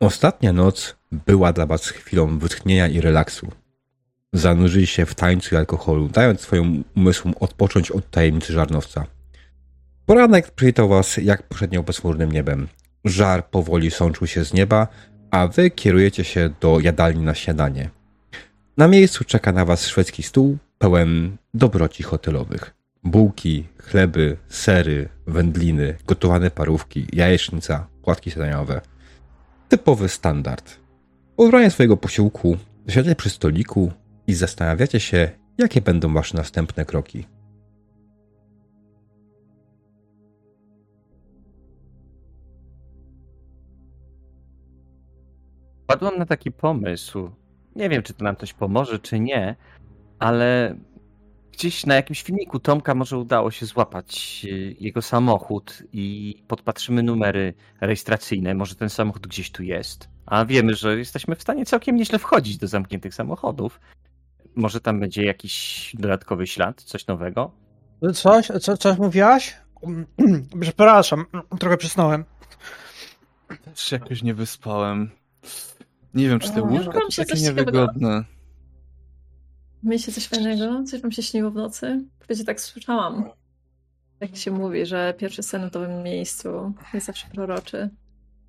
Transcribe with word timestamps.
Ostatnia 0.00 0.52
noc 0.52 0.96
była 1.12 1.52
dla 1.52 1.66
was 1.66 1.88
chwilą 1.88 2.38
wytchnienia 2.38 2.88
i 2.88 3.00
relaksu. 3.00 3.48
Zanurzyli 4.32 4.86
się 4.86 5.06
w 5.06 5.14
tańcu 5.14 5.54
i 5.54 5.58
alkoholu, 5.58 6.08
dając 6.08 6.40
swoim 6.40 6.84
umysłom 6.96 7.34
odpocząć 7.40 7.90
od 7.90 8.10
tajemnicy 8.10 8.52
żarnowca. 8.52 9.06
Poranek 10.06 10.50
przywitał 10.50 10.88
was 10.88 11.16
jak 11.16 11.42
poprzednio 11.42 11.82
bezchmurnym 11.82 12.32
niebem. 12.32 12.68
Żar 13.04 13.50
powoli 13.50 13.90
sączył 13.90 14.26
się 14.26 14.44
z 14.44 14.52
nieba, 14.52 14.88
a 15.30 15.48
wy 15.48 15.70
kierujecie 15.70 16.24
się 16.24 16.50
do 16.60 16.80
jadalni 16.80 17.22
na 17.22 17.34
śniadanie. 17.34 17.90
Na 18.76 18.88
miejscu 18.88 19.24
czeka 19.24 19.52
na 19.52 19.64
was 19.64 19.86
szwedzki 19.86 20.22
stół 20.22 20.58
pełen 20.78 21.36
dobroci 21.54 22.02
hotelowych. 22.02 22.74
Bułki, 23.04 23.66
chleby, 23.78 24.36
sery, 24.48 25.08
wędliny, 25.26 25.96
gotowane 26.06 26.50
parówki, 26.50 27.06
jajecznica, 27.12 27.86
płatki 28.02 28.30
śniadaniowe. 28.30 28.80
Typowy 29.68 30.08
standard. 30.08 30.80
Po 31.36 31.44
wybraniu 31.44 31.70
swojego 31.70 31.96
posiłku 31.96 32.56
siadacie 32.88 33.14
przy 33.14 33.30
stoliku 33.30 33.92
i 34.26 34.34
zastanawiacie 34.34 35.00
się, 35.00 35.30
jakie 35.58 35.80
będą 35.80 36.14
wasze 36.14 36.36
następne 36.36 36.84
kroki. 36.84 37.26
Padłem 45.86 46.18
na 46.18 46.26
taki 46.26 46.52
pomysł. 46.52 47.30
Nie 47.76 47.88
wiem, 47.88 48.02
czy 48.02 48.14
to 48.14 48.24
nam 48.24 48.36
coś 48.36 48.52
pomoże, 48.52 48.98
czy 48.98 49.20
nie, 49.20 49.56
ale 50.18 50.76
gdzieś 51.58 51.86
na 51.86 51.94
jakimś 51.94 52.22
filmiku 52.22 52.58
Tomka 52.58 52.94
może 52.94 53.18
udało 53.18 53.50
się 53.50 53.66
złapać 53.66 54.40
y, 54.44 54.76
jego 54.80 55.02
samochód 55.02 55.82
i 55.92 56.36
podpatrzymy 56.48 57.02
numery 57.02 57.54
rejestracyjne. 57.80 58.54
Może 58.54 58.74
ten 58.74 58.90
samochód 58.90 59.26
gdzieś 59.26 59.50
tu 59.50 59.62
jest. 59.62 60.08
A 60.26 60.44
wiemy, 60.44 60.74
że 60.74 60.98
jesteśmy 60.98 61.36
w 61.36 61.42
stanie 61.42 61.66
całkiem 61.66 61.96
nieźle 61.96 62.18
wchodzić 62.18 62.58
do 62.58 62.68
zamkniętych 62.68 63.14
samochodów. 63.14 63.80
Może 64.54 64.80
tam 64.80 65.00
będzie 65.00 65.24
jakiś 65.24 65.92
dodatkowy 65.98 66.46
ślad, 66.46 66.82
coś 66.82 67.06
nowego? 67.06 67.50
Coś? 68.14 68.46
Co, 68.60 68.76
coś 68.76 68.98
mówiłaś? 68.98 69.56
Przepraszam, 70.60 71.24
trochę 71.60 71.76
przysnąłem. 71.76 72.24
Też 73.64 73.80
się 73.80 73.96
jakoś 73.96 74.22
nie 74.22 74.34
wyspałem. 74.34 75.10
Nie 76.14 76.28
wiem, 76.28 76.38
czy 76.38 76.50
te 76.50 76.62
łóżka 76.62 76.92
to 77.00 77.10
się 77.10 77.24
takie 77.24 77.42
niewygodne. 77.42 78.24
Myślicie 79.82 80.12
coś 80.12 80.26
fajnego? 80.28 80.84
Coś 80.84 81.00
wam 81.00 81.12
się 81.12 81.22
śniło 81.22 81.50
w 81.50 81.54
nocy? 81.54 82.04
Wiecie, 82.28 82.44
tak 82.44 82.60
słyszałam. 82.60 83.30
Jak 84.20 84.36
się 84.36 84.50
mówi, 84.50 84.86
że 84.86 85.14
pierwszy 85.18 85.42
sen 85.42 85.70
w 85.70 85.74
nowym 85.74 86.02
miejscu 86.02 86.72
jest 86.94 87.06
zawsze 87.06 87.26
proroczy. 87.28 87.90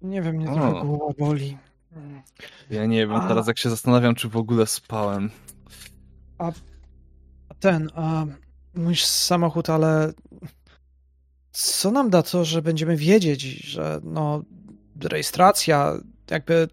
Nie 0.02 0.21
wiem, 0.21 0.36
mnie 0.36 0.45
trochę 0.45 0.86
głowa 0.86 1.13
boli. 1.19 1.58
Ja 2.69 2.86
nie 2.86 3.08
wiem, 3.08 3.16
A. 3.16 3.27
teraz 3.27 3.47
jak 3.47 3.58
się 3.58 3.69
zastanawiam, 3.69 4.16
czy 4.16 4.30
w 4.30 4.38
ogóle 4.38 4.67
spałem. 4.67 5.31
A 6.38 6.52
ten, 7.59 7.89
a 7.95 8.25
mój 8.73 8.95
samochód, 8.95 9.69
ale 9.69 10.14
co 11.52 11.91
nam 11.91 12.09
da 12.09 12.23
to, 12.23 12.45
że 12.45 12.61
będziemy 12.61 12.95
wiedzieć, 12.95 13.41
że 13.41 13.99
no 14.03 14.43
rejestracja, 15.03 15.93
jakby 16.31 16.67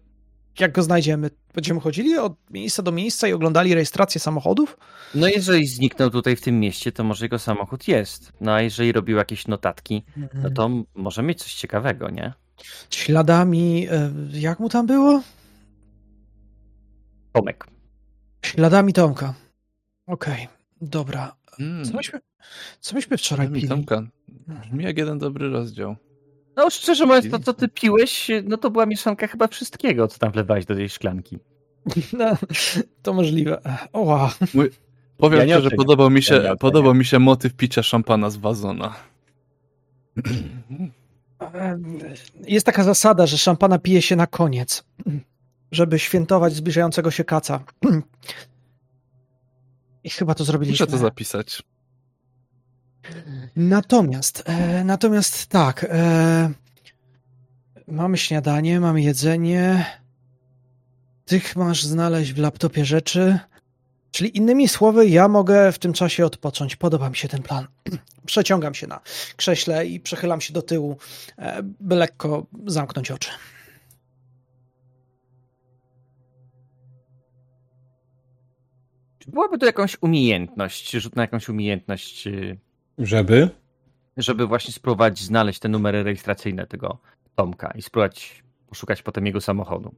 jak 0.59 0.71
go 0.71 0.83
znajdziemy? 0.83 1.29
Będziemy 1.53 1.79
chodzili 1.79 2.17
od 2.17 2.33
miejsca 2.51 2.83
do 2.83 2.91
miejsca 2.91 3.27
i 3.27 3.33
oglądali 3.33 3.73
rejestrację 3.73 4.21
samochodów? 4.21 4.77
No 5.15 5.27
jeżeli 5.27 5.67
zniknął 5.67 6.09
tutaj 6.09 6.35
w 6.35 6.41
tym 6.41 6.59
mieście, 6.59 6.91
to 6.91 7.03
może 7.03 7.25
jego 7.25 7.39
samochód 7.39 7.87
jest. 7.87 8.31
No 8.41 8.51
a 8.53 8.61
jeżeli 8.61 8.91
robił 8.91 9.17
jakieś 9.17 9.47
notatki, 9.47 10.03
no 10.33 10.49
to 10.49 10.65
m- 10.65 10.83
może 10.95 11.23
mieć 11.23 11.39
coś 11.43 11.53
ciekawego, 11.53 12.09
nie? 12.09 12.33
Śladami, 12.89 13.87
e, 13.91 14.11
jak 14.33 14.59
mu 14.59 14.69
tam 14.69 14.87
było? 14.87 15.21
Tomek. 17.33 17.67
Śladami 18.45 18.93
Tomka. 18.93 19.33
Okej, 20.07 20.47
dobra. 20.81 21.35
Mm, 21.59 21.85
Co 21.85 21.97
myśmy, 21.97 22.19
co 22.79 22.95
myśmy 22.95 23.17
wczoraj 23.17 23.47
mi 23.49 23.55
pili? 23.55 23.67
Tomka, 23.67 24.03
brzmi 24.47 24.83
jak 24.83 24.97
jeden 24.97 25.19
dobry 25.19 25.49
rozdział. 25.49 25.95
No 26.57 26.69
szczerze 26.69 27.05
mówiąc, 27.05 27.31
to 27.31 27.39
co 27.39 27.53
ty 27.53 27.67
piłeś, 27.67 28.27
no 28.43 28.57
to 28.57 28.71
była 28.71 28.85
mieszanka 28.85 29.27
chyba 29.27 29.47
wszystkiego, 29.47 30.07
co 30.07 30.19
tam 30.19 30.31
wlewałeś 30.31 30.65
do 30.65 30.75
tej 30.75 30.89
szklanki. 30.89 31.39
No, 32.13 32.37
to 33.01 33.13
możliwe. 33.13 33.61
Oła. 33.93 34.33
Powiem 35.17 35.39
Ja 35.39 35.45
nie 35.45 35.53
szczerze, 35.53 35.71
podobał 35.71 36.09
mi 36.09 36.23
się, 36.23 36.35
Ja 36.35 36.55
podobał 36.55 36.93
mi 36.93 37.05
się 37.05 37.19
motyw 37.19 37.53
picia 37.53 37.83
szampana 37.83 38.29
z 38.29 38.37
wazona. 38.37 38.95
Jest 42.47 42.65
taka 42.65 42.83
zasada, 42.83 43.25
że 43.25 43.37
szampana 43.37 43.79
pije 43.79 44.01
się 44.01 44.15
na 44.15 44.27
koniec, 44.27 44.83
żeby 45.71 45.99
świętować 45.99 46.53
zbliżającego 46.53 47.11
się 47.11 47.23
kaca. 47.23 47.63
I 50.03 50.09
chyba 50.09 50.35
to 50.35 50.43
zrobiliśmy. 50.43 50.85
Muszę 50.85 50.91
to 50.91 50.97
zapisać. 50.97 51.63
Natomiast, 53.55 54.43
e, 54.45 54.83
natomiast 54.83 55.47
tak, 55.47 55.85
e, 55.89 56.51
mamy 57.87 58.17
śniadanie, 58.17 58.79
mamy 58.79 59.01
jedzenie. 59.01 59.85
Ty 61.25 61.41
masz 61.55 61.83
znaleźć 61.83 62.33
w 62.33 62.37
laptopie 62.37 62.85
rzeczy. 62.85 63.39
Czyli 64.11 64.37
innymi 64.37 64.67
słowy, 64.67 65.07
ja 65.07 65.27
mogę 65.27 65.71
w 65.71 65.79
tym 65.79 65.93
czasie 65.93 66.25
odpocząć. 66.25 66.75
Podoba 66.75 67.09
mi 67.09 67.15
się 67.15 67.27
ten 67.27 67.43
plan. 67.43 67.67
Przeciągam 68.25 68.73
się 68.73 68.87
na 68.87 68.99
krześle 69.35 69.85
i 69.85 69.99
przechylam 69.99 70.41
się 70.41 70.53
do 70.53 70.61
tyłu, 70.61 70.97
e, 71.37 71.63
by 71.63 71.95
lekko 71.95 72.45
zamknąć 72.65 73.11
oczy. 73.11 73.29
Czy 79.19 79.31
byłaby 79.31 79.57
to 79.57 79.65
jakąś 79.65 79.97
umiejętność, 80.01 80.91
rzut 80.91 81.15
na 81.15 81.21
jakąś 81.21 81.49
umiejętność, 81.49 82.27
y, 82.27 82.57
Żeby? 82.97 83.49
żeby 84.17 84.47
właśnie 84.47 84.73
spróbować 84.73 85.19
znaleźć 85.19 85.59
te 85.59 85.69
numery 85.69 86.03
rejestracyjne 86.03 86.67
tego 86.67 86.97
Tomka 87.35 87.71
i 87.75 87.81
spróbować 87.81 88.43
poszukać 88.69 89.01
potem 89.01 89.25
jego 89.25 89.41
samochodu? 89.41 89.95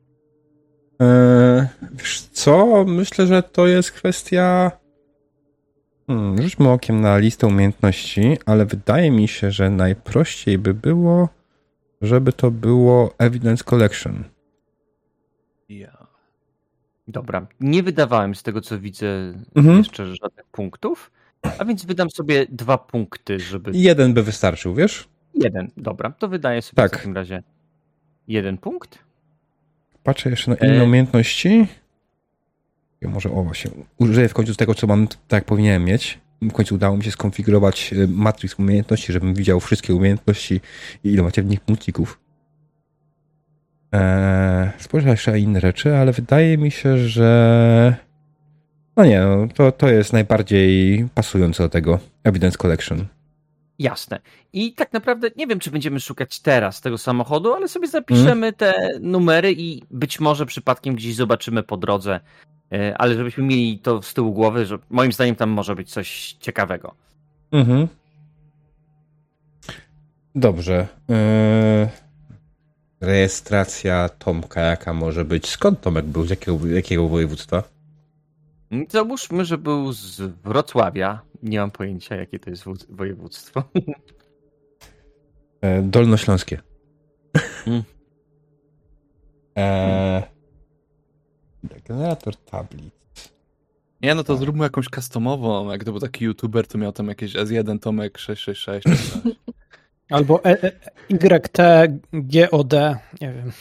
Eee, 0.99 1.67
wiesz 1.91 2.21
co? 2.21 2.85
Myślę, 2.87 3.27
że 3.27 3.43
to 3.43 3.67
jest 3.67 3.91
kwestia. 3.91 4.71
Hmm, 6.07 6.41
rzućmy 6.41 6.69
okiem 6.69 7.01
na 7.01 7.17
listę 7.17 7.47
umiejętności, 7.47 8.37
ale 8.45 8.65
wydaje 8.65 9.11
mi 9.11 9.27
się, 9.27 9.51
że 9.51 9.69
najprościej 9.69 10.57
by 10.57 10.73
było, 10.73 11.29
żeby 12.01 12.33
to 12.33 12.51
było 12.51 13.13
Evidence 13.17 13.63
Collection. 13.63 14.23
Ja. 15.69 16.07
Dobra, 17.07 17.47
nie 17.59 17.83
wydawałem 17.83 18.35
z 18.35 18.43
tego 18.43 18.61
co 18.61 18.79
widzę 18.79 19.33
Mhm. 19.55 19.77
jeszcze 19.77 20.16
żadnych 20.16 20.45
punktów, 20.45 21.11
a 21.59 21.66
więc 21.66 21.85
wydam 21.85 22.09
sobie 22.09 22.45
dwa 22.50 22.77
punkty, 22.77 23.39
żeby... 23.39 23.72
Jeden 23.73 24.13
by 24.13 24.23
wystarczył, 24.23 24.75
wiesz? 24.75 25.07
Jeden, 25.33 25.72
dobra, 25.77 26.11
to 26.11 26.27
wydaję 26.27 26.61
sobie 26.61 26.75
Tak. 26.75 26.91
w 26.91 26.95
takim 26.95 27.16
razie 27.16 27.44
jeden 28.27 28.57
punkt. 28.57 29.00
Patrzę 30.03 30.29
jeszcze 30.29 30.51
na 30.51 30.57
inne 30.57 30.81
E. 30.81 30.83
umiejętności. 30.83 31.67
Ja 33.01 33.09
może 33.09 33.31
o 33.31 33.44
właśnie, 33.44 33.72
użyję 33.97 34.29
w 34.29 34.33
końcu 34.33 34.55
tego, 34.55 34.75
co 34.75 34.88
mam, 34.88 35.07
tak 35.07 35.17
jak 35.31 35.45
powinienem 35.45 35.85
mieć. 35.85 36.19
W 36.41 36.51
końcu 36.51 36.75
udało 36.75 36.97
mi 36.97 37.03
się 37.03 37.11
skonfigurować 37.11 37.94
y, 37.94 38.07
matryks 38.07 38.59
umiejętności, 38.59 39.13
żebym 39.13 39.33
widział 39.33 39.59
wszystkie 39.59 39.95
umiejętności 39.95 40.61
i 41.03 41.09
ile 41.11 41.23
macie 41.23 41.41
w 41.44 41.45
nich 41.45 41.59
punkcików. 41.61 42.19
Eee, 43.91 44.69
spojrzę 44.78 45.09
jeszcze 45.09 45.31
na 45.31 45.38
inne 45.38 45.59
rzeczy, 45.59 45.95
ale 45.95 46.11
wydaje 46.11 46.57
mi 46.57 46.72
się, 46.72 46.97
że 46.97 47.95
no 48.99 49.05
nie, 49.05 49.19
no, 49.21 49.47
to, 49.55 49.71
to 49.71 49.89
jest 49.89 50.13
najbardziej 50.13 51.07
pasujące 51.15 51.63
do 51.63 51.69
tego 51.69 51.99
Evidence 52.23 52.57
Collection. 52.57 53.05
Jasne. 53.79 54.19
I 54.53 54.73
tak 54.73 54.93
naprawdę 54.93 55.29
nie 55.35 55.47
wiem, 55.47 55.59
czy 55.59 55.71
będziemy 55.71 55.99
szukać 55.99 56.39
teraz 56.39 56.81
tego 56.81 56.97
samochodu, 56.97 57.53
ale 57.53 57.67
sobie 57.67 57.87
zapiszemy 57.87 58.53
te 58.53 58.90
numery 59.01 59.53
i 59.57 59.84
być 59.91 60.19
może 60.19 60.46
przypadkiem 60.46 60.96
gdzieś 60.96 61.16
zobaczymy 61.16 61.63
po 61.63 61.78
drodze. 61.78 62.19
E, 62.73 62.97
Ale 62.97 63.16
żebyśmy 63.16 63.43
mieli 63.43 63.79
to 63.79 64.01
z 64.01 64.13
tyłu 64.13 64.34
głowy, 64.34 64.66
że 64.66 64.79
moim 64.90 65.11
zdaniem 65.11 65.35
tam 65.35 65.49
może 65.49 65.75
być 65.75 65.91
coś 65.91 66.37
ciekawego. 66.40 66.95
Mhm. 67.52 67.87
Dobrze. 70.35 70.87
Eee, 71.09 71.87
rejestracja 73.02 74.09
Tomka, 74.09 74.61
jaka 74.61 74.93
może 74.93 75.25
być? 75.25 75.49
Skąd 75.49 75.81
Tomek 75.81 76.05
był? 76.05 76.25
Z 76.25 76.29
jakiego, 76.29 76.67
jakiego 76.67 77.07
województwa? 77.07 77.78
Załóżmy, 78.89 79.45
że 79.45 79.57
był 79.57 79.91
z 79.93 80.21
Wrocławia. 80.21 81.21
Nie 81.43 81.59
mam 81.59 81.71
pojęcia, 81.71 82.16
jakie 82.16 82.39
to 82.39 82.49
jest 82.49 82.63
wo- 82.63 82.73
województwo. 82.89 83.63
E, 85.61 85.81
Dolnośląskie. 85.81 86.61
Mm. 87.67 87.83
Eee, 89.55 90.23
generator 91.87 92.35
tablic. 92.35 92.93
Nie, 94.01 94.16
no 94.16 94.23
to 94.23 94.33
Tak. 94.33 94.39
zróbmy 94.43 94.63
jakąś 94.63 94.85
customową. 94.95 95.71
Jak 95.71 95.83
to 95.83 95.91
był 95.91 95.99
taki 96.01 96.25
youtuber, 96.25 96.67
to 96.67 96.77
miał 96.77 96.91
tam 96.91 97.07
jakieś 97.07 97.33
S1 97.35 97.79
Tomek 97.79 98.17
666. 98.17 98.83
czy 99.13 99.21
coś. 99.21 99.33
Albo 100.09 100.45
e, 100.45 100.63
e, 100.63 100.71
YTGOD, 101.09 102.73
nie 103.21 103.33
wiem. 103.33 103.51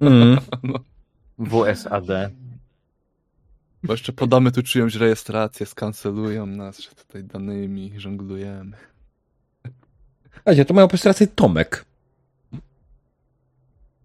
Mm. 0.00 0.38
WSAD. 1.38 2.06
Bo 3.82 3.92
jeszcze 3.92 4.12
podamy 4.12 4.52
tu 4.52 4.62
czyjąś 4.62 4.94
rejestrację, 4.94 5.66
skancelują 5.66 6.46
nas, 6.46 6.78
że 6.78 6.90
tutaj 6.90 7.24
danymi 7.24 7.92
żonglujemy. 7.96 8.76
Słuchajcie, 10.34 10.64
to 10.64 10.74
mają 10.74 10.88
rejestrację 10.88 11.26
Tomek. 11.26 11.84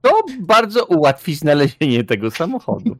To 0.02 0.24
bardzo 0.40 0.86
ułatwi 0.86 1.36
znalezienie 1.36 2.04
tego 2.04 2.32
samochodu. 2.32 2.96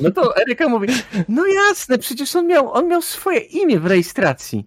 No 0.00 0.10
to 0.10 0.36
Eryka 0.36 0.68
mówi, 0.68 0.88
no 1.28 1.46
jasne, 1.46 1.98
przecież 1.98 2.36
on 2.36 2.46
miał, 2.46 2.72
on 2.72 2.88
miał 2.88 3.02
swoje 3.02 3.38
imię 3.40 3.80
w 3.80 3.86
rejestracji. 3.86 4.66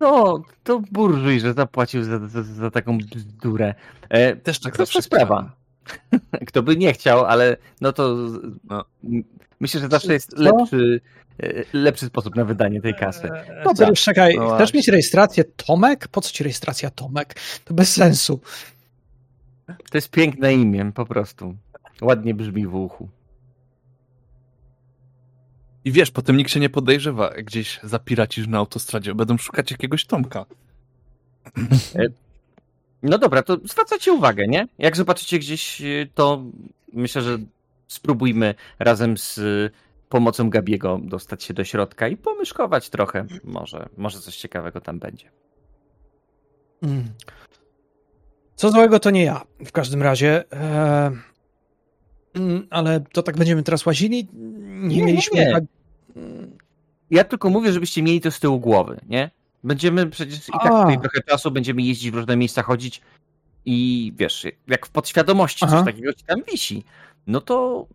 No, 0.00 0.42
to 0.64 0.82
burżuj, 0.92 1.40
że 1.40 1.54
zapłacił 1.54 2.04
za, 2.04 2.28
za, 2.28 2.42
za 2.42 2.70
taką 2.70 2.98
bzdurę. 2.98 3.74
E, 4.08 4.36
Też 4.36 4.60
tak 4.60 4.76
zawsze 4.76 5.02
sprawa. 5.02 5.55
Kto 6.48 6.62
by 6.62 6.76
nie 6.76 6.92
chciał, 6.92 7.24
ale 7.24 7.56
no 7.80 7.92
to 7.92 8.16
No. 8.64 8.84
myślę, 9.60 9.80
że 9.80 9.88
zawsze 9.88 10.12
jest 10.12 10.38
lepszy, 10.38 11.00
e, 11.42 11.64
lepszy 11.72 12.06
sposób 12.06 12.34
na 12.36 12.44
wydanie 12.44 12.80
tej 12.80 12.94
kasy. 12.94 13.28
Dobra, 13.64 13.92
czekaj, 13.92 14.34
No 14.36 14.54
chcesz 14.56 14.74
mieć 14.74 14.88
rejestrację 14.88 15.44
Tomek? 15.44 16.08
Po 16.08 16.20
co 16.20 16.32
ci 16.32 16.44
rejestracja 16.44 16.90
Tomek? 16.90 17.34
To 17.64 17.74
bez 17.74 17.92
sensu. 17.94 18.40
To 19.66 19.98
jest 19.98 20.10
piękne 20.10 20.54
imię, 20.54 20.92
po 20.94 21.06
prostu. 21.06 21.56
Ładnie 22.02 22.34
brzmi 22.34 22.66
w 22.66 22.74
uchu. 22.74 23.08
I 25.84 25.92
wiesz, 25.92 26.10
potem 26.10 26.36
nikt 26.36 26.50
się 26.50 26.60
nie 26.60 26.70
podejrzewa, 26.70 27.30
gdzieś 27.30 27.80
zapiracisz 27.82 28.46
na 28.46 28.58
autostradzie. 28.58 29.14
Będą 29.14 29.38
szukać 29.38 29.70
jakiegoś 29.70 30.06
Tomka. 30.06 30.44
No 33.02 33.18
dobra, 33.18 33.42
to 33.42 33.56
zwracajcie 33.64 34.12
uwagę, 34.12 34.46
nie? 34.46 34.68
Jak 34.78 34.96
zobaczycie 34.96 35.38
gdzieś, 35.38 35.80
y, 35.80 36.08
to 36.14 36.44
myślę, 36.92 37.22
że 37.22 37.38
spróbujmy 37.88 38.54
razem 38.78 39.16
z 39.18 39.38
y, 39.38 39.70
pomocą 40.08 40.50
Gabiego 40.50 41.00
dostać 41.02 41.44
się 41.44 41.54
do 41.54 41.64
środka 41.64 42.08
i 42.08 42.16
pomyszkować 42.16 42.90
trochę. 42.90 43.26
Może, 43.44 43.88
może 43.96 44.18
coś 44.20 44.36
ciekawego 44.36 44.80
tam 44.80 44.98
będzie. 44.98 45.30
Mm. 46.82 47.04
Co 48.54 48.70
złego 48.70 49.00
to 49.00 49.10
nie 49.10 49.24
ja, 49.24 49.42
w 49.66 49.72
każdym 49.72 50.02
razie. 50.02 50.44
E, 50.52 51.10
mm, 52.34 52.66
ale 52.70 53.00
to 53.12 53.22
tak 53.22 53.36
będziemy 53.36 53.62
teraz 53.62 53.86
łazili? 53.86 54.28
Nie, 54.32 54.88
Nie, 54.88 54.96
nie, 54.96 55.02
mieliśmy. 55.04 55.38
nie. 55.38 55.52
tak- 55.52 55.64
Ja 57.10 57.24
tylko 57.24 57.50
mówię, 57.50 57.72
żebyście 57.72 58.02
mieli 58.02 58.20
to 58.20 58.30
z 58.30 58.40
tyłu 58.40 58.60
głowy, 58.60 59.00
nie? 59.08 59.30
Będziemy 59.70 60.06
przecież 60.06 60.48
i 60.48 60.52
tak 60.52 60.66
A. 60.66 60.80
tutaj 60.80 61.00
trochę 61.00 61.20
czasu 61.28 61.50
będziemy 61.50 61.82
jeździć 61.82 62.10
w 62.10 62.14
różne 62.14 62.36
miejsca, 62.36 62.62
chodzić 62.62 63.00
i 63.64 64.12
wiesz, 64.16 64.46
jak 64.66 64.86
w 64.86 64.90
podświadomości 64.90 65.64
Aha. 65.64 65.76
coś 65.76 65.86
takiego 65.86 66.12
ci 66.12 66.24
tam 66.24 66.42
wisi, 66.52 66.84
no 67.26 67.40
to 67.40 67.86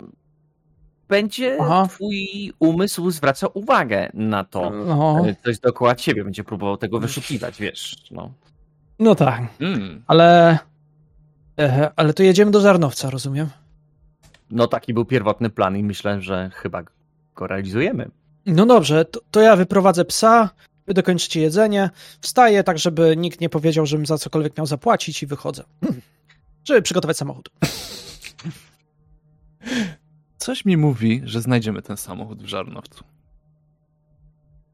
będzie 1.09 1.57
Aha. 1.61 1.87
twój 1.89 2.53
umysł 2.59 3.11
zwraca 3.11 3.47
uwagę 3.47 4.09
na 4.13 4.43
to. 4.43 4.69
No, 4.69 5.27
E, 5.27 5.35
Coś 5.43 5.59
dookoła 5.59 5.95
ciebie 5.95 6.23
będzie 6.23 6.43
próbował 6.43 6.77
tego 6.77 6.99
wyszukiwać, 6.99 7.59
wiesz. 7.59 7.95
No. 8.11 8.31
no 8.99 9.15
tak, 9.15 9.41
Mm. 9.59 10.03
ale. 10.07 10.59
Ale 11.95 12.13
to 12.13 12.23
jedziemy 12.23 12.51
do 12.51 12.61
Żarnowca, 12.61 13.09
rozumiem? 13.09 13.49
no 14.51 14.67
taki 14.67 14.93
był 14.93 15.05
pierwotny 15.05 15.49
plan 15.49 15.77
i 15.77 15.83
myślę, 15.83 16.21
że 16.21 16.49
chyba 16.53 16.83
go 17.35 17.47
realizujemy. 17.47 18.09
No 18.45 18.65
dobrze, 18.65 19.05
to, 19.05 19.19
to 19.31 19.41
ja 19.41 19.55
wyprowadzę 19.55 20.05
psa, 20.05 20.49
wy 20.87 20.93
dokończycie 20.93 21.41
jedzenie, 21.41 21.89
wstaję 22.21 22.63
tak, 22.63 22.79
żeby 22.79 23.17
nikt 23.17 23.41
nie 23.41 23.49
powiedział, 23.49 23.85
żebym 23.85 24.05
za 24.05 24.17
cokolwiek 24.17 24.57
miał 24.57 24.65
zapłacić 24.65 25.23
i 25.23 25.27
wychodzę. 25.27 25.63
Żeby 26.63 26.81
przygotować 26.81 27.17
samochód. 27.17 27.49
Coś 30.37 30.65
mi 30.65 30.77
mówi, 30.77 31.21
że 31.23 31.41
znajdziemy 31.41 31.81
ten 31.81 31.97
samochód 31.97 32.43
w 32.43 32.45
Żarnowcu. 32.45 33.03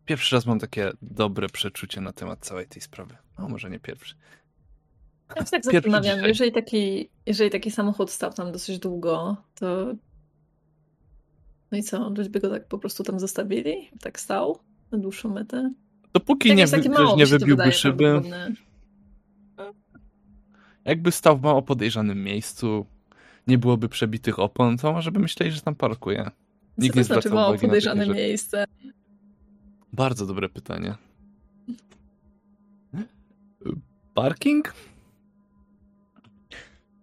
Pierwszy 0.05 0.35
raz 0.35 0.45
mam 0.45 0.59
takie 0.59 0.91
dobre 1.01 1.49
przeczucie 1.49 2.01
na 2.01 2.13
temat 2.13 2.39
całej 2.39 2.67
tej 2.67 2.81
sprawy. 2.81 3.17
No, 3.39 3.49
może 3.49 3.69
nie 3.69 3.79
pierwszy. 3.79 4.15
Ja 5.35 5.45
się 5.45 5.51
tak 5.51 5.63
Pierwszy 5.63 5.91
zastanawiam, 5.91 6.25
jeżeli 6.25 6.51
taki, 6.51 7.09
jeżeli 7.25 7.49
taki 7.49 7.71
samochód 7.71 8.11
stał 8.11 8.33
tam 8.33 8.51
dosyć 8.51 8.79
długo, 8.79 9.37
to 9.55 9.93
no 11.71 11.77
i 11.77 11.83
co, 11.83 12.09
ludzie 12.09 12.29
by 12.29 12.39
go 12.39 12.49
tak 12.49 12.67
po 12.67 12.77
prostu 12.77 13.03
tam 13.03 13.19
zostawili? 13.19 13.89
Tak 14.01 14.19
stał 14.19 14.59
na 14.91 14.97
dłuższą 14.97 15.29
metę? 15.29 15.73
Dopóki 16.17 16.49
Jak 16.49 16.57
nie, 16.57 16.67
wy, 16.67 16.81
nie 17.17 17.25
wybiłby 17.25 17.71
szyby, 17.71 18.21
jakby 20.85 21.11
stał 21.11 21.37
w 21.37 21.41
mało 21.41 21.61
podejrzanym 21.61 22.23
miejscu, 22.23 22.85
nie 23.47 23.57
byłoby 23.57 23.89
przebitych 23.89 24.39
opon, 24.39 24.77
to 24.77 24.93
może 24.93 25.11
by 25.11 25.19
myśleli, 25.19 25.51
że 25.51 25.61
tam 25.61 25.75
parkuje. 25.75 26.23
Co 26.23 26.31
Nikt 26.77 26.93
to 26.93 26.99
nie 26.99 27.03
znaczy 27.03 27.29
mało 27.29 27.57
podejrzane 27.57 28.07
miejsce? 28.07 28.65
Bardzo 29.93 30.25
dobre 30.25 30.49
pytanie. 30.49 30.95
Parking? 34.13 34.73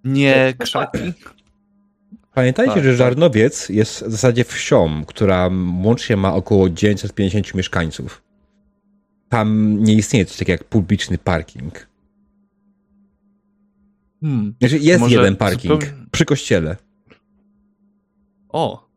Nie 0.04 0.54
krzaki? 0.58 1.12
Pamiętajcie, 2.32 2.74
Tak, 2.74 2.84
że 2.84 2.90
tak. 2.90 2.98
Żarnowiec 2.98 3.68
jest 3.68 4.04
w 4.04 4.10
zasadzie 4.10 4.44
wsią, 4.44 5.04
która 5.04 5.50
łącznie 5.82 6.16
ma 6.16 6.34
około 6.34 6.70
950 6.70 7.54
mieszkańców. 7.54 8.23
Tam 9.34 9.78
nie 9.84 9.94
istnieje 9.94 10.24
coś 10.24 10.36
takiego 10.36 10.52
jak 10.52 10.64
publiczny 10.64 11.18
parking. 11.18 11.88
Hmm. 14.20 14.54
Znaczy 14.60 14.78
jest 14.78 15.00
Może 15.00 15.14
jeden 15.16 15.36
parking 15.36 15.82
zupełnie- 15.82 16.06
przy 16.10 16.24
kościele. 16.24 16.76
O, 18.48 18.88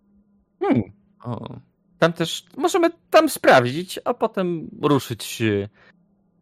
Hmm. 0.59 0.83
o. 1.23 1.59
Tam 1.99 2.13
też 2.13 2.45
możemy 2.57 2.89
tam 3.09 3.29
sprawdzić, 3.29 3.99
a 4.05 4.13
potem 4.13 4.69
ruszyć 4.81 5.41
e, 5.41 5.69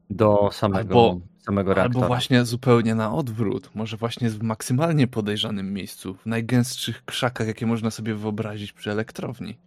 do 0.09 0.49
samego, 0.51 0.93
Albo- 0.95 1.19
samego 1.37 1.73
reaktora. 1.73 1.99
Albo 1.99 2.07
właśnie 2.07 2.45
zupełnie 2.45 2.95
na 2.95 3.13
odwrót. 3.13 3.69
Może 3.75 3.97
właśnie 3.97 4.29
w 4.29 4.43
maksymalnie 4.43 5.07
podejrzanym 5.07 5.73
miejscu, 5.73 6.13
w 6.13 6.25
najgęstszych 6.25 7.05
krzakach, 7.05 7.47
jakie 7.47 7.65
można 7.65 7.91
sobie 7.91 8.15
wyobrazić 8.15 8.73
przy 8.73 8.91
elektrowni. 8.91 9.57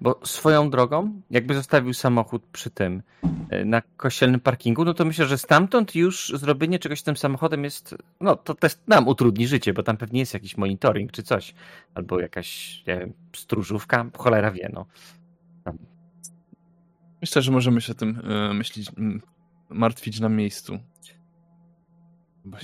Bo 0.00 0.20
swoją 0.24 0.70
drogą, 0.70 1.20
jakby 1.30 1.54
zostawił 1.54 1.94
samochód 1.94 2.42
przy 2.52 2.70
tym 2.70 3.02
e, 3.50 3.64
na 3.64 3.82
kościelnym 3.96 4.40
parkingu, 4.40 4.84
no 4.84 4.94
to 4.94 5.04
myślę, 5.04 5.26
że 5.26 5.38
stamtąd 5.38 5.94
już 5.94 6.32
zrobienie 6.34 6.78
czegoś 6.78 7.00
z 7.00 7.02
tym 7.02 7.16
samochodem 7.16 7.64
jest, 7.64 7.94
no 8.20 8.36
to 8.36 8.54
też 8.54 8.78
nam 8.86 9.08
utrudni 9.08 9.48
życie, 9.48 9.72
bo 9.72 9.82
tam 9.82 9.96
pewnie 9.96 10.20
jest 10.20 10.34
jakiś 10.34 10.56
monitoring 10.56 11.12
czy 11.12 11.22
coś, 11.22 11.54
albo 11.94 12.20
jakaś, 12.20 12.82
nie 12.86 12.98
wiem, 12.98 13.12
stróżówka, 13.36 14.06
cholera 14.18 14.50
wie, 14.50 14.70
no. 14.72 14.86
Myślę, 17.20 17.42
że 17.42 17.52
możemy 17.52 17.80
się 17.80 17.94
tym 17.94 18.22
e, 18.24 18.54
myślić, 18.54 18.88
m, 18.98 19.22
martwić 19.68 20.20
na 20.20 20.28
miejscu. 20.28 20.78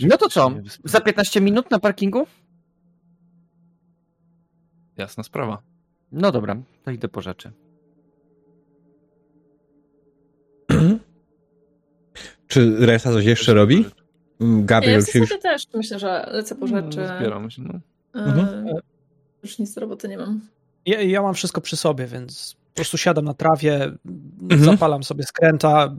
No 0.01 0.17
to 0.17 0.29
co, 0.29 0.51
za 0.85 1.01
15 1.01 1.41
minut 1.41 1.71
na 1.71 1.79
parkingu? 1.79 2.27
Jasna 4.97 5.23
sprawa. 5.23 5.76
No 6.13 6.33
dobra, 6.33 6.57
to 6.85 6.91
idę 6.91 7.09
po 7.09 7.21
rzeczy. 7.21 7.53
Czy 12.49 12.87
reszta 12.87 13.13
coś 13.13 13.25
jeszcze 13.25 13.55
robi? 13.55 13.85
Mm, 14.41 14.59
Ja 14.61 14.65
Gabriel 14.67 15.03
w 15.03 15.09
się 15.11 15.19
już... 15.19 15.31
też 15.43 15.63
myślę, 15.75 15.99
że 15.99 16.27
lecę 16.33 16.55
po 16.55 16.67
rzeczy. 16.67 16.99
No, 16.99 17.19
zbieram 17.19 17.51
się, 17.51 17.63
no. 17.63 17.75
E, 17.75 18.25
Mhm. 18.25 18.67
Już 19.43 19.59
nic 19.59 19.75
do 19.75 19.81
roboty 19.81 20.09
nie 20.09 20.19
mam. 20.19 20.41
Ja, 20.87 21.03
ja 21.03 21.23
mam 21.23 21.35
wszystko 21.35 21.61
przy 21.61 21.77
sobie, 21.77 22.07
więc 22.07 22.57
po 22.71 22.75
prostu 22.75 22.99
siadam 22.99 23.25
na 23.25 23.35
trawie, 23.35 23.93
Mhm. 24.43 24.65
zapalam 24.65 25.03
sobie 25.03 25.25
skręta, 25.25 25.95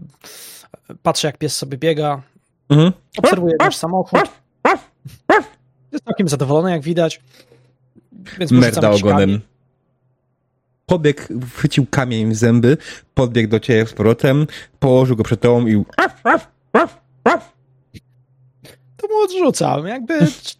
patrzę 1.03 1.27
jak 1.27 1.37
pies 1.37 1.57
sobie 1.57 1.77
biega, 1.77 2.21
Mhm. 2.69 2.91
obserwuję 3.17 3.53
nasz 3.59 3.75
samochód. 3.75 4.19
Jest 5.91 6.05
całkiem 6.05 6.27
zadowolony, 6.27 6.71
jak 6.71 6.81
widać. 6.81 7.21
Więc 8.39 8.51
Merda 8.51 8.91
ogonem. 8.91 9.41
Podbiegł, 10.91 11.21
chwycił 11.55 11.85
kamień 11.85 12.31
w 12.31 12.35
zęby, 12.35 12.77
podbiegł 13.13 13.49
do 13.49 13.59
ciebie 13.59 13.85
z 13.87 13.93
powrotem, 13.93 14.47
położył 14.79 15.15
go 15.15 15.23
przed 15.23 15.41
tobą 15.41 15.67
i 15.67 15.83
To 18.97 19.07
mu 19.07 19.15
odrzucam. 19.23 19.87
Jakby 19.87 20.19
c- 20.19 20.55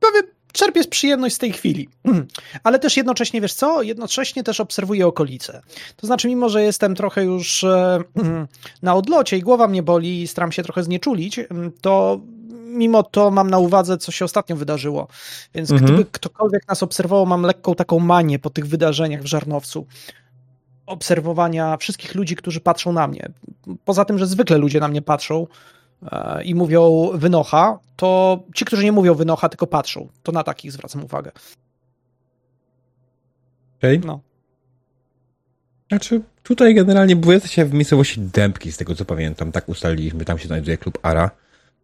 prawie 0.00 0.20
czerpię 0.52 0.82
z 0.82 0.86
przyjemność 0.86 1.34
z 1.34 1.38
tej 1.38 1.52
chwili. 1.52 1.88
Ale 2.64 2.78
też 2.78 2.96
jednocześnie, 2.96 3.40
wiesz 3.40 3.54
co? 3.54 3.82
Jednocześnie 3.82 4.42
też 4.44 4.60
obserwuję 4.60 5.06
okolice. 5.06 5.60
To 5.96 6.06
znaczy, 6.06 6.28
mimo 6.28 6.48
że 6.48 6.62
jestem 6.62 6.94
trochę 6.94 7.24
już 7.24 7.64
e, 7.64 7.98
na 8.82 8.94
odlocie 8.94 9.36
i 9.38 9.42
głowa 9.42 9.68
mnie 9.68 9.82
boli 9.82 10.22
i 10.22 10.26
staram 10.28 10.52
się 10.52 10.62
trochę 10.62 10.82
znieczulić, 10.82 11.40
to 11.80 12.20
mimo 12.74 13.02
to 13.02 13.30
mam 13.30 13.50
na 13.50 13.58
uwadze, 13.58 13.98
co 13.98 14.12
się 14.12 14.24
ostatnio 14.24 14.56
wydarzyło. 14.56 15.08
Więc 15.54 15.70
Mhm. 15.70 15.92
gdyby 15.92 16.10
ktokolwiek 16.10 16.68
nas 16.68 16.82
obserwował, 16.82 17.26
mam 17.26 17.42
lekką 17.42 17.74
taką 17.74 17.98
manię 17.98 18.38
po 18.38 18.50
tych 18.50 18.66
wydarzeniach 18.66 19.22
w 19.22 19.26
Żarnowcu. 19.26 19.86
Obserwowania 20.86 21.76
wszystkich 21.76 22.14
ludzi, 22.14 22.36
którzy 22.36 22.60
patrzą 22.60 22.92
na 22.92 23.08
mnie. 23.08 23.28
Poza 23.84 24.04
tym, 24.04 24.18
że 24.18 24.26
zwykle 24.26 24.58
ludzie 24.58 24.80
na 24.80 24.88
mnie 24.88 25.02
patrzą, 25.02 25.46
e, 26.12 26.44
i 26.44 26.54
mówią 26.54 27.10
wynocha, 27.14 27.78
to 27.96 28.38
ci, 28.54 28.64
którzy 28.64 28.84
nie 28.84 28.92
mówią 28.92 29.14
wynocha, 29.14 29.48
tylko 29.48 29.66
patrzą, 29.66 30.08
to 30.22 30.32
na 30.32 30.44
takich 30.44 30.72
zwracam 30.72 31.04
uwagę. 31.04 31.30
Okej. 33.78 34.00
No. 34.00 34.20
Znaczy, 35.88 36.20
tutaj 36.42 36.74
generalnie 36.74 37.16
budujecie 37.16 37.48
się 37.48 37.64
w 37.64 37.74
miejscowości 37.74 38.20
Dębki, 38.20 38.72
z 38.72 38.76
tego 38.76 38.94
co 38.94 39.04
pamiętam, 39.04 39.52
tak 39.52 39.68
ustaliliśmy, 39.68 40.24
tam 40.24 40.38
się 40.38 40.46
znajduje 40.46 40.78
klub 40.78 40.98
Ara. 41.02 41.30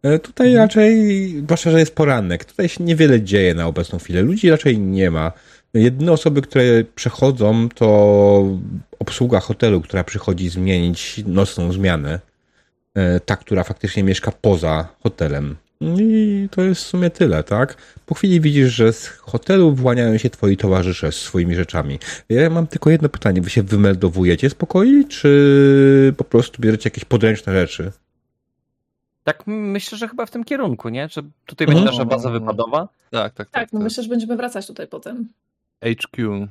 E, 0.02 0.18
Tutaj 0.18 0.46
Mhm. 0.48 0.64
raczej, 0.68 1.28
zwłaszcza, 1.44 1.70
że 1.70 1.78
jest 1.78 1.94
poranek, 1.94 2.44
tutaj 2.44 2.68
się 2.68 2.84
niewiele 2.84 3.22
dzieje 3.22 3.54
na 3.54 3.66
obecną 3.66 3.98
chwilę. 3.98 4.22
Ludzi 4.22 4.50
raczej 4.50 4.78
nie 4.78 5.10
ma. 5.10 5.32
Jedyne 5.74 6.12
osoby, 6.12 6.42
które 6.42 6.84
przechodzą, 6.94 7.68
to 7.68 8.58
obsługa 8.98 9.40
hotelu, 9.40 9.80
która 9.80 10.04
przychodzi 10.04 10.48
zmienić 10.48 11.22
nocną 11.26 11.72
zmianę. 11.72 12.20
E, 12.94 13.20
Ta, 13.20 13.36
która 13.36 13.64
faktycznie 13.64 14.02
mieszka 14.02 14.32
poza 14.40 14.88
hotelem. 15.02 15.56
I 15.98 16.48
to 16.50 16.62
jest 16.62 16.80
w 16.82 16.86
sumie 16.86 17.10
tyle, 17.10 17.42
tak? 17.44 17.76
Po 18.06 18.14
chwili 18.14 18.40
widzisz, 18.40 18.72
że 18.72 18.92
z 18.92 19.06
hotelu 19.06 19.74
wyłaniają 19.74 20.18
się 20.18 20.30
twoi 20.30 20.56
towarzysze 20.56 21.12
z 21.12 21.16
swoimi 21.16 21.54
rzeczami. 21.54 21.98
Ja 22.28 22.50
mam 22.50 22.66
tylko 22.66 22.90
jedno 22.90 23.08
pytanie. 23.08 23.40
Wy 23.40 23.50
się 23.50 23.62
wymeldowujecie 23.62 24.50
z 24.50 24.54
pokoi, 24.54 25.04
czy 25.08 26.14
po 26.16 26.24
prostu 26.24 26.62
bierzecie 26.62 26.86
jakieś 26.86 27.04
podręczne 27.04 27.52
rzeczy? 27.52 27.92
Tak 29.24 29.42
myślę, 29.46 29.98
że 29.98 30.08
chyba 30.08 30.26
w 30.26 30.30
tym 30.30 30.44
kierunku, 30.44 30.88
nie? 30.88 31.08
Że 31.08 31.22
tutaj 31.46 31.66
Mhm. 31.66 31.84
będzie 31.84 31.98
nasza 31.98 32.04
baza 32.10 32.30
wypadowa. 32.30 32.88
Tak, 33.10 33.34
tak, 33.34 33.34
tak. 33.34 33.48
Tak, 33.50 33.72
no 33.72 33.78
tak. 33.78 33.84
myślę, 33.84 34.02
że 34.02 34.08
będziemy 34.08 34.36
wracać 34.36 34.66
tutaj 34.66 34.86
potem. 34.88 35.28
HQ. 35.84 36.48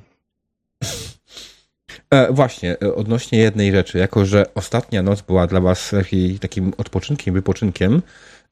E, 2.10 2.32
właśnie, 2.32 2.76
e, 2.82 2.94
odnośnie 2.94 3.38
jednej 3.38 3.72
rzeczy. 3.72 3.98
Jako, 3.98 4.24
że 4.26 4.54
ostatnia 4.54 5.02
noc 5.02 5.22
była 5.22 5.46
dla 5.46 5.60
was 5.60 5.90
taki, 5.90 6.38
takim 6.38 6.72
odpoczynkiem, 6.78 7.34
wypoczynkiem, 7.34 8.02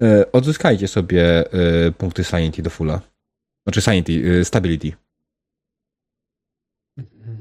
e, 0.03 0.33
odzyskajcie 0.33 0.89
sobie 0.89 1.53
e, 1.53 1.93
punkty 1.93 2.25
Sanity 2.25 2.63
do 2.63 2.71
fulla. 2.71 3.01
Znaczy 3.67 3.81
Sanity, 3.81 4.39
e, 4.41 4.45
Stability. 4.45 4.93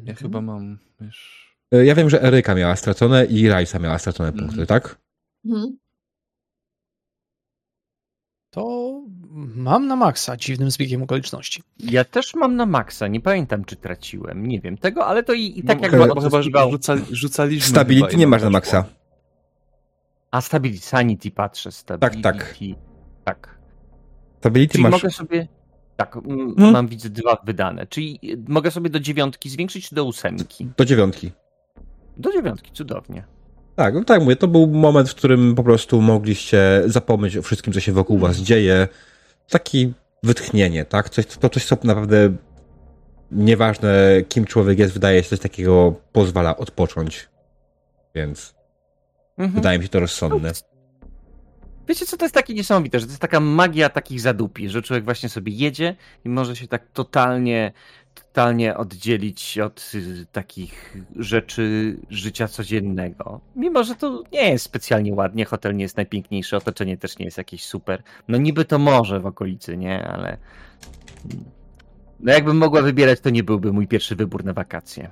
Ja 0.05 0.13
chyba 0.15 0.41
mam, 0.41 0.77
wiesz... 1.01 1.47
E, 1.73 1.85
Ja 1.85 1.95
wiem, 1.95 2.09
że 2.09 2.21
Eryka 2.23 2.55
miała 2.55 2.75
stracone 2.75 3.25
i 3.25 3.49
Rajsa 3.49 3.79
miała 3.79 3.97
stracone 3.99 4.29
Mhm. 4.29 4.47
punkty, 4.47 4.65
tak? 4.65 4.97
Mhm. 5.45 5.77
To 8.57 9.01
mam 9.55 9.87
na 9.87 9.95
maksa 9.95 10.37
dziwnym 10.37 10.71
zbiegiem 10.71 11.03
okoliczności. 11.03 11.63
Ja 11.79 12.03
też 12.03 12.35
mam 12.35 12.55
na 12.55 12.65
maksa, 12.65 13.07
nie 13.07 13.21
pamiętam 13.21 13.65
czy 13.65 13.75
traciłem, 13.75 14.47
nie 14.47 14.59
wiem 14.61 14.77
tego, 14.77 15.05
ale 15.05 15.23
to 15.23 15.33
i, 15.33 15.59
i 15.59 15.63
tak 15.63 15.77
no, 15.77 15.83
jak 15.83 15.91
chyba, 15.91 16.07
bo 16.07 16.21
chyba 16.21 16.41
rzucali, 16.41 17.01
rzucaliśmy 17.11 17.65
chyba 17.67 17.79
Stability 17.81 18.15
i 18.15 18.17
nie 18.17 18.27
masz 18.27 18.43
na 18.43 18.49
maksa. 18.49 18.85
A 20.31 20.41
Stability, 20.41 20.85
Sanity 20.85 21.31
patrzę, 21.31 21.71
Stability. 21.71 22.21
tak. 22.21 22.55
Tak. 23.23 23.59
Stability 24.39 24.71
Czyli 24.71 24.83
masz... 24.83 24.91
mogę 24.91 25.09
sobie, 25.09 25.47
tak, 25.97 26.15
mm, 26.15 26.55
Hmm? 26.55 26.73
mam 26.73 26.87
widzę 26.87 27.09
dwa 27.09 27.37
wydane, 27.43 27.87
czyli 27.87 28.19
y, 28.23 28.43
mogę 28.47 28.71
sobie 28.71 28.89
do 28.89 28.99
dziewiątki 28.99 29.49
zwiększyć 29.49 29.89
czy 29.89 29.95
do 29.95 30.05
ósemki? 30.05 30.69
Do 30.77 30.85
dziewiątki. 30.85 31.31
Do 32.17 32.31
dziewiątki, 32.31 32.71
cudownie. 32.71 33.23
Tak, 33.77 33.93
no 33.93 34.03
tak 34.03 34.21
mówię, 34.21 34.35
to 34.35 34.47
był 34.47 34.67
moment, 34.67 35.09
w 35.09 35.15
którym 35.15 35.55
po 35.55 35.63
prostu 35.63 36.01
mogliście 36.01 36.83
zapomnieć 36.85 37.37
o 37.37 37.41
wszystkim, 37.41 37.73
co 37.73 37.79
się 37.79 37.91
wokół 37.91 38.17
was 38.17 38.37
dzieje. 38.37 38.87
Taki 39.49 39.93
wytchnienie, 40.23 40.85
tak? 40.85 41.09
Coś, 41.09 41.25
to 41.25 41.49
coś, 41.49 41.65
co 41.65 41.77
naprawdę 41.83 42.35
nieważne, 43.31 43.89
kim 44.29 44.45
człowiek 44.45 44.79
jest, 44.79 44.93
wydaje 44.93 45.23
się, 45.23 45.29
coś 45.29 45.39
takiego 45.39 45.95
pozwala 46.11 46.57
odpocząć. 46.57 47.29
Więc 48.15 48.55
Mhm. 49.37 49.55
wydaje 49.55 49.77
mi 49.77 49.83
się 49.83 49.89
to 49.89 49.99
rozsądne. 49.99 50.51
Wiecie 51.87 52.05
co, 52.05 52.17
to 52.17 52.25
jest 52.25 52.35
takie 52.35 52.53
niesamowite, 52.53 52.99
że 52.99 53.05
to 53.05 53.11
jest 53.11 53.21
taka 53.21 53.39
magia 53.39 53.89
takich 53.89 54.21
zadupi, 54.21 54.69
że 54.69 54.81
człowiek 54.81 55.05
właśnie 55.05 55.29
sobie 55.29 55.51
jedzie 55.51 55.95
i 56.25 56.29
może 56.29 56.55
się 56.55 56.67
tak 56.67 56.87
totalnie, 56.93 57.71
totalnie 58.21 58.77
oddzielić 58.77 59.59
od 59.59 59.91
y, 59.95 60.25
takich 60.31 60.97
rzeczy 61.15 61.97
życia 62.09 62.47
codziennego. 62.47 63.41
Mimo, 63.55 63.83
że 63.83 63.95
to 63.95 64.23
nie 64.31 64.51
jest 64.51 64.65
specjalnie 64.65 65.13
ładnie, 65.13 65.45
hotel 65.45 65.75
nie 65.75 65.83
jest 65.83 65.97
najpiękniejszy, 65.97 66.57
otoczenie 66.57 66.97
też 66.97 67.17
nie 67.17 67.25
jest 67.25 67.37
jakieś 67.37 67.65
super. 67.65 68.03
No 68.27 68.37
niby 68.37 68.65
to 68.65 68.79
może 68.79 69.19
w 69.19 69.25
okolicy, 69.25 69.77
nie? 69.77 70.07
Ale 70.07 70.37
no 72.19 72.33
jakbym 72.33 72.57
mogła 72.57 72.81
wybierać, 72.81 73.19
to 73.19 73.29
nie 73.29 73.43
byłby 73.43 73.73
mój 73.73 73.87
pierwszy 73.87 74.15
wybór 74.15 74.45
na 74.45 74.53
wakacje. 74.53 75.09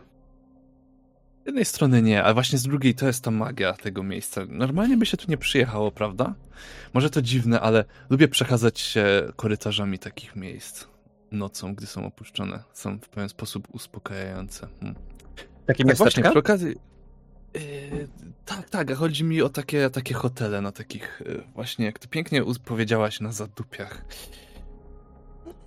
Z 1.43 1.45
jednej 1.45 1.65
strony 1.65 2.01
nie, 2.01 2.23
a 2.23 2.33
właśnie 2.33 2.59
z 2.59 2.63
drugiej 2.63 2.95
to 2.95 3.07
jest 3.07 3.23
ta 3.23 3.31
magia 3.31 3.73
tego 3.73 4.03
miejsca. 4.03 4.41
Normalnie 4.49 4.97
by 4.97 5.05
się 5.05 5.17
tu 5.17 5.25
nie 5.29 5.37
przyjechało, 5.37 5.91
prawda? 5.91 6.35
Może 6.93 7.09
to 7.09 7.21
dziwne, 7.21 7.61
ale 7.61 7.85
lubię 8.09 8.27
przechadzać 8.27 8.79
się 8.79 9.05
korytarzami 9.35 9.99
takich 9.99 10.35
miejsc 10.35 10.94
nocą, 11.31 11.75
gdy 11.75 11.85
są 11.85 12.05
opuszczone. 12.05 12.63
Są 12.73 12.99
w 12.99 13.09
pewien 13.09 13.29
sposób 13.29 13.67
uspokajające. 13.71 14.67
Hmm. 14.79 14.95
Takie 15.65 15.83
Tak 15.83 15.97
właśnie, 15.97 16.23
miasteczka? 16.23 16.29
przy 16.29 16.39
okazji... 16.39 16.75
Yy, 17.53 18.07
tak, 18.45 18.69
tak, 18.69 18.91
a 18.91 18.95
chodzi 18.95 19.23
mi 19.23 19.41
o 19.41 19.49
takie, 19.49 19.89
takie 19.89 20.13
hotele 20.13 20.61
na 20.61 20.71
takich, 20.71 21.21
yy, 21.25 21.43
właśnie 21.53 21.85
jak 21.85 21.99
ty 21.99 22.07
pięknie 22.07 22.43
powiedziałaś, 22.65 23.19
na 23.19 23.31
zadupiach. 23.31 24.05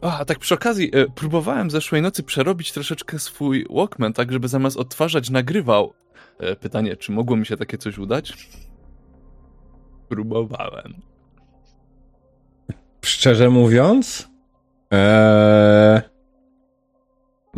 O, 0.00 0.12
a 0.12 0.25
tak 0.25 0.38
przy 0.38 0.55
okazji, 0.55 0.91
yy, 0.95 1.07
próbowałem 1.15 1.71
zeszłej 1.71 2.03
nocy 2.03 2.23
przerobić 2.23 2.73
troszeczkę 2.73 3.19
swój 3.19 3.67
Walkman, 3.71 4.12
tak 4.12 4.33
żeby 4.33 4.49
zamiast 4.49 4.77
odtwarzać 4.77 5.31
nagrywał. 5.31 5.93
Yy, 6.41 6.57
pytanie, 6.57 6.97
czy 6.97 7.12
mogło 7.12 7.37
mi 7.37 7.47
się 7.47 7.57
takie 7.57 7.79
coś 7.79 7.99
udać? 7.99 8.49
Próbowałem. 10.09 10.95
Szczerze 13.05 13.50
mówiąc, 13.50 14.28
ee... 14.92 16.02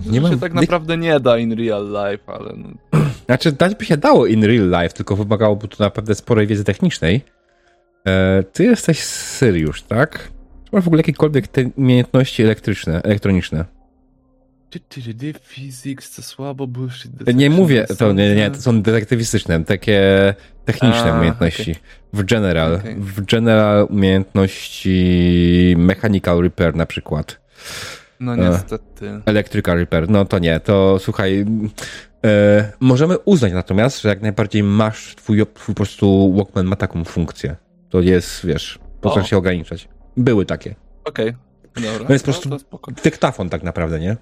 Nie 0.07 0.21
mam... 0.21 0.33
się 0.33 0.39
tak 0.39 0.55
naprawdę 0.55 0.97
nie 0.97 1.21
da 1.21 1.39
in 1.39 1.53
real 1.53 1.89
life, 1.89 2.33
ale 2.33 2.53
no, 2.57 2.69
Znaczy, 3.27 3.53
dać 3.53 3.75
by 3.75 3.85
się 3.85 3.97
dało 3.97 4.27
in 4.27 4.45
real 4.45 4.83
life, 4.83 4.95
tylko 4.95 5.17
wymagałoby 5.17 5.69
to 5.69 5.85
naprawdę 5.85 6.15
sporej 6.15 6.47
wiedzy 6.47 6.65
technicznej. 6.65 7.25
E, 8.07 8.43
ty 8.43 8.65
jesteś 8.65 9.03
Syriusz, 9.03 9.83
tak? 9.83 10.31
Czy 10.65 10.71
masz 10.73 10.85
w 10.85 10.87
ogóle 10.87 11.01
jakiekolwiek 11.01 11.49
te 11.49 11.71
umiejętności 11.77 12.43
elektryczne, 12.43 13.03
elektroniczne? 13.03 13.65
Ty, 14.71 14.81
ty, 14.81 15.03
ty, 15.03 15.15
ty, 15.15 15.35
Physics 15.43 16.17
to 16.17 16.23
słabo, 16.23 16.67
bullshit. 16.67 17.13
Nie 17.13 17.19
detection, 17.25 17.53
mówię, 17.53 17.87
to 17.99 18.13
nie, 18.13 18.35
nie, 18.35 18.51
to 18.51 18.63
są 18.63 18.83
detektywistyczne, 18.83 19.65
takie 19.65 20.01
techniczne 20.65 21.13
A, 21.13 21.17
umiejętności. 21.17 21.75
W 22.13 22.25
general, 22.25 22.75
Okej. 22.75 22.97
w 22.97 23.25
general 23.25 23.87
umiejętności 23.91 25.75
mechanical 25.79 26.43
repair 26.43 26.75
na 26.77 26.87
przykład. 26.87 27.41
No 28.21 28.37
niestety. 28.37 29.21
Electrical 29.27 29.79
repair, 29.79 30.11
no 30.11 30.25
to 30.25 30.39
nie, 30.39 30.61
to 30.61 30.99
słuchaj, 30.99 31.47
e, 32.25 32.73
możemy 32.81 33.19
uznać 33.19 33.53
natomiast, 33.53 34.03
że 34.03 34.09
jak 34.09 34.23
najbardziej 34.23 34.63
masz, 34.63 35.15
twój, 35.17 35.47
twój 35.55 35.75
po 35.75 35.79
prostu 35.79 36.35
Walkman 36.37 36.67
ma 36.67 36.77
taką 36.77 37.05
funkcję. 37.05 37.57
To 37.89 38.01
jest, 38.01 38.47
wiesz, 38.47 38.79
po 39.01 39.11
co 39.11 39.21
O. 39.21 39.25
się 39.25 39.37
ograniczać. 39.37 39.89
Były 40.17 40.47
takie. 40.47 40.75
Okej. 41.05 41.35
Dobra. 41.75 42.07
To 42.07 42.13
jest 42.13 42.25
po 42.25 42.33
prostu- 42.33 42.51
to 42.51 42.59
spoko. 42.59 42.93
Dyktafon 43.05 43.49
tak 43.49 43.63
naprawdę, 43.63 44.01
nie? 44.01 44.17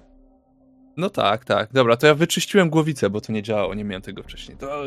No 0.99 1.09
tak, 1.09 1.45
tak. 1.45 1.69
Dobra, 1.73 1.97
to 1.97 2.07
ja 2.07 2.15
wyczyściłem 2.15 2.69
głowicę, 2.69 3.09
bo 3.09 3.21
to 3.21 3.31
nie 3.33 3.43
działało, 3.43 3.73
nie 3.73 3.83
miałem 3.83 4.01
tego 4.01 4.23
wcześniej. 4.23 4.57
To... 4.57 4.83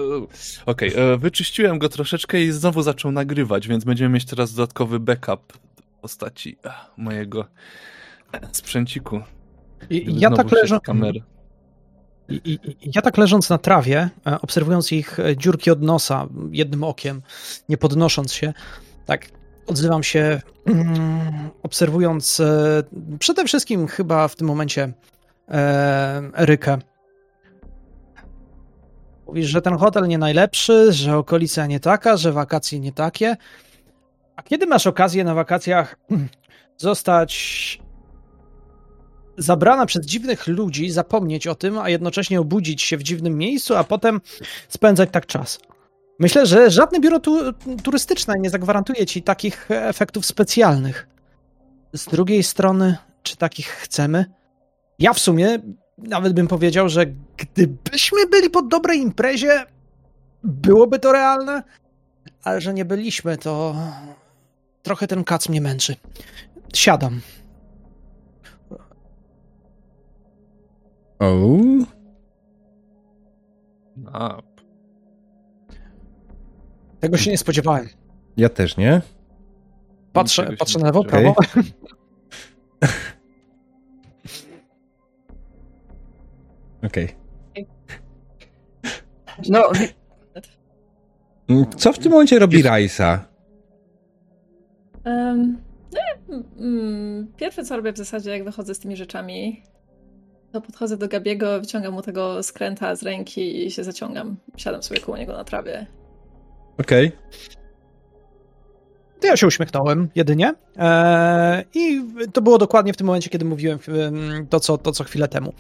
Okej, 0.66 0.92
e, 0.97 1.16
wyczyściłem 1.16 1.78
go 1.78 1.88
troszeczkę 1.88 2.42
i 2.42 2.52
znowu 2.52 2.83
zaczął 2.83 3.12
nagrywać, 3.12 3.69
więc 3.69 3.85
będziemy 3.85 4.14
mieć 4.14 4.25
teraz 4.25 4.54
dodatkowy 4.54 5.00
backup 5.00 5.52
w 5.76 6.00
postaci 6.00 6.57
e, 6.64 6.73
mojego 6.97 7.45
sprzęciku. 8.52 9.21
I, 9.90 10.21
ja, 10.21 10.31
tak 10.31 10.52
leżę, 10.52 10.81
kamery. 10.81 11.23
i, 12.28 12.40
i, 12.45 12.59
ja 12.95 13.02
tak 13.02 13.19
leżąc 13.19 13.50
na 13.50 13.59
trawie, 13.59 14.11
e, 14.26 14.40
obserwując 14.40 14.92
ich 14.92 15.21
e, 15.21 15.37
dziurki 15.37 15.71
od 15.71 15.83
nosa 15.83 16.28
jednym 16.50 16.85
okiem, 16.85 17.23
nie 17.69 17.76
podnosząc 17.76 18.33
się, 18.33 18.52
tak 19.07 19.28
odzywam 19.66 20.02
się, 20.02 20.40
mm, 20.66 21.50
obserwując 21.62 22.40
e, 22.40 22.83
przede 23.19 23.45
wszystkim 23.45 23.87
chyba 23.87 24.28
w 24.28 24.37
tym 24.37 24.47
momencie 24.47 24.83
e, 24.83 24.92
Erykę. 26.34 26.78
Mówisz, 29.26 29.46
że 29.46 29.62
ten 29.62 29.76
hotel 29.76 30.08
nie 30.08 30.18
najlepszy, 30.18 30.92
że 30.92 31.16
okolica 31.16 31.66
nie 31.66 31.80
taka, 31.80 32.16
że 32.16 32.32
wakacje 32.32 32.80
nie 32.80 32.92
takie. 32.92 33.37
A 34.37 34.42
kiedy 34.42 34.66
masz 34.66 34.87
okazję 34.87 35.25
na 35.25 35.34
wakacjach 35.34 35.96
zostać 36.76 37.82
zabrana 39.38 39.87
przez 39.87 40.06
dziwnych 40.06 40.46
ludzi, 40.46 40.90
zapomnieć 40.90 41.46
o 41.46 41.54
tym, 41.54 41.78
a 41.78 41.88
jednocześnie 41.88 42.40
obudzić 42.40 42.82
się 42.82 42.96
w 42.96 43.02
dziwnym 43.02 43.38
miejscu, 43.38 43.76
a 43.76 43.84
potem 43.84 44.20
spędzać 44.68 45.08
tak 45.12 45.26
czas? 45.26 45.58
Myślę, 46.18 46.46
że 46.46 46.70
żadne 46.70 47.00
biuro 47.00 47.20
tu, 47.20 47.52
turystyczne 47.82 48.34
nie 48.38 48.50
zagwarantuje 48.50 49.06
ci 49.06 49.22
takich 49.22 49.70
efektów 49.70 50.26
specjalnych. 50.26 51.08
Z 51.92 52.04
drugiej 52.04 52.42
strony, 52.42 52.96
czy 53.22 53.37
takich 53.37 53.66
chcemy? 53.66 54.25
Ja 54.99 55.12
w 55.12 55.18
sumie 55.18 55.58
nawet 55.99 56.32
bym 56.32 56.49
powiedział, 56.49 56.88
że 56.88 57.06
gdybyśmy 57.37 58.26
byli 58.26 58.50
po 58.50 58.62
dobrej 58.62 58.99
imprezie, 58.99 59.64
byłoby 60.44 60.99
to 60.99 61.12
realne, 61.12 61.62
ale 62.42 62.61
że 62.61 62.75
nie 62.75 62.84
byliśmy, 62.84 63.37
to 63.38 63.75
trochę 64.82 65.06
ten 65.06 65.25
kac 65.25 65.49
mnie 65.49 65.61
męczy. 65.61 65.96
Siadam. 66.75 67.20
O, 71.18 71.58
A, 74.12 74.42
Tego 77.00 77.16
się 77.16 77.30
nie 77.30 77.38
spodziewałem. 77.38 77.88
ja 78.37 78.49
też 78.49 78.76
nie. 78.76 79.02
Patrzę, 80.12 80.56
patrzę 80.58 80.78
na 80.78 80.87
lewo, 80.87 81.02
spodziewałem. 81.02 81.34
prawo. 81.34 81.68
Okej. 86.86 87.08
No, 89.48 89.72
Mm, 91.48 91.66
Co 91.76 91.92
w 91.92 91.98
tym 91.98 92.12
momencie 92.12 92.38
robi 92.38 92.62
Rajsa? 92.62 93.24
Um, 95.06 95.58
no, 95.92 96.34
mm, 96.58 97.32
pierwsze 97.36 97.64
co 97.64 97.76
robię 97.76 97.92
w 97.92 97.96
zasadzie, 97.96 98.30
jak 98.30 98.44
wychodzę 98.44 98.74
z 98.74 98.78
tymi 98.78 98.96
rzeczami, 98.96 99.62
to 100.52 100.60
podchodzę 100.60 100.96
do 100.96 101.08
Gabiego, 101.08 101.60
wyciągam 101.60 101.92
mu 101.94 102.02
tego 102.02 102.42
skręta 102.42 102.96
z 102.96 103.02
ręki 103.02 103.66
i 103.66 103.70
się 103.70 103.84
zaciągam. 103.84 104.36
Siadam 104.56 104.82
sobie 104.82 105.00
koło 105.00 105.18
niego 105.18 105.32
na 105.32 105.44
trawie. 105.44 105.86
Okej. 106.80 107.12
To 109.20 109.26
ja 109.26 109.36
się 109.36 109.46
uśmiechnąłem 109.46 110.08
jedynie. 110.14 110.54
Eee, 110.76 111.64
I 111.74 112.02
to 112.32 112.42
było 112.42 112.58
dokładnie 112.58 112.92
w 112.92 112.96
tym 112.96 113.06
momencie, 113.06 113.30
kiedy 113.30 113.44
mówiłem 113.44 113.78
em, 113.88 114.46
to 114.46 114.60
co, 114.60 114.78
to, 114.78 114.92
co 114.92 115.04
chwilę 115.04 115.28
temu. 115.28 115.52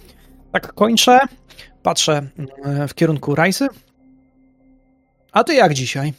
Tak 0.52 0.72
kończę, 0.74 1.18
patrzę 1.82 2.22
e, 2.64 2.88
w 2.88 2.94
kierunku 2.94 3.34
Rajsy. 3.34 3.68
A 5.32 5.44
ty 5.44 5.54
jak 5.54 5.74
dzisiaj? 5.74 6.12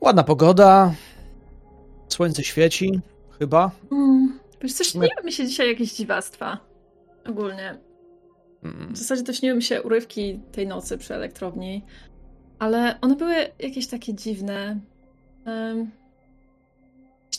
Ładna 0.00 0.24
pogoda, 0.24 0.94
słońce 2.08 2.42
świeci, 2.44 3.00
chyba. 3.38 3.70
Mm, 3.92 4.38
wiesz, 4.62 4.78
My- 4.78 4.84
śniły 4.84 5.24
mi 5.24 5.32
się 5.32 5.46
dzisiaj 5.46 5.68
jakieś 5.68 5.92
dziwactwa. 5.92 6.58
Ogólnie. 7.28 7.78
Mm, 8.62 8.94
W 8.94 8.98
zasadzie 8.98 9.22
to 9.22 9.32
śniły 9.32 9.56
mi 9.56 9.62
się 9.62 9.82
urywki 9.82 10.40
tej 10.52 10.66
nocy 10.66 10.98
przy 10.98 11.14
elektrowni, 11.14 11.84
ale 12.58 13.00
one 13.00 13.16
były 13.16 13.34
jakieś 13.58 13.86
takie 13.86 14.14
dziwne. 14.14 14.80
Um, 15.46 15.90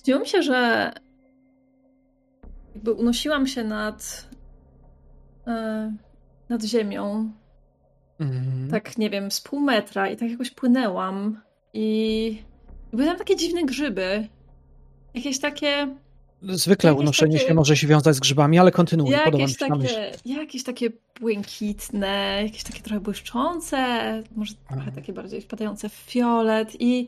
śniło 0.03 0.19
mi 0.19 0.27
się, 0.27 0.43
że 0.43 0.91
jakby 2.75 2.91
unosiłam 2.93 3.47
się 3.47 3.63
nad 3.63 4.27
e, 5.47 5.93
nad 6.49 6.63
ziemią, 6.63 7.31
mm. 8.19 8.71
tak 8.71 8.97
nie 8.97 9.09
wiem, 9.09 9.31
z 9.31 9.41
pół 9.41 9.59
metra 9.59 10.09
i 10.09 10.17
tak 10.17 10.29
jakoś 10.31 10.51
płynęłam 10.51 11.41
i 11.73 12.43
były 12.93 13.05
tam 13.05 13.17
takie 13.17 13.35
dziwne 13.35 13.63
grzyby. 13.63 14.27
Jakieś 15.13 15.39
takie 15.39 15.95
Zwykle 16.41 16.89
jakieś 16.89 17.01
unoszenie 17.01 17.37
takie- 17.37 17.47
się 17.47 17.53
może 17.53 17.77
się 17.77 17.87
wiązać 17.87 18.15
z 18.15 18.19
grzybami, 18.19 18.59
ale 18.59 18.71
kontynuuj, 18.71 19.15
podoba 19.25 19.43
mi 19.43 19.49
się 19.49 19.55
ta 19.55 19.75
myśl. 19.75 19.95
takie, 19.95 20.33
jakieś 20.33 20.63
takie 20.63 20.89
błękitne, 21.19 22.39
jakieś 22.43 22.63
takie 22.63 22.81
trochę 22.81 22.99
błyszczące, 22.99 23.77
może 24.35 24.53
trochę 24.53 24.81
Aha. 24.81 24.91
takie 24.95 25.13
bardziej 25.13 25.41
wpadające 25.41 25.89
w 25.89 25.93
fiolet 25.93 26.81
i, 26.81 27.07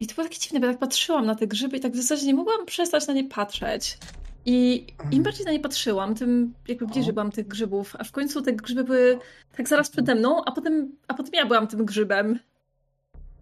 i 0.00 0.06
to 0.06 0.14
było 0.14 0.26
takie 0.26 0.38
dziwne, 0.38 0.60
bo 0.60 0.66
tak 0.66 0.78
patrzyłam 0.78 1.26
na 1.26 1.34
te 1.34 1.46
grzyby 1.46 1.76
i 1.76 1.80
tak 1.80 1.92
w 1.92 1.96
zasadzie 1.96 2.26
nie 2.26 2.34
mogłam 2.34 2.66
przestać 2.66 3.06
na 3.06 3.14
nie 3.14 3.24
patrzeć. 3.24 3.98
I 4.46 4.86
im 5.10 5.22
bardziej 5.22 5.46
na 5.46 5.52
nie 5.52 5.60
patrzyłam, 5.60 6.14
tym 6.14 6.54
jakby 6.68 6.86
bliżej 6.86 7.12
byłam 7.12 7.30
tych 7.30 7.48
grzybów, 7.48 7.96
a 7.98 8.04
w 8.04 8.12
końcu 8.12 8.42
te 8.42 8.52
grzyby 8.52 8.84
były 8.84 9.18
tak 9.56 9.68
zaraz 9.68 9.90
przede 9.90 10.14
mną, 10.14 10.44
a 10.44 10.52
potem, 10.52 10.96
a 11.08 11.14
potem 11.14 11.32
ja 11.34 11.46
byłam 11.46 11.66
tym 11.66 11.84
grzybem. 11.84 12.38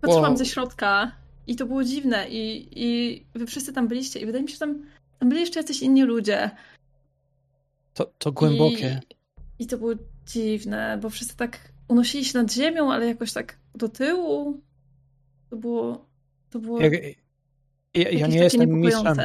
Patrzyłam 0.00 0.24
Wow. 0.24 0.36
ze 0.36 0.46
środka 0.46 1.12
i 1.46 1.56
to 1.56 1.66
było 1.66 1.84
dziwne 1.84 2.28
i, 2.28 2.68
i 2.72 3.24
wy 3.34 3.46
wszyscy 3.46 3.72
tam 3.72 3.88
byliście 3.88 4.20
i 4.20 4.26
wydaje 4.26 4.42
mi 4.42 4.48
się, 4.48 4.54
że 4.54 4.60
tam, 4.60 4.82
tam 5.18 5.28
byli 5.28 5.40
jeszcze 5.40 5.60
jacyś 5.60 5.82
inni 5.82 6.02
ludzie. 6.02 6.50
To, 7.94 8.12
to 8.18 8.32
głębokie. 8.32 9.00
I, 9.58 9.64
I 9.64 9.66
to 9.66 9.78
było 9.78 9.92
dziwne, 10.26 10.98
bo 11.02 11.10
wszyscy 11.10 11.36
tak 11.36 11.58
unosili 11.88 12.24
się 12.24 12.38
nad 12.38 12.52
ziemią, 12.52 12.92
ale 12.92 13.06
jakoś 13.06 13.32
tak 13.32 13.56
do 13.74 13.88
tyłu. 13.88 14.60
To 15.50 15.56
było. 15.56 16.06
To 16.50 16.58
było. 16.58 16.80
Jak, 16.80 16.92
ja, 17.94 18.10
ja 18.10 18.26
nie 18.26 18.38
jestem 18.38 18.70
mistrzem 18.70 19.16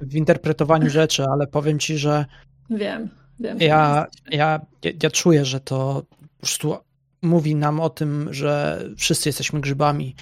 w 0.00 0.14
interpretowaniu 0.14 0.90
rzeczy, 1.00 1.24
ale 1.24 1.46
powiem 1.46 1.78
ci, 1.78 1.98
że 1.98 2.26
Wiem, 2.70 3.08
wiem. 3.40 3.58
ja, 3.60 4.06
ja, 4.30 4.60
ja, 5.02 5.10
czuję, 5.10 5.44
że 5.44 5.60
to 5.60 6.02
po 6.20 6.36
prostu 6.36 6.76
mówi 7.22 7.54
nam 7.54 7.80
o 7.80 7.90
tym, 7.90 8.28
że 8.34 8.82
wszyscy 8.96 9.28
jesteśmy 9.28 9.60
grzybami 9.60 10.14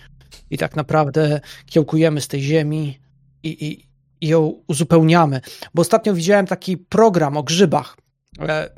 i 0.50 0.58
tak 0.58 0.76
naprawdę 0.76 1.40
kiełkujemy 1.66 2.20
z 2.20 2.28
tej 2.28 2.40
ziemi 2.42 2.98
i, 3.42 3.48
i, 3.48 3.86
i 4.20 4.28
ją 4.28 4.62
uzupełniamy. 4.66 5.40
Bo 5.74 5.82
ostatnio 5.82 6.14
widziałem 6.14 6.46
taki 6.46 6.76
program 6.76 7.36
o 7.36 7.42
grzybach. 7.42 7.96
E, 8.38 8.70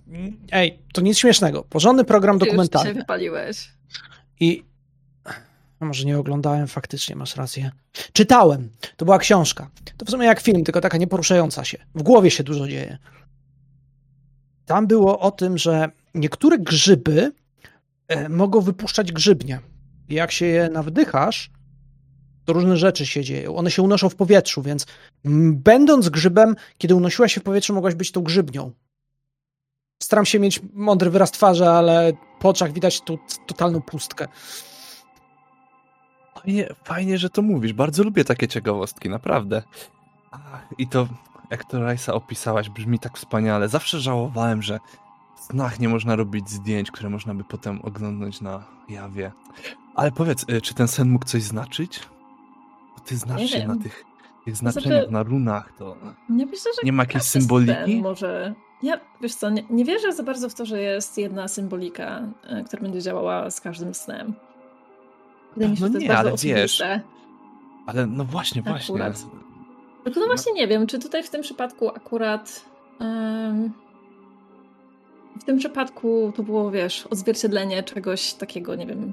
Ej, 0.52 0.78
to 0.92 1.00
nic 1.00 1.18
śmiesznego. 1.18 1.62
Porządny 1.62 2.04
program 2.04 2.38
Ty 2.38 2.44
już 2.44 2.48
dokumentalny. 2.50 2.94
wypaliłeś. 2.94 3.68
I 4.40 4.64
a 5.82 5.84
może 5.84 6.04
nie 6.04 6.18
oglądałem, 6.18 6.66
faktycznie 6.66 7.16
masz 7.16 7.36
rację. 7.36 7.70
Czytałem. 8.12 8.70
To 8.96 9.04
była 9.04 9.18
książka. 9.18 9.70
To 9.96 10.04
w 10.04 10.10
sumie 10.10 10.26
jak 10.26 10.40
film, 10.40 10.64
tylko 10.64 10.80
taka 10.80 10.98
nieporuszająca 10.98 11.64
się. 11.64 11.78
W 11.94 12.02
głowie 12.02 12.30
się 12.30 12.44
dużo 12.44 12.68
dzieje. 12.68 12.98
Tam 14.66 14.86
było 14.86 15.18
o 15.18 15.30
tym, 15.30 15.58
że 15.58 15.90
niektóre 16.14 16.58
grzyby 16.58 17.32
e, 18.08 18.28
mogą 18.28 18.60
wypuszczać 18.60 19.12
grzybnie. 19.12 19.60
Jak 20.08 20.32
się 20.32 20.46
je 20.46 20.68
nawdychasz, 20.68 21.50
to 22.44 22.52
różne 22.52 22.76
rzeczy 22.76 23.06
się 23.06 23.24
dzieją. 23.24 23.56
One 23.56 23.70
się 23.70 23.82
unoszą 23.82 24.08
w 24.08 24.14
powietrzu, 24.14 24.62
więc 24.62 24.86
będąc 25.52 26.08
grzybem, 26.08 26.56
kiedy 26.78 26.94
unosiłaś 26.94 27.34
się 27.34 27.40
w 27.40 27.44
powietrzu, 27.44 27.74
mogłaś 27.74 27.94
być 27.94 28.12
tą 28.12 28.22
grzybnią. 28.22 28.72
Staram 30.02 30.26
się 30.26 30.38
mieć 30.38 30.60
mądry 30.72 31.10
wyraz 31.10 31.30
twarzy, 31.30 31.68
ale 31.68 32.12
po 32.40 32.48
oczach 32.48 32.72
widać 32.72 33.00
tu 33.00 33.18
totalną 33.46 33.82
pustkę. 33.82 34.28
Fajnie, 36.44 36.68
fajnie, 36.84 37.18
że 37.18 37.30
to 37.30 37.42
mówisz. 37.42 37.72
Bardzo 37.72 38.04
lubię 38.04 38.24
takie 38.24 38.48
ciekawostki, 38.48 39.08
naprawdę. 39.08 39.62
Ach, 40.30 40.66
I 40.78 40.86
to, 40.88 41.08
jak 41.50 41.64
to 41.64 41.80
Rajsa 41.80 42.14
opisałaś, 42.14 42.68
brzmi 42.68 42.98
tak 42.98 43.18
wspaniale. 43.18 43.68
Zawsze 43.68 44.00
żałowałem, 44.00 44.62
że 44.62 44.78
w 45.36 45.40
snach 45.40 45.80
nie 45.80 45.88
można 45.88 46.16
robić 46.16 46.50
zdjęć, 46.50 46.90
które 46.90 47.10
można 47.10 47.34
by 47.34 47.44
potem 47.44 47.80
oglądnąć 47.82 48.40
na 48.40 48.64
jawie. 48.88 49.32
Ale 49.94 50.12
powiedz, 50.12 50.44
y, 50.48 50.60
czy 50.60 50.74
ten 50.74 50.88
sen 50.88 51.08
mógł 51.08 51.24
coś 51.26 51.42
znaczyć? 51.42 52.00
Bo 52.98 53.04
ty 53.04 53.16
znasz 53.16 53.40
Nie 53.40 53.48
się 53.48 53.58
wiem. 53.58 53.68
na 53.68 53.82
tych, 53.82 54.04
tych 54.44 54.56
znaczeniach, 54.56 54.98
Znaczy- 54.98 55.12
na 55.12 55.22
runach, 55.22 55.72
to... 55.78 55.96
Nie 56.28 56.46
myślę, 56.46 56.70
że 56.74 56.80
Nie 56.86 56.92
ma 56.92 57.02
jakiejś 57.02 57.24
symboliki? 57.24 58.00
Może. 58.02 58.54
Ja, 58.82 59.00
wiesz 59.20 59.34
co, 59.34 59.50
nie, 59.50 59.62
nie 59.70 59.84
wierzę 59.84 60.12
za 60.12 60.22
bardzo 60.22 60.48
w 60.48 60.54
to, 60.54 60.66
że 60.66 60.80
jest 60.80 61.18
jedna 61.18 61.48
symbolika, 61.48 62.22
e, 62.44 62.64
która 62.64 62.82
będzie 62.82 63.02
działała 63.02 63.50
z 63.50 63.60
każdym 63.60 63.94
snem. 63.94 64.34
Wydaje 65.56 65.70
mi 65.70 65.76
się, 65.76 65.82
No 65.82 65.86
że 65.88 65.92
to 65.92 65.98
jest 65.98 66.02
nie, 66.02 66.08
bardzo 66.08 66.28
ale 66.28 66.60
wiesz. 66.62 66.82
Ale 67.86 68.06
no 68.06 68.24
właśnie, 68.24 68.62
właśnie. 68.62 68.94
Akurat. 68.94 69.26
Tylko 70.04 70.20
no 70.20 70.26
właśnie 70.26 70.52
nie 70.52 70.68
wiem, 70.68 70.86
czy 70.86 70.98
tutaj 70.98 71.22
w 71.22 71.30
tym 71.30 71.42
przypadku 71.42 71.88
akurat. 71.88 72.64
em, 73.00 73.72
w 75.40 75.44
tym 75.44 75.58
przypadku 75.58 76.32
to 76.36 76.42
było, 76.42 76.70
wiesz, 76.70 77.06
odzwierciedlenie 77.06 77.82
czegoś 77.82 78.34
takiego, 78.34 78.74
nie 78.74 78.86
wiem. 78.86 79.12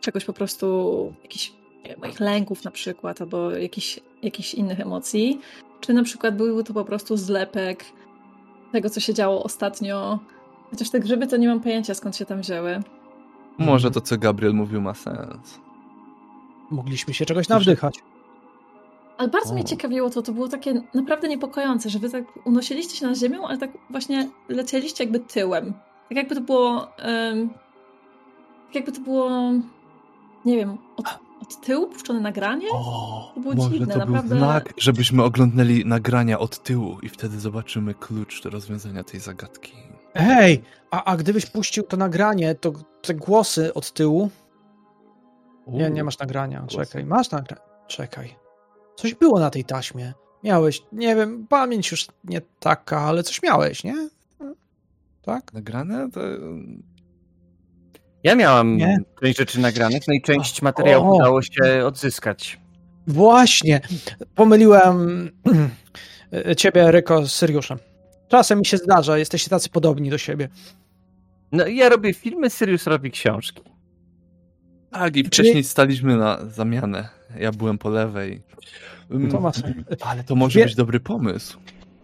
Czegoś 0.00 0.24
po 0.24 0.32
prostu, 0.32 1.12
jakichś 1.22 1.52
moich 1.98 2.20
lęków 2.20 2.64
na 2.64 2.70
przykład, 2.70 3.20
albo 3.20 3.50
jakichś, 3.50 4.00
jakichś 4.22 4.54
innych 4.54 4.80
emocji. 4.80 5.40
Czy 5.80 5.92
na 5.92 6.02
przykład 6.02 6.36
był 6.36 6.62
to 6.62 6.74
po 6.74 6.84
prostu 6.84 7.16
zlepek 7.16 7.84
tego, 8.72 8.90
co 8.90 9.00
się 9.00 9.14
działo 9.14 9.42
ostatnio. 9.44 10.18
Chociaż 10.70 10.90
te 10.90 11.00
grzyby 11.00 11.26
to 11.26 11.36
nie 11.36 11.48
mam 11.48 11.60
pojęcia, 11.60 11.94
skąd 11.94 12.16
się 12.16 12.26
tam 12.26 12.40
wzięły. 12.40 12.82
Może 13.58 13.90
to, 13.90 14.00
co 14.00 14.18
Gabriel 14.18 14.54
mówił, 14.54 14.80
ma 14.80 14.94
sens. 14.94 15.58
Mogliśmy 16.70 17.14
się 17.14 17.26
czegoś 17.26 17.48
nawdychać. 17.48 17.98
Ale 19.18 19.28
bardzo 19.28 19.54
mnie 19.54 19.62
O. 19.62 19.66
ciekawiło 19.66 20.10
to, 20.10 20.22
to 20.22 20.32
było 20.32 20.48
takie 20.48 20.82
naprawdę 20.94 21.28
niepokojące, 21.28 21.90
że 21.90 21.98
wy 21.98 22.10
tak 22.10 22.24
unosiliście 22.44 22.96
się 22.96 23.06
nad 23.06 23.18
ziemią, 23.18 23.46
ale 23.46 23.58
tak 23.58 23.70
właśnie 23.90 24.30
lecieliście 24.48 25.04
jakby 25.04 25.20
tyłem. 25.20 25.72
Tak 26.08 26.16
jakby 26.18 26.34
to 26.34 26.40
było... 26.40 26.96
em, 26.98 27.48
tak 28.66 28.74
jakby 28.74 28.92
to 28.92 29.00
było... 29.00 29.30
Nie 30.44 30.56
wiem, 30.56 30.78
od, 30.96 31.06
od 31.42 31.60
tyłu 31.60 31.86
puszczone 31.86 32.20
nagranie? 32.20 32.66
O, 32.72 33.32
To 33.34 33.40
było 33.40 33.54
może 33.54 33.70
dziwne, 33.70 33.86
to 33.92 33.98
naprawdę. 33.98 34.28
był 34.28 34.38
znak, 34.38 34.74
żebyśmy 34.76 35.22
oglądnęli 35.24 35.84
nagrania 35.84 36.38
od 36.38 36.62
tyłu 36.62 36.98
i 37.02 37.08
wtedy 37.08 37.40
zobaczymy 37.40 37.94
klucz 37.94 38.42
do 38.42 38.50
rozwiązania 38.50 39.04
tej 39.04 39.20
zagadki. 39.20 39.72
Hej, 40.18 40.62
a, 40.90 41.04
a 41.04 41.16
gdybyś 41.16 41.46
puścił 41.46 41.82
to 41.82 41.96
nagranie, 41.96 42.54
to 42.54 42.72
te 43.02 43.14
głosy 43.14 43.74
od 43.74 43.92
tyłu. 43.92 44.30
Nie, 45.66 45.90
nie 45.90 46.04
masz 46.04 46.18
nagrania. 46.18 46.60
głosy. 46.60 46.76
Czekaj, 46.76 47.04
masz 47.04 47.30
nagranie. 47.30 47.62
Czekaj. 47.86 48.36
Coś 48.96 49.14
było 49.14 49.40
na 49.40 49.50
tej 49.50 49.64
taśmie. 49.64 50.12
Miałeś, 50.44 50.82
nie 50.92 51.16
wiem, 51.16 51.46
pamięć 51.48 51.90
już 51.90 52.06
nie 52.24 52.40
taka, 52.60 53.00
ale 53.00 53.22
coś 53.22 53.42
miałeś, 53.42 53.84
nie? 53.84 54.08
Tak? 55.22 55.52
Nagrane? 55.52 56.10
To... 56.10 56.20
ja 58.24 58.34
miałam 58.34 58.76
Nie? 58.76 58.98
część 59.22 59.38
rzeczy 59.38 59.60
nagranych, 59.60 60.02
no 60.08 60.14
i 60.14 60.22
część 60.22 60.62
materiału 60.62 61.10
O. 61.12 61.16
udało 61.16 61.42
się 61.42 61.84
odzyskać. 61.86 62.60
Właśnie. 63.06 63.80
Pomyliłem 64.34 65.30
ciebie, 66.56 66.90
Ryko, 66.90 67.26
z 67.26 67.32
Syriuszem. 67.32 67.78
Czasem 68.28 68.58
mi 68.58 68.66
się 68.66 68.76
zdarza, 68.76 69.18
jesteście 69.18 69.50
tacy 69.50 69.70
podobni 69.70 70.10
do 70.10 70.18
siebie. 70.18 70.48
No 71.52 71.66
ja 71.66 71.88
robię 71.88 72.14
filmy, 72.14 72.50
Sirius 72.50 72.86
robi 72.86 73.10
książki. 73.10 73.62
Tak, 74.90 75.16
i 75.16 75.24
wcześniej 75.24 75.64
staliśmy 75.64 76.16
na 76.16 76.38
zamianę. 76.46 77.08
Ja 77.38 77.52
byłem 77.52 77.78
po 77.78 77.88
lewej. 77.90 78.42
Mm, 79.10 79.30
To 79.30 79.40
ma 79.40 79.52
Ale 80.00 80.24
to 80.24 80.34
może 80.36 80.58
Wie- 80.58 80.64
być 80.64 80.74
dobry 80.74 81.00
pomysł. 81.00 81.58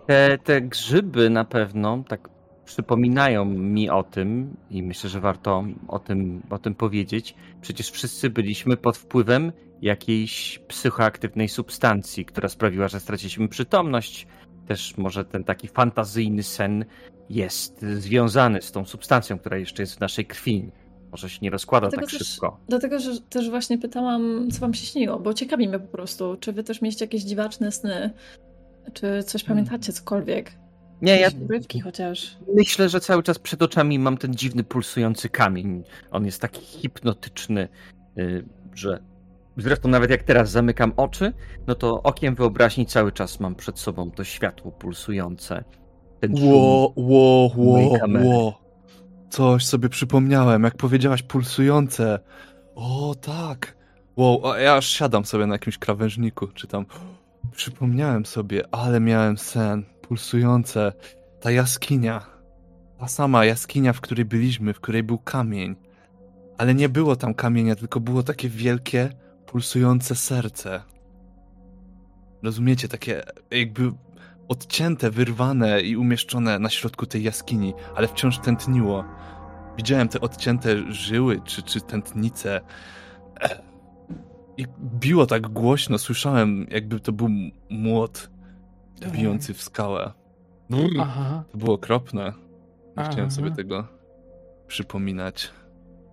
Te, 0.07 0.39
te 0.45 0.61
grzyby 0.63 1.31
na 1.31 1.45
pewno 1.45 2.05
tak 2.09 2.29
przypominają 2.65 3.45
mi 3.45 3.91
o 3.91 4.03
tym 4.03 4.57
i 4.71 4.83
myślę, 4.83 5.11
że 5.11 5.21
warto 5.21 5.65
o 5.89 5.99
tym, 5.99 6.43
o 6.51 6.59
tym 6.59 6.75
powiedzieć. 6.75 7.35
Przecież 7.61 7.91
wszyscy 7.91 8.31
byliśmy 8.31 8.77
pod 8.77 8.97
wpływem 8.97 9.53
jakiejś 9.83 10.59
psychoaktywnej 10.69 11.49
substancji, 11.49 12.25
która 12.25 12.49
sprawiła, 12.49 12.89
że 12.89 13.01
straciliśmy 13.01 13.49
przytomność. 13.49 14.27
Też 14.68 14.96
może 14.96 15.24
ten 15.24 15.44
taki 15.44 15.68
fantazyjny 15.68 16.42
sen 16.42 16.85
jest 17.31 17.83
związany 17.83 18.62
z 18.62 18.72
tą 18.72 18.85
substancją, 18.85 19.38
która 19.38 19.57
jeszcze 19.57 19.83
jest 19.83 19.94
w 19.96 20.00
naszej 20.00 20.27
krwi. 20.27 20.70
Może 21.11 21.31
się 21.31 21.38
nie 21.42 21.50
rozkłada 21.50 21.88
Dlatego 21.88 22.11
tak 22.11 22.18
też- 22.18 22.29
szybko. 22.29 22.61
Dlatego, 22.68 22.98
że 23.00 23.20
też 23.20 23.50
właśnie 23.50 23.79
pytałam, 23.79 24.50
co 24.50 24.61
wam 24.61 24.74
się 24.74 24.87
śniło, 24.87 25.20
bo 25.20 25.35
ciekawi 25.35 25.68
mnie 25.68 25.79
po 25.79 25.88
prostu, 25.88 26.37
czy 26.40 26.53
wy 26.53 26.64
też 26.64 26.83
mieliście 26.83 27.05
jakieś 27.05 27.22
dziwaczne 27.22 27.72
sny, 27.72 28.11
czy 28.92 29.22
coś 29.22 29.44
pamiętacie, 29.44 29.92
cokolwiek. 29.92 30.53
Nie, 31.03 31.20
ja 31.20 31.31
chociaż. 31.85 32.37
Myślę, 32.55 32.88
że 32.88 33.00
cały 33.00 33.22
czas 33.22 33.38
przed 33.38 33.62
oczami 33.62 33.98
mam 33.98 34.16
ten 34.16 34.35
dziwny 34.35 34.64
pulsujący 34.64 35.29
kamień. 35.29 35.83
On 36.11 36.27
jest 36.27 36.40
taki 36.40 36.61
hipnotyczny, 36.61 37.68
y, 38.18 38.44
że 38.74 39.03
zresztą 39.57 39.88
nawet 39.88 40.11
jak 40.11 40.23
teraz 40.23 40.51
zamykam 40.51 40.93
oczy, 40.97 41.33
no 41.67 41.75
to 41.75 42.03
okiem 42.03 42.35
wyobraźni 42.35 42.87
cały 42.87 43.12
czas 43.12 43.40
mam 43.40 43.55
przed 43.55 43.79
sobą 43.79 44.11
to 44.11 44.25
światło 44.25 44.73
pulsujące. 44.73 45.64
Ten. 46.21 46.33
Ło, 46.35 46.93
ło, 46.97 47.51
ło, 47.57 47.99
ło. 48.25 48.61
Coś 49.31 49.67
sobie 49.67 49.88
przypomniałem, 49.88 50.62
jak 50.62 50.77
powiedziałaś 50.77 51.23
pulsujące. 51.23 52.19
O, 52.75 53.14
tak. 53.21 53.77
Wow, 54.17 54.47
a 54.47 54.59
ja 54.59 54.77
aż 54.77 54.88
siadam 54.88 55.25
sobie 55.25 55.47
na 55.47 55.55
jakimś 55.55 55.79
krawężniku, 55.79 56.47
czy 56.47 56.67
tam. 56.67 56.87
Przypomniałem 57.53 58.27
sobie, 58.27 58.62
ale 58.73 59.01
miałem 59.01 59.38
sen. 59.38 59.85
Pulsujące. 60.03 60.93
Ta 61.40 61.51
jaskinia. 61.51 62.27
Ta 62.99 63.09
sama 63.09 63.45
jaskinia, 63.45 63.93
w 63.93 64.01
której 64.01 64.25
byliśmy, 64.25 64.75
w 64.75 64.81
której 64.81 65.03
był 65.03 65.19
kamień. 65.19 65.77
Ale 66.59 66.75
nie 66.75 66.88
było 66.88 67.17
tam 67.17 67.35
kamienia, 67.35 67.77
tylko 67.77 68.01
było 68.01 68.23
takie 68.23 68.49
wielkie, 68.49 69.11
pulsujące 69.55 70.14
serce. 70.14 70.83
Rozumiecie, 72.43 72.88
takie 72.88 73.23
jakby 73.51 73.93
odcięte, 74.49 75.11
wyrwane 75.11 75.81
i 75.81 75.97
umieszczone 75.97 76.59
na 76.59 76.71
środku 76.71 77.07
tej 77.07 77.23
jaskini, 77.23 77.75
ale 77.97 78.09
wciąż 78.09 78.38
tętniło. 78.38 79.05
Widziałem 79.77 80.09
te 80.09 80.21
odcięte 80.21 80.93
żyły 80.93 81.40
czy, 81.45 81.62
czy 81.62 81.81
tętnice. 81.81 82.61
I 84.57 84.67
biło 84.81 85.27
tak 85.27 85.49
głośno, 85.49 85.99
słyszałem, 85.99 86.67
jakby 86.71 87.01
to 87.01 87.12
był 87.12 87.29
młot 87.71 88.31
bijący 89.12 89.55
w 89.55 89.62
skałę. 89.62 90.12
Aha. 91.01 91.45
To 91.53 91.59
było 91.59 91.75
okropne. 91.75 92.25
Nie 92.25 92.33
Aha. 92.97 93.11
chciałem 93.12 93.31
sobie 93.31 93.51
tego 93.51 93.88
przypominać. 94.67 95.51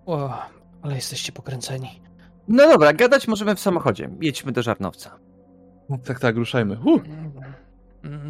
O, 0.06 0.38
ale 0.82 0.94
jesteście 0.94 1.32
pokręceni. 1.32 2.02
No 2.48 2.68
dobra, 2.68 2.92
gadać 2.92 3.28
możemy 3.28 3.54
w 3.54 3.60
samochodzie. 3.60 4.10
Jedźmy 4.20 4.52
do 4.52 4.62
Żarnowca. 4.62 5.18
Tak, 6.04 6.20
tak, 6.20 6.36
ruszajmy. 6.36 6.78
Uh! 6.84 7.02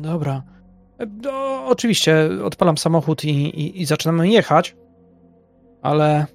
Dobra. 0.01 0.43
No, 1.23 1.67
oczywiście, 1.67 2.29
odpalam 2.45 2.79
samochód 2.79 3.25
i, 3.25 3.31
i, 3.31 3.81
i 3.81 3.87
zaczynamy 3.87 4.29
jechać, 4.29 4.77
ale 5.83 6.27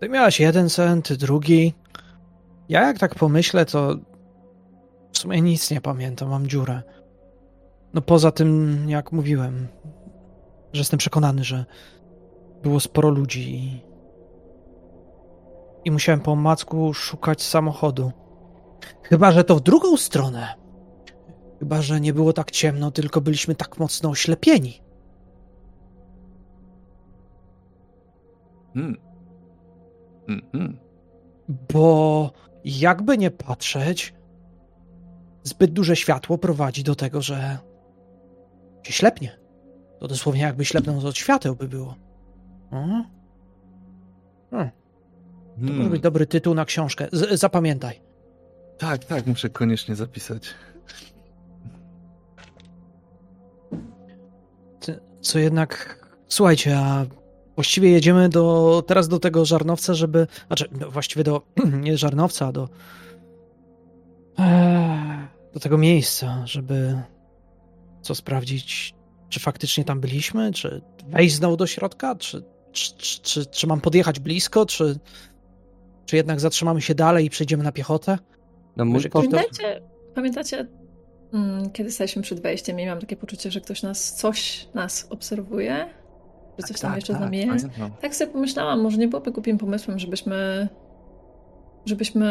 ty 0.00 0.08
miałeś 0.08 0.40
jeden 0.40 0.70
sen, 0.70 1.02
ty 1.02 1.16
drugi. 1.16 1.74
Ja 2.68 2.86
jak 2.86 2.98
tak 2.98 3.14
pomyślę, 3.14 3.64
to 3.64 3.96
w 5.12 5.18
sumie 5.18 5.40
nic 5.40 5.70
nie 5.70 5.80
pamiętam, 5.80 6.28
mam 6.28 6.46
dziurę. 6.46 6.82
No 7.94 8.00
poza 8.00 8.30
tym, 8.30 8.78
jak 8.88 9.12
mówiłem, 9.12 9.68
że 10.72 10.80
jestem 10.80 10.98
przekonany, 10.98 11.44
że 11.44 11.64
było 12.62 12.80
sporo 12.80 13.10
ludzi 13.10 13.54
i, 13.54 13.80
i 15.86 15.90
musiałem 15.90 16.20
po 16.20 16.32
omacku 16.32 16.94
szukać 16.94 17.42
samochodu. 17.42 18.12
Chyba, 19.02 19.32
że 19.32 19.44
to 19.44 19.56
w 19.56 19.60
drugą 19.60 19.96
stronę. 19.96 20.54
Chyba, 21.58 21.82
że 21.82 22.00
nie 22.00 22.12
było 22.12 22.32
tak 22.32 22.50
ciemno, 22.50 22.90
tylko 22.90 23.20
byliśmy 23.20 23.54
tak 23.54 23.78
mocno 23.78 24.10
oślepieni. 24.10 24.82
Hmm. 28.74 28.96
Mhm. 30.28 30.78
Bo 31.72 32.30
jakby 32.64 33.18
nie 33.18 33.30
patrzeć, 33.30 34.14
zbyt 35.42 35.72
duże 35.72 35.96
światło 35.96 36.38
prowadzi 36.38 36.84
do 36.84 36.94
tego, 36.94 37.22
że 37.22 37.58
się 38.82 38.92
ślepnie. 38.92 39.38
To 39.98 40.08
dosłownie 40.08 40.42
jakby 40.42 40.64
ślepnąc 40.64 41.04
od 41.04 41.16
świateł 41.16 41.56
by 41.56 41.68
było. 41.68 41.94
Mhm. 42.72 43.04
Hmm. 44.50 44.85
To 45.56 45.62
może 45.62 45.74
Hmm. 45.74 45.90
być 45.90 46.02
dobry 46.02 46.26
tytuł 46.26 46.54
na 46.54 46.64
książkę. 46.64 47.08
Z 47.12 47.40
zapamiętaj. 47.40 48.00
Tak, 48.78 49.04
tak, 49.04 49.26
muszę 49.26 49.50
koniecznie 49.50 49.94
zapisać. 49.96 50.54
Co 55.20 55.38
jednak. 55.38 55.98
Słuchajcie, 56.28 56.78
a 56.78 57.06
właściwie 57.54 57.90
jedziemy 57.90 58.28
do, 58.28 58.82
teraz 58.86 59.08
do 59.08 59.18
tego 59.18 59.44
żarnowca, 59.44 59.94
żeby. 59.94 60.26
Znaczy, 60.46 60.64
no, 60.80 60.90
właściwie 60.90 61.24
do. 61.24 61.42
Nie 61.82 61.98
żarnowca, 61.98 62.52
do. 62.52 62.68
Eee, 64.38 65.26
do 65.54 65.60
tego 65.60 65.78
miejsca, 65.78 66.42
żeby. 66.46 67.02
Co 68.02 68.14
sprawdzić, 68.14 68.94
czy 69.28 69.40
faktycznie 69.40 69.84
tam 69.84 70.00
byliśmy, 70.00 70.52
czy 70.52 70.82
wejść 71.08 71.34
znowu 71.34 71.56
do 71.56 71.66
środka, 71.66 72.14
czy, 72.14 72.42
czy, 72.72 72.96
czy, 72.96 73.20
czy, 73.22 73.46
czy 73.46 73.66
mam 73.66 73.80
podjechać 73.80 74.20
blisko, 74.20 74.66
czy. 74.66 74.98
Czy 76.06 76.16
jednak 76.16 76.40
zatrzymamy 76.40 76.80
się 76.80 76.94
dalej 76.94 77.26
i 77.26 77.30
przejdziemy 77.30 77.64
na 77.64 77.72
piechotę? 77.72 78.18
No 78.76 78.84
Może 78.84 79.08
powtór... 79.08 79.32
Pamiętacie, 79.32 79.82
pamiętacie 80.14 80.66
mm, 81.32 81.70
kiedy 81.70 81.90
staliśmy 81.90 82.22
przed 82.22 82.40
wejściem 82.40 82.80
i 82.80 82.84
miałam 82.84 83.00
takie 83.00 83.16
poczucie, 83.16 83.50
że 83.50 83.60
ktoś 83.60 83.82
nas, 83.82 84.14
coś 84.14 84.68
nas 84.74 85.06
obserwuje? 85.10 85.86
Że 86.58 86.66
coś 86.66 86.80
tam 86.80 86.90
Tak, 86.90 86.96
jeszcze 86.96 87.12
tak, 87.12 87.22
z 87.22 87.24
nami 87.24 87.38
jest? 87.38 87.66
pamiętam. 87.66 87.90
Tak 88.00 88.14
sobie 88.16 88.32
pomyślałam, 88.32 88.80
może 88.80 88.98
nie 88.98 89.08
byłoby 89.08 89.32
głupim 89.32 89.58
pomysłem, 89.58 89.98
żebyśmy 89.98 90.68
żebyśmy 91.86 92.28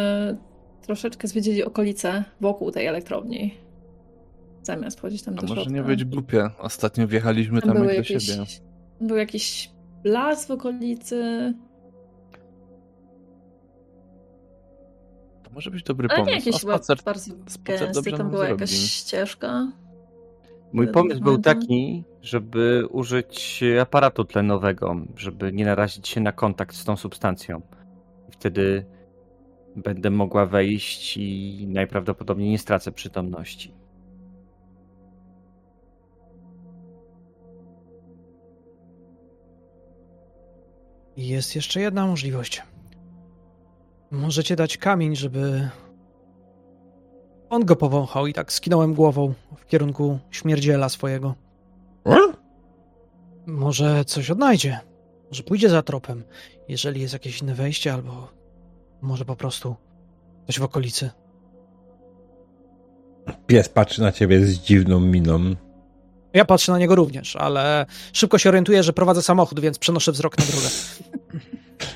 troszeczkę 0.82 1.28
zwiedzili 1.28 1.64
okolice 1.64 2.24
wokół 2.42 2.72
tej 2.72 2.86
elektrowni. 2.88 3.54
Zamiast 4.64 4.98
wchodzić 4.98 5.24
tam 5.24 5.34
A 5.34 5.38
do 5.38 5.42
może 5.42 5.54
środka. 5.56 5.74
nie 5.74 5.84
być 5.84 6.06
głupie. 6.06 6.50
Ostatnio 6.60 7.08
wjechaliśmy 7.08 7.62
tam, 7.62 7.74
były 7.74 7.86
jak 7.86 7.96
do 7.96 8.14
jakieś, 8.14 8.28
siebie. 8.28 8.44
Był 9.02 9.18
jakiś 9.18 9.72
las 10.04 10.46
w 10.46 10.52
okolicy. 10.52 11.54
Może 15.56 15.72
być 15.72 15.84
dobry 15.84 16.08
Ale 16.10 16.20
nie 16.20 16.26
pomysł. 16.26 16.48
jakiś 16.48 16.56
A 16.56 16.60
chyba 16.60 16.78
spacer, 16.78 17.04
bardzo 17.06 17.32
spacer 17.48 17.94
gęsty. 17.94 18.12
Tam 18.12 18.30
była 18.30 18.46
zrobi. 18.46 18.52
jakaś 18.62 18.72
ścieżka. 18.72 19.72
Mój 20.74 20.88
pomysł 20.88 21.22
był 21.22 21.38
taki, 21.38 22.04
żeby 22.22 22.88
użyć 22.89 23.63
aparatu 23.82 24.26
tlenowego, 24.26 24.96
żeby 25.15 25.54
nie 25.54 25.65
narazić 25.65 26.08
się 26.08 26.22
na 26.22 26.32
kontakt 26.32 26.76
z 26.76 26.86
tą 26.86 26.98
substancją. 26.98 27.62
Wtedy 28.32 28.86
będę 29.76 30.10
mogła 30.10 30.46
wejść 30.46 31.18
i 31.18 31.68
najprawdopodobniej 31.70 32.50
nie 32.50 32.60
stracę 32.60 32.91
przytomności. 32.91 33.74
Jest 41.18 41.56
jeszcze 41.56 41.82
jedna 41.82 42.08
możliwość. 42.08 42.63
Możecie 44.12 44.56
dać 44.56 44.78
kamień, 44.78 45.15
żeby 45.15 45.70
on 47.50 47.65
go 47.65 47.76
powąchał 47.76 48.28
i 48.28 48.34
tak 48.34 48.54
skinąłem 48.54 48.94
głową 48.94 49.34
w 49.58 49.65
kierunku 49.65 50.20
śmierdziela 50.32 50.89
swojego. 50.89 51.36
Może 53.46 54.06
coś 54.06 54.32
odnajdzie. 54.32 54.80
Może 55.30 55.44
pójdzie 55.44 55.70
za 55.70 55.82
tropem, 55.82 56.24
jeżeli 56.68 57.02
jest 57.02 57.13
jakieś 57.13 57.41
inne 57.41 57.56
wejście, 57.56 57.94
albo 57.94 58.28
może 59.02 59.26
po 59.26 59.36
prostu 59.36 59.76
coś 60.48 60.60
w 60.60 60.63
okolicy. 60.63 61.10
Pies 63.48 63.70
patrzy 63.70 64.02
na 64.02 64.12
ciebie 64.12 64.46
z 64.46 64.60
dziwną 64.60 65.00
miną. 65.00 65.56
Ja 66.34 66.46
patrzę 66.46 66.72
na 66.72 66.80
niego 66.80 66.96
również, 66.96 67.36
ale 67.36 67.86
szybko 68.13 68.38
się 68.38 68.50
orientuję, 68.50 68.84
że 68.84 68.94
prowadzę 68.94 69.22
samochód, 69.22 69.60
więc 69.60 69.80
przenoszę 69.80 70.12
wzrok 70.12 70.38
na 70.38 70.46
drogę. 70.46 70.68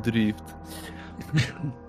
drift. 0.00 0.54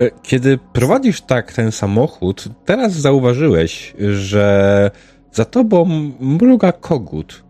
E, 0.02 0.12
Kiedy 0.22 0.58
prowadzisz 0.74 1.22
tak 1.22 1.54
ten 1.54 1.72
samochód, 1.72 2.46
teraz 2.66 2.94
zauważyłeś, 2.94 3.94
że 4.14 4.92
za 5.32 5.46
tobą 5.46 5.86
mruga 6.20 6.72
kogut. 6.72 7.44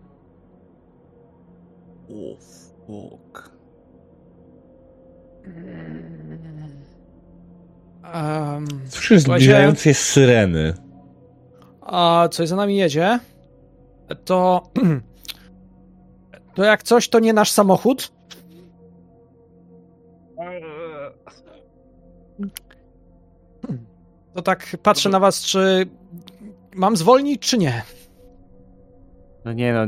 O, 2.08 2.36
fuck. 2.86 3.50
Um, 8.14 8.66
Słyszysz 8.88 9.20
zbliżające 9.22 9.82
się 9.82 9.94
syreny. 9.94 10.74
a 11.80 12.28
coś 12.32 12.48
za 12.48 12.56
nami 12.56 12.76
jedzie, 12.76 13.18
to... 14.24 14.62
To 16.54 16.64
jak 16.64 16.82
coś, 16.82 17.08
to 17.08 17.18
nie 17.20 17.32
nasz 17.32 17.50
samochód. 17.50 18.12
To 24.40 24.44
tak 24.44 24.76
patrzę 24.82 25.08
na 25.08 25.20
was, 25.20 25.42
czy 25.42 25.86
mam 26.74 26.96
zwolnić, 26.96 27.42
czy 27.42 27.58
nie. 27.58 27.82
No 29.44 29.52
nie 29.52 29.72
no, 29.72 29.80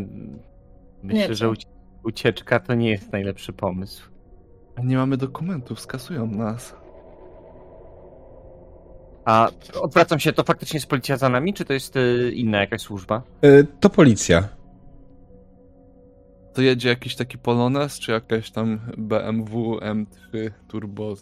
myślę, 1.03 1.29
Nie, 1.29 1.35
że 1.35 1.49
ucie- 1.51 1.67
ucieczka 2.05 2.61
to 2.61 2.75
nie 2.75 2.91
jest 2.91 3.13
najlepszy 3.13 3.53
pomysł. 3.53 4.11
A 4.77 4.83
nie 4.83 4.97
mamy 4.97 5.17
dokumentów, 5.17 5.81
skasują 5.81 6.27
nas. 6.27 6.75
A 9.25 9.49
odwracam 9.81 10.19
się, 10.19 10.33
to 10.33 10.45
faktycznie 10.45 10.77
jest 10.77 10.87
policja 10.87 11.17
za 11.17 11.29
nami, 11.29 11.55
czy 11.55 11.65
to 11.65 11.73
jest 11.73 11.97
y, 11.97 12.33
inna 12.35 12.61
jakaś 12.61 12.81
służba? 12.81 13.23
E, 13.43 13.65
To 13.65 13.91
policja. 13.91 14.49
To 16.55 16.63
jedzie 16.63 16.89
jakiś 16.89 17.17
taki 17.17 17.39
Polones, 17.39 17.99
czy 17.99 18.13
jakaś 18.13 18.51
tam 18.51 18.81
BMW 18.99 19.77
M3 19.81 20.51
Turbo? 20.69 21.15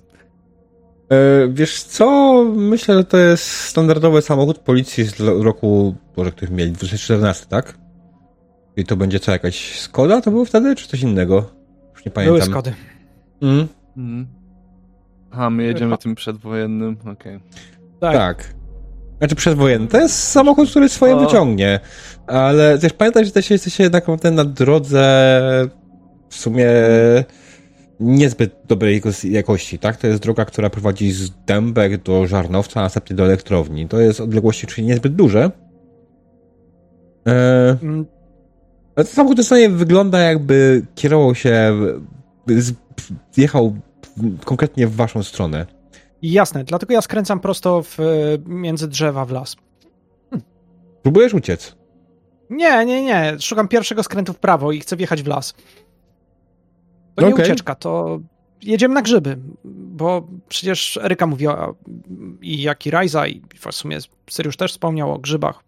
E, 1.12 1.48
Wiesz 1.48 1.82
co? 1.82 2.44
Myślę, 2.56 2.94
że 2.94 3.04
to 3.04 3.16
jest 3.16 3.44
standardowy 3.44 4.22
samochód 4.22 4.58
policji 4.58 5.04
z 5.04 5.20
roku, 5.20 5.94
może 6.16 6.32
ktoś 6.32 6.50
mieli, 6.50 6.72
2014, 6.72 7.46
tak? 7.48 7.78
I 8.76 8.84
to 8.84 8.96
będzie 8.96 9.20
co, 9.20 9.32
jakaś 9.32 9.78
Skoda 9.80 10.20
to 10.20 10.30
było 10.30 10.44
wtedy, 10.44 10.74
czy 10.76 10.88
coś 10.88 11.02
innego? 11.02 11.34
Już 11.94 12.04
nie 12.04 12.12
Były 12.12 12.26
pamiętam. 12.26 12.50
Skody. 12.50 12.72
Mm, 13.42 13.68
Mhm. 13.96 14.26
Aha, 15.32 15.50
my 15.50 15.62
jedziemy 15.64 15.98
tym 15.98 16.14
przedwojennym, 16.14 16.96
okej. 17.12 17.40
Tak. 18.00 18.12
tak. 18.14 18.54
Znaczy 19.18 19.34
przedwojenny. 19.34 19.88
To 19.88 20.00
jest 20.00 20.28
samochód, 20.28 20.70
który 20.70 20.88
swoje 20.88 21.16
O. 21.16 21.20
wyciągnie. 21.20 21.80
Ale 22.26 22.78
też 22.78 22.92
pamiętaj, 22.92 23.24
że 23.24 23.30
też 23.30 23.50
jesteście 23.50 23.82
jednak 23.82 24.08
naprawdę 24.08 24.30
na 24.30 24.44
drodze 24.44 25.04
w 26.28 26.36
sumie 26.36 26.66
niezbyt 28.00 28.52
dobrej 28.68 28.94
jako- 28.94 29.10
jakości, 29.24 29.78
tak? 29.78 29.96
To 29.96 30.06
jest 30.06 30.22
droga, 30.22 30.44
która 30.44 30.70
prowadzi 30.70 31.12
z 31.12 31.30
Dębek 31.46 32.02
do 32.02 32.26
Żarnowca, 32.26 32.80
a 32.80 32.82
następnie 32.82 33.16
do 33.16 33.24
elektrowni. 33.24 33.88
To 33.88 34.00
jest 34.00 34.20
odległości 34.20 34.66
czyli 34.66 34.86
niezbyt 34.86 35.14
duże. 35.14 35.50
E, 37.28 37.76
Mm, 37.82 38.06
ale 38.96 39.04
ten 39.04 39.14
samochód 39.14 39.36
dosłownie 39.36 39.68
wygląda 39.70 40.18
jakby 40.18 40.86
kierował 40.94 41.34
się, 41.34 41.72
jechał 43.36 43.76
konkretnie 44.44 44.86
w 44.86 44.94
waszą 44.94 45.22
stronę. 45.22 45.66
Jasne, 46.22 46.64
dlatego 46.64 46.92
ja 46.92 47.00
skręcam 47.02 47.40
prosto 47.40 47.82
w, 47.82 47.98
między 48.46 48.88
drzewa 48.88 49.24
w 49.24 49.30
las. 49.30 49.56
Próbujesz 51.02 51.34
uciec. 51.34 51.76
Nie, 52.50 52.84
nie, 52.84 53.02
nie. 53.02 53.36
Szukam 53.40 53.68
pierwszego 53.68 54.02
skrętu 54.02 54.32
w 54.32 54.38
prawo 54.38 54.72
i 54.72 54.80
chcę 54.80 54.96
wjechać 54.96 55.22
w 55.22 55.26
las. 55.26 55.54
To 57.20 57.26
nie 57.28 57.34
Okej. 57.34 57.44
ucieczka, 57.44 57.74
to 57.74 58.20
jedziemy 58.62 58.94
na 58.94 59.02
grzyby, 59.02 59.38
bo 59.64 60.28
przecież 60.48 60.96
Eryka 61.02 61.26
mówiła 61.26 61.74
i 62.42 62.62
jak 62.62 62.86
i 62.86 62.90
Rajza 62.90 63.26
i 63.26 63.42
w 63.70 63.74
sumie 63.74 63.98
Syriusz 64.30 64.56
też 64.56 64.72
wspomniał 64.72 65.12
o 65.12 65.18
grzybach. 65.18 65.64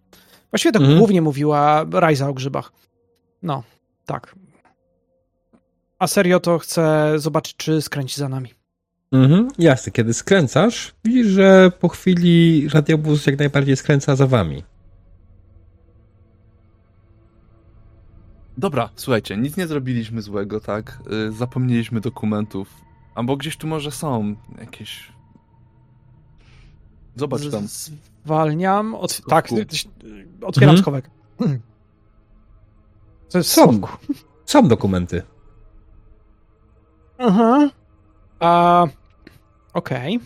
Właściwie 0.51 0.73
to 0.73 0.79
Mhm. 0.79 0.99
głównie 0.99 1.23
mówiła 1.23 1.87
Rajza 1.93 2.29
o 2.29 2.35
grzybach. 2.35 2.73
No, 3.43 3.63
tak. 4.07 4.35
A 5.99 6.07
serio 6.07 6.41
to 6.41 6.59
chcę 6.59 7.13
zobaczyć, 7.17 7.57
czy 7.57 7.83
skręci 7.83 8.17
za 8.21 8.29
nami. 8.29 8.51
Mhm, 9.13 9.49
jasne. 9.59 9.93
Kiedy 9.93 10.15
skręcasz, 10.15 10.95
widzisz, 11.05 11.27
że 11.27 11.73
po 11.81 11.89
chwili 11.89 12.69
radiowóz 12.69 13.27
jak 13.27 13.39
najbardziej 13.39 13.77
skręca 13.77 14.17
za 14.17 14.27
wami. 14.27 14.63
Dobra, 18.59 18.89
słuchajcie, 18.97 19.37
nic 19.37 19.57
nie 19.57 19.67
zrobiliśmy 19.67 20.23
złego, 20.23 20.61
tak? 20.61 20.99
Y, 21.29 21.33
Zapomnieliśmy 21.33 22.01
dokumentów. 22.01 22.69
Albo 23.15 23.37
gdzieś 23.37 23.57
tu 23.57 23.67
może 23.67 23.91
są 23.91 24.35
jakieś... 24.59 25.13
Zobacz 27.17 27.51
tam. 27.51 27.67
Zwalniam. 28.25 28.95
Od... 28.95 29.21
Tak, 29.29 29.49
ty- 29.49 29.67
ty- 29.67 29.77
otwieram 30.43 30.75
Mhm. 30.75 30.79
schowek. 30.83 31.11
Hmm. 31.39 31.61
To 33.31 33.39
jest 33.39 33.51
Są. 33.51 33.81
Są 34.47 34.69
dokumenty. 34.69 35.23
Aha. 37.19 37.71
A, 38.41 38.87
Okej. 39.75 40.21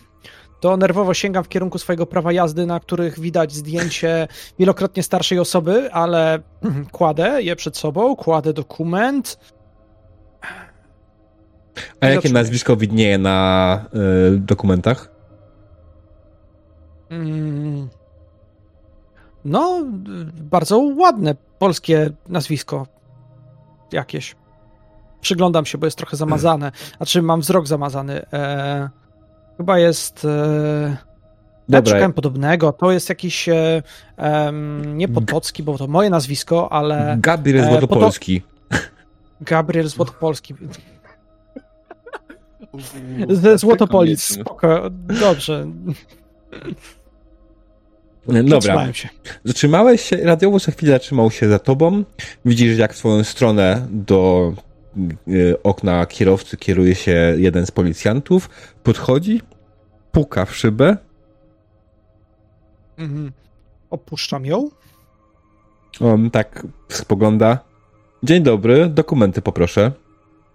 To 0.59 0.77
nerwowo 0.77 1.13
sięgam 1.13 1.43
w 1.43 1.49
kierunku 1.49 1.77
swojego 1.77 2.05
prawa 2.05 2.31
jazdy, 2.31 2.65
na 2.65 2.79
których 2.79 3.19
widać 3.19 3.53
zdjęcie 3.53 4.27
wielokrotnie 4.59 5.03
starszej 5.03 5.39
osoby, 5.39 5.93
ale 5.93 6.39
kładę 6.91 7.41
je 7.43 7.55
przed 7.55 7.77
sobą, 7.77 8.15
kładę 8.15 8.53
dokument. 8.53 9.39
A 12.01 12.07
jakie 12.07 12.29
nazwisko 12.29 12.75
widnieje 12.75 13.17
na 13.17 13.85
y, 14.33 14.37
dokumentach? 14.37 15.11
Mm. 17.09 17.89
No, 19.45 19.83
bardzo 20.33 20.77
ładne 20.77 21.35
polskie 21.59 22.09
nazwisko. 22.29 22.87
Jakieś. 23.91 24.35
Przyglądam 25.21 25.65
się, 25.65 25.77
bo 25.77 25.87
jest 25.87 25.97
trochę 25.97 26.17
zamazane. 26.17 26.71
Znaczy, 26.97 27.21
mam 27.21 27.41
wzrok 27.41 27.67
zamazany. 27.67 28.25
E, 28.33 28.89
chyba 29.57 29.79
jest. 29.79 30.25
E, 30.25 30.97
ja 31.69 31.77
Dobra. 31.77 31.93
szukałem 31.93 32.13
podobnego. 32.13 32.71
To 32.71 32.91
jest 32.91 33.09
jakiś. 33.09 33.49
E, 33.49 33.81
nie 34.85 35.07
Potocki, 35.07 35.63
bo 35.63 35.77
to 35.77 35.87
moje 35.87 36.09
nazwisko, 36.09 36.71
ale 36.71 37.17
Gabriel 37.19 37.63
e, 37.63 37.67
Złotopolski. 37.69 38.41
Gabriel 39.41 39.87
Złotopolski. 39.87 40.53
Ze 43.29 43.57
Złotopolic. 43.57 44.23
Spoko. 44.23 44.89
Dobrze. 45.19 45.67
Dobra. 48.27 48.49
Zatrzymałem 48.49 48.93
się. 48.93 49.09
Zatrzymałeś 49.43 50.01
się, 50.01 50.17
radiowóz 50.17 50.67
na 50.67 50.73
chwilę 50.73 50.91
zatrzymał 50.91 51.31
się 51.31 51.49
za 51.49 51.59
tobą. 51.59 52.03
Widzisz, 52.45 52.77
jak 52.77 52.93
w 52.93 52.97
swoją 52.97 53.23
stronę 53.23 53.87
do 53.89 54.53
y, 55.27 55.55
okna 55.63 56.05
kierowcy 56.05 56.57
kieruje 56.57 56.95
się 56.95 57.35
jeden 57.37 57.65
z 57.65 57.71
policjantów. 57.71 58.49
Podchodzi, 58.87 59.41
puka 60.11 60.45
w 60.45 60.55
szybę. 60.55 60.97
Mhm. 62.97 63.31
Opuszczam 63.89 64.45
ją. 64.45 64.69
On 65.99 66.31
tak 66.31 66.67
spogląda. 66.89 67.59
Dzień 68.23 68.43
dobry, 68.43 68.89
dokumenty 68.89 69.41
poproszę. 69.41 69.91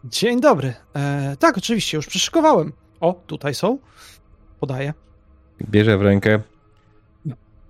Dzień 0.05 0.41
dobry. 0.41 0.75
E, 0.97 1.37
tak, 1.39 1.59
oczywiście, 1.59 1.97
już 1.97 2.07
przyszykowałem. 2.07 2.73
O, 3.01 3.13
tutaj 3.27 3.55
są. 3.55 3.79
Podaję. 4.61 4.95
Bierze 5.71 5.99
w 5.99 6.03
rękę. 6.03 6.41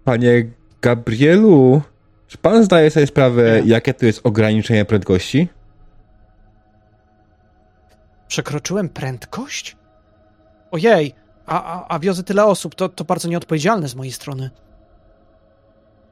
Panie 0.05 0.51
Gabrielu, 0.83 1.83
czy 2.27 2.38
pan 2.38 2.64
zdaje 2.64 2.90
sobie 2.90 3.07
sprawę, 3.07 3.62
Nie. 3.62 3.70
jakie 3.70 3.94
to 3.94 4.07
jest 4.07 4.27
ograniczenie 4.27 4.85
prędkości? 4.85 5.48
Przekroczyłem 8.29 8.88
prędkość? 8.88 9.82
Ojej, 10.72 11.14
a, 11.46 11.62
a, 11.74 11.94
a 11.94 11.98
wiozę 11.98 12.22
tyle 12.22 12.44
osób, 12.44 12.74
to, 12.74 12.88
to 12.88 13.04
bardzo 13.04 13.28
nieodpowiedzialne 13.28 13.88
z 13.88 13.94
mojej 13.94 14.12
strony. 14.12 14.50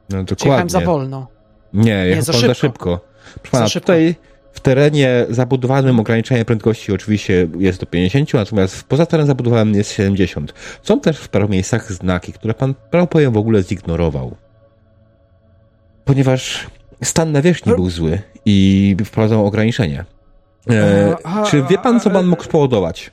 No 0.09 0.25
Czy 0.25 0.35
jechałem 0.45 0.69
za 0.69 0.79
dokładnie. 0.79 0.85
wolno? 1.01 1.27
Nie, 1.73 2.05
jechał 2.05 2.23
za 2.23 2.31
pan 2.33 2.41
za 2.41 2.47
szybko. 2.53 2.61
szybko. 2.67 2.99
Proszę 3.41 3.51
pana, 3.51 3.63
Za 3.65 3.69
szybko. 3.69 3.85
tutaj 3.85 4.15
w 4.53 4.59
terenie 4.59 5.25
zabudowanym 5.29 5.99
ograniczenie 5.99 6.45
prędkości 6.45 6.93
oczywiście 6.93 7.47
jest 7.57 7.79
do 7.79 7.85
50, 7.85 8.33
natomiast 8.33 8.83
poza 8.83 9.05
terenem 9.05 9.27
zabudowanym 9.27 9.75
jest 9.75 9.91
70. 9.91 10.53
Są 10.83 10.99
też 10.99 11.17
w 11.19 11.29
paru 11.29 11.49
miejscach 11.49 11.91
znaki, 11.91 12.33
które 12.33 12.53
pan 12.53 12.73
prawdopodobnie 12.91 13.29
w 13.29 13.37
ogóle 13.37 13.63
zignorował. 13.63 14.35
Ponieważ 16.05 16.67
stan 17.03 17.31
nawierzchni 17.31 17.75
był 17.75 17.89
zły 17.89 18.19
i 18.45 18.95
wprowadzał 19.05 19.45
ograniczenie. 19.45 20.05
E, 20.69 20.73
E, 20.73 21.43
czy 21.47 21.63
wie 21.63 21.77
pan, 21.77 21.99
co 21.99 22.09
pan 22.09 22.25
a- 22.25 22.27
mógł 22.29 22.43
spowodować? 22.43 23.11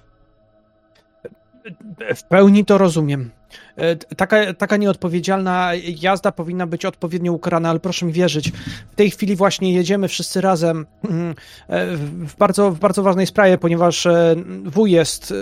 W 2.14 2.22
pełni 2.22 2.64
to 2.64 2.78
rozumiem. 2.78 3.30
E, 3.76 3.96
taka, 3.96 4.54
taka 4.54 4.76
nieodpowiedzialna 4.76 5.70
jazda 6.00 6.32
powinna 6.32 6.66
być 6.66 6.84
odpowiednio 6.84 7.32
ukarana, 7.32 7.70
ale 7.70 7.80
proszę 7.80 8.06
mi 8.06 8.12
wierzyć, 8.12 8.52
w 8.92 8.94
tej 8.94 9.10
chwili 9.10 9.36
właśnie 9.36 9.72
jedziemy 9.72 10.08
wszyscy 10.08 10.40
razem 10.40 10.86
mm, 11.04 11.34
e, 11.68 11.86
w 11.96 12.36
bardzo, 12.36 12.70
w 12.70 12.78
bardzo 12.78 13.02
ważnej 13.02 13.26
sprawie, 13.26 13.58
ponieważ 13.58 14.06
e, 14.06 14.36
wuj 14.64 14.90
jest 14.90 15.34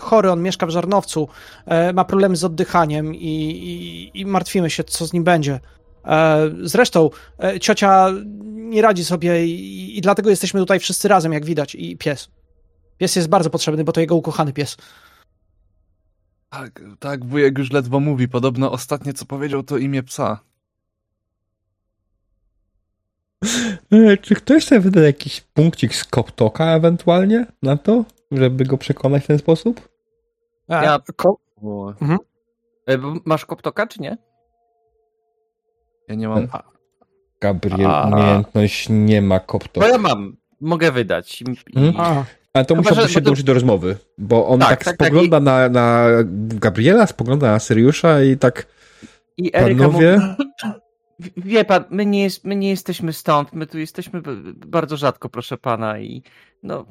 chory, 0.00 0.30
on 0.30 0.42
mieszka 0.42 0.66
w 0.66 0.70
Żarnowcu, 0.70 1.28
ma 1.94 2.04
problemy 2.04 2.36
z 2.36 2.44
oddychaniem 2.44 3.14
i, 3.14 3.26
i, 3.26 4.20
i 4.20 4.26
martwimy 4.26 4.70
się, 4.70 4.84
co 4.84 5.06
z 5.06 5.12
nim 5.12 5.24
będzie. 5.24 5.60
Zresztą 6.62 7.10
ciocia 7.60 8.08
nie 8.54 8.82
radzi 8.82 9.04
sobie 9.04 9.46
i, 9.46 9.98
i 9.98 10.00
dlatego 10.00 10.30
jesteśmy 10.30 10.60
tutaj 10.60 10.80
wszyscy 10.80 11.08
razem, 11.08 11.32
jak 11.32 11.44
widać, 11.44 11.74
i 11.74 11.96
pies. 11.96 12.28
Pies 12.98 13.16
jest 13.16 13.28
bardzo 13.28 13.50
potrzebny, 13.50 13.84
bo 13.84 13.92
to 13.92 14.00
jego 14.00 14.14
ukochany 14.14 14.52
pies. 14.52 14.76
Tak, 16.50 16.80
tak, 16.98 17.24
wujek 17.24 17.58
już 17.58 17.70
ledwo 17.70 18.00
mówi. 18.00 18.28
Podobno 18.28 18.72
ostatnie, 18.72 19.12
co 19.12 19.26
powiedział, 19.26 19.62
to 19.62 19.76
imię 19.76 20.02
psa. 20.02 20.40
E, 23.92 24.16
czy 24.16 24.34
ktoś 24.34 24.64
sobie 24.64 24.80
wyda 24.80 25.00
jakiś 25.00 25.40
punkcik 25.40 25.94
z 25.94 26.04
Koptoka 26.04 26.64
ewentualnie 26.64 27.46
na 27.62 27.76
to, 27.76 28.04
żeby 28.32 28.64
go 28.64 28.78
przekonać 28.78 29.24
w 29.24 29.26
ten 29.26 29.38
sposób? 29.38 29.88
A, 30.68 30.84
ja... 30.84 30.98
Ko... 31.16 31.38
Mhm. 32.00 32.18
E, 32.88 32.98
masz 33.24 33.46
Koptoka, 33.46 33.86
czy 33.86 34.00
nie? 34.00 34.16
Ja 36.08 36.14
nie 36.14 36.28
mam. 36.28 36.48
Gabriel, 37.40 37.90
A... 37.90 38.06
umiejętność 38.06 38.86
nie 38.90 39.22
ma 39.22 39.40
Koptoka. 39.40 39.86
Bo 39.86 39.92
ja 39.92 39.98
mam. 39.98 40.36
Mogę 40.60 40.92
wydać. 40.92 41.44
Mhm. 41.76 42.24
Ale 42.56 42.64
to 42.64 42.74
musiałby 42.74 43.08
się 43.08 43.20
dołączyć 43.20 43.44
do 43.44 43.54
rozmowy, 43.54 43.96
bo 44.18 44.46
on 44.46 44.60
tak, 44.60 44.84
tak, 44.84 44.96
tak 44.96 45.08
spogląda 45.08 45.36
tak, 45.36 45.44
na, 45.44 45.68
na 45.68 46.08
Gabriela, 46.34 47.06
spogląda 47.06 47.50
na 47.50 47.58
Syriusza 47.58 48.22
i 48.22 48.36
tak 48.36 48.66
i 49.36 49.50
Eryka 49.56 49.84
panowie... 49.84 50.20
Mówi, 51.18 51.32
wie 51.52 51.64
pan, 51.64 51.84
my 51.90 52.06
nie, 52.06 52.22
jest, 52.22 52.44
my 52.44 52.56
nie 52.56 52.68
jesteśmy 52.70 53.12
stąd, 53.12 53.52
my 53.52 53.66
tu 53.66 53.78
jesteśmy 53.78 54.22
bardzo 54.66 54.96
rzadko, 54.96 55.28
proszę 55.28 55.58
pana 55.58 55.98
i 55.98 56.22
no... 56.62 56.86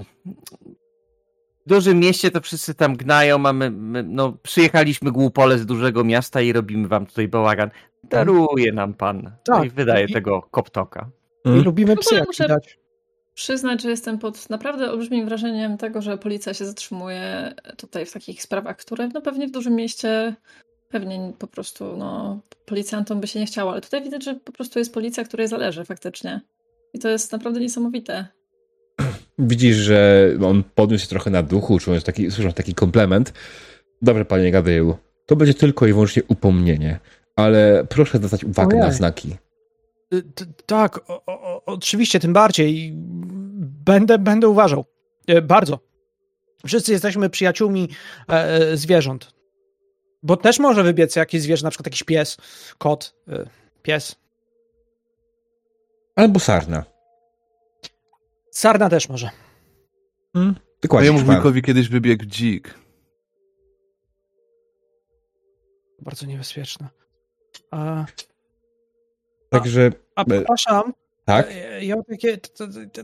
W 1.65 1.69
dużym 1.69 1.99
mieście 1.99 2.31
to 2.31 2.41
wszyscy 2.41 2.73
tam 2.73 2.95
gnają, 2.95 3.37
mamy, 3.37 3.71
my, 3.71 4.03
no, 4.03 4.37
przyjechaliśmy 4.43 5.11
głupole 5.11 5.57
z 5.57 5.65
dużego 5.65 6.03
miasta 6.03 6.41
i 6.41 6.53
robimy 6.53 6.87
wam 6.87 7.05
tutaj 7.05 7.27
bałagan. 7.27 7.69
Daruje 8.03 8.71
nam 8.71 8.93
pan. 8.93 9.21
Tak. 9.23 9.57
No 9.57 9.63
i 9.63 9.69
wydaje 9.69 10.05
I, 10.05 10.13
tego 10.13 10.41
koptoka. 10.41 11.09
I 11.45 11.49
lubimy 11.49 11.95
psy, 11.97 12.15
jak 12.15 12.27
widać 12.39 12.84
przyznać, 13.35 13.81
że 13.81 13.89
jestem 13.89 14.19
pod 14.19 14.49
naprawdę 14.49 14.91
olbrzymim 14.91 15.25
wrażeniem 15.25 15.77
tego, 15.77 16.01
że 16.01 16.17
policja 16.17 16.53
się 16.53 16.65
zatrzymuje 16.65 17.53
tutaj 17.77 18.05
w 18.05 18.13
takich 18.13 18.41
sprawach, 18.41 18.77
które 18.77 19.07
no 19.13 19.21
pewnie 19.21 19.47
w 19.47 19.51
dużym 19.51 19.75
mieście 19.75 20.35
pewnie 20.89 21.33
po 21.39 21.47
prostu 21.47 21.97
no, 21.97 22.39
policjantom 22.65 23.21
by 23.21 23.27
się 23.27 23.39
nie 23.39 23.45
chciało, 23.45 23.71
ale 23.71 23.81
tutaj 23.81 24.03
widać, 24.03 24.23
że 24.23 24.35
po 24.35 24.51
prostu 24.51 24.79
jest 24.79 24.93
policja, 24.93 25.23
której 25.23 25.47
zależy 25.47 25.85
faktycznie. 25.85 26.41
I 26.93 26.99
to 26.99 27.09
jest 27.09 27.31
naprawdę 27.31 27.59
niesamowite. 27.59 28.27
Widzisz, 29.39 29.75
że 29.75 30.29
on 30.45 30.63
podniósł 30.75 31.03
się 31.03 31.09
trochę 31.09 31.29
na 31.29 31.43
duchu, 31.43 31.79
czując 31.79 32.03
taki, 32.03 32.31
słysząc 32.31 32.55
taki 32.55 32.73
komplement. 32.73 33.33
Dobrze, 34.01 34.25
panie 34.25 34.51
Gabrielu, 34.51 34.97
to 35.25 35.35
będzie 35.35 35.53
tylko 35.53 35.87
i 35.87 35.93
wyłącznie 35.93 36.23
upomnienie, 36.27 36.99
ale 37.35 37.85
proszę 37.89 38.17
zwracać 38.17 38.43
uwagę 38.43 38.77
na 38.77 38.91
znaki. 38.91 39.35
Y, 40.15 40.23
tak, 40.65 41.09
o, 41.09 41.25
o, 41.25 41.65
oczywiście, 41.65 42.19
tym 42.19 42.33
bardziej. 42.33 42.91
Będę, 43.85 44.17
będę 44.19 44.47
uważał. 44.47 44.85
E, 45.27 45.41
bardzo. 45.41 45.79
Wszyscy 46.65 46.91
jesteśmy 46.91 47.29
przyjaciółmi 47.29 47.89
e, 48.29 48.33
e, 48.33 48.77
zwierząt. 48.77 49.35
Bo 50.23 50.37
też 50.37 50.59
może 50.59 50.83
wybiec 50.83 51.15
jakieś 51.15 51.41
zwierzę, 51.41 51.63
na 51.63 51.69
przykład 51.69 51.87
jakiś 51.87 52.03
pies, 52.03 52.37
kot, 52.77 53.15
e, 53.27 53.45
pies. 53.81 54.15
Albo 56.15 56.39
sarna. 56.39 56.85
Sarna 58.51 58.89
też 58.89 59.09
może. 59.09 59.29
Hmm? 60.33 60.55
Dokładnie. 60.81 61.11
Mojemu 61.11 61.31
wujkowi 61.31 61.61
kiedyś 61.61 61.89
wybiegł 61.89 62.25
dzik. 62.25 62.79
Bardzo 66.01 66.25
niebezpieczne. 66.25 66.89
A... 67.71 68.05
Także. 69.49 69.91
A, 70.15 70.25
przepraszam. 70.25 70.93
Tak? 71.25 71.47
E, 71.51 71.85
ja 71.85 71.95
takie, 72.09 72.37
to, 72.37 72.67
to, 72.67 73.01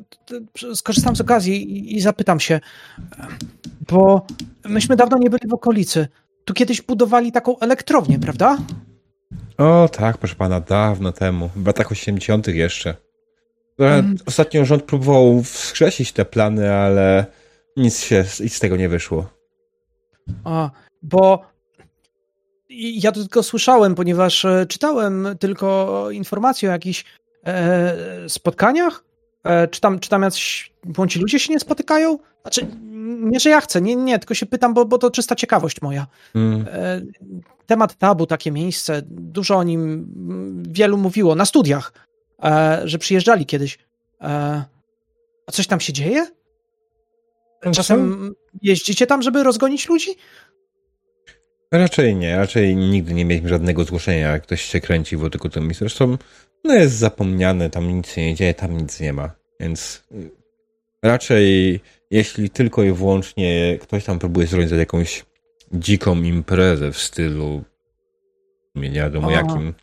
to, 0.59 0.75
skorzystam 0.75 1.15
z 1.15 1.21
okazji 1.21 1.77
i, 1.77 1.97
i, 1.97 2.01
zapytam 2.01 2.39
się, 2.39 2.59
bo 3.91 4.25
myśmy 4.65 4.95
dawno 4.95 5.17
nie 5.17 5.29
byli 5.29 5.47
w 5.49 5.53
okolicy. 5.53 6.07
Tu 6.45 6.53
kiedyś 6.53 6.81
budowali 6.81 7.31
taką 7.31 7.59
elektrownię, 7.59 8.19
prawda? 8.19 8.57
O 9.57 9.89
tak, 9.91 10.17
proszę 10.17 10.35
pana, 10.35 10.59
dawno 10.59 11.11
temu, 11.11 11.49
w 11.55 11.67
latach 11.67 11.91
80. 11.91 12.47
jeszcze. 12.47 12.95
Hmm. 13.77 14.15
Ostatnio 14.25 14.65
rząd 14.65 14.83
próbował 14.83 15.43
wskrzesić 15.43 16.11
te 16.11 16.25
plany, 16.25 16.73
ale 16.73 17.25
nic 17.77 17.99
się 17.99 18.25
nic 18.39 18.55
z 18.55 18.59
tego 18.59 18.75
nie 18.75 18.89
wyszło. 18.89 19.29
A, 20.43 20.69
bo 21.01 21.45
ja 22.71 23.11
to 23.11 23.19
tylko 23.19 23.43
słyszałem, 23.43 23.95
ponieważ 23.95 24.45
e, 24.45 24.65
czytałem 24.65 25.27
tylko 25.39 26.07
informacje 26.11 26.69
o 26.69 26.71
jakichś 26.71 27.05
e, 27.45 28.29
spotkaniach. 28.29 29.03
E, 29.43 29.67
czy, 29.67 29.81
tam, 29.81 29.99
czy 29.99 30.09
tam 30.09 30.21
jacyś 30.21 30.71
bądź 30.83 31.15
ludzie 31.15 31.39
się 31.39 31.53
nie 31.53 31.59
spotykają? 31.59 32.19
Znaczy, 32.41 32.67
nie, 33.21 33.39
że 33.39 33.49
ja 33.49 33.61
chcę, 33.61 33.81
nie, 33.81 33.95
nie, 33.95 34.19
tylko 34.19 34.33
się 34.33 34.45
pytam, 34.45 34.73
bo, 34.73 34.85
bo 34.85 34.97
to 34.97 35.11
czysta 35.11 35.35
ciekawość 35.35 35.81
moja. 35.81 36.07
Mm. 36.35 36.65
E, 36.71 37.01
temat 37.65 37.97
tabu, 37.97 38.25
takie 38.25 38.51
miejsce, 38.51 39.01
dużo 39.05 39.57
o 39.57 39.63
nim 39.63 40.07
wielu 40.69 40.97
mówiło 40.97 41.35
na 41.35 41.45
studiach, 41.45 41.93
e, 42.43 42.81
że 42.85 42.97
przyjeżdżali 42.97 43.45
kiedyś. 43.45 43.79
A 45.47 45.51
coś 45.51 45.67
tam 45.67 45.79
się 45.79 45.93
dzieje? 45.93 46.27
Czasem 47.73 48.33
jeździcie 48.61 49.07
tam, 49.07 49.21
żeby 49.21 49.43
rozgonić 49.43 49.89
ludzi? 49.89 50.15
Raczej 51.71 52.15
nie, 52.15 52.37
raczej 52.37 52.75
nigdy 52.75 53.13
nie 53.13 53.25
mieliśmy 53.25 53.49
żadnego 53.49 53.83
zgłoszenia, 53.83 54.31
jak 54.31 54.43
ktoś 54.43 54.61
się 54.61 54.81
kręci 54.81 55.17
wokół 55.17 55.51
tym 55.51 55.63
miejscu. 55.63 55.85
Zresztą 55.85 56.17
no 56.63 56.73
jest 56.73 56.95
zapomniane, 56.95 57.69
tam 57.69 57.87
nic 57.87 58.11
się 58.11 58.21
nie 58.21 58.35
dzieje, 58.35 58.53
tam 58.53 58.77
nic 58.77 58.99
nie 58.99 59.13
ma. 59.13 59.31
Więc 59.59 60.03
raczej 61.03 61.79
jeśli 62.11 62.49
tylko 62.49 62.83
i 62.83 62.91
wyłącznie 62.91 63.77
ktoś 63.81 64.05
tam 64.05 64.19
próbuje 64.19 64.47
zorganizować 64.47 64.79
jakąś 64.79 65.25
dziką 65.73 66.21
imprezę 66.21 66.91
w 66.91 66.97
stylu 66.97 67.63
nie 68.75 68.91
wiadomo 68.91 69.27
Aha. 69.31 69.41
jakim. 69.41 69.73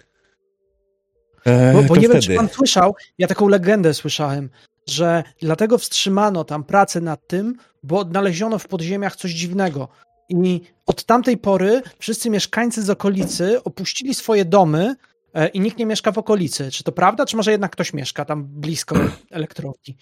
E, 1.44 1.72
bo, 1.72 1.83
bo 1.83 1.96
nie 1.96 2.09
wtedy... 2.09 2.12
wiem, 2.12 2.22
czy 2.22 2.35
pan 2.35 2.48
słyszał, 2.48 2.94
ja 3.18 3.27
taką 3.27 3.48
legendę 3.48 3.94
słyszałem, 3.94 4.51
że 4.87 5.22
dlatego 5.40 5.79
wstrzymano 5.79 6.44
tam 6.44 6.64
pracę 6.64 7.01
nad 7.01 7.27
tym, 7.27 7.57
bo 7.83 7.98
odnaleziono 7.98 8.59
w 8.59 8.68
podziemiach 8.68 9.16
coś 9.16 9.31
dziwnego. 9.31 9.88
I 10.28 10.60
od 10.86 11.04
tamtej 11.04 11.36
pory 11.36 11.82
wszyscy 11.98 12.30
mieszkańcy 12.30 12.82
z 12.82 12.90
okolicy 12.90 13.62
opuścili 13.64 14.14
swoje 14.14 14.44
domy 14.44 14.94
e, 15.34 15.48
i 15.48 15.60
nikt 15.60 15.78
nie 15.78 15.86
mieszka 15.86 16.12
w 16.12 16.18
okolicy. 16.18 16.70
Czy 16.70 16.84
to 16.84 16.92
prawda, 16.92 17.26
czy 17.26 17.36
może 17.36 17.50
jednak 17.50 17.72
ktoś 17.72 17.92
mieszka 17.92 18.24
tam 18.24 18.44
blisko 18.44 18.96
elektrowni? 19.30 19.96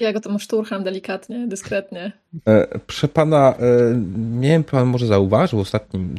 Ja 0.00 0.12
go 0.12 0.20
tam 0.20 0.38
szturcham 0.38 0.84
delikatnie, 0.84 1.48
dyskretnie. 1.48 2.12
E, 2.48 2.78
proszę 2.78 3.08
pana, 3.08 3.54
e, 3.54 3.94
nie 4.16 4.48
wiem, 4.48 4.64
pan 4.64 4.86
może 4.86 5.06
zauważył 5.06 5.60
ostatnim, 5.60 6.14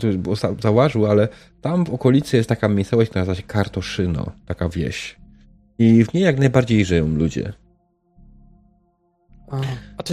zauważył, 0.61 1.05
ale 1.05 1.27
tam 1.61 1.85
w 1.85 1.93
okolicy 1.93 2.37
jest 2.37 2.49
taka 2.49 2.67
miejscowość, 2.67 3.09
która 3.09 3.21
nazywa 3.21 3.35
się 3.35 3.47
Kartoszyno, 3.47 4.31
taka 4.45 4.69
wieś. 4.69 5.17
I 5.79 6.05
w 6.05 6.13
niej 6.13 6.23
jak 6.23 6.39
najbardziej 6.39 6.85
żyją 6.85 7.07
ludzie. 7.07 7.53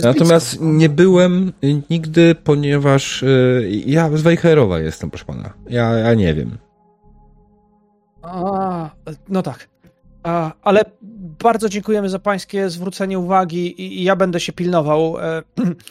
Natomiast 0.03 0.49
blisko. 0.49 0.65
nie 0.65 0.89
byłem 0.89 1.53
nigdy, 1.91 2.35
ponieważ 2.35 3.23
y, 3.23 3.83
ja 3.87 4.17
z 4.17 4.23
Wejherowa 4.23 4.79
jestem, 4.79 5.11
proszę 5.11 5.25
pana. 5.25 5.53
Ja, 5.71 5.93
ja 5.93 6.15
nie 6.15 6.35
wiem. 6.35 6.59
A, 8.23 8.91
no 9.29 9.43
tak. 9.43 9.69
A, 10.23 10.53
ale 10.63 10.81
bardzo 11.43 11.69
dziękujemy 11.69 12.09
za 12.09 12.19
pańskie 12.19 12.71
zwrócenie 12.71 13.19
uwagi 13.19 13.83
i, 13.83 14.01
i 14.01 14.05
ja 14.05 14.17
będę 14.17 14.41
się 14.41 14.53
pilnował. 14.53 15.19
E, 15.19 15.43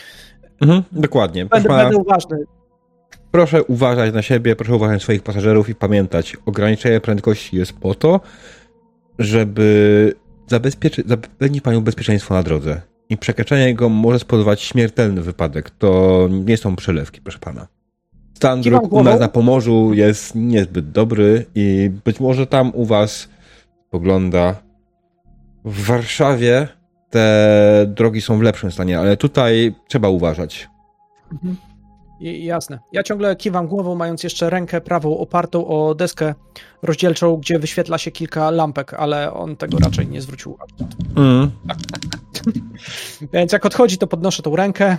mhm, 0.61 0.83
dokładnie. 0.91 1.45
Będę, 1.45 1.69
pana, 1.69 1.83
będę 1.83 1.97
uważny. 1.97 2.37
Proszę 3.31 3.63
uważać 3.63 4.13
na 4.13 4.21
siebie, 4.21 4.55
proszę 4.55 4.75
uważać 4.75 4.95
na 4.95 5.03
swoich 5.03 5.23
pasażerów 5.23 5.69
i 5.69 5.75
pamiętać, 5.75 6.37
ograniczenie 6.45 7.01
prędkości 7.01 7.57
jest 7.57 7.73
po 7.73 7.95
to, 7.95 8.19
żeby 9.19 10.13
zabezpieczyć, 10.47 11.07
zapewnić 11.07 11.61
panią 11.61 11.81
bezpieczeństwo 11.81 12.33
na 12.33 12.43
drodze 12.43 12.81
i 13.09 13.17
przekraczanie 13.17 13.75
go 13.75 13.89
może 13.89 14.19
spowodować 14.19 14.61
śmiertelny 14.61 15.21
wypadek. 15.21 15.69
To 15.69 16.27
nie 16.31 16.57
są 16.57 16.75
przelewki, 16.75 17.21
proszę 17.21 17.39
pana. 17.39 17.67
Stan 18.33 18.61
dróg 18.61 18.93
u 18.93 19.03
nas 19.03 19.19
na 19.19 19.27
Pomorzu 19.27 19.93
jest 19.93 20.35
niezbyt 20.35 20.91
dobry 20.91 21.45
i 21.55 21.91
być 22.05 22.19
może 22.19 22.47
tam 22.47 22.71
u 22.75 22.85
was 22.85 23.29
pogląda 23.89 24.55
w 25.65 25.85
Warszawie 25.85 26.67
te 27.09 27.85
drogi 27.87 28.21
są 28.21 28.39
w 28.39 28.41
lepszym 28.41 28.71
stanie, 28.71 28.99
ale 28.99 29.17
tutaj 29.17 29.75
trzeba 29.87 30.09
uważać. 30.09 30.69
Mhm. 31.31 31.55
Jasne. 32.19 32.79
Ja 32.93 33.03
ciągle 33.03 33.35
kiwam 33.35 33.67
głową, 33.67 33.95
mając 33.95 34.23
jeszcze 34.23 34.49
rękę 34.49 34.81
prawą 34.81 35.17
opartą 35.17 35.67
o 35.67 35.95
deskę 35.95 36.33
rozdzielczą, 36.83 37.37
gdzie 37.37 37.59
wyświetla 37.59 37.97
się 37.97 38.11
kilka 38.11 38.51
lampek, 38.51 38.93
ale 38.93 39.33
on 39.33 39.55
tego 39.55 39.77
raczej 39.77 40.07
nie 40.07 40.21
zwrócił 40.21 40.51
uwagi. 40.51 40.73
Mm. 41.15 41.51
Więc 43.33 43.51
jak 43.51 43.65
odchodzi, 43.65 43.97
to 43.97 44.07
podnoszę 44.07 44.43
tą 44.43 44.55
rękę, 44.55 44.97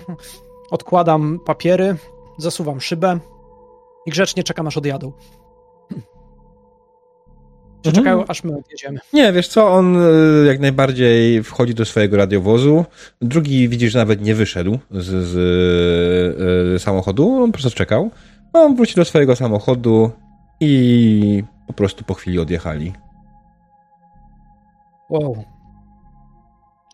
odkładam 0.71 1.41
papiery, 1.47 1.97
zasuwam 2.39 2.81
szybę 2.81 3.19
i 4.07 4.11
grzecznie 4.11 4.43
czekam, 4.45 4.67
aż 4.67 4.77
odjadą. 4.77 5.13
Że 7.85 7.91
Mhm. 7.91 7.95
czekają, 8.05 8.25
aż 8.29 8.45
my 8.45 8.57
odjedziemy. 8.59 9.01
Nie, 9.13 9.33
wiesz 9.33 9.49
co, 9.49 9.73
on 9.73 9.97
y, 9.97 10.47
jak 10.47 10.61
najbardziej 10.61 11.43
wchodzi 11.43 11.75
do 11.75 11.85
swojego 11.85 12.17
radiowozu. 12.17 12.85
Drugi 13.21 13.69
widzisz, 13.69 13.93
że 13.93 13.99
nawet 13.99 14.21
nie 14.23 14.35
wyszedł 14.35 14.79
z, 14.91 15.05
z 15.07 15.37
y, 16.77 16.79
samochodu, 16.79 17.43
on 17.43 17.53
po 17.53 17.59
prostu 17.59 17.79
czekał. 17.79 18.11
On 18.53 18.77
wróci 18.77 18.95
do 18.95 19.05
swojego 19.05 19.37
samochodu 19.37 20.11
i 20.61 21.43
po 21.67 21.73
prostu 21.73 22.05
po 22.05 22.15
chwili 22.15 22.39
odjechali. 22.39 22.93
Wow. 25.11 25.45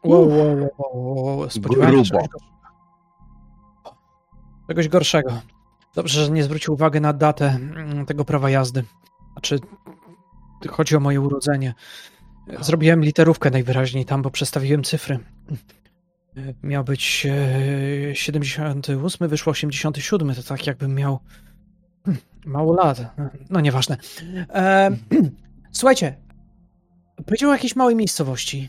Wow, 0.04 0.28
wow, 0.28 0.70
wow, 0.78 0.94
wow, 1.04 1.36
wow. 1.36 1.50
Spodziewałem 1.50 2.04
się 2.04 2.10
Grubo. 2.10 2.28
czegoś 2.28 2.32
gorszego. 2.32 2.54
Czegoś 4.68 4.88
gorszego. 4.88 5.40
Dobrze, 5.94 6.24
że 6.24 6.30
nie 6.30 6.44
zwrócił 6.44 6.74
uwagi 6.74 7.00
na 7.00 7.12
datę 7.12 7.46
mm, 7.46 8.06
tego 8.06 8.24
prawa 8.24 8.50
jazdy. 8.50 8.84
Znaczy, 9.32 9.58
chodzi 10.68 10.96
o 10.96 11.00
moje 11.00 11.20
urodzenie. 11.20 11.74
Zrobiłem 12.60 13.04
literówkę 13.04 13.50
najwyraźniej 13.50 14.04
tam, 14.04 14.22
bo 14.22 14.30
przestawiłem 14.30 14.84
cyfry. 14.84 15.18
Miał 16.62 16.84
być 16.84 17.26
e, 18.10 18.16
78, 18.16 19.28
wyszło 19.28 19.50
87, 19.50 20.34
to 20.34 20.42
tak 20.42 20.66
jakbym 20.66 20.94
miał 20.94 21.18
hmm, 22.04 22.22
mało 22.46 22.72
lat. 22.72 23.00
No 23.50 23.60
nieważne. 23.60 23.96
E, 24.48 24.90
słuchajcie, 25.72 26.16
powiedział 27.26 27.50
o 27.50 27.52
jakiejś 27.52 27.76
małej 27.76 27.96
miejscowości. 27.96 28.68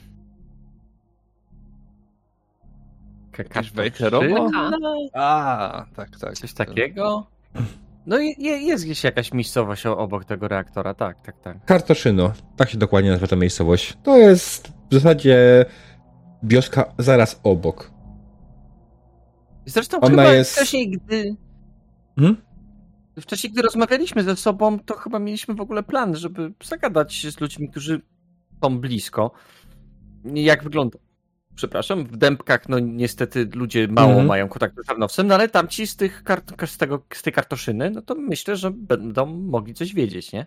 Kartofrzy- 3.44 3.76
Wejherowo? 3.76 4.50
Taka. 4.52 4.72
A, 5.14 5.86
tak, 5.96 6.10
tak. 6.20 6.34
Coś 6.34 6.54
takiego? 6.54 7.28
No 8.06 8.20
i 8.20 8.36
je- 8.44 8.58
jest 8.58 8.86
gdzieś 8.86 9.04
jakaś 9.04 9.34
miejscowość 9.34 9.86
obok 9.86 10.26
tego 10.26 10.48
reaktora, 10.48 10.94
tak, 10.94 11.22
tak, 11.22 11.40
tak. 11.40 11.66
Kartoszyno, 11.66 12.34
tak 12.58 12.70
się 12.70 12.78
dokładnie 12.78 13.10
nazywa 13.10 13.28
ta 13.28 13.36
miejscowość. 13.36 13.98
To 14.04 14.18
jest 14.18 14.68
w 14.90 14.94
zasadzie 14.94 15.66
wioska 16.44 16.94
zaraz 16.98 17.40
obok. 17.44 17.92
Zresztą 19.66 19.98
Ona 20.00 20.10
chyba 20.10 20.34
jest- 20.34 20.52
wcześniej, 20.56 20.90
gdy... 20.92 21.36
Hmm? 22.20 22.38
Wcześniej, 23.22 23.54
gdy 23.54 23.62
rozmawialiśmy 23.62 24.24
ze 24.24 24.36
sobą, 24.36 24.80
to 24.80 24.96
chyba 24.96 25.20
mieliśmy 25.20 25.56
w 25.56 25.62
ogóle 25.62 25.84
plan, 25.84 26.16
żeby 26.16 26.54
zagadać 26.64 27.14
się 27.14 27.32
z 27.32 27.40
ludźmi, 27.42 27.70
którzy 27.70 28.02
są 28.64 28.80
blisko. 28.80 29.32
Jak 30.34 30.64
wygląda? 30.64 31.00
Przepraszam, 31.56 32.06
w 32.06 32.18
Dębkach, 32.18 32.70
no 32.70 32.80
niestety 32.80 33.50
ludzie 33.54 33.88
mało 33.88 34.10
Mhm. 34.10 34.28
mają 34.28 34.48
kontaktu 34.48 34.84
z 34.84 34.86
Tarnowcem, 34.86 35.28
no 35.28 35.36
ale 35.36 35.50
tamci 35.50 35.88
z, 35.88 35.96
tych 35.96 36.24
kart- 36.24 36.68
z, 36.68 36.78
tego, 36.78 37.04
z 37.14 37.22
tej 37.22 37.34
kartoszyny, 37.34 37.90
no 37.92 38.02
to 38.02 38.16
myślę, 38.16 38.56
że 38.56 38.72
będą 38.72 39.26
mogli 39.26 39.74
coś 39.74 39.94
wiedzieć, 39.94 40.32
nie? 40.32 40.46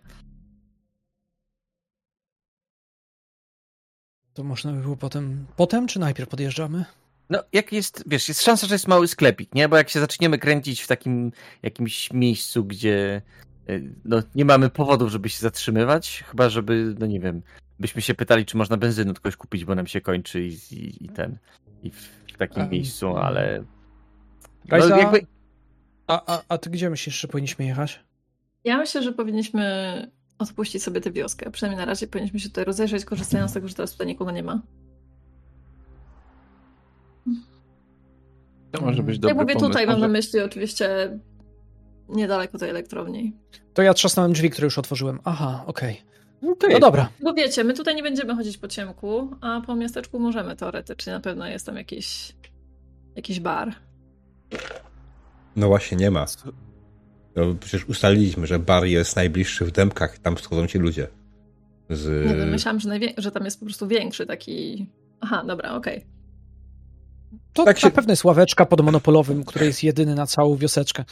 To 4.34 4.44
można 4.44 4.72
by 4.72 4.80
było 4.80 4.96
potem. 4.96 5.46
Potem 5.56 5.86
czy 5.86 5.98
najpierw 5.98 6.28
podjeżdżamy? 6.28 6.84
No, 7.30 7.42
jak 7.52 7.72
jest, 7.72 8.04
wiesz, 8.06 8.28
jest 8.28 8.42
szansa, 8.42 8.66
że 8.66 8.74
jest 8.74 8.88
mały 8.88 9.08
sklepik, 9.08 9.54
nie? 9.54 9.68
Bo 9.68 9.76
jak 9.76 9.88
się 9.88 10.00
zaczniemy 10.00 10.38
kręcić 10.38 10.80
w 10.80 10.86
takim 10.86 11.32
jakimś 11.62 12.12
miejscu, 12.12 12.64
gdzie 12.64 13.22
y, 13.70 13.94
no, 14.04 14.22
nie 14.34 14.44
mamy 14.44 14.70
powodów, 14.70 15.10
żeby 15.10 15.28
się 15.28 15.38
zatrzymywać, 15.40 16.24
chyba 16.30 16.48
żeby, 16.48 16.94
no 16.98 17.06
nie 17.06 17.20
wiem, 17.20 17.42
byśmy 17.80 18.02
się 18.02 18.14
pytali, 18.14 18.46
czy 18.46 18.56
można 18.56 18.76
benzyny 18.76 19.10
od 19.10 19.20
kogoś 19.20 19.36
kupić, 19.36 19.64
bo 19.64 19.74
nam 19.74 19.86
się 19.86 20.00
kończy 20.00 20.42
i, 20.44 20.52
i, 20.70 21.04
i 21.04 21.08
ten, 21.08 21.38
i 21.82 21.90
w, 21.90 22.08
w 22.34 22.36
takim 22.38 22.62
Em, 22.62 22.70
miejscu, 22.70 23.16
ale... 23.16 23.64
No, 24.64 24.76
Rajza, 24.78 24.98
jakby, 24.98 25.26
a, 26.06 26.34
a, 26.36 26.42
a 26.48 26.58
ty 26.58 26.70
gdzie 26.70 26.90
myślisz, 26.90 27.20
że 27.20 27.28
powinniśmy 27.28 27.64
jechać? 27.64 28.00
Ja 28.64 28.78
myślę, 28.78 29.02
że 29.02 29.12
powinniśmy 29.12 29.62
odpuścić 30.38 30.82
sobie 30.82 31.00
tę 31.00 31.12
wioskę. 31.12 31.50
Przynajmniej 31.50 31.78
na 31.78 31.84
razie 31.84 32.06
powinniśmy 32.06 32.40
się 32.40 32.48
tutaj 32.48 32.64
rozejrzeć, 32.64 33.04
korzystając 33.04 33.50
z 33.50 33.54
tego, 33.54 33.68
że 33.68 33.74
teraz 33.74 33.92
tutaj 33.92 34.06
nikogo 34.06 34.30
nie 34.30 34.42
ma. 34.42 34.62
To 38.72 38.80
może 38.80 39.02
być 39.02 39.14
Jak 39.14 39.20
dobry 39.20 39.34
mówię 39.34 39.54
pomysł. 39.54 39.66
tutaj, 39.68 39.86
mam 39.86 40.00
na 40.00 40.08
myśli 40.08 40.40
oczywiście 40.40 41.18
niedaleko 42.08 42.58
tej 42.58 42.70
elektrowni. 42.70 43.36
To 43.74 43.82
ja 43.82 43.94
trzasnąłem 43.94 44.32
drzwi, 44.32 44.50
które 44.50 44.64
już 44.66 44.78
otworzyłem. 44.78 45.20
Aha, 45.24 45.64
okej. 45.66 46.02
no, 46.04 46.07
to 46.40 46.46
No 46.62 46.68
jest, 46.68 46.80
dobra. 46.80 47.08
Bo 47.22 47.34
wiecie, 47.34 47.64
my 47.64 47.74
tutaj 47.74 47.94
nie 47.96 48.02
będziemy 48.02 48.34
chodzić 48.36 48.58
po 48.58 48.68
ciemku, 48.68 49.30
a 49.40 49.60
po 49.66 49.76
miasteczku 49.76 50.18
możemy 50.18 50.56
teoretycznie. 50.56 51.12
Na 51.12 51.20
pewno 51.20 51.46
jest 51.46 51.66
tam 51.66 51.76
jakiś, 51.76 52.32
jakiś 53.16 53.40
bar. 53.40 53.74
No 55.56 55.66
właśnie 55.68 55.96
nie 55.96 56.10
ma. 56.10 56.26
No, 57.36 57.54
przecież 57.60 57.88
ustaliliśmy, 57.88 58.46
że 58.46 58.58
bar 58.58 58.84
jest 58.84 59.16
najbliższy 59.16 59.64
w 59.64 59.70
Dębkach, 59.70 60.18
tam 60.18 60.38
schodzą 60.38 60.66
ci 60.66 60.78
ludzie. 60.78 61.08
Z... 61.90 62.26
Nie 62.30 62.36
wiem, 62.36 62.48
myślałam, 62.50 62.80
że, 62.80 62.88
najwię- 62.88 63.14
że 63.16 63.30
tam 63.30 63.44
jest 63.44 63.58
po 63.60 63.66
prostu 63.66 63.86
większy 63.88 64.26
taki... 64.26 64.86
Aha, 65.20 65.44
dobra, 65.46 65.72
okej. 65.74 66.06
To 67.52 67.64
Tak 67.64 67.66
tak 67.74 67.78
się- 67.78 67.86
na 67.86 67.90
pewno 67.90 68.12
jest 68.12 68.24
ławeczka 68.24 68.66
pod 68.66 68.80
monopolowym, 68.80 69.44
który 69.44 69.66
jest 69.66 69.82
jedyny 69.84 70.14
na 70.14 70.26
całą 70.26 70.56
wioseczkę. 70.56 71.04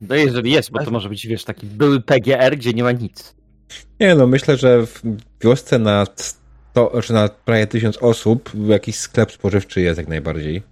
no 0.00 0.14
jeżeli 0.14 0.50
jest, 0.50 0.70
bo 0.70 0.84
to 0.84 0.90
może 0.90 1.08
być, 1.08 1.26
wiesz, 1.26 1.44
taki 1.44 1.66
były 1.66 2.00
PGR, 2.00 2.56
gdzie 2.56 2.72
nie 2.72 2.82
ma 2.82 2.92
nic. 2.92 3.35
Nie 4.00 4.14
no, 4.14 4.26
myślę, 4.26 4.56
że 4.56 4.86
w 4.86 5.02
wiosce 5.40 5.78
na 5.78 6.06
100, 6.16 7.02
czy 7.02 7.12
na 7.12 7.28
prawie 7.28 7.66
tysiąc 7.66 7.96
osób 7.96 8.50
jakiś 8.68 8.96
sklep 8.96 9.32
spożywczy 9.32 9.80
jest 9.80 9.98
jak 9.98 10.08
najbardziej. 10.08 10.62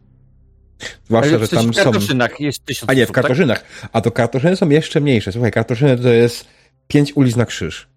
Zwłaszcza, 1.06 1.38
że 1.38 1.48
tam 1.48 1.72
w 1.72 1.76
są... 1.76 1.82
Kartoszynach 1.84 2.40
jest 2.40 2.64
tysiąc 2.64 2.90
A 2.90 2.94
nie, 2.94 3.00
w 3.00 3.04
osób, 3.04 3.14
tak? 3.14 3.22
Kartoszynach. 3.22 3.64
A 3.92 4.00
to 4.00 4.10
Kartoszyny 4.10 4.56
są 4.56 4.68
jeszcze 4.68 5.00
mniejsze. 5.00 5.32
Słuchaj, 5.32 5.50
Kartoszyny 5.50 5.98
to 5.98 6.08
jest 6.08 6.46
pięć 6.88 7.16
ulic 7.16 7.36
na 7.36 7.46
krzyż. 7.46 7.88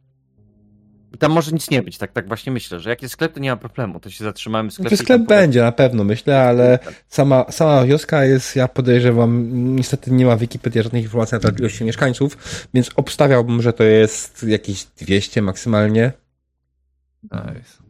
I 1.18 1.20
tam 1.20 1.32
może 1.32 1.52
nic 1.52 1.70
nie 1.70 1.82
być, 1.82 1.98
tak, 1.98 2.12
tak 2.12 2.28
właśnie 2.28 2.52
myślę, 2.52 2.80
że 2.80 2.90
jak 2.90 3.02
jest 3.02 3.14
sklep, 3.14 3.34
to 3.34 3.40
nie 3.40 3.50
ma 3.50 3.58
problemu, 3.58 4.00
to 4.00 4.10
się 4.10 4.24
zatrzymamy 4.24 4.70
w 4.70 4.74
sklepie. 4.74 4.90
Czy 4.90 5.04
i 5.04 5.06
sklep 5.06 5.22
będzie 5.22 5.62
na 5.62 5.72
pewno, 5.72 6.04
myślę, 6.04 6.42
ale 6.42 6.80
sama, 7.08 7.46
sama 7.52 7.86
wioska 7.86 8.26
jest, 8.26 8.56
ja 8.56 8.68
podejrzewam, 8.68 9.48
niestety 9.76 10.12
nie 10.12 10.26
ma 10.26 10.36
w 10.36 10.40
Wikipedii 10.40 10.84
żadnych 10.84 11.04
informacji 11.04 11.36
na 11.36 11.40
temat 11.40 11.60
ilości 11.60 11.84
mieszkańców, 11.84 12.38
więc 12.74 12.90
obstawiałbym, 12.96 13.62
że 13.62 13.74
to 13.74 13.84
jest 13.84 14.44
jakieś 14.44 14.86
200 14.86 15.42
maksymalnie. 15.42 16.12
Nice. 17.24 17.84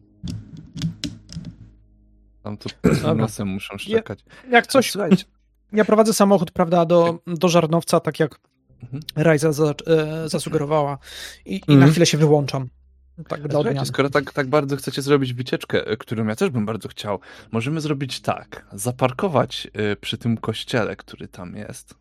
Tam 2.43 2.57
to 2.57 2.69
z 2.95 3.17
nosem 3.17 3.47
muszą 3.47 3.77
szczekać. 3.77 4.19
Jak 4.51 4.67
coś, 4.67 4.91
Słuchajcie, 4.91 5.25
ja 5.73 5.85
prowadzę 5.85 6.13
samochód, 6.13 6.51
prawda, 6.51 6.85
do, 6.85 7.19
do 7.27 7.49
żarnowca, 7.49 7.99
tak 7.99 8.19
jak 8.19 8.39
Mhm. 8.83 9.03
Rajza 9.15 9.51
za, 9.51 9.73
e, 9.87 10.29
zasugerowała 10.29 10.97
i, 11.45 11.55
i 11.55 11.61
na 11.67 11.73
Mhm. 11.73 11.91
chwilę 11.91 12.05
się 12.05 12.17
wyłączam. 12.17 12.69
Tak, 13.17 13.25
dla 13.27 13.37
Słuchajcie, 13.37 13.69
odmiany. 13.69 13.85
skoro 13.85 14.09
tak, 14.09 14.33
tak 14.33 14.47
bardzo 14.47 14.77
chcecie 14.77 15.01
zrobić 15.01 15.33
wycieczkę, 15.33 15.91
y, 15.91 15.97
którą 15.97 16.27
ja 16.27 16.35
też 16.35 16.49
bym 16.49 16.65
bardzo 16.65 16.89
chciał, 16.89 17.19
możemy 17.51 17.81
zrobić 17.81 18.21
tak. 18.21 18.65
Zaparkować 18.73 19.67
y, 19.91 19.95
przy 19.95 20.17
tym 20.17 20.37
kościele, 20.37 20.95
który 20.95 21.27
tam 21.27 21.55
jest. 21.55 21.95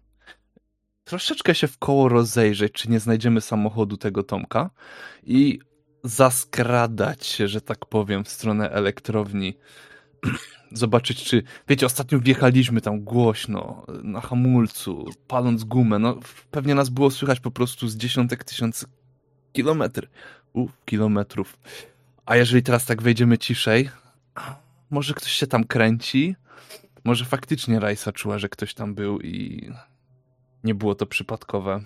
Troszeczkę 1.05 1.55
się 1.55 1.67
w 1.67 1.79
koło 1.79 2.09
rozejrzeć, 2.09 2.73
czy 2.73 2.91
nie 2.91 3.01
znajdziemy 3.01 3.41
samochodu 3.41 3.97
tego 3.97 4.23
Tomka 4.23 4.71
i 5.23 5.59
zaskradać 6.05 7.27
się, 7.27 7.49
że 7.49 7.61
tak 7.61 7.87
powiem, 7.87 8.25
w 8.25 8.29
stronę 8.29 8.71
elektrowni. 8.71 9.59
Zobaczyć, 10.73 11.25
czy. 11.25 11.43
Wiecie, 11.69 11.87
ostatnio 11.87 12.19
wjechaliśmy 12.19 12.81
tam 12.81 13.01
głośno, 13.01 13.87
na 14.03 14.21
hamulcu, 14.21 15.05
paląc 15.29 15.65
gumę. 15.65 15.99
No, 15.99 16.19
pewnie 16.51 16.75
nas 16.75 16.89
było 16.89 17.11
słychać 17.11 17.41
po 17.41 17.51
prostu 17.51 17.89
z 17.89 17.97
dziesiątek 17.97 18.45
tysięcy 18.45 18.87
kilometr, 19.53 20.09
u, 20.57 20.69
kilometrów. 20.85 21.59
A 22.27 22.37
jeżeli 22.37 22.63
teraz 22.63 22.87
tak 22.87 23.03
wejdziemy 23.03 23.39
ciszej, 23.39 23.91
może 24.91 25.15
ktoś 25.15 25.33
się 25.33 25.47
tam 25.47 25.65
kręci? 25.65 26.37
Może 27.05 27.25
faktycznie 27.25 27.81
Rajsa 27.81 28.13
czuła, 28.13 28.39
że 28.39 28.49
ktoś 28.49 28.75
tam 28.75 28.95
był 28.95 29.21
i 29.21 29.71
nie 30.65 30.75
było 30.75 30.95
to 30.95 31.07
przypadkowe. 31.07 31.81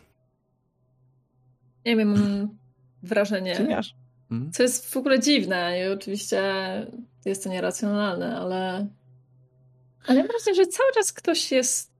Nie 1.87 1.97
wiem, 1.97 2.09
mam 2.09 2.49
wrażenie... 3.03 3.55
Hmm? 4.29 4.53
Co 4.53 4.62
jest 4.62 4.91
w 4.91 4.97
ogóle 4.97 5.21
dziwne 5.21 5.81
i 5.81 5.93
oczywiście 5.93 6.43
jest 7.25 7.45
to 7.45 7.51
nieracjonalne, 7.51 8.37
ale. 8.37 8.87
Ale 10.07 10.18
mam 10.18 10.29
wrażenie, 10.29 10.55
że 10.57 10.66
cały 10.66 10.93
czas 10.95 11.12
ktoś 11.12 11.53
jest 11.53 11.93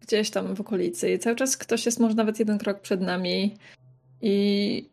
gdzieś 0.00 0.30
tam 0.30 0.54
w 0.54 0.60
okolicy 0.60 1.12
i 1.12 1.18
cały 1.18 1.36
czas 1.36 1.56
ktoś 1.56 1.86
jest 1.86 2.00
może 2.00 2.14
nawet 2.14 2.38
jeden 2.38 2.58
krok 2.58 2.80
przed 2.80 3.00
nami 3.00 3.56
i. 4.22 4.91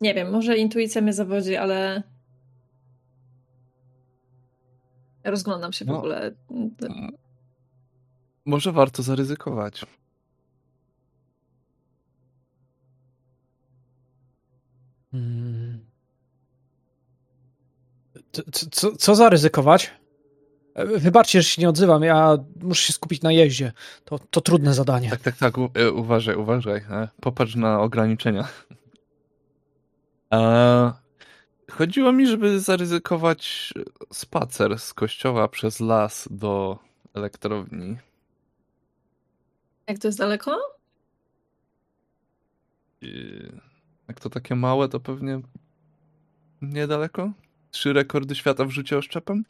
Nie 0.00 0.14
wiem, 0.14 0.30
może 0.30 0.56
intuicja 0.56 1.00
mnie 1.02 1.12
zawodzi, 1.12 1.56
ale. 1.56 2.02
Rozglądam 5.24 5.72
się 5.72 5.84
w 5.84 5.88
No. 5.88 5.98
ogóle. 5.98 6.30
może 8.44 8.72
warto 8.72 9.02
zaryzykować. 9.02 9.86
Hmm. 15.12 15.80
Co, 18.32 18.42
co, 18.70 18.96
co 18.96 19.14
zaryzykować? 19.14 19.90
E, 20.74 20.86
Wybaczcie, 20.86 21.42
że 21.42 21.48
się 21.48 21.62
nie 21.62 21.68
odzywam, 21.68 22.02
ja 22.02 22.38
muszę 22.62 22.86
się 22.86 22.92
skupić 22.92 23.22
na 23.22 23.32
jeździe. 23.32 23.72
To, 24.04 24.18
to 24.18 24.40
trudne 24.40 24.74
zadanie. 24.74 25.10
Tak, 25.10 25.20
tak, 25.20 25.36
tak, 25.36 25.58
u, 25.58 25.70
e, 25.74 25.90
uważaj, 25.92 26.36
uważaj. 26.36 26.76
e, 26.90 27.08
Popatrz 27.20 27.54
na 27.54 27.80
ograniczenia. 27.80 28.48
Chodziło 31.70 32.12
mi, 32.12 32.26
żeby 32.26 32.60
zaryzykować 32.60 33.72
spacer 34.12 34.78
z 34.78 34.94
kościoła 34.94 35.48
przez 35.48 35.80
las 35.80 36.28
do 36.30 36.78
elektrowni. 37.14 37.96
Jak 39.86 39.98
to 39.98 40.08
jest 40.08 40.18
daleko? 40.18 40.58
I 43.00 43.42
Jak 44.08 44.20
to 44.20 44.30
takie 44.30 44.54
małe, 44.54 44.88
to 44.88 45.00
pewnie 45.00 45.40
niedaleko? 46.62 47.32
Trzy 47.70 47.92
rekordy 47.92 48.34
świata 48.34 48.64
w 48.64 48.70
rzucie 48.70 48.98
oszczepem? 48.98 49.44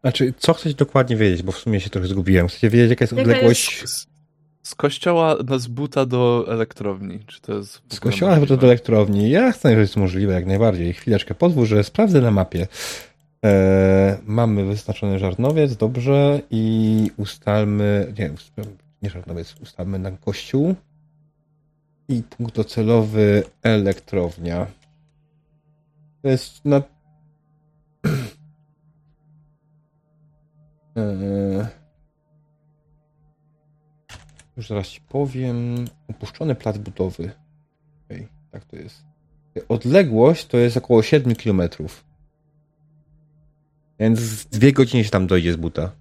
Znaczy, 0.00 0.34
co 0.38 0.54
chcecie 0.54 0.74
dokładnie 0.74 1.16
wiedzieć, 1.16 1.42
bo 1.42 1.52
w 1.52 1.58
sumie 1.58 1.80
się 1.80 1.90
trochę 1.90 2.08
zgubiłem. 2.08 2.48
Chcecie 2.48 2.70
wiedzieć, 2.70 2.90
jaka 2.90 3.02
jest 3.02 3.12
Jaka 3.12 3.22
odległość 3.22 3.88
Z, 3.88 4.06
z 4.62 4.74
kościoła 4.74 5.36
z 5.58 5.66
buta 5.66 6.06
do 6.06 6.44
elektrowni. 6.48 7.20
Czy 7.26 7.40
to 7.40 7.54
jest. 7.54 7.82
z 7.88 8.00
kościoła 8.00 8.32
możliwe? 8.32 8.56
do 8.56 8.66
elektrowni? 8.66 9.30
Ja 9.30 9.52
chcę, 9.52 9.74
że 9.74 9.80
jest 9.80 9.96
możliwe 9.96 10.32
jak 10.32 10.46
najbardziej. 10.46 10.92
Chwileczkę, 10.92 11.34
pozwól, 11.34 11.66
że 11.66 11.84
sprawdzę 11.84 12.20
na 12.20 12.30
mapie. 12.30 12.66
E, 13.44 14.18
mamy 14.24 14.64
wyznaczony 14.64 15.18
żarnowiec, 15.18 15.76
dobrze, 15.76 16.40
i 16.50 17.10
ustalmy, 17.16 18.14
nie, 18.18 18.30
nie 19.02 19.10
żarnowiec, 19.10 19.54
ustalmy 19.60 19.98
na 19.98 20.10
kościół 20.10 20.74
i 22.08 22.22
punkt 22.22 22.54
docelowy 22.54 23.42
elektrownia. 23.62 24.66
To 26.22 26.28
jest 26.28 26.64
na... 26.64 26.82
E, 30.96 31.81
już 34.56 34.68
zaraz 34.68 34.88
ci 34.88 35.00
powiem. 35.00 35.84
Opuszczony 36.08 36.54
plac 36.54 36.78
budowy. 36.78 37.30
Okej, 38.04 38.28
tak 38.50 38.64
to 38.64 38.76
jest. 38.76 39.04
Odległość 39.68 40.46
to 40.46 40.56
jest 40.58 40.76
około 40.76 41.02
7 41.02 41.34
km. 41.34 41.62
Więc 43.98 44.20
w 44.20 44.48
dwie 44.48 44.72
godziny 44.72 45.04
się 45.04 45.10
tam 45.10 45.26
dojdzie 45.26 45.52
z 45.52 45.56
buta. 45.56 45.92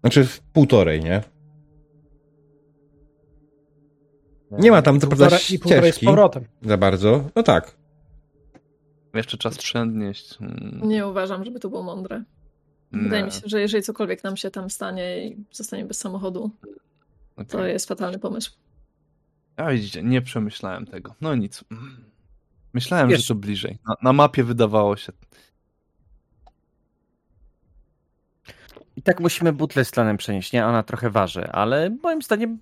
Znaczy 0.00 0.24
w 0.24 0.40
półtorej, 0.40 1.00
nie? 1.00 1.22
Nie 4.50 4.70
ma 4.70 4.82
tam 4.82 5.00
co 5.00 5.06
prawda 5.06 5.38
ścieżki 5.38 6.06
za 6.62 6.76
bardzo. 6.76 7.24
No 7.36 7.42
tak. 7.42 7.76
Jeszcze 9.14 9.38
czas 9.38 9.58
przędnieść. 9.58 10.38
Hmm. 10.38 10.80
Nie 10.84 11.06
uważam, 11.06 11.44
żeby 11.44 11.60
to 11.60 11.68
było 11.68 11.82
mądre. 11.82 12.24
Wydaje 12.92 13.24
mi 13.24 13.32
się, 13.32 13.40
że 13.44 13.60
jeżeli 13.60 13.82
cokolwiek 13.82 14.24
nam 14.24 14.36
się 14.36 14.50
tam 14.50 14.70
stanie 14.70 15.26
i 15.28 15.36
zostanie 15.52 15.84
bez 15.84 15.98
samochodu, 15.98 16.50
to 17.36 17.42
okej. 17.58 17.72
jest 17.72 17.88
fatalny 17.88 18.18
pomysł. 18.18 18.52
A 19.56 19.70
widzicie, 19.70 20.02
nie 20.02 20.22
przemyślałem 20.22 20.86
tego. 20.86 21.14
No 21.20 21.34
nic. 21.34 21.64
Myślałem, 22.72 23.08
Wiesz- 23.08 23.20
że 23.22 23.28
to 23.28 23.34
bliżej. 23.34 23.78
Na, 23.88 23.94
na 24.02 24.12
mapie 24.12 24.44
wydawało 24.44 24.96
się. 24.96 25.12
I 28.96 29.02
tak 29.02 29.20
musimy 29.20 29.52
butlę 29.52 29.84
z 29.84 29.90
tlenem 29.90 30.16
przenieść, 30.16 30.52
nie? 30.52 30.66
Ona 30.66 30.82
trochę 30.82 31.10
waży, 31.10 31.48
ale 31.50 31.90
moim 32.02 32.22
zdaniem 32.22 32.58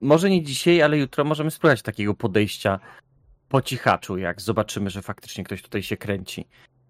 może 0.00 0.30
nie 0.30 0.42
dzisiaj, 0.42 0.82
ale 0.82 0.98
jutro 0.98 1.24
możemy 1.24 1.50
spróbować 1.50 1.82
takiego 1.82 2.14
podejścia 2.14 2.80
po 3.48 3.62
cichaczu, 3.62 4.18
jak 4.18 4.40
zobaczymy, 4.40 4.90
że 4.90 5.02
faktycznie 5.02 5.44
ktoś 5.44 5.62
tutaj 5.62 5.82
się 5.82 5.96
kręci 5.96 6.48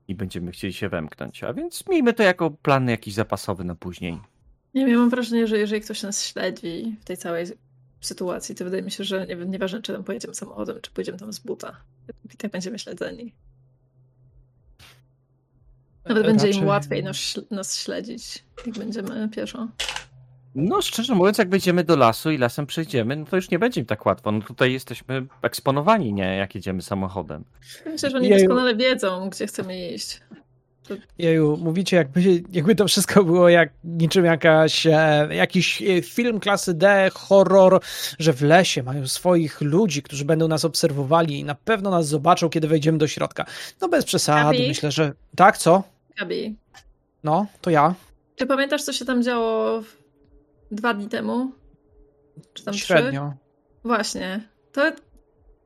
i 0.09 0.15
będziemy 0.15 0.53
chcieli 0.53 0.73
się 0.73 0.89
wemknąć. 0.89 1.45
A 1.45 1.53
więc 1.55 1.89
miejmy 1.89 2.13
to 2.13 2.23
jako 2.23 2.51
plan 2.51 2.89
jakiś 2.89 3.15
zapasowy 3.15 3.65
na 3.65 3.75
później. 3.75 4.21
Nie 4.75 4.81
wiem, 4.83 4.91
ja 4.91 4.99
mam 4.99 5.11
wrażenie, 5.11 5.47
że 5.47 5.59
jeżeli 5.59 5.81
ktoś 5.81 6.03
nas 6.03 6.25
śledzi 6.25 6.97
w 7.01 7.05
tej 7.05 7.17
całej 7.17 7.47
sytuacji, 8.01 8.55
to 8.55 8.65
wydaje 8.65 8.83
mi 8.83 8.91
się, 8.91 9.05
że 9.05 9.27
nie 9.27 9.37
wiem, 9.37 9.51
nieważne, 9.51 9.83
czy 9.83 9.93
tam 9.93 10.05
pojedziemy 10.05 10.35
samochodem, 10.35 10.79
czy 10.83 10.91
pojedziemy 10.91 11.19
tam 11.19 11.33
z 11.33 11.39
buta. 11.39 11.77
I 12.35 12.37
tak 12.37 12.51
będziemy 12.51 12.79
śledzeni. 12.79 13.33
Nawet 16.05 16.27
będzie 16.27 16.47
im 16.47 16.53
Raczej- 16.53 16.67
łatwiej 16.69 17.05
nas, 17.05 17.41
nas 17.51 17.77
śledzić, 17.79 18.45
jak 18.67 18.79
będziemy 18.79 19.29
pieszo. 19.29 19.69
No, 20.55 20.83
szczerze 20.83 21.15
mówiąc, 21.15 21.39
jak 21.39 21.49
wejdziemy 21.51 21.85
do 21.85 21.97
lasu 21.97 22.31
i 22.31 22.39
lasem 22.39 22.67
przejdziemy, 22.67 23.17
no 23.17 23.27
to 23.27 23.37
już 23.37 23.51
nie 23.51 23.59
będzie 23.59 23.81
im 23.81 23.87
tak 23.87 24.07
łatwo. 24.07 24.33
No 24.33 24.41
tutaj 24.41 24.73
jesteśmy 24.73 25.27
eksponowani, 25.43 26.13
nie? 26.13 26.37
Jak 26.37 26.55
jedziemy 26.55 26.83
samochodem. 26.83 27.45
Myślę, 27.87 28.11
że 28.11 28.17
oni 28.17 28.29
Jeju. 28.29 28.41
doskonale 28.41 28.77
wiedzą, 28.77 29.29
gdzie 29.31 29.47
chcemy 29.47 29.89
iść. 29.89 30.21
Jeju, 31.19 31.57
mówicie, 31.57 31.97
jakby, 31.97 32.43
jakby 32.53 32.75
to 32.75 32.89
wszystko 32.89 33.25
było 33.25 33.49
jak 33.49 33.71
niczym 33.85 34.25
jakaś, 34.25 34.87
e, 34.87 35.29
jakiś 35.31 35.83
e, 35.83 36.03
film 36.03 36.41
klasy 36.41 36.75
D, 36.75 37.11
horror, 37.15 37.81
że 38.19 38.33
w 38.33 38.43
lesie 38.43 38.83
mają 38.83 39.07
swoich 39.07 39.61
ludzi, 39.61 40.03
którzy 40.03 40.25
będą 40.25 40.49
nas 40.49 40.65
obserwowali 40.65 41.39
i 41.39 41.45
na 41.45 41.55
pewno 41.55 41.91
nas 41.91 42.07
zobaczą, 42.09 42.51
kiedy 42.51 42.69
wejdziemy 42.69 42.99
do 42.99 43.07
środka. 43.09 43.45
No 43.81 43.89
bez 43.89 44.05
przesady, 44.05 44.43
Gabi? 44.59 44.69
myślę, 44.69 44.91
że... 44.91 45.13
Tak, 45.37 45.59
co? 45.59 45.83
Gabi, 46.19 46.55
No, 47.25 47.47
to 47.61 47.71
ja. 47.71 47.95
czy 48.37 48.47
pamiętasz, 48.47 48.83
co 48.83 48.93
się 48.93 49.05
tam 49.05 49.23
działo 49.23 49.83
w- 49.83 50.02
dwa 50.73 50.95
dni 50.95 51.09
temu? 51.09 51.53
Czy 52.53 52.65
tam 52.65 52.75
trzy? 52.75 52.87
Średnio. 52.87 53.35
Właśnie. 53.85 54.49
To 54.73 54.83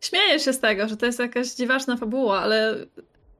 śmieję 0.00 0.40
się 0.40 0.52
z 0.52 0.60
tego, 0.60 0.88
że 0.88 0.96
to 0.96 1.06
jest 1.06 1.18
jakaś 1.18 1.54
dziwaczna 1.54 1.96
fabuła, 1.96 2.40
ale 2.40 2.74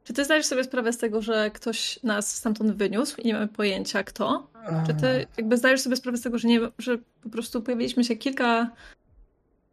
czy 0.04 0.12
ty 0.12 0.24
zdajesz 0.24 0.46
sobie 0.46 0.64
sprawę 0.64 0.92
z 0.92 0.98
tego, 0.98 1.22
że 1.22 1.50
ktoś 1.50 2.02
nas 2.02 2.36
stamtąd 2.36 2.72
wyniósł 2.72 3.20
i 3.20 3.26
nie 3.26 3.34
mamy 3.34 3.48
pojęcia 3.48 4.04
kto? 4.04 4.50
Czy 4.86 4.94
ty 4.94 5.26
jakby 5.36 5.56
zdajesz 5.56 5.80
sobie 5.80 5.96
sprawę 5.96 6.18
z 6.18 6.22
tego, 6.22 6.38
że, 6.38 6.48
nie, 6.48 6.60
że 6.78 6.98
po 7.22 7.30
prostu 7.30 7.62
pojawiliśmy 7.62 8.04
się 8.04 8.16
kilka 8.16 8.70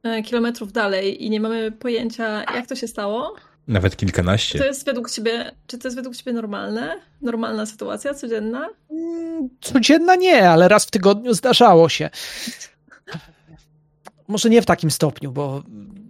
e, 0.03 0.23
kilometrów 0.23 0.71
dalej 0.71 1.25
i 1.25 1.29
nie 1.29 1.39
mamy 1.39 1.71
pojęcia, 1.71 2.43
jak 2.43 2.67
to 2.67 2.75
się 2.75 2.87
stało? 2.87 3.35
Nawet 3.67 3.93
Czy 3.93 3.97
kilkanaście. 3.97 4.59
to 4.59 4.65
jest 4.65 4.85
według 4.85 5.11
ciebie, 5.11 5.51
czy 5.67 5.77
to 5.77 5.87
jest 5.87 5.95
według 5.95 6.15
ciebie 6.15 6.33
normalne? 6.33 6.95
Normalna 7.21 7.65
sytuacja, 7.65 8.13
codzienna? 8.13 8.69
Mm, 8.91 9.49
Codzienna 9.61 10.15
nie, 10.15 10.49
ale 10.49 10.67
raz 10.67 10.85
w 10.85 10.91
tygodniu 10.91 11.33
zdarzało 11.33 11.89
się. 11.89 12.09
Może 14.27 14.49
nie 14.49 14.61
w 14.61 14.65
takim 14.65 14.91
stopniu, 14.91 15.31
bo 15.31 15.63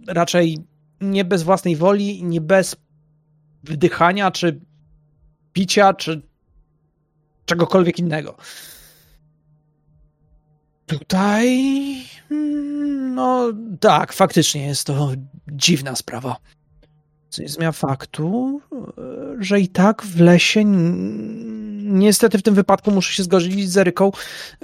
raczej 0.08 0.58
nie 1.00 1.24
bez 1.24 1.42
własnej 1.42 1.76
woli, 1.76 2.24
nie 2.24 2.40
bez 2.40 2.76
wdychania, 3.62 4.30
czy 4.30 4.60
picia, 5.52 5.94
czy 5.94 6.22
czegokolwiek 7.46 7.98
innego. 7.98 8.36
Tutaj. 10.86 11.48
mm, 12.30 13.14
No 13.14 13.52
tak, 13.80 14.12
faktycznie 14.12 14.66
jest 14.66 14.86
to 14.86 15.12
dziwna 15.52 15.96
sprawa. 15.96 16.36
Nie 17.38 17.48
zmienia 17.48 17.72
faktu, 17.72 18.60
e, 18.72 19.02
że 19.38 19.60
i 19.60 19.68
tak 19.68 20.02
w 20.02 20.20
lesie, 20.20 20.64
niestety 21.84 22.38
w 22.38 22.42
tym 22.42 22.54
wypadku 22.54 22.90
muszę 22.90 23.12
się 23.12 23.22
zgodzić 23.22 23.70
z 23.70 23.76
Eryką, 23.76 24.12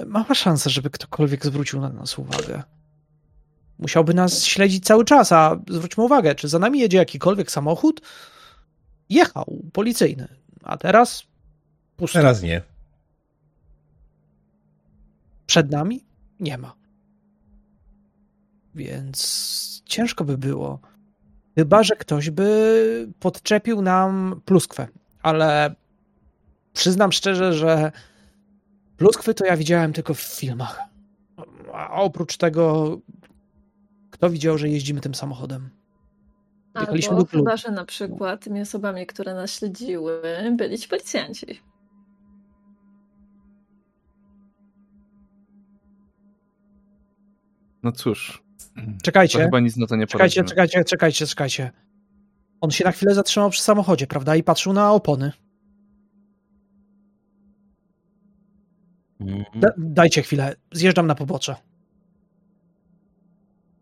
mała 0.05 0.35
szansa, 0.35 0.69
żeby 0.69 0.89
ktokolwiek 0.89 1.45
zwrócił 1.45 1.81
na 1.81 1.89
nas 1.89 2.19
uwagę. 2.19 2.63
Musiałby 3.79 4.13
nas 4.13 4.43
śledzić 4.43 4.85
cały 4.85 5.05
czas, 5.05 5.31
a 5.31 5.59
zwróćmy 5.69 6.03
uwagę, 6.03 6.35
czy 6.35 6.47
za 6.47 6.59
nami 6.59 6.79
jedzie 6.79 6.97
jakikolwiek 6.97 7.51
samochód? 7.51 8.01
Jechał, 9.09 9.61
policyjny. 9.73 10.27
A 10.63 10.77
teraz? 10.77 11.23
Pusto. 11.97 12.19
Teraz 12.19 12.41
nie. 12.41 12.61
Przed 15.45 15.71
nami? 15.71 16.05
Nie 16.39 16.57
ma. 16.57 16.75
Więc 18.75 19.81
ciężko 19.85 20.23
by 20.23 20.37
było. 20.37 20.79
Chyba, 21.55 21.83
że 21.83 21.95
ktoś 21.95 22.29
by 22.29 23.07
podczepił 23.19 23.81
nam 23.81 24.41
pluskwę. 24.45 24.87
Ale 25.21 25.75
przyznam 26.73 27.11
szczerze, 27.11 27.53
że 27.53 27.91
pluskwy 28.97 29.33
to 29.33 29.45
ja 29.45 29.57
widziałem 29.57 29.93
tylko 29.93 30.13
w 30.13 30.21
filmach. 30.21 30.79
A 31.73 32.01
oprócz 32.01 32.37
tego, 32.37 32.97
kto 34.11 34.29
widział, 34.29 34.57
że 34.57 34.69
jeździmy 34.69 35.01
tym 35.01 35.15
samochodem? 35.15 35.69
Jechaliśmy 36.75 37.15
Albo 37.15 37.25
chyba, 37.25 37.57
że 37.57 37.71
na 37.71 37.85
przykład 37.85 38.43
tymi 38.43 38.61
osobami, 38.61 39.05
które 39.05 39.33
nas 39.35 39.51
śledziły, 39.51 40.21
byli 40.57 40.79
ci 40.79 40.89
policjanci. 40.89 41.61
No 47.83 47.91
cóż. 47.91 48.40
To 48.75 48.81
Czekajcie, 49.03 49.39
chyba 49.43 49.59
nic 49.59 49.77
na 49.77 49.87
to 49.87 49.95
nie 49.95 50.07
czekajcie, 50.07 50.41
poradzimy. 50.41 50.49
czekajcie, 50.49 50.83
czekajcie, 50.83 51.27
czekajcie. 51.27 51.71
On 52.61 52.71
się 52.71 52.83
na 52.85 52.91
chwilę 52.91 53.15
zatrzymał 53.15 53.49
przy 53.49 53.61
samochodzie, 53.61 54.07
prawda? 54.07 54.35
I 54.35 54.43
patrzył 54.43 54.73
na 54.73 54.91
opony. 54.91 55.31
Mhm. 59.19 59.59
Da, 59.61 59.67
dajcie 59.77 60.21
chwilę, 60.21 60.55
zjeżdżam 60.71 61.07
na 61.07 61.15
pobocze. 61.15 61.55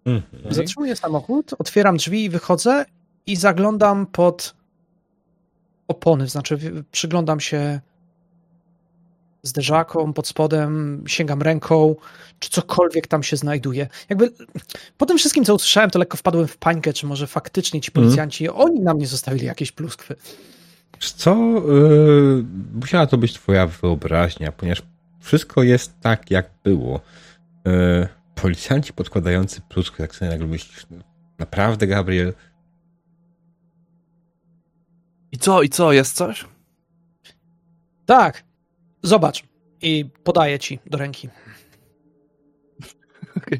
Mhm. 0.06 0.54
Zatrzymuję 0.54 0.96
samochód, 0.96 1.52
otwieram 1.60 1.98
drzwi 1.98 2.24
i 2.24 2.30
wychodzę 2.30 2.86
i 3.26 3.36
zaglądam 3.36 4.06
pod 4.06 4.56
opony, 5.88 6.28
znaczy 6.28 6.84
przyglądam 6.92 7.40
się 7.40 7.80
zderzakom 9.44 10.14
pod 10.14 10.28
spodem, 10.28 11.04
sięgam 11.08 11.42
ręką, 11.42 11.96
czy 12.40 12.50
cokolwiek 12.50 13.08
tam 13.08 13.24
się 13.24 13.38
znajduje. 13.38 13.88
Jakby 14.10 14.32
po 14.98 15.06
tym 15.06 15.18
wszystkim, 15.18 15.46
co 15.46 15.56
usłyszałem, 15.56 15.90
to 15.90 16.00
lekko 16.00 16.18
wpadłem 16.18 16.48
w 16.48 16.58
pańkę, 16.58 16.94
czy 16.94 17.06
może 17.06 17.28
faktycznie 17.28 17.82
ci 17.82 17.92
policjanci, 17.92 18.50
oni 18.50 18.80
na 18.80 18.94
mnie 18.94 19.08
zostawili 19.08 19.46
jakieś 19.46 19.72
pluskwy. 19.72 20.16
Co? 21.00 21.36
Yy, 21.36 22.46
musiała 22.74 23.08
to 23.08 23.18
być 23.18 23.34
twoja 23.34 23.68
wyobraźnia, 23.68 24.52
ponieważ 24.52 24.84
wszystko 25.20 25.64
jest 25.64 26.00
tak, 26.02 26.32
jak 26.32 26.50
było. 26.64 27.00
Yy, 27.66 28.08
policjanci 28.36 28.94
podkładający 28.94 29.62
pluskwy, 29.62 30.04
jak 30.04 30.16
sobie 30.16 30.32
nagle 30.32 30.48
myślisz, 30.48 30.86
no, 30.92 30.98
naprawdę, 31.40 31.88
Gabriel? 31.88 32.34
I 35.32 35.38
co, 35.38 35.62
i 35.62 35.70
co, 35.70 35.94
jest 35.94 36.16
coś? 36.16 36.46
Tak, 38.06 38.44
zobacz. 39.04 39.44
I 39.82 40.06
podaję 40.24 40.60
ci 40.60 40.80
do 40.86 40.98
ręki. 40.98 41.30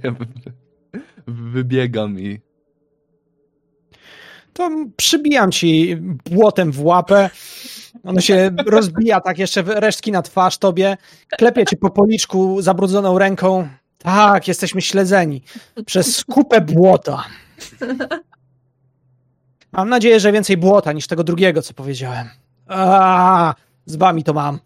Ja 0.04 0.12
wy- 0.12 0.26
wybiegam 1.28 2.20
i... 2.20 2.40
to 4.54 4.70
przybijam 4.98 5.52
ci 5.52 5.98
błotem 6.32 6.72
w 6.72 6.86
łapę. 6.86 7.30
Ono 8.04 8.22
się 8.22 8.52
rozbija 8.66 9.22
tak 9.22 9.38
jeszcze 9.38 9.62
resztki 9.62 10.12
na 10.12 10.22
twarz 10.22 10.58
tobie. 10.58 10.98
Klepię 11.38 11.66
ci 11.66 11.78
po 11.78 11.90
policzku 11.90 12.62
zabrudzoną 12.62 13.18
ręką. 13.20 13.70
Tak, 13.98 14.48
jesteśmy 14.48 14.82
śledzeni 14.82 15.42
przez 15.86 16.24
kupę 16.24 16.62
błota. 16.62 17.24
Mam 19.72 19.90
nadzieję, 19.90 20.20
że 20.20 20.32
więcej 20.32 20.58
błota 20.58 20.94
niż 20.94 21.08
tego 21.08 21.24
drugiego, 21.24 21.62
co 21.62 21.74
powiedziałem. 21.74 22.30
A, 22.68 23.56
z 23.86 23.96
wami 23.96 24.24
to 24.24 24.34
mam. 24.34 24.60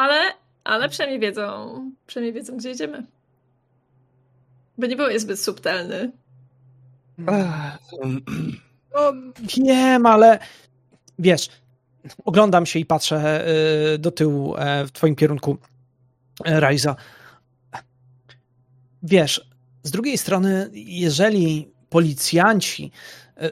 Ale, 0.00 0.32
ale 0.64 0.88
przynajmniej 0.88 1.20
wiedzą, 1.20 1.80
przynajmniej 2.06 2.32
wiedzą, 2.32 2.56
gdzie 2.56 2.68
jedziemy. 2.68 3.06
By 4.78 4.88
nie 4.88 4.96
byłeś 4.96 5.20
zbyt 5.20 5.40
subtelny. 5.40 6.12
No, 7.18 7.32
wiem, 9.66 10.06
ale 10.06 10.38
wiesz, 11.18 11.48
oglądam 12.24 12.66
się 12.66 12.78
i 12.78 12.86
patrzę 12.86 13.48
y, 13.94 13.98
do 13.98 14.10
tyłu 14.10 14.56
e, 14.56 14.86
w 14.86 14.92
twoim 14.92 15.16
kierunku, 15.16 15.58
e, 16.44 16.60
Rajza. 16.60 16.96
Wiesz, 19.02 19.50
z 19.82 19.90
drugiej 19.90 20.18
strony, 20.18 20.70
jeżeli 20.74 21.68
policjanci 21.90 22.92
e, 23.36 23.50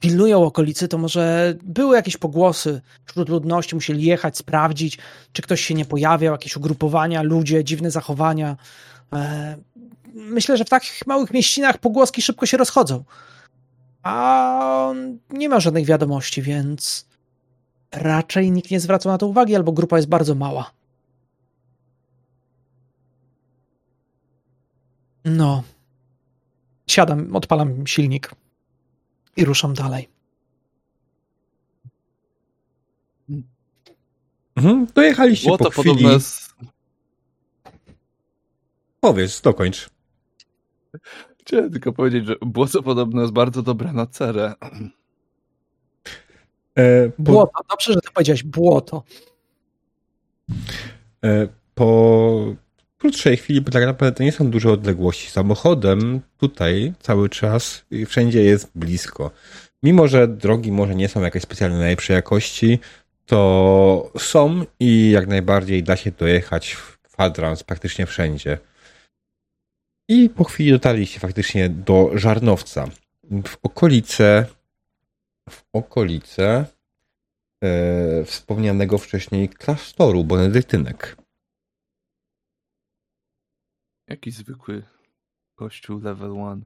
pilnują 0.00 0.44
okolicy, 0.44 0.88
to 0.88 0.98
może 0.98 1.54
były 1.62 1.96
jakieś 1.96 2.16
pogłosy 2.16 2.80
wśród 3.04 3.28
ludności, 3.28 3.74
musieli 3.74 4.04
jechać, 4.04 4.36
sprawdzić, 4.36 4.98
czy 5.32 5.42
ktoś 5.42 5.60
się 5.60 5.74
nie 5.74 5.84
pojawiał, 5.84 6.32
jakieś 6.32 6.56
ugrupowania, 6.56 7.22
ludzie, 7.22 7.64
dziwne 7.64 7.90
zachowania. 7.90 8.56
E, 9.12 9.56
Myślę, 10.14 10.56
że 10.56 10.64
w 10.64 10.68
takich 10.68 11.06
małych 11.06 11.30
mieścinach 11.30 11.78
pogłoski 11.78 12.22
szybko 12.22 12.46
się 12.46 12.56
rozchodzą. 12.56 13.04
A 14.02 14.92
nie 15.30 15.48
ma 15.48 15.60
żadnych 15.60 15.86
wiadomości, 15.86 16.42
więc 16.42 17.06
raczej 17.92 18.50
nikt 18.50 18.70
nie 18.70 18.80
zwraca 18.80 19.10
na 19.10 19.18
to 19.18 19.26
uwagi, 19.26 19.56
albo 19.56 19.72
grupa 19.72 19.96
jest 19.96 20.08
bardzo 20.08 20.34
mała. 20.34 20.70
No. 25.24 25.62
Siadam, 26.86 27.36
odpalam 27.36 27.86
silnik 27.86 28.30
i 29.36 29.44
ruszam 29.44 29.74
dalej. 29.74 30.08
Mhm. 34.56 34.86
Dojechaliście 34.94 35.46
Było 35.46 35.58
po 35.58 35.64
to 35.64 35.70
chwili. 35.70 35.88
podobno 35.88 36.12
jest... 36.12 36.54
Powiedz, 39.00 39.40
dokończ. 39.40 39.90
Chciałem 41.40 41.70
tylko 41.72 41.92
powiedzieć, 41.92 42.26
że 42.26 42.36
błoto 42.42 42.82
podobno 42.82 43.20
jest 43.20 43.32
bardzo 43.32 43.62
dobre 43.62 43.92
na 43.92 44.06
cerę. 44.06 44.54
E, 46.74 47.08
po, 47.10 47.22
Błoto, 47.22 47.60
dobrze, 47.70 47.92
że 47.92 48.00
ty 48.00 48.10
powiedziałeś 48.14 48.42
błoto. 48.42 49.02
e, 51.24 51.48
po 51.74 52.54
krótszej 53.00 53.36
chwili, 53.36 53.60
bo 53.60 53.70
tak 53.70 53.84
naprawdę 53.86 54.16
to 54.16 54.22
nie 54.22 54.32
są 54.32 54.50
duże 54.50 54.72
odległości. 54.72 55.30
Samochodem 55.30 56.20
tutaj 56.38 56.92
cały 57.00 57.28
czas 57.28 57.84
wszędzie 58.06 58.42
jest 58.42 58.70
blisko. 58.74 59.30
Mimo, 59.82 60.08
że 60.08 60.28
drogi 60.28 60.72
może 60.72 60.94
nie 60.94 61.08
są 61.08 61.22
jakieś 61.22 61.42
specjalnie 61.42 61.78
najlepszej 61.78 62.14
jakości, 62.14 62.78
to 63.26 64.12
są 64.18 64.64
i 64.80 65.10
jak 65.10 65.26
najbardziej 65.26 65.82
da 65.82 65.96
się 65.96 66.10
dojechać 66.10 66.72
w 66.72 66.98
kwadrans 66.98 67.62
praktycznie 67.62 68.06
wszędzie. 68.06 68.58
I 70.08 70.28
po 70.28 70.44
chwili 70.44 70.70
dotarliście 70.70 71.20
faktycznie 71.20 71.68
do 71.68 72.10
Żarnowca. 72.14 72.86
W 73.44 73.56
okolice 73.62 74.46
w 75.50 75.62
okolice 75.72 76.64
e, 77.64 78.24
wspomnianego 78.24 78.98
wcześniej 78.98 79.48
klasztoru 79.48 80.24
benedyktynek. 80.24 81.16
Jaki 84.10 84.30
zwykły 84.30 84.82
kościół 85.54 86.00
level 86.00 86.30
1. 86.30 86.58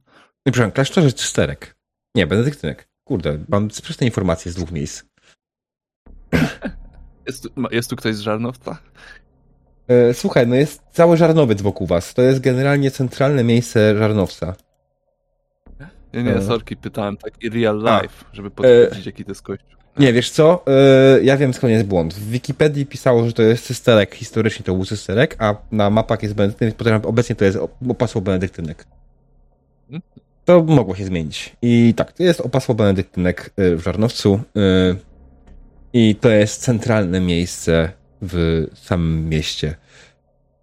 Nie, 0.46 0.52
przepraszam, 0.52 0.72
klasztorze 0.72 1.12
cysterek. 1.12 1.76
Nie, 2.14 2.26
benedyktynek. 2.26 2.88
Kurde, 3.04 3.38
mam 3.48 3.70
sprzeczne 3.70 4.06
informacje 4.06 4.52
z 4.52 4.54
dwóch 4.54 4.70
miejsc. 4.70 5.02
Jest, 7.26 7.42
tu- 7.42 7.50
jest 7.70 7.90
tu 7.90 7.96
ktoś 7.96 8.14
z 8.14 8.20
Żarnowca? 8.20 8.78
E, 9.88 10.14
słuchaj, 10.14 10.46
no 10.46 10.54
jest 10.54 10.82
cały 10.92 11.16
Żarnowiec 11.16 11.62
wokół 11.62 11.86
was. 11.86 12.14
To 12.14 12.22
jest 12.22 12.40
generalnie 12.40 12.90
centralne 12.90 13.44
miejsce 13.44 13.96
Żarnowca. 13.98 14.54
Nie, 16.14 16.22
nie, 16.22 16.34
E. 16.34 16.42
sorki, 16.42 16.76
pytałem 16.76 17.16
tak 17.16 17.42
i 17.42 17.50
real 17.50 17.88
A. 17.88 18.02
life, 18.02 18.24
żeby 18.32 18.50
potwierdzić, 18.50 19.06
jaki 19.06 19.24
to 19.24 19.30
jest 19.30 19.42
kościół. 19.42 19.80
Nie, 19.98 20.12
wiesz 20.12 20.30
co? 20.30 20.64
E, 20.66 21.22
ja 21.22 21.36
wiem 21.36 21.54
skąd 21.54 21.72
jest 21.72 21.86
błąd. 21.86 22.14
W 22.14 22.30
Wikipedii 22.30 22.86
pisało, 22.86 23.26
że 23.26 23.32
to 23.32 23.42
jest 23.42 23.64
cysterek. 23.64 24.14
Historycznie 24.14 24.64
to 24.64 24.74
był 24.74 24.84
cysterek, 24.84 25.36
a 25.38 25.54
na 25.72 25.90
mapach 25.90 26.22
jest 26.22 26.34
benedyktynek, 26.34 26.74
podejrzewam, 26.76 27.08
obecnie 27.08 27.36
to 27.36 27.44
jest 27.44 27.58
op- 27.58 27.90
opasło 27.90 28.20
benedyktynek. 28.20 28.86
Hmm? 29.88 30.02
To 30.44 30.62
mogło 30.62 30.94
się 30.94 31.04
zmienić. 31.04 31.56
I 31.62 31.94
tak, 31.96 32.12
to 32.12 32.22
jest 32.22 32.40
opasło 32.40 32.74
benedyktynek 32.74 33.50
e, 33.56 33.76
w 33.76 33.82
Żarnowcu 33.82 34.40
e, 34.56 34.60
i 35.92 36.16
to 36.16 36.28
jest 36.28 36.62
centralne 36.62 37.20
miejsce 37.20 37.92
w 38.22 38.66
samym 38.74 39.28
mieście. 39.28 39.74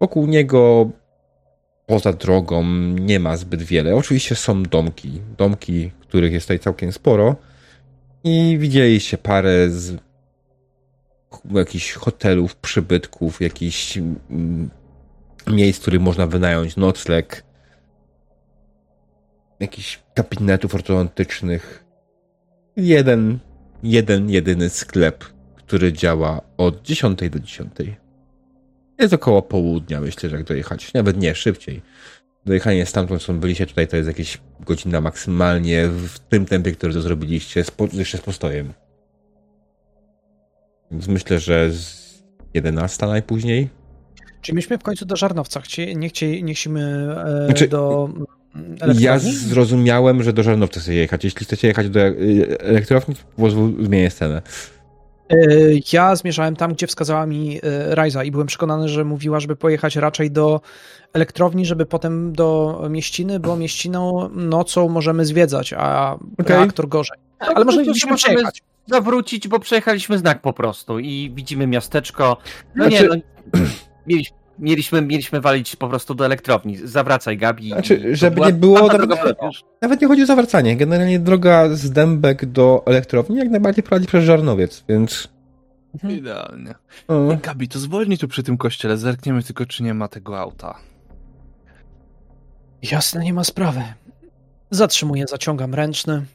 Wokół 0.00 0.26
niego 0.26 0.90
poza 1.86 2.12
drogą 2.12 2.64
nie 2.84 3.20
ma 3.20 3.36
zbyt 3.36 3.62
wiele. 3.62 3.96
Oczywiście 3.96 4.34
są 4.34 4.62
domki. 4.62 5.20
Domki, 5.38 5.90
których 6.00 6.32
jest 6.32 6.46
tutaj 6.46 6.58
całkiem 6.58 6.92
sporo. 6.92 7.36
I 8.24 8.58
widzieliście 8.58 9.18
parę 9.18 9.70
z 9.70 9.96
ch- 11.30 11.54
jakichś 11.54 11.92
hotelów, 11.92 12.56
przybytków, 12.56 13.40
jakichś 13.40 13.98
mm, 13.98 14.70
miejsc, 15.46 15.78
w 15.78 15.82
których 15.82 16.00
można 16.00 16.26
wynająć 16.26 16.76
nocleg, 16.76 17.44
jakichś 19.60 20.00
gabinetów 20.16 20.74
ortodontycznych. 20.74 21.84
Jeden, 22.76 23.38
jeden, 23.82 24.30
jedyny 24.30 24.70
sklep, 24.70 25.24
który 25.56 25.92
działa 25.92 26.40
od 26.56 26.82
10 26.82 27.18
do 27.30 27.38
10. 27.40 27.72
Jest 28.98 29.14
około 29.14 29.42
południa, 29.42 30.00
myślę, 30.00 30.30
że 30.30 30.36
jak 30.36 30.46
dojechać. 30.46 30.94
Nawet 30.94 31.16
nie, 31.16 31.34
szybciej. 31.34 31.82
Dojechanie 32.46 32.86
stamtąd, 32.86 33.22
skąd 33.22 33.38
byliście 33.38 33.66
tutaj, 33.66 33.88
to 33.88 33.96
jest 33.96 34.08
jakieś 34.08 34.38
godzina 34.60 35.00
maksymalnie 35.00 35.88
w 35.88 36.18
tym 36.18 36.46
tempie, 36.46 36.72
który 36.72 36.94
to 36.94 37.00
zrobiliście, 37.00 37.64
z 37.64 37.92
jeszcze 37.92 38.18
z 38.18 38.20
postojem. 38.20 38.72
Więc 40.90 41.08
myślę, 41.08 41.40
że 41.40 41.70
z 41.70 42.12
11 42.54 43.06
najpóźniej. 43.06 43.68
Czyli 44.40 44.56
myśmy 44.56 44.78
w 44.78 44.82
końcu 44.82 45.04
do 45.04 45.16
Żarnowca. 45.16 45.60
Chcie, 45.60 45.94
nie, 45.94 46.10
nie 46.42 46.54
chcemy 46.54 47.14
e, 47.26 47.46
Znaczy, 47.46 47.68
do 47.68 48.08
mm, 48.54 48.76
Ja 48.78 48.84
elektrowni? 48.86 49.32
zrozumiałem, 49.32 50.22
że 50.22 50.32
do 50.32 50.42
Żarnowca 50.42 50.80
chcecie 50.80 50.94
jechać. 50.94 51.24
Jeśli 51.24 51.46
chcecie 51.46 51.68
jechać 51.68 51.88
do 51.88 52.00
e, 52.00 52.12
elektrowni, 52.60 53.14
to 53.14 53.20
pozwól 53.36 53.84
zmienię 53.84 54.10
scenę. 54.10 54.42
E, 55.32 55.36
Ja 55.92 56.16
zmierzałem 56.16 56.56
tam, 56.56 56.72
gdzie 56.72 56.86
wskazała 56.86 57.26
mi 57.26 57.60
e, 57.62 57.94
Rajza 57.94 58.24
i 58.24 58.30
byłem 58.30 58.46
przekonany, 58.46 58.88
że 58.88 59.04
mówiła, 59.04 59.40
żeby 59.40 59.56
pojechać 59.56 59.96
raczej 59.96 60.30
do 60.30 60.60
elektrowni, 61.12 61.66
żeby 61.66 61.86
potem 61.86 62.32
do 62.32 62.80
mieściny, 62.90 63.40
bo 63.40 63.56
mieściną 63.56 64.28
nocą 64.32 64.88
możemy 64.88 65.24
zwiedzać, 65.26 65.72
a 65.72 66.14
Okej. 66.38 66.56
reaktor 66.56 66.88
gorzej. 66.88 67.18
Tak, 67.38 67.48
Ale 67.56 67.64
no 67.64 67.72
może 67.72 68.16
przejechać. 68.16 68.62
Zawrócić, 68.86 69.48
bo 69.48 69.58
przejechaliśmy 69.58 70.18
znak 70.18 70.40
po 70.40 70.52
prostu 70.52 70.98
i 70.98 71.32
widzimy 71.34 71.66
miasteczko. 71.66 72.36
No 72.74 72.88
Znaczy- 72.88 73.02
nie, 73.02 73.08
no, 73.54 73.60
Mieliśmy, 74.06 74.36
mieliśmy, 74.62 75.02
mieliśmy 75.02 75.40
walić 75.40 75.76
po 75.76 75.88
prostu 75.88 76.14
do 76.14 76.26
elektrowni. 76.26 76.76
Zawracaj, 76.76 77.38
Gabi. 77.38 77.68
Znaczy, 77.68 78.16
żeby 78.16 78.34
była 78.34 78.46
nie 78.46 78.52
było, 78.52 78.86
nawet, 78.86 79.10
nawet 79.82 80.00
nie 80.00 80.08
chodzi 80.08 80.22
o 80.22 80.26
zawracanie. 80.26 80.76
Generalnie 80.76 81.18
droga 81.18 81.68
z 81.68 81.90
Dębek 81.90 82.46
do 82.46 82.82
elektrowni 82.86 83.36
jak 83.36 83.50
najbardziej 83.50 83.82
prowadzi 83.84 84.06
przez 84.06 84.24
Żarnowiec, 84.24 84.84
więc... 84.88 85.28
Mhm. 85.94 86.16
Idealnie. 86.18 86.74
O, 87.08 87.36
Gabi, 87.42 87.68
to 87.68 87.78
zwolnij 87.78 88.18
tu 88.18 88.28
przy 88.28 88.42
tym 88.42 88.58
kościele, 88.58 88.96
zerkniemy 88.96 89.42
tylko, 89.42 89.66
czy 89.66 89.82
nie 89.82 89.94
ma 89.94 90.08
tego 90.08 90.40
auta. 90.40 90.78
Jasne, 92.82 93.24
nie 93.24 93.34
ma 93.34 93.44
sprawy. 93.44 93.82
Zatrzymuję, 94.70 95.24
zaciągam 95.28 95.74
ręczny. 95.74 96.26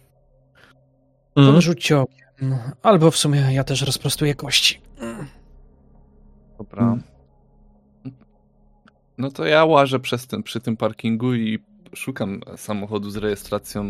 mm. 1.35 1.53
Podrzućcie 1.53 1.99
okiem. 1.99 2.55
Albo 2.83 3.11
w 3.11 3.17
sumie 3.17 3.43
ja 3.51 3.63
też 3.63 3.81
rozprostuję 3.81 4.35
kości. 4.35 4.81
Dobra. 6.57 6.83
Mm. 6.83 7.03
No 9.17 9.31
to 9.31 9.45
ja 9.45 9.65
łażę 9.65 9.99
przez 9.99 10.27
ten, 10.27 10.43
przy 10.43 10.59
tym 10.59 10.77
parkingu 10.77 11.33
i 11.33 11.59
szukam 11.95 12.41
samochodu 12.55 13.09
z 13.09 13.17
rejestracją. 13.17 13.85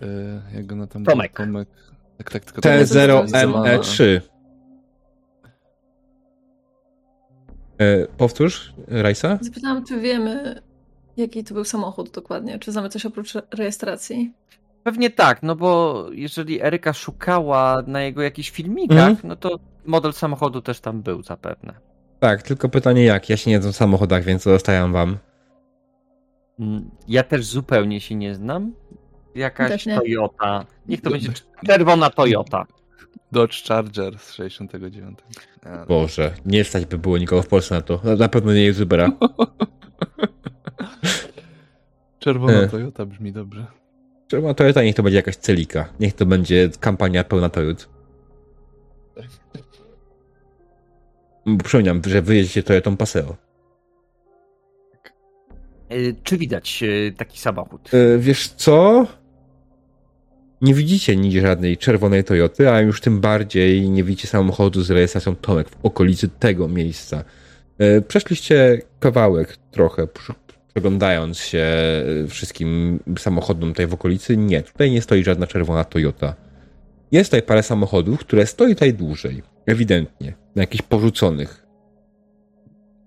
Yy, 0.00 0.06
jak 0.54 0.66
go 0.66 0.76
na 0.76 0.86
tam 0.86 1.04
Tomek. 1.04 1.36
Tomek. 1.36 1.68
Tak, 2.18 2.30
tak, 2.30 2.44
tylko 2.44 2.60
T0ME3. 2.60 4.20
E, 7.78 8.06
powtórz, 8.06 8.74
Rajsa? 8.88 9.38
Zapytałam, 9.40 9.84
czy 9.84 10.00
wiemy, 10.00 10.62
jaki 11.16 11.44
to 11.44 11.54
był 11.54 11.64
samochód 11.64 12.10
dokładnie. 12.10 12.58
Czy 12.58 12.72
znamy 12.72 12.88
coś 12.88 13.06
oprócz 13.06 13.34
rejestracji? 13.54 14.32
Pewnie 14.82 15.10
tak, 15.10 15.42
no 15.42 15.56
bo 15.56 16.04
jeżeli 16.12 16.62
Eryka 16.62 16.92
szukała 16.92 17.82
na 17.86 18.02
jego 18.02 18.22
jakichś 18.22 18.50
filmikach, 18.50 19.10
Mhm. 19.10 19.28
no 19.28 19.36
to 19.36 19.58
model 19.86 20.12
samochodu 20.12 20.62
też 20.62 20.80
tam 20.80 21.02
był 21.02 21.22
zapewne. 21.22 21.74
Tak, 22.26 22.42
tylko 22.42 22.68
pytanie 22.68 23.04
jak? 23.04 23.28
Ja 23.30 23.36
się 23.36 23.50
nie 23.50 23.60
znam 23.60 23.72
w 23.72 23.76
samochodach, 23.76 24.24
więc 24.24 24.42
zostawiam 24.42 24.92
wam. 24.92 25.18
Mm, 26.60 26.90
Ja 27.08 27.22
też 27.22 27.44
zupełnie 27.46 28.00
się 28.00 28.14
nie 28.14 28.34
znam. 28.34 28.72
Jakaś 29.34 29.86
nie. 29.86 29.96
Toyota. 29.96 30.66
Niech 30.88 31.00
to 31.00 31.10
będzie 31.10 31.28
czerwona 31.66 32.10
Toyota. 32.10 32.66
Dodge 33.32 33.68
Charger 33.68 34.18
z 34.18 34.32
69. 34.32 35.18
Nie, 35.64 35.70
Boże, 35.88 36.34
nie 36.46 36.64
stać 36.64 36.86
by 36.86 36.98
było 36.98 37.18
nikogo 37.18 37.42
w 37.42 37.48
Polsce 37.48 37.74
na 37.74 37.80
to. 37.80 38.00
Na 38.18 38.28
pewno 38.28 38.52
nie 38.52 38.66
youtubera. 38.66 39.10
Czerwona 42.18 42.52
E. 42.52 42.68
Toyota 42.68 43.06
brzmi 43.06 43.32
dobrze. 43.32 43.66
Trzeba 44.28 44.54
Toyota, 44.54 44.82
niech 44.82 44.94
to 44.94 45.02
będzie 45.02 45.16
jakaś 45.16 45.36
celika. 45.36 45.88
Niech 46.00 46.14
to 46.14 46.26
będzie 46.26 46.70
kampania 46.80 47.24
pełna 47.24 47.48
Toyot. 47.48 47.88
Bo 51.46 51.64
Przypomniałem, 51.64 52.02
że 52.06 52.22
wyjeździcie 52.22 52.62
Toyotą 52.62 52.96
Paseo. 52.96 53.36
Y, 55.92 56.14
Czy 56.22 56.38
widać 56.38 56.82
y, 56.82 57.14
taki 57.16 57.38
samochód? 57.38 57.90
E, 57.94 58.18
wiesz 58.18 58.48
co? 58.48 59.06
Nie 60.60 60.74
widzicie 60.74 61.16
nigdzie 61.16 61.40
żadnej 61.40 61.76
czerwonej 61.76 62.24
Toyoty, 62.24 62.70
a 62.70 62.80
już 62.80 63.00
tym 63.00 63.20
bardziej 63.20 63.90
nie 63.90 64.04
widzicie 64.04 64.28
samochodu 64.28 64.82
z 64.82 64.90
rejestracją 64.90 65.36
Tomek 65.36 65.68
w 65.68 65.76
okolicy 65.82 66.28
tego 66.28 66.68
miejsca. 66.68 67.24
E, 67.78 68.00
Przeszliście 68.00 68.82
kawałek 69.00 69.56
trochę, 69.70 70.08
przeglądając 70.74 71.38
się 71.38 71.66
e, 72.24 72.28
wszystkim 72.28 72.98
samochodom 73.18 73.68
tutaj 73.68 73.86
w 73.86 73.94
okolicy. 73.94 74.36
Nie, 74.36 74.62
tutaj 74.62 74.90
nie 74.90 75.02
stoi 75.02 75.24
żadna 75.24 75.46
czerwona 75.46 75.84
Toyota. 75.84 76.34
Jest 77.12 77.30
tutaj 77.30 77.42
parę 77.42 77.62
samochodów, 77.62 78.20
które 78.20 78.46
stoi 78.46 78.74
tutaj 78.74 78.94
dłużej. 78.94 79.42
Ewidentnie. 79.66 80.34
Na 80.56 80.62
jakichś 80.62 80.82
porzuconych. 80.82 81.66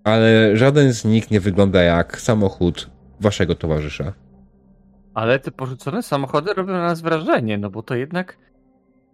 Ale 0.03 0.57
żaden 0.57 0.93
z 0.93 1.05
nich 1.05 1.32
nie 1.32 1.39
wygląda 1.39 1.82
jak 1.84 2.22
samochód 2.22 2.89
waszego 3.20 3.55
towarzysza. 3.55 4.14
Ale 5.14 5.39
te 5.39 5.51
porzucone 5.51 6.03
samochody 6.03 6.53
robią 6.53 6.74
na 6.74 6.82
nas 6.82 7.01
wrażenie, 7.01 7.57
no 7.57 7.70
bo 7.70 7.84
to 7.84 7.95
jednak. 7.95 8.38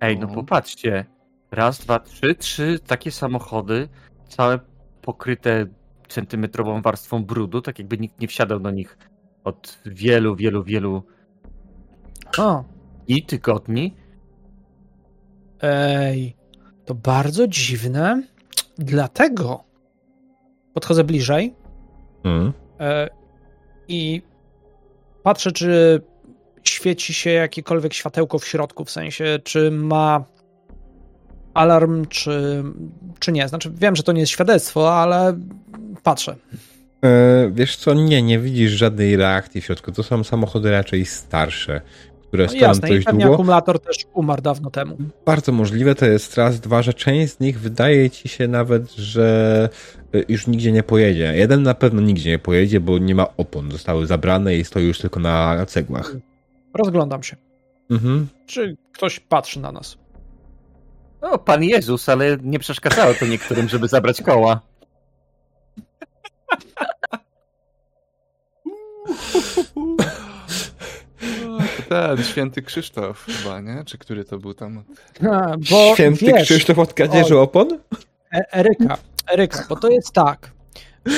Ej, 0.02 0.20
no 0.20 0.28
No. 0.28 0.34
popatrzcie. 0.34 1.06
Raz, 1.52 1.80
dwa, 1.80 2.00
trzy, 2.00 2.36
trzy 2.36 2.80
takie 2.88 3.12
samochody, 3.12 3.88
całe 4.28 4.60
pokryte 5.02 5.66
centymetrową 6.08 6.82
warstwą 6.82 7.26
brudu, 7.26 7.62
tak 7.62 7.80
jakby 7.80 7.98
nikt 7.98 8.20
nie 8.22 8.28
wsiadał 8.28 8.60
do 8.60 8.72
nich 8.72 8.98
od 9.44 9.80
wielu, 9.86 10.36
wielu, 10.36 10.64
wielu 10.64 11.04
O, 12.38 12.64
i 13.08 13.24
tygodni. 13.26 13.96
ej, 15.62 16.36
to 16.86 16.96
bardzo 16.96 17.48
dziwne. 17.48 18.24
Dlatego 18.78 19.64
podchodzę 20.74 21.04
bliżej 21.04 21.54
Mm. 22.24 22.54
e, 22.80 23.10
i 23.88 24.22
patrzę, 25.24 25.52
czy 25.52 26.02
świeci 26.64 27.14
się 27.14 27.30
jakiekolwiek 27.30 27.94
światełko 27.94 28.40
w 28.40 28.48
środku, 28.48 28.86
w 28.86 28.92
sensie, 28.92 29.40
czy 29.44 29.72
ma 29.72 30.24
alarm, 31.54 32.06
czy, 32.06 32.64
czy 33.20 33.32
nie. 33.32 33.48
Znaczy, 33.48 33.72
wiem, 33.76 33.96
że 33.96 34.04
to 34.04 34.12
nie 34.12 34.20
jest 34.20 34.32
świadectwo, 34.32 34.96
ale 34.96 35.40
patrzę. 36.04 36.36
E, 37.04 37.52
wiesz 37.52 37.78
co, 37.78 37.94
nie, 37.94 38.22
nie 38.22 38.40
widzisz 38.40 38.72
żadnej 38.72 39.16
reakcji 39.16 39.62
w 39.62 39.66
środku. 39.66 39.92
To 39.92 40.04
są 40.04 40.24
samochody 40.24 40.72
raczej 40.72 41.06
starsze, 41.06 41.82
które 42.28 42.44
No 42.44 42.50
stoją 42.50 42.68
jasne, 42.68 42.90
i 42.90 42.94
dość 42.94 43.06
pewnie 43.06 43.24
długo. 43.26 43.36
akumulator 43.36 43.80
też 43.80 43.98
umarł 44.14 44.42
dawno 44.42 44.72
temu. 44.72 44.98
Bardzo 45.26 45.52
możliwe 45.52 45.96
to 45.96 46.06
jest 46.06 46.38
raz, 46.38 46.60
dwa, 46.60 46.82
że 46.82 46.94
część 46.94 47.34
z 47.34 47.40
nich 47.40 47.60
wydaje 47.60 48.10
ci 48.10 48.30
się 48.30 48.48
nawet, 48.48 48.92
że 48.92 49.70
e, 50.16 50.20
już 50.30 50.48
nigdzie 50.48 50.72
nie 50.72 50.84
pojedzie. 50.84 51.34
Jeden 51.36 51.64
na 51.64 51.74
pewno 51.74 52.02
nigdzie 52.02 52.30
nie 52.30 52.40
pojedzie, 52.40 52.80
bo 52.80 52.98
nie 52.98 53.16
ma 53.16 53.28
opon. 53.38 53.72
Zostały 53.72 54.08
zabrane 54.08 54.56
i 54.56 54.64
stoi 54.66 54.84
już 54.84 55.00
tylko 55.00 55.20
na 55.20 55.66
cegłach. 55.66 56.16
Rozglądam 56.74 57.24
się. 57.24 57.36
Mhm. 57.92 58.28
Czy 58.46 58.78
ktoś 58.94 59.20
patrzy 59.20 59.60
na 59.60 59.72
nas? 59.72 59.98
O, 61.22 61.38
Pan 61.38 61.64
Jezus, 61.64 62.10
ale 62.10 62.38
nie 62.44 62.60
przeszkadzało 62.60 63.14
to 63.14 63.26
niektórym, 63.26 63.70
żeby 63.70 63.88
zabrać 63.88 64.22
koła. 64.22 64.60
Ten 71.90 72.24
święty 72.24 72.62
Krzysztof 72.62 73.26
chyba, 73.26 73.62
nie? 73.62 73.84
Czy 73.86 73.98
który 73.98 74.26
to 74.26 74.38
był 74.38 74.54
tam? 74.54 74.84
A, 75.32 75.58
Bo 75.72 75.94
Święty 75.94 76.26
wiesz, 76.26 76.44
Krzysztof 76.44 76.80
od 76.80 76.94
kradzieży 76.94 77.38
o- 77.38 77.42
opon? 77.42 77.68
E- 78.34 78.54
Eryka, 78.54 78.98
Eryka, 79.34 79.66
bo 79.70 79.76
to 79.76 79.90
jest 79.90 80.12
tak. 80.12 80.52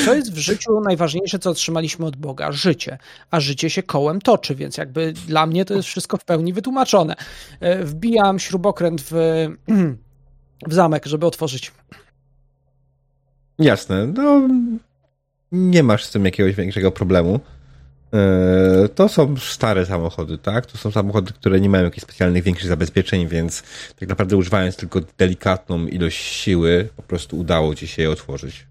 Co 0.06 0.14
jest 0.14 0.34
w 0.34 0.38
życiu 0.38 0.80
najważniejsze, 0.80 1.40
co 1.40 1.50
otrzymaliśmy 1.50 2.06
od 2.06 2.16
Boga? 2.16 2.52
Życie. 2.52 2.98
A 3.32 3.40
życie 3.40 3.70
się 3.70 3.84
kołem 3.84 4.22
toczy, 4.22 4.56
więc 4.56 4.78
jakby 4.78 5.14
dla 5.14 5.46
mnie 5.46 5.66
to 5.66 5.74
jest 5.74 5.88
wszystko 5.88 6.18
w 6.18 6.26
pełni 6.26 6.54
wytłumaczone. 6.54 7.16
E, 7.60 7.84
Wbijam 7.84 8.40
śrubokręt 8.40 9.02
w, 9.12 9.12
w 10.68 10.74
zamek, 10.74 11.06
żeby 11.06 11.26
otworzyć. 11.26 11.72
Jasne, 13.60 14.08
no 14.08 14.42
nie 15.52 15.84
masz 15.84 16.06
z 16.06 16.12
tym 16.12 16.26
jakiegoś 16.26 16.56
większego 16.56 16.92
problemu. 16.92 17.40
E, 18.14 18.90
To 18.90 19.10
są 19.10 19.38
stare 19.38 19.86
samochody, 19.86 20.38
tak? 20.38 20.66
To 20.66 20.78
są 20.78 20.92
samochody, 20.92 21.34
które 21.34 21.60
nie 21.62 21.70
mają 21.70 21.84
jakichś 21.84 22.04
specjalnych 22.04 22.44
większych 22.44 22.68
zabezpieczeń, 22.68 23.28
więc 23.28 23.64
tak 24.00 24.10
naprawdę 24.10 24.38
używając 24.38 24.76
tylko 24.76 25.02
delikatną 25.18 25.88
ilość 25.88 26.18
siły, 26.18 26.90
po 26.96 27.04
prostu 27.04 27.40
udało 27.40 27.76
ci 27.76 27.88
się 27.88 28.02
je 28.02 28.12
otworzyć. 28.12 28.68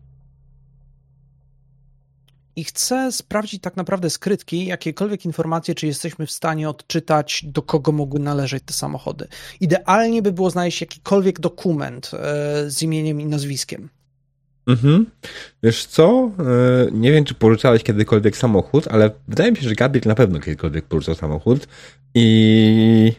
I 2.57 2.65
chcę 2.65 3.13
sprawdzić 3.13 3.63
tak 3.63 3.77
naprawdę 3.77 4.11
skrytki, 4.11 4.67
jakiekolwiek 4.67 5.25
informacje, 5.25 5.75
czy 5.75 5.87
jesteśmy 5.87 6.27
w 6.27 6.31
stanie 6.31 6.69
odczytać, 6.69 7.45
do 7.45 7.63
kogo 7.63 7.93
mogły 7.93 8.21
należeć 8.21 8.63
te 8.67 8.73
samochody. 8.73 9.29
Idealnie 9.61 10.23
by 10.23 10.33
było 10.33 10.51
znaleźć 10.51 10.81
jakikolwiek 10.81 11.41
dokument 11.41 12.11
e, 12.15 12.71
z 12.71 12.83
imieniem 12.83 13.21
i 13.21 13.27
nazwiskiem. 13.27 13.89
Mhm. 14.67 15.07
Wiesz 15.63 15.87
co? 15.87 16.31
E, 16.39 16.91
Nie 16.93 17.13
wiem, 17.13 17.25
czy 17.25 17.35
pożyczałeś 17.35 17.83
kiedykolwiek 17.83 18.37
samochód, 18.37 18.89
ale 18.89 19.11
wydaje 19.29 19.51
mi 19.51 19.57
się, 19.57 19.69
że 19.69 19.75
Gabriel 19.75 20.09
na 20.09 20.15
pewno 20.15 20.41
kiedykolwiek 20.41 20.85
pożyczał 20.85 21.15
samochód. 21.15 21.69
I 22.15 23.13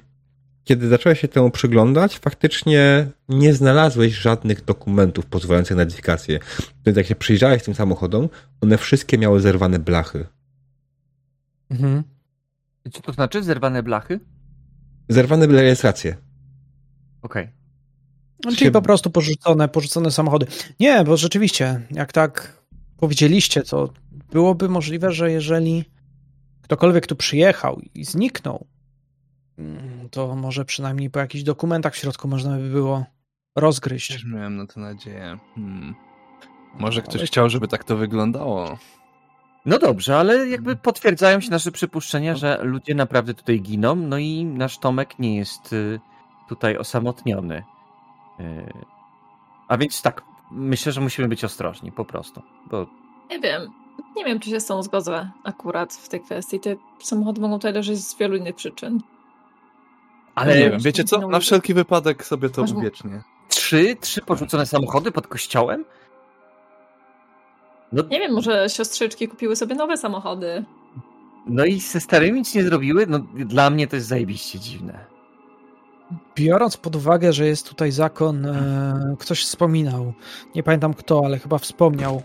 kiedy 0.64 0.88
zacząłeś 0.88 1.20
się 1.20 1.28
temu 1.28 1.52
przyglądać, 1.52 2.20
faktycznie 2.20 3.08
nie 3.30 3.54
znalazłeś 3.54 4.14
żadnych 4.14 4.66
dokumentów 4.66 5.26
pozwalających 5.26 5.78
na 5.78 5.84
identyfikację. 5.84 6.39
Więc 6.86 6.98
jak 6.98 7.08
się 7.08 7.16
przyjrzałeś 7.16 7.64
tym 7.64 7.76
samochodom, 7.76 8.30
one 8.62 8.78
wszystkie 8.78 9.18
miały 9.18 9.41
zerwane 9.41 9.80
blachy. 9.80 10.26
Mhm. 11.70 12.04
Co 12.93 13.02
to 13.02 13.14
znaczy? 13.14 13.43
Zerwane 13.43 13.84
blachy? 13.84 14.20
Zerwane 15.10 15.48
rejestracje. 15.48 16.16
Okej. 17.22 17.50
No, 18.45 18.51
Się- 18.51 18.57
Czyli 18.57 18.71
po 18.71 18.81
prostu 18.81 19.09
porzucone, 19.09 19.67
porzucone 19.67 20.11
samochody. 20.11 20.45
Nie, 20.79 21.03
bo 21.03 21.17
rzeczywiście, 21.17 21.81
jak 21.91 22.13
tak 22.13 22.63
powiedzieliście, 22.97 23.63
to 23.63 23.89
byłoby 24.31 24.69
możliwe, 24.69 25.11
że 25.11 25.31
jeżeli 25.31 25.85
ktokolwiek 26.61 27.07
tu 27.07 27.15
przyjechał 27.15 27.81
i 27.93 28.05
zniknął, 28.05 28.67
mm, 29.57 30.09
to 30.09 30.35
może 30.35 30.65
przynajmniej 30.65 31.09
po 31.09 31.19
jakichś 31.19 31.43
dokumentach 31.43 31.93
w 31.93 31.97
środku 31.97 32.27
można 32.27 32.57
by 32.57 32.69
było 32.69 33.05
rozgryźć. 33.55 34.11
Też 34.11 34.25
miałem 34.25 34.57
na 34.57 34.67
to 34.67 34.79
nadzieję. 34.79 35.38
Hmm. 35.55 35.95
Może 36.79 37.01
ktoś 37.01 37.21
chciał, 37.21 37.49
żeby 37.49 37.67
tak 37.67 37.83
to 37.83 37.97
wyglądało. 37.97 38.77
No 39.65 39.79
dobrze, 39.79 40.17
ale 40.17 40.47
jakby 40.47 40.75
potwierdzają 40.75 41.41
się 41.41 41.49
nasze 41.49 41.71
przypuszczenia, 41.71 42.35
że 42.35 42.59
ludzie 42.63 42.95
naprawdę 42.95 43.33
tutaj 43.33 43.61
giną, 43.61 43.95
no 43.95 44.17
i 44.17 44.45
nasz 44.45 44.77
Tomek 44.77 45.19
nie 45.19 45.35
jest 45.35 45.73
y, 45.73 45.99
tutaj 46.49 46.77
osamotniony. 46.77 47.63
A 49.67 49.77
więc 49.77 50.01
tak, 50.01 50.21
myślę, 50.51 50.91
że 50.91 51.01
musimy 51.01 51.27
być 51.27 51.43
ostrożni 51.43 51.91
po 51.91 52.05
prostu, 52.05 52.41
bo 52.71 52.88
Nie 53.29 53.39
wiem. 53.39 53.71
Nie 54.15 54.25
wiem, 54.25 54.39
czy 54.39 54.49
się 54.49 54.59
z 54.59 54.65
tą 54.65 54.83
zgodzę 54.83 55.31
akurat 55.43 55.93
w 55.93 56.09
tej 56.09 56.21
kwestii. 56.21 56.59
Te 56.59 56.75
samochody 56.99 57.41
mogą 57.41 57.55
tutaj 57.55 57.73
leżeć 57.73 57.99
z 57.99 58.17
wielu 58.17 58.35
innych 58.35 58.55
przyczyn. 58.55 58.99
Ale 60.35 60.57
nie 60.59 60.69
wiem, 60.69 60.79
wiecie 60.79 61.03
co? 61.03 61.27
Na 61.27 61.39
wszelki 61.39 61.73
wypadek 61.73 62.25
sobie 62.25 62.49
to 62.49 62.61
Masz- 62.61 62.71
uwiecznię. 62.71 63.21
trzy, 63.49 63.95
trzy 64.01 64.21
porzucone 64.21 64.65
samochody 64.65 65.11
pod 65.11 65.27
kościołem? 65.27 65.85
No, 67.91 68.03
Nie 68.03 68.19
wiem, 68.19 68.33
może 68.33 68.69
siostrzyczki 68.69 69.27
kupiły 69.27 69.55
sobie 69.55 69.75
nowe 69.75 69.97
samochody. 69.97 70.65
no 71.47 71.65
i 71.65 71.79
ze 71.79 71.99
starymi 71.99 72.39
nic 72.39 72.55
nie 72.55 72.63
zrobiły? 72.63 73.07
No 73.07 73.19
dla 73.33 73.69
mnie 73.69 73.88
to 73.88 73.95
jest 73.95 74.07
zajebiście 74.07 74.59
dziwne. 74.59 75.05
Biorąc 76.36 76.78
pod 76.78 76.95
uwagę, 76.95 77.34
że 77.34 77.47
jest 77.47 77.70
tutaj 77.70 77.91
zakon, 77.91 78.45
e, 78.45 79.16
ktoś 79.20 79.43
wspominał, 79.43 80.14
nie 80.55 80.64
pamiętam 80.64 80.93
kto, 80.93 81.22
ale 81.26 81.39
chyba 81.39 81.58
wspomniał, 81.58 82.22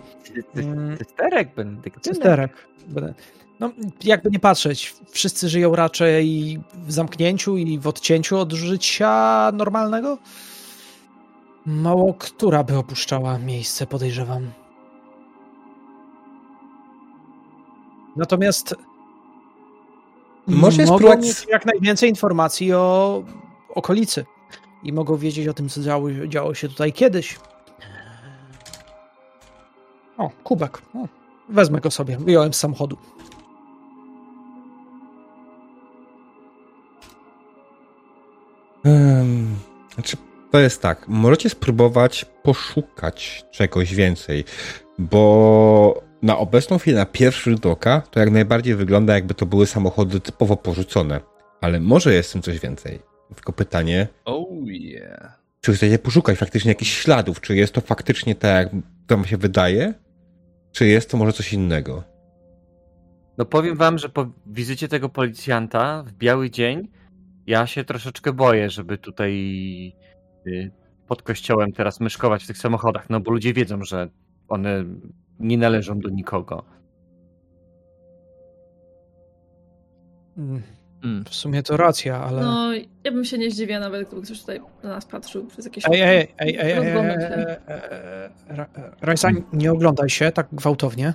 Mm. 0.56 0.98
Cysterek, 0.98 1.54
benedyktynek. 1.54 2.04
cysterek. 2.04 2.68
No, 3.60 3.70
jakby 4.04 4.30
nie 4.30 4.38
patrzeć, 4.40 4.94
wszyscy 5.10 5.48
żyją 5.48 5.76
raczej 5.76 6.58
w 6.74 6.92
zamknięciu 6.92 7.56
i 7.56 7.78
w 7.78 7.86
odcięciu 7.86 8.38
od 8.38 8.52
życia 8.52 9.50
normalnego. 9.54 10.18
Mało 11.66 12.14
która 12.14 12.64
by 12.64 12.76
opuszczała 12.78 13.38
miejsce, 13.38 13.86
podejrzewam. 13.86 14.50
Natomiast 18.16 18.74
Może 20.46 20.86
spróbować- 20.86 21.22
mieć 21.24 21.46
jak 21.48 21.66
najwięcej 21.66 22.08
informacji 22.10 22.72
o 22.72 23.22
okolicy 23.74 24.24
i 24.82 24.92
mogą 24.92 25.16
wiedzieć 25.16 25.48
o 25.48 25.54
tym, 25.54 25.68
co 25.68 25.82
działo, 25.82 26.10
działo 26.28 26.54
się 26.54 26.68
tutaj 26.68 26.92
kiedyś. 26.92 27.38
O, 30.18 30.30
kubek. 30.44 30.82
O, 30.94 31.08
wezmę 31.48 31.80
go 31.80 31.90
sobie. 31.90 32.16
Wyjąłem 32.16 32.54
z 32.54 32.56
samochodu. 32.56 32.96
Um, 38.84 39.56
znaczy, 39.94 40.16
to 40.50 40.58
jest 40.58 40.82
tak. 40.82 41.08
Możecie 41.08 41.50
spróbować 41.50 42.26
poszukać 42.42 43.44
czegoś 43.50 43.94
więcej, 43.94 44.44
bo 44.98 46.02
na 46.22 46.38
obecną 46.38 46.78
chwilę, 46.78 46.98
na 46.98 47.06
pierwszy 47.06 47.50
rzut 47.50 47.66
oka, 47.66 48.02
to 48.10 48.20
jak 48.20 48.30
najbardziej 48.30 48.74
wygląda, 48.74 49.14
jakby 49.14 49.34
to 49.34 49.46
były 49.46 49.66
samochody 49.66 50.20
typowo 50.20 50.56
porzucone. 50.56 51.20
Ale 51.60 51.80
może 51.80 52.14
jest 52.14 52.30
w 52.30 52.32
tym 52.32 52.42
coś 52.42 52.58
więcej. 52.58 53.11
Tylko 53.34 53.52
pytanie, 53.52 54.08
Oh 54.24 54.54
yeah. 54.64 55.42
czy 55.60 55.72
chcecie 55.72 55.98
poszukać 55.98 56.38
faktycznie 56.38 56.68
jakichś 56.68 57.02
śladów? 57.02 57.40
Czy 57.40 57.56
jest 57.56 57.72
to 57.72 57.80
faktycznie 57.80 58.34
tak, 58.34 58.72
jak 58.72 58.82
wam 59.08 59.24
się 59.24 59.36
wydaje? 59.36 59.94
Czy 60.72 60.86
jest 60.86 61.10
to 61.10 61.16
może 61.16 61.32
coś 61.32 61.52
innego? 61.52 62.04
No 63.38 63.44
powiem 63.44 63.76
wam, 63.76 63.98
że 63.98 64.08
po 64.08 64.26
wizycie 64.46 64.88
tego 64.88 65.08
policjanta 65.08 66.02
w 66.02 66.12
biały 66.12 66.50
dzień 66.50 66.88
ja 67.46 67.66
się 67.66 67.84
troszeczkę 67.84 68.32
boję, 68.32 68.70
żeby 68.70 68.98
tutaj 68.98 69.32
y, 70.46 70.70
pod 71.08 71.22
kościołem 71.22 71.72
teraz 71.72 72.00
myszkować 72.00 72.44
w 72.44 72.46
tych 72.46 72.58
samochodach, 72.58 73.10
no 73.10 73.20
bo 73.20 73.30
ludzie 73.30 73.52
wiedzą, 73.52 73.84
że 73.84 74.08
one 74.48 74.84
nie 75.38 75.58
należą 75.58 75.98
do 75.98 76.08
nikogo. 76.08 76.64
Mm, 80.36 80.62
Mm. 81.02 81.24
W 81.24 81.34
sumie 81.34 81.62
to 81.62 81.76
racja, 81.76 82.24
ale. 82.24 82.42
No, 82.42 82.72
ja 83.04 83.12
bym 83.12 83.24
się 83.24 83.38
nie 83.38 83.50
zdziwiła 83.50 83.80
nawet, 83.80 84.08
gdyby 84.08 84.22
ktoś 84.22 84.40
tutaj 84.40 84.60
na 84.82 84.88
nas 84.88 85.06
patrzył 85.06 85.46
przez 85.46 85.64
jakieś... 85.64 85.84
Ej, 85.86 86.00
ej, 86.00 86.28
ej, 86.38 86.56
ej, 86.58 86.72
ej, 86.72 86.94
Rajsa, 89.00 89.28
nie 89.52 89.72
oglądaj 89.72 90.10
się 90.10 90.32
tak 90.32 90.48
gwałtownie. 90.52 91.14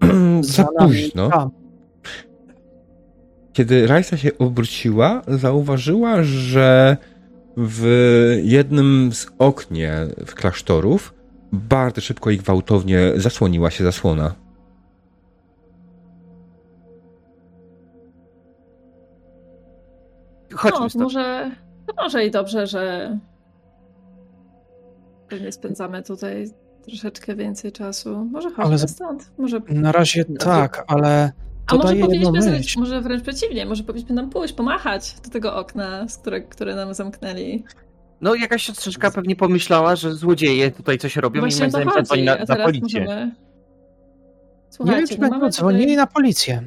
Za 0.40 0.64
późno. 0.64 1.30
tam. 1.30 1.50
Kiedy 3.52 3.86
Rajsa 3.86 4.16
się 4.16 4.38
obróciła, 4.38 5.22
zauważyła, 5.28 6.22
że 6.22 6.96
w 7.56 8.40
jednym 8.42 9.10
z 9.12 9.26
oknie 9.38 9.92
w 10.26 10.34
klasztorów 10.34 11.14
bardzo 11.52 12.00
szybko 12.00 12.30
i 12.30 12.36
gwałtownie 12.36 13.12
zasłoniła 13.16 13.70
się 13.70 13.84
zasłona. 13.84 14.34
Chodźmy 20.58 20.80
No, 20.80 20.88
stąd. 20.90 21.04
może, 21.04 21.50
to 21.86 22.02
może 22.02 22.26
i 22.26 22.30
dobrze, 22.30 22.66
że 22.66 23.16
nie 25.40 25.52
spędzamy 25.52 26.02
tutaj 26.02 26.50
troszeczkę 26.82 27.36
więcej 27.36 27.72
czasu. 27.72 28.24
Może 28.32 28.48
chodźmy 28.50 28.64
Ale 28.64 28.78
stąd. 28.78 29.30
Może, 29.38 29.60
Na 29.68 29.92
razie 29.92 30.24
tak, 30.24 30.84
ale 30.88 31.32
a 31.66 31.70
to 31.70 31.76
może 31.76 31.88
daje 31.88 32.00
jedną 32.00 32.06
powinniśmy, 32.16 32.42
zrobić, 32.42 32.76
może 32.76 33.00
wręcz 33.00 33.22
przeciwnie, 33.22 33.66
może 33.66 33.84
powinniśmy 33.84 34.14
nam 34.14 34.30
pójść, 34.30 34.54
pomachać 34.54 35.14
do 35.24 35.30
tego 35.30 35.56
okna, 35.56 36.08
z 36.08 36.18
które, 36.18 36.40
które 36.40 36.74
nam 36.74 36.94
zamknęli. 36.94 37.64
No 38.20 38.34
jakaś 38.34 38.62
siostrzyczka 38.62 39.10
pewnie 39.10 39.36
pomyślała, 39.36 39.96
że 39.96 40.14
złodzieje 40.14 40.70
tutaj 40.70 40.98
coś 40.98 41.16
robią 41.16 41.38
i 41.38 41.40
Właśnie 41.40 41.60
moim 41.60 41.68
o 41.68 41.72
to 41.72 41.78
zdaniem 41.78 41.94
zadzwoni 41.94 42.26
chodzi, 42.26 42.38
na, 42.38 42.42
a 42.42 42.46
teraz 42.46 42.66
policję. 42.66 43.00
możemy... 43.00 43.20
Nie 43.20 43.26
wiem, 43.26 43.34
Słuchajcie, 44.70 45.14
czy 45.14 45.20
będą 45.20 45.50
dzwonili 45.50 45.82
tutaj... 45.84 45.96
na 45.96 46.06
policję. 46.06 46.62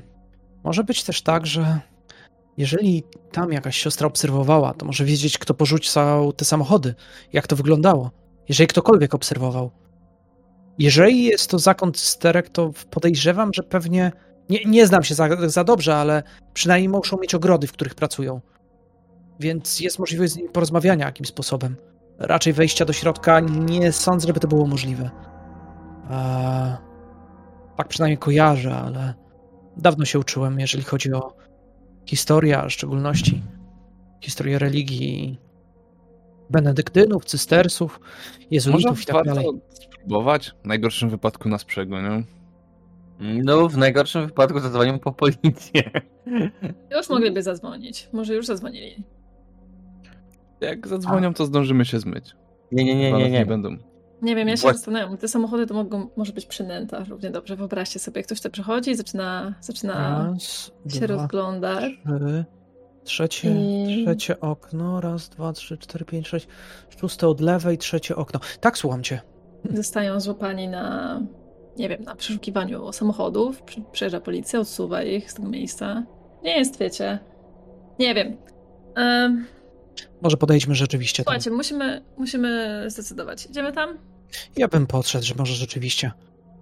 Może 0.63 0.83
być 0.83 1.03
też 1.03 1.21
tak, 1.21 1.45
że 1.47 1.79
jeżeli 2.57 3.03
tam 3.31 3.51
jakaś 3.51 3.77
siostra 3.77 4.07
obserwowała, 4.07 4.73
to 4.73 4.85
może 4.85 5.05
wiedzieć, 5.05 5.37
kto 5.37 5.53
porzucał 5.53 6.33
te 6.33 6.45
samochody, 6.45 6.95
jak 7.33 7.47
to 7.47 7.55
wyglądało. 7.55 8.11
Jeżeli 8.49 8.67
ktokolwiek 8.67 9.15
obserwował. 9.15 9.71
Jeżeli 10.77 11.23
jest 11.23 11.49
to 11.49 11.59
zakon 11.59 11.91
sterek, 11.95 12.49
to 12.49 12.71
podejrzewam, 12.89 13.53
że 13.53 13.63
pewnie. 13.63 14.11
Nie, 14.49 14.65
nie 14.65 14.87
znam 14.87 15.03
się 15.03 15.15
za, 15.15 15.49
za 15.49 15.63
dobrze, 15.63 15.95
ale 15.95 16.23
przynajmniej 16.53 16.89
muszą 16.89 17.17
mieć 17.17 17.35
ogrody, 17.35 17.67
w 17.67 17.71
których 17.71 17.95
pracują. 17.95 18.41
Więc 19.39 19.79
jest 19.79 19.99
możliwość 19.99 20.33
z 20.33 20.35
nimi 20.37 20.49
porozmawiania 20.49 21.05
jakimś 21.05 21.29
sposobem. 21.29 21.75
Raczej 22.19 22.53
wejścia 22.53 22.85
do 22.85 22.93
środka 22.93 23.39
nie 23.39 23.91
sądzę, 23.91 24.27
żeby 24.27 24.39
to 24.39 24.47
było 24.47 24.67
możliwe. 24.67 25.09
Eee, 26.09 26.75
tak 27.77 27.87
przynajmniej 27.87 28.17
kojarzę, 28.17 28.75
ale 28.75 29.13
dawno 29.77 30.05
się 30.05 30.19
uczyłem, 30.19 30.59
jeżeli 30.59 30.83
chodzi 30.83 31.13
o 31.13 31.33
historię, 32.05 32.57
a 32.57 32.67
w 32.67 32.71
szczególności 32.71 33.43
historię 34.21 34.59
religii 34.59 35.39
benedyktynów, 36.49 37.25
cystersów, 37.25 37.99
jezuitów 38.51 39.01
i 39.01 39.05
tak 39.05 39.25
dalej. 39.25 39.45
spróbować? 39.69 40.51
W 40.63 40.65
najgorszym 40.65 41.09
wypadku 41.09 41.49
nas 41.49 41.65
przegonią. 41.65 42.23
No 43.19 43.67
w 43.69 43.77
najgorszym 43.77 44.27
wypadku 44.27 44.59
zadzwonią 44.59 44.99
po 44.99 45.11
policję. 45.11 45.91
Już 46.91 47.09
mogliby 47.09 47.43
zadzwonić. 47.43 48.09
Może 48.13 48.35
już 48.35 48.45
zadzwonili. 48.45 49.03
Jak 50.61 50.87
zadzwonią, 50.87 51.33
to 51.33 51.45
zdążymy 51.45 51.85
się 51.85 51.99
zmyć. 51.99 52.35
Nie, 52.71 52.83
nie, 52.83 52.95
nie, 52.95 53.11
nie, 53.11 53.17
nie. 53.17 53.31
nie 53.31 53.45
będą. 53.45 53.77
Nie 54.21 54.35
wiem, 54.35 54.47
ja 54.47 54.57
się 54.57 54.67
zastanawiam. 54.67 55.17
Te 55.17 55.27
samochody 55.27 55.67
to 55.67 55.73
mogą, 55.73 56.07
może 56.15 56.33
być 56.33 56.45
przynęta 56.45 57.03
równie 57.09 57.29
dobrze. 57.31 57.55
Wyobraźcie 57.55 57.99
sobie, 57.99 58.19
jak 58.19 58.25
ktoś 58.25 58.37
tutaj 58.39 58.51
przychodzi 58.51 58.91
i 58.91 58.95
zaczyna, 58.95 59.53
zaczyna 59.61 59.93
Raz, 60.33 60.71
się 60.93 60.99
dwa, 60.99 61.07
rozglądać. 61.15 61.83
trzy, 62.03 62.45
trzecie, 63.03 63.51
I- 63.51 64.05
trzecie 64.05 64.39
okno, 64.39 65.01
raz, 65.01 65.29
dwa, 65.29 65.53
trzy, 65.53 65.77
cztery, 65.77 66.05
pięć, 66.05 66.27
sześć, 66.27 66.47
szóste 66.99 67.27
od 67.27 67.41
lewej, 67.41 67.77
trzecie 67.77 68.15
okno. 68.15 68.39
Tak, 68.59 68.77
słucham 68.77 69.03
cię. 69.03 69.21
Zostają 69.73 70.19
złapani 70.19 70.67
na, 70.67 71.19
nie 71.77 71.89
wiem, 71.89 72.03
na 72.03 72.15
przeszukiwaniu 72.15 72.91
samochodów. 72.93 73.63
Przyjeżdża 73.91 74.19
policja, 74.21 74.59
odsuwa 74.59 75.03
ich 75.03 75.31
z 75.31 75.33
tego 75.33 75.49
miejsca. 75.49 76.03
Nie 76.43 76.57
jest, 76.57 76.79
wiecie. 76.79 77.19
Nie 77.99 78.15
wiem. 78.15 78.37
Em, 78.95 79.45
Może 80.21 80.37
podejdźmy 80.37 80.75
rzeczywiście 80.75 81.23
tam. 81.23 81.33
słuchajcie, 81.33 81.51
musimy, 81.51 82.01
musimy 82.17 82.83
zdecydować. 82.87 83.45
Idziemy 83.45 83.71
tam? 83.73 83.97
Ja 84.57 84.67
bym 84.67 84.87
podszedł, 84.87 85.25
że 85.25 85.35
może 85.37 85.53
rzeczywiście. 85.53 86.11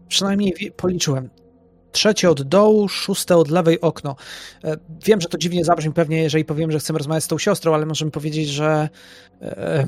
Przynajmniej 0.08 0.72
policzyłem. 0.78 1.30
Trzecie 1.92 2.30
od 2.30 2.42
dołu, 2.42 2.88
szóste 2.90 3.38
od 3.38 3.50
lewej 3.50 3.82
okno. 3.82 4.16
E, 4.64 4.78
Wiem, 5.06 5.22
że 5.22 5.28
to 5.28 5.38
dziwnie 5.38 5.66
zabrzmi 5.66 5.94
pewnie, 5.94 6.22
jeżeli 6.22 6.46
powiem, 6.46 6.72
że 6.72 6.80
chcemy 6.80 7.00
rozmawiać 7.00 7.24
z 7.24 7.28
tą 7.28 7.38
siostrą, 7.38 7.74
ale 7.74 7.86
możemy 7.86 8.12
powiedzieć, 8.12 8.50
że 8.50 8.90
e, 9.42 9.88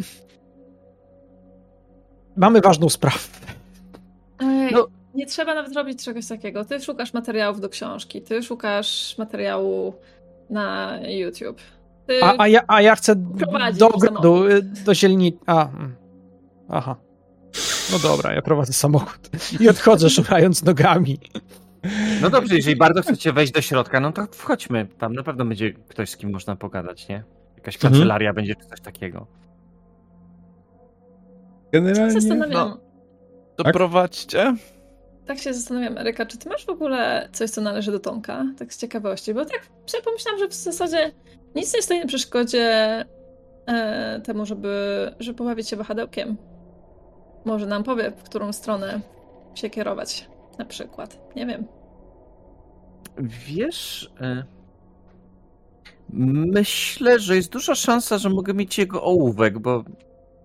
mamy 2.35 2.61
ważną 2.61 2.89
sprawę. 2.89 3.19
Ej, 4.39 4.71
No. 4.73 4.87
Nie 5.15 5.25
trzeba 5.25 5.55
nawet 5.55 5.75
robić 5.75 6.03
czegoś 6.05 6.27
takiego. 6.27 6.65
Ty 6.65 6.81
szukasz 6.81 7.13
materiałów 7.13 7.61
do 7.61 7.69
książki, 7.69 8.21
ty 8.21 8.43
szukasz 8.43 9.17
materiału 9.17 9.93
na 10.49 10.99
YouTube. 11.07 11.61
Ty... 12.11 12.23
A, 12.23 12.35
a, 12.37 12.47
ja, 12.47 12.61
a 12.67 12.81
ja 12.81 12.95
chcę 12.95 13.15
do 13.73 13.89
ogrodu, 13.89 14.47
y, 14.47 14.61
do 14.61 14.95
zielni... 14.95 15.37
A, 15.45 15.69
mm. 15.69 15.95
aha. 16.69 16.95
No 17.91 17.99
dobra, 17.99 18.33
ja 18.33 18.41
prowadzę 18.41 18.73
samochód 18.73 19.29
i 19.59 19.69
odchodzę 19.69 20.09
szurając 20.15 20.63
nogami. 20.63 21.19
No 22.21 22.29
dobrze, 22.29 22.55
jeżeli 22.55 22.75
bardzo 22.75 23.01
chcecie 23.01 23.33
wejść 23.33 23.53
do 23.53 23.61
środka, 23.61 23.99
no 23.99 24.11
to 24.11 24.27
wchodźmy. 24.31 24.87
Tam 24.97 25.13
na 25.13 25.23
pewno 25.23 25.45
będzie 25.45 25.73
ktoś, 25.73 26.09
z 26.09 26.17
kim 26.17 26.31
można 26.31 26.55
pogadać, 26.55 27.07
nie? 27.07 27.23
Jakaś 27.57 27.75
Mhm. 27.75 27.93
kancelaria 27.93 28.33
będzie 28.33 28.55
czy 28.55 28.65
coś 28.65 28.81
takiego. 28.81 29.27
Generalnie... 31.71 32.11
Zastanawiam. 32.11 32.69
no. 32.69 32.77
Doprowadźcie. 33.57 34.55
Tak 35.25 35.39
się 35.39 35.53
zastanawiam, 35.53 35.97
Eryka, 35.97 36.25
czy 36.25 36.37
ty 36.37 36.49
masz 36.49 36.65
w 36.65 36.69
ogóle 36.69 37.29
coś, 37.33 37.49
co 37.49 37.61
należy 37.61 37.91
do 37.91 37.99
Tomka? 37.99 38.45
Tak 38.57 38.73
z 38.73 38.77
ciekawości, 38.77 39.33
bo 39.33 39.45
tak 39.45 39.61
sobie 39.85 40.03
pomyślałam, 40.03 40.39
że 40.39 40.47
w 40.47 40.53
zasadzie 40.53 41.11
nic 41.55 41.73
nie 41.73 41.81
stoi 41.81 41.99
na 41.99 42.05
przeszkodzie 42.05 42.65
e, 43.65 44.21
temu, 44.23 44.45
żeby, 44.45 45.11
żeby 45.19 45.37
pobawić 45.37 45.69
się 45.69 45.75
wahadełkiem. 45.75 46.37
Może 47.45 47.65
nam 47.65 47.83
powie, 47.83 48.11
w 48.11 48.23
którą 48.23 48.53
stronę 48.53 49.01
się 49.55 49.69
kierować, 49.69 50.29
na 50.57 50.65
przykład. 50.65 51.35
Nie 51.35 51.45
wiem. 51.45 51.67
Wiesz, 53.17 54.11
e, 54.21 54.43
myślę, 56.53 57.19
że 57.19 57.35
jest 57.35 57.51
duża 57.51 57.75
szansa, 57.75 58.17
że 58.17 58.29
mogę 58.29 58.53
mieć 58.53 58.77
jego 58.77 59.03
ołówek, 59.03 59.59
bo 59.59 59.83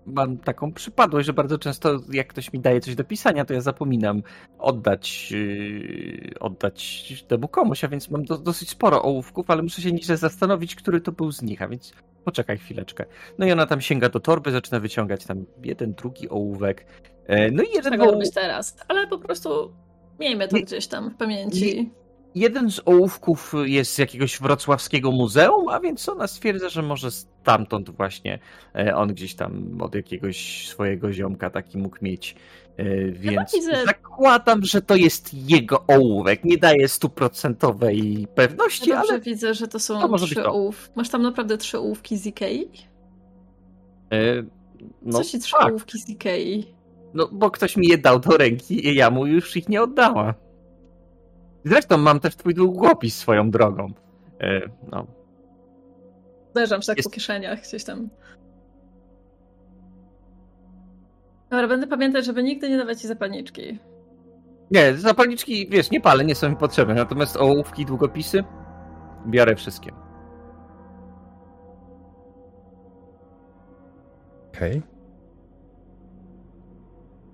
mam 0.07 0.37
taką 0.37 0.71
przypadłość, 0.73 1.25
że 1.25 1.33
bardzo 1.33 1.57
często 1.57 1.99
jak 2.11 2.27
ktoś 2.27 2.53
mi 2.53 2.59
daje 2.59 2.79
coś 2.81 2.95
do 2.95 3.03
pisania, 3.03 3.45
to 3.45 3.53
ja 3.53 3.61
zapominam 3.61 4.23
oddać, 4.59 5.31
yy, 5.31 6.31
oddać 6.39 7.05
temu 7.27 7.47
komuś, 7.47 7.83
a 7.83 7.87
więc 7.87 8.09
mam 8.09 8.25
do, 8.25 8.37
dosyć 8.37 8.69
sporo 8.69 9.01
ołówków, 9.03 9.49
ale 9.49 9.63
muszę 9.63 9.81
się 9.81 9.91
nieźle 9.91 10.17
zastanowić, 10.17 10.75
który 10.75 11.01
to 11.01 11.11
był 11.11 11.31
z 11.31 11.41
nich, 11.41 11.61
a 11.61 11.67
więc 11.67 11.93
poczekaj 12.23 12.57
chwileczkę. 12.57 13.05
No 13.37 13.45
i 13.45 13.51
ona 13.51 13.65
tam 13.65 13.81
sięga 13.81 14.09
do 14.09 14.19
torby, 14.19 14.51
zaczyna 14.51 14.79
wyciągać 14.79 15.25
tam 15.25 15.45
jeden, 15.63 15.93
drugi 15.93 16.29
ołówek. 16.29 16.85
E, 17.27 17.51
No 17.51 17.63
i 17.63 17.67
jeden 17.75 17.91
Czego 17.93 18.03
ołówek... 18.05 18.33
teraz? 18.33 18.77
Ale 18.87 19.07
po 19.07 19.17
prostu 19.19 19.73
miejmy 20.19 20.47
to 20.47 20.55
Nie- 20.55 20.63
gdzieś 20.63 20.87
tam 20.87 21.09
w 21.09 21.15
pamięci. 21.15 21.91
Jeden 22.37 22.71
z 22.71 22.81
ołówków 22.85 23.53
jest 23.65 23.93
z 23.93 23.97
jakiegoś 23.97 24.39
wrocławskiego 24.39 25.11
muzeum, 25.11 25.69
a 25.69 25.79
więc 25.79 26.09
ona 26.09 26.27
stwierdza, 26.27 26.69
że 26.69 26.81
może 26.81 27.11
stamtąd 27.11 27.89
właśnie 27.89 28.39
e, 28.75 28.95
on 28.95 29.07
gdzieś 29.07 29.35
tam 29.35 29.77
od 29.81 29.95
jakiegoś 29.95 30.67
swojego 30.67 31.13
ziomka 31.13 31.49
taki 31.49 31.77
mógł 31.77 31.97
mieć. 32.01 32.35
E, 32.77 33.05
Więc 33.11 33.53
widzę- 33.55 33.85
zakładam, 33.85 34.63
że 34.65 34.81
to 34.81 34.95
jest 34.95 35.33
jego 35.49 35.85
ołówek. 35.87 36.43
Nie 36.43 36.57
daję 36.57 36.87
stuprocentowej 36.87 38.27
pewności, 38.35 38.89
Ja 38.89 38.95
dobrze 38.97 39.13
ale 39.13 39.21
widzę, 39.21 39.53
że 39.53 39.67
to 39.67 39.79
są 39.79 40.01
to 40.01 40.17
trzy 40.17 40.45
ołówki. 40.45 40.91
Masz 40.95 41.09
tam 41.09 41.21
naprawdę 41.21 41.57
trzy 41.57 41.77
ołówki 41.77 42.17
z 42.17 42.25
Ikei? 42.25 42.69
e, 44.11 44.43
no, 45.01 45.17
Co 45.17 45.23
ci 45.23 45.39
trzy 45.39 45.55
tak. 45.59 45.69
ołówki 45.69 45.99
z 45.99 46.09
Ikei? 46.09 46.65
no 47.13 47.29
bo 47.31 47.51
ktoś 47.51 47.77
mi 47.77 47.87
je 47.87 47.97
dał 47.97 48.19
do 48.19 48.37
ręki 48.37 48.87
i 48.87 48.95
ja 48.95 49.09
mu 49.09 49.25
już 49.25 49.55
ich 49.57 49.69
nie 49.69 49.81
oddała. 49.81 50.33
Zresztą 51.67 51.97
mam 51.97 52.19
też 52.19 52.35
twój 52.35 52.53
długopis 52.53 53.17
swoją 53.17 53.51
drogą. 53.51 53.87
E, 54.41 54.61
No, 54.91 55.05
Uderzam 56.51 56.81
się 56.81 56.87
tak 56.87 56.97
Jest- 56.97 57.09
po 57.09 57.15
kieszeniach 57.15 57.61
gdzieś 57.61 57.83
tam. 57.83 58.09
Dobra, 61.49 61.67
będę 61.67 61.87
pamiętać, 61.87 62.25
żeby 62.25 62.43
nigdy 62.43 62.69
nie 62.69 62.77
dawać 62.77 63.01
ci 63.01 63.07
zapalniczki. 63.07 63.79
Nie, 64.71 64.93
zapalniczki, 64.93 65.67
wiesz, 65.69 65.91
nie 65.91 66.01
palę, 66.01 66.25
nie 66.25 66.35
są 66.35 66.49
mi 66.49 66.55
potrzebne. 66.55 66.93
Natomiast 66.93 67.37
ołówki, 67.37 67.85
długopisy 67.85 68.43
biorę 69.27 69.55
wszystkie. 69.55 69.91
Okej. 74.55 74.81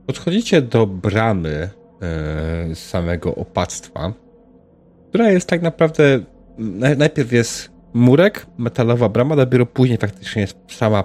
Podchodzicie 0.08 0.62
do 0.62 0.88
bramy 0.88 1.70
e, 2.02 2.76
samego 2.76 3.36
opactwa, 3.36 4.14
która 5.14 5.32
jest 5.32 5.48
tak 5.48 5.62
naprawdę. 5.62 6.20
naj- 6.60 6.98
Najpierw 6.98 7.32
jest 7.32 7.70
murek, 7.94 8.46
metalowa 8.58 9.10
brama, 9.10 9.36
dopiero 9.36 9.66
później 9.66 9.98
faktycznie 9.98 10.42
jest 10.42 10.58
sama 10.68 11.04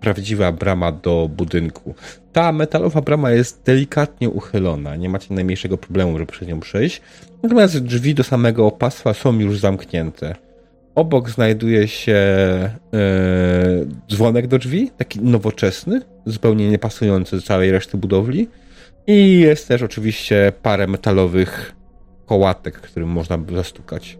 prawdziwa 0.00 0.52
brama 0.52 0.92
do 0.92 1.30
budynku. 1.36 1.94
Ta 2.32 2.52
metalowa 2.52 3.00
brama 3.00 3.30
jest 3.30 3.62
delikatnie 3.64 4.30
uchylona, 4.30 4.96
nie 4.96 5.08
macie 5.08 5.34
najmniejszego 5.34 5.78
problemu, 5.78 6.18
żeby 6.18 6.32
przez 6.32 6.48
nią 6.48 6.60
przejść. 6.60 7.02
Natomiast 7.42 7.78
drzwi 7.78 8.14
do 8.14 8.24
samego 8.24 8.66
opactwa 8.66 9.14
są 9.14 9.38
już 9.38 9.58
zamknięte. 9.58 10.34
Obok 10.94 11.30
znajduje 11.30 11.88
się 11.88 12.12
e, 12.14 12.70
dzwonek 14.10 14.46
do 14.46 14.58
drzwi, 14.58 14.90
taki 14.96 15.20
nowoczesny, 15.20 16.00
zupełnie 16.26 16.70
niepasujący 16.70 17.36
do 17.36 17.42
całej 17.42 17.70
reszty 17.70 17.96
budowli. 17.96 18.48
I 19.06 19.38
jest 19.40 19.68
też 19.68 19.82
oczywiście 19.82 20.52
parę 20.62 20.86
metalowych 20.86 21.79
kołatek, 22.30 22.80
którym 22.80 23.08
można 23.08 23.38
by 23.38 23.56
zastukać. 23.56 24.18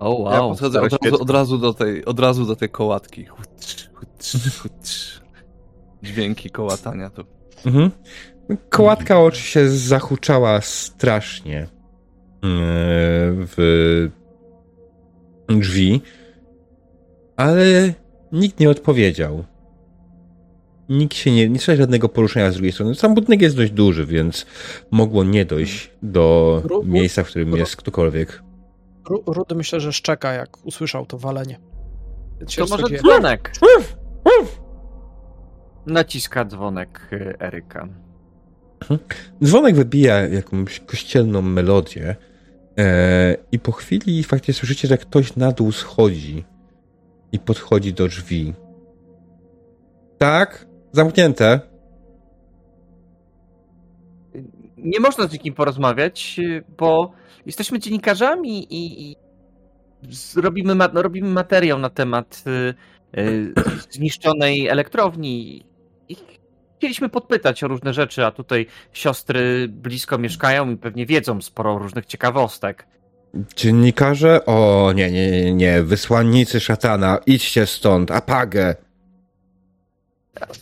O, 0.00 0.14
wow. 0.14 0.32
Ja 0.32 0.40
podchodzę 0.40 0.80
od 0.80 0.92
razu, 0.92 1.22
od, 1.22 1.30
razu 1.30 1.58
do 1.58 1.74
tej, 1.74 2.04
od 2.04 2.20
razu 2.20 2.46
do 2.46 2.56
tej 2.56 2.68
kołatki. 2.68 3.24
Hutrz, 3.24 3.90
hutrz, 3.94 4.58
hutrz. 4.62 5.20
Dźwięki 6.02 6.50
kołatania 6.50 7.10
to. 7.10 7.24
Mhm. 7.66 7.90
Kołatka 8.68 9.20
oczywiście 9.20 9.68
zahuczała 9.68 10.60
strasznie 10.60 11.60
e, 11.60 11.68
w 13.56 14.08
drzwi, 15.48 16.00
ale 17.36 17.94
nikt 18.32 18.60
nie 18.60 18.70
odpowiedział. 18.70 19.44
Nikt 20.92 21.14
się 21.16 21.30
nie, 21.30 21.48
nie 21.48 21.58
słyszał 21.58 21.76
żadnego 21.76 22.08
poruszenia 22.08 22.50
z 22.50 22.54
drugiej 22.54 22.72
strony. 22.72 22.94
Sam 22.94 23.14
budynek 23.14 23.42
jest 23.42 23.56
dość 23.56 23.72
duży, 23.72 24.06
więc 24.06 24.46
mogło 24.90 25.24
nie 25.24 25.44
dojść 25.44 25.90
do 26.02 26.60
Ru- 26.64 26.84
miejsca, 26.84 27.24
w 27.24 27.26
którym 27.26 27.50
ru- 27.50 27.56
jest 27.56 27.76
ktokolwiek. 27.76 28.42
Ru- 29.10 29.22
Rudy 29.26 29.54
myślę, 29.54 29.80
że 29.80 29.92
szczeka, 29.92 30.32
jak 30.32 30.66
usłyszał 30.66 31.06
to 31.06 31.18
walenie. 31.18 31.58
To 32.56 32.60
może 32.60 32.76
rozchodzi. 32.76 32.96
dzwonek. 32.98 33.52
Naciska 35.86 36.44
dzwonek 36.44 37.08
y, 37.12 37.34
Eryka. 37.40 37.88
Dzwonek 39.44 39.74
wybija 39.74 40.20
jakąś 40.28 40.80
kościelną 40.80 41.42
melodię 41.42 42.16
e, 42.78 43.36
i 43.52 43.58
po 43.58 43.72
chwili 43.72 44.24
faktycznie 44.24 44.54
słyszycie, 44.54 44.88
że 44.88 44.98
ktoś 44.98 45.36
na 45.36 45.52
dół 45.52 45.72
schodzi 45.72 46.44
i 47.32 47.38
podchodzi 47.38 47.92
do 47.92 48.08
drzwi. 48.08 48.54
Tak? 50.18 50.66
Zamknięte. 50.92 51.60
Nie 54.76 55.00
można 55.00 55.26
z 55.26 55.32
nikim 55.32 55.54
porozmawiać, 55.54 56.40
bo 56.78 57.12
jesteśmy 57.46 57.78
dziennikarzami 57.78 58.74
i, 58.74 59.10
i 59.10 59.16
robimy, 60.36 60.74
ma, 60.74 60.88
robimy 60.94 61.28
materiał 61.28 61.78
na 61.78 61.90
temat 61.90 62.44
y, 62.46 63.20
y, 63.20 63.54
zniszczonej 63.90 64.68
elektrowni. 64.68 65.64
I 66.08 66.16
chcieliśmy 66.78 67.08
podpytać 67.08 67.64
o 67.64 67.68
różne 67.68 67.92
rzeczy, 67.92 68.24
a 68.24 68.30
tutaj 68.30 68.66
siostry 68.92 69.68
blisko 69.68 70.18
mieszkają 70.18 70.70
i 70.70 70.76
pewnie 70.76 71.06
wiedzą 71.06 71.42
sporo 71.42 71.78
różnych 71.78 72.06
ciekawostek. 72.06 72.86
Dziennikarze? 73.56 74.46
O, 74.46 74.92
nie, 74.94 75.10
nie, 75.10 75.30
nie, 75.30 75.54
nie. 75.54 75.82
Wysłannicy 75.82 76.60
szatana. 76.60 77.18
Idźcie 77.26 77.66
stąd. 77.66 78.10
Apagę. 78.10 78.74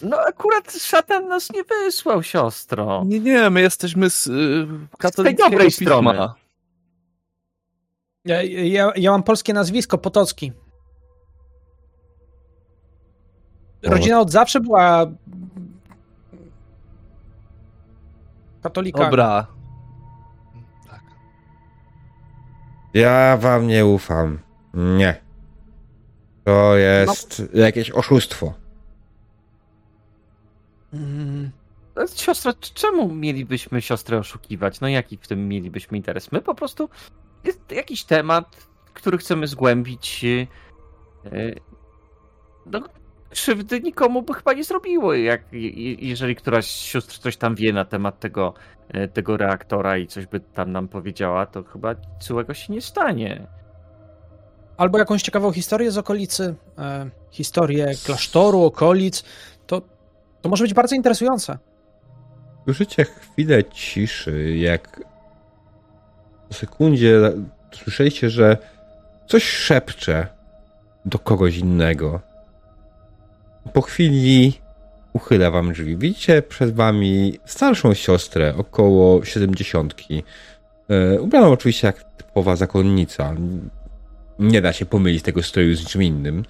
No 0.02 0.16
akurat 0.20 0.72
szatan 0.72 1.28
nas 1.28 1.52
nie 1.52 1.64
wysłał, 1.64 2.22
siostro. 2.22 3.02
Nie, 3.06 3.20
nie, 3.20 3.50
my 3.50 3.60
jesteśmy 3.60 4.10
z 4.10 4.26
y, 4.26 4.66
katolickiego 4.98 5.50
dobrej 5.50 5.68
pisma. 5.68 5.86
strony. 5.86 6.28
Ja, 8.24 8.42
ja, 8.42 8.92
ja 8.96 9.10
mam 9.10 9.22
polskie 9.22 9.52
nazwisko, 9.52 9.98
Potocki. 9.98 10.52
Rodzina 13.82 14.20
od 14.20 14.30
zawsze 14.30 14.60
była 14.60 15.06
katolikami. 18.62 19.04
Dobra. 19.04 19.46
Tak. 20.90 21.00
Ja 22.94 23.36
wam 23.36 23.66
nie 23.66 23.86
ufam. 23.86 24.38
Nie. 24.74 25.20
To 26.44 26.76
jest 26.76 27.42
jakieś 27.54 27.90
oszustwo. 27.90 28.59
Mm, 30.92 31.50
No, 31.96 32.06
Siostra, 32.06 32.52
czemu 32.74 33.14
mielibyśmy 33.14 33.82
siostrę 33.82 34.18
oszukiwać? 34.18 34.80
No 34.80 34.88
jaki 34.88 35.16
w 35.16 35.28
tym 35.28 35.48
mielibyśmy 35.48 35.96
interes? 35.96 36.32
My 36.32 36.40
po 36.42 36.54
prostu 36.54 36.88
jest 37.44 37.72
jakiś 37.72 38.04
temat, 38.04 38.66
który 38.94 39.18
chcemy 39.18 39.46
zgłębić. 39.46 40.22
yy, 40.24 40.46
yy, 41.32 41.54
No, 42.66 42.80
krzywdy 43.30 43.80
nikomu 43.80 44.22
by 44.22 44.34
chyba 44.34 44.52
nie 44.52 44.64
zrobiło, 44.64 45.14
jak, 45.14 45.52
je- 45.52 45.70
je- 45.70 45.94
jeżeli 45.94 46.36
któraś 46.36 46.66
z 46.66 46.80
sióstr 46.80 47.18
coś 47.18 47.36
tam 47.36 47.54
wie 47.54 47.72
na 47.72 47.84
temat 47.84 48.20
tego, 48.20 48.54
yy, 48.94 49.08
tego 49.08 49.36
reaktora 49.36 49.98
i 49.98 50.06
coś 50.06 50.26
by 50.26 50.40
tam 50.40 50.72
nam 50.72 50.88
powiedziała, 50.88 51.46
to 51.46 51.62
chyba 51.64 51.94
złego 52.20 52.54
się 52.54 52.72
nie 52.72 52.80
stanie. 52.80 53.46
Albo 54.76 54.98
jakąś 54.98 55.22
ciekawą 55.22 55.52
historię 55.52 55.90
z 55.90 55.98
okolicy, 55.98 56.54
e, 56.78 57.10
historię 57.30 57.92
klasztoru, 58.06 58.62
okolic, 58.64 59.24
to 60.42 60.48
może 60.48 60.64
być 60.64 60.74
bardzo 60.74 60.96
interesujące. 60.96 61.58
Słyszycie 62.64 63.04
chwilę 63.04 63.64
ciszy, 63.64 64.56
jak 64.56 65.00
po 66.48 66.54
sekundzie 66.54 67.32
słyszeliście, 67.72 68.30
że 68.30 68.56
coś 69.26 69.44
szepcze 69.44 70.26
do 71.04 71.18
kogoś 71.18 71.56
innego. 71.56 72.20
Po 73.72 73.80
chwili 73.82 74.52
uchyla 75.12 75.50
wam 75.50 75.72
drzwi. 75.72 75.96
Widzicie 75.96 76.42
przed 76.42 76.74
wami 76.74 77.38
starszą 77.44 77.94
siostrę, 77.94 78.54
około 78.56 79.24
siedemdziesiątki. 79.24 80.22
E, 80.88 81.20
ubraną 81.20 81.52
oczywiście 81.52 81.86
jak 81.86 82.02
typowa 82.02 82.56
zakonnica. 82.56 83.34
Nie 84.38 84.62
da 84.62 84.72
się 84.72 84.86
pomylić 84.86 85.22
tego 85.22 85.42
stroju 85.42 85.74
z 85.74 85.80
niczym 85.80 86.02
innym. 86.02 86.44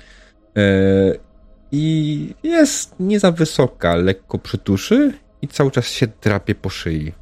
I 1.73 2.35
jest 2.43 2.95
nie 3.01 3.21
za 3.21 3.33
wysoka, 3.33 3.95
lekko 3.95 4.39
przytuszy 4.39 5.13
i 5.43 5.49
cały 5.49 5.71
czas 5.71 5.87
się 5.87 6.07
drapie 6.07 6.55
po 6.55 6.69
szyi. 6.69 7.13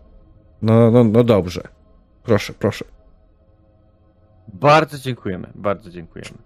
No, 0.63 0.91
no, 0.91 1.05
no 1.05 1.25
dobrze. 1.25 1.63
Proszę, 2.23 2.53
proszę. 2.59 2.85
Bardzo 4.49 4.99
dziękujemy, 4.99 5.53
bardzo 5.55 5.91
dziękujemy. 5.91 6.39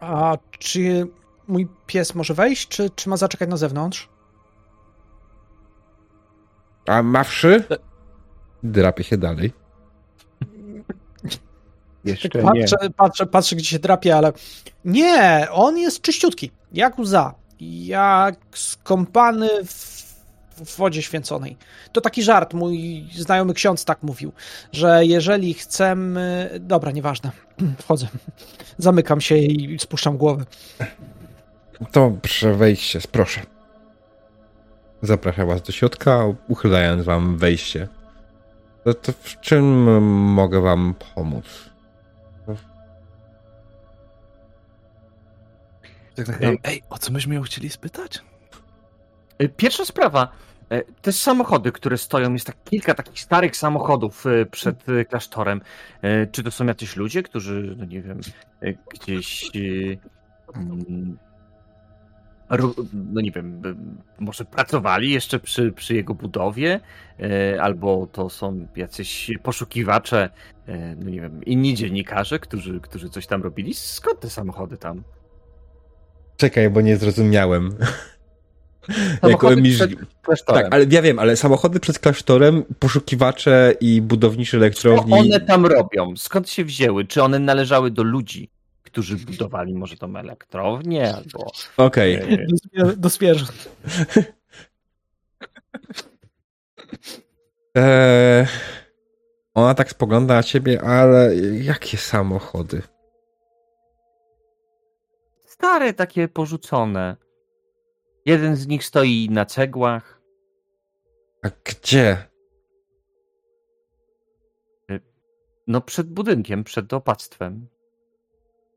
A 0.00 0.36
czy 0.58 1.06
mój 1.48 1.68
pies 1.86 2.14
może 2.14 2.34
wejść, 2.34 2.68
czy, 2.68 2.90
czy 2.90 3.08
ma 3.08 3.16
zaczekać 3.16 3.48
na 3.48 3.56
zewnątrz? 3.56 4.08
A 6.86 7.02
ma 7.02 7.24
wszy? 7.24 7.64
Drapie 8.62 9.04
się 9.04 9.16
dalej. 9.16 9.52
Jeszcze 12.04 12.28
Tak 12.28 12.42
patrzę, 12.42 12.76
patrzę, 12.96 13.26
patrzę, 13.26 13.56
gdzie 13.56 13.66
się 13.66 13.78
drapie, 13.78 14.16
ale 14.16 14.32
nie, 14.84 15.46
on 15.50 15.78
jest 15.78 16.00
czyściutki, 16.00 16.50
jak 16.72 16.98
łza, 16.98 17.34
jak 17.60 18.36
skąpany 18.54 19.48
w, 19.64 20.04
w 20.64 20.76
wodzie 20.76 21.02
święconej. 21.02 21.56
To 21.92 22.00
taki 22.00 22.22
żart, 22.22 22.54
mój 22.54 23.04
znajomy 23.18 23.54
ksiądz 23.54 23.84
tak 23.84 24.02
mówił, 24.02 24.32
że 24.72 25.06
jeżeli 25.06 25.54
chcemy... 25.54 26.50
Dobra, 26.60 26.90
nieważne, 26.90 27.30
wchodzę, 27.82 28.06
zamykam 28.78 29.20
się 29.20 29.36
i 29.36 29.78
spuszczam 29.78 30.16
głowę. 30.16 30.44
To 31.92 32.12
proszę 32.22 32.54
wejście, 32.54 33.00
proszę. 33.12 33.40
Zapraszam 35.02 35.46
was 35.46 35.62
do 35.62 35.72
środka, 35.72 36.24
uchylając 36.48 37.04
wam 37.04 37.38
wejście. 37.38 37.88
To, 38.84 38.94
to 38.94 39.12
w 39.12 39.40
czym 39.40 39.64
mogę 40.32 40.60
wam 40.60 40.94
pomóc? 41.14 41.44
Tak, 46.16 46.26
tak, 46.26 46.38
tak. 46.38 46.54
Ej, 46.64 46.82
o 46.90 46.98
co 46.98 47.12
myśmy 47.12 47.34
ją 47.34 47.42
chcieli 47.42 47.70
spytać? 47.70 48.22
Y, 49.42 49.48
Pierwsza 49.48 49.84
sprawa. 49.84 50.28
y, 50.72 50.84
Te 51.02 51.12
samochody, 51.12 51.72
które 51.72 51.98
stoją, 51.98 52.32
jest 52.32 52.46
tak 52.46 52.56
kilka 52.64 52.94
takich 52.94 53.20
starych 53.20 53.56
samochodów 53.56 54.26
y, 54.26 54.46
przed 54.50 54.84
klasztorem. 55.08 55.60
Czy 56.32 56.42
to 56.42 56.50
są 56.50 56.66
jacyś 56.66 56.96
ludzie, 56.96 57.22
którzy, 57.22 57.74
no 57.78 57.84
nie 57.84 58.02
wiem, 58.02 58.20
gdzieś. 58.94 59.50
mm, 60.56 61.18
No 62.92 63.20
nie 63.20 63.30
wiem, 63.30 63.62
może 64.18 64.44
pracowali 64.44 65.10
jeszcze 65.12 65.38
przy, 65.40 65.72
przy 65.72 65.94
jego 65.94 66.14
budowie, 66.14 66.80
albo 67.60 68.06
to 68.12 68.30
są 68.30 68.66
jacyś 68.76 69.30
poszukiwacze, 69.42 70.30
no 70.96 71.10
nie 71.10 71.20
wiem, 71.20 71.44
inni 71.44 71.74
dziennikarze, 71.74 72.38
którzy, 72.38 72.80
którzy 72.80 73.08
coś 73.10 73.26
tam 73.26 73.42
robili. 73.42 73.74
Skąd 73.74 74.20
te 74.20 74.30
samochody 74.30 74.76
tam? 74.76 75.02
Czekaj, 76.36 76.70
bo 76.70 76.80
nie 76.80 76.96
zrozumiałem. 76.96 77.70
Samochody 79.20 79.62
miż- 79.62 79.76
przed 79.76 79.90
klasztorem. 80.22 80.62
Tak, 80.64 80.74
ale 80.74 80.86
ja 80.90 81.02
wiem, 81.02 81.18
ale 81.18 81.36
samochody 81.36 81.80
przed 81.80 81.98
klasztorem, 81.98 82.64
poszukiwacze 82.78 83.74
i 83.80 84.00
budowniczy 84.02 84.50
Co 84.50 84.56
elektrowni. 84.56 85.12
one 85.14 85.40
tam 85.40 85.66
robią? 85.66 86.16
Skąd 86.16 86.48
się 86.50 86.64
wzięły? 86.64 87.04
Czy 87.04 87.22
one 87.22 87.38
należały 87.38 87.90
do 87.90 88.02
ludzi, 88.02 88.50
którzy 88.82 89.16
budowali 89.16 89.74
może 89.74 89.96
tą 89.96 90.16
elektrownię 90.16 91.14
albo. 91.14 91.52
Okej. 91.76 92.14
e, 92.14 92.46
Do, 92.84 92.96
do 92.96 93.08
zwierząt. 93.08 93.68
Eee, 97.74 98.46
ona 99.54 99.74
tak 99.74 99.90
spogląda 99.90 100.34
na 100.34 100.42
ciebie, 100.42 100.82
ale 100.82 101.36
jakie 101.36 101.96
samochody? 101.96 102.82
Stare, 105.54 105.92
takie 105.92 106.28
porzucone. 106.28 107.16
Jeden 108.26 108.56
z 108.56 108.66
nich 108.66 108.84
stoi 108.84 109.28
na 109.30 109.46
cegłach. 109.46 110.22
A 111.42 111.48
gdzie? 111.64 112.28
No, 115.66 115.80
przed 115.80 116.12
budynkiem, 116.12 116.64
przed 116.64 116.92
opactwem. 116.92 117.68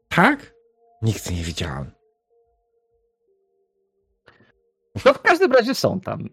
Tak? 0.09 0.53
Nigdy 1.01 1.33
nie 1.33 1.43
widziałem. 1.43 1.91
No, 5.05 5.13
w 5.13 5.21
każdym 5.21 5.51
razie 5.51 5.75
są 5.75 5.99
tam. 5.99 6.29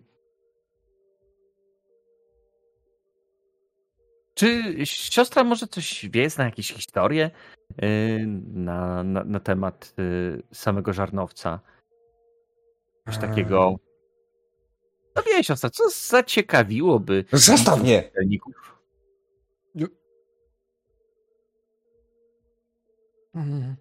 Czy 4.34 4.74
siostra 4.84 5.44
może 5.44 5.66
coś 5.66 6.08
wie, 6.10 6.30
zna 6.30 6.44
jakieś 6.44 6.72
historie 6.72 7.30
na, 8.54 9.02
na, 9.04 9.24
na 9.24 9.40
temat 9.40 9.94
yy, 9.96 10.42
samego 10.52 10.92
żarnowca? 10.92 11.60
Coś 13.06 13.18
takiego. 13.18 13.76
No 15.16 15.22
wie 15.22 15.44
siostra, 15.44 15.70
co 15.70 15.84
zaciekawiłoby 15.90 17.24
Zostaw 17.32 17.80
mnie! 17.82 18.02
czytelników? 18.02 18.74
Mhm. 23.34 23.76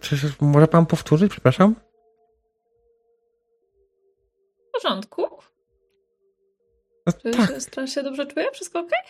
Czy- 0.00 0.16
Może 0.40 0.68
pan 0.68 0.86
powtórzyć, 0.86 1.32
przepraszam? 1.32 1.74
W 4.68 4.70
porządku? 4.72 5.22
No, 7.06 7.12
Czy 7.12 7.30
tak, 7.30 7.50
siostra 7.50 7.86
się 7.86 8.02
dobrze 8.02 8.26
czuje? 8.26 8.50
Wszystko 8.52 8.80
okej? 8.80 9.00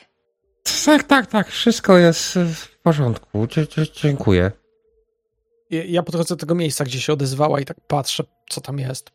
Tak, 0.85 1.03
tak, 1.03 1.27
tak, 1.27 1.49
wszystko 1.49 1.99
jest 1.99 2.39
w 2.55 2.79
porządku. 2.83 3.47
Dzie- 3.47 3.67
dzie- 3.67 3.93
Dziękuję. 3.93 4.53
Ja 5.71 5.85
ja 5.85 6.03
podchodzę 6.03 6.35
do 6.35 6.41
tego 6.41 6.55
miejsca, 6.55 6.85
gdzie 6.85 7.01
się 7.01 7.12
odezwała 7.12 7.61
i 7.61 7.65
tak 7.65 7.77
patrzę, 7.87 8.25
co 8.51 8.61
tam 8.61 8.79
jest. 8.79 9.11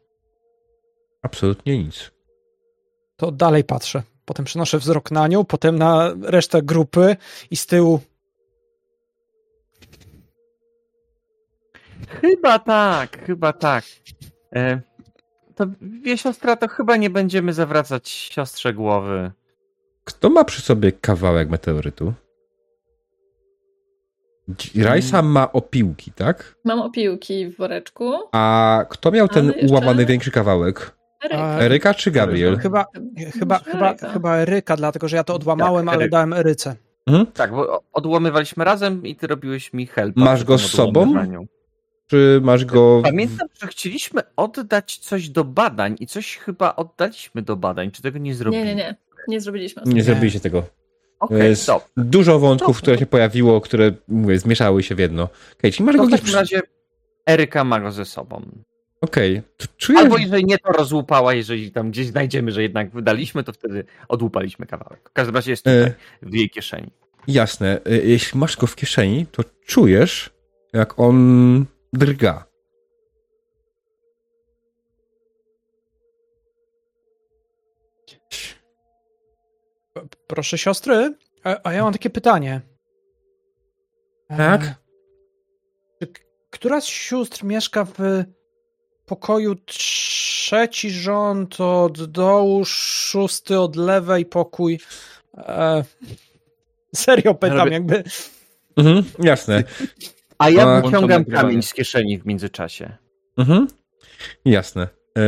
Absolutnie 1.21 1.83
nic. 1.83 2.11
To 3.17 3.31
dalej 3.31 3.63
patrzę. 3.63 4.03
Potem 4.25 4.45
przenoszę 4.45 4.77
wzrok 4.79 5.11
na 5.11 5.27
nią, 5.27 5.45
potem 5.45 5.77
na 5.77 6.13
resztę 6.21 6.61
grupy 6.61 7.15
i 7.51 7.55
z 7.55 7.65
tyłu 7.65 7.99
Chyba 12.21 12.59
tak, 12.59 13.25
chyba 13.25 13.53
tak. 13.53 13.83
E, 14.55 14.81
to 15.55 15.65
wie 16.03 16.17
siostra, 16.17 16.55
to 16.55 16.67
chyba 16.67 16.95
nie 16.97 17.09
będziemy 17.09 17.53
zawracać 17.53 18.09
siostrze 18.09 18.73
głowy. 18.73 19.31
Kto 20.09 20.29
ma 20.29 20.43
przy 20.43 20.61
sobie 20.61 20.91
kawałek 20.91 21.49
meteorytu? 21.49 22.13
Dzi- 24.49 24.83
Rajsa 24.83 25.21
ma 25.21 25.51
opiłki, 25.51 26.11
tak? 26.11 26.55
Mam 26.65 26.79
opiłki 26.81 27.47
w 27.47 27.57
woreczku. 27.57 28.13
A 28.31 28.85
kto 28.89 29.11
miał 29.11 29.27
ten 29.27 29.45
jeszcze- 29.47 29.65
ułamany 29.67 30.05
większy 30.05 30.31
kawałek? 30.31 30.95
Eryka. 31.23 31.59
Eryka 31.59 31.93
czy 31.93 32.11
Gabriel? 32.11 32.57
chyba, 32.57 32.85
chyba, 33.39 33.59
chyba, 33.59 33.89
Eryka. 33.89 34.09
chyba 34.09 34.35
Eryka, 34.37 34.75
dlatego 34.77 35.07
że 35.07 35.17
ja 35.17 35.23
to 35.23 35.35
odłamałem, 35.35 35.85
Tak, 35.85 35.95
ale 35.95 36.09
dałem 36.09 36.33
Eryce. 36.33 36.75
Tak, 37.33 37.51
bo 37.51 37.83
odłamywaliśmy 37.93 38.63
razem 38.65 39.05
i 39.05 39.15
ty 39.15 39.27
robiłeś 39.27 39.73
mi 39.73 39.87
help. 39.87 40.15
Masz 40.15 40.43
go 40.43 40.57
z 40.57 40.71
sobą? 40.71 41.13
Czy 42.07 42.39
masz 42.43 42.65
go... 42.65 43.01
Pamiętam, 43.03 43.47
że 43.61 43.67
chcieliśmy 43.67 44.21
oddać 44.35 44.97
coś 44.97 45.29
do 45.29 45.43
badań 45.43 45.95
i 45.99 46.07
coś 46.07 46.37
chyba 46.37 46.75
oddaliśmy 46.75 47.41
do 47.41 47.55
badań. 47.55 47.91
Czy 47.91 48.01
tego 48.01 48.17
nie 48.17 48.23
Nie, 48.29 48.35
zrobiliśmy? 48.35 48.65
nie, 48.67 48.75
nie. 48.75 48.83
Nie 48.83 48.95
zrobiliśmy. 49.37 49.81
Nie 49.85 49.93
Nie. 49.93 50.03
zrobiliście 50.03 50.39
tego. 50.39 50.63
Jest 51.29 51.67
dobrze. 51.67 51.85
dużo 51.97 52.39
wątków, 52.39 52.77
które 52.77 52.97
się 52.97 53.05
pojawiło, 53.05 53.61
które 53.61 53.91
mówię, 54.07 54.39
zmieszały 54.39 54.83
się 54.83 54.95
w 54.95 54.99
jedno. 54.99 55.29
Okej, 55.59 55.71
czyli 55.71 55.85
masz 55.85 55.95
To 55.95 56.01
go 56.01 56.05
w 56.05 56.07
gdzieś... 56.07 56.19
takim 56.19 56.27
przy- 56.27 56.37
razie 56.39 56.61
Eryka 57.29 57.63
ma 57.63 57.79
go 57.79 57.91
ze 57.91 58.05
sobą. 58.05 58.41
Okej, 59.01 59.41
to 59.57 59.65
czuję... 59.77 59.99
Albo 59.99 60.17
jeżeli 60.17 60.45
nie, 60.45 60.57
to 60.57 60.71
rozłupała, 60.71 61.33
jeżeli 61.33 61.71
tam 61.71 61.91
gdzieś 61.91 62.07
znajdziemy, 62.07 62.51
że 62.51 62.61
jednak 62.61 62.89
wydaliśmy, 62.91 63.43
to 63.43 63.53
wtedy 63.53 63.83
odłupaliśmy 64.07 64.65
kawałek. 64.65 65.09
W 65.09 65.13
każdym 65.13 65.35
razie 65.35 65.51
jest 65.51 65.63
tutaj, 65.63 65.79
E. 65.81 65.93
w 66.21 66.33
jej 66.33 66.49
kieszeni. 66.49 66.91
Jasne, 67.27 67.79
y, 67.91 68.01
jeśli 68.05 68.39
masz 68.39 68.57
go 68.57 68.67
w 68.67 68.75
kieszeni, 68.75 69.25
to 69.31 69.43
czujesz, 69.65 70.29
jak 70.73 70.99
on 70.99 71.65
drga. 71.93 72.45
Proszę 80.27 80.57
siostry, 80.57 81.13
a, 81.43 81.57
a 81.63 81.73
ja 81.73 81.83
mam 81.83 81.93
takie 81.93 82.09
pytanie. 82.09 82.61
E, 84.29 84.37
Tak? 84.37 84.75
Czy 86.01 86.07
k- 86.07 86.21
która 86.49 86.81
z 86.81 86.85
sióstr 86.85 87.43
mieszka 87.43 87.85
w 87.85 88.23
pokoju 89.05 89.55
trzeci 89.55 90.91
rząd 90.91 91.61
od 91.61 92.05
dołu, 92.05 92.65
szósty 92.65 93.59
od 93.59 93.75
lewej 93.75 94.25
pokój. 94.25 94.79
E, 95.37 95.83
serio 96.95 97.33
pytam, 97.33 97.57
robię- 97.57 97.71
jakby. 97.71 98.03
Mhm, 98.77 99.03
jasne. 99.19 99.63
A 100.37 100.49
ja 100.49 100.67
A, 100.67 100.81
wyciągam 100.81 101.25
kamień 101.25 101.61
z 101.61 101.73
kieszeni 101.73 102.19
w 102.19 102.25
międzyczasie. 102.25 102.97
Mhm. 103.37 103.67
Jasne. 104.45 104.87
E, 105.17 105.21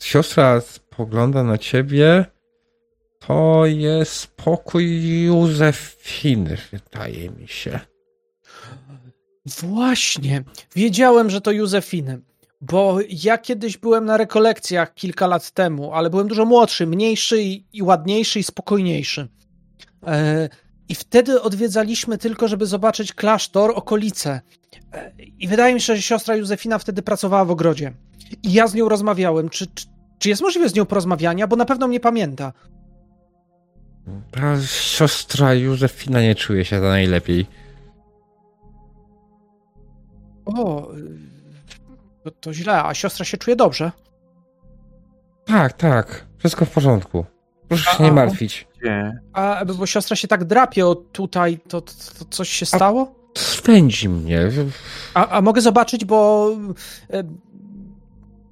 siostra 0.00 0.60
spogląda 0.60 1.42
na 1.44 1.58
ciebie. 1.58 2.24
To 3.26 3.66
jest 3.66 4.26
pokój 4.26 5.22
Józefiny, 5.24 6.56
wydaje 6.72 7.30
mi 7.30 7.48
się. 7.48 7.80
Właśnie. 9.46 10.44
Wiedziałem, 10.76 11.30
że 11.30 11.40
to 11.40 11.50
Józefiny. 11.50 12.20
Bo 12.60 12.98
ja 13.24 13.38
kiedyś 13.38 13.76
byłem 13.76 14.04
na 14.04 14.16
rekolekcjach 14.16 14.94
kilka 14.94 15.26
lat 15.26 15.50
temu, 15.50 15.92
ale 15.92 16.10
byłem 16.10 16.28
dużo 16.28 16.44
młodszy, 16.44 16.86
mniejszy 16.86 17.42
i, 17.42 17.66
i 17.72 17.82
ładniejszy 17.82 18.38
i 18.38 18.42
spokojniejszy. 18.42 19.28
E, 20.06 20.48
I 20.88 20.94
wtedy 20.94 21.42
odwiedzaliśmy 21.42 22.18
tylko, 22.18 22.48
żeby 22.48 22.66
zobaczyć 22.66 23.12
klasztor, 23.12 23.72
okolice. 23.74 24.40
E, 24.92 25.12
I 25.38 25.48
wydaje 25.48 25.74
mi 25.74 25.80
się, 25.80 25.96
że 25.96 26.02
siostra 26.02 26.36
Józefina 26.36 26.78
wtedy 26.78 27.02
pracowała 27.02 27.44
w 27.44 27.50
ogrodzie. 27.50 27.92
I 28.42 28.52
ja 28.52 28.66
z 28.66 28.74
nią 28.74 28.88
rozmawiałem. 28.88 29.48
Czy, 29.48 29.66
czy, 29.66 29.86
czy 30.18 30.28
jest 30.28 30.42
możliwe 30.42 30.68
z 30.68 30.74
nią 30.74 30.86
porozmawiania? 30.86 31.46
Bo 31.46 31.56
na 31.56 31.64
pewno 31.64 31.88
mnie 31.88 32.00
pamięta. 32.00 32.52
Ta 34.30 34.62
siostra 34.66 35.54
Józefina 35.54 36.22
nie 36.22 36.34
czuje 36.34 36.64
się 36.64 36.80
za 36.80 36.88
najlepiej. 36.88 37.46
O, 40.44 40.92
y, 40.94 41.18
to, 42.24 42.30
to 42.30 42.54
źle, 42.54 42.84
a 42.84 42.94
siostra 42.94 43.24
się 43.24 43.36
czuje 43.36 43.56
dobrze. 43.56 43.92
Tak, 45.44 45.72
tak. 45.72 46.26
Wszystko 46.38 46.64
w 46.64 46.70
porządku. 46.70 47.24
Proszę 47.68 47.96
się 47.96 48.04
nie 48.04 48.12
martwić. 48.12 48.68
A 49.32 49.64
bo 49.64 49.86
siostra 49.86 50.16
się 50.16 50.28
tak 50.28 50.44
drapie 50.44 50.86
od 50.86 51.12
tutaj, 51.12 51.58
to, 51.68 51.80
to, 51.80 51.92
to 52.18 52.24
coś 52.30 52.48
się 52.48 52.66
stało? 52.66 53.14
Swędzi 53.38 54.08
mnie. 54.08 54.40
A, 55.14 55.28
a 55.28 55.40
mogę 55.40 55.60
zobaczyć, 55.60 56.04
bo 56.04 56.50
e, 57.12 57.24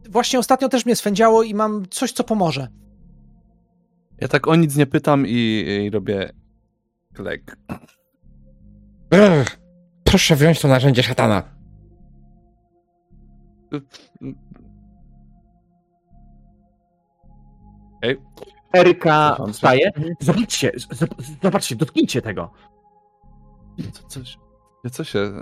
właśnie 0.09 0.39
ostatnio 0.39 0.69
też 0.69 0.87
mnie 0.87 0.97
swędziało 0.97 1.43
i 1.43 1.55
mam 1.55 1.87
coś, 1.91 2.13
co 2.13 2.25
pomoże. 2.25 2.69
Ja 4.21 4.29
tak 4.29 4.49
o 4.49 4.57
nic 4.57 4.77
nie 4.77 4.87
pytam 4.87 5.27
i, 5.27 5.65
i 5.87 5.91
robię 5.91 6.33
klek. 7.15 7.57
Ech, 9.11 9.59
proszę 10.05 10.37
wziąć 10.37 10.61
to 10.61 10.69
narzędzie 10.69 11.03
szatana. 11.03 11.43
Ej, 18.03 18.17
Eryka 18.77 19.37
wstaje. 19.53 19.91
Zobaczcie, 20.21 20.73
z- 20.77 20.99
z- 20.99 21.43
zobaczcie, 21.43 21.77
dotknijcie 21.77 22.23
tego. 22.23 22.51
co, 23.93 24.03
coś, 24.09 24.39
co 24.93 25.05
się... 25.05 25.33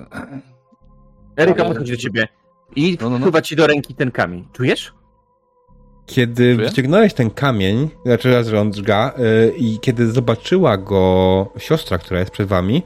Eryka 1.36 1.64
podchodzi 1.64 1.92
do 1.92 1.98
ciebie 1.98 2.28
i 2.76 2.98
No, 3.00 3.10
no, 3.10 3.18
no. 3.18 3.40
ci 3.40 3.56
do 3.56 3.66
ręki 3.66 3.94
ten 3.94 4.10
kamień. 4.10 4.48
Czujesz? 4.52 4.94
Kiedy 6.06 6.54
Czuję? 6.56 6.68
wyciągnąłeś 6.68 7.14
ten 7.14 7.30
kamień, 7.30 7.88
znaczy 8.06 8.32
raz, 8.34 8.46
że 8.46 8.60
on 8.60 8.70
drga, 8.70 9.12
yy, 9.18 9.52
i 9.56 9.78
kiedy 9.80 10.12
zobaczyła 10.12 10.76
go 10.76 11.52
siostra, 11.58 11.98
która 11.98 12.20
jest 12.20 12.32
przed 12.32 12.48
wami, 12.48 12.82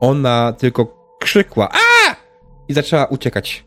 ona 0.00 0.52
tylko 0.52 0.86
krzykła 1.20 1.68
A! 1.72 2.14
I 2.68 2.74
zaczęła 2.74 3.06
uciekać. 3.06 3.64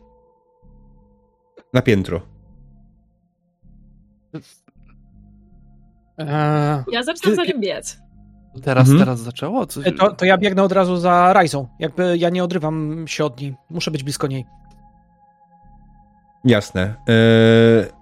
Na 1.72 1.82
piętro. 1.82 2.20
Eee, 6.18 6.84
Ja 6.92 7.02
zaczynam 7.02 7.36
za 7.36 7.44
nim 7.44 7.60
biec. 7.60 7.98
Teraz, 8.62 8.80
Mhm. 8.88 8.98
teraz 8.98 9.20
zaczęło? 9.20 9.66
Coś... 9.66 9.84
to, 9.98 10.12
to 10.12 10.24
ja 10.24 10.38
biegnę 10.38 10.62
od 10.62 10.72
razu 10.72 10.96
za 10.96 11.32
Rajzą. 11.32 11.68
Jakby 11.78 12.18
ja 12.18 12.30
nie 12.30 12.44
odrywam 12.44 13.04
się 13.08 13.24
od 13.24 13.40
niej. 13.40 13.54
Muszę 13.70 13.90
być 13.90 14.02
blisko 14.02 14.26
niej. 14.26 14.44
Jasne. 16.44 16.94
Yy, 17.08 17.99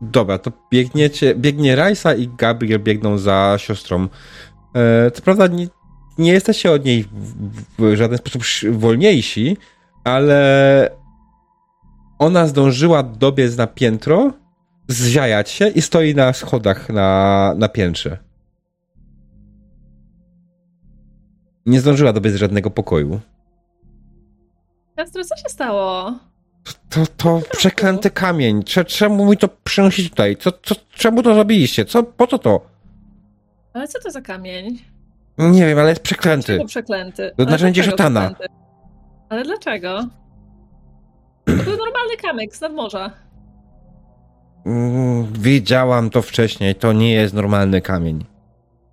dobra, 0.00 0.38
to 0.38 0.52
biegniecie, 0.70 1.34
biegnie 1.34 1.76
Rajsa 1.76 2.14
i 2.14 2.28
Gabriel 2.28 2.80
biegną 2.80 3.18
za 3.18 3.54
siostrą. 3.58 4.08
Yy, 4.74 5.10
co 5.10 5.22
prawda 5.22 5.46
nie, 5.46 5.68
nie 6.18 6.32
jesteście 6.32 6.72
od 6.72 6.84
niej 6.84 7.04
w, 7.78 7.96
żaden 7.96 8.18
sposób 8.18 8.42
wolniejsi, 8.72 9.56
ale 10.04 10.90
ona 12.18 12.46
zdążyła 12.46 13.02
dobiec 13.02 13.56
na 13.56 13.66
piętro, 13.66 14.32
zziajać 14.88 15.50
się 15.50 15.68
i 15.68 15.82
stoi 15.82 16.14
na 16.14 16.32
schodach 16.32 16.88
na, 16.88 17.54
na 17.56 17.68
piętrze. 17.68 18.18
Nie 21.66 21.80
zdążyła 21.80 22.12
dobiec 22.12 22.34
żadnego 22.34 22.70
pokoju. 22.70 23.20
Siostro, 24.98 25.24
co 25.24 25.36
się 25.36 25.48
stało? 25.48 26.18
To, 26.90 27.00
to 27.16 27.40
przeklęty 27.52 28.10
kamień. 28.10 28.62
Cze- 28.62 28.84
Czemu 28.84 29.26
mi 29.30 29.36
to 29.36 29.48
przynosić 29.64 30.10
tutaj? 30.10 30.36
Co, 30.36 30.52
co, 30.62 30.74
czemu 30.94 31.22
to 31.22 31.34
zrobiliście? 31.34 31.84
Co, 31.84 32.02
po 32.02 32.26
co 32.26 32.38
to? 32.38 32.60
Ale 33.74 33.88
co 33.88 33.98
to 34.00 34.10
za 34.10 34.20
kamień? 34.20 34.78
Nie 35.38 35.66
wiem, 35.66 35.78
ale 35.78 35.88
jest 35.88 36.02
przeklęty. 36.02 36.46
Dlaczego 36.46 36.68
przeklęty? 36.68 37.30
To 37.36 37.42
Ale 37.42 37.50
narzędzie 37.50 37.82
dlaczego 37.82 37.96
szatana. 38.02 38.26
przeklęty? 38.28 38.54
Ale 39.28 39.42
dlaczego? 39.44 40.00
To 41.44 41.52
był 41.52 41.76
normalny 41.76 42.16
kamyk 42.22 42.56
z 42.56 42.60
nadmorza. 42.60 43.10
Mm, 44.66 45.32
Widziałam 45.32 46.10
to 46.10 46.22
wcześniej. 46.22 46.74
To 46.74 46.92
nie 46.92 47.12
jest 47.12 47.34
normalny 47.34 47.80
kamień. 47.80 48.24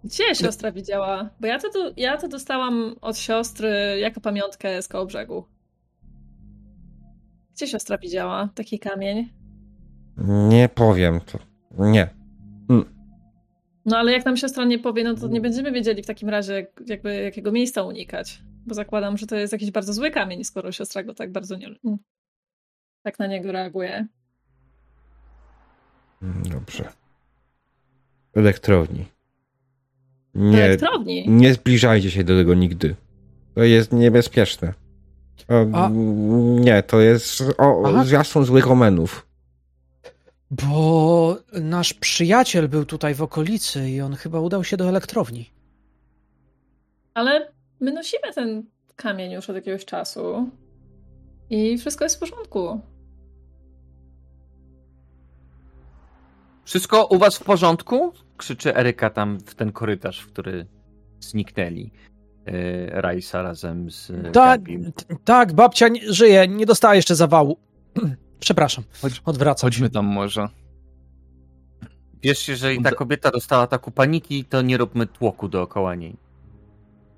Gdzie 0.04 0.36
siostra 0.36 0.72
widziała? 0.72 1.30
Bo 1.40 1.48
ja 1.48 1.60
to, 1.60 1.72
do, 1.72 1.92
ja 1.98 2.18
to 2.18 2.28
dostałam 2.28 2.96
od 3.02 3.18
siostry 3.18 3.98
jako 4.00 4.22
pamiątkę 4.22 4.82
z 4.82 4.88
koło 4.88 5.06
brzegu. 5.06 5.46
Gdzie 7.58 7.68
siostra 7.68 7.98
widziała 7.98 8.50
taki 8.56 8.80
kamień? 8.80 9.30
Nie 10.50 10.70
powiem. 10.70 11.20
To... 11.22 11.40
Nie. 11.80 12.08
No 13.86 13.98
ale 13.98 14.12
jak 14.12 14.26
nam 14.26 14.38
siostra 14.38 14.66
nie 14.66 14.80
powie, 14.80 15.04
no 15.04 15.16
to 15.16 15.28
nie 15.28 15.42
będziemy 15.42 15.72
wiedzieli 15.72 16.04
w 16.04 16.06
takim 16.06 16.30
razie 16.30 16.54
jak- 16.54 16.82
jakby 16.88 17.16
jakiego 17.16 17.52
miejsca 17.52 17.84
unikać. 17.84 18.42
Bo 18.66 18.76
zakładam, 18.76 19.18
że 19.18 19.28
to 19.28 19.36
jest 19.36 19.54
jakiś 19.54 19.72
bardzo 19.72 19.94
zły 19.94 20.12
kamień, 20.12 20.44
skoro 20.44 20.72
siostra 20.72 21.04
go 21.04 21.14
tak 21.14 21.32
bardzo 21.32 21.56
nie... 21.58 21.68
Tak 23.04 23.20
na 23.20 23.28
niego 23.28 23.52
reaguje. 23.52 24.08
Mm, 26.22 26.44
Dobrze. 26.44 26.90
Elektrowni. 28.36 29.06
Nie. 30.36 30.52
Nie, 30.52 30.64
Elektrowni. 30.64 31.30
nie 31.30 31.54
zbliżajcie 31.54 32.12
się 32.12 32.24
do 32.24 32.38
tego 32.38 32.54
nigdy. 32.54 32.96
To 33.56 33.64
jest 33.64 33.94
niebezpieczne. 33.94 34.74
O, 35.48 35.78
A- 35.78 35.90
Nie, 36.60 36.84
to 36.84 37.00
jest 37.02 37.42
o, 37.58 37.84
Aha. 37.86 38.04
zwiastun 38.04 38.46
złych 38.46 38.72
omenów. 38.72 39.28
Bo 40.52 41.38
nasz 41.54 41.94
przyjaciel 41.94 42.68
był 42.70 42.86
tutaj 42.86 43.16
w 43.16 43.22
okolicy 43.22 43.90
i 43.90 44.02
on 44.02 44.16
chyba 44.16 44.40
udał 44.40 44.64
się 44.64 44.78
do 44.78 44.90
elektrowni. 44.90 45.50
Ale 47.14 47.52
my 47.80 47.92
nosimy 47.94 48.34
ten 48.36 48.64
kamień 48.96 49.32
już 49.32 49.50
od 49.50 49.56
jakiegoś 49.56 49.86
czasu. 49.86 50.50
I 51.50 51.78
wszystko 51.78 52.06
jest 52.06 52.16
w 52.16 52.20
porządku. 52.20 52.82
Wszystko 56.66 57.06
u 57.06 57.18
was 57.18 57.38
w 57.38 57.44
porządku? 57.44 58.14
Krzyczy 58.38 58.76
Eryka 58.76 59.10
tam 59.10 59.38
w 59.40 59.56
ten 59.56 59.72
korytarz, 59.72 60.20
w 60.22 60.28
który 60.28 60.66
zniknęli. 61.20 61.92
Yy, 62.48 63.02
Rajsa 63.02 63.42
razem 63.42 63.92
z 63.92 64.12
Tak, 64.34 64.62
tak, 65.24 65.54
babcia 65.54 65.88
nie, 65.88 66.14
żyje, 66.14 66.48
nie 66.48 66.66
dostała 66.66 66.96
jeszcze 66.96 67.16
zawału. 67.16 67.58
Przepraszam, 68.40 68.84
Chodź- 69.02 69.22
odwracam 69.26 69.72
się. 69.72 69.76
Chodźmy 69.76 69.90
tam 69.90 70.06
może. 70.06 70.48
Wiesz, 72.24 72.48
jeżeli 72.48 72.84
ta 72.84 72.92
kobieta 72.92 73.32
dostała 73.32 73.64
ataku 73.64 73.92
paniki, 73.92 74.46
to 74.46 74.62
nie 74.62 74.78
róbmy 74.78 75.08
tłoku 75.08 75.50
dookoła 75.50 75.96
niej. 75.96 76.18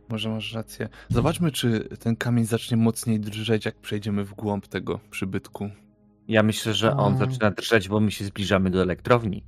Może 0.10 0.30
masz 0.30 0.54
rację. 0.54 0.90
Zobaczmy, 1.10 1.52
czy 1.52 1.90
ten 2.00 2.16
kamień 2.16 2.46
zacznie 2.46 2.78
mocniej 2.78 3.20
drżeć, 3.20 3.66
jak 3.66 3.76
przejdziemy 3.76 4.24
w 4.24 4.34
głąb 4.34 4.68
tego 4.68 5.00
przybytku. 5.10 5.70
Ja 6.28 6.44
myślę, 6.44 6.74
że 6.74 6.98
on 6.98 7.14
A. 7.14 7.18
zaczyna 7.18 7.52
drżeć, 7.52 7.90
bo 7.90 8.00
my 8.00 8.12
się 8.12 8.26
zbliżamy 8.26 8.70
do 8.70 8.82
elektrowni. 8.82 9.44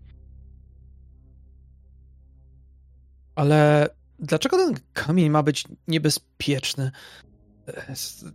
Ale 3.36 3.90
dlaczego 4.22 4.58
ten 4.58 4.76
kamień 4.94 5.30
ma 5.30 5.44
być 5.44 5.64
niebezpieczny? 5.88 6.92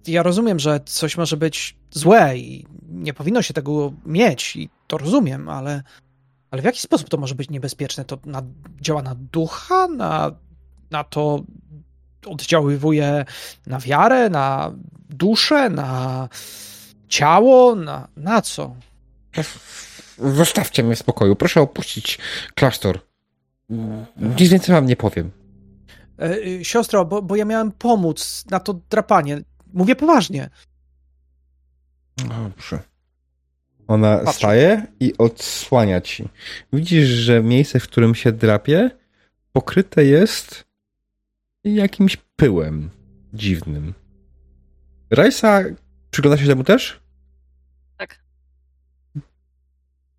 Ja 0.07 0.23
rozumiem, 0.23 0.59
że 0.59 0.81
coś 0.87 1.17
może 1.17 1.37
być 1.37 1.77
złe 1.91 2.39
i 2.39 2.67
nie 2.89 3.15
powinno 3.15 3.43
się 3.43 3.55
tego 3.55 3.93
mieć, 4.07 4.57
i 4.57 4.69
to 4.87 4.99
rozumiem, 4.99 5.49
ale, 5.49 5.83
ale 6.51 6.63
w 6.63 6.65
jaki 6.65 6.81
sposób 6.81 7.09
to 7.09 7.17
może 7.17 7.35
być 7.35 7.51
niebezpieczne? 7.51 8.05
To 8.05 8.19
na, 8.27 8.43
działa 8.81 9.03
na 9.03 9.15
ducha, 9.15 9.89
na, 9.89 10.31
na 10.91 11.05
to 11.05 11.43
oddziaływuje 12.27 13.25
na 13.67 13.79
wiarę, 13.79 14.31
na 14.31 14.73
duszę, 15.11 15.71
na 15.71 16.29
ciało, 17.09 17.75
na, 17.75 18.09
na 18.17 18.43
co? 18.43 18.77
Zostawcie 20.19 20.83
mnie 20.83 20.97
w 20.97 20.99
spokoju. 20.99 21.37
Proszę 21.37 21.61
opuścić 21.61 22.19
klasztor. 22.55 23.01
Nic 24.17 24.51
więcej 24.51 24.75
wam 24.75 24.87
nie 24.87 24.97
powiem. 24.97 25.31
E, 26.19 26.47
y, 26.47 26.65
siostro, 26.65 27.05
bo, 27.05 27.23
bo 27.23 27.37
ja 27.37 27.45
miałem 27.45 27.73
pomóc 27.73 28.45
na 28.51 28.61
to 28.61 28.81
drapanie. 28.91 29.41
Mówię 29.73 29.97
poważnie. 29.97 30.51
Dobrze. 32.17 32.81
Ona 33.89 34.19
Patrzę. 34.19 34.39
staje 34.39 34.87
i 35.01 35.15
odsłania 35.19 36.01
ci. 36.01 36.29
Widzisz, 36.73 37.09
że 37.09 37.43
miejsce, 37.43 37.81
w 37.81 37.83
którym 37.83 38.15
się 38.15 38.33
drapie, 38.33 38.91
pokryte 39.53 40.05
jest 40.05 40.65
jakimś 41.65 42.17
pyłem 42.37 42.91
dziwnym. 43.35 43.95
Rajsa, 45.11 45.61
przygląda 46.11 46.43
się 46.43 46.49
temu 46.49 46.65
też? 46.65 47.01
Tak. 47.97 48.19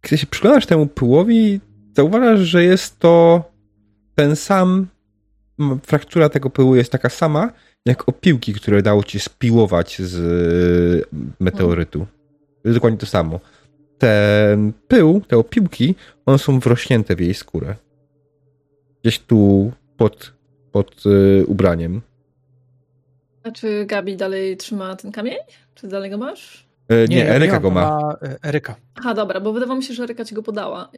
Kiedy 0.02 0.18
się 0.18 0.28
przyglądasz 0.28 0.66
temu 0.66 0.88
pyłowi, 0.88 1.60
zauważasz, 1.96 2.40
że 2.40 2.64
jest 2.64 3.00
to 3.00 3.44
ten 4.16 4.36
sam, 4.36 4.88
fraktura 5.84 6.30
tego 6.30 6.50
pyłu 6.50 6.76
jest 6.76 6.92
taka 6.92 7.10
sama, 7.10 7.52
jak 7.86 8.10
opiłki, 8.10 8.54
które 8.54 8.82
dało 8.82 9.04
ci 9.04 9.20
spiłować 9.20 10.02
z 10.02 10.16
y, 10.16 11.06
meteorytu. 11.40 12.00
To 12.64 12.70
jest 12.70 12.78
dokładnie 12.78 13.00
to 13.00 13.06
samo. 13.06 13.40
Ten 13.98 14.74
pył, 14.88 15.22
te 15.28 15.38
opiłki, 15.38 15.96
one 16.26 16.38
są 16.38 16.60
wrośnięte 16.60 17.16
w 17.16 17.20
jej 17.20 17.34
skórę. 17.34 17.76
Gdzieś 19.02 19.20
tu 19.20 19.72
pod, 19.98 20.34
pod 20.72 21.04
y, 21.06 21.46
ubraniem. 21.48 22.02
A 23.44 23.52
czy 23.52 23.86
Gabi 23.86 24.18
dalej 24.18 24.58
trzyma 24.58 24.96
ten 24.96 25.12
kamień? 25.12 25.38
Czy 25.76 25.88
dalej 25.88 26.12
go 26.12 26.18
masz? 26.18 26.68
E, 26.90 27.08
nie, 27.08 27.18
ja 27.18 27.26
Eryka 27.26 27.54
mam, 27.54 27.62
go 27.62 27.72
ma. 27.72 27.82
ma 27.82 28.18
e, 28.22 28.38
Eryka. 28.44 28.76
Aha, 28.96 29.14
dobra, 29.14 29.40
bo 29.40 29.54
wydawało 29.54 29.78
mi 29.78 29.84
się, 29.84 29.94
że 29.94 30.04
Eryka 30.04 30.26
ci 30.26 30.36
go 30.36 30.44
podała. 30.44 30.92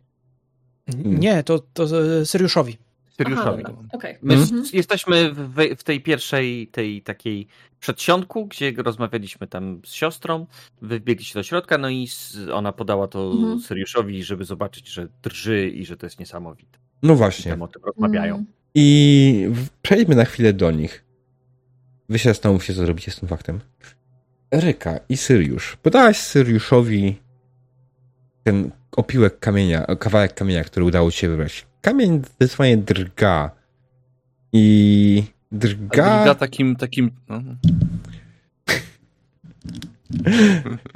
Hmm. 0.92 1.20
Nie, 1.20 1.44
to, 1.44 1.60
to 1.60 1.84
e, 1.84 2.26
Seriuszowi. 3.24 3.64
Aha, 3.66 3.78
okej. 3.92 4.18
My 4.22 4.34
Mhm. 4.34 4.64
jesteśmy 4.74 5.34
w, 5.34 5.56
w 5.78 5.84
tej 5.84 6.02
pierwszej, 6.02 6.68
tej 6.68 7.02
takiej 7.02 7.48
przedsionku, 7.80 8.46
gdzie 8.48 8.72
rozmawialiśmy 8.78 9.48
tam 9.48 9.82
z 9.86 9.92
siostrą, 9.94 10.46
wy 10.82 11.00
wbiegliście 11.00 11.34
do 11.40 11.44
środka, 11.44 11.78
no 11.78 11.90
i 11.90 12.08
ona 12.54 12.72
podała 12.72 13.08
to 13.08 13.32
Mhm. 13.32 13.60
Seriuszowi, 13.60 14.24
żeby 14.24 14.46
zobaczyć, 14.46 14.88
że 14.90 15.08
drży 15.24 15.70
i 15.70 15.86
że 15.86 15.98
to 15.98 16.06
jest 16.06 16.20
niesamowite. 16.20 16.80
No 17.04 17.14
I 17.14 17.18
właśnie. 17.18 17.52
tam 17.52 17.62
o 17.62 17.68
tym 17.68 17.82
rozmawiają. 17.84 18.36
Mm. 18.36 18.46
I 18.76 19.50
przejdźmy 19.82 20.16
na 20.16 20.26
chwilę 20.26 20.54
do 20.54 20.72
nich. 20.72 21.06
Wy 22.10 22.20
się 22.20 22.30
zastanówcie, 22.30 22.74
co 22.74 22.80
zrobicie 22.86 23.12
z 23.12 23.20
tym 23.20 23.30
faktem. 23.30 23.60
Eryka 24.52 25.00
i 25.10 25.18
Syriusz. 25.18 25.76
Podałaś 25.82 26.18
Syriuszowi 26.18 27.16
ten 28.44 28.72
opiłek 29.00 29.40
kamienia, 29.40 29.86
kawałek 30.00 30.34
kamienia, 30.34 30.64
który 30.64 30.86
udało 30.86 31.12
ci 31.12 31.18
się 31.18 31.30
wybrać. 31.30 31.66
Kamień 31.82 32.22
zdecydowanie 32.36 32.78
drga. 32.78 33.52
I 34.54 35.24
drga... 35.52 36.06
Ale 36.06 36.24
drga 36.24 36.36
takim, 36.36 36.76
takim, 36.76 37.12
no, 37.30 37.42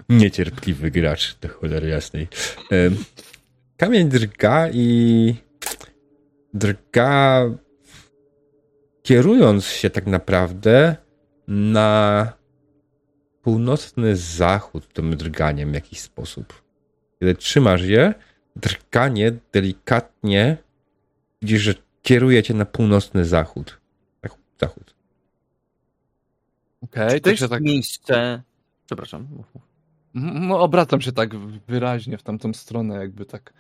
Niecierpliwy 0.09 0.91
gracz, 0.91 1.37
do 1.41 1.49
cholery 1.49 1.89
jasnej. 1.89 2.27
Kamień 3.77 4.09
drga 4.09 4.69
i 4.69 5.35
drga 6.53 7.45
kierując 9.03 9.65
się 9.65 9.89
tak 9.89 10.07
naprawdę 10.07 10.95
na 11.47 12.33
północny 13.41 14.15
zachód 14.15 14.93
tym 14.93 15.17
drganiem 15.17 15.71
w 15.71 15.73
jakiś 15.73 15.99
sposób. 15.99 16.62
Kiedy 17.23 17.35
trzymasz 17.35 17.81
je, 17.81 18.13
drganie 18.55 19.31
delikatnie 19.53 20.57
widzisz, 21.41 21.61
że 21.61 21.73
kieruje 22.01 22.43
cię 22.43 22.53
na 22.53 22.65
północny 22.65 23.25
zachód. 23.25 23.79
Zachód. 24.23 24.39
zachód. 24.61 24.95
okej, 26.81 27.09
Czy 27.09 27.21
to 27.21 27.29
jest 27.29 27.49
tak, 27.49 27.63
miejsce... 27.63 28.43
Przepraszam. 28.85 29.27
no 30.13 30.59
obracam 30.59 31.01
się 31.01 31.11
tak 31.11 31.35
wyraźnie 31.67 32.17
w 32.17 32.23
tamtą 32.23 32.53
stronę, 32.53 32.95
jakby 32.95 33.25
tak 33.25 33.53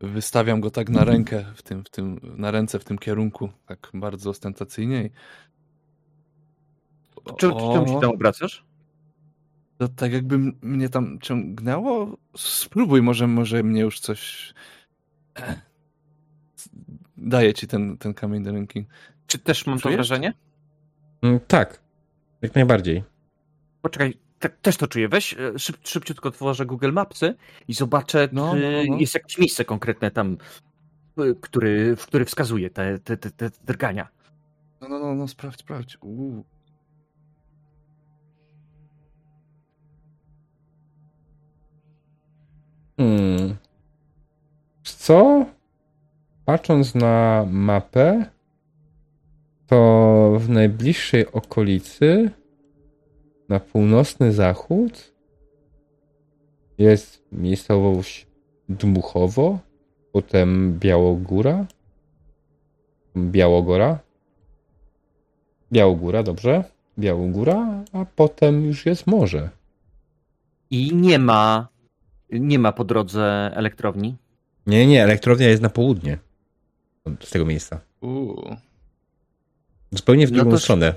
wystawiam 0.00 0.60
go 0.60 0.70
tak 0.70 0.88
na 0.88 1.04
rękę 1.04 1.44
w 1.54 1.62
tym, 1.62 1.84
w 1.84 1.90
tym, 1.90 2.20
na 2.36 2.50
ręce 2.50 2.78
w 2.78 2.84
tym 2.84 2.98
kierunku, 2.98 3.50
tak 3.66 3.90
bardzo 3.94 4.30
ostentacyjnie. 4.30 5.04
i- 5.04 5.10
Czy, 7.24 7.32
czy 7.36 7.48
czemu 7.72 7.88
się 7.88 7.96
O, 7.96 8.00
tam 8.00 8.10
obracasz? 8.10 8.64
To 9.82 9.88
tak 9.88 10.12
jakby 10.12 10.38
mnie 10.62 10.88
tam 10.88 11.18
ciągnęło. 11.20 12.16
Spróbuj, 12.36 13.02
może, 13.02 13.26
może 13.26 13.62
mnie 13.62 13.80
już 13.80 14.00
coś 14.00 14.54
daje 17.16 17.54
ci 17.54 17.66
ten, 17.66 17.98
ten 17.98 18.14
kamień 18.14 18.42
do 18.42 18.52
ręki. 18.52 18.86
Czy 19.26 19.38
też 19.38 19.66
mam 19.66 19.78
to 19.78 19.82
Czujesz? 19.82 19.96
wrażenie? 19.96 20.32
Mm, 21.22 21.40
Tak, 21.40 21.80
jak 22.42 22.54
najbardziej. 22.54 23.04
Poczekaj, 23.82 24.18
te, 24.38 24.48
też 24.48 24.76
to 24.76 24.86
czuję. 24.86 25.08
Weź 25.08 25.34
e, 25.34 25.58
szyb, 25.58 25.76
szybciutko 25.84 26.28
otworzę 26.28 26.66
Google 26.66 26.92
Mapsy 26.92 27.34
i 27.68 27.74
zobaczę, 27.74 28.28
No, 28.32 28.54
czy 28.54 28.60
no, 28.86 28.92
no. 28.94 29.00
jest 29.00 29.14
jakieś 29.14 29.38
miejsce 29.38 29.64
konkretne 29.64 30.10
tam, 30.10 30.36
e, 31.18 31.34
który, 31.40 31.96
w 31.96 32.06
który 32.06 32.24
wskazuje 32.24 32.70
te, 32.70 32.98
te, 32.98 33.16
te, 33.16 33.30
te 33.30 33.50
drgania. 33.64 34.08
No, 34.80 34.88
no, 34.88 34.98
no, 34.98 35.14
no 35.14 35.28
sprawdź, 35.28 35.60
sprawdź. 35.60 35.98
Uuu. 36.00 36.44
Hmm. 42.96 43.56
Co? 44.82 45.46
Patrząc 46.44 46.94
na 46.94 47.46
mapę, 47.50 48.26
to 49.66 50.36
w 50.38 50.48
najbliższej 50.48 51.32
okolicy 51.32 52.30
na 53.48 53.60
północny 53.60 54.32
zachód 54.32 55.12
jest 56.78 57.22
miejscowość 57.32 58.26
Dmuchowo, 58.68 59.58
potem 60.12 60.78
Białogóra, 60.78 61.66
Białogora, 63.16 63.98
Białogóra, 65.72 66.22
dobrze, 66.22 66.64
Białogóra, 66.98 67.84
a 67.92 68.04
potem 68.04 68.64
już 68.64 68.86
jest 68.86 69.06
morze. 69.06 69.50
I 70.70 70.94
nie 70.94 71.18
ma, 71.18 71.68
nie 72.32 72.58
ma 72.58 72.72
po 72.72 72.84
drodze 72.84 73.50
elektrowni. 73.54 74.16
Nie, 74.66 74.86
nie, 74.86 75.02
elektrownia 75.04 75.48
jest 75.48 75.62
na 75.62 75.68
południe 75.70 76.18
z 77.20 77.30
tego 77.30 77.44
miejsca. 77.46 77.80
Uuu. 78.00 78.56
Zupełnie 79.90 80.26
w 80.26 80.30
No 80.32 80.36
drugą 80.36 80.50
to- 80.50 80.58
stronę. 80.60 80.94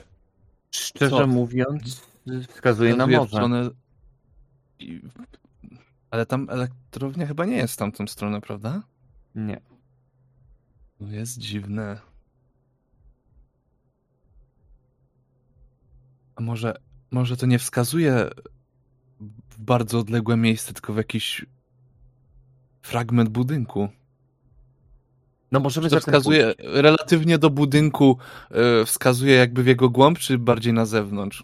Szczerze 0.71 1.09
Co? 1.17 1.27
mówiąc, 1.27 2.01
wskazuje 2.49 2.95
na 2.95 3.07
morze. 3.07 3.27
stronę- 3.27 3.69
Ale 6.11 6.25
tam 6.25 6.47
elektrownia 6.49 7.25
chyba 7.27 7.45
nie 7.45 7.55
jest 7.57 7.73
w 7.73 7.77
tamtą 7.77 8.07
stronę, 8.07 8.41
prawda? 8.41 8.83
Nie. 9.35 9.61
To 10.99 11.05
jest 11.05 11.37
dziwne. 11.37 11.99
A 16.35 16.41
może, 16.41 16.75
może 17.11 17.37
to 17.37 17.45
nie 17.45 17.59
wskazuje 17.59 18.29
w 19.57 19.61
bardzo 19.61 19.99
odległe 19.99 20.37
miejsce, 20.37 20.73
tylko 20.73 20.93
w 20.93 20.97
jakiś 20.97 21.45
fragment 22.81 23.29
budynku. 23.29 23.89
No 25.51 25.59
możemy 25.59 25.89
to 25.89 25.99
wskazuje 25.99 26.53
relatywnie 26.59 27.37
do 27.37 27.49
budynku, 27.49 28.17
e, 28.51 28.85
wskazuje 28.85 29.35
jakby 29.35 29.63
w 29.63 29.67
jego 29.67 29.89
głąb, 29.89 30.19
czy 30.19 30.37
bardziej 30.37 30.73
na 30.73 30.85
zewnątrz? 30.85 31.43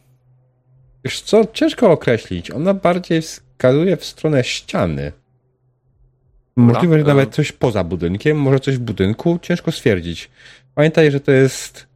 Wiesz 1.05 1.21
co, 1.21 1.45
ciężko 1.53 1.91
określić. 1.91 2.51
Ona 2.51 2.73
bardziej 2.73 3.21
wskazuje 3.21 3.97
w 3.97 4.05
stronę 4.05 4.43
ściany. 4.43 5.11
Możliwe, 6.55 6.93
że 6.93 6.99
Dobra. 6.99 7.13
nawet 7.13 7.35
coś 7.35 7.51
poza 7.51 7.83
budynkiem, 7.83 8.37
może 8.37 8.59
coś 8.59 8.77
w 8.77 8.79
budynku, 8.79 9.39
ciężko 9.41 9.71
stwierdzić. 9.71 10.29
Pamiętaj, 10.75 11.11
że 11.11 11.19
to 11.19 11.31
jest 11.31 11.87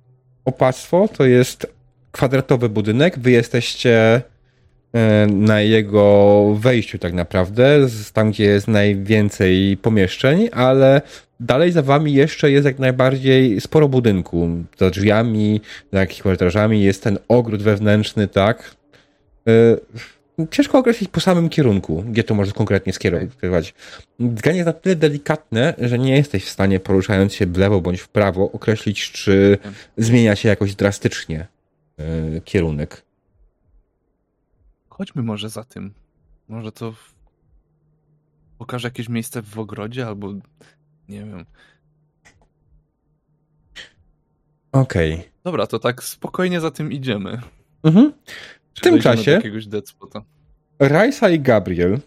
opactwo, 0.45 1.07
to 1.17 1.25
jest 1.25 1.67
kwadratowy 2.11 2.69
budynek, 2.69 3.19
wy 3.19 3.31
jesteście 3.31 3.91
e, 3.91 4.21
na 5.27 5.61
jego 5.61 6.45
wejściu 6.59 6.99
tak 6.99 7.13
naprawdę, 7.13 7.87
tam 8.13 8.31
gdzie 8.31 8.43
jest 8.43 8.67
najwięcej 8.67 9.77
pomieszczeń, 9.77 10.49
ale 10.51 11.01
dalej 11.39 11.71
za 11.71 11.81
wami 11.81 12.13
jeszcze 12.13 12.51
jest 12.51 12.65
jak 12.65 12.79
najbardziej 12.79 13.61
sporo 13.61 13.89
budynku. 13.89 14.49
Za 14.77 14.89
drzwiami, 14.89 15.61
za 15.93 15.99
jakimiś 15.99 16.21
korytarzami 16.21 16.83
jest 16.83 17.03
ten 17.03 17.17
ogród 17.27 17.63
wewnętrzny, 17.63 18.27
tak? 18.27 18.75
E, 19.47 19.77
Ciężko 20.51 20.77
określić 20.77 21.09
po 21.09 21.19
samym 21.19 21.49
kierunku, 21.49 22.03
gdzie 22.07 22.23
to 22.23 22.35
może 22.35 22.51
konkretnie 22.51 22.93
skierować. 22.93 23.73
Drganie 24.19 24.57
jest 24.57 24.65
na 24.65 24.73
tyle 24.73 24.95
delikatne, 24.95 25.73
że 25.79 25.99
nie 25.99 26.17
jesteś 26.17 26.45
w 26.45 26.49
stanie, 26.49 26.79
poruszając 26.79 27.33
się 27.33 27.45
w 27.45 27.57
lewo 27.57 27.81
bądź 27.81 27.99
w 27.99 28.07
prawo, 28.07 28.51
określić, 28.51 29.11
czy 29.11 29.57
zmienia 29.97 30.35
się 30.35 30.49
jakoś 30.49 30.75
drastycznie 30.75 31.47
e, 31.99 32.41
kierunek. 32.41 33.04
Chodźmy 34.97 35.23
może 35.23 35.49
za 35.49 35.63
tym. 35.63 35.93
Może 36.47 36.71
to. 36.71 36.91
w- 36.91 37.15
pokaże 38.57 38.87
jakieś 38.87 39.09
miejsce 39.09 39.41
w 39.41 39.59
ogrodzie 39.59 40.07
albo 40.07 40.33
nie 41.09 41.19
wiem. 41.25 41.45
Okej. 44.71 45.29
Dobra, 45.43 45.67
to 45.67 45.79
tak 45.79 46.03
spokojnie 46.03 46.61
za 46.61 46.71
tym 46.71 46.91
idziemy. 46.91 47.41
Mhm. 47.83 48.13
Czy 48.73 48.81
tym 48.81 48.99
czasie- 48.99 49.31
jakiegoś 49.31 49.67
dead 49.67 49.89
spota. 49.89 50.21
Rajsa 50.79 51.29
i 51.29 51.39
Gabriel 51.39 51.99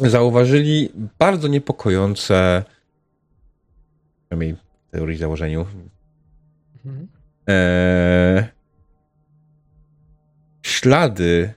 zauważyli 0.00 0.88
bardzo 1.18 1.48
niepokojące, 1.48 2.64
przynajmniej 4.28 4.54
w 4.56 4.90
teorii 4.90 5.16
założeniu, 5.18 5.66
Mhm. 6.84 7.08
Eee, 7.46 8.44
ślady, 10.62 11.54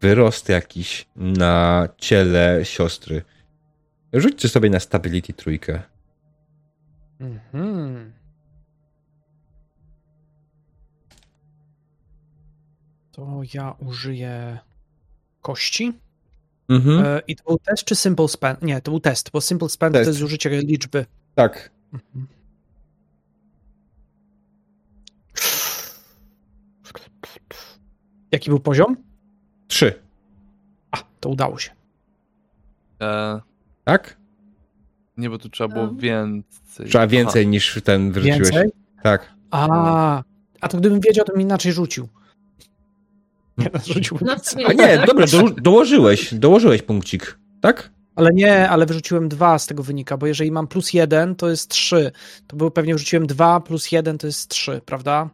wyrost 0.00 0.48
jakiś 0.48 1.06
na 1.16 1.88
ciele 1.98 2.64
siostry. 2.64 3.22
Rzućcie 4.12 4.48
sobie 4.48 4.70
na 4.70 4.80
stability 4.80 5.32
trójkę. 5.32 5.82
Mhm. 7.20 8.12
To 13.12 13.40
ja 13.54 13.74
użyję 13.78 14.58
kości. 15.42 15.92
Mhm. 16.68 17.04
E, 17.06 17.20
I 17.26 17.36
to 17.36 17.44
był 17.44 17.58
test 17.58 17.84
czy 17.84 17.96
simple 17.96 18.28
spend? 18.28 18.62
Nie, 18.62 18.80
to 18.80 18.90
był 18.90 19.00
test, 19.00 19.30
bo 19.30 19.40
simple 19.40 19.68
spend 19.68 19.92
Test. 19.94 20.04
to 20.04 20.10
jest 20.10 20.22
użycie 20.22 20.50
liczby. 20.50 21.06
Tak. 21.34 21.70
Mhm. 21.92 22.26
Jaki 28.32 28.50
był 28.50 28.60
poziom? 28.60 29.07
Trzy. 29.68 29.94
A, 30.90 30.96
to 31.20 31.28
udało 31.28 31.58
się. 31.58 31.70
E, 33.02 33.40
Tak? 33.84 34.16
nie, 35.16 35.30
bo 35.30 35.38
tu 35.38 35.48
trzeba 35.48 35.74
było 35.74 35.94
więcej. 35.94 36.88
Trzeba 36.88 37.06
więcej 37.06 37.46
niż 37.46 37.80
ten 37.84 38.12
wyrzuciłeś. 38.12 38.40
Więcej? 38.50 38.70
Tak. 39.02 39.32
A, 39.50 40.22
a 40.60 40.68
to 40.68 40.78
gdybym 40.78 41.00
wiedział, 41.00 41.24
to 41.24 41.32
bym 41.32 41.42
inaczej 41.42 41.72
rzucił. 41.72 42.08
Nie, 43.58 43.70
rzuciłbym 43.94 44.26
Na 44.26 44.34
więcej. 44.34 44.64
A 44.66 44.72
nie, 44.72 44.98
dobra, 45.06 45.26
do, 45.26 45.50
dołożyłeś. 45.50 46.34
Dołożyłeś 46.34 46.82
punkcik. 46.82 47.38
Tak? 47.60 47.90
Ale 48.16 48.30
nie, 48.32 48.68
ale 48.68 48.86
wyrzuciłem 48.86 49.28
dwa 49.28 49.58
z 49.58 49.66
tego 49.66 49.82
wynika, 49.82 50.16
bo 50.16 50.26
jeżeli 50.26 50.52
mam 50.52 50.66
plus 50.66 50.92
jeden, 50.92 51.34
to 51.34 51.50
jest 51.50 51.70
trzy. 51.70 52.12
To 52.46 52.56
było 52.56 52.70
pewnie 52.70 52.94
wrzuciłem 52.94 53.26
dwa 53.26 53.60
plus 53.60 53.92
jeden 53.92 54.18
to 54.18 54.26
jest 54.26 54.48
trzy, 54.48 54.80
prawda? 54.86 55.30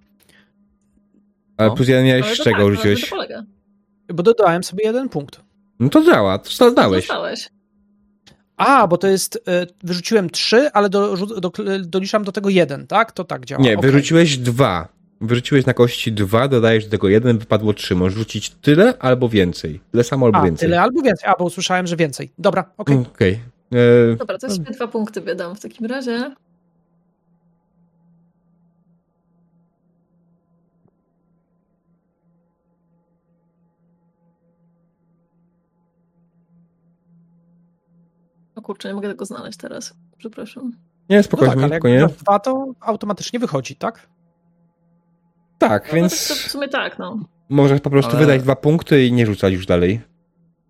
Ale 1.56 1.68
No. 1.68 1.74
plus 1.74 1.88
jeden 1.88 2.06
miałeś 2.06 2.26
z 2.26 2.36
czego 2.36 2.50
tak, 2.56 2.60
ale 2.60 2.74
rzuciłeś? 2.74 3.10
Bo 4.14 4.22
dodałem 4.22 4.64
sobie 4.64 4.84
jeden 4.84 5.08
punkt. 5.08 5.40
No 5.80 5.88
to 5.88 6.04
działa, 6.04 6.38
to 6.38 6.70
zdałeś. 6.70 7.04
Zostałeś. 7.06 7.48
A, 8.56 8.86
bo 8.86 8.96
to 8.98 9.06
jest, 9.06 9.36
y, 9.36 9.40
wyrzuciłem 9.82 10.30
trzy, 10.30 10.70
ale 10.72 10.88
do, 10.88 11.16
do, 11.16 11.52
doliczam 11.84 12.24
do 12.24 12.32
tego 12.32 12.48
jeden, 12.48 12.86
tak? 12.86 13.12
To 13.12 13.24
tak 13.24 13.44
działa. 13.44 13.62
Nie, 13.62 13.78
Okej. 13.78 13.90
wyrzuciłeś 13.90 14.38
dwa. 14.38 14.88
Wyrzuciłeś 15.20 15.66
na 15.66 15.74
kości 15.74 16.12
dwa, 16.12 16.48
dodajesz 16.48 16.84
do 16.84 16.90
tego 16.90 17.08
jeden, 17.08 17.38
wypadło 17.38 17.72
trzy. 17.74 17.94
Możesz 17.94 18.18
rzucić 18.18 18.50
tyle 18.50 18.94
albo 18.98 19.28
więcej. 19.28 19.80
Tyle 19.90 20.04
samo 20.04 20.26
albo 20.26 20.38
A, 20.38 20.44
więcej. 20.44 20.66
tyle 20.68 20.80
albo 20.80 21.02
więcej. 21.02 21.28
A, 21.28 21.34
bo 21.38 21.44
usłyszałem, 21.44 21.86
że 21.86 21.96
więcej. 21.96 22.32
Dobra, 22.38 22.70
okej. 22.78 22.96
Okej. 22.96 23.40
E, 24.12 24.16
Dobra, 24.16 24.38
to 24.38 24.50
sobie 24.50 24.70
dwa 24.70 24.86
punkty 24.88 25.20
wydam 25.20 25.56
w 25.56 25.60
takim 25.60 25.86
razie. 25.86 26.34
Kurczę, 38.64 38.88
nie 38.88 38.94
mogę 38.94 39.08
tego 39.08 39.24
znaleźć 39.24 39.58
teraz. 39.58 39.94
Przepraszam. 40.18 40.72
Nie, 41.10 41.16
No 41.16 41.22
spokojnie, 41.22 41.68
tak, 41.68 41.84
ale 41.84 41.94
jak 41.94 42.10
dwa, 42.10 42.38
to 42.38 42.66
automatycznie 42.80 43.38
wychodzi, 43.38 43.76
tak? 43.76 44.08
Tak, 45.58 45.88
No, 45.88 45.94
więc 45.96 46.28
to, 46.28 46.34
to 46.34 46.40
w 46.40 46.50
sumie 46.50 46.68
tak, 46.68 46.98
no. 46.98 47.18
możesz 47.48 47.80
po 47.80 47.90
prostu 47.90 48.10
Ale- 48.16 48.20
wydać 48.20 48.42
dwa 48.42 48.56
punkty 48.56 49.06
i 49.06 49.12
nie 49.12 49.26
rzucać 49.26 49.52
już 49.52 49.66
dalej. 49.66 50.00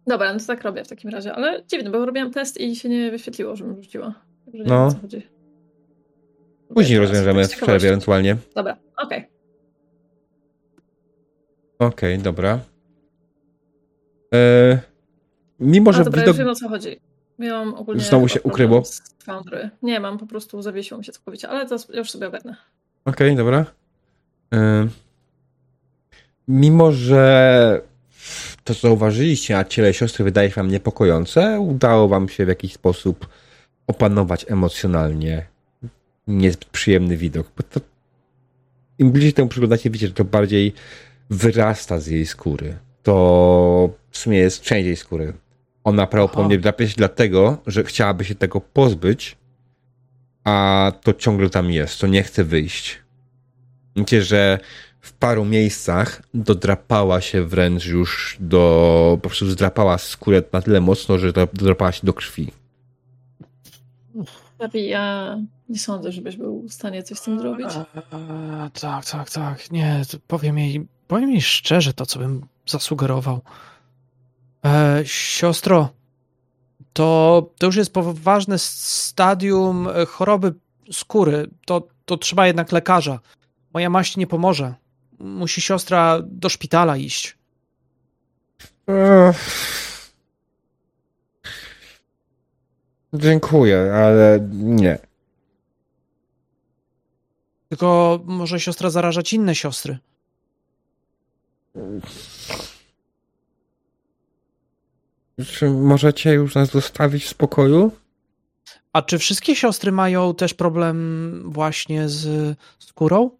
Dobra, 0.06 0.32
no 0.32 0.38
to 0.38 0.46
tak 0.46 0.62
robię 0.62 0.84
w 0.84 0.88
takim 0.88 1.10
razie. 1.10 1.32
Ale 1.34 1.64
dziwne, 1.66 1.90
bo 1.90 2.06
robiłam 2.06 2.30
test 2.32 2.60
i 2.60 2.76
się 2.76 2.88
nie 2.88 3.10
wyświetliło, 3.10 3.56
żebym 3.56 3.82
rzuciła. 3.82 4.14
Także 4.44 4.64
nie 4.64 4.70
No. 4.70 4.78
wiem, 4.78 4.88
o 4.88 4.92
co 4.92 5.00
chodzi. 5.00 5.26
Później 6.74 6.98
rozwiążemy 6.98 7.48
w 7.48 7.50
przerwie 7.50 7.88
ewentualnie. 7.88 8.36
Dobra, 8.54 8.76
okej. 8.96 9.26
Okej, 11.78 12.18
dobra. 12.18 12.60
E, 14.34 14.78
mimo, 15.60 15.90
A 15.90 15.92
że 15.92 16.04
dobra, 16.04 16.20
widok... 16.20 16.34
już 16.34 16.38
wiem 16.38 16.48
o 16.48 16.54
co 16.54 16.68
chodzi. 16.68 17.00
Miałam 17.38 17.74
ogólnie. 17.74 18.00
Znowu 18.00 18.28
się 18.28 18.42
ukryło? 18.42 18.82
Foundry. 19.24 19.70
Nie, 19.82 20.00
mam 20.00 20.18
po 20.18 20.26
prostu 20.26 20.62
zawiesiło 20.62 20.98
mi 20.98 21.04
się 21.04 21.12
całkowicie, 21.12 21.48
ale 21.48 21.66
to 21.66 21.76
już 21.94 22.10
sobie 22.10 22.28
ogarnę. 22.28 22.56
Okej, 23.04 23.36
dobra. 23.36 23.66
E, 24.54 24.88
mimo, 26.48 26.92
że 26.92 27.82
to, 28.64 28.74
co 28.74 28.80
zauważyliście 28.80 29.54
na 29.54 29.64
ciele 29.64 29.94
siostry 29.94 30.24
wydaje 30.24 30.48
się 30.48 30.54
wam 30.54 30.70
niepokojące, 30.70 31.60
udało 31.60 32.08
wam 32.08 32.28
się 32.28 32.44
w 32.44 32.48
jakiś 32.48 32.72
sposób 32.72 33.28
opanować 33.86 34.46
emocjonalnie 34.48 35.46
niezbyt 36.26 36.68
przyjemny 36.68 37.16
widok. 37.16 37.46
Bo 37.56 37.62
to, 37.62 37.80
Im 38.98 39.12
bliżej 39.12 39.32
temu 39.32 39.48
przyglądacie, 39.48 39.90
widzicie, 39.90 40.08
że 40.08 40.14
to 40.14 40.24
bardziej 40.24 40.72
wyrasta 41.30 42.00
z 42.00 42.06
jej 42.06 42.26
skóry. 42.26 42.76
To 43.02 43.90
w 44.10 44.18
sumie 44.18 44.38
jest 44.38 44.60
część 44.60 44.86
jej 44.86 44.96
skóry. 44.96 45.32
Ona 45.84 46.06
prawdopodobnie 46.06 46.58
drapie 46.58 46.88
się 46.88 46.94
dlatego, 46.96 47.58
że 47.66 47.84
chciałaby 47.84 48.24
się 48.24 48.34
tego 48.34 48.60
pozbyć, 48.60 49.36
a 50.44 50.92
to 51.02 51.12
ciągle 51.14 51.50
tam 51.50 51.70
jest, 51.70 52.00
to 52.00 52.06
nie 52.06 52.22
chce 52.22 52.44
wyjść. 52.44 52.98
Widzicie, 53.96 54.22
że 54.22 54.58
w 55.00 55.12
paru 55.12 55.44
miejscach 55.44 56.22
dodrapała 56.34 57.20
się 57.20 57.42
wręcz 57.44 57.86
już 57.86 58.36
do. 58.40 59.18
po 59.22 59.28
prostu 59.28 59.50
zdrapała 59.50 59.98
skórę 59.98 60.42
na 60.52 60.62
tyle 60.62 60.80
mocno, 60.80 61.18
że 61.18 61.32
do- 61.32 61.48
dodrapała 61.54 61.92
się 61.92 62.06
do 62.06 62.12
krwi. 62.12 62.50
Lepiej 64.58 64.88
ja 64.88 65.36
nie 65.68 65.78
sądzę, 65.78 66.12
żebyś 66.12 66.36
był 66.36 66.62
w 66.62 66.72
stanie 66.72 67.02
coś 67.02 67.18
z 67.18 67.22
tym 67.22 67.38
zrobić. 67.38 67.68
Tak, 68.80 69.04
tak, 69.06 69.30
tak. 69.30 69.70
Nie, 69.70 70.02
powiem 70.26 70.58
jej, 70.58 70.86
powiem 71.08 71.30
jej 71.30 71.42
szczerze 71.42 71.92
to, 71.92 72.06
co 72.06 72.18
bym 72.18 72.46
zasugerował. 72.66 73.40
E, 74.64 75.02
siostro, 75.04 75.88
to, 76.92 77.50
to 77.58 77.66
już 77.66 77.76
jest 77.76 77.92
poważne 77.92 78.58
stadium 78.58 79.88
e, 79.88 80.06
choroby 80.06 80.54
skóry. 80.92 81.50
To, 81.66 81.88
to 82.04 82.16
trzeba 82.16 82.46
jednak 82.46 82.72
lekarza. 82.72 83.20
Moja 83.74 83.90
maść 83.90 84.16
nie 84.16 84.26
pomoże. 84.26 84.74
Musi 85.18 85.60
siostra 85.60 86.18
do 86.22 86.48
szpitala 86.48 86.96
iść. 86.96 87.38
Ech. 88.86 89.74
Dziękuję, 93.14 93.92
ale 93.94 94.48
nie. 94.52 94.98
Tylko 97.68 98.20
może 98.24 98.60
siostra 98.60 98.90
zarażać 98.90 99.32
inne 99.32 99.54
siostry. 99.54 99.98
Czy 105.46 105.70
możecie 105.70 106.32
już 106.32 106.54
nas 106.54 106.70
zostawić 106.70 107.24
w 107.24 107.28
spokoju? 107.28 107.92
A 108.92 109.02
czy 109.02 109.18
wszystkie 109.18 109.56
siostry 109.56 109.92
mają 109.92 110.34
też 110.34 110.54
problem 110.54 111.42
właśnie 111.52 112.08
z 112.08 112.56
skórą? 112.78 113.30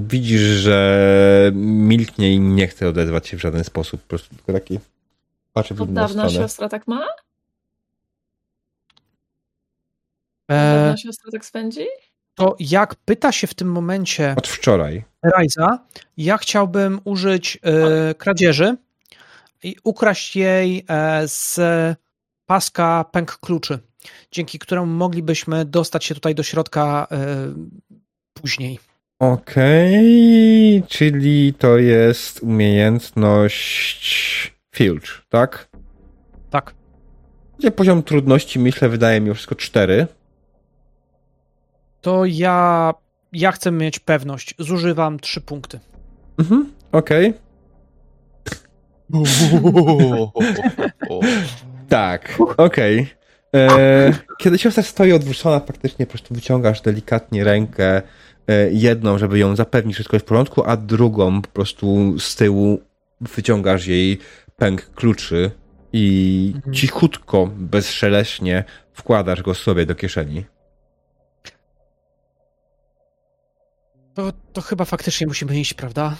Widzisz, 0.00 0.40
że 0.40 1.50
milknie 1.54 2.32
i 2.32 2.40
nie 2.40 2.66
chce 2.68 2.88
odezwać 2.88 3.28
się 3.28 3.36
w 3.36 3.40
żaden 3.40 3.64
sposób. 3.64 4.02
Po 4.02 4.08
prostu 4.08 4.34
tylko 4.36 4.52
taki 4.52 4.78
patrzy 5.52 5.74
w 5.74 5.82
Od 5.82 5.92
dawna 5.92 6.28
stronę. 6.28 6.30
siostra 6.46 6.68
tak 6.68 6.86
ma? 6.88 7.04
Od 7.04 7.10
E, 10.48 10.74
dawna 10.76 10.96
siostra 10.96 11.30
tak 11.32 11.44
spędzi? 11.44 11.86
to 12.34 12.56
jak 12.60 12.94
pyta 12.94 13.32
się 13.32 13.46
w 13.46 13.54
tym 13.54 13.68
momencie 13.72 14.34
Od 14.38 14.48
wczoraj. 14.48 15.04
Rajza, 15.22 15.78
ja 16.16 16.36
chciałbym 16.38 17.00
użyć 17.04 17.58
e, 17.62 18.14
kradzieży 18.14 18.76
i 19.64 19.76
ukraść 19.84 20.36
jej 20.36 20.84
e, 20.88 21.28
z 21.28 21.60
paska 22.46 23.04
pęk 23.12 23.38
kluczy, 23.38 23.78
dzięki 24.30 24.58
któremu 24.58 24.86
moglibyśmy 24.86 25.64
dostać 25.64 26.04
się 26.04 26.14
tutaj 26.14 26.34
do 26.34 26.42
środka 26.42 27.06
e, 27.10 27.16
później. 28.34 28.78
Okej, 29.18 30.82
czyli 30.88 31.54
to 31.54 31.78
jest 31.78 32.42
umiejętność 32.42 34.54
filcz, 34.74 35.26
tak? 35.28 35.68
Tak. 36.50 36.74
Gdzie 37.58 37.70
poziom 37.70 38.02
trudności, 38.02 38.58
myślę, 38.58 38.88
wydaje 38.88 39.20
mi 39.20 39.34
wszystko 39.34 39.54
4. 39.54 40.06
To 42.00 42.24
ja, 42.24 42.94
ja 43.32 43.52
chcę 43.52 43.70
mieć 43.70 43.98
pewność. 43.98 44.54
Zużywam 44.58 45.20
trzy 45.20 45.40
punkty. 45.40 45.80
Mhm, 46.38 46.72
okej. 46.92 47.34
Tak, 51.88 52.38
okej. 52.56 53.06
E, 53.54 54.12
Kiedy 54.38 54.58
siostra 54.58 54.82
stoi 54.82 55.12
odwrócona, 55.12 55.60
faktycznie 55.60 56.06
po 56.06 56.10
prostu 56.12 56.34
wyciągasz 56.34 56.80
delikatnie 56.80 57.44
rękę, 57.44 58.02
e, 58.48 58.70
jedną, 58.70 59.18
żeby 59.18 59.38
ją 59.38 59.56
zapewnić, 59.56 59.94
wszystko 59.94 60.16
jest 60.16 60.26
w 60.26 60.28
porządku, 60.28 60.62
a 60.66 60.76
drugą 60.76 61.42
po 61.42 61.48
prostu 61.48 62.18
z 62.18 62.36
tyłu 62.36 62.80
wyciągasz 63.20 63.86
jej 63.86 64.18
pęk 64.56 64.90
kluczy 64.94 65.50
i 65.92 66.52
Mhm. 66.56 66.74
cichutko, 66.74 67.48
bezszeleśnie 67.56 68.64
wkładasz 68.92 69.42
go 69.42 69.54
sobie 69.54 69.86
do 69.86 69.94
kieszeni. 69.94 70.44
To, 74.14 74.32
to 74.52 74.60
chyba 74.60 74.84
faktycznie 74.84 75.26
musimy 75.26 75.60
iść, 75.60 75.74
prawda? 75.74 76.16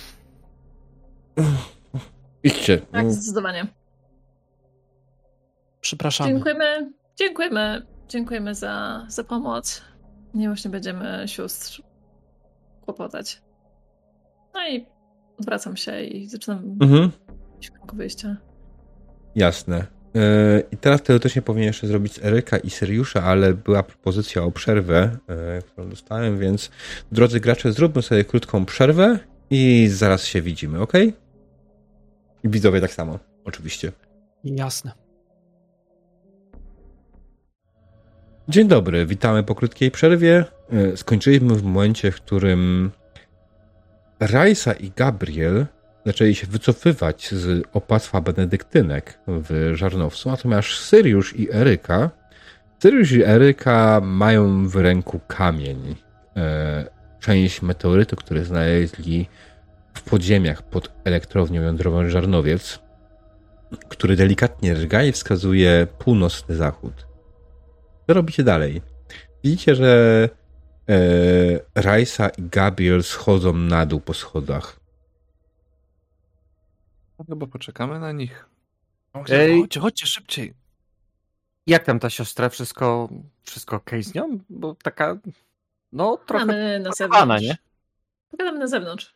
Idźcie. 2.45 2.79
Tak, 2.79 3.13
zdecydowanie. 3.13 3.67
Przepraszamy. 5.81 6.31
Dziękujemy, 6.31 6.93
dziękujemy, 7.17 7.87
dziękujemy 8.09 8.55
za, 8.55 9.07
za 9.09 9.25
pomoc. 9.25 9.83
Nie 10.35 10.49
właśnie 10.49 10.71
będziemy 10.71 11.25
sióstr 11.27 11.83
kłopotać. 12.85 13.43
No 14.55 14.69
i 14.69 14.87
odwracam 15.41 15.77
się 15.77 16.03
i 16.03 16.29
zaczynam 16.29 16.59
Mhm. 16.83 17.11
wyjścia. 17.93 18.37
Jasne. 19.35 19.87
E, 20.17 20.61
I 20.73 20.77
teraz 20.77 21.03
teoretycznie 21.03 21.43
powinien 21.43 21.67
jeszcze 21.67 21.87
zrobić 21.87 22.13
z 22.13 22.25
Eryka 22.25 22.59
i 22.59 22.71
Seriusza, 22.71 23.23
ale 23.23 23.55
była 23.55 23.83
propozycja 23.83 24.43
o 24.43 24.51
przerwę, 24.51 25.17
e, 25.29 25.63
którą 25.63 25.89
dostałem, 25.89 26.39
więc 26.39 26.71
drodzy 27.13 27.41
gracze, 27.41 27.73
zróbmy 27.73 28.03
sobie 28.03 28.25
krótką 28.25 28.65
przerwę 28.65 29.19
i 29.51 29.89
zaraz 29.89 30.25
się 30.25 30.43
widzimy, 30.43 30.81
ok? 30.81 30.93
I 32.45 32.49
widzowie 32.49 32.81
tak 32.81 32.93
samo, 32.93 33.19
oczywiście. 33.45 33.93
Jasne. 34.45 34.93
Dzień 38.49 38.69
dobry, 38.69 39.07
witamy 39.07 39.43
po 39.43 39.55
krótkiej 39.55 39.91
przerwie. 39.91 40.45
E, 40.71 40.97
Skończyliśmy 40.97 41.55
w 41.55 41.63
momencie, 41.63 42.11
w 42.13 42.17
którym 42.17 42.91
Rajsa 44.21 44.73
i 44.73 44.91
Gabriel 44.97 45.67
zaczęli 46.07 46.35
się 46.35 46.47
wycofywać 46.47 47.31
z 47.31 47.65
opłatwa 47.73 48.21
benedyktynek 48.21 49.19
w 49.27 49.73
Żarnowcu, 49.75 50.31
natomiast 50.31 50.69
Syriusz 50.69 51.37
i 51.37 51.53
Eryka 51.53 52.11
Syriusz 52.85 53.13
i 53.13 53.23
Eryka 53.25 54.01
mają 54.05 54.69
w 54.69 54.77
ręku 54.77 55.21
kamień. 55.27 55.95
E, 56.37 56.85
część 57.21 57.63
meteorytu, 57.63 58.17
który 58.17 58.45
znaleźli 58.45 59.29
w 59.95 60.03
podziemiach 60.03 60.63
pod 60.63 60.93
elektrownią 61.05 61.63
jądrową 61.63 62.09
Żarnowiec, 62.09 62.79
który 63.89 64.17
delikatnie 64.17 64.75
rga 64.75 65.03
i 65.03 65.13
wskazuje 65.13 65.87
północny 65.99 66.57
zachód. 66.57 67.07
Co 68.07 68.15
robicie 68.15 68.45
dalej? 68.45 68.83
Widzicie, 69.45 69.75
że 69.75 70.29
e, 70.89 71.83
Rajsa 71.83 72.29
i 72.29 72.43
Gabriel 72.43 73.03
schodzą 73.03 73.53
na 73.53 73.87
dół 73.87 74.01
po 74.01 74.15
schodach. 74.15 74.81
No 77.19 77.25
Chyba 77.29 77.47
poczekamy 77.47 78.01
na 78.01 78.13
nich. 78.13 78.49
Ej. 79.31 79.61
Chodźcie, 79.61 79.81
chodźcie 79.81 80.07
szybciej. 80.07 80.55
Jak 81.67 81.85
tam 81.85 82.01
ta 82.01 82.11
siostra? 82.11 82.49
Wszystko, 82.49 83.09
wszystko 83.43 83.77
okej 83.77 84.03
z 84.03 84.15
nią? 84.15 84.39
Bo 84.51 84.75
taka, 84.75 85.17
no 85.93 86.17
trochę 86.27 86.47
Mamy 86.47 86.81
na 86.81 86.93
zewnątrz. 86.93 87.43
nie? 87.43 87.57
Pogadamy 88.31 88.59
na 88.59 88.67
zewnątrz. 88.67 89.14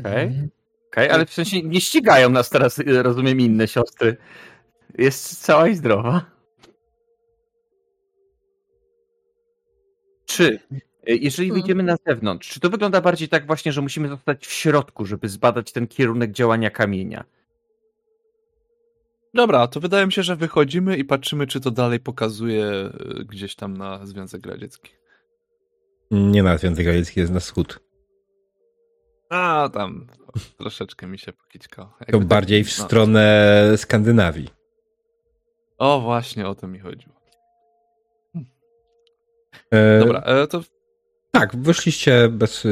Okej, 0.00 0.26
Mhm. 0.26 0.48
okej, 0.92 1.10
ale 1.10 1.26
w 1.26 1.32
sensie 1.32 1.62
nie 1.62 1.80
ścigają 1.80 2.30
nas 2.30 2.50
teraz, 2.50 2.78
y, 2.78 3.02
rozumiem, 3.02 3.40
inne 3.40 3.68
siostry. 3.68 4.16
Jest 4.98 5.40
cała 5.42 5.68
i 5.68 5.74
zdrowa. 5.76 6.24
Czy, 10.26 10.44
y, 11.08 11.16
jeżeli 11.16 11.48
Hmm. 11.48 11.62
wyjdziemy 11.62 11.82
na 11.82 11.96
zewnątrz, 12.06 12.48
czy 12.50 12.60
to 12.60 12.70
wygląda 12.70 13.00
bardziej 13.00 13.28
tak 13.28 13.46
właśnie, 13.46 13.72
że 13.72 13.80
musimy 13.82 14.08
zostać 14.08 14.46
w 14.46 14.52
środku, 14.52 15.06
żeby 15.06 15.28
zbadać 15.28 15.72
ten 15.72 15.86
kierunek 15.86 16.32
działania 16.32 16.70
kamienia? 16.70 17.24
Dobra, 19.34 19.66
to 19.66 19.80
wydaje 19.80 20.06
mi 20.06 20.12
się, 20.12 20.22
że 20.22 20.36
wychodzimy 20.36 20.96
i 20.96 21.04
patrzymy, 21.04 21.46
czy 21.46 21.60
to 21.60 21.70
dalej 21.70 22.00
pokazuje 22.00 22.64
y, 23.20 23.24
gdzieś 23.24 23.54
tam 23.54 23.76
na 23.76 24.06
Związek 24.06 24.46
Radziecki. 24.46 24.90
Nie 26.10 26.42
na 26.42 26.58
Związek 26.58 26.86
Radziecki, 26.86 27.20
jest 27.20 27.32
na 27.32 27.40
wschód. 27.40 27.80
A, 29.32 29.68
tam 29.72 30.06
troszeczkę 30.58 31.06
mi 31.06 31.18
się 31.18 31.32
pokićkało. 31.32 31.88
To 31.98 32.04
tak- 32.18 32.24
bardziej 32.24 32.64
w 32.64 32.78
no. 32.78 32.84
stronę 32.84 33.64
Skandynawii. 33.76 34.48
O, 35.78 36.00
właśnie 36.00 36.48
o 36.48 36.54
to 36.54 36.68
mi 36.68 36.78
chodziło. 36.78 37.14
E, 39.70 39.98
Dobra, 40.00 40.20
e, 40.20 40.46
to 40.46 40.60
Tak, 41.30 41.56
wyszliście 41.56 42.28
bez, 42.28 42.60
z, 42.62 42.64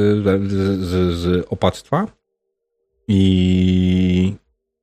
z, 0.81 1.15
z 1.17 1.45
opactwa 1.49 2.07
i 3.07 4.35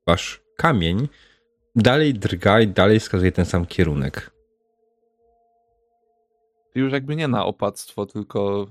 wasz 0.06 0.40
kamień 0.56 1.08
dalej 1.76 2.14
drga 2.14 2.60
i 2.60 2.68
dalej 2.68 3.00
wskazuje 3.00 3.32
ten 3.32 3.44
sam 3.44 3.66
kierunek. 3.66 4.30
już 6.74 6.92
jakby 6.92 7.16
nie 7.16 7.28
na 7.28 7.44
opactwo, 7.44 8.06
tylko... 8.06 8.66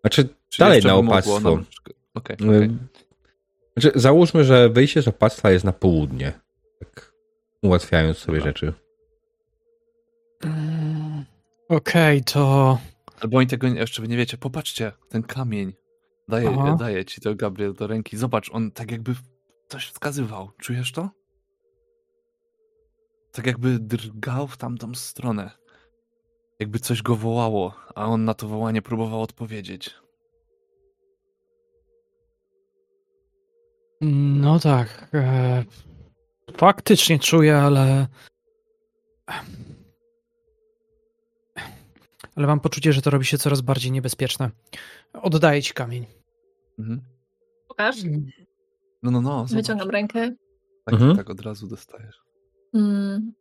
Znaczy, 0.00 0.28
czy 0.48 0.58
dalej 0.58 0.82
na 0.82 0.94
opactwo. 0.94 1.40
troszkę- 1.40 1.95
Okej, 2.16 2.36
okej. 2.36 2.62
Y, 2.62 2.78
Znaczy, 3.76 3.92
załóżmy, 4.00 4.44
że 4.44 4.68
wyjście 4.68 5.02
z 5.02 5.08
opactwa 5.08 5.50
jest 5.50 5.64
na 5.64 5.72
południe. 5.72 6.32
Tak 6.78 7.12
ułatwiając 7.62 8.18
sobie 8.18 8.38
Dobra. 8.38 8.50
rzeczy. 8.52 8.72
Mm, 10.44 11.24
Okej, 11.68 12.24
to. 12.24 12.78
Albo 13.20 13.38
oni 13.38 13.46
tego 13.46 13.66
jeszcze 13.66 14.02
nie 14.02 14.16
wiecie. 14.16 14.38
Popatrzcie, 14.38 14.92
ten 15.08 15.22
kamień. 15.22 15.72
Daję, 16.28 16.50
Aha. 16.58 16.76
daję 16.78 17.04
ci 17.04 17.20
to, 17.20 17.34
Gabriel, 17.34 17.74
do 17.74 17.86
ręki. 17.86 18.16
Zobacz, 18.16 18.50
on 18.52 18.70
tak 18.70 18.90
jakby 18.90 19.14
coś 19.68 19.86
wskazywał. 19.88 20.50
Czujesz 20.58 20.92
to? 20.92 21.10
Tak 23.32 23.46
jakby 23.46 23.78
drgał 23.78 24.46
w 24.46 24.56
tamtą 24.56 24.94
stronę. 24.94 25.50
Jakby 26.60 26.78
coś 26.78 27.02
go 27.02 27.16
wołało, 27.16 27.74
a 27.94 28.06
on 28.06 28.24
na 28.24 28.34
to 28.34 28.48
wołanie 28.48 28.82
próbował 28.82 29.22
odpowiedzieć. 29.22 29.94
No 34.00 34.58
tak. 34.60 35.08
E, 35.14 35.64
faktycznie 36.56 37.18
czuję, 37.18 37.56
ale. 37.58 38.06
Ale 42.36 42.46
mam 42.46 42.60
poczucie, 42.60 42.92
że 42.92 43.02
to 43.02 43.10
robi 43.10 43.24
się 43.24 43.38
coraz 43.38 43.60
bardziej 43.60 43.92
niebezpieczne. 43.92 44.50
Oddaję 45.12 45.62
ci 45.62 45.74
kamień. 45.74 46.06
Mhm. 46.78 47.00
Pokaż. 47.68 47.96
No, 49.02 49.10
no, 49.10 49.20
no. 49.20 49.30
Zobacz. 49.38 49.50
Wyciągam 49.52 49.90
rękę. 49.90 50.30
Tak, 50.84 50.94
Mhm. 50.94 51.16
tak 51.16 51.30
od 51.30 51.40
razu 51.40 51.66
dostajesz. 51.68 52.20
Mm. 52.74 53.32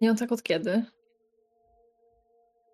I 0.00 0.08
on 0.08 0.16
tak 0.16 0.32
od 0.32 0.42
kiedy? 0.42 0.84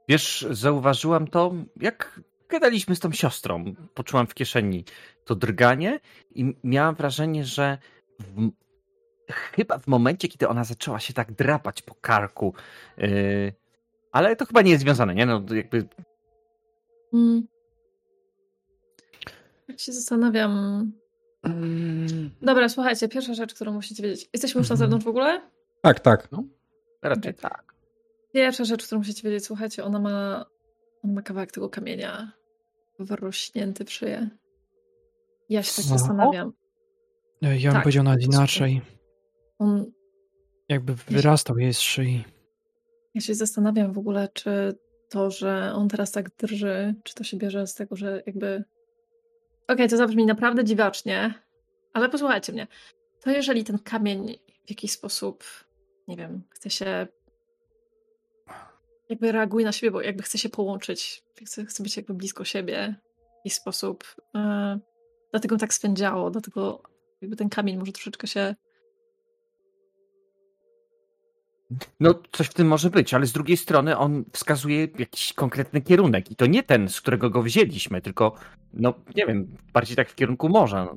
Wiesz, 0.09 0.47
zauważyłam 0.51 1.27
to, 1.29 1.53
jak 1.81 2.21
gadaliśmy 2.51 2.97
z 2.97 3.01
tą 3.01 3.13
siostrą. 3.13 3.65
Poczułam 3.95 4.27
w 4.27 4.35
kieszeni 4.35 4.85
to 5.25 5.35
drganie 5.35 6.01
i 6.35 6.55
miałam 6.65 6.95
wrażenie, 6.95 7.45
że 7.45 7.79
w, 8.19 8.51
chyba 9.29 9.79
w 9.79 9.87
momencie, 9.87 10.29
kiedy 10.29 10.49
ona 10.49 10.65
zaczęła 10.65 11.01
się 11.01 11.13
tak 11.15 11.33
drapać 11.33 11.83
po 11.83 11.95
karku, 11.95 12.55
yy, 12.99 13.53
ale 14.13 14.37
to 14.37 14.47
chyba 14.47 14.63
nie 14.63 14.71
jest 14.71 14.83
związane, 14.83 15.15
nie? 15.15 15.27
No 15.27 15.43
jakby 15.55 15.89
Mm. 17.15 17.47
Jak 19.69 19.81
się 19.81 19.93
zastanawiam. 19.93 20.53
Mm, 21.43 22.31
Dobra, 22.43 22.69
słuchajcie, 22.69 23.09
pierwsza 23.09 23.35
rzecz, 23.35 23.55
którą 23.55 23.73
musicie 23.73 24.03
wiedzieć. 24.03 24.29
Jesteśmy 24.33 24.59
już 24.59 24.69
na 24.69 24.75
Mhm. 24.75 24.79
zewnątrz 24.79 25.05
w 25.05 25.09
ogóle? 25.09 25.41
Tak, 25.83 26.01
tak. 26.01 26.29
raczej 27.03 27.35
tak. 27.35 27.75
Pierwsza 28.33 28.65
rzecz, 28.65 28.87
którą 28.87 28.99
musicie 28.99 29.29
wiedzieć, 29.29 29.47
słuchajcie, 29.47 29.85
ona 29.85 29.99
ma, 30.01 30.47
ona 31.05 31.13
ma 31.13 31.23
kawałek 31.23 31.53
tego 31.53 31.69
kamienia 31.69 32.33
wrośnięty 33.05 33.85
w 33.85 33.93
szyję. 33.93 34.29
Ja 35.49 35.63
się 35.63 35.73
tak 35.77 35.85
Co? 35.85 35.99
zastanawiam. 35.99 36.53
Ja 37.43 37.51
bym 37.51 37.73
Tak, 37.73 37.83
powiedział 37.83 38.05
nawet 38.05 38.23
inaczej. 38.25 38.81
On, 39.59 39.93
Jakby 40.69 40.95
wyrastał 40.95 41.59
jej 41.59 41.75
z 41.75 41.81
szyi. 41.81 42.25
ja 43.15 43.21
się 43.21 43.35
zastanawiam 43.35 43.93
w 43.93 43.99
ogóle, 43.99 44.29
czy 44.35 44.79
to, 45.09 45.31
że 45.31 45.73
on 45.75 45.89
teraz 45.89 46.13
tak 46.13 46.31
drży, 46.37 46.95
czy 47.05 47.15
to 47.15 47.25
się 47.25 47.37
bierze 47.37 47.67
z 47.67 47.75
tego, 47.75 47.97
że 47.97 48.23
jakby. 48.27 48.65
Okej, 49.69 49.89
to 49.89 49.97
zabrzmi 49.97 50.27
naprawdę 50.27 50.65
dziwacznie, 50.65 51.35
ale 51.93 52.09
posłuchajcie 52.09 52.53
mnie. 52.53 52.67
To 53.21 53.31
jeżeli 53.31 53.65
ten 53.65 53.79
kamień 53.79 54.39
w 54.67 54.71
jakiś 54.71 54.93
sposób, 54.93 55.45
nie 56.09 56.17
wiem, 56.17 56.43
chce 56.51 56.71
się. 56.71 57.07
Jakby 59.11 59.33
reaguje 59.33 59.65
na 59.65 59.73
siebie, 59.73 59.91
bo 59.91 60.03
jakby 60.03 60.23
chce 60.23 60.39
się 60.39 60.49
połączyć, 60.49 61.23
chce, 61.45 61.65
chce 61.65 61.83
być 61.83 61.97
jakby 61.97 62.15
blisko 62.15 62.45
siebie 62.45 62.95
w 63.33 63.37
jakiś 63.37 63.55
sposób. 63.55 64.05
e, 64.35 64.79
dlatego 65.31 65.57
tak 65.57 65.75
spędziało, 65.75 66.31
dlatego 66.31 66.83
jakby 67.21 67.37
ten 67.37 67.49
kamień 67.49 67.77
może 67.77 67.93
troszeczkę 67.93 68.27
się 68.27 68.55
No, 72.01 72.15
coś 72.33 72.47
w 72.47 72.55
tym 72.55 72.69
może 72.69 72.91
być, 72.91 73.15
ale 73.15 73.27
z 73.27 73.33
drugiej 73.33 73.57
strony 73.57 73.99
on 73.99 74.25
wskazuje 74.33 74.89
jakiś 74.99 75.33
konkretny 75.33 75.81
kierunek 75.81 76.31
i 76.31 76.37
to 76.37 76.47
nie 76.47 76.63
ten, 76.63 76.89
z 76.89 77.01
którego 77.01 77.31
go 77.31 77.43
wzięliśmy, 77.43 78.01
tylko, 78.01 78.35
no, 78.75 78.95
nie 79.17 79.27
wiem, 79.27 79.57
bardziej 79.73 79.97
tak 79.97 80.11
w 80.11 80.15
kierunku 80.15 80.49
morza. 80.49 80.95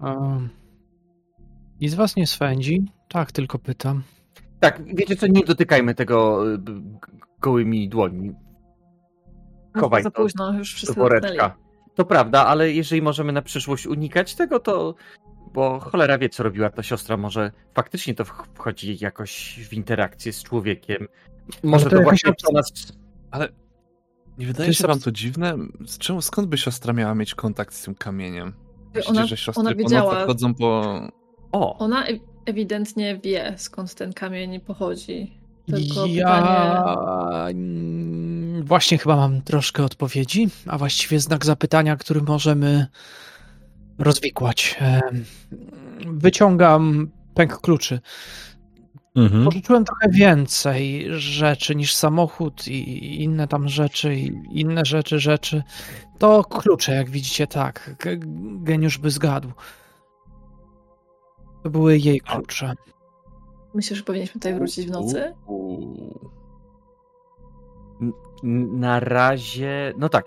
Um, 0.00 0.48
nic 1.80 1.94
was 1.94 2.16
nie 2.16 2.26
swędzi? 2.26 2.84
Tak, 3.08 3.32
tylko 3.32 3.58
pytam. 3.58 4.02
Tak, 4.60 4.82
wiecie 4.94 5.16
co, 5.16 5.26
nie 5.26 5.44
dotykajmy 5.44 5.94
tego 5.94 6.46
y, 6.54 6.58
gołymi 7.40 7.88
dłońmi. 7.88 8.32
Chowaj 9.80 10.02
za 10.02 10.10
to 10.10 10.22
późno, 10.22 10.52
już 10.52 10.84
dotknęli. 10.84 11.08
woreczka. 11.08 11.56
To 11.94 12.04
prawda, 12.04 12.46
ale 12.46 12.72
jeżeli 12.72 13.02
możemy 13.02 13.32
na 13.32 13.42
przyszłość 13.42 13.86
unikać 13.86 14.34
tego, 14.34 14.60
to. 14.60 14.94
Bo 15.52 15.80
cholera 15.80 16.18
wie, 16.18 16.28
co 16.28 16.42
robiła 16.42 16.70
ta 16.70 16.82
siostra. 16.82 17.16
Może 17.16 17.52
faktycznie 17.74 18.14
to 18.14 18.24
wch- 18.24 18.46
wchodzi 18.54 18.96
jakoś 19.00 19.60
w 19.68 19.72
interakcję 19.72 20.32
z 20.32 20.42
człowiekiem. 20.42 21.08
Może 21.62 21.90
to 21.90 21.96
to, 21.96 22.02
właśnie 22.02 22.32
to 22.46 22.52
nas. 22.52 22.92
Ale 23.30 23.48
nie 24.38 24.46
wydaje 24.46 24.74
się 24.74 24.86
wam 24.86 25.00
to 25.00 25.12
dziwne? 25.12 25.56
Z 25.86 25.98
czemu, 25.98 26.22
skąd 26.22 26.48
by 26.48 26.58
siostra 26.58 26.92
miała 26.92 27.14
mieć 27.14 27.34
kontakt 27.34 27.74
z 27.74 27.82
tym 27.84 27.94
kamieniem? 27.94 28.52
Myślicie, 28.94 29.10
Ona- 29.10 29.26
że 29.26 29.36
siostry 29.36 29.60
ona 29.60 29.70
po 29.70 29.76
wiedziała- 29.76 30.12
nocach 30.12 30.26
chodzą 30.26 30.54
po... 30.54 31.00
O! 31.52 31.78
Ona 31.78 32.04
ewidentnie 32.46 33.18
wie, 33.24 33.54
skąd 33.56 33.94
ten 33.94 34.12
kamień 34.12 34.60
pochodzi. 34.60 35.40
Tylko 35.66 36.06
ja 36.06 36.26
pytanie... 36.26 37.50
mm, 37.50 38.64
właśnie 38.64 38.98
chyba 38.98 39.16
mam 39.16 39.42
troszkę 39.42 39.84
odpowiedzi, 39.84 40.48
a 40.66 40.78
właściwie 40.78 41.20
znak 41.20 41.44
zapytania, 41.44 41.96
który 41.96 42.22
możemy 42.22 42.86
rozwikłać. 43.98 44.78
Wyciągam 46.06 47.10
pęk 47.34 47.60
kluczy. 47.60 48.00
Mhm. 49.14 49.44
Pożyczyłem 49.44 49.84
trochę 49.84 50.08
więcej 50.08 51.06
rzeczy 51.10 51.74
niż 51.74 51.94
samochód 51.94 52.68
i 52.68 53.22
inne 53.22 53.48
tam 53.48 53.68
rzeczy, 53.68 54.16
i 54.16 54.32
inne 54.52 54.84
rzeczy, 54.84 55.18
rzeczy. 55.18 55.62
To 56.18 56.44
klucze, 56.44 56.94
jak 56.94 57.10
widzicie, 57.10 57.46
tak. 57.46 57.96
Ge- 57.98 58.62
Geniusz 58.62 58.98
by 58.98 59.10
zgadł. 59.10 59.52
To 61.62 61.70
były 61.70 61.98
jej 61.98 62.20
klucze. 62.20 62.74
Myślę, 63.74 63.96
że 63.96 64.02
powinniśmy 64.02 64.32
tutaj 64.32 64.54
wrócić 64.54 64.86
w 64.86 64.90
nocy. 64.90 65.34
Na 68.72 69.00
razie. 69.00 69.92
No 69.98 70.08
tak. 70.08 70.26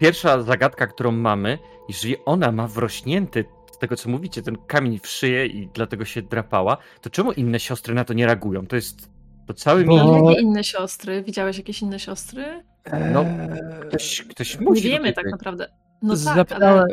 Pierwsza 0.00 0.42
zagadka, 0.42 0.86
którą 0.86 1.12
mamy, 1.12 1.58
jeżeli 1.88 2.16
ona 2.24 2.52
ma 2.52 2.66
wrośnięty, 2.66 3.44
z 3.72 3.78
tego 3.78 3.96
co 3.96 4.08
mówicie, 4.10 4.42
ten 4.42 4.56
kamień 4.66 4.98
w 4.98 5.06
szyję 5.06 5.46
i 5.46 5.68
dlatego 5.74 6.04
się 6.04 6.22
drapała, 6.22 6.76
to 7.00 7.10
czemu 7.10 7.32
inne 7.32 7.60
siostry 7.60 7.94
na 7.94 8.04
to 8.04 8.14
nie 8.14 8.26
reagują? 8.26 8.66
To 8.66 8.76
jest. 8.76 9.10
To 9.46 9.54
cały 9.54 9.84
Bo- 9.84 9.92
mi. 9.92 9.98
Ale 10.00 10.24
jakie 10.30 10.40
inne 10.42 10.64
siostry? 10.64 11.22
Widziałeś 11.22 11.58
jakieś 11.58 11.82
inne 11.82 11.98
siostry? 11.98 12.64
No, 13.12 13.20
Eee, 13.22 13.48
Ktoś, 13.88 14.22
ktoś 14.22 14.58
Nie 14.58 14.64
musi. 14.66 14.82
wiemy 14.82 15.08
tutaj- 15.08 15.14
tak 15.24 15.32
naprawdę. 15.32 15.68
No 16.02 16.14
tak, 16.14 16.34
zapytałem, 16.34 16.84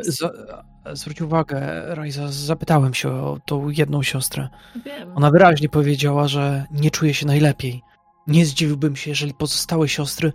ale 0.84 0.96
zwróć 0.96 1.22
uwagę, 1.22 1.60
Rajza, 1.94 2.28
zapytałem 2.28 2.94
się 2.94 3.10
o 3.10 3.38
tą 3.46 3.68
jedną 3.68 4.02
siostrę. 4.02 4.48
wiem. 4.84 5.16
Ona 5.16 5.30
wyraźnie 5.30 5.68
powiedziała, 5.68 6.28
że 6.28 6.66
nie 6.70 6.90
czuje 6.90 7.14
się 7.14 7.26
najlepiej. 7.26 7.82
Nie 8.26 8.46
zdziwiłbym 8.46 8.96
się, 8.96 9.10
jeżeli 9.10 9.34
pozostałe 9.34 9.88
siostry 9.88 10.32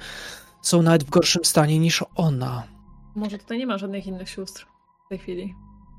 są 0.61 0.81
nawet 0.81 1.03
w 1.03 1.09
gorszym 1.09 1.45
stanie 1.45 1.79
niż 1.79 2.03
ona. 2.15 2.63
Może 3.15 3.37
tutaj 3.37 3.57
nie 3.57 3.67
ma 3.67 3.77
żadnych 3.77 4.07
innych 4.07 4.29
sióstr 4.29 4.65
w 5.05 5.09
tej 5.09 5.19
chwili. 5.19 5.53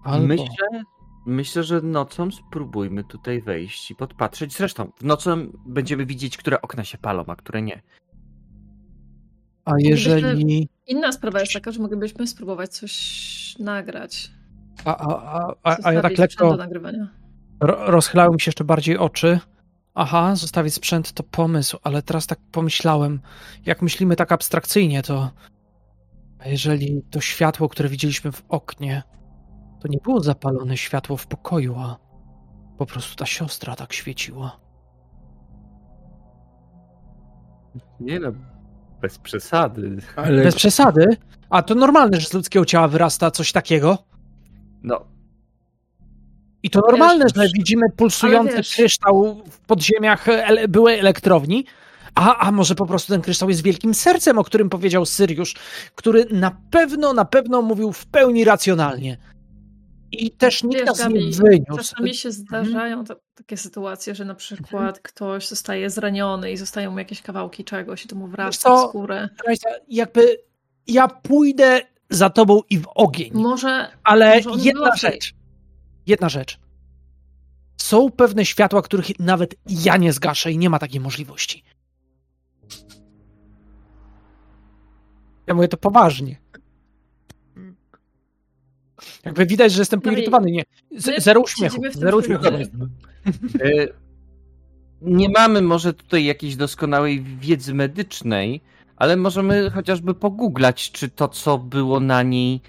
Albo... 0.05 0.27
Myślę, 0.27 0.85
myślę, 1.27 1.63
że 1.63 1.81
nocą 1.81 2.31
spróbujmy 2.31 3.05
tutaj 3.05 3.43
wejść 3.43 3.91
i 3.91 3.95
podpatrzeć. 3.95 4.57
Zresztą, 4.57 4.93
w 4.97 5.05
nocą 5.05 5.53
będziemy 5.67 6.07
widzieć, 6.07 6.37
które 6.37 6.63
okna 6.63 6.85
się 6.85 6.99
palą, 6.99 7.25
a 7.27 7.37
które 7.37 7.63
nie. 7.63 7.83
A 9.65 9.73
jeżeli... 9.79 10.69
Inna 10.87 11.13
sprawa 11.13 11.41
jest 11.41 11.53
taka, 11.53 11.71
że 11.73 11.81
moglibyśmy 11.81 12.27
spróbować 12.27 12.71
coś 12.71 13.59
nagrać. 13.59 14.31
A, 14.85 14.97
a, 14.97 15.39
a, 15.39 15.55
a, 15.63 15.77
a 15.83 15.93
ja 15.93 16.03
tak 16.03 16.19
lekko 16.19 16.59
ro, 17.61 17.91
rozchylały 17.91 18.35
mi 18.35 18.41
się 18.41 18.49
jeszcze 18.49 18.65
bardziej 18.65 18.99
oczy. 18.99 19.41
Aha, 19.95 20.37
zostawić 20.37 20.75
sprzęt 20.75 21.13
to 21.13 21.23
pomysł, 21.23 21.79
ale 21.83 22.03
teraz 22.03 22.27
tak 22.27 22.39
pomyślałem, 22.53 23.21
jak 23.67 23.83
myślimy 23.83 24.17
tak 24.17 24.33
abstrakcyjnie, 24.33 25.03
to 25.03 25.31
a 26.39 26.49
jeżeli 26.49 27.03
to 27.11 27.21
światło, 27.21 27.69
które 27.69 27.89
widzieliśmy 27.89 28.33
w 28.33 28.43
oknie, 28.49 29.03
to 29.81 29.89
nie 29.89 29.99
było 29.99 30.21
zapalone 30.21 30.77
światło 30.77 31.17
w 31.17 31.27
pokoju, 31.27 31.75
a 31.79 31.99
po 32.79 32.87
prostu 32.87 33.17
ta 33.17 33.27
siostra 33.27 33.77
tak 33.77 33.93
świeciła. 33.93 34.61
Nie 38.01 38.21
no, 38.21 38.33
bez 39.05 39.19
przesady. 39.19 39.97
Ale 40.17 40.43
Bez 40.45 40.55
przesady. 40.55 41.07
A 41.51 41.63
to 41.63 41.75
normalne, 41.75 42.21
że 42.21 42.27
z 42.27 42.33
ludzkiego 42.33 42.65
ciała 42.65 42.89
wyrasta 42.89 43.31
coś 43.31 43.53
takiego? 43.53 43.99
No, 44.83 45.05
I 46.63 46.71
to 46.71 46.81
normalne, 46.91 47.25
Wiesz, 47.25 47.35
że 47.37 47.53
widzimy 47.55 47.87
pulsujący 47.97 48.63
kryształ 48.77 49.43
w 49.51 49.59
podziemiach 49.59 50.29
ele- 50.29 50.69
byłej 50.69 50.99
elektrowni. 50.99 51.65
A, 52.15 52.37
a 52.39 52.53
może 52.53 52.75
po 52.75 52.87
prostu 52.87 53.13
ten 53.13 53.23
kryształ 53.23 53.49
jest 53.49 53.63
wielkim 53.63 53.95
sercem, 53.95 54.39
o 54.39 54.45
którym 54.45 54.71
powiedział 54.71 55.07
Syriusz, 55.07 55.55
który 55.95 56.25
na 56.31 56.57
pewno, 56.71 57.13
na 57.13 57.25
pewno 57.25 57.63
mówił 57.63 57.93
w 57.93 58.07
pełni 58.07 58.45
racjonalnie. 58.45 59.17
I 60.15 60.31
też 60.31 60.63
nikt 60.63 60.81
Wiesz, 60.81 60.87
nas 60.87 60.99
nie 60.99 61.05
Gabi, 61.05 61.31
wyniósł. 61.33 61.77
Czasami 61.77 62.15
się 62.15 62.33
zdarzają 62.33 63.05
ta, 63.05 63.15
takie 63.35 63.57
sytuacje, 63.57 64.15
że 64.15 64.25
na 64.25 64.35
przykład 64.35 65.01
ktoś 65.01 65.49
zostaje 65.49 65.91
zraniony 65.91 66.53
i 66.53 66.57
zostają 66.57 66.91
mu 66.91 66.99
jakieś 66.99 67.23
kawałki 67.23 67.65
czegoś 67.65 68.05
i 68.05 68.09
to 68.09 68.17
mu 68.17 68.27
wrasta 68.27 68.69
co? 68.69 68.87
w 68.87 68.89
skórę. 68.89 69.29
Jakby 69.89 70.39
ja 70.87 71.09
pójdę 71.09 71.81
za 72.11 72.31
tobą 72.31 72.61
i 72.71 72.79
w 72.79 72.87
ogień. 72.95 73.31
Może, 73.35 73.89
Ale 74.05 74.41
może 74.45 74.65
jedna 74.65 74.97
rzecz. 74.97 75.35
Jedna 76.07 76.29
rzecz. 76.29 76.59
Są 77.77 78.11
pewne 78.11 78.45
światła, 78.45 78.83
których 78.83 79.19
nawet 79.19 79.55
ja 79.67 79.97
nie 79.97 80.13
zgaszę 80.13 80.53
i 80.53 80.59
nie 80.59 80.71
ma 80.71 80.79
takiej 80.79 81.01
możliwości. 81.01 81.65
Ja 85.47 85.55
mówię 85.55 85.69
to 85.69 85.77
poważnie. 85.77 86.37
Jakby 89.25 89.47
widać, 89.47 89.73
że 89.73 89.81
jestem 89.81 90.01
No 90.05 90.11
poirytowany. 90.11 90.51
Nie. 90.51 90.63
Z, 90.97 91.23
zero 91.23 91.41
uśmiechu. 91.41 91.83
Zero 91.93 92.17
uśmiechu. 92.17 92.45
e, 92.45 93.89
nie 95.03 95.29
mamy 95.29 95.63
może 95.63 95.95
tutaj 95.95 96.25
jakiejś 96.25 96.57
doskonałej 96.57 97.23
wiedzy 97.23 97.75
medycznej, 97.75 98.61
ale 98.97 99.17
możemy 99.17 99.71
chociażby 99.71 100.15
pogooglać, 100.15 100.93
czy 100.93 101.09
to, 101.09 101.29
co 101.29 101.59
było 101.59 102.01
na 102.01 102.23
niej, 102.23 102.61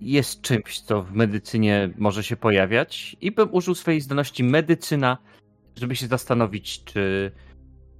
jest 0.00 0.40
czymś, 0.40 0.80
co 0.80 1.02
w 1.02 1.12
medycynie 1.12 1.90
może 1.98 2.24
się 2.24 2.36
pojawiać. 2.36 3.16
I 3.20 3.30
bym 3.30 3.48
użył 3.52 3.74
swojej 3.74 4.00
zdolności 4.00 4.44
medycyna, 4.44 5.18
żeby 5.76 5.96
się 5.96 6.06
zastanowić, 6.06 6.84
czy 6.84 7.32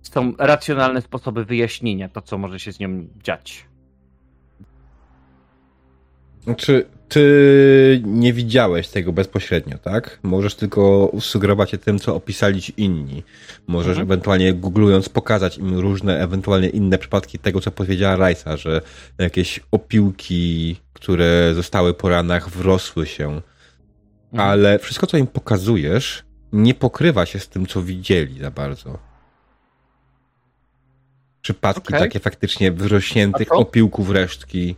są 0.02 0.32
racjonalne 0.38 1.02
sposoby 1.02 1.44
wyjaśnienia 1.44 2.08
to, 2.08 2.22
co 2.22 2.38
może 2.38 2.60
się 2.60 2.72
z 2.72 2.80
nią 2.80 3.08
dziać. 3.22 3.66
Znaczy, 6.44 6.86
ty 7.08 8.02
nie 8.04 8.32
widziałeś 8.32 8.88
tego 8.88 9.12
bezpośrednio, 9.12 9.78
tak? 9.78 10.18
Możesz 10.22 10.54
tylko 10.54 11.12
sugerować 11.20 11.70
się 11.70 11.78
tym, 11.78 11.98
co 11.98 12.16
opisali 12.16 12.62
ci 12.62 12.72
inni. 12.76 13.22
Możesz 13.66 13.90
Mhm. 13.98 14.06
ewentualnie 14.06 14.54
googlując 14.54 15.08
pokazać 15.08 15.58
im 15.58 15.78
różne, 15.78 16.20
ewentualnie 16.20 16.68
inne 16.68 16.98
przypadki 16.98 17.38
tego, 17.38 17.60
co 17.60 17.70
powiedziała 17.70 18.16
Rajsa, 18.16 18.56
że 18.56 18.80
jakieś 19.18 19.60
opiłki, 19.70 20.76
które 20.92 21.52
zostały 21.54 21.94
po 21.94 22.08
ranach, 22.08 22.50
wrosły 22.50 23.06
się. 23.06 23.24
Mhm. 23.24 24.50
Ale 24.50 24.78
wszystko, 24.78 25.06
co 25.06 25.16
im 25.16 25.26
pokazujesz, 25.26 26.24
nie 26.52 26.74
pokrywa 26.74 27.26
się 27.26 27.38
z 27.38 27.48
tym, 27.48 27.66
co 27.66 27.82
widzieli 27.82 28.40
za 28.40 28.50
bardzo. 28.50 28.98
Przypadki 31.42 31.88
Okej. 31.88 32.00
takie 32.00 32.20
faktycznie 32.20 32.72
wyrośniętych 32.72 33.52
opiłków, 33.52 34.10
resztki. 34.10 34.76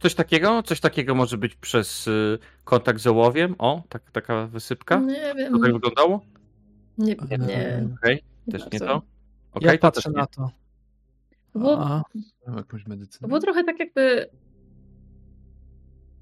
Coś 0.00 0.14
takiego? 0.14 0.62
Coś 0.62 0.80
takiego 0.80 1.14
może 1.14 1.38
być 1.38 1.54
przez 1.54 2.06
y, 2.06 2.38
kontakt 2.64 3.00
z 3.00 3.06
ołowiem? 3.06 3.54
O, 3.58 3.82
tak, 3.88 4.10
taka 4.10 4.46
wysypka? 4.46 4.96
Nie 5.00 5.34
wiem. 5.36 5.52
To 5.52 5.58
tak 5.58 5.72
wyglądało? 5.72 6.20
Nie, 6.98 7.16
nie. 7.38 7.88
Okej, 8.02 8.22
też 8.52 8.62
nie 8.72 8.78
to. 8.80 9.02
Okej, 9.52 9.72
Ja 9.72 9.78
patrzę 9.78 10.10
nie. 10.10 10.16
na 10.16 10.26
to. 10.26 10.50
Było, 11.54 11.78
A, 11.86 12.02
Mam 12.46 12.56
jakąś 12.56 12.86
medycynę. 12.86 13.28
było 13.28 13.40
trochę 13.40 13.64
tak 13.64 13.78
jakby 13.80 14.30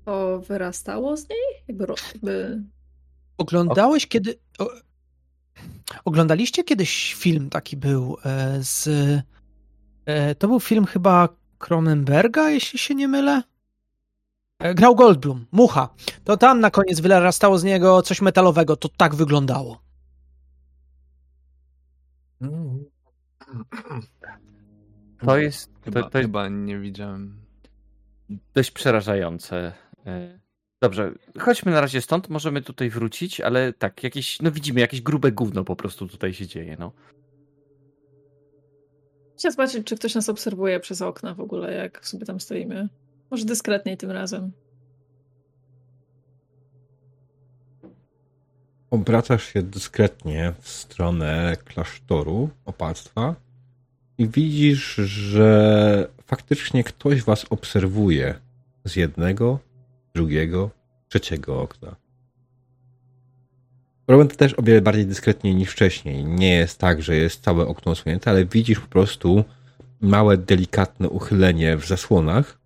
to 0.05 0.39
wyrastało 0.41 1.17
z 1.17 1.29
niej? 1.29 1.39
Jakby, 1.69 1.87
jakby... 2.15 2.63
Oglądałeś 3.39 4.07
kiedy. 4.07 4.35
O, 4.59 4.71
oglądaliście 6.05 6.65
kiedyś 6.65 7.15
film 7.15 7.51
taki 7.51 7.77
był 7.77 8.17
e, 8.25 8.59
z. 8.63 8.89
E, 10.07 10.35
to 10.35 10.49
był 10.49 10.61
film 10.61 10.85
chyba 10.85 11.29
Cronenberga, 11.59 12.51
jeśli 12.51 12.79
się 12.79 12.95
nie 12.95 13.09
mylę. 13.09 13.43
E, 14.59 14.75
Grał 14.75 14.95
Goldblum, 14.95 15.47
mucha. 15.53 15.89
To 16.25 16.37
tam 16.37 16.61
na 16.61 16.71
koniec 16.71 17.01
wyrastało 17.01 17.59
z 17.59 17.65
niego 17.65 18.03
coś 18.03 18.21
metalowego. 18.23 18.77
To 18.77 18.89
tak 18.89 19.15
wyglądało. 19.15 19.81
To 25.27 25.39
jest, 25.39 25.71
Chyba, 25.85 26.03
to, 26.03 26.11
to 26.11 26.19
jest 26.19 26.29
chyba 26.29 26.49
nie 26.49 26.79
widziałem. 26.79 27.41
dość 28.55 28.71
przerażające. 28.71 29.73
E, 30.07 30.39
Dobrze, 30.83 31.13
chodźmy 31.41 31.73
na 31.73 31.81
razie 31.81 32.03
stąd, 32.03 32.29
możemy 32.29 32.63
tutaj 32.63 32.91
wrócić, 32.91 33.41
ale 33.41 33.73
tak, 33.73 34.03
jakieś, 34.05 34.43
no 34.43 34.51
widzimy, 34.51 34.81
jakieś 34.81 35.01
grube 35.03 35.33
gówno 35.33 35.65
po 35.65 35.77
prostu 35.77 36.09
tutaj 36.09 36.35
się 36.35 36.47
dzieje, 36.47 36.77
no. 36.79 36.93
Chcę 39.39 39.51
zobaczyć, 39.51 39.87
czy 39.87 39.97
ktoś 39.97 40.15
nas 40.15 40.29
obserwuje 40.29 40.81
przez 40.81 41.03
okna 41.03 41.35
w 41.35 41.41
ogóle, 41.41 41.73
jak 41.75 42.07
sobie 42.07 42.27
tam 42.27 42.41
stoimy. 42.41 42.89
Może 43.31 43.45
dyskretniej 43.45 43.97
tym 43.97 44.11
razem. 44.11 44.53
Obracasz 48.91 49.45
się 49.45 49.63
dyskretnie 49.63 50.53
w 50.61 50.69
stronę 50.69 51.57
klasztoru 51.65 52.51
opactwa 52.65 53.35
i 54.19 54.29
widzisz, 54.29 54.95
że 54.95 56.09
faktycznie 56.27 56.85
ktoś 56.85 57.23
was 57.23 57.47
obserwuje 57.51 58.35
z 58.85 58.97
jednego, 58.97 59.59
drugiego, 60.15 60.71
trzeciego 61.09 61.63
okna. 61.63 61.97
Robią 64.09 64.29
to 64.29 64.37
też 64.37 64.59
o 64.59 64.63
wiele 64.63 64.81
bardziej 64.81 65.07
dyskretnie 65.07 65.55
niż 65.55 65.71
wcześniej. 65.71 66.25
Nie 66.25 66.55
jest 66.55 66.79
tak, 66.79 67.03
że 67.03 67.17
jest 67.17 67.43
całe 67.43 67.67
okno 67.67 67.93
osłonięte, 67.93 68.31
ale 68.31 68.45
widzisz 68.45 68.81
po 68.81 68.87
prostu 68.87 69.45
małe, 70.01 70.37
delikatne 70.37 71.09
uchylenie 71.09 71.77
w 71.77 71.87
zasłonach, 71.87 72.59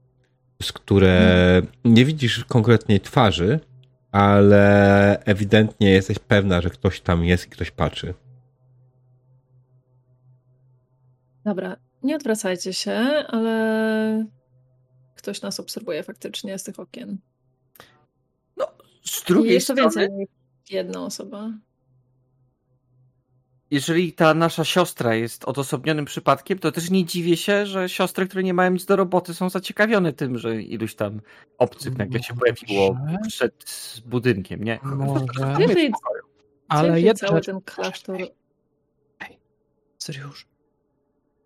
z 0.62 0.72
które 0.72 1.62
nie 1.85 2.05
widzisz 2.05 2.44
konkretnej 2.44 3.01
twarzy, 3.01 3.60
ale 4.12 5.22
ewidentnie 5.24 5.90
jesteś 5.90 6.18
pewna, 6.18 6.60
że 6.60 6.70
ktoś 6.70 7.01
tam 7.01 7.24
jest 7.24 7.47
i 7.47 7.51
ktoś 7.51 7.70
patrzy. 7.70 8.14
Dobra, 11.44 11.76
nie 12.02 12.16
odwracajcie 12.16 12.72
się, 12.72 12.93
ale 13.28 14.26
ktoś 15.14 15.43
nas 15.43 15.60
obserwuje 15.60 16.02
faktycznie 16.02 16.59
z 16.59 16.64
tych 16.64 16.80
okien. 16.80 17.18
Z 19.05 19.22
I 19.22 19.26
drugiej 19.26 19.55
jest 19.55 19.66
to 19.66 19.72
strony, 19.72 19.90
więcej 19.90 20.10
niż 20.10 20.28
jedna 20.70 21.05
osoba. 21.05 21.52
Jeżeli 23.70 24.12
ta 24.12 24.35
nasza 24.35 24.65
siostra 24.65 25.15
jest 25.15 25.45
odosobnionym 25.45 26.05
przypadkiem, 26.05 26.59
to 26.59 26.73
też 26.73 26.90
nie 26.90 27.05
dziwię 27.05 27.36
się, 27.36 27.66
że 27.66 27.89
siostry, 27.89 28.27
które 28.27 28.43
nie 28.43 28.55
mają 28.55 28.70
nic 28.70 28.85
do 28.85 28.97
roboty, 28.97 29.35
są 29.35 29.51
zaciekawione 29.51 30.12
tym, 30.12 30.39
że 30.39 30.62
iluś 30.62 30.95
tam 30.95 31.20
obcych 31.59 31.99
nagle 31.99 32.23
się 32.23 32.35
pojawiło 32.35 32.99
przed 33.28 33.65
budynkiem, 34.07 34.65
nie? 34.65 34.78
Może. 34.82 35.24
Jeżeli, 35.59 35.93
Ale 36.69 37.01
jedna 37.01 37.28
cały 37.28 37.40
ten 37.40 37.61
klasztor... 37.61 38.19
Syriusz, 39.99 40.47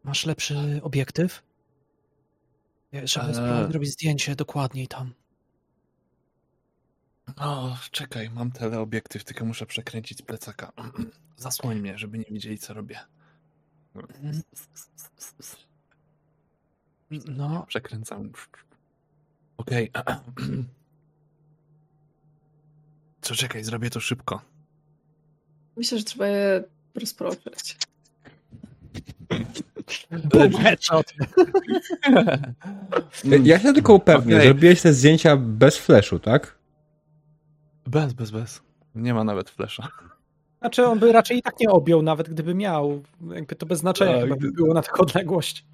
masz 0.04 0.26
lepszy 0.26 0.80
obiektyw? 0.82 1.42
Żeby 2.92 3.26
Eee. 3.26 3.70
zrobić 3.70 3.90
zdjęcie 3.90 4.36
dokładniej 4.36 4.86
tam. 4.86 5.14
O, 7.36 7.76
czekaj, 7.90 8.30
mam 8.30 8.52
teleobiektyw, 8.52 9.24
tylko 9.24 9.44
muszę 9.44 9.66
przekręcić 9.66 10.18
z 10.18 10.22
plecaka. 10.22 10.72
Zasłoń 11.36 11.80
mnie, 11.80 11.98
żeby 11.98 12.18
nie 12.18 12.24
widzieli, 12.30 12.58
co 12.58 12.74
robię. 12.74 12.98
No, 17.26 17.66
Przekręcam. 17.68 18.32
Okej. 19.56 19.90
Co, 23.20 23.34
czekaj, 23.34 23.64
zrobię 23.64 23.90
to 23.90 24.00
szybko. 24.00 24.42
Myślę, 25.76 25.98
że 25.98 26.04
trzeba 26.04 26.26
je 26.26 26.64
rozproszyć. 26.94 27.76
Headshot. 30.62 31.12
Ja 33.42 33.58
się 33.58 33.72
tylko 33.72 33.94
upewnię, 33.94 34.34
Okej. 34.36 34.46
zrobiłeś 34.46 34.82
te 34.82 34.92
zdjęcia 34.92 35.36
bez 35.36 35.76
flashu, 35.76 36.18
tak? 36.18 36.58
Bez, 37.86 38.12
bez, 38.12 38.30
bez. 38.30 38.62
Nie 38.94 39.14
ma 39.14 39.24
nawet 39.24 39.50
flesza. 39.50 39.88
Znaczy 40.60 40.86
on 40.86 40.98
by 40.98 41.12
raczej 41.12 41.38
i 41.38 41.42
tak 41.42 41.60
nie 41.60 41.70
objął, 41.70 42.02
nawet 42.02 42.28
gdyby 42.30 42.54
miał. 42.54 43.02
Jakby 43.34 43.56
to 43.56 43.66
bez 43.66 43.78
znaczenia 43.78 44.12
Tak. 44.12 44.22
chyba 44.22 44.36
by 44.36 44.52
było 44.52 44.74
na 44.74 44.82
taką 44.82 45.02
odległość. 45.02 45.64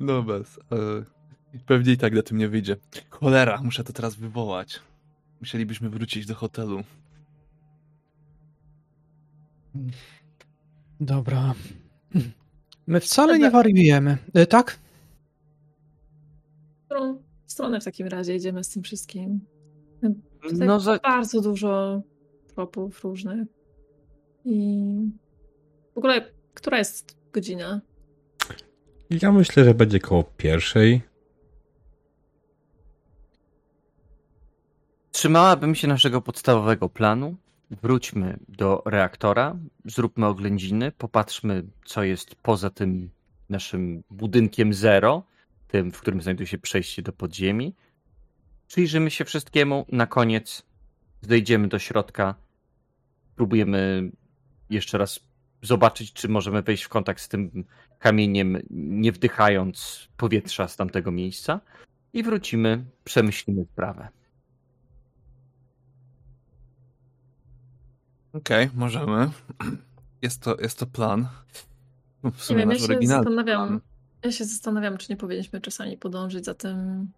No 0.00 0.22
bez. 0.22 0.58
E, 0.58 0.60
pewnie 1.66 1.92
i 1.92 1.96
tak 1.96 2.12
na 2.14 2.22
tym 2.22 2.38
nie 2.38 2.48
wyjdzie. 2.48 2.76
Cholera, 3.10 3.60
muszę 3.62 3.84
to 3.84 3.92
teraz 3.92 4.14
wywołać. 4.14 4.80
Musielibyśmy 5.40 5.90
wrócić 5.90 6.26
do 6.26 6.34
hotelu. 6.34 6.82
Dobra. 11.00 11.54
My 12.86 13.00
wcale 13.00 13.38
nie 13.38 13.50
wariujemy, 13.50 14.18
E, 14.34 14.46
tak? 14.46 14.78
W 16.82 16.84
którą 16.84 17.22
stronę 17.46 17.80
w 17.80 17.84
takim 17.84 18.06
razie 18.06 18.36
idziemy 18.36 18.64
z 18.64 18.68
tym 18.68 18.82
wszystkim? 18.82 19.40
Tutaj 20.50 20.68
No, 20.68 20.80
za, 20.80 20.98
bardzo 20.98 21.40
dużo 21.40 22.02
tropów 22.54 23.04
różnych. 23.04 23.48
I 24.44 24.84
w 25.94 25.98
ogóle, 25.98 26.30
która 26.54 26.78
jest 26.78 27.16
godzina? 27.32 27.80
Ja 29.10 29.32
myślę, 29.32 29.64
że 29.64 29.74
będzie 29.74 30.00
koło 30.00 30.24
pierwszej. 30.24 31.02
Trzymałabym 35.10 35.74
się 35.74 35.88
naszego 35.88 36.20
podstawowego 36.20 36.88
planu. 36.88 37.36
Wróćmy 37.70 38.38
do 38.48 38.82
reaktora, 38.86 39.56
zróbmy 39.84 40.26
oględziny, 40.26 40.92
popatrzmy, 40.92 41.62
co 41.84 42.02
jest 42.02 42.34
poza 42.34 42.70
tym 42.70 43.10
naszym 43.48 44.02
budynkiem 44.10 44.74
zero, 44.74 45.22
tym, 45.68 45.92
w 45.92 46.00
którym 46.00 46.22
znajduje 46.22 46.46
się 46.46 46.58
przejście 46.58 47.02
do 47.02 47.12
podziemi. 47.12 47.74
Przyjrzymy 48.68 49.10
się 49.10 49.24
wszystkiemu, 49.24 49.86
na 49.92 50.06
koniec 50.06 50.62
zejdziemy 51.22 51.68
do 51.68 51.78
środka, 51.78 52.34
próbujemy 53.36 54.10
jeszcze 54.70 54.98
raz 54.98 55.20
zobaczyć, 55.62 56.12
czy 56.12 56.28
możemy 56.28 56.62
wejść 56.62 56.82
w 56.82 56.88
kontakt 56.88 57.20
z 57.20 57.28
tym 57.28 57.64
kamieniem, 57.98 58.58
nie 58.70 59.12
wdychając 59.12 60.08
powietrza 60.16 60.68
z 60.68 60.76
tamtego 60.76 61.10
miejsca 61.12 61.60
i 62.12 62.22
wrócimy, 62.22 62.84
przemyślimy 63.04 63.64
sprawę. 63.72 64.08
Okej, 68.32 68.70
możemy. 68.74 69.30
Jest 70.22 70.42
to, 70.42 70.56
jest 70.60 70.78
to 70.78 70.86
plan. 70.86 71.28
W 72.22 72.24
Nie 72.24 72.30
sumie 72.32 72.58
wiem, 72.58 72.70
ja 72.70 72.78
się 72.78 72.86
plan. 73.44 73.80
ja 74.24 74.32
się 74.32 74.44
zastanawiam, 74.44 74.98
czy 74.98 75.06
nie 75.12 75.16
powinniśmy 75.16 75.60
czasami 75.60 75.96
podążyć 75.96 76.44
za 76.44 76.54
tym. 76.54 77.08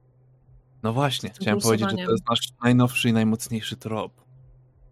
No 0.83 0.93
właśnie, 0.93 1.31
chciałem 1.31 1.61
powiedzieć, 1.61 1.91
że 1.91 1.97
to 1.97 2.13
jest 2.13 2.29
nasz 2.31 2.49
najnowszy 2.63 3.09
i 3.09 3.13
najmocniejszy 3.13 3.77
trop. 3.77 4.13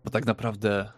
Bo 0.05 0.11
tak 0.11 0.27
naprawdę 0.27 0.93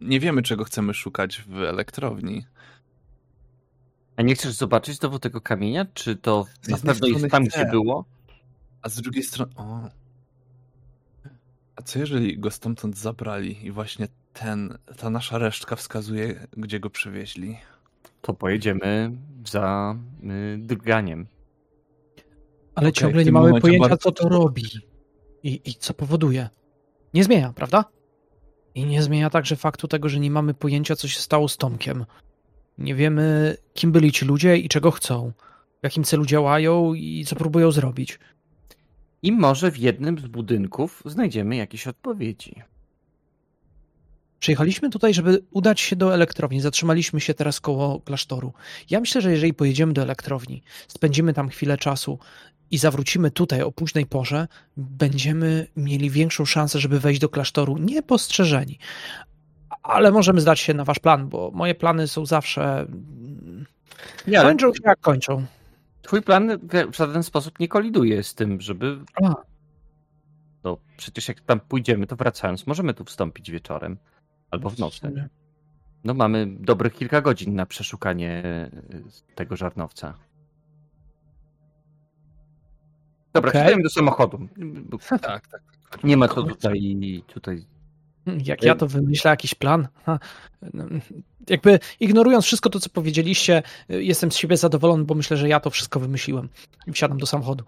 nie 0.00 0.20
wiemy, 0.20 0.42
czego 0.42 0.64
chcemy 0.64 0.94
szukać 0.94 1.42
w 1.42 1.62
elektrowni. 1.62 2.46
A 4.16 4.22
nie 4.22 4.34
chcesz 4.34 4.52
zobaczyć 4.52 4.98
znowu 4.98 5.18
tego 5.18 5.40
kamienia? 5.40 5.86
Czy 5.94 6.16
to 6.16 6.46
Z 6.62 6.68
na 6.68 6.76
jednej 6.76 6.94
pewno 6.94 7.06
jest 7.06 7.18
strony 7.18 7.30
tam, 7.30 7.44
gdzie 7.44 7.70
było? 7.70 8.04
A 8.82 8.88
z 8.88 9.00
drugiej 9.00 9.22
strony. 9.22 9.52
O. 9.56 9.90
A 11.76 11.82
co 11.82 11.98
jeżeli 11.98 12.38
go 12.38 12.50
stamtąd 12.50 12.98
zabrali 12.98 13.66
i 13.66 13.70
właśnie 13.70 14.08
ten, 14.32 14.78
ta 14.98 15.10
nasza 15.10 15.38
resztka 15.38 15.76
wskazuje, 15.76 16.46
gdzie 16.56 16.80
go 16.80 16.90
przywieźli? 16.90 17.58
To 18.22 18.34
pojedziemy 18.34 19.12
za 19.46 19.96
y, 20.24 20.58
drganiem. 20.58 21.26
Ale 22.74 22.88
Okej, 22.88 23.00
ciągle 23.00 23.24
nie 23.24 23.32
mamy 23.32 23.60
pojęcia, 23.60 23.88
bardzo- 23.88 23.96
co 23.96 24.12
to 24.12 24.28
robi 24.28 24.64
i, 25.42 25.60
i 25.64 25.74
co 25.74 25.94
powoduje. 25.94 26.48
Nie 27.14 27.24
zmienia, 27.24 27.52
prawda? 27.52 27.84
I 28.74 28.86
nie 28.86 29.02
zmienia 29.02 29.30
także 29.30 29.56
faktu 29.56 29.88
tego, 29.88 30.08
że 30.08 30.20
nie 30.20 30.30
mamy 30.30 30.54
pojęcia, 30.54 30.96
co 30.96 31.08
się 31.08 31.20
stało 31.20 31.48
z 31.48 31.56
Tomkiem. 31.56 32.04
Nie 32.78 32.94
wiemy, 32.94 33.56
kim 33.74 33.92
byli 33.92 34.12
ci 34.12 34.24
ludzie 34.24 34.56
i 34.56 34.68
czego 34.68 34.90
chcą, 34.90 35.32
w 35.80 35.84
jakim 35.84 36.04
celu 36.04 36.26
działają 36.26 36.94
i 36.94 37.24
co 37.24 37.36
próbują 37.36 37.70
zrobić. 37.70 38.18
I 39.22 39.32
może 39.32 39.70
w 39.70 39.78
jednym 39.78 40.18
z 40.18 40.26
budynków 40.26 41.02
znajdziemy 41.06 41.56
jakieś 41.56 41.86
odpowiedzi. 41.86 42.62
Przyjechaliśmy 44.38 44.90
tutaj, 44.90 45.14
żeby 45.14 45.44
udać 45.50 45.80
się 45.80 45.96
do 45.96 46.14
elektrowni. 46.14 46.60
Zatrzymaliśmy 46.60 47.20
się 47.20 47.34
teraz 47.34 47.60
koło 47.60 48.00
klasztoru. 48.00 48.52
Ja 48.90 49.00
myślę, 49.00 49.20
że 49.20 49.30
jeżeli 49.30 49.54
pojedziemy 49.54 49.92
do 49.92 50.02
elektrowni, 50.02 50.62
spędzimy 50.88 51.32
tam 51.34 51.48
chwilę 51.48 51.76
czasu 51.76 52.18
i 52.72 52.78
zawrócimy 52.78 53.30
tutaj 53.30 53.62
o 53.62 53.72
późnej 53.72 54.06
porze, 54.06 54.48
będziemy 54.76 55.66
mieli 55.76 56.10
większą 56.10 56.44
szansę, 56.44 56.78
żeby 56.78 57.00
wejść 57.00 57.20
do 57.20 57.28
klasztoru 57.28 57.78
niepostrzeżeni. 57.78 58.78
Ale 59.82 60.12
możemy 60.12 60.40
zdać 60.40 60.60
się 60.60 60.74
na 60.74 60.84
wasz 60.84 60.98
plan, 60.98 61.28
bo 61.28 61.50
moje 61.54 61.74
plany 61.74 62.08
są 62.08 62.26
zawsze. 62.26 62.80
mm, 62.80 63.66
Nie, 64.26 64.40
ale 64.40 64.48
Kończą 64.48 64.74
się 64.74 64.80
jak 64.84 65.00
kończą. 65.00 65.46
twój 66.02 66.22
plan 66.22 66.58
w 66.92 66.96
żaden 66.96 67.22
sposób 67.22 67.58
nie 67.60 67.68
koliduje 67.68 68.22
z 68.22 68.34
tym, 68.34 68.60
żeby. 68.60 68.98
A. 69.22 69.34
No, 70.64 70.76
przecież 70.96 71.28
jak 71.28 71.40
tam 71.40 71.60
pójdziemy, 71.60 72.06
to 72.06 72.16
wracając, 72.16 72.66
możemy 72.66 72.94
tu 72.94 73.04
wstąpić 73.04 73.50
wieczorem 73.50 73.96
albo 74.50 74.70
w 74.70 74.78
nocy. 74.78 75.28
No, 76.04 76.14
mamy 76.14 76.46
dobrych 76.60 76.94
kilka 76.94 77.20
godzin 77.20 77.54
na 77.54 77.66
przeszukanie 77.66 78.42
y, 78.94 79.34
tego 79.34 79.56
żarnowca. 79.56 80.14
Dobra, 83.32 83.50
okay. 83.50 83.82
do 83.82 83.90
samochodu. 83.90 84.48
Tak, 85.08 85.20
tak. 85.48 85.48
tak. 85.48 86.04
Nie 86.04 86.16
ma 86.16 86.28
co 86.28 86.42
tutaj, 86.42 87.22
tutaj 87.26 87.64
Jak 88.44 88.62
ja 88.62 88.74
to 88.74 88.86
wymyślę, 88.86 89.30
jakiś 89.30 89.54
plan. 89.54 89.88
Ha. 90.04 90.18
No, 90.74 90.84
Jakby 91.48 91.78
ignorując 92.00 92.44
wszystko 92.44 92.70
to, 92.70 92.80
co 92.80 92.90
powiedzieliście, 92.90 93.62
jestem 93.88 94.32
z 94.32 94.36
siebie 94.36 94.56
zadowolony, 94.56 95.04
bo 95.04 95.14
myślę, 95.14 95.36
że 95.36 95.48
ja 95.48 95.60
to 95.60 95.70
wszystko 95.70 96.00
wymyśliłem. 96.00 96.48
I 96.86 96.92
wsiadam 96.92 97.18
do 97.18 97.26
samochodu. 97.26 97.64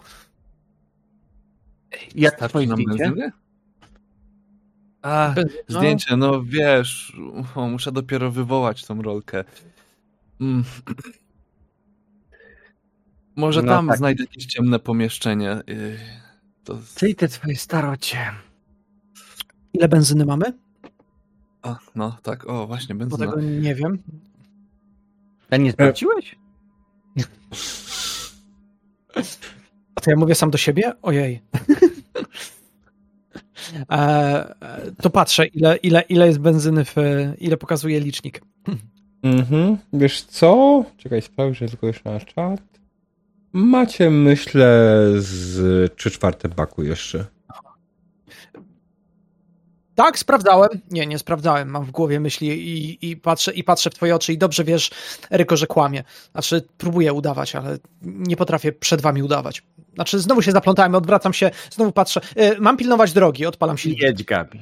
Jak 2.15 2.49
twoje 2.49 2.66
nam 2.66 2.78
zdjęcie? 2.93 3.32
A, 5.03 5.35
No, 5.36 5.78
zdjęcie, 5.78 6.16
no 6.16 6.43
wiesz, 6.43 7.16
o, 7.55 7.69
muszę 7.69 7.93
dopiero 7.93 8.31
wywołać 8.31 8.85
tą 8.85 9.03
rolkę. 9.03 9.45
Mm. 10.41 10.65
Może 13.36 13.62
No 13.62 13.73
tam 13.73 13.89
tak. 13.89 13.98
znajdę 13.98 14.23
jakieś 14.23 14.47
ciemne 14.47 14.78
pomieszczenie. 14.78 15.62
Yy, 15.66 15.98
To... 16.65 16.78
Czyli 16.94 17.15
te 17.15 17.28
twoje 17.28 17.56
starocie. 17.56 18.19
Ile 19.73 19.89
benzyny 19.89 20.24
mamy? 20.24 20.44
A, 21.62 21.78
no 21.94 22.16
tak, 22.23 22.48
o 22.48 22.66
właśnie, 22.66 22.94
Bo 22.94 22.98
benzyna. 23.06 23.27
tego 23.32 23.40
nie 23.40 23.74
wiem. 23.74 23.98
A 25.51 25.56
nie 25.56 25.73
sprawdziłeś? 25.73 26.36
A 29.94 30.01
to 30.01 30.11
ja 30.11 30.16
mówię 30.16 30.35
sam 30.35 30.51
do 30.51 30.59
siebie? 30.59 30.93
Ojej. 31.02 31.40
e, 33.90 34.55
to 35.02 35.11
patrzę, 35.11 35.47
ile, 35.47 35.77
ile, 35.77 36.01
ile 36.01 36.27
jest 36.27 36.39
benzyny, 36.39 36.85
w, 36.85 36.94
ile 37.39 37.56
pokazuje 37.56 38.01
licznik. 38.01 38.40
Mhm. 39.23 39.78
Wiesz 39.93 40.23
co? 40.23 40.85
Czekaj, 40.97 41.23
sprawdzę 41.23 41.69
tylko 41.69 41.86
jeszcze 41.86 42.11
na 42.11 42.20
czat. 42.20 42.61
Macie, 43.56 44.10
myślę, 44.10 45.01
z 45.16 45.93
trzy 45.97 46.10
czwarte 46.10 46.48
baku 46.48 46.82
jeszcze. 46.82 47.26
Tak, 49.94 50.18
sprawdzałem. 50.18 50.68
Nie, 50.90 51.06
nie 51.06 51.18
sprawdzałem. 51.18 51.68
Mam 51.68 51.85
w 51.85 51.90
głowie 51.90 52.20
myśli 52.20 52.48
i, 52.48 53.10
i, 53.10 53.16
patrzę, 53.16 53.52
i 53.52 53.64
patrzę 53.64 53.90
w 53.90 53.94
twoje 53.94 54.14
oczy 54.14 54.32
i 54.32 54.39
dobrze 54.39 54.64
wiesz, 54.64 54.90
Eryko, 55.31 55.56
że 55.56 55.66
kłamie. 55.66 56.05
Znaczy, 56.32 56.62
próbuję 56.78 57.12
udawać, 57.12 57.56
ale 57.56 57.78
nie 58.02 58.36
potrafię 58.36 58.72
przed 58.72 59.01
wami 59.01 59.22
udawać. 59.22 59.62
Znaczy, 59.94 60.18
znowu 60.18 60.43
się 60.43 60.52
zaplątałem, 60.52 60.94
odwracam 60.94 61.32
się, 61.32 61.51
znowu 61.70 61.93
patrzę. 61.93 62.20
Y, 62.39 62.60
mam 62.60 62.76
pilnować 62.76 63.12
drogi, 63.12 63.47
odpalam 63.47 63.78
silnik 63.78 64.02
Jedź, 64.02 64.24
Gabi. 64.24 64.60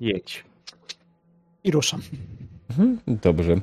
Jedź. 0.00 0.44
i 1.64 1.70
ruszam. 1.70 2.00
Mhm. 2.70 2.98
Dobrze. 3.06 3.60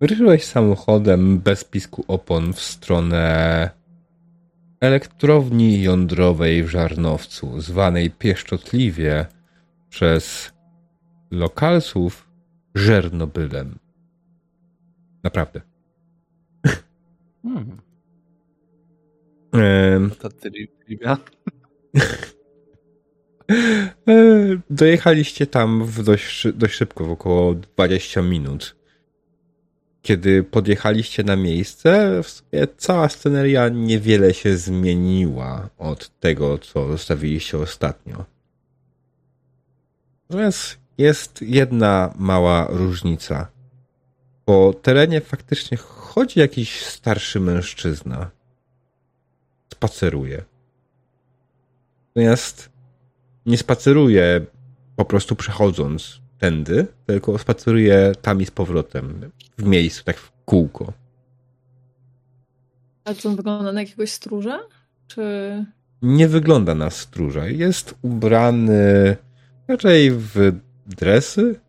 Wyruszyłeś 0.00 0.44
samochodem 0.44 1.38
bez 1.38 1.64
pisku 1.64 2.04
opon 2.08 2.52
w 2.52 2.60
stronę 2.60 3.70
elektrowni 4.80 5.82
jądrowej 5.82 6.64
w 6.64 6.68
Żarnowcu, 6.68 7.60
zwanej 7.60 8.10
pieszczotliwie 8.10 9.26
przez 9.88 10.52
lokalsów 11.30 12.28
Żernobylem. 12.74 13.78
Naprawdę. 15.22 15.60
Hmm. 19.52 20.10
Ta 20.10 20.28
trivia. 20.28 21.16
E, 24.08 24.14
Dojechaliście 24.70 25.46
tam 25.46 25.84
w 25.84 26.02
dość, 26.02 26.46
dość 26.54 26.74
szybko, 26.74 27.04
w 27.04 27.10
około 27.10 27.54
20 27.54 28.22
minut. 28.22 28.76
Kiedy 30.06 30.42
podjechaliście 30.42 31.24
na 31.24 31.36
miejsce, 31.36 32.22
w 32.22 32.28
sumie 32.28 32.66
cała 32.76 33.08
sceneria 33.08 33.68
niewiele 33.68 34.34
się 34.34 34.56
zmieniła 34.56 35.68
od 35.78 36.20
tego, 36.20 36.58
co 36.58 36.88
zostawiliście 36.88 37.58
ostatnio. 37.58 38.24
Natomiast 40.30 40.78
jest 40.98 41.42
jedna 41.42 42.14
mała 42.18 42.66
różnica. 42.70 43.48
Po 44.44 44.74
terenie 44.82 45.20
faktycznie 45.20 45.78
chodzi 45.78 46.40
jakiś 46.40 46.84
starszy 46.84 47.40
mężczyzna. 47.40 48.30
Spaceruje. 49.72 50.44
Natomiast 52.06 52.70
nie 53.46 53.58
spaceruje 53.58 54.46
po 54.96 55.04
prostu 55.04 55.36
przechodząc 55.36 56.20
tędy, 56.38 56.86
tylko 57.06 57.38
spaceruje 57.38 58.12
tam 58.22 58.40
i 58.40 58.46
z 58.46 58.50
powrotem, 58.50 59.30
w 59.58 59.64
miejscu, 59.64 60.04
tak 60.04 60.16
w 60.16 60.32
kółko. 60.44 60.92
A 63.04 63.14
czy 63.14 63.28
on 63.28 63.36
wygląda 63.36 63.72
na 63.72 63.80
jakiegoś 63.80 64.10
stróża? 64.10 64.58
Czy... 65.06 65.22
Nie 66.02 66.28
wygląda 66.28 66.74
na 66.74 66.90
stróża. 66.90 67.46
Jest 67.46 67.94
ubrany 68.02 69.16
raczej 69.68 70.10
w 70.10 70.52
dresy, 70.86 71.60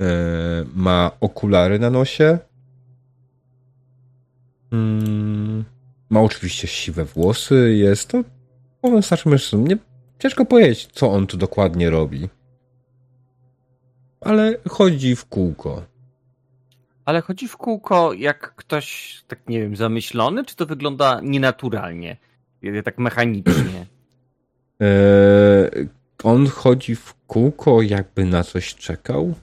e, 0.00 0.64
ma 0.74 1.10
okulary 1.20 1.78
na 1.78 1.90
nosie, 1.90 2.38
Mm, 4.72 5.64
ma 6.10 6.20
oczywiście 6.20 6.68
siwe 6.68 7.04
włosy, 7.04 7.74
jest 7.76 8.08
to 8.08 8.24
powiem 8.80 9.02
starszy 9.02 9.28
mężczyzną. 9.28 9.66
Nie, 9.66 9.76
ciężko 10.18 10.44
powiedzieć, 10.44 10.88
co 10.92 11.10
on 11.10 11.26
tu 11.26 11.36
dokładnie 11.36 11.90
robi. 11.90 12.28
Ale 14.20 14.56
chodzi 14.68 15.16
w 15.16 15.24
kółko. 15.26 15.82
Ale 17.04 17.20
chodzi 17.20 17.48
w 17.48 17.56
kółko 17.56 18.12
jak 18.12 18.54
ktoś, 18.54 19.18
tak 19.28 19.48
nie 19.48 19.60
wiem, 19.60 19.76
zamyślony, 19.76 20.44
czy 20.44 20.56
to 20.56 20.66
wygląda 20.66 21.20
nienaturalnie? 21.22 22.16
Tak 22.84 22.98
mechanicznie. 22.98 23.86
Eee, 24.80 25.88
on 26.22 26.46
chodzi 26.46 26.96
w 26.96 27.14
kółko, 27.26 27.82
jakby 27.82 28.24
na 28.24 28.44
coś 28.44 28.74
czekał. 28.74 29.34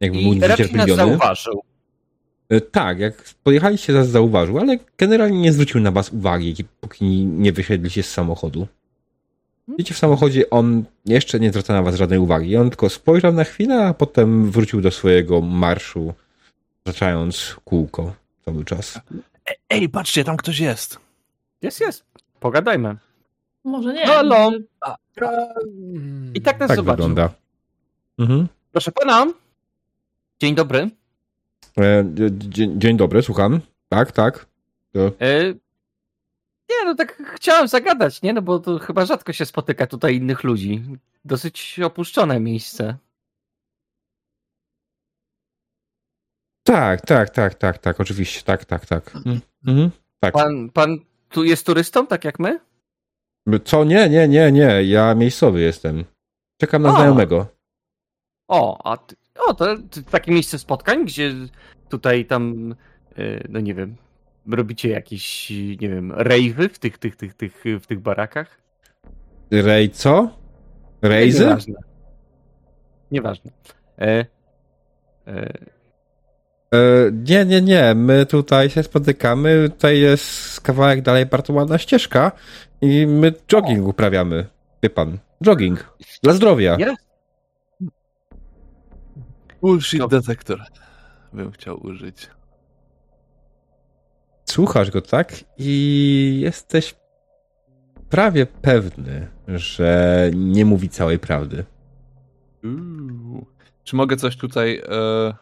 Jakby 0.00 0.22
był 0.22 0.32
I 0.32 0.40
raczej 0.40 0.72
nas 0.72 0.90
zauważył. 0.90 1.62
E, 2.48 2.60
Tak, 2.60 2.98
jak 2.98 3.24
pojechaliście, 3.42 3.92
zaraz 3.92 4.08
zauważył, 4.08 4.58
ale 4.58 4.78
generalnie 4.98 5.40
nie 5.40 5.52
zwrócił 5.52 5.80
na 5.80 5.90
was 5.90 6.12
uwagi, 6.12 6.64
póki 6.80 7.26
nie 7.26 7.52
wysiedliście 7.52 8.02
z 8.02 8.10
samochodu. 8.10 8.66
Widzicie 9.68 9.94
w 9.94 9.98
samochodzie, 9.98 10.50
on 10.50 10.84
jeszcze 11.06 11.40
nie 11.40 11.50
zwraca 11.50 11.72
na 11.72 11.82
was 11.82 11.94
żadnej 11.94 12.18
uwagi. 12.18 12.56
On 12.56 12.70
tylko 12.70 12.88
spojrzał 12.90 13.32
na 13.32 13.44
chwilę, 13.44 13.86
a 13.86 13.94
potem 13.94 14.50
wrócił 14.50 14.80
do 14.80 14.90
swojego 14.90 15.40
marszu, 15.40 16.14
zaczynając 16.86 17.56
kółko 17.64 18.14
cały 18.44 18.64
czas. 18.64 18.96
E- 18.96 19.54
Ej, 19.70 19.88
patrzcie, 19.88 20.24
tam 20.24 20.36
ktoś 20.36 20.58
jest. 20.58 20.98
Jest, 21.62 21.80
jest. 21.80 22.04
Pogadajmy. 22.40 22.96
Może 23.64 23.92
nie. 23.94 24.06
Halo? 24.06 24.50
może- 24.50 25.54
I 26.34 26.40
tak 26.40 26.60
nas 26.60 26.68
Tak 26.68 26.76
zobaczył. 26.76 27.04
wygląda. 27.04 27.34
Mhm. 28.18 28.48
Proszę 28.72 28.92
pana. 28.92 29.26
Dzień 30.40 30.54
dobry. 30.54 30.90
E, 31.78 32.04
dzień, 32.38 32.80
dzień 32.80 32.96
dobry, 32.96 33.22
słucham. 33.22 33.60
Tak, 33.88 34.12
tak. 34.12 34.46
To, 34.92 35.00
E, 35.06 35.54
nie, 36.70 36.84
no 36.84 36.94
tak 36.94 37.22
chciałem 37.34 37.68
zagadać, 37.68 38.22
nie? 38.22 38.32
No 38.32 38.42
bo 38.42 38.58
to 38.58 38.78
chyba 38.78 39.06
rzadko 39.06 39.32
się 39.32 39.46
spotyka 39.46 39.86
tutaj 39.86 40.16
innych 40.16 40.44
ludzi. 40.44 40.84
Dosyć 41.24 41.80
opuszczone 41.84 42.40
miejsce. 42.40 42.96
tak, 46.66 47.00
tak, 47.00 47.30
tak, 47.30 47.54
tak, 47.54 47.78
tak, 47.78 48.00
oczywiście, 48.00 48.42
tak, 48.42 48.64
tak, 48.64 48.86
tak. 48.86 49.14
Mhm. 49.14 49.40
Mhm. 49.66 49.90
Tak. 50.20 50.34
Pan, 50.34 50.70
pan 50.70 50.98
tu 51.28 51.44
jest 51.44 51.66
turystą, 51.66 52.06
tak 52.06 52.24
jak 52.24 52.38
my? 52.38 52.60
Co? 53.64 53.84
Nie, 53.84 54.08
nie, 54.08 54.28
nie, 54.28 54.52
nie. 54.52 54.82
Ja 54.82 55.14
miejscowy 55.14 55.60
jestem. 55.60 56.04
Czekam 56.60 56.82
na 56.82 56.88
O. 56.88 56.92
znajomego. 56.96 57.46
O, 58.48 58.86
a 58.92 58.96
ty, 58.96 59.16
o, 59.48 59.54
to, 59.54 59.76
to 59.76 60.02
takie 60.10 60.32
miejsce 60.32 60.58
spotkań, 60.58 61.04
gdzie 61.04 61.34
tutaj 61.88 62.26
tam, 62.26 62.74
e, 63.16 63.48
no 63.48 63.60
nie 63.60 63.74
wiem, 63.74 63.96
robicie 64.50 64.88
jakieś, 64.88 65.50
nie 65.50 65.88
wiem, 65.88 66.12
rejwy 66.12 66.68
w 66.68 66.78
tych, 66.78 66.98
tych, 66.98 67.16
tych, 67.16 67.34
tych, 67.34 67.64
w 67.80 67.86
tych 67.86 68.00
barakach? 68.00 68.60
Rej 69.50 69.90
co? 69.90 70.38
Rejzy? 71.02 71.44
Nieważne. 71.44 71.74
Nieważne. 73.10 73.50
E, 73.98 74.26
e, 75.26 75.74
E, 76.74 77.10
nie, 77.12 77.44
nie, 77.44 77.62
nie. 77.62 77.94
My 77.94 78.26
tutaj 78.26 78.70
się 78.70 78.82
spotykamy. 78.82 79.70
Tutaj 79.70 80.00
jest 80.00 80.60
kawałek 80.60 81.02
dalej 81.02 81.26
bardzo 81.26 81.52
ładna 81.52 81.78
ścieżka 81.78 82.32
i 82.80 83.06
my 83.06 83.32
jogging 83.48 83.86
uprawiamy. 83.86 84.46
Wie 84.82 84.90
pan. 84.90 85.18
Jogging. 85.44 85.96
Dla 86.22 86.32
zdrowia. 86.32 86.76
jest? 86.78 87.04
Bullshit 89.62 90.00
Dobra. 90.00 90.20
detektor. 90.20 90.62
bym 91.32 91.52
chciał 91.52 91.86
użyć. 91.86 92.30
Słuchasz 94.54 94.90
go, 94.90 95.00
tak? 95.00 95.44
I 95.58 96.38
jesteś 96.42 96.94
prawie 98.10 98.46
pewny, 98.46 99.28
że 99.48 100.30
nie 100.34 100.64
mówi 100.64 100.88
całej 100.88 101.18
prawdy. 101.18 101.64
Uuu. 102.64 103.46
Czy 103.84 103.96
mogę 103.96 104.16
coś 104.16 104.36
tutaj 104.36 104.82
e, 104.88 105.34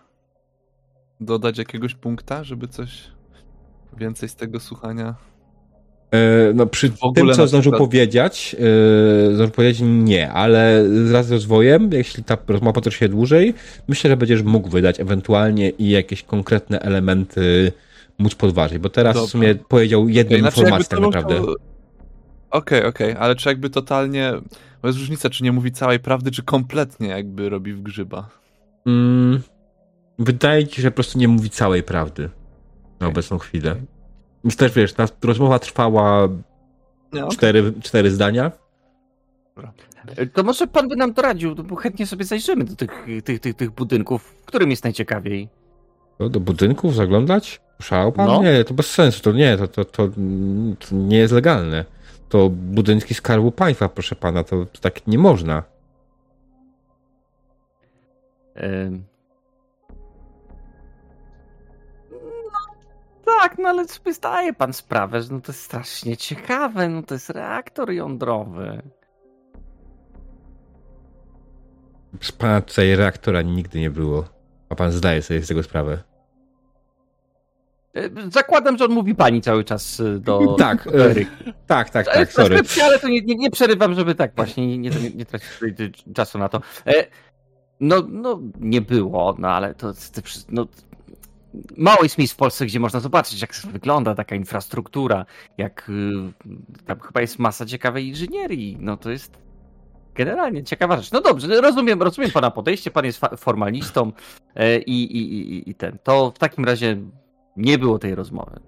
dodać 1.20 1.58
jakiegoś 1.58 1.94
punkta, 1.94 2.44
żeby 2.44 2.68
coś 2.68 3.04
więcej 3.96 4.28
z 4.28 4.36
tego 4.36 4.60
słuchania? 4.60 5.14
E, 6.10 6.52
no 6.54 6.66
przy 6.66 6.90
tym, 7.14 7.32
co 7.32 7.46
zdążył 7.46 7.60
przykład- 7.60 7.78
powiedzieć, 7.78 8.56
e, 9.30 9.34
zdążył 9.34 9.54
powiedzieć 9.54 9.82
nie, 9.84 10.32
ale 10.32 10.84
wraz 10.88 11.26
z 11.26 11.32
rozwojem, 11.32 11.92
jeśli 11.92 12.24
ta 12.24 12.38
rozmowa 12.48 12.72
potoczy 12.72 12.98
się 12.98 13.08
dłużej, 13.08 13.54
myślę, 13.88 14.10
że 14.10 14.16
będziesz 14.16 14.42
mógł 14.42 14.68
wydać 14.68 15.00
ewentualnie 15.00 15.70
i 15.70 15.90
jakieś 15.90 16.22
konkretne 16.22 16.80
elementy 16.80 17.72
móc 18.18 18.34
podważyć, 18.34 18.78
bo 18.78 18.88
teraz 18.88 19.14
Dobra. 19.14 19.26
w 19.26 19.30
sumie 19.30 19.54
powiedział 19.54 20.08
jedną 20.08 20.28
Okej, 20.36 20.40
znaczy 20.40 20.60
informację 20.60 20.88
tak 20.88 21.00
jakby 21.00 21.12
to 21.12 21.20
naprawdę. 21.20 21.54
Okej, 22.50 22.84
okej, 22.84 23.12
ale 23.18 23.36
czy 23.36 23.48
jakby 23.48 23.70
totalnie. 23.70 24.32
Bo 24.82 24.88
jest 24.88 24.98
różnica, 24.98 25.30
czy 25.30 25.44
nie 25.44 25.52
mówi 25.52 25.72
całej 25.72 26.00
prawdy, 26.00 26.30
czy 26.30 26.42
kompletnie 26.42 27.08
jakby 27.08 27.48
robi 27.48 27.72
w 27.72 27.82
grzyba. 27.82 28.28
Mm, 28.86 29.42
wydaje 30.18 30.66
ci 30.66 30.76
się, 30.76 30.82
że 30.82 30.90
po 30.90 30.94
prostu 30.94 31.18
nie 31.18 31.28
mówi 31.28 31.50
całej 31.50 31.82
prawdy 31.82 32.30
na 33.00 33.08
obecną 33.08 33.38
chwilę. 33.38 33.76
Więc 34.44 34.56
też 34.56 34.72
wiesz, 34.72 34.92
ta 34.92 35.06
rozmowa 35.24 35.58
trwała 35.58 36.28
No, 37.12 37.28
cztery, 37.28 37.72
cztery 37.82 38.10
zdania. 38.10 38.52
E, 40.16 40.26
To 40.26 40.42
może 40.42 40.66
pan 40.66 40.88
by 40.88 40.96
nam 40.96 41.12
doradził, 41.12 41.54
bo 41.54 41.76
chętnie 41.76 42.06
sobie 42.06 42.24
zajrzymy 42.24 42.64
do 42.64 42.76
tych, 42.76 43.06
tych, 43.24 43.40
tych, 43.40 43.54
tych 43.54 43.70
budynków, 43.70 44.22
w 44.42 44.44
którym 44.44 44.70
jest 44.70 44.84
najciekawiej. 44.84 45.48
Do 46.30 46.40
budynków 46.40 46.94
zaglądać? 46.94 47.60
Szał 47.80 48.12
pan? 48.12 48.26
No. 48.26 48.42
Nie, 48.42 48.64
to 48.64 48.74
bez 48.74 48.90
sensu, 48.90 49.22
to 49.22 49.32
nie, 49.32 49.56
to, 49.56 49.68
to, 49.68 49.84
to, 49.84 50.08
to 50.78 50.94
nie 50.96 51.18
jest 51.18 51.34
legalne. 51.34 51.84
To 52.28 52.50
budynki 52.50 53.14
Skarbu 53.14 53.52
Państwa, 53.52 53.88
proszę 53.88 54.16
pana, 54.16 54.44
to, 54.44 54.66
to 54.66 54.80
tak 54.80 55.06
nie 55.06 55.18
można. 55.18 55.62
Ym. 58.62 59.04
No, 63.26 63.32
tak, 63.40 63.58
no 63.58 63.68
ale 63.68 63.88
sobie 63.88 64.14
zdaje 64.14 64.52
pan 64.52 64.72
sprawę, 64.72 65.22
że 65.22 65.34
no 65.34 65.40
to 65.40 65.52
jest 65.52 65.62
strasznie 65.62 66.16
ciekawe, 66.16 66.88
no 66.88 67.02
to 67.02 67.14
jest 67.14 67.30
reaktor 67.30 67.90
jądrowy. 67.90 68.82
Z 72.20 72.32
pana 72.32 72.60
tutaj 72.60 72.96
reaktora 72.96 73.42
nigdy 73.42 73.80
nie 73.80 73.90
było. 73.90 74.24
A 74.68 74.74
pan 74.74 74.92
zdaje 74.92 75.22
sobie 75.22 75.42
z 75.42 75.48
tego 75.48 75.62
sprawę. 75.62 76.02
E, 77.94 78.30
Zakładam, 78.30 78.78
że 78.78 78.84
on 78.84 78.90
mówi 78.90 79.14
pani 79.14 79.40
cały 79.40 79.64
czas 79.64 80.00
y, 80.00 80.20
do 80.20 80.46
Tak, 80.58 80.84
do 80.84 81.10
e. 81.10 81.14
Tak, 81.66 81.90
tak, 81.90 82.06
tak, 82.06 82.16
jest 82.16 82.32
sorry. 82.32 82.60
ale 82.82 82.98
to 82.98 83.08
nie, 83.08 83.20
nie, 83.20 83.34
nie 83.34 83.50
przerywam, 83.50 83.94
żeby 83.94 84.14
tak 84.14 84.32
właśnie 84.36 84.78
nie, 84.78 84.90
nie, 84.90 85.10
nie, 85.10 85.26
tracić 85.26 86.04
czasu 86.14 86.38
na 86.38 86.48
to. 86.48 86.60
E, 86.86 87.06
no, 87.80 88.02
no, 88.08 88.40
nie 88.60 88.80
było, 88.80 89.36
no 89.38 89.48
ale 89.48 89.74
to, 89.74 89.92
no, 90.48 90.66
mało 91.76 92.02
jest 92.02 92.18
miejsc 92.18 92.34
w 92.34 92.36
Polsce, 92.36 92.66
gdzie 92.66 92.80
można 92.80 93.00
zobaczyć, 93.00 93.40
jak 93.40 93.52
wygląda 93.72 94.14
taka 94.14 94.36
infrastruktura, 94.36 95.26
jak 95.58 95.88
y, 95.88 96.82
tam 96.86 97.00
chyba 97.00 97.20
jest 97.20 97.38
masa 97.38 97.66
ciekawej 97.66 98.08
inżynierii. 98.08 98.76
No 98.80 98.96
to 98.96 99.10
jest 99.10 99.38
generalnie 100.14 100.64
ciekawa 100.64 100.96
rzecz. 100.96 101.12
No 101.12 101.20
dobrze, 101.20 101.60
rozumiem, 101.60 102.02
rozumiem 102.02 102.30
pana 102.30 102.50
podejście, 102.50 102.90
pan 102.90 103.04
jest 103.04 103.20
formalistą 103.36 104.12
e, 104.54 104.78
i, 104.78 105.16
i, 105.16 105.52
i, 105.52 105.70
i 105.70 105.74
ten. 105.74 105.98
To 106.02 106.32
w 106.36 106.38
takim 106.38 106.64
razie 106.64 106.96
nie 107.56 107.78
było 107.78 107.98
tej 107.98 108.14
rozmowy. 108.14 108.60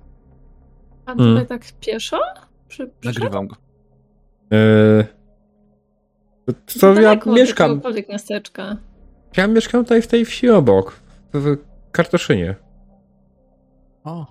Pan 1.04 1.20
Mm. 1.20 1.32
tutaj 1.34 1.46
tak 1.58 1.72
pieszo? 1.80 2.20
Przy, 2.68 2.90
przyszedł? 3.00 3.20
nagrywam 3.24 3.46
go. 3.46 3.56
Eee, 4.50 5.04
to, 6.46 6.52
to 6.80 7.00
ja 7.00 7.16
mieszkam, 7.26 7.80
miasteczka. 8.08 8.76
ja 9.36 9.46
mieszkam 9.46 9.84
tutaj 9.84 10.02
w 10.02 10.06
tej 10.06 10.24
wsi 10.24 10.50
obok, 10.50 11.00
w, 11.32 11.38
w 11.40 11.56
Kartoszynie. 11.92 12.54
O, 14.04 14.26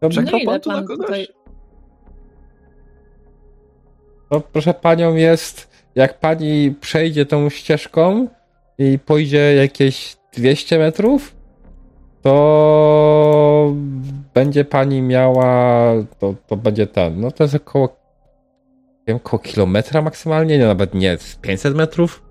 To, 0.00 0.08
Czekał 0.10 0.32
no 0.32 0.38
ile 0.38 0.46
pan 0.46 0.60
tu 0.60 0.70
pan 0.70 0.86
tutaj... 0.86 1.28
to 4.30 4.40
proszę 4.40 4.74
panią 4.74 5.14
jest, 5.14 5.84
jak 5.94 6.20
pani 6.20 6.74
przejdzie 6.80 7.26
tą 7.26 7.50
ścieżką 7.50 8.28
i 8.78 8.98
pójdzie 8.98 9.54
jakieś 9.54 10.16
200 10.32 10.78
metrów, 10.78 11.36
to 12.24 13.74
będzie 14.34 14.64
pani 14.64 15.02
miała, 15.02 15.92
to, 16.18 16.34
to 16.46 16.56
będzie 16.56 16.86
ten, 16.86 17.20
no 17.20 17.30
to 17.30 17.44
jest 17.44 17.54
około, 17.54 17.86
nie 18.98 19.04
wiem, 19.06 19.16
około 19.16 19.40
kilometra 19.40 20.02
maksymalnie, 20.02 20.58
nie, 20.58 20.66
nawet 20.66 20.94
nie, 20.94 21.18
z 21.18 21.36
500 21.36 21.74
metrów. 21.74 22.22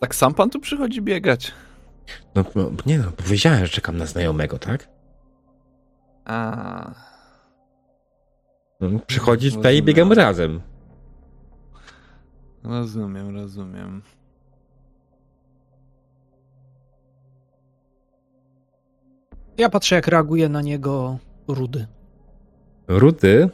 Tak 0.00 0.14
sam 0.14 0.34
pan 0.34 0.50
tu 0.50 0.60
przychodzi 0.60 1.02
biegać. 1.02 1.52
No, 2.34 2.44
no 2.54 2.70
nie 2.86 2.98
no, 2.98 3.04
powiedziałem, 3.16 3.66
że 3.66 3.68
czekam 3.68 3.96
na 3.96 4.06
znajomego, 4.06 4.58
tak? 4.58 4.88
A, 6.24 7.08
No, 8.80 8.98
Przychodzi 9.06 9.52
tutaj 9.52 9.76
i 9.76 9.82
biegamy 9.82 10.14
razem. 10.14 10.60
Rozumiem, 12.68 13.34
rozumiem. 13.36 14.02
ja 19.58 19.68
patrzę, 19.68 19.94
jak 19.94 20.06
reaguje 20.08 20.48
na 20.48 20.62
niego 20.62 21.18
Rudy. 21.48 21.86
Rudy 22.88 23.50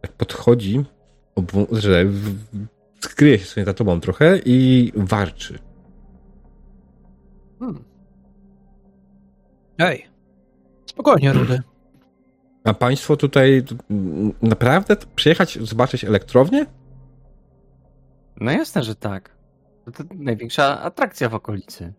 tak 0.00 0.12
podchodzi, 0.12 0.84
że 1.72 2.04
w- 2.04 2.34
w- 2.34 2.66
skryje 3.00 3.38
się 3.38 3.44
sobie 3.44 3.64
za 3.64 3.74
tobą 3.74 4.00
trochę 4.00 4.38
i 4.44 4.92
warczy. 4.96 5.58
Hmm. 7.58 7.84
Ej, 9.78 10.06
spokojnie, 10.86 11.32
Rudy. 11.32 11.62
A 12.64 12.74
państwo 12.74 13.16
tutaj 13.16 13.62
naprawdę 14.42 14.96
przyjechać, 15.16 15.58
zobaczyć 15.62 16.04
elektrownię? 16.04 16.66
No 18.40 18.50
jasne, 18.50 18.82
że 18.82 18.94
tak. 18.94 19.36
To, 19.84 19.92
to 19.92 20.04
największa 20.14 20.80
atrakcja 20.80 21.28
w 21.28 21.34
okolicy. 21.34 21.92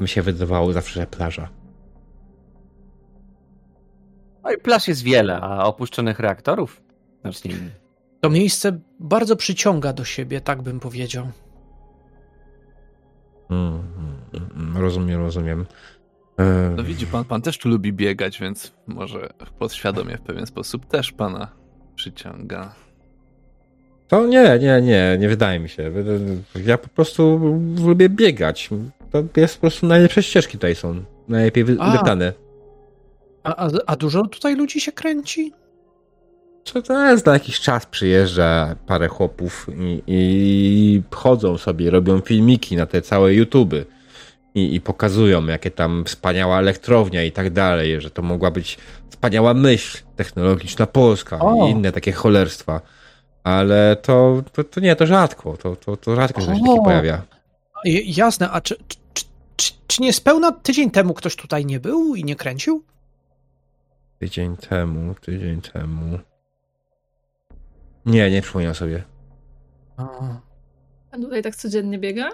Mi 0.00 0.08
się 0.08 0.22
wydawało 0.22 0.72
zawsze, 0.72 1.00
że 1.00 1.06
plaża. 1.06 1.48
No 4.44 4.52
i 4.52 4.58
plaż 4.58 4.88
jest 4.88 5.02
wiele, 5.02 5.40
a 5.40 5.64
opuszczonych 5.64 6.18
reaktorów 6.18 6.82
znacznie 7.20 7.54
mniej. 7.54 7.70
To 8.20 8.30
miejsce 8.30 8.80
bardzo 9.00 9.36
przyciąga 9.36 9.92
do 9.92 10.04
siebie, 10.04 10.40
tak 10.40 10.62
bym 10.62 10.80
powiedział. 10.80 11.26
Mm, 13.50 13.82
rozumiem, 14.76 15.20
rozumiem. 15.20 15.66
No 16.76 16.82
widzi 16.82 17.06
pan, 17.06 17.24
pan 17.24 17.42
też 17.42 17.58
tu 17.58 17.68
lubi 17.68 17.92
biegać, 17.92 18.40
więc 18.40 18.72
może 18.86 19.28
podświadomie 19.58 20.16
w 20.16 20.22
pewien 20.22 20.46
sposób 20.46 20.86
też 20.86 21.12
pana 21.12 21.52
przyciąga. 21.94 22.74
To 24.08 24.26
nie, 24.26 24.58
nie, 24.58 24.82
nie, 24.82 25.16
nie 25.20 25.28
wydaje 25.28 25.60
mi 25.60 25.68
się. 25.68 25.92
Ja 26.66 26.78
po 26.78 26.88
prostu 26.88 27.40
lubię 27.86 28.08
biegać. 28.08 28.70
To 29.10 29.40
jest 29.40 29.54
po 29.54 29.60
prostu 29.60 29.86
najlepsze 29.86 30.22
ścieżki 30.22 30.52
tutaj 30.52 30.74
są. 30.74 31.04
Najlepiej 31.28 31.64
wybrane. 31.64 32.32
A, 33.42 33.56
a, 33.56 33.70
a 33.86 33.96
dużo 33.96 34.26
tutaj 34.26 34.56
ludzi 34.56 34.80
się 34.80 34.92
kręci? 34.92 35.52
Co 36.64 36.82
to 36.82 37.10
jest? 37.10 37.26
Na 37.26 37.32
jakiś 37.32 37.60
czas 37.60 37.86
przyjeżdża 37.86 38.76
parę 38.86 39.08
chłopów 39.08 39.66
i, 39.78 40.02
i 40.06 41.02
chodzą 41.10 41.58
sobie, 41.58 41.90
robią 41.90 42.20
filmiki 42.20 42.76
na 42.76 42.86
te 42.86 43.02
całe 43.02 43.34
YouTuby 43.34 43.86
i, 44.54 44.74
i 44.74 44.80
pokazują, 44.80 45.46
jakie 45.46 45.70
tam 45.70 46.04
wspaniała 46.04 46.58
elektrownia 46.58 47.24
i 47.24 47.32
tak 47.32 47.50
dalej, 47.50 48.00
że 48.00 48.10
to 48.10 48.22
mogła 48.22 48.50
być 48.50 48.78
wspaniała 49.10 49.54
myśl 49.54 49.98
technologiczna 50.16 50.86
Polska 50.86 51.38
O. 51.38 51.66
i 51.66 51.70
inne 51.70 51.92
takie 51.92 52.12
cholerstwa. 52.12 52.80
Ale 53.46 53.96
to, 53.96 54.42
to, 54.52 54.64
to 54.64 54.80
nie, 54.80 54.96
to 54.96 55.06
rzadko. 55.06 55.56
To, 55.56 55.76
to, 55.76 55.96
to 55.96 56.16
rzadko 56.16 56.40
się 56.40 56.46
takiego 56.46 56.82
pojawia. 56.82 57.22
J- 57.84 58.16
Jasne, 58.16 58.50
a 58.50 58.60
czy, 58.60 58.76
czy, 58.88 59.24
czy, 59.56 59.72
czy, 59.86 60.02
niespełna 60.02 60.52
tydzień 60.52 60.90
temu 60.90 61.14
ktoś 61.14 61.36
tutaj 61.36 61.66
nie 61.66 61.80
był 61.80 62.14
i 62.14 62.24
nie 62.24 62.36
kręcił? 62.36 62.84
Tydzień 64.18 64.56
temu, 64.56 65.14
tydzień 65.14 65.60
temu. 65.60 66.18
Nie, 68.06 68.30
nie 68.30 68.42
przypominam 68.42 68.74
sobie. 68.74 69.04
A, 69.96 70.06
tutaj 71.12 71.42
tak 71.42 71.56
codziennie 71.56 71.98
biega? 71.98 72.30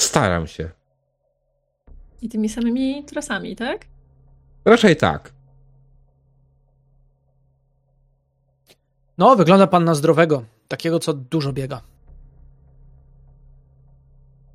Staram 0.00 0.46
się. 0.46 0.70
I 2.22 2.28
tymi 2.28 2.48
samymi 2.48 3.04
trasami, 3.04 3.56
tak? 3.56 3.86
Raczej 4.64 4.96
tak. 4.96 5.32
No, 9.18 9.36
wygląda 9.36 9.66
pan 9.66 9.84
na 9.84 9.94
zdrowego. 9.94 10.44
Takiego, 10.68 10.98
co 10.98 11.12
dużo 11.12 11.52
biega. 11.52 11.80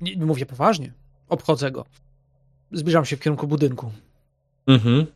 Nie, 0.00 0.26
mówię 0.26 0.46
poważnie. 0.46 0.92
Obchodzę 1.28 1.70
go. 1.70 1.84
Zbliżam 2.72 3.04
się 3.04 3.16
w 3.16 3.20
kierunku 3.20 3.46
budynku. 3.46 3.92
Mhm. 4.66 5.06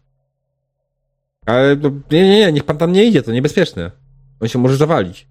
Ale 1.46 1.76
no, 1.76 1.90
nie, 2.10 2.22
nie, 2.22 2.38
nie, 2.38 2.52
niech 2.52 2.64
pan 2.64 2.78
tam 2.78 2.92
nie 2.92 3.04
idzie, 3.04 3.22
to 3.22 3.32
niebezpieczne. 3.32 3.90
On 4.40 4.48
się 4.48 4.58
może 4.58 4.76
zawalić. 4.76 5.26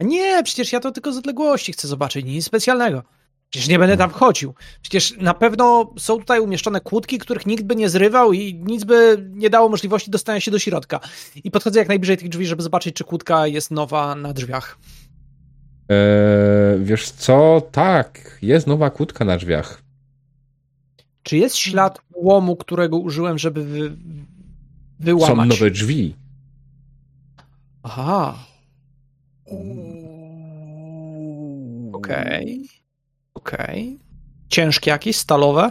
Nie, 0.00 0.42
przecież 0.44 0.72
ja 0.72 0.80
to 0.80 0.92
tylko 0.92 1.12
z 1.12 1.16
odległości 1.16 1.72
chcę 1.72 1.88
zobaczyć, 1.88 2.26
nic 2.26 2.44
specjalnego. 2.44 3.02
Przecież 3.50 3.68
nie 3.68 3.78
będę 3.78 3.96
tam 3.96 4.10
wchodził. 4.10 4.54
Przecież 4.82 5.16
na 5.16 5.34
pewno 5.34 5.92
są 5.98 6.18
tutaj 6.18 6.40
umieszczone 6.40 6.80
kłódki, 6.80 7.18
których 7.18 7.46
nikt 7.46 7.64
by 7.64 7.76
nie 7.76 7.88
zrywał 7.88 8.32
i 8.32 8.54
nic 8.54 8.84
by 8.84 9.26
nie 9.34 9.50
dało 9.50 9.68
możliwości 9.68 10.10
dostania 10.10 10.40
się 10.40 10.50
do 10.50 10.58
środka. 10.58 11.00
I 11.44 11.50
podchodzę 11.50 11.78
jak 11.78 11.88
najbliżej 11.88 12.16
tych 12.16 12.28
drzwi, 12.28 12.46
żeby 12.46 12.62
zobaczyć, 12.62 12.94
czy 12.96 13.04
kłódka 13.04 13.46
jest 13.46 13.70
nowa 13.70 14.14
na 14.14 14.32
drzwiach. 14.32 14.78
Eee, 15.88 16.84
wiesz 16.84 17.10
co? 17.10 17.62
Tak, 17.72 18.38
jest 18.42 18.66
nowa 18.66 18.90
kłódka 18.90 19.24
na 19.24 19.36
drzwiach. 19.36 19.82
Czy 21.22 21.36
jest 21.36 21.56
ślad 21.56 21.98
łomu, 22.14 22.56
którego 22.56 22.98
użyłem, 22.98 23.38
żeby 23.38 23.64
wy, 23.64 23.88
Są 23.88 23.96
wyłamać? 25.00 25.48
nowe 25.48 25.70
drzwi. 25.70 26.14
Aha. 27.82 28.38
Okej. 31.92 32.68
Okej. 33.46 33.98
Ciężkie 34.48 34.90
jakieś, 34.90 35.16
stalowe? 35.16 35.70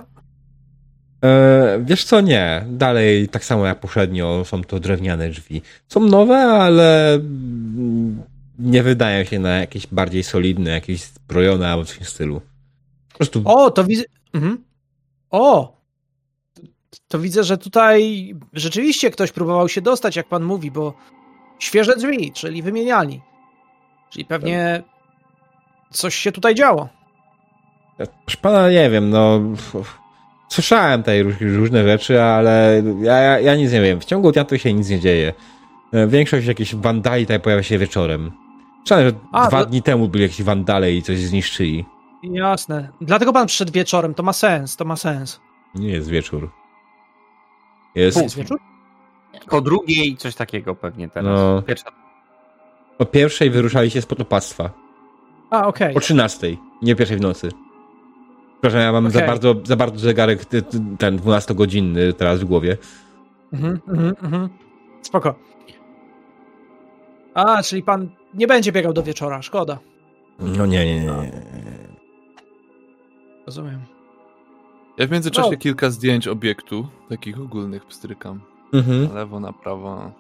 Eee, 1.22 1.85
wiesz 1.85 2.03
co? 2.03 2.22
Nie. 2.22 2.65
Dalej, 2.69 3.30
tak 3.30 3.45
samo 3.45 3.65
jak 3.65 3.80
poprzednio, 3.80 4.45
są 4.45 4.64
to 4.64 4.80
drewniane 4.80 5.30
drzwi. 5.30 5.61
Są 5.88 5.99
nowe, 5.99 6.38
ale 6.38 7.14
mm, 7.14 8.23
nie 8.60 8.84
wydają 8.84 9.23
się 9.23 9.39
na 9.39 9.49
jakieś 9.49 9.88
bardziej 9.88 10.23
solidne, 10.23 10.72
jakieś 10.72 11.02
zbrojone 11.02 11.69
albo 11.72 11.85
coś 11.85 11.95
w 11.95 11.97
tym 11.97 12.07
stylu. 12.07 12.41
Po 13.11 13.18
prostu 13.18 13.41
O, 13.45 13.72
to 13.72 13.84
widzę. 13.84 14.03
Mhm. 14.34 14.64
O! 15.30 15.76
To 17.07 17.19
widzę, 17.19 17.43
że 17.43 17.57
tutaj 17.57 18.34
rzeczywiście 18.53 19.11
ktoś 19.11 19.31
próbował 19.31 19.69
się 19.69 19.81
dostać, 19.81 20.15
jak 20.15 20.27
pan 20.27 20.43
mówi, 20.43 20.72
bo 20.72 20.93
świeże 21.60 21.95
drzwi, 21.95 22.31
czyli 22.31 22.61
wymieniali. 22.61 23.22
Czyli 24.10 24.26
pewnie 24.26 24.84
coś 25.91 26.15
się 26.15 26.31
tutaj 26.31 26.56
działo. 26.56 26.89
Proszę 27.97 28.38
pana, 28.41 28.69
nie 28.72 28.89
wiem, 28.89 29.09
no. 29.09 29.39
Słyszałem 30.49 31.01
tutaj 31.01 31.23
róż- 31.23 31.55
różne 31.57 31.84
rzeczy, 31.84 32.22
ale 32.23 32.84
ja, 33.01 33.17
ja, 33.17 33.39
ja 33.39 33.55
nic 33.55 33.72
nie 33.72 33.81
wiem. 33.81 34.01
W 34.01 34.05
ciągu 34.05 34.31
dnia 34.31 34.45
tu 34.45 34.57
się 34.57 34.73
nic 34.73 34.89
nie 34.89 34.99
dzieje. 34.99 35.34
E, 35.93 36.07
Większość 36.07 36.47
jakichś 36.47 36.76
wandali 36.76 37.23
tutaj 37.26 37.39
pojawia 37.39 37.63
się 37.63 37.77
wieczorem. 37.77 38.31
Słyszałem, 38.80 39.09
że 39.09 39.15
A, 39.31 39.47
dwa 39.47 39.59
to- 39.63 39.69
dni 39.69 39.81
temu 39.81 40.07
byli 40.07 40.22
jakieś 40.23 40.43
wandale 40.43 40.93
i 40.93 41.01
coś 41.01 41.17
zniszczyli. 41.19 41.85
Jasne. 42.23 42.89
Dlatego 43.01 43.34
pan 43.34 43.47
przyszedł 43.47 43.72
wieczorem. 43.72 44.13
To 44.13 44.23
ma 44.23 44.34
sens, 44.34 44.76
to 44.76 44.85
ma 44.85 44.95
sens. 44.95 45.39
Nie 45.76 45.89
jest 45.89 46.09
wieczór. 46.09 46.51
Jest. 47.95 48.22
Jest 48.22 48.38
wieczór? 48.38 48.59
Po 49.49 49.61
drugiej 49.61 50.17
coś 50.17 50.35
takiego 50.35 50.76
pewnie 50.76 51.09
teraz. 51.09 51.39
No. 51.39 51.61
Pierwsza. 51.61 51.91
O 52.99 53.05
pierwszej 53.05 53.49
wyruszali 53.49 53.91
się 53.91 54.01
z 54.01 54.05
potopactwa. 54.05 54.69
A, 55.51 55.67
okej. 55.67 55.95
O 55.95 55.99
trzynastej, 55.99 56.57
nie 56.81 56.95
pierwszej 56.95 57.17
w 57.17 57.22
nocy. 57.22 57.49
Przepraszam, 58.65 58.85
ja 58.85 59.01
mam 59.01 59.11
za 59.11 59.19
Okej. 59.19 59.27
bardzo, 59.27 59.55
za 59.63 59.75
bardzo 59.75 59.99
zegarek 59.99 60.45
ten 60.97 61.19
12-godzinny 61.19 62.13
teraz 62.13 62.39
w 62.39 62.45
głowie. 62.45 62.77
Mhm, 63.53 63.79
mhm, 63.87 64.15
mhm. 64.23 64.49
Spoko. 65.01 65.35
A, 67.33 67.63
czyli 67.63 67.83
pan 67.83 68.09
nie 68.33 68.47
będzie 68.47 68.71
biegał 68.71 68.93
do 68.93 69.03
wieczora. 69.03 69.41
Szkoda. 69.41 69.79
No 70.39 70.65
nie, 70.65 70.85
nie, 70.85 70.99
nie. 70.99 71.05
nie. 71.05 71.31
Rozumiem. 73.45 73.79
Ja 74.97 75.07
w 75.07 75.11
międzyczasie 75.11 75.51
No. 75.51 75.57
kilka 75.57 75.89
zdjęć 75.89 76.27
obiektu, 76.27 76.87
takich 77.09 77.39
ogólnych 77.39 77.85
pstrykam. 77.85 78.41
Mhm. 78.73 79.07
Na 79.07 79.13
lewo, 79.13 79.39
na 79.39 79.53
prawo. 79.53 80.11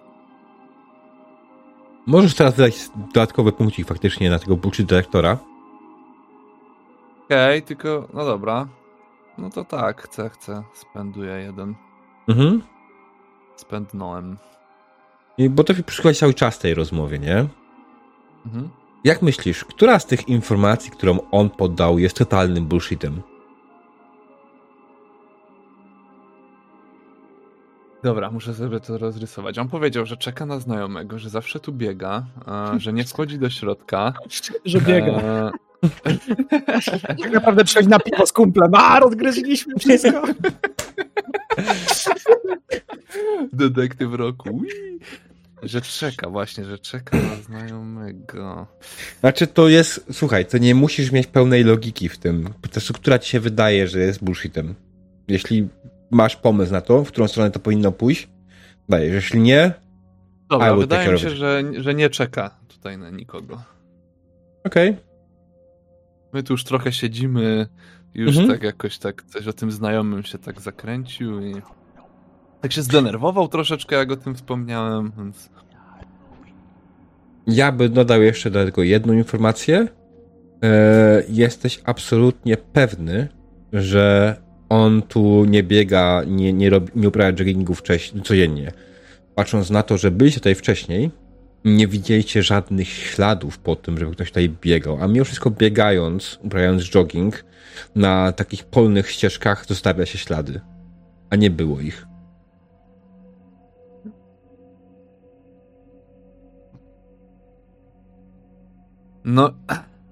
Możesz 2.05 2.35
teraz 2.35 2.55
dodać 2.55 2.75
dodatkowy 2.95 3.51
punkcik 3.51 3.87
faktycznie 3.87 4.29
na 4.29 4.39
tego 4.39 4.57
bullshit 4.57 4.87
dyrektora. 4.87 5.37
Okej, 7.25 7.61
tylko, 7.61 8.07
no 8.13 8.25
dobra. 8.25 8.67
No 9.37 9.49
to 9.49 9.63
tak, 9.63 10.01
chcę, 10.01 10.29
chcę. 10.29 10.63
Spenduję 10.73 11.33
jeden. 11.33 11.75
Mhm. 12.27 12.61
Spędnąłem. 13.55 14.37
I 15.37 15.49
bo 15.49 15.63
to 15.63 15.73
przysłuchać 15.85 16.19
cały 16.19 16.33
czas 16.33 16.59
tej 16.59 16.73
rozmowie, 16.73 17.19
nie? 17.19 17.45
Mhm. 18.45 18.69
Jak 19.03 19.21
myślisz, 19.21 19.65
która 19.65 19.99
z 19.99 20.05
tych 20.05 20.29
informacji, 20.29 20.91
którą 20.91 21.17
on 21.31 21.49
podał, 21.49 21.99
jest 21.99 22.17
totalnym 22.17 22.65
bullshitem? 22.65 23.21
Dobra, 28.05 28.31
muszę 28.31 28.53
sobie 28.53 28.79
to 28.79 28.97
rozrysować. 28.97 29.57
On 29.57 29.67
powiedział, 29.67 30.05
że 30.05 30.17
czeka 30.17 30.45
na 30.45 30.59
znajomego, 30.59 31.19
że 31.19 31.29
zawsze 31.29 31.59
tu 31.59 31.73
biega, 31.73 32.25
że 32.77 32.93
nie 32.93 33.03
wchodzi 33.03 33.39
do 33.39 33.49
środka. 33.49 34.13
Że 34.65 34.81
biega. 34.81 35.11
E, 35.11 35.51
Tak 37.07 37.31
naprawdę 37.33 37.63
przychodzi 37.63 37.89
na 37.89 37.99
piwo 37.99 38.25
z 38.25 38.33
kumplem. 38.33 38.71
A, 38.75 38.99
rozgryźliśmy 38.99 39.73
wszystko. 39.79 40.23
detektyw 43.53 44.13
roku. 44.13 44.49
Ui. 44.49 44.99
Że 45.63 45.81
czeka, 45.81 46.29
właśnie, 46.29 46.65
że 46.65 46.79
czeka 46.79 47.17
na 47.17 47.35
znajomego. 47.35 48.67
Znaczy 49.19 49.47
to 49.47 49.67
jest, 49.67 50.05
słuchaj, 50.11 50.45
to 50.45 50.57
nie 50.57 50.75
musisz 50.75 51.11
mieć 51.11 51.27
pełnej 51.27 51.63
logiki 51.63 52.09
w 52.09 52.17
tym. 52.17 52.49
Po 52.61 52.69
prostu, 52.69 52.93
która 52.93 53.19
ci 53.19 53.29
się 53.29 53.39
wydaje, 53.39 53.87
że 53.87 53.99
jest 53.99 54.23
bullshitem. 54.23 54.75
Jeśli 55.27 55.67
masz 56.15 56.35
pomysł 56.35 56.71
na 56.71 56.81
to, 56.81 57.03
w 57.03 57.07
którą 57.07 57.27
stronę 57.27 57.51
to 57.51 57.59
powinno 57.59 57.91
pójść, 57.91 58.29
dajesz. 58.89 59.13
Jeśli 59.13 59.39
nie, 59.39 59.73
Dobra, 60.49 60.75
wydaje 60.75 61.11
mi 61.11 61.19
się, 61.19 61.29
że, 61.29 61.61
że 61.77 61.93
nie 61.93 62.09
czeka 62.09 62.49
tutaj 62.67 62.97
na 62.97 63.09
nikogo. 63.09 63.61
okej. 64.65 64.95
My 66.33 66.43
tu 66.43 66.53
już 66.53 66.63
trochę 66.63 66.91
siedzimy, 66.91 67.67
już 68.13 68.37
Mhm. 68.37 68.49
tak 68.49 68.63
jakoś 68.63 68.97
tak 68.97 69.23
coś 69.23 69.47
o 69.47 69.53
tym 69.53 69.71
znajomym 69.71 70.23
się 70.23 70.37
tak 70.37 70.61
zakręcił 70.61 71.41
i 71.41 71.53
tak 72.61 72.71
się 72.71 72.81
zdenerwował 72.81 73.47
troszeczkę, 73.47 73.95
jak 73.95 74.11
o 74.11 74.15
tym 74.15 74.35
wspomniałem, 74.35 75.11
więc 75.17 75.49
Ja 77.47 77.71
bym 77.71 77.93
dodał 77.93 78.21
jeszcze 78.21 78.51
do 78.51 78.65
tego 78.65 78.83
jedną 78.83 79.13
informację. 79.13 79.87
E, 80.63 81.23
jesteś 81.29 81.81
absolutnie 81.85 82.57
pewny, 82.57 83.27
że 83.73 84.35
on 84.69 85.01
tu 85.01 85.45
nie 85.45 85.63
biega, 85.63 86.23
nie, 86.27 86.53
nie, 86.53 86.69
robi, 86.69 86.91
nie 86.95 87.07
uprawia 87.07 87.37
joggingu 87.39 87.73
wcześniej, 87.73 88.23
codziennie. 88.23 88.71
Patrząc 89.35 89.69
na 89.69 89.83
to, 89.83 89.97
że 89.97 90.11
byliście 90.11 90.39
tutaj 90.39 90.55
wcześniej, 90.55 91.11
nie 91.65 91.87
widzieliście 91.87 92.43
żadnych 92.43 92.87
śladów 92.89 93.59
po 93.59 93.75
tym, 93.75 93.97
żeby 93.97 94.11
ktoś 94.11 94.27
tutaj 94.27 94.49
biegał. 94.61 94.97
A 95.01 95.07
mimo 95.07 95.25
wszystko 95.25 95.51
biegając, 95.51 96.39
uprawiając 96.43 96.83
jogging, 96.83 97.45
na 97.95 98.31
takich 98.31 98.63
polnych 98.63 99.11
ścieżkach 99.11 99.65
zostawia 99.65 100.05
się 100.05 100.17
ślady. 100.17 100.61
A 101.29 101.35
nie 101.35 101.49
było 101.49 101.79
ich. 101.81 102.05
no, 109.25 109.49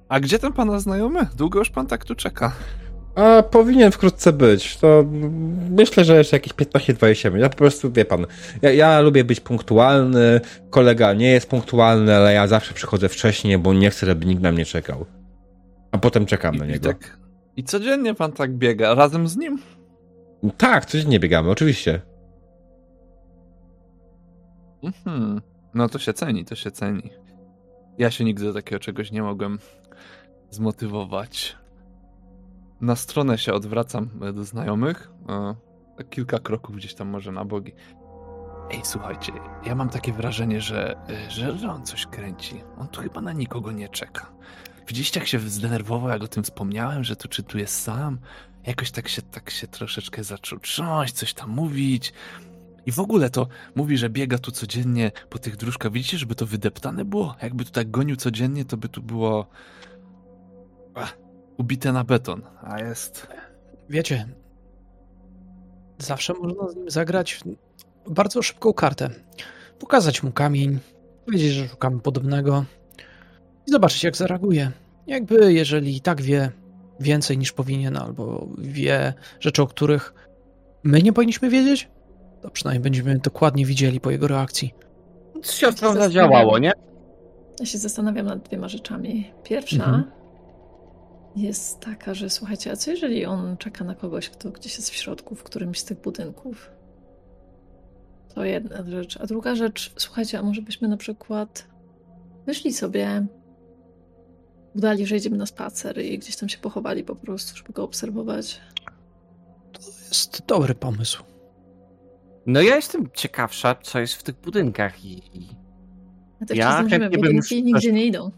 a 0.10 0.20
gdzie 0.20 0.40
ten 0.40 0.54
pana 0.54 0.80
znajomy? 0.80 1.28
Długo 1.38 1.60
już 1.60 1.70
pan 1.70 1.88
tak 1.88 2.06
tu 2.06 2.16
czeka. 2.16 2.52
A 3.15 3.44
powinien 3.44 3.91
wkrótce 3.91 4.34
być. 4.34 4.77
To 4.77 5.06
myślę, 5.69 6.06
że 6.06 6.18
jeszcze 6.18 6.35
jakieś 6.35 6.53
15-20 6.53 7.26
minut. 7.26 7.41
Ja 7.41 7.49
po 7.49 7.56
prostu, 7.57 7.91
wie 7.91 8.06
pan, 8.06 8.26
ja, 8.61 8.72
ja 8.72 8.99
lubię 9.02 9.23
być 9.23 9.40
punktualny. 9.40 10.41
Kolega 10.69 11.14
nie 11.14 11.31
jest 11.31 11.49
punktualny, 11.49 12.15
ale 12.15 12.34
ja 12.34 12.48
zawsze 12.48 12.73
przychodzę 12.73 13.10
wcześniej, 13.10 13.57
bo 13.57 13.73
nie 13.73 13.90
chcę, 13.90 14.06
żeby 14.06 14.26
nikt 14.26 14.41
na 14.41 14.52
mnie 14.52 14.65
czekał. 14.65 15.06
A 15.91 15.98
potem 15.98 16.26
czekam 16.26 16.56
na 16.56 16.65
I, 16.65 16.69
i, 16.69 16.72
niego. 16.72 16.88
tak, 16.88 17.18
I 17.56 17.64
codziennie 17.64 18.14
pan 18.14 18.31
tak 18.31 18.53
biega, 18.53 18.94
razem 18.95 19.27
z 19.27 19.38
nim? 19.38 19.60
Tak, 20.57 20.85
codziennie 20.85 21.19
biegamy, 21.19 21.49
oczywiście. 21.49 22.02
Mhm. 24.84 25.41
No 25.73 25.90
to 25.90 25.99
się 25.99 26.14
ceni, 26.14 26.45
to 26.45 26.56
się 26.56 26.72
ceni. 26.72 27.10
Ja 27.98 28.11
się 28.11 28.23
nigdy 28.23 28.45
do 28.45 28.53
takiego 28.53 28.80
czegoś 28.80 29.11
nie 29.11 29.23
mogłem 29.23 29.60
zmotywować. 30.49 31.56
Na 32.84 32.95
stronę 32.95 33.38
się 33.38 33.53
odwracam 33.53 34.10
e, 34.22 34.34
do 34.34 34.43
znajomych. 34.43 35.11
e, 35.99 36.03
kilka 36.03 36.39
kroków 36.39 36.76
gdzieś 36.76 36.93
tam 36.93 37.07
może 37.07 37.31
na 37.31 37.45
bogi. 37.45 37.73
Ej, 38.72 38.81
słuchajcie, 38.84 39.31
ja 39.65 39.76
mam 39.76 39.89
takie 39.89 40.14
wrażenie, 40.14 40.61
że, 40.61 41.07
e, 41.10 41.31
że, 41.31 41.57
że 41.57 41.72
on 41.72 41.85
coś 41.85 42.05
kręci. 42.05 42.61
On 42.77 42.88
tu 42.88 43.01
chyba 43.01 43.22
na 43.22 43.34
nikogo 43.34 43.72
nie 43.72 43.89
czeka. 43.89 44.31
Widzieliście, 44.88 45.19
jak 45.19 45.30
się 45.30 45.39
zdenerwował, 45.39 46.10
jak 46.10 46.23
o 46.23 46.27
tym 46.27 46.43
wspomniałem, 46.43 47.03
że 47.03 47.15
tu 47.15 47.27
czy 47.27 47.43
tu 47.43 47.57
jest 47.57 47.81
sam? 47.81 48.19
Jakoś 48.68 48.91
tak 48.91 49.07
się, 49.07 49.22
tak 49.22 49.49
się 49.49 49.68
troszeczkę 49.68 50.23
zaczął 50.23 50.60
trząść, 50.60 51.14
coś 51.14 51.34
tam 51.34 51.49
mówić. 51.49 52.14
I 52.85 52.91
w 52.91 52.99
ogóle 52.99 53.30
to 53.30 53.47
mówi, 53.76 53.97
że 53.97 54.10
biega 54.10 54.38
tu 54.38 54.51
codziennie 54.51 55.11
po 55.30 55.39
tych 55.39 55.55
dróżkach. 55.55 55.91
Widzicie, 55.91 56.18
żeby 56.18 56.35
to 56.35 56.45
wydeptane 56.45 57.05
było? 57.05 57.35
Jakby 57.41 57.65
tu 57.65 57.72
tak 57.72 57.91
gonił 57.91 58.15
codziennie, 58.15 58.65
to 58.65 58.77
by 58.77 58.89
tu 58.89 59.01
było 59.03 59.47
ach, 60.95 61.23
ubite 61.58 61.92
na 61.92 62.04
beton. 62.04 62.42
A 62.64 62.80
jest... 62.80 63.28
Wiecie, 63.90 64.26
zawsze 65.98 66.34
można 66.34 66.68
z 66.68 66.76
nim 66.76 66.90
zagrać 66.90 67.40
bardzo 68.10 68.42
szybką 68.42 68.74
kartę. 68.74 69.10
Pokazać 69.80 70.24
mu 70.24 70.32
kamień, 70.32 70.80
powiedzieć, 71.26 71.52
że 71.52 71.68
szukamy 71.68 72.00
podobnego 72.00 72.66
i 73.68 73.72
zobaczyć, 73.72 74.04
jak 74.04 74.18
zareaguje. 74.18 74.72
Jakby, 75.08 75.54
jeżeli 75.54 75.98
i 75.98 76.02
tak 76.02 76.22
wie 76.22 76.52
więcej 77.00 77.38
niż 77.38 77.52
powinien, 77.52 77.98
albo 77.98 78.48
wie 78.58 79.14
rzeczy, 79.40 79.62
o 79.62 79.68
których 79.68 80.14
my 80.84 81.02
nie 81.02 81.14
powinniśmy 81.14 81.50
wiedzieć, 81.50 81.90
to 82.42 82.50
przynajmniej 82.50 82.84
będziemy 82.84 83.20
dokładnie 83.20 83.66
widzieli 83.66 84.00
po 84.00 84.12
jego 84.12 84.28
reakcji. 84.28 84.74
Z 85.44 85.52
siostrą 85.52 85.94
zadziałało, 85.94 86.60
nie? 86.60 86.72
Ja 87.60 87.66
się 87.66 87.78
zastanawiam 87.78 88.26
nad 88.26 88.48
dwiema 88.48 88.68
rzeczami. 88.68 89.32
Pierwsza 89.44 89.86
Mhm. 89.86 90.23
Jest 91.35 91.80
taka, 91.80 92.14
że 92.14 92.30
słuchajcie, 92.30 92.72
a 92.72 92.76
co 92.76 92.91
jeżeli 92.91 93.26
on 93.26 93.57
czeka 93.57 93.84
na 93.84 93.95
kogoś, 93.95 94.30
kto 94.30 94.49
gdzieś 94.51 94.76
jest 94.77 94.89
w 94.89 94.93
środku, 94.95 95.35
w 95.35 95.43
którymś 95.43 95.80
z 95.80 95.85
tych 95.85 96.01
budynków? 96.01 96.72
To 98.35 98.43
jedna 98.45 98.84
rzecz. 98.89 99.18
A 99.22 99.26
druga 99.27 99.55
rzecz, 99.55 99.93
słuchajcie, 99.97 100.39
a 100.39 100.43
może 100.43 100.61
byśmy 100.61 100.88
na 100.88 100.97
przykład 100.97 101.68
wyszli 102.45 102.73
sobie, 102.73 103.26
udali, 104.76 105.05
że 105.07 105.15
idziemy 105.18 105.38
na 105.38 105.45
spacer 105.45 106.01
i 106.05 106.19
gdzieś 106.19 106.35
tam 106.35 106.49
się 106.49 106.57
pochowali 106.57 107.03
po 107.03 107.15
prostu, 107.15 107.57
żeby 107.57 107.73
go 107.73 107.84
obserwować. 107.84 108.61
To 109.72 109.80
jest 110.07 110.45
dobry 110.45 110.76
pomysł. 110.76 111.23
No 112.45 112.61
ja 112.61 112.76
jestem 112.76 113.10
ciekawsza, 113.14 113.76
co 113.76 113.99
jest 113.99 114.14
w 114.14 114.23
tych 114.23 114.35
budynkach 114.35 115.05
i... 115.05 115.18
i- 115.38 115.49
A 116.41 116.45
też 116.45 116.57
Ja 116.57 116.77
chętnie 116.89 116.99
bym 117.10 117.22
budynki 117.22 117.64
nigdzie 117.64 117.91
nie 117.91 118.05
idą. 118.05 118.31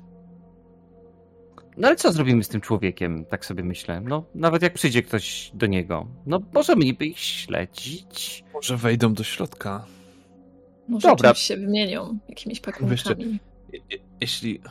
No 1.77 1.87
ale 1.87 1.95
co 1.95 2.11
zrobimy 2.11 2.43
z 2.43 2.47
tym 2.47 2.61
człowiekiem, 2.61 3.25
tak 3.25 3.45
sobie 3.45 3.63
myślę. 3.63 4.01
No, 4.01 4.25
nawet 4.35 4.61
jak 4.61 4.73
przyjdzie 4.73 5.03
ktoś 5.03 5.51
do 5.53 5.65
niego, 5.65 6.07
no 6.25 6.39
możemy 6.53 6.85
niby 6.85 7.05
ich 7.05 7.19
śledzić. 7.19 8.43
Może 8.53 8.77
wejdą 8.77 9.13
do 9.13 9.23
środka. 9.23 9.85
Może 10.87 11.07
Dobra. 11.07 11.29
czymś 11.29 11.39
się 11.41 11.57
wymienią, 11.57 12.17
jakimiś 12.29 12.59
pakunkami. 12.59 13.39
Je- 13.73 13.79
je- 13.89 13.97
Jeśli, 14.21 14.61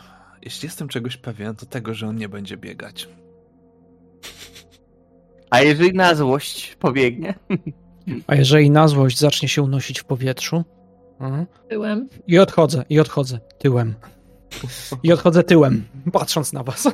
jeśli 0.43 0.67
jestem 0.67 0.89
czegoś 0.89 1.17
pewien, 1.17 1.57
to 1.57 1.67
tego, 1.67 1.95
że 1.95 2.09
on 2.09 2.17
nie 2.17 2.29
będzie 2.29 2.57
biegać. 2.57 3.09
A 5.51 5.61
jeżeli 5.63 5.93
na 5.97 6.15
złość 6.15 6.77
pobiegnie? 6.81 7.35
A 8.27 8.35
jeżeli 8.35 8.71
na 8.71 8.89
złość 8.89 9.19
zacznie 9.19 9.49
się 9.49 9.63
unosić 9.63 10.01
w 10.01 10.05
powietrzu, 10.05 10.65
mhm, 11.21 11.47
Byłem. 11.69 12.09
i 12.27 12.39
odchodzę, 12.39 12.85
i 12.89 13.01
odchodzę 13.01 13.41
tyłem. 13.59 13.95
I 15.03 15.13
odchodzę 15.13 15.43
tyłem, 15.43 15.85
patrząc 16.13 16.53
na 16.53 16.63
was. 16.63 16.89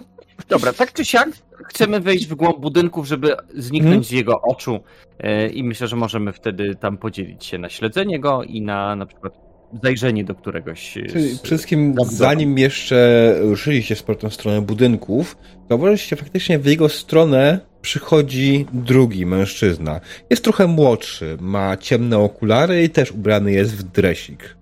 Dobra, 0.48 0.72
tak 0.72 0.92
czy 0.92 1.04
siak 1.04 1.28
chcemy 1.64 2.00
wejść 2.00 2.26
w 2.26 2.34
głąb 2.34 2.60
budynków, 2.60 3.06
żeby 3.06 3.36
zniknąć 3.54 3.94
Mhm. 3.94 4.04
z 4.04 4.10
jego 4.10 4.42
oczu 4.42 4.80
e, 5.18 5.48
i 5.48 5.64
myślę, 5.64 5.88
że 5.88 5.96
możemy 5.96 6.32
wtedy 6.32 6.74
tam 6.74 6.98
podzielić 6.98 7.44
się 7.44 7.58
na 7.58 7.68
śledzenie 7.68 8.20
go 8.20 8.42
i 8.42 8.62
na 8.62 8.96
na 8.96 9.06
przykład 9.06 9.50
zajrzenie 9.82 10.24
do 10.24 10.34
któregoś 10.34 10.96
e, 10.96 11.02
Czyli 11.02 11.28
z... 11.28 11.42
wszystkim, 11.42 11.94
zanim 12.04 12.58
jeszcze 12.58 13.34
ruszyliście 13.40 13.94
w 13.96 14.34
stronę 14.34 14.60
budynków, 14.62 15.36
zauważyliście 15.68 16.16
faktycznie 16.16 16.58
w 16.58 16.66
jego 16.66 16.88
stronę 16.88 17.60
przychodzi 17.82 18.66
drugi 18.72 19.26
mężczyzna. 19.26 20.00
Jest 20.30 20.44
trochę 20.44 20.66
młodszy, 20.66 21.36
ma 21.40 21.76
ciemne 21.76 22.18
okulary 22.18 22.82
i 22.82 22.90
też 22.90 23.12
ubrany 23.12 23.52
jest 23.52 23.76
w 23.76 23.82
dresik. 23.82 24.59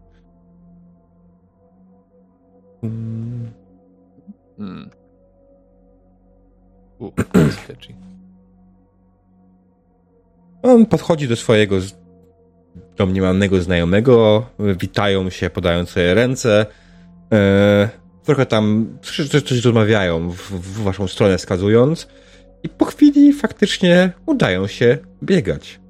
Mm, 2.82 3.52
Hmm. 4.58 4.90
U, 6.98 7.12
sketchy. 7.64 7.94
On 10.62 10.86
podchodzi 10.86 11.28
do 11.28 11.36
swojego 11.36 11.76
domniemanego 12.96 13.60
znajomego, 13.60 14.46
witają 14.58 15.30
się, 15.30 15.50
podając 15.50 15.90
sobie 15.90 16.14
ręce. 16.14 16.66
E, 17.32 17.88
trochę 18.24 18.46
tam 18.46 18.98
coś, 19.02 19.28
coś, 19.28 19.42
coś 19.42 19.64
rozmawiają, 19.64 20.30
w, 20.30 20.36
w 20.36 20.82
waszą 20.82 21.08
stronę 21.08 21.38
wskazując. 21.38 22.08
I 22.62 22.68
po 22.68 22.84
chwili 22.84 23.32
faktycznie 23.32 24.12
udają 24.26 24.66
się 24.66 24.98
biegać. 25.22 25.80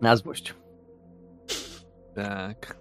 na 0.00 0.16
złość. 0.16 0.54
Tak. 2.14 2.79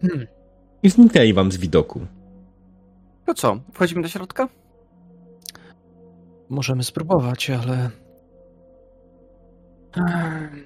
Hmm. 0.00 0.26
I 0.82 0.90
zniknęli 0.90 1.32
wam 1.32 1.52
z 1.52 1.56
widoku. 1.56 2.00
To 3.26 3.34
co, 3.34 3.60
wchodzimy 3.72 4.02
do 4.02 4.08
środka? 4.08 4.48
Możemy 6.48 6.82
spróbować, 6.84 7.50
ale. 7.50 7.90
Ehm, 9.96 10.64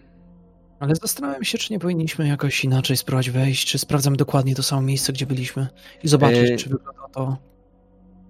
Ale 0.81 0.95
zastanawiam 0.95 1.45
się, 1.45 1.59
czy 1.59 1.73
nie 1.73 1.79
powinniśmy 1.79 2.29
jakoś 2.29 2.65
inaczej 2.65 2.97
spróbować 2.97 3.31
wejść, 3.31 3.69
czy 3.71 3.79
sprawdzamy 3.79 4.17
dokładnie 4.17 4.55
to 4.55 4.63
samo 4.63 4.83
miejsce, 4.83 5.13
gdzie 5.13 5.27
byliśmy 5.27 5.69
i 6.03 6.09
zobaczyć, 6.09 6.51
Yy. 6.51 6.57
czy 6.57 6.69
wygląda 6.69 7.09
to. 7.13 7.37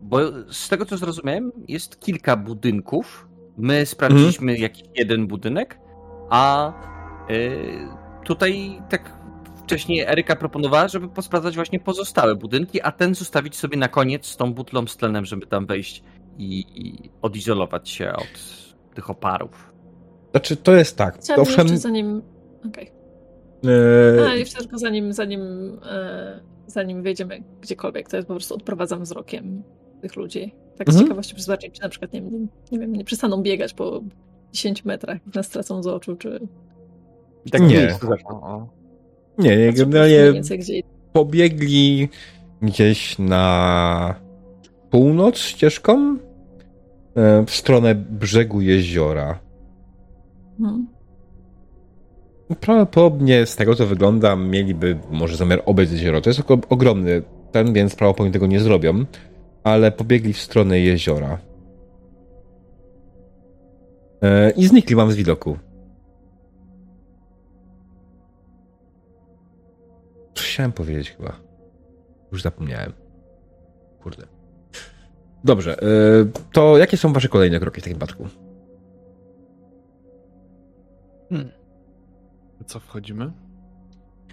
Bo 0.02 0.18
z 0.52 0.68
tego 0.68 0.86
co 0.86 0.96
zrozumiałem, 0.96 1.52
jest 1.68 2.00
kilka 2.00 2.36
budynków. 2.36 3.28
My 3.56 3.86
sprawdziliśmy 3.86 4.58
jakiś 4.58 4.84
jeden 4.94 5.26
budynek, 5.26 5.78
a 6.30 6.72
y, 7.30 7.58
tutaj 8.24 8.82
tak 8.88 9.19
wcześniej 9.70 10.00
Eryka 10.00 10.36
proponowała, 10.36 10.88
żeby 10.88 11.08
posprawdzać 11.08 11.54
właśnie 11.54 11.80
pozostałe 11.80 12.36
budynki, 12.36 12.82
a 12.82 12.92
ten 12.92 13.14
zostawić 13.14 13.56
sobie 13.56 13.76
na 13.76 13.88
koniec 13.88 14.26
z 14.26 14.36
tą 14.36 14.54
butlą 14.54 14.86
z 14.86 14.96
tlenem, 14.96 15.24
żeby 15.24 15.46
tam 15.46 15.66
wejść 15.66 16.02
i, 16.38 16.64
i 16.74 17.10
odizolować 17.22 17.88
się 17.88 18.12
od 18.12 18.64
tych 18.94 19.10
oparów. 19.10 19.72
Znaczy, 20.30 20.56
to 20.56 20.72
jest 20.72 20.96
tak. 20.96 21.18
Chciałabym 21.18 21.42
Owszem, 21.42 21.66
jeszcze 21.66 21.78
zanim... 21.78 22.22
Okej. 22.66 22.92
e, 24.20 24.28
A, 24.30 24.34
jeszcze 24.34 24.58
tylko 24.58 24.78
zanim, 24.78 25.12
zanim, 25.12 25.40
e, 25.90 26.40
zanim 26.66 27.02
wejdziemy 27.02 27.42
gdziekolwiek, 27.60 28.08
to 28.08 28.16
jest 28.16 28.28
po 28.28 28.34
prostu 28.34 28.54
odprowadzam 28.54 29.02
wzrokiem 29.02 29.62
tych 30.02 30.16
ludzi. 30.16 30.54
Tak 30.78 30.88
z 30.88 30.90
Mhm. 30.90 31.06
ciekawości 31.06 31.30
żeby 31.30 31.42
zobaczyć, 31.42 31.74
czy 31.74 31.82
na 31.82 31.88
przykład, 31.88 32.12
nie, 32.12 32.22
wiem, 32.22 32.48
nie 32.72 32.78
wiem, 32.78 32.92
nie 32.92 33.04
przestaną 33.04 33.42
biegać 33.42 33.74
po 33.74 34.00
10 34.52 34.84
metrach 34.84 35.18
i 35.26 35.30
nas 35.36 35.46
stracą 35.46 35.82
z 35.82 35.86
oczu, 35.86 36.16
czy... 36.16 36.40
I 37.44 37.50
tak 37.50 37.62
Nie. 37.62 37.98
O, 38.24 38.32
o. 38.34 38.79
nie, 39.40 39.56
nie, 39.56 39.72
generalnie 39.72 40.42
pobiegli 41.12 42.08
gdzieś 42.62 43.18
na 43.18 44.14
północ 44.90 45.38
ścieżką 45.38 46.16
e, 47.16 47.44
w 47.46 47.50
stronę 47.50 47.94
brzegu 47.94 48.60
jeziora. 48.60 49.38
hmm. 50.58 50.86
Prawdopodobnie 52.60 53.46
z 53.46 53.56
tego 53.56 53.74
co 53.74 53.86
wygląda, 53.86 54.36
mieliby 54.36 54.98
może 55.10 55.36
zamiar 55.36 55.62
obiec 55.66 55.92
jezioro. 55.92 56.20
To 56.20 56.30
jest 56.30 56.42
ogromny 56.68 57.22
ten, 57.52 57.72
więc 57.72 57.96
prawdopodobnie 57.96 58.32
tego 58.32 58.46
nie 58.46 58.60
zrobią, 58.60 59.04
ale 59.64 59.92
pobiegli 59.92 60.32
w 60.32 60.40
stronę 60.40 60.80
jeziora. 60.80 61.38
E, 64.22 64.50
I 64.50 64.66
znikli 64.66 64.96
wam 64.96 65.12
z 65.12 65.16
widoku. 65.16 65.56
Chciałem 70.38 70.72
powiedzieć 70.72 71.10
chyba. 71.10 71.40
Już 72.32 72.42
zapomniałem. 72.42 72.92
Kurde. 74.02 74.26
Dobrze, 75.44 75.82
e, 75.82 75.86
to 76.52 76.78
jakie 76.78 76.96
są 76.96 77.12
wasze 77.12 77.28
kolejne 77.28 77.60
kroki 77.60 77.80
w 77.80 77.84
takim 77.84 77.98
przypadku? 77.98 78.28
Hmm. 81.30 81.50
Co 82.66 82.80
wchodzimy? 82.80 83.30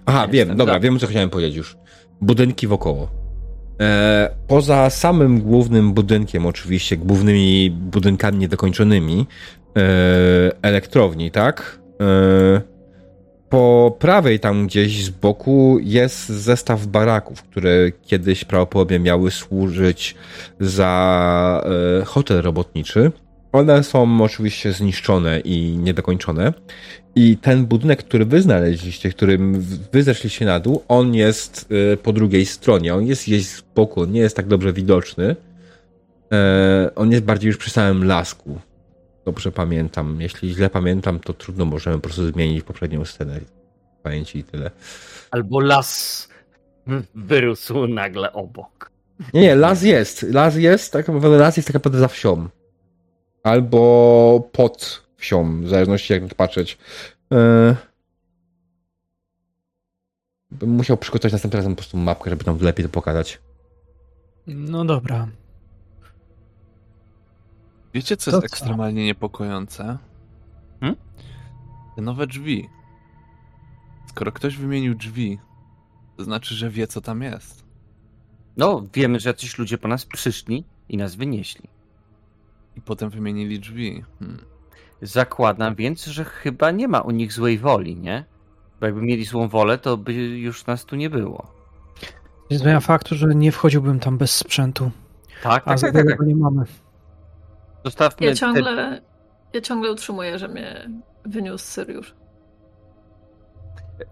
Aha, 0.06 0.20
Jestem 0.22 0.32
wiem, 0.48 0.58
dobra, 0.58 0.74
za. 0.74 0.80
wiem 0.80 1.00
co 1.00 1.08
chciałem 1.08 1.30
powiedzieć 1.30 1.56
już. 1.56 1.78
Budynki 2.22 2.68
wokoło. 2.68 3.10
E, 3.82 4.30
poza 4.48 4.90
samym 4.90 5.42
głównym 5.42 5.94
budynkiem, 5.94 6.46
oczywiście, 6.46 6.98
głównymi 6.98 7.72
budynkami 7.72 8.38
niedokończonymi, 8.38 9.28
e, 9.78 9.82
elektrowni, 10.62 11.32
tak? 11.32 11.80
E, 12.02 12.62
po 13.50 13.96
prawej 14.00 14.40
tam 14.40 14.68
gdzieś 14.68 15.06
z 15.06 15.10
boku 15.10 15.78
jest 15.82 16.30
zestaw 16.30 16.86
baraków, 16.88 17.44
które 17.44 17.92
kiedyś 18.06 18.46
prawdopodobnie 18.46 19.00
miały 19.00 19.32
służyć 19.32 20.16
za 20.60 21.64
e, 22.02 22.06
hotel 22.06 22.42
robotniczy. 22.42 23.12
One 23.52 23.84
są 23.84 24.22
oczywiście 24.22 24.74
zniszczone 24.74 25.40
i 25.40 25.78
niedokończone. 25.78 26.54
I 27.16 27.38
ten 27.38 27.66
budynek, 27.66 28.04
który 28.04 28.26
wy 28.26 28.42
znaleźliście, 28.42 29.10
którym 29.10 29.62
wy 29.92 30.04
zeszliście 30.04 30.46
na 30.46 30.60
dół, 30.60 30.84
on 30.88 31.16
jest 31.16 31.72
y, 31.94 31.98
po 31.98 32.14
drugiej 32.14 32.46
stronie. 32.46 32.96
On 32.96 33.06
jest 33.06 33.24
gdzieś 33.24 33.48
z 33.48 33.62
boku, 33.76 34.06
nie 34.06 34.20
jest 34.20 34.36
tak 34.36 34.48
dobrze 34.48 34.74
widoczny, 34.74 35.36
E, 36.34 36.92
on 36.96 37.12
jest 37.12 37.24
bardziej 37.24 37.48
już 37.48 37.58
przy 37.58 37.70
samym 37.70 38.04
lasku. 38.04 38.60
Dobrze 39.28 39.52
pamiętam. 39.52 40.22
Jeśli 40.22 40.54
źle 40.54 40.70
pamiętam, 40.70 41.20
to 41.20 41.34
trudno 41.34 41.66
możemy 41.66 41.96
po 41.96 42.02
prostu 42.02 42.32
zmienić 42.32 42.64
poprzednią 42.64 43.06
scenę. 43.06 43.40
Pamięci 44.04 44.40
i 44.40 44.44
tyle. 44.44 44.72
Albo 45.32 45.60
las 45.60 46.30
wyrósł 47.16 47.88
nagle 47.88 48.34
obok. 48.34 48.92
Nie, 49.34 49.42
nie, 49.42 49.56
las 49.56 49.84
jest. 49.84 50.24
Las 50.24 50.56
jest, 50.56 50.94
tak 50.94 51.08
naprawdę 51.08 51.38
las 51.38 51.58
jest 51.58 51.68
tak 51.68 51.74
naprawdę 51.74 52.00
za 52.00 52.08
wsią. 52.08 52.50
Albo 53.44 54.50
pod 54.52 55.04
wsią, 55.18 55.62
w 55.62 55.70
zależności 55.70 56.14
jak 56.14 56.22
na 56.22 56.28
to 56.30 56.36
patrzeć. 56.36 56.78
E, 57.34 57.76
Bym 60.52 60.70
musiał 60.70 60.98
przygotować 60.98 61.32
następnym 61.32 61.60
razem 61.60 61.76
po 61.76 61.82
prostu 61.82 61.98
mapkę, 61.98 62.30
żeby 62.30 62.44
tam 62.44 62.58
lepiej 62.62 62.86
to 62.86 62.92
pokazać. 62.92 63.40
No 64.48 64.86
dobra. 64.86 65.28
Wiecie, 67.98 68.18
co 68.18 68.32
To 68.32 68.38
jest 68.38 68.42
co? 68.42 68.46
ekstremalnie 68.46 69.06
niepokojące? 69.06 69.98
Hmm? 70.80 70.96
Te 71.96 72.02
nowe 72.02 72.28
drzwi. 72.28 72.70
Skoro 74.10 74.32
ktoś 74.32 74.58
wymienił 74.58 74.96
drzwi, 74.96 75.40
to 76.18 76.24
znaczy, 76.24 76.56
że 76.56 76.70
wie, 76.70 76.88
co 76.88 77.02
tam 77.02 77.22
jest. 77.22 77.64
No, 78.58 78.84
wiemy, 78.94 79.20
że 79.20 79.30
jacyś 79.30 79.58
ludzie 79.58 79.78
po 79.78 79.88
nas 79.88 80.06
przyszli 80.06 80.64
i 80.90 80.98
nas 80.98 81.16
wynieśli. 81.16 81.70
I 82.76 82.82
potem 82.82 83.10
wymienili 83.10 83.60
drzwi. 83.60 84.04
Hmm. 84.20 84.40
Zakładam 85.02 85.76
więc, 85.76 86.06
że 86.06 86.26
chyba 86.26 86.72
nie 86.72 86.88
ma 86.88 87.02
u 87.02 87.12
nich 87.12 87.34
złej 87.34 87.58
woli, 87.58 87.96
nie? 87.96 88.26
Bo 88.80 88.86
jakby 88.86 89.02
mieli 89.02 89.26
złą 89.26 89.48
wolę, 89.48 89.78
to 89.78 89.98
by 89.98 90.14
już 90.14 90.66
nas 90.66 90.86
tu 90.86 90.96
nie 90.96 91.10
było. 91.10 91.52
Nie 92.52 92.58
zmienia 92.60 92.80
faktu, 92.80 93.16
że 93.16 93.28
nie 93.28 93.52
wchodziłbym 93.52 94.00
tam 94.00 94.18
bez 94.18 94.36
sprzętu. 94.36 94.92
Tak, 95.44 95.64
A 95.66 95.70
tak, 95.70 95.80
za 95.80 95.88
tak, 95.88 95.96
tak. 95.96 96.06
tego 96.06 96.18
tak. 96.18 96.28
nie 96.28 96.36
mamy. 96.36 96.66
Zostawmy 97.88 98.26
Ja 98.28 98.32
te- 98.34 98.38
ciągle, 98.38 99.02
ja 99.54 99.62
ciągle 99.62 99.92
utrzymuję, 99.92 100.40
że 100.40 100.48
mnie 100.48 100.90
wyniósł 101.26 101.66
Syriusz. 101.66 102.16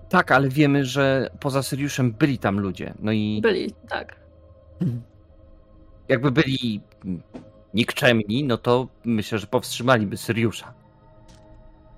Tak, 0.10 0.32
ale 0.32 0.50
wiemy, 0.50 0.86
że 0.86 1.30
poza 1.40 1.64
Syriuszem 1.64 2.12
byli 2.12 2.38
tam 2.38 2.60
ludzie. 2.60 2.94
No 3.00 3.12
i 3.12 3.40
Byli, 3.44 3.74
tak. 3.90 4.16
jakby 6.10 6.32
byli 6.32 6.82
nikczemni, 7.74 8.44
no 8.44 8.58
to 8.58 8.88
myślę, 9.06 9.40
że 9.40 9.48
powstrzymaliby 9.48 10.18
Syriusza, 10.18 10.74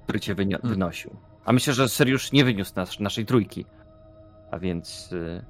który 0.04 0.20
cię 0.20 0.36
wynio- 0.36 0.62
Hmm. 0.62 0.70
wynosił. 0.74 1.16
A 1.45 1.54
myślę, 1.54 1.74
że 1.74 1.90
Syriusz 1.90 2.32
nie 2.32 2.45
wyniósł 2.45 2.72
nas, 2.76 2.99
naszej 2.99 3.26
trójki. 3.26 3.66
A 4.52 4.60
więc... 4.60 5.12
y, 5.14 5.45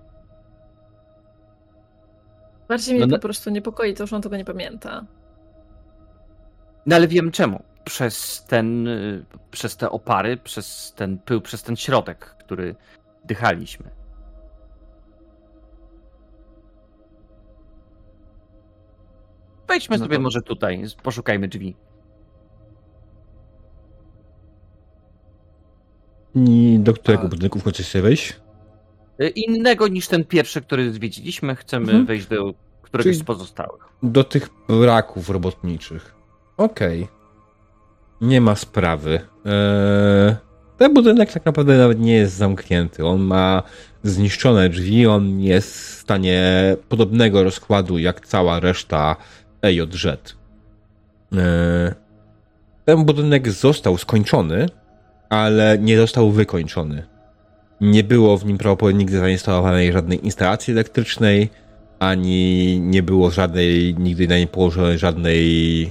Bardziej 2.67 2.95
mnie 2.95 3.07
no- 3.07 3.15
po 3.15 3.21
prostu 3.21 3.49
niepokoi 3.49 3.93
to, 3.93 4.07
że 4.07 4.15
on 4.15 4.21
tego 4.21 4.37
nie 4.37 4.45
pamięta. 4.45 5.05
No 6.87 6.95
ale 6.95 7.07
wiem 7.07 7.31
czemu. 7.31 7.63
Przez 7.85 8.45
ten, 8.47 8.87
y, 8.87 9.25
przez 9.51 9.77
te 9.77 9.89
opary, 9.89 10.37
przez 10.37 10.93
ten 10.95 11.17
pył, 11.19 11.41
przez 11.41 11.63
ten 11.63 11.75
środek, 11.75 12.19
który 12.39 12.75
dychaliśmy. 13.25 13.89
Wejdźmy 19.67 19.97
No 19.97 20.05
sobie 20.05 20.15
to- 20.15 20.21
może 20.21 20.41
tutaj, 20.41 20.83
poszukajmy 21.03 21.47
drzwi. 21.47 21.75
I 26.35 26.79
do 26.81 26.93
którego 26.93 27.23
A- 27.23 27.27
budynku 27.27 27.59
końcu 27.59 27.69
chcecie 27.83 28.01
wejść? 28.01 28.39
Y, 29.21 29.27
Innego 29.29 29.87
niż 29.87 30.07
ten 30.07 30.25
pierwszy, 30.25 30.61
który 30.61 30.93
zwiedziliśmy, 30.93 31.55
chcemy 31.55 31.83
Mhm. 31.85 32.05
wejść 32.05 32.27
do 32.27 32.53
któregoś 32.81 33.03
Czyli- 33.13 33.23
z 33.23 33.23
pozostałych. 33.23 33.83
Do 34.03 34.23
tych 34.23 34.49
braków 34.69 35.29
robotniczych. 35.29 36.16
Okej. 36.57 37.07
Nie 38.21 38.41
ma 38.41 38.55
sprawy. 38.55 39.19
Eee, 39.45 40.35
ten 40.77 40.93
budynek 40.93 41.33
tak 41.33 41.45
naprawdę 41.45 41.77
nawet 41.77 41.99
nie 41.99 42.13
jest 42.13 42.33
zamknięty. 42.33 43.05
On 43.05 43.21
ma 43.21 43.63
zniszczone 44.03 44.69
drzwi, 44.69 45.07
on 45.07 45.39
jest 45.39 45.77
w 45.77 45.99
stanie 45.99 46.41
podobnego 46.89 47.43
rozkładu 47.43 47.97
jak 47.97 48.27
cała 48.27 48.59
reszta 48.59 49.15
EJZ. 49.61 50.05
Eee, 50.05 51.39
ten 52.85 53.05
budynek 53.05 53.51
został 53.51 53.97
skończony, 53.97 54.65
ale 55.29 55.77
nie 55.79 55.97
został 55.97 56.31
wykończony. 56.31 57.03
Nie 57.81 58.03
było 58.03 58.37
w 58.37 58.45
nim 58.45 58.57
prawdopodobnie 58.57 58.99
nigdy 58.99 59.19
zainstalowanej 59.19 59.93
żadnej 59.93 60.25
instalacji 60.25 60.71
elektrycznej, 60.71 61.49
ani 61.99 62.79
nie 62.79 63.03
było 63.03 63.31
żadnej, 63.31 63.95
nigdy 63.99 64.27
na 64.27 64.37
nie 64.37 64.47
położonej 64.47 64.97
żadnej 64.97 65.83
e, 65.85 65.87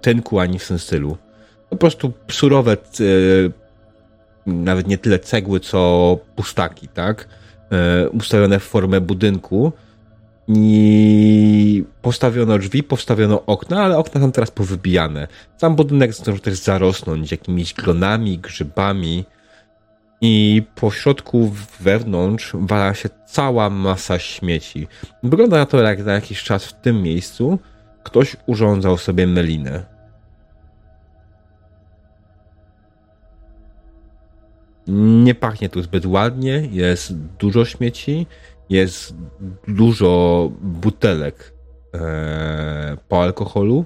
tynku, 0.00 0.38
ani 0.38 0.58
w 0.58 0.68
tym 0.68 0.78
stylu. 0.78 1.16
Po 1.70 1.76
prostu 1.76 2.12
surowe, 2.30 2.72
e, 2.72 2.76
nawet 4.46 4.88
nie 4.88 4.98
tyle 4.98 5.18
cegły, 5.18 5.60
co 5.60 6.18
pustaki, 6.36 6.88
tak? 6.88 7.28
E, 7.72 8.08
ustawione 8.10 8.60
w 8.60 8.62
formę 8.64 9.00
budynku 9.00 9.72
i 10.48 11.84
postawiono 12.02 12.58
drzwi, 12.58 12.82
postawiono 12.82 13.46
okna, 13.46 13.82
ale 13.82 13.98
okna 13.98 14.20
są 14.20 14.32
teraz 14.32 14.50
powybijane. 14.50 15.28
Sam 15.56 15.76
budynek 15.76 16.14
zdążył 16.14 16.42
też 16.42 16.54
zarosnąć 16.54 17.30
jakimiś 17.30 17.74
glonami, 17.74 18.38
grzybami 18.38 19.24
i 20.20 20.62
po 20.74 20.90
środku 20.90 21.52
wewnątrz 21.80 22.52
wala 22.54 22.94
się 22.94 23.08
cała 23.26 23.70
masa 23.70 24.18
śmieci. 24.18 24.86
Wygląda 25.22 25.56
na 25.56 25.66
to, 25.66 25.82
jak 25.82 26.02
za 26.02 26.12
jakiś 26.12 26.42
czas 26.42 26.64
w 26.64 26.80
tym 26.80 27.02
miejscu 27.02 27.58
ktoś 28.02 28.36
urządzał 28.46 28.98
sobie 28.98 29.26
melinę. 29.26 29.96
Nie 35.24 35.34
pachnie 35.34 35.68
tu 35.68 35.82
zbyt 35.82 36.06
ładnie, 36.06 36.68
jest 36.72 37.16
dużo 37.16 37.64
śmieci, 37.64 38.26
jest 38.70 39.14
dużo 39.68 40.50
butelek 40.60 41.52
e, 41.94 42.96
po 43.08 43.22
alkoholu. 43.22 43.84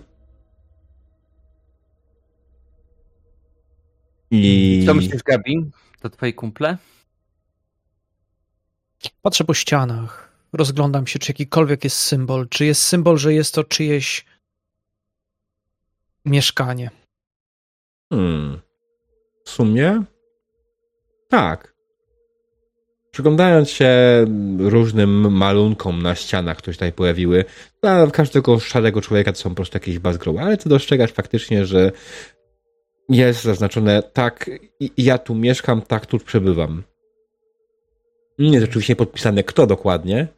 I 4.31 4.83
Co 4.87 4.95
myślisz, 4.95 5.23
Gabi? 5.23 5.71
To 6.01 6.11
twoi 6.11 6.35
kumple? 6.35 6.77
Patrzę 9.23 9.45
po 9.45 9.55
ścianach. 9.55 10.31
Rozglądam 10.53 11.07
się, 11.07 11.19
czy 11.19 11.33
jakikolwiek 11.33 11.85
jest 11.85 11.97
symbol. 11.97 12.49
Czy 12.49 12.65
jest 12.65 12.83
symbol, 12.83 13.19
że 13.19 13.35
jest 13.35 13.55
to 13.55 13.65
czyjeś 13.65 14.25
mieszkanie. 16.25 16.91
Hmm. 18.13 18.61
W 19.45 19.51
sumie? 19.51 20.03
Tak. 21.29 21.75
Przyglądając 23.11 23.71
się 23.71 23.91
różnym 24.59 25.33
malunkom 25.33 26.03
na 26.03 26.15
ścianach, 26.15 26.57
które 26.57 26.75
się 26.75 26.77
tutaj 26.77 26.93
pojawiły, 26.93 27.45
dla 27.83 28.11
każdego 28.11 28.61
szarego 28.61 29.01
człowieka 29.01 29.33
to 29.33 29.39
są 29.39 29.51
po 29.51 29.57
prostu 29.57 29.77
jakieś 29.77 29.99
bazgroły, 29.99 30.41
ale 30.41 30.57
ty 30.57 30.69
dostrzegasz 30.69 31.13
faktycznie, 31.13 31.67
że 31.67 31.93
jest 33.11 33.43
zaznaczone 33.43 34.03
tak, 34.03 34.51
ja 34.97 35.19
tu 35.19 35.35
mieszkam, 35.35 35.83
tak 35.83 36.07
tu 36.07 36.19
przebywam. 36.19 36.83
Nie 38.39 38.51
jest 38.53 38.69
oczywiście 38.69 38.97
podpisane 38.97 39.43
kto 39.45 39.67
dokładnie, 39.67 40.29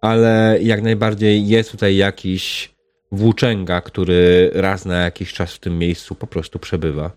ale 0.00 0.58
jak 0.62 0.82
najbardziej 0.82 1.48
jest 1.48 1.70
tutaj 1.70 1.96
jakiś 1.96 2.74
włóczęga, 3.12 3.80
który 3.80 4.50
raz 4.54 4.84
na 4.84 4.98
jakiś 4.98 5.32
czas 5.32 5.54
w 5.54 5.58
tym 5.58 5.78
miejscu 5.78 6.14
po 6.14 6.26
prostu 6.26 6.58
przebywa. 6.58 7.10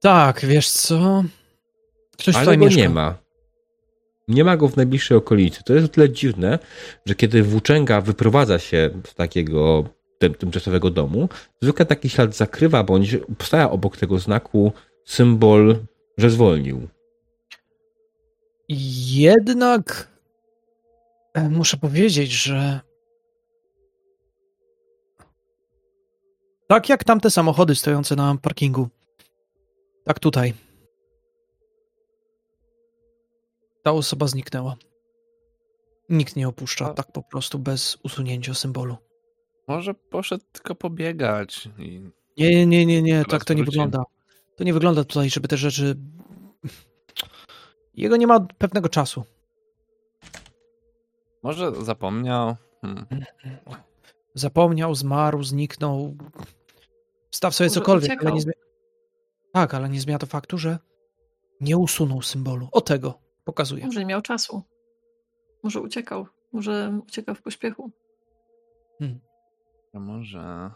Tak, 0.00 0.46
wiesz 0.46 0.68
co? 0.68 1.24
Ktoś 2.18 2.34
Ale 2.34 2.44
tutaj 2.44 2.58
go 2.58 2.64
mieszka. 2.64 2.80
nie 2.80 2.88
ma. 2.88 3.14
Nie 4.28 4.44
ma 4.44 4.56
go 4.56 4.68
w 4.68 4.76
najbliższej 4.76 5.16
okolicy. 5.16 5.64
To 5.64 5.74
jest 5.74 5.86
o 5.86 5.88
tyle 5.88 6.10
dziwne, 6.10 6.58
że 7.06 7.14
kiedy 7.14 7.42
włóczęga 7.42 8.00
wyprowadza 8.00 8.58
się 8.58 8.90
z 9.06 9.14
takiego 9.14 9.84
tymczasowego 10.38 10.90
domu, 10.90 11.28
zwykle 11.62 11.86
taki 11.86 12.08
ślad 12.08 12.36
zakrywa 12.36 12.84
bądź 12.84 13.16
stawia 13.42 13.70
obok 13.70 13.96
tego 13.96 14.18
znaku 14.18 14.72
symbol, 15.04 15.76
że 16.18 16.30
zwolnił. 16.30 16.88
Jednak 19.08 20.10
e, 21.34 21.48
muszę 21.48 21.76
powiedzieć, 21.76 22.30
że 22.30 22.80
tak 26.66 26.88
jak 26.88 27.04
tamte 27.04 27.30
samochody 27.30 27.74
stojące 27.74 28.16
na 28.16 28.36
parkingu, 28.42 28.88
tak 30.04 30.18
tutaj. 30.18 30.54
Ta 33.82 33.92
osoba 33.92 34.26
zniknęła. 34.26 34.76
Nikt 36.08 36.36
nie 36.36 36.48
opuszcza 36.48 36.94
tak 36.94 37.12
po 37.12 37.22
prostu 37.22 37.58
bez 37.58 37.98
usunięcia 38.02 38.54
symbolu. 38.54 38.96
Może 39.66 39.94
poszedł 39.94 40.44
tylko 40.52 40.74
pobiegać 40.74 41.68
i 41.78 42.10
Nie, 42.36 42.66
nie, 42.66 42.86
nie, 42.86 43.02
nie, 43.02 43.24
tak 43.24 43.44
to 43.44 43.54
nie 43.54 43.64
wygląda. 43.64 44.04
To 44.56 44.64
nie 44.64 44.72
wygląda 44.72 45.04
tutaj, 45.04 45.30
żeby 45.30 45.48
te 45.48 45.56
rzeczy. 45.56 45.96
Jego 47.94 48.16
nie 48.16 48.26
ma 48.26 48.36
od 48.36 48.52
pewnego 48.52 48.88
czasu. 48.88 49.24
Może 51.42 51.84
zapomniał. 51.84 52.56
Hmm. 52.80 53.06
Zapomniał, 54.34 54.94
zmarł, 54.94 55.42
zniknął. 55.42 56.16
Staw 57.30 57.54
sobie 57.54 57.68
Może 57.68 57.80
cokolwiek, 57.80 58.22
ale 58.22 58.32
nie 58.32 58.40
zmienia. 58.40 58.66
Tak, 59.52 59.74
ale 59.74 59.88
nie 59.88 60.00
zmienia 60.00 60.18
to 60.18 60.26
faktu, 60.26 60.58
że 60.58 60.78
nie 61.60 61.76
usunął 61.76 62.22
symbolu. 62.22 62.68
O 62.72 62.80
tego 62.80 63.18
pokazuje. 63.44 63.86
Może 63.86 64.00
nie 64.00 64.06
miał 64.06 64.22
czasu. 64.22 64.62
Może 65.62 65.80
uciekał. 65.80 66.26
Może 66.52 67.00
uciekał 67.06 67.34
w 67.34 67.42
pośpiechu. 67.42 67.90
A 69.94 69.98
może. 69.98 70.70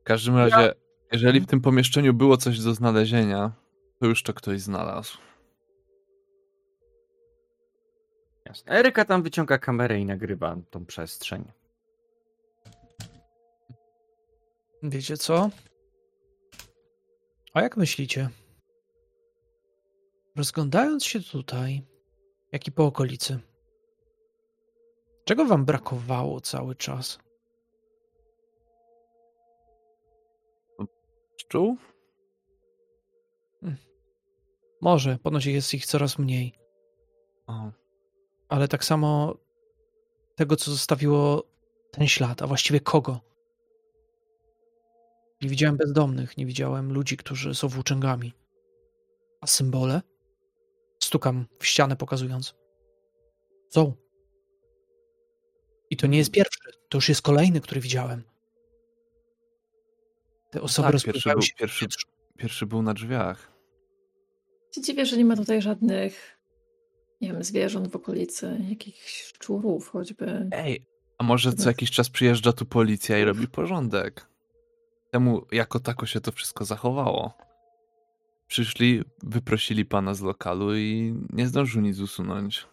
W 0.00 0.04
każdym 0.04 0.36
razie, 0.36 0.72
jeżeli 1.12 1.40
w 1.40 1.46
tym 1.46 1.60
pomieszczeniu 1.60 2.14
było 2.14 2.36
coś 2.36 2.60
do 2.60 2.74
znalezienia, 2.74 3.52
to 4.00 4.06
już 4.06 4.22
to 4.22 4.34
ktoś 4.34 4.60
znalazł. 4.60 5.18
Jasne. 8.44 8.72
Eryka 8.72 9.04
tam 9.04 9.22
wyciąga 9.22 9.58
kamerę 9.58 10.00
i 10.00 10.04
nagrywa 10.04 10.56
tą 10.70 10.86
przestrzeń. 10.86 11.52
Wiecie 14.82 15.16
co? 15.16 15.50
A 17.54 17.62
jak 17.62 17.76
myślicie? 17.76 18.28
Rozglądając 20.36 21.04
się 21.04 21.20
tutaj, 21.20 21.82
jak 22.52 22.66
i 22.66 22.72
po 22.72 22.86
okolicy, 22.86 23.38
czego 25.24 25.44
wam 25.44 25.64
brakowało 25.64 26.40
cały 26.40 26.74
czas? 26.74 27.18
Czuł? 31.48 31.76
Może, 34.80 35.18
ponoć 35.18 35.46
jest 35.46 35.74
ich 35.74 35.86
coraz 35.86 36.18
mniej, 36.18 36.54
O, 37.46 37.70
ale 38.48 38.68
tak 38.68 38.84
samo 38.84 39.34
tego, 40.34 40.56
co 40.56 40.70
zostawiło 40.70 41.44
ten 41.90 42.08
ślad, 42.08 42.42
a 42.42 42.46
właściwie 42.46 42.80
kogo? 42.80 43.20
Nie 45.42 45.48
widziałem 45.48 45.76
bezdomnych, 45.76 46.36
nie 46.36 46.46
widziałem 46.46 46.92
ludzi, 46.92 47.16
którzy 47.16 47.54
są 47.54 47.68
włóczęgami. 47.68 48.32
A 49.40 49.46
symbole? 49.46 50.02
Stukam 51.02 51.46
w 51.58 51.66
ścianę, 51.66 51.96
pokazując. 51.96 52.54
Są. 53.70 53.92
I 55.90 55.96
to 55.96 56.06
nie 56.06 56.18
jest 56.18 56.30
pierwszy, 56.30 56.60
to 56.88 56.98
już 56.98 57.08
jest 57.08 57.22
kolejny, 57.22 57.60
który 57.60 57.80
widziałem. 57.80 58.22
Te 60.50 60.62
osoby 60.62 60.92
tak, 60.92 61.02
pierwszy 61.02 61.30
był, 61.30 61.42
się 61.42 61.54
pierwszy, 61.54 61.86
pierwszy 62.36 62.66
był 62.66 62.82
na 62.82 62.94
drzwiach. 62.94 63.52
Się 64.74 64.82
dziwię, 64.82 65.06
że 65.06 65.16
nie 65.16 65.24
ma 65.24 65.36
tutaj 65.36 65.62
żadnych, 65.62 66.38
nie 67.20 67.32
wiem, 67.32 67.44
zwierząt 67.44 67.88
w 67.88 67.96
okolicy, 67.96 68.58
jakichś 68.68 69.22
szczurów 69.22 69.88
choćby. 69.88 70.48
Ej, 70.52 70.86
a 71.18 71.24
może 71.24 71.52
co 71.52 71.68
jakiś 71.68 71.90
czas 71.90 72.10
przyjeżdża 72.10 72.52
tu 72.52 72.66
policja 72.66 73.18
i 73.18 73.24
robi 73.24 73.48
porządek? 73.48 74.26
Temu 75.10 75.46
jako 75.52 75.80
tako 75.80 76.06
się 76.06 76.20
to 76.20 76.32
wszystko 76.32 76.64
zachowało. 76.64 77.32
Przyszli, 78.46 79.02
wyprosili 79.22 79.84
pana 79.84 80.14
z 80.14 80.20
lokalu 80.20 80.76
i 80.76 81.14
nie 81.32 81.46
zdążył 81.46 81.82
nic 81.82 81.98
usunąć. 81.98 82.66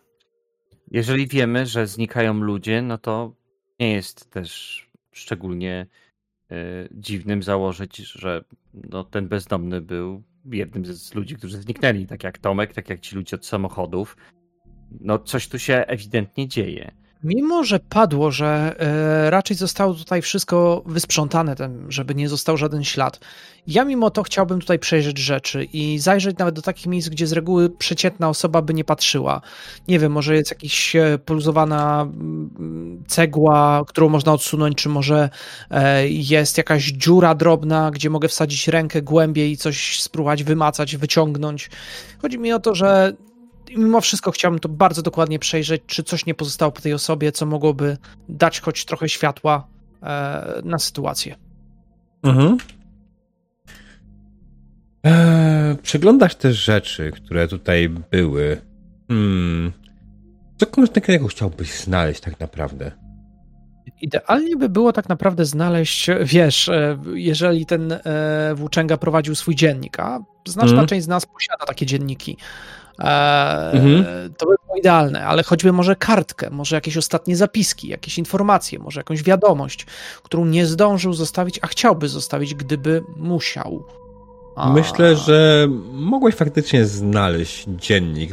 Jeżeli 0.91 1.27
wiemy, 1.27 1.65
że 1.65 1.87
znikają 1.87 2.33
ludzie, 2.33 2.81
no 2.81 2.97
to 2.97 3.33
nie 3.79 3.93
jest 3.93 4.29
też 4.29 4.81
szczególnie 5.11 5.87
dziwnym 6.91 7.43
założyć, 7.43 7.97
że 7.97 8.43
no, 8.73 9.03
ten 9.03 9.27
bezdomny 9.27 9.81
był 9.81 10.23
jednym 10.45 10.85
z 10.85 11.15
ludzi, 11.15 11.35
którzy 11.35 11.61
zniknęli, 11.61 12.07
tak 12.07 12.23
jak 12.23 12.37
Tomek, 12.37 12.73
tak 12.73 12.89
jak 12.89 12.99
ci 12.99 13.15
ludzie 13.15 13.35
od 13.35 13.45
samochodów. 13.45 14.17
No 14.99 15.19
coś 15.19 15.47
tu 15.47 15.59
się 15.59 15.73
ewidentnie 15.75 16.47
dzieje. 16.47 16.91
Mimo, 17.23 17.63
że 17.63 17.79
padło, 17.79 18.31
że 18.31 18.75
e, 18.79 19.29
raczej 19.29 19.57
zostało 19.57 19.93
tutaj 19.93 20.21
wszystko 20.21 20.83
wysprzątane, 20.85 21.55
żeby 21.89 22.15
nie 22.15 22.29
został 22.29 22.57
żaden 22.57 22.83
ślad, 22.83 23.19
ja 23.67 23.85
mimo 23.85 24.11
to 24.11 24.23
chciałbym 24.23 24.59
tutaj 24.59 24.79
przejrzeć 24.79 25.17
rzeczy 25.17 25.63
i 25.63 25.99
zajrzeć 25.99 26.37
nawet 26.37 26.55
do 26.55 26.61
takich 26.61 26.87
miejsc, 26.87 27.09
gdzie 27.09 27.27
z 27.27 27.31
reguły 27.31 27.69
przeciętna 27.69 28.29
osoba 28.29 28.61
by 28.61 28.73
nie 28.73 28.83
patrzyła. 28.83 29.41
Nie 29.87 29.99
wiem, 29.99 30.11
może 30.11 30.35
jest 30.35 30.51
jakaś 30.51 30.95
e, 30.95 31.19
poluzowana 31.25 32.01
mm, 32.01 33.03
cegła, 33.07 33.83
którą 33.87 34.09
można 34.09 34.33
odsunąć, 34.33 34.75
czy 34.75 34.89
może 34.89 35.29
e, 35.71 36.09
jest 36.09 36.57
jakaś 36.57 36.83
dziura 36.83 37.35
drobna, 37.35 37.91
gdzie 37.91 38.09
mogę 38.09 38.27
wsadzić 38.27 38.67
rękę 38.67 39.01
głębiej 39.01 39.51
i 39.51 39.57
coś 39.57 40.01
spróbować 40.01 40.43
wymacać, 40.43 40.97
wyciągnąć. 40.97 41.69
Chodzi 42.21 42.39
mi 42.39 42.53
o 42.53 42.59
to, 42.59 42.75
że 42.75 43.13
mimo 43.69 44.01
wszystko 44.01 44.31
chciałbym 44.31 44.59
to 44.59 44.69
bardzo 44.69 45.01
dokładnie 45.01 45.39
przejrzeć, 45.39 45.81
czy 45.87 46.03
coś 46.03 46.25
nie 46.25 46.33
pozostało 46.33 46.71
po 46.71 46.81
tej 46.81 46.93
osobie, 46.93 47.31
co 47.31 47.45
mogłoby 47.45 47.97
dać 48.29 48.59
choć 48.59 48.85
trochę 48.85 49.09
światła 49.09 49.67
e, 50.03 50.61
na 50.63 50.79
sytuację. 50.79 51.35
Mhm. 52.23 52.57
Eee, 55.03 55.77
przeglądasz 55.77 56.35
też 56.35 56.57
rzeczy, 56.65 57.11
które 57.11 57.47
tutaj 57.47 57.89
były. 57.89 58.61
Hmm. 59.07 59.71
Co 60.57 60.65
konkretnego 60.65 61.27
chciałbyś 61.27 61.79
znaleźć 61.79 62.21
tak 62.21 62.39
naprawdę? 62.39 62.91
Idealnie 64.01 64.55
by 64.55 64.69
było 64.69 64.93
tak 64.93 65.09
naprawdę 65.09 65.45
znaleźć, 65.45 66.07
wiesz, 66.23 66.69
e, 66.69 66.97
jeżeli 67.13 67.65
ten 67.65 67.91
e, 67.91 67.99
włóczęga 68.55 68.97
prowadził 68.97 69.35
swój 69.35 69.55
dziennik, 69.55 69.99
a 69.99 70.19
znaczna 70.47 70.71
Mhm. 70.71 70.87
część 70.87 71.05
z 71.05 71.07
nas 71.07 71.25
posiada 71.25 71.65
takie 71.65 71.85
dzienniki. 71.85 72.37
E, 72.99 73.71
Mhm. 73.71 74.05
To 74.37 74.45
by 74.45 74.55
było 74.65 74.77
idealne, 74.77 75.25
ale 75.25 75.43
choćby 75.43 75.71
może 75.73 75.95
kartkę, 75.95 76.49
może 76.49 76.75
jakieś 76.75 76.97
ostatnie 76.97 77.35
zapiski, 77.35 77.87
jakieś 77.87 78.17
informacje, 78.17 78.79
może 78.79 78.99
jakąś 78.99 79.23
wiadomość, 79.23 79.85
którą 80.23 80.45
nie 80.45 80.65
zdążył 80.65 81.13
zostawić, 81.13 81.59
a 81.61 81.67
chciałby 81.67 82.07
zostawić, 82.09 82.55
gdyby 82.55 83.03
musiał. 83.17 83.83
A- 84.55 84.73
Myślę, 84.73 85.15
że 85.15 85.67
mogłeś 85.91 86.35
faktycznie 86.35 86.85
znaleźć 86.85 87.65
dziennik. 87.67 88.31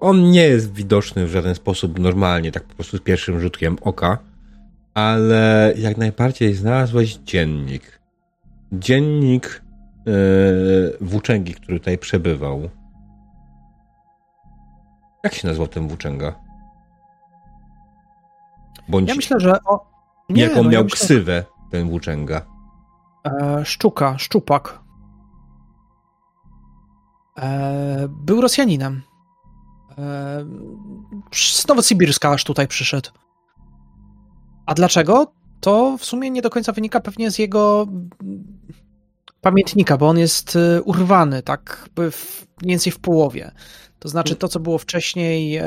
On 0.00 0.30
nie 0.30 0.42
jest 0.44 0.72
widoczny 0.74 1.26
w 1.26 1.30
żaden 1.30 1.54
sposób 1.54 1.98
normalnie, 1.98 2.52
tak 2.52 2.62
po 2.64 2.74
prostu 2.74 2.96
z 2.96 3.00
pierwszym 3.00 3.40
rzutkiem 3.40 3.76
oka, 3.82 4.18
ale 4.94 5.74
jak 5.76 5.96
najbardziej 5.96 6.54
znalazłeś 6.54 7.14
dziennik. 7.14 8.00
Dziennik 8.72 9.62
yy, 10.06 10.12
włóczęgi, 11.00 11.54
który 11.54 11.78
tutaj 11.78 11.98
przebywał. 11.98 12.68
Jak 15.24 15.34
się 15.34 15.48
nazywał 15.48 15.68
ten 15.68 15.88
włóczęga? 15.88 16.34
Bądź 18.88 19.08
Ja 19.08 19.14
myślę, 19.14 19.40
że. 19.40 19.58
O, 19.64 19.86
nie, 20.28 20.42
jaką 20.42 20.56
no, 20.56 20.62
miał 20.62 20.72
ja 20.72 20.82
myślę, 20.82 20.96
ksywę 20.96 21.44
ten 21.70 21.88
włóczęga. 21.88 22.46
E, 23.26 23.64
szczuka, 23.64 24.18
szczupak. 24.18 24.82
E, 27.38 28.08
był 28.08 28.40
Rosjaninem. 28.40 29.02
E, 29.98 30.44
z 31.34 31.68
Nowosybirska 31.68 32.30
aż 32.30 32.44
tutaj 32.44 32.68
przyszedł. 32.68 33.10
A 34.66 34.74
dlaczego? 34.74 35.32
To 35.60 35.98
w 35.98 36.04
sumie 36.04 36.30
nie 36.30 36.42
do 36.42 36.50
końca 36.50 36.72
wynika 36.72 37.00
pewnie 37.00 37.30
z 37.30 37.38
jego 37.38 37.86
pamiętnika, 39.40 39.96
bo 39.96 40.08
on 40.08 40.18
jest 40.18 40.56
e, 40.56 40.82
urwany, 40.82 41.42
tak 41.42 41.88
mniej 42.62 42.70
więcej 42.70 42.92
w 42.92 43.00
połowie. 43.00 43.52
To 44.02 44.08
znaczy 44.08 44.36
to, 44.36 44.48
co 44.48 44.60
było 44.60 44.78
wcześniej, 44.78 45.56
e, 45.56 45.64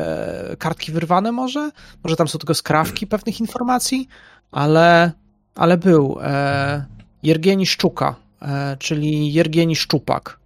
kartki 0.60 0.92
wyrwane 0.92 1.32
może? 1.32 1.72
Może 2.04 2.16
tam 2.16 2.28
są 2.28 2.40
tylko 2.40 2.54
skrawki 2.54 3.08
pewnych 3.08 3.40
informacji, 3.40 4.08
ale, 4.52 5.12
ale 5.56 5.78
był. 5.78 6.18
E, 6.22 6.86
Jergieni 7.24 7.66
Szczuka, 7.66 8.16
e, 8.42 8.78
czyli 8.80 9.34
Jergieni 9.34 9.76
Szczupak, 9.76 10.40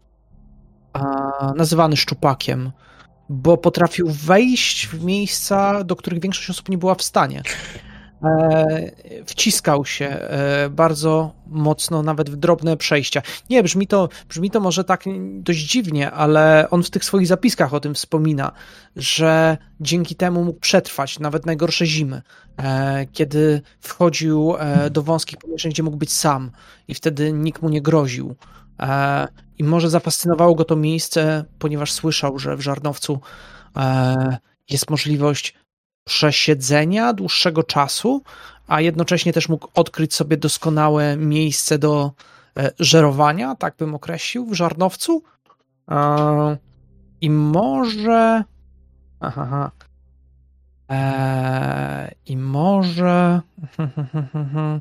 nazywany 1.56 1.98
Szczupakiem, 1.98 2.72
bo 3.30 3.58
potrafił 3.58 4.10
wejść 4.10 4.88
w 4.88 5.04
miejsca, 5.04 5.84
do 5.84 5.96
których 5.96 6.22
większość 6.22 6.50
osób 6.50 6.70
nie 6.70 6.78
była 6.78 6.96
w 6.96 7.04
stanie. 7.04 7.44
E, 8.24 8.92
wciskał 9.26 9.86
się 9.86 10.06
e, 10.06 10.70
bardzo 10.70 11.34
mocno, 11.48 12.04
nawet 12.04 12.30
w 12.30 12.36
drobne 12.36 12.78
przejścia. 12.78 13.22
Nie, 13.50 13.64
brzmi 13.64 13.88
to, 13.88 14.10
brzmi 14.30 14.52
to 14.52 14.60
może 14.60 14.84
tak 14.84 15.04
dość 15.34 15.60
dziwnie, 15.60 16.12
ale 16.12 16.68
on 16.70 16.84
w 16.84 16.90
tych 16.90 17.06
swoich 17.06 17.28
zapiskach 17.28 17.74
o 17.74 17.80
tym 17.80 17.94
wspomina, 17.94 18.52
że 18.96 19.58
dzięki 19.82 20.16
temu 20.16 20.44
mógł 20.44 20.60
przetrwać 20.60 21.20
nawet 21.20 21.46
najgorsze 21.46 21.86
zimy, 21.86 22.22
e, 22.58 23.06
kiedy 23.14 23.62
wchodził 23.80 24.56
do 24.92 25.04
wąskich 25.04 25.38
pomieszczeń, 25.38 25.72
gdzie 25.72 25.84
mógł 25.84 25.98
być 25.98 26.12
sam 26.12 26.52
i 26.88 26.94
wtedy 26.94 27.34
nikt 27.34 27.62
mu 27.62 27.70
nie 27.70 27.82
groził. 27.82 28.36
I 29.58 29.64
może 29.64 29.90
zafascynowało 29.90 30.56
go 30.56 30.66
to 30.66 30.76
miejsce, 30.76 31.46
ponieważ 31.60 31.92
słyszał, 31.92 32.40
że 32.40 32.58
w 32.58 32.62
Żarnowcu 32.62 33.20
jest 34.70 34.90
możliwość 34.90 35.54
przesiedzenia 36.04 37.14
dłuższego 37.14 37.64
czasu, 37.64 38.24
a 38.68 38.82
jednocześnie 38.82 39.34
też 39.34 39.50
mógł 39.50 39.68
odkryć 39.76 40.16
sobie 40.16 40.38
doskonałe 40.38 41.18
miejsce 41.18 41.80
do 41.80 42.12
e, 42.58 42.72
żerowania, 42.80 43.56
tak 43.56 43.76
bym 43.78 43.96
określił, 43.96 44.46
w 44.46 44.54
Żarnowcu. 44.54 45.24
E, 45.92 46.58
I 47.22 47.30
może. 47.30 48.44
Aha, 49.20 49.42
aha. 49.44 49.72
Eee, 50.90 52.16
I 52.26 52.38
może. 52.38 53.42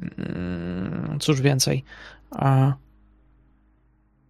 Mm, 0.00 1.18
Cóż 1.20 1.40
więcej. 1.40 1.84
A... 2.30 2.72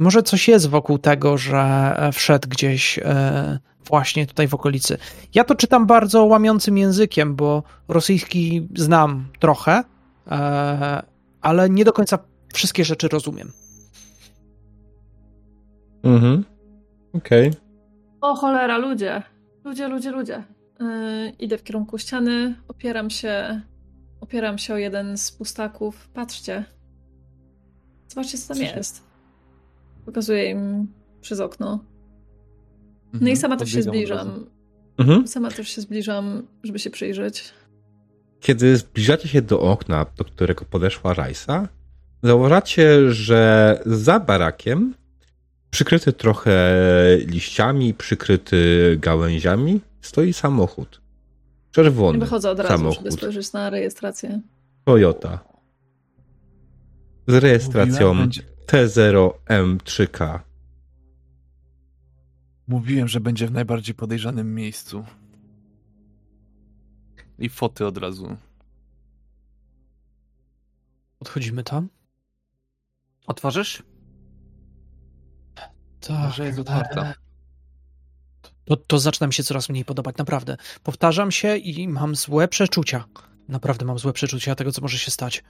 Może 0.00 0.22
coś 0.22 0.48
jest 0.48 0.68
wokół 0.68 0.98
tego, 0.98 1.38
że 1.38 1.94
wszedł 2.12 2.48
gdzieś 2.48 2.98
e, 2.98 3.58
właśnie 3.84 4.26
tutaj 4.26 4.48
w 4.48 4.54
okolicy. 4.54 4.98
Ja 5.34 5.44
to 5.44 5.54
czytam 5.54 5.86
bardzo 5.86 6.24
łamiącym 6.24 6.78
językiem, 6.78 7.36
bo 7.36 7.62
rosyjski 7.88 8.68
znam 8.76 9.28
trochę, 9.38 9.84
e, 10.26 11.02
ale 11.40 11.70
nie 11.70 11.84
do 11.84 11.92
końca 11.92 12.18
wszystkie 12.54 12.84
rzeczy 12.84 13.08
rozumiem. 13.08 13.52
Mhm. 16.02 16.44
Okej. 17.12 17.48
Okay. 17.48 17.60
O 18.20 18.34
cholera, 18.34 18.78
ludzie. 18.78 19.22
Ludzie, 19.64 19.88
ludzie, 19.88 20.10
ludzie. 20.10 20.42
Yy, 20.80 21.30
idę 21.30 21.58
w 21.58 21.62
kierunku 21.62 21.98
ściany, 21.98 22.54
opieram 22.68 23.10
się, 23.10 23.60
opieram 24.20 24.58
się 24.58 24.74
o 24.74 24.76
jeden 24.76 25.18
z 25.18 25.32
pustaków. 25.32 26.08
Patrzcie. 26.08 26.64
Zobaczcie, 28.08 28.38
co 28.38 28.54
tam 28.54 28.62
jest. 28.62 29.09
Pokazuję 30.04 30.50
im 30.50 30.86
przez 31.20 31.40
okno. 31.40 31.84
No 33.12 33.18
i 33.18 33.22
mhm. 33.22 33.36
sama 33.36 33.56
też 33.56 33.70
się 33.70 33.82
zbliżam. 33.82 34.46
Mhm. 34.98 35.28
Sama 35.28 35.50
też 35.50 35.68
się 35.68 35.80
zbliżam, 35.80 36.42
żeby 36.62 36.78
się 36.78 36.90
przyjrzeć. 36.90 37.52
Kiedy 38.40 38.76
zbliżacie 38.76 39.28
się 39.28 39.42
do 39.42 39.60
okna, 39.60 40.06
do 40.16 40.24
którego 40.24 40.64
podeszła 40.64 41.14
Rajsa, 41.14 41.68
zauważacie, 42.22 43.12
że 43.12 43.80
za 43.86 44.20
barakiem, 44.20 44.94
przykryty 45.70 46.12
trochę 46.12 46.72
liściami, 47.26 47.94
przykryty 47.94 48.96
gałęziami, 49.00 49.80
stoi 50.00 50.32
samochód. 50.32 51.00
Czerwony 51.70 52.18
Nie 52.18 52.24
wychodzę 52.24 52.50
od 52.50 52.58
razu, 52.58 52.72
samochód. 52.72 52.98
żeby 52.98 53.12
spojrzeć 53.12 53.52
na 53.52 53.70
rejestrację. 53.70 54.40
Toyota. 54.84 55.38
Z 57.26 57.34
rejestracją 57.34 58.28
T0M3K. 58.70 60.40
Mówiłem, 62.68 63.08
że 63.08 63.20
będzie 63.20 63.46
w 63.46 63.52
najbardziej 63.52 63.94
podejrzanym 63.94 64.54
miejscu. 64.54 65.04
I 67.38 67.48
foty 67.48 67.86
od 67.86 67.98
razu. 67.98 68.36
Odchodzimy 71.20 71.64
tam? 71.64 71.88
Otworzysz? 73.26 73.82
Tak. 75.54 75.70
Że 76.34 76.46
jest 76.46 76.58
otwarta. 76.58 77.14
To, 78.64 78.76
to 78.76 78.98
zaczyna 78.98 79.26
mi 79.26 79.32
się 79.32 79.42
coraz 79.42 79.68
mniej 79.68 79.84
podobać, 79.84 80.16
naprawdę. 80.16 80.56
Powtarzam 80.82 81.30
się 81.30 81.56
i 81.56 81.88
mam 81.88 82.16
złe 82.16 82.48
przeczucia. 82.48 83.04
Naprawdę 83.48 83.84
mam 83.84 83.98
złe 83.98 84.12
przeczucia 84.12 84.54
tego, 84.54 84.72
co 84.72 84.82
może 84.82 84.98
się 84.98 85.10
stać. 85.10 85.44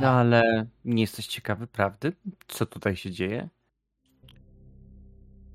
No 0.00 0.08
ale 0.08 0.66
nie 0.84 1.02
jesteś 1.02 1.26
ciekawy 1.26 1.66
prawdy? 1.66 2.12
Co 2.48 2.66
tutaj 2.66 2.96
się 2.96 3.10
dzieje? 3.10 3.48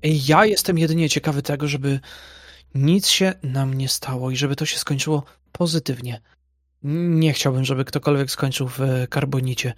Ja 0.02 0.44
jestem 0.44 0.78
jedynie 0.78 1.08
ciekawy 1.08 1.42
tego, 1.42 1.68
żeby 1.68 2.00
nic 2.74 3.08
się 3.08 3.34
nam 3.42 3.74
nie 3.74 3.88
stało 3.88 4.30
i 4.30 4.36
żeby 4.36 4.56
to 4.56 4.66
się 4.66 4.78
skończyło 4.78 5.24
pozytywnie. 5.52 6.20
Nie 6.82 7.32
chciałbym, 7.32 7.64
żeby 7.64 7.84
ktokolwiek 7.84 8.30
skończył 8.30 8.68
w 8.68 8.80
karbonicie. 9.10 9.74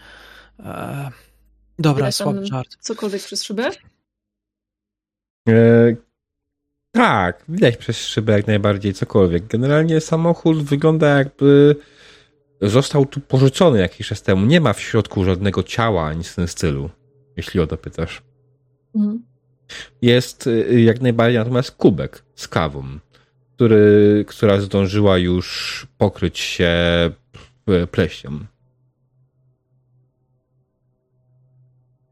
Eee, 0.59 1.11
dobra, 1.79 2.13
słaby 2.13 2.47
żart. 2.47 2.77
Cokolwiek 2.81 3.23
przez 3.23 3.45
szybę? 3.45 3.71
Eee, 5.47 5.97
tak, 6.93 7.45
widać 7.49 7.77
przez 7.77 7.97
szybę 7.97 8.33
jak 8.33 8.47
najbardziej 8.47 8.95
cokolwiek. 8.95 9.47
Generalnie 9.47 10.01
samochód 10.01 10.63
wygląda 10.63 11.19
jakby 11.19 11.77
został 12.63 13.07
tu 13.07 13.21
porzucony 13.21 13.79
jakiś 13.79 14.09
czas 14.09 14.23
temu. 14.23 14.47
Nie 14.47 14.61
ma 14.61 14.73
w 14.73 14.81
środku 14.81 15.25
żadnego 15.25 15.63
ciała, 15.63 16.13
nic 16.13 16.29
w 16.29 16.35
tym 16.35 16.49
stylu, 16.49 16.91
jeśli 17.37 17.61
o 17.61 17.67
to 17.67 17.77
pytasz. 17.77 18.23
Mhm. 18.95 19.23
Jest 20.03 20.47
y, 20.47 20.83
jak 20.83 21.01
najbardziej 21.01 21.39
natomiast 21.39 21.71
kubek 21.71 22.25
z 22.35 22.49
kawą, 22.49 22.85
który, 23.55 24.25
która 24.29 24.61
zdążyła 24.61 25.19
już 25.19 25.87
pokryć 25.99 26.39
się 26.39 26.71
pleścią. 27.91 28.39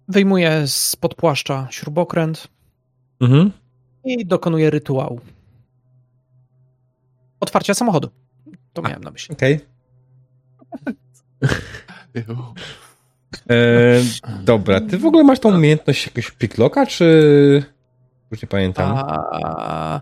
Wyjmuję 0.08 0.62
spod 0.66 1.14
płaszcza 1.14 1.68
śrubokręt 1.70 2.48
mhm. 3.20 3.50
i 4.04 4.26
dokonuję 4.26 4.70
rytuału. 4.70 5.20
Otwarcia 7.40 7.74
samochodu. 7.74 8.10
To 8.72 8.82
miałem 8.82 9.04
na 9.04 9.10
myśli. 9.10 9.34
Okej. 9.34 9.56
Okay. 9.56 9.69
E, 13.50 14.00
dobra, 14.42 14.80
ty 14.80 14.98
w 14.98 15.06
ogóle 15.06 15.24
masz 15.24 15.40
tą 15.40 15.54
umiejętność 15.54 16.06
jakiegoś 16.06 16.30
picklocka, 16.30 16.86
czy... 16.86 17.64
Już 18.30 18.42
nie 18.42 18.48
pamiętam. 18.48 18.96
A... 18.96 20.00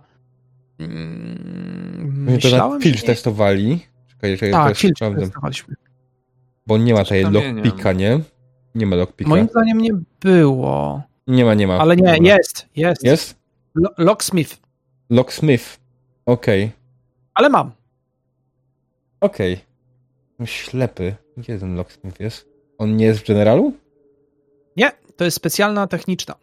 Mm, 0.78 2.24
myślałem, 2.24 2.80
filtr 2.80 3.02
testowali. 3.02 3.80
Czekaj, 4.08 4.38
czekaj, 4.38 4.52
tak, 4.52 4.76
filtr 4.76 5.14
testowaliśmy. 5.18 5.74
Bo 6.66 6.78
nie 6.78 6.94
ma 6.94 7.04
tej 7.04 7.24
lockpicka, 7.24 7.92
nie? 7.92 8.20
Nie 8.74 8.86
ma 8.86 8.96
lockpicka. 8.96 9.30
Moim 9.30 9.48
zdaniem 9.48 9.78
nie 9.78 9.90
było. 10.20 11.02
Nie 11.26 11.44
ma, 11.44 11.54
nie 11.54 11.66
ma. 11.66 11.78
Ale 11.78 11.96
nie, 11.96 12.02
Dobra. 12.02 12.34
jest, 12.34 12.66
jest. 12.76 13.04
Jest? 13.04 13.38
locksmith. 13.98 14.58
Locksmith, 15.10 15.80
okej. 16.26 16.64
Okay. 16.64 16.78
Ale 17.34 17.48
mam. 17.48 17.70
Okej. 19.20 19.54
Okay. 19.54 19.67
Ślepy. 20.44 21.14
Gdzie 21.36 21.58
ten 21.58 21.76
locksmith 21.76 22.20
jest? 22.20 22.48
On 22.78 22.96
nie 22.96 23.04
jest 23.04 23.20
w 23.20 23.26
generalu? 23.26 23.72
Nie, 24.76 24.92
to 25.16 25.24
jest 25.24 25.36
specjalna 25.36 25.86
techniczna. 25.86 26.34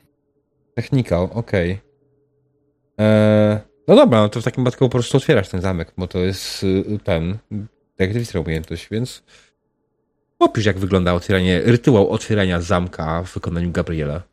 Technika, 0.74 1.22
okej. 1.22 1.72
Okay. 1.72 1.86
Eee, 2.98 3.60
no 3.88 3.96
dobra, 3.96 4.22
no 4.22 4.30
to 4.30 4.42
w 4.42 4.44
takim 4.44 4.64
wypadku 4.64 4.86
po 4.86 4.90
prostu 4.90 5.18
otwierasz 5.18 5.50
ten 5.50 5.62
zamek, 5.62 5.94
bo 5.98 6.08
to 6.08 6.20
jest 6.20 6.64
y, 6.64 7.00
ten 7.04 7.38
detektywista 7.98 8.40
umiejętność, 8.40 8.88
więc 8.92 9.24
opisz 10.40 10.66
jak 10.66 10.80
wygląda 10.80 11.14
otwieranie, 11.14 11.62
rytuał 11.62 12.10
otwierania 12.10 12.62
zamka 12.62 13.24
w 13.24 13.34
wykonaniu 13.34 13.72
Gabriela. 13.72 14.24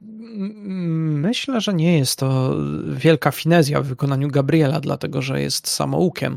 Myślę, 0.00 1.60
że 1.60 1.74
nie 1.74 1.98
jest 1.98 2.18
to 2.18 2.56
wielka 2.96 3.30
finezja 3.30 3.80
w 3.80 3.86
wykonaniu 3.86 4.28
Gabriela, 4.28 4.80
dlatego 4.80 5.22
że 5.22 5.42
jest 5.42 5.68
samoukiem. 5.68 6.36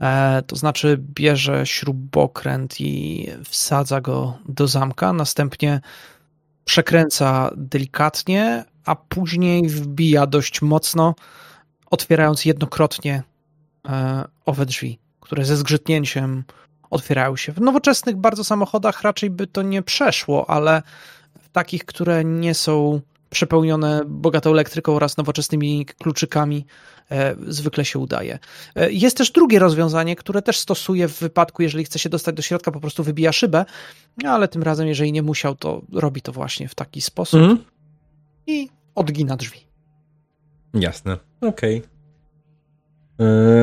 E, 0.00 0.42
to 0.46 0.56
znaczy 0.56 0.98
bierze 1.00 1.66
śrubokręt 1.66 2.80
i 2.80 3.26
wsadza 3.44 4.00
go 4.00 4.38
do 4.48 4.68
zamka, 4.68 5.12
następnie 5.12 5.80
przekręca 6.64 7.50
delikatnie, 7.56 8.64
a 8.84 8.96
później 8.96 9.68
wbija 9.68 10.26
dość 10.26 10.62
mocno, 10.62 11.14
otwierając 11.90 12.44
jednokrotnie 12.44 13.22
e, 13.88 14.24
owe 14.46 14.66
drzwi, 14.66 14.98
które 15.20 15.44
ze 15.44 15.56
zgrzytnięciem 15.56 16.44
otwierają 16.90 17.36
się. 17.36 17.52
W 17.52 17.60
nowoczesnych 17.60 18.16
bardzo 18.16 18.44
samochodach 18.44 19.02
raczej 19.02 19.30
by 19.30 19.46
to 19.46 19.62
nie 19.62 19.82
przeszło, 19.82 20.50
ale 20.50 20.82
w 21.42 21.48
takich, 21.48 21.84
które 21.84 22.24
nie 22.24 22.54
są 22.54 23.00
przepełnione 23.34 24.02
bogatą 24.06 24.50
elektryką 24.50 24.96
oraz 24.96 25.16
nowoczesnymi 25.16 25.86
kluczykami, 25.86 26.66
e, 27.10 27.36
zwykle 27.48 27.84
się 27.84 27.98
udaje. 27.98 28.38
E, 28.74 28.92
jest 28.92 29.16
też 29.16 29.30
drugie 29.30 29.58
rozwiązanie, 29.58 30.16
które 30.16 30.42
też 30.42 30.58
stosuje 30.58 31.08
w 31.08 31.18
wypadku, 31.20 31.62
jeżeli 31.62 31.84
chce 31.84 31.98
się 31.98 32.08
dostać 32.08 32.34
do 32.36 32.42
środka, 32.42 32.72
po 32.72 32.80
prostu 32.80 33.04
wybija 33.04 33.32
szybę, 33.32 33.64
ale 34.24 34.48
tym 34.48 34.62
razem, 34.62 34.86
jeżeli 34.88 35.12
nie 35.12 35.22
musiał, 35.22 35.54
to 35.54 35.82
robi 35.92 36.22
to 36.22 36.32
właśnie 36.32 36.68
w 36.68 36.74
taki 36.74 37.00
sposób 37.00 37.40
mm. 37.40 37.58
i 38.46 38.68
odgina 38.94 39.36
drzwi. 39.36 39.60
Jasne, 40.74 41.16
okej. 41.40 41.78
Okay. 41.78 41.94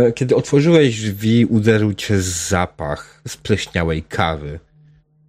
E, 0.07 0.11
kiedy 0.11 0.35
otworzyłeś 0.35 1.01
drzwi, 1.01 1.45
uderzył 1.45 1.93
cię 1.93 2.21
zapach 2.21 3.21
spleśniałej 3.27 4.03
kawy. 4.03 4.59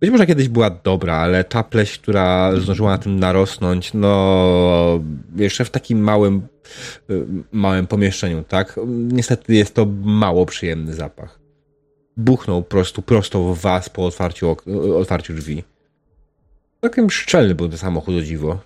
Być 0.03 0.11
może 0.11 0.27
kiedyś 0.27 0.49
była 0.49 0.71
dobra, 0.71 1.17
ale 1.17 1.45
ta 1.45 1.63
pleść, 1.63 1.99
która 1.99 2.61
zdążyła 2.61 2.91
na 2.91 2.99
tym 2.99 3.21
narosnąć, 3.21 3.95
no 3.95 5.01
jeszcze 5.37 5.65
w 5.65 5.71
takim 5.71 6.01
małym, 6.01 6.47
y, 7.11 7.27
małym 7.53 7.87
pomieszczeniu, 7.87 8.45
tak? 8.45 8.81
Niestety 8.87 9.55
jest 9.55 9.75
to 9.75 9.87
mało 10.03 10.47
przyjemny 10.47 10.95
zapach. 10.95 11.39
Buchnął 12.17 12.63
prosto, 12.63 13.03
prosto 13.03 13.55
w 13.55 13.61
was 13.61 13.89
po 13.89 14.07
otwarciu, 14.07 14.57
otwarciu 14.99 15.35
drzwi. 15.35 15.65
Takim 16.81 17.11
szczelny 17.11 17.55
był 17.55 17.69
ten 17.69 17.79
samochód, 17.79 18.15
o 18.15 18.23
dziwo. 18.23 18.59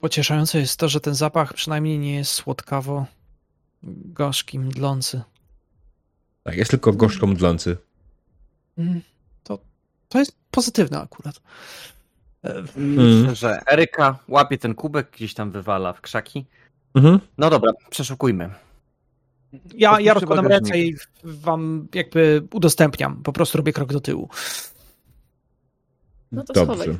Pocieszające 0.00 0.58
jest 0.58 0.76
to, 0.76 0.88
że 0.88 1.00
ten 1.00 1.14
zapach 1.14 1.54
przynajmniej 1.54 1.98
nie 1.98 2.14
jest 2.14 2.30
słodkawo 2.30 3.06
gorzki, 4.04 4.58
mdlący. 4.58 5.20
Tak, 6.42 6.56
jest 6.56 6.70
tylko 6.70 6.92
gorzko 6.92 7.26
mdlący. 7.26 7.76
Mm, 8.78 9.00
to, 9.42 9.58
to 10.08 10.18
jest 10.18 10.36
pozytywne 10.50 11.00
akurat. 11.00 11.40
Myślę, 12.76 13.34
że 13.34 13.60
Eryka 13.72 14.18
łapie 14.28 14.58
ten 14.58 14.74
kubek, 14.74 15.10
gdzieś 15.10 15.34
tam 15.34 15.50
wywala 15.50 15.92
w 15.92 16.00
krzaki. 16.00 16.44
Mhm. 16.94 17.20
No 17.38 17.50
dobra, 17.50 17.72
przeszukujmy. 17.90 18.50
Ja, 19.74 20.00
ja 20.00 20.14
rozkładam 20.14 20.46
ręce 20.46 20.78
i 20.78 20.96
wam 21.24 21.88
jakby 21.94 22.42
udostępniam. 22.52 23.22
Po 23.22 23.32
prostu 23.32 23.58
robię 23.58 23.72
krok 23.72 23.92
do 23.92 24.00
tyłu. 24.00 24.28
No 26.32 26.44
to 26.44 26.52
Dobrze. 26.52 26.74
schowaj. 26.74 26.96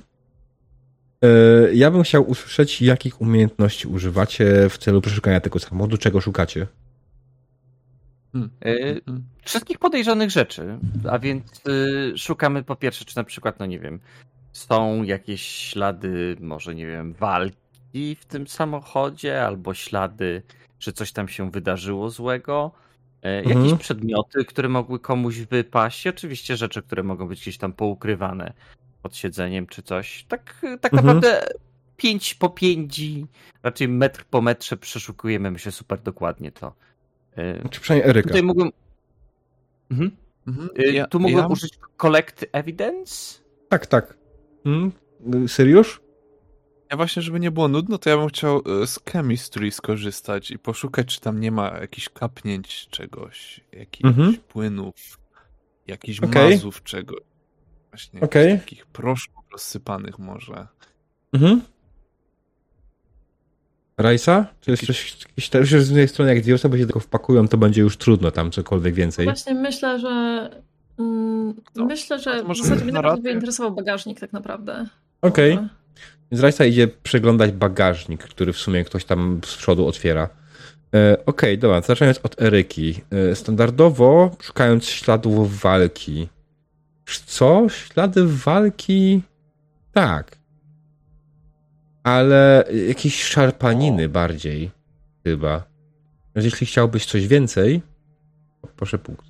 E, 1.22 1.74
Ja 1.74 1.90
bym 1.90 2.02
chciał 2.02 2.30
usłyszeć, 2.30 2.82
jakich 2.82 3.20
umiejętności 3.20 3.88
używacie 3.88 4.68
w 4.70 4.78
celu 4.78 5.00
przeszukania 5.00 5.40
tego 5.40 5.58
samochodu, 5.58 5.98
czego 5.98 6.20
szukacie. 6.20 6.66
Hmm. 8.34 8.50
Y, 8.66 9.00
Hmm. 9.06 9.24
wszystkich 9.42 9.78
podejrzanych 9.78 10.30
rzeczy, 10.30 10.78
a 11.10 11.18
więc 11.18 11.62
y, 11.68 12.12
szukamy 12.18 12.62
po 12.62 12.76
pierwsze, 12.76 13.04
czy 13.04 13.16
na 13.16 13.24
przykład, 13.24 13.58
no 13.60 13.66
nie 13.66 13.78
wiem, 13.78 14.00
są 14.52 15.02
jakieś 15.02 15.42
ślady, 15.42 16.36
może 16.40 16.74
nie 16.74 16.86
wiem, 16.86 17.12
walki 17.12 18.16
w 18.20 18.24
tym 18.24 18.46
samochodzie, 18.46 19.46
albo 19.46 19.74
ślady, 19.74 20.42
że 20.80 20.92
coś 20.92 21.12
tam 21.12 21.28
się 21.28 21.50
wydarzyło 21.50 22.10
złego. 22.10 22.72
E, 23.22 23.36
Jakieś 23.36 23.52
Mhm. 23.56 23.78
przedmioty, 23.78 24.44
które 24.44 24.68
mogły 24.68 24.98
komuś 25.00 25.38
wypaść, 25.38 26.06
i 26.06 26.08
oczywiście 26.08 26.56
rzeczy, 26.56 26.82
które 26.82 27.02
mogą 27.02 27.28
być 27.28 27.40
gdzieś 27.40 27.58
tam 27.58 27.72
poukrywane 27.72 28.52
pod 29.02 29.16
siedzeniem 29.16 29.66
czy 29.66 29.82
coś. 29.82 30.24
Tak, 30.28 30.66
tak 30.80 30.94
Mhm. 30.94 31.06
naprawdę 31.06 31.44
pięć 31.96 32.34
po 32.34 32.48
pięci, 32.50 33.26
raczej 33.62 33.88
metr 33.88 34.24
po 34.24 34.40
metrze 34.40 34.76
przeszukujemy, 34.76 35.50
myślę, 35.50 35.72
super 35.72 36.00
dokładnie 36.02 36.52
to. 36.52 36.72
E, 37.36 37.68
Czy 37.68 37.80
przynajmniej 37.80 38.10
Eryka. 38.10 38.28
Tutaj 38.28 38.42
mógłbym. 38.42 38.70
Mhm. 39.90 40.10
Mhm. 40.46 40.68
Y, 40.78 40.92
Ja- 40.92 41.06
tu 41.06 41.20
mógłbym 41.20 41.40
ja- 41.44 41.46
użyć 41.46 41.78
collect 41.96 42.44
evidence? 42.52 43.40
Tak, 43.68 43.86
tak. 43.86 44.16
Hmm? 44.64 44.92
Seriusz? 45.48 46.00
Ja 46.90 46.96
właśnie, 46.96 47.22
żeby 47.22 47.40
nie 47.40 47.50
było 47.50 47.68
nudno, 47.68 47.98
to 47.98 48.10
ja 48.10 48.16
bym 48.16 48.28
chciał 48.28 48.62
e, 48.82 48.86
z 48.86 49.00
chemistry 49.12 49.70
skorzystać 49.70 50.50
i 50.50 50.58
poszukać, 50.58 51.06
czy 51.14 51.20
tam 51.20 51.40
nie 51.40 51.50
ma 51.50 51.68
jakichś 51.68 52.08
kapnięć 52.08 52.88
czegoś, 52.90 53.60
jakichś 53.72 54.04
Mhm. 54.04 54.36
płynów, 54.36 54.94
jakichś 55.86 56.20
Okej. 56.20 56.50
mazów 56.54 56.82
czegoś. 56.82 57.20
Właśnie 57.90 58.20
jakichś 58.20 58.60
takich 58.60 58.86
proszków 58.86 59.44
rozsypanych 59.52 60.18
może. 60.18 60.66
Mhm. 61.32 61.60
Rajsa? 63.98 64.46
Czy 64.60 64.70
jest 64.70 64.86
coś, 64.86 65.16
też 65.50 65.68
z 65.70 65.88
jednej 65.88 66.08
strony, 66.08 66.34
jak 66.34 66.42
dwie 66.42 66.54
osoby 66.54 66.78
się 66.78 66.84
tylko 66.84 67.00
wpakują, 67.00 67.48
to 67.48 67.56
będzie 67.56 67.80
już 67.80 67.96
trudno 67.96 68.30
tam 68.30 68.50
cokolwiek 68.50 68.94
więcej. 68.94 69.24
Właśnie 69.26 69.54
myślę, 69.54 69.98
że. 70.00 70.50
Mm, 70.98 71.54
To- 71.74 71.84
myślę, 71.84 72.18
że 72.18 72.38
to 72.38 72.44
w 72.44 72.48
może 72.48 72.62
zasadzie 72.62 72.84
mnie 72.84 72.92
na 72.92 73.00
najbardziej 73.02 73.24
raty? 73.24 73.34
interesował 73.34 73.72
bagażnik 73.74 74.20
tak 74.20 74.32
naprawdę. 74.32 74.86
Okej. 75.22 75.54
Może. 75.56 75.68
Więc 76.30 76.42
Rajsa 76.42 76.64
idzie 76.64 76.88
przeglądać 76.88 77.52
bagażnik, 77.52 78.22
który 78.24 78.52
w 78.52 78.58
sumie 78.58 78.84
ktoś 78.84 79.04
tam 79.04 79.40
z 79.46 79.56
przodu 79.56 79.86
otwiera. 79.86 80.28
E, 80.94 81.16
Okej, 81.26 81.58
dobra, 81.58 81.80
zaczynając 81.80 82.20
od 82.22 82.42
Eryki. 82.42 83.00
E, 83.30 83.34
standardowo, 83.36 84.36
szukając 84.42 84.84
śladów 84.86 85.60
walki. 85.60 86.28
Co? 87.26 87.66
Ślady 87.68 88.26
walki? 88.26 89.22
Tak. 89.92 90.36
Ale 92.04 92.64
jakieś 92.88 93.22
szarpaniny 93.22 94.08
bardziej, 94.08 94.70
chyba. 95.24 95.64
Więc 96.34 96.44
jeśli 96.44 96.66
chciałbyś 96.66 97.06
coś 97.06 97.26
więcej, 97.26 97.82
proszę 98.76 98.98
punkt. 98.98 99.26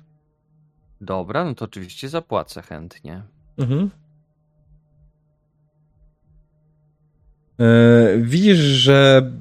Dobra, 1.01 1.45
no 1.45 1.55
to 1.55 1.65
oczywiście 1.65 2.09
zapłacę 2.09 2.61
chętnie. 2.61 3.23
Mhm. 3.57 3.89
E, 7.59 8.17
widzisz, 8.17 8.57
że 8.57 9.31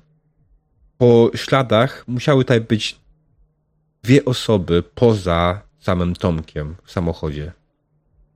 po 0.98 1.31
śladach 1.35 2.09
musiały 2.09 2.44
tutaj 2.44 2.61
być 2.61 3.01
dwie 4.03 4.24
osoby 4.24 4.82
poza 4.82 5.63
samym 5.79 6.14
Tomkiem 6.14 6.77
w 6.85 6.93
samochodzie. 6.93 7.53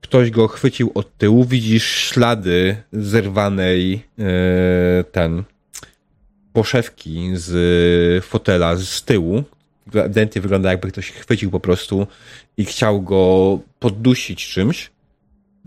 Ktoś 0.01 0.31
go 0.31 0.49
chwycił 0.49 0.91
od 0.95 1.17
tyłu, 1.19 1.45
widzisz 1.45 1.87
ślady 1.87 2.77
zerwanej 2.93 4.03
e, 4.19 5.05
ten 5.05 5.43
poszewki 6.53 7.31
z 7.35 8.25
fotela 8.25 8.77
z 8.77 9.03
tyłu. 9.03 9.45
Ewidentnie 9.95 10.43
wygląda 10.43 10.71
jakby 10.71 10.93
ktoś 10.93 11.11
chwycił 11.11 11.51
po 11.51 11.61
prostu 11.61 12.07
i 12.57 12.65
chciał 12.65 13.03
go 13.03 13.59
poddusić 13.79 14.49
czymś 14.49 14.91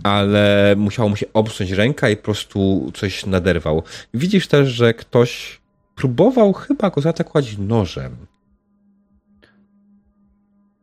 ale 0.03 0.75
musiało 0.77 1.09
mu 1.09 1.15
się 1.15 1.25
obsunąć 1.33 1.71
ręka 1.71 2.09
i 2.09 2.17
po 2.17 2.23
prostu 2.23 2.91
coś 2.93 3.25
naderwał. 3.25 3.83
Widzisz 4.13 4.47
też, 4.47 4.69
że 4.69 4.93
ktoś 4.93 5.61
próbował 5.95 6.53
chyba 6.53 6.89
go 6.89 7.01
zaatakować 7.01 7.57
nożem. 7.57 8.15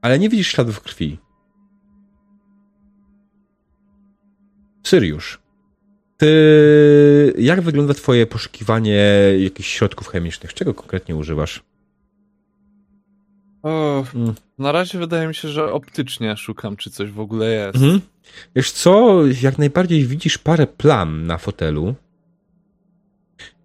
Ale 0.03 0.19
nie 0.19 0.29
widzisz 0.29 0.49
śladów 0.49 0.81
krwi. 0.81 1.19
Syriusz, 4.89 5.39
ty... 6.17 7.35
Jak 7.39 7.61
wygląda 7.61 7.95
twoje 7.95 8.27
poszukiwanie 8.27 9.01
jakichś 9.39 9.69
środków 9.69 10.09
chemicznych? 10.09 10.55
Czego 10.55 10.75
konkretnie 10.75 11.17
używasz? 11.17 11.63
O, 13.63 14.05
Mm. 14.15 14.35
na 14.59 14.73
razie 14.73 14.99
wydaje 14.99 15.29
mi 15.29 15.35
się, 15.35 15.49
że 15.49 15.73
optycznie 15.73 16.37
szukam, 16.37 16.77
czy 16.77 16.91
coś 16.91 17.11
w 17.11 17.21
ogóle 17.21 17.51
jest. 17.51 17.77
Mhm. 17.77 18.01
Wiesz 18.57 18.73
co, 18.73 19.21
jak 19.43 19.59
najbardziej 19.59 20.07
widzisz 20.07 20.39
parę 20.39 20.67
plam 20.67 21.27
na 21.27 21.39
fotelu 21.39 21.95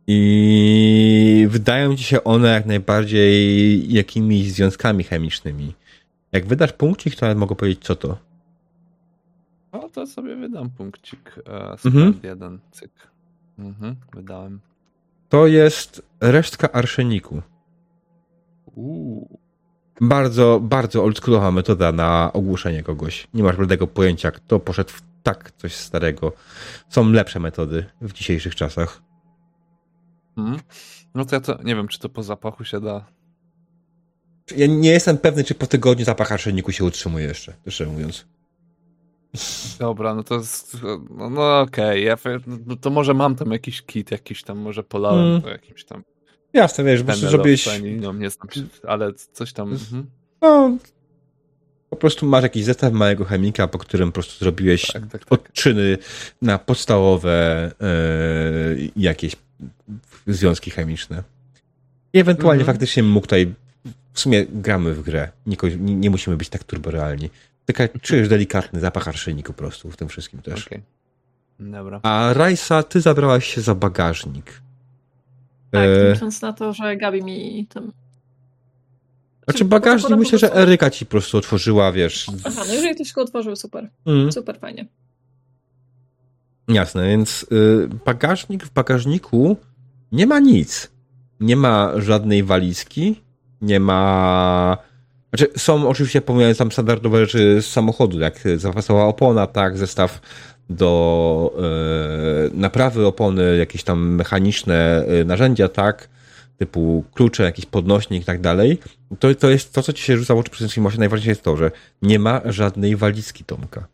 i 0.08 1.48
wydają 1.50 1.95
ci 1.95 2.03
się 2.03 2.24
one 2.24 2.48
jak 2.50 2.66
najbardziej 2.66 3.93
jakimiś 3.93 4.52
związkami 4.52 5.03
chemicznymi. 5.03 5.74
Jak 6.32 6.45
wydasz 6.45 6.74
punkcik, 6.74 7.16
to 7.16 7.35
mogę 7.35 7.56
powiedzieć 7.56 7.84
co 7.84 7.95
to. 7.95 8.33
No 9.74 9.90
to 9.90 10.08
sobie 10.08 10.35
wydam 10.35 10.69
punkcik. 10.69 11.35
E, 11.48 11.77
mhm. 11.85 12.19
jeden, 12.24 12.60
cyk. 12.72 12.92
Mhm, 13.60 13.95
wydałem. 14.14 14.60
To 15.30 15.48
jest 15.48 16.02
resztka 16.22 16.72
arszeniku. 16.72 17.42
Uuu. 18.66 19.40
Bardzo, 20.02 20.60
bardzo 20.64 21.03
oldschoolowa 21.03 21.52
metoda 21.52 21.92
na 21.92 22.34
ogłuszenie 22.34 22.84
kogoś. 22.84 23.27
Nie 23.34 23.43
masz 23.43 23.58
żadnego 23.58 23.88
pojęcia, 23.88 24.32
kto 24.32 24.60
poszedł 24.60 24.90
w 24.90 25.02
tak 25.24 25.52
coś 25.52 25.76
starego. 25.76 26.32
Są 26.90 27.11
lepsze 27.11 27.40
metody 27.40 27.85
w 28.02 28.14
dzisiejszych 28.14 28.56
czasach. 28.56 29.02
Mhm. 30.38 30.60
No 31.16 31.26
to 31.26 31.35
ja 31.35 31.42
to 31.42 31.64
nie 31.64 31.76
wiem, 31.76 31.88
czy 31.88 32.00
to 32.00 32.10
po 32.10 32.24
zapachu 32.24 32.64
się 32.64 32.80
da. 32.80 33.06
Ja 34.58 34.68
nie 34.68 34.92
jestem 34.92 35.18
pewny, 35.18 35.43
czy 35.43 35.56
po 35.56 35.68
tygodniu 35.68 36.06
zapach 36.06 36.32
arszeniku 36.32 36.72
się 36.72 36.84
utrzymuje 36.84 37.26
jeszcze, 37.26 37.53
szczerze 37.68 37.92
mówiąc. 37.92 38.26
Dobra, 39.80 40.16
no 40.16 40.24
to 40.24 40.36
jest, 40.36 40.78
no, 41.18 41.30
no 41.30 41.60
okej, 41.62 42.03
ja, 42.06 42.18
no 42.66 42.76
to 42.76 42.90
może 42.90 43.14
mam 43.14 43.36
tam 43.36 43.52
jakiś 43.52 43.82
kit, 43.82 44.12
jakiś 44.12 44.44
tam 44.44 44.58
może 44.58 44.84
polałem 44.84 45.26
Mm. 45.28 45.42
to 45.42 45.50
jakimś 45.50 45.84
tam 45.86 46.03
Jasne, 46.53 46.84
wiesz, 46.84 47.00
po 47.00 47.06
prostu 47.06 47.28
zrobiłeś... 47.30 47.70
no 48.02 48.14
nie 48.14 48.30
znam, 48.30 48.48
czy- 48.48 48.68
ale 48.88 49.14
coś 49.14 49.53
tam, 49.53 49.72
mhm. 49.72 50.06
No, 50.42 50.78
po 51.90 51.95
prostu 51.95 52.26
masz 52.26 52.44
jakiś 52.44 52.64
zestaw 52.64 52.94
małego 52.94 53.26
chemika, 53.26 53.68
po 53.68 53.78
którym 53.78 54.10
po 54.10 54.14
prostu 54.14 54.40
zrobiłeś 54.40 54.82
tak, 54.88 55.02
tak, 55.08 55.26
tak. 55.26 55.32
odczyny 55.32 55.98
na 56.42 56.58
podstawowe 56.60 57.72
e, 57.82 57.95
jakieś 58.95 59.36
związki 60.28 60.72
chemiczne. 60.72 61.24
I 62.14 62.20
ewentualnie 62.20 62.62
Mhm. 62.62 62.76
faktycznie 62.76 63.03
mógł 63.03 63.26
tutaj 63.28 63.53
w 64.14 64.20
sumie 64.20 64.45
gramy 64.45 64.94
w 64.94 65.02
grę. 65.03 65.30
Nie, 65.45 65.58
nie 65.80 66.10
musimy 66.10 66.38
być 66.38 66.50
tak 66.50 66.64
turborealni. 66.64 67.30
Taka 67.66 67.88
czujesz 67.88 68.30
delikatny 68.30 68.80
zapach 68.80 69.08
arszeniku 69.08 69.53
po 69.53 69.58
prostu 69.58 69.92
w 69.92 69.98
tym 69.98 70.08
wszystkim 70.08 70.42
też. 70.42 70.67
Okej. 70.67 70.82
Dobra. 71.59 72.00
A 72.03 72.33
Rajsa, 72.33 72.83
ty 72.83 73.01
zabrałaś 73.01 73.48
się 73.56 73.61
za 73.61 73.75
bagażnik. 73.75 74.61
Tak, 75.72 75.82
E, 75.90 76.14
licząc 76.14 76.42
na 76.42 76.53
to, 76.53 76.74
że 76.74 76.98
Gabi 76.98 77.24
mi 77.24 77.67
tam. 77.67 77.92
znaczy 79.45 79.64
po- 79.66 79.69
bagażnik 79.69 80.19
myślę, 80.19 80.40
że 80.40 80.53
Eryka 80.56 80.90
ci 80.90 81.06
po 81.06 81.11
prostu 81.11 81.38
otworzyła, 81.38 81.92
wiesz. 81.92 82.27
Aha, 82.43 82.61
no 82.67 82.74
jeżeli 82.74 82.95
ktoś 82.95 83.14
go 83.14 83.22
otworzył, 83.22 83.56
super. 83.56 83.90
Mm. 84.06 84.32
Super, 84.32 84.59
fajnie. 84.59 84.85
Jasne, 86.67 87.08
więc 87.08 87.45
y, 87.51 87.88
bagażnik 88.06 88.64
w 88.66 88.74
bagażniku 88.74 89.58
nie 90.11 90.27
ma 90.27 90.40
nic. 90.40 90.92
Nie 91.40 91.56
ma 91.56 91.92
żadnej 91.98 92.43
walizki, 92.43 93.22
nie 93.61 93.80
ma. 93.80 94.77
Znaczy, 95.34 95.52
są 95.58 95.90
oczywiście 95.90 96.22
pomijając 96.22 96.58
tam 96.58 96.72
standardowe 96.72 97.26
rzeczy 97.26 97.62
z 97.62 97.66
samochodu, 97.66 98.20
jak 98.20 98.40
zapasowa 98.56 99.06
opona, 99.06 99.48
tak, 99.48 99.78
zestaw 99.78 100.22
do 100.70 101.53
y, 102.48 102.58
naprawy 102.58 103.08
opony, 103.08 103.58
jakieś 103.58 103.84
tam 103.84 104.16
mechaniczne 104.16 105.06
y, 105.22 105.26
narzędzia, 105.26 105.68
tak, 105.68 106.10
typu 106.58 107.03
klucze, 107.14 107.44
jakiś 107.44 107.66
podnośnik 107.66 108.24
i 108.24 108.26
tak 108.26 108.42
dalej. 108.42 108.78
To, 109.20 109.36
to 109.36 109.50
jest 109.50 109.74
to, 109.74 109.84
co 109.84 109.94
ci 109.94 110.03
się 110.03 110.18
rzuca 110.18 110.36
w 110.36 110.38
oczy 110.38 110.52
przy 110.52 110.64
tym 110.64 110.70
filmie. 110.70 110.90
Najważniejsze 110.98 111.32
jest 111.32 111.44
to, 111.44 111.58
że 111.58 111.72
nie 112.02 112.20
ma 112.20 112.42
żadnej 112.45 112.95
walizki 112.95 113.44
Tomka. 113.44 113.88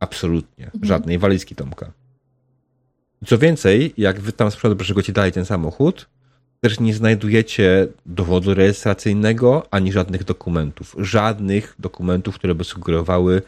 Absolutnie. 0.00 0.64
Mhm. 0.64 0.84
Żadnej 0.84 1.18
walizki 1.18 1.54
Tomka. 1.54 1.92
Co 3.26 3.38
więcej, 3.38 3.94
jak 3.96 4.20
wy 4.20 4.32
tam 4.32 4.50
z 4.50 4.56
przodu 4.56 4.76
proszę 4.76 5.02
ci 5.02 5.12
dalej 5.12 5.32
ten 5.32 5.44
samochód, 5.44 6.06
też 6.60 6.80
nie 6.80 6.94
znajdujecie 6.94 7.88
dowodu 8.06 8.54
rejestracyjnego 8.54 9.66
ani 9.70 9.92
żadnych 9.92 10.24
dokumentów. 10.24 10.96
Żadnych 10.98 11.74
dokumentów, 11.78 12.34
które 12.34 12.54
by 12.54 12.64
sugerowały, 12.64 13.42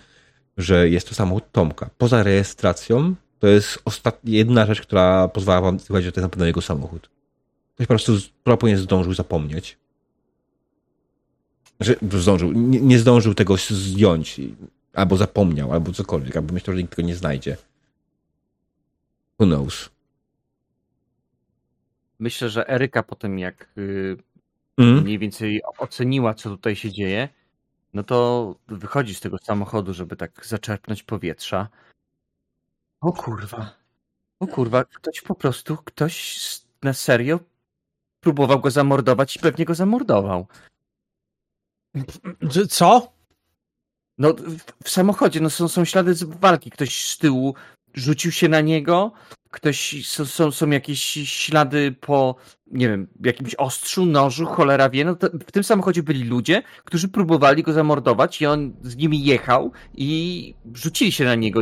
że 0.57 0.89
jest 0.89 1.09
to 1.09 1.15
samochód 1.15 1.45
Tomka. 1.53 1.91
Poza 1.99 2.23
rejestracją 2.23 3.15
to 3.39 3.47
jest 3.47 3.79
ostatnia, 3.85 4.39
jedna 4.39 4.67
rzecz, 4.67 4.83
która 4.83 5.29
pozwala 5.29 5.61
wam 5.61 5.81
stwierdzić, 5.81 6.05
że 6.05 6.13
to 6.13 6.21
jest 6.21 6.25
na 6.25 6.29
pewno 6.29 6.47
jego 6.47 6.63
samochód. 6.63 7.11
Ktoś 7.75 7.87
po 7.87 7.95
prostu 7.95 8.13
propos 8.45 8.71
zdążył 8.79 9.15
zapomnieć. 9.15 9.79
Że 11.81 11.95
zdążył, 12.13 12.53
nie, 12.53 12.81
nie 12.81 12.99
zdążył 12.99 13.35
tego 13.35 13.57
zdjąć, 13.57 14.41
albo 14.93 15.17
zapomniał, 15.17 15.73
albo 15.73 15.93
cokolwiek, 15.93 16.37
albo 16.37 16.55
myślał, 16.55 16.77
że 16.77 16.83
nikt 16.83 16.97
tego 16.97 17.09
nie 17.09 17.17
znajdzie. 17.17 17.57
Who 19.41 19.47
knows? 19.47 19.92
Myślę, 22.23 22.51
że 22.51 22.69
Eryka 22.69 23.03
potem 23.03 23.39
jak 23.39 23.69
y, 23.79 24.17
Mm? 24.77 25.03
mniej 25.03 25.19
więcej 25.19 25.63
oceniła, 25.79 26.35
co 26.35 26.51
tutaj 26.51 26.77
się 26.77 26.93
dzieje, 26.93 27.29
no 27.95 28.03
to 28.03 28.55
wychodzi 28.69 29.15
z 29.15 29.21
tego 29.21 29.39
samochodu, 29.39 29.95
żeby 29.95 30.17
tak 30.17 30.47
zaczerpnąć 30.47 31.03
powietrza. 31.03 31.69
O 33.01 33.13
kurwa. 33.13 33.77
O 34.41 34.47
kurwa, 34.47 34.85
ktoś 34.85 35.21
po 35.21 35.35
prostu, 35.35 35.77
ktoś 35.77 36.41
na 36.83 36.93
serio 36.93 37.41
próbował 38.21 38.61
go 38.61 38.71
zamordować 38.71 39.37
i 39.37 39.39
pewnie 39.39 39.65
go 39.65 39.75
zamordował. 39.75 40.47
Co? 42.71 43.13
No, 44.19 44.35
w, 44.35 44.85
w 44.85 44.91
samochodzie 44.91 45.41
no, 45.41 45.51
są, 45.51 45.69
są 45.69 45.85
ślady 45.85 46.15
z 46.15 46.23
walki. 46.23 46.71
Ktoś 46.71 47.09
z 47.09 47.19
tyłu 47.19 47.55
rzucił 47.95 48.33
się 48.33 48.49
na 48.49 48.61
niego, 48.61 49.13
ktoś, 49.51 50.07
są, 50.07 50.51
są, 50.53 50.71
jakieś 50.71 51.03
ślady 51.25 51.95
po, 52.01 52.37
nie 52.67 52.89
wiem, 52.89 53.09
jakimś 53.25 53.55
ostrzu, 53.55 54.07
nożu, 54.07 54.47
cholera 54.47 54.91
wie. 54.91 55.05
No, 55.05 55.15
to, 55.15 55.29
w 55.47 55.53
tym 55.53 55.65
samochodzie 55.65 56.03
byli 56.03 56.25
ludzie, 56.25 56.63
którzy 56.85 57.09
próbowali 57.09 57.63
go 57.63 57.73
zamordować 57.73 58.43
i 58.43 58.47
on 58.47 58.73
z 58.83 58.97
nimi 58.97 59.25
jechał 59.25 59.73
i 59.95 60.55
rzucili 60.75 61.13
się 61.13 61.25
na 61.25 61.35
niego. 61.35 61.61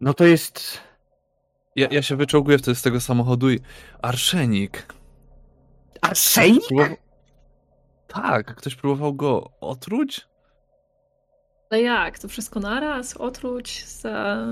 No 0.00 0.14
to 0.14 0.24
jest... 0.24 0.80
Ja, 1.76 1.88
ja 1.90 2.02
się 2.02 2.16
wyczołguję 2.16 2.58
wtedy 2.58 2.74
z 2.74 2.82
tego 2.82 3.00
samochodu 3.00 3.50
i... 3.50 3.60
Arszenik. 4.02 4.86
Arsenik? 6.00 6.68
Próbował... 6.68 6.96
Tak, 8.08 8.54
ktoś 8.54 8.74
próbował 8.74 9.14
go 9.14 9.50
otruć? 9.60 10.31
Ale 11.72 11.82
jak? 11.82 12.18
To 12.18 12.28
wszystko 12.28 12.60
naraz? 12.60 13.16
Otruć? 13.16 13.86
Za... 13.86 14.46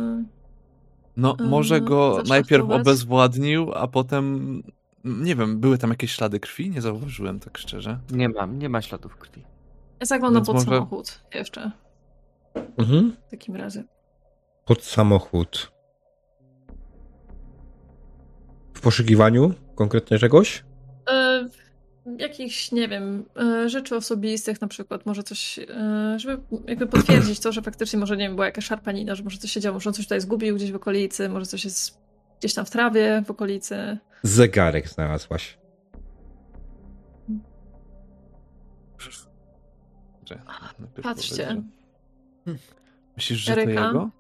No, 1.16 1.36
może 1.40 1.80
go 1.80 2.22
najpierw 2.28 2.70
obezwładnił, 2.70 3.72
a 3.74 3.88
potem... 3.88 4.62
Nie 5.04 5.36
wiem, 5.36 5.60
były 5.60 5.78
tam 5.78 5.90
jakieś 5.90 6.12
ślady 6.12 6.40
krwi? 6.40 6.70
Nie 6.70 6.80
zauważyłem, 6.80 7.40
tak 7.40 7.58
szczerze. 7.58 7.98
Nie 8.10 8.28
mam, 8.28 8.58
nie 8.58 8.68
ma 8.68 8.82
śladów 8.82 9.16
krwi. 9.16 9.44
Ja 10.00 10.06
zaglądam 10.06 10.40
Więc 10.40 10.46
pod 10.46 10.54
może- 10.56 10.66
samochód 10.66 11.20
jeszcze. 11.34 11.70
Mhm. 12.76 13.16
W 13.26 13.30
takim 13.30 13.56
razie. 13.56 13.84
Pod 14.64 14.84
samochód. 14.84 15.72
W 18.74 18.80
poszukiwaniu 18.80 19.54
konkretnie 19.74 20.18
czegoś? 20.18 20.64
Jakichś, 22.18 22.72
nie 22.72 22.88
wiem, 22.88 23.24
e, 23.36 23.68
rzeczy 23.68 23.96
osobistych 23.96 24.60
na 24.60 24.68
przykład, 24.68 25.06
może 25.06 25.22
coś, 25.22 25.58
e, 25.58 26.18
żeby 26.18 26.42
jakby 26.66 26.86
potwierdzić 26.86 27.40
to, 27.40 27.52
że 27.52 27.62
faktycznie 27.62 27.98
może, 27.98 28.16
nie 28.16 28.24
wiem, 28.24 28.34
była 28.34 28.46
jakaś 28.46 28.64
szarpanina, 28.64 29.14
że 29.14 29.22
może 29.24 29.38
coś 29.38 29.52
się 29.52 29.60
działo, 29.60 29.74
może 29.74 29.90
on 29.90 29.94
coś 29.94 30.04
tutaj 30.04 30.20
zgubił 30.20 30.56
gdzieś 30.56 30.72
w 30.72 30.76
okolicy, 30.76 31.28
może 31.28 31.46
coś 31.46 31.64
jest 31.64 32.00
gdzieś 32.40 32.54
tam 32.54 32.64
w 32.66 32.70
trawie 32.70 33.22
w 33.26 33.30
okolicy. 33.30 33.98
Zegarek 34.22 34.88
znalazłaś. 34.88 35.58
Najpierw 40.78 41.02
Patrzcie. 41.02 41.34
że- 42.46 42.54
Myślisz, 43.16 43.38
że 43.38 43.54
to 43.54 43.60
Eryka? 43.60 43.86
jego? 43.86 44.10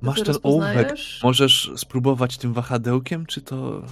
Masz 0.00 0.22
ten 0.22 0.34
ołówek. 0.42 0.94
Możesz 1.22 1.70
spróbować 1.76 2.38
tym 2.38 2.52
wahadełkiem, 2.52 3.26
czy 3.26 3.40
to 3.40 3.82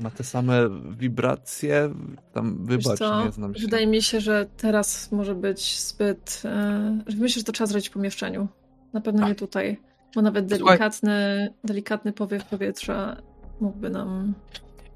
ma 0.00 0.10
te 0.10 0.24
same 0.24 0.68
wibracje? 0.90 1.94
Tam 2.32 2.66
wybacz, 2.66 3.00
nie 3.24 3.32
znam 3.32 3.54
się. 3.54 3.60
Wydaje 3.60 3.86
mi 3.86 4.02
się, 4.02 4.20
że 4.20 4.46
teraz 4.56 5.12
może 5.12 5.34
być 5.34 5.80
zbyt. 5.80 6.42
E, 6.44 6.98
myślę, 7.16 7.40
że 7.40 7.44
to 7.44 7.52
trzeba 7.52 7.68
zrobić 7.68 7.88
w 7.88 7.92
pomieszczeniu. 7.92 8.48
Na 8.92 9.00
pewno 9.00 9.28
nie 9.28 9.34
tutaj. 9.34 9.80
Bo 10.14 10.22
nawet 10.22 10.46
delikatny, 10.46 11.48
delikatny 11.64 12.12
powiew 12.12 12.44
powietrza 12.44 13.16
mógłby 13.60 13.90
nam. 13.90 14.34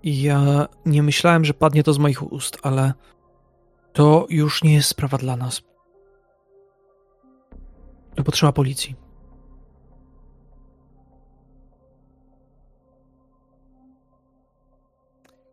Ja 0.04 0.68
nie 0.86 1.02
myślałem, 1.02 1.44
że 1.44 1.54
padnie 1.54 1.82
to 1.82 1.92
z 1.92 1.98
moich 1.98 2.32
ust, 2.32 2.58
ale 2.62 2.92
to 3.92 4.26
już 4.30 4.64
nie 4.64 4.74
jest 4.74 4.88
sprawa 4.88 5.18
dla 5.18 5.36
nas. 5.36 5.62
To 8.14 8.24
potrzeba 8.24 8.52
policji. 8.52 9.07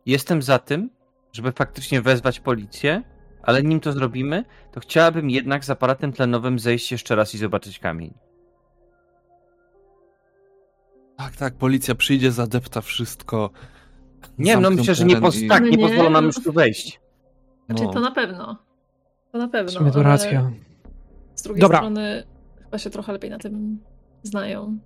Jestem 0.06 0.42
za 0.42 0.58
tym, 0.58 0.90
żeby 1.32 1.52
faktycznie 1.52 2.02
wezwać 2.02 2.40
policję, 2.40 3.02
ale 3.42 3.62
nim 3.62 3.80
to 3.80 3.92
zrobimy, 3.92 4.44
to 4.72 4.80
chciałabym 4.80 5.30
jednak 5.30 5.64
z 5.64 5.70
aparatem 5.70 6.12
tlenowym 6.12 6.58
zejść 6.58 6.92
jeszcze 6.92 7.16
raz 7.16 7.34
i 7.34 7.38
zobaczyć 7.38 7.78
kamień. 7.78 8.14
Tak, 11.16 11.36
tak, 11.36 11.54
policja 11.54 11.94
przyjdzie, 11.94 12.32
zadepta 12.32 12.80
wszystko. 12.80 13.50
Nie 14.38 14.56
no 14.56 14.70
myślę, 14.70 14.94
że 14.94 15.04
nie, 15.04 15.16
pos- 15.16 15.42
i- 15.42 15.48
tak, 15.48 15.62
nie 15.64 15.70
Nie, 15.70 15.78
pozwolą 15.88 16.10
nam 16.10 16.24
no. 16.24 16.26
już 16.28 16.44
tu 16.44 16.52
wejść. 16.52 17.00
Znaczy, 17.66 17.84
No. 17.84 17.92
to 17.92 18.00
na 18.00 18.10
pewno. 18.10 18.58
To 19.32 19.38
na 19.38 19.48
pewno. 19.48 19.70
W 19.72 19.74
sumie 19.74 19.90
to 19.90 20.02
racja. 20.02 20.50
Z 21.34 21.42
drugiej 21.42 21.60
Dobra. 21.60 21.78
strony 21.78 22.24
chyba 22.64 22.78
się 22.78 22.90
trochę 22.90 23.12
lepiej 23.12 23.30
na 23.30 23.38
tym 23.38 23.78
znają. 24.22 24.78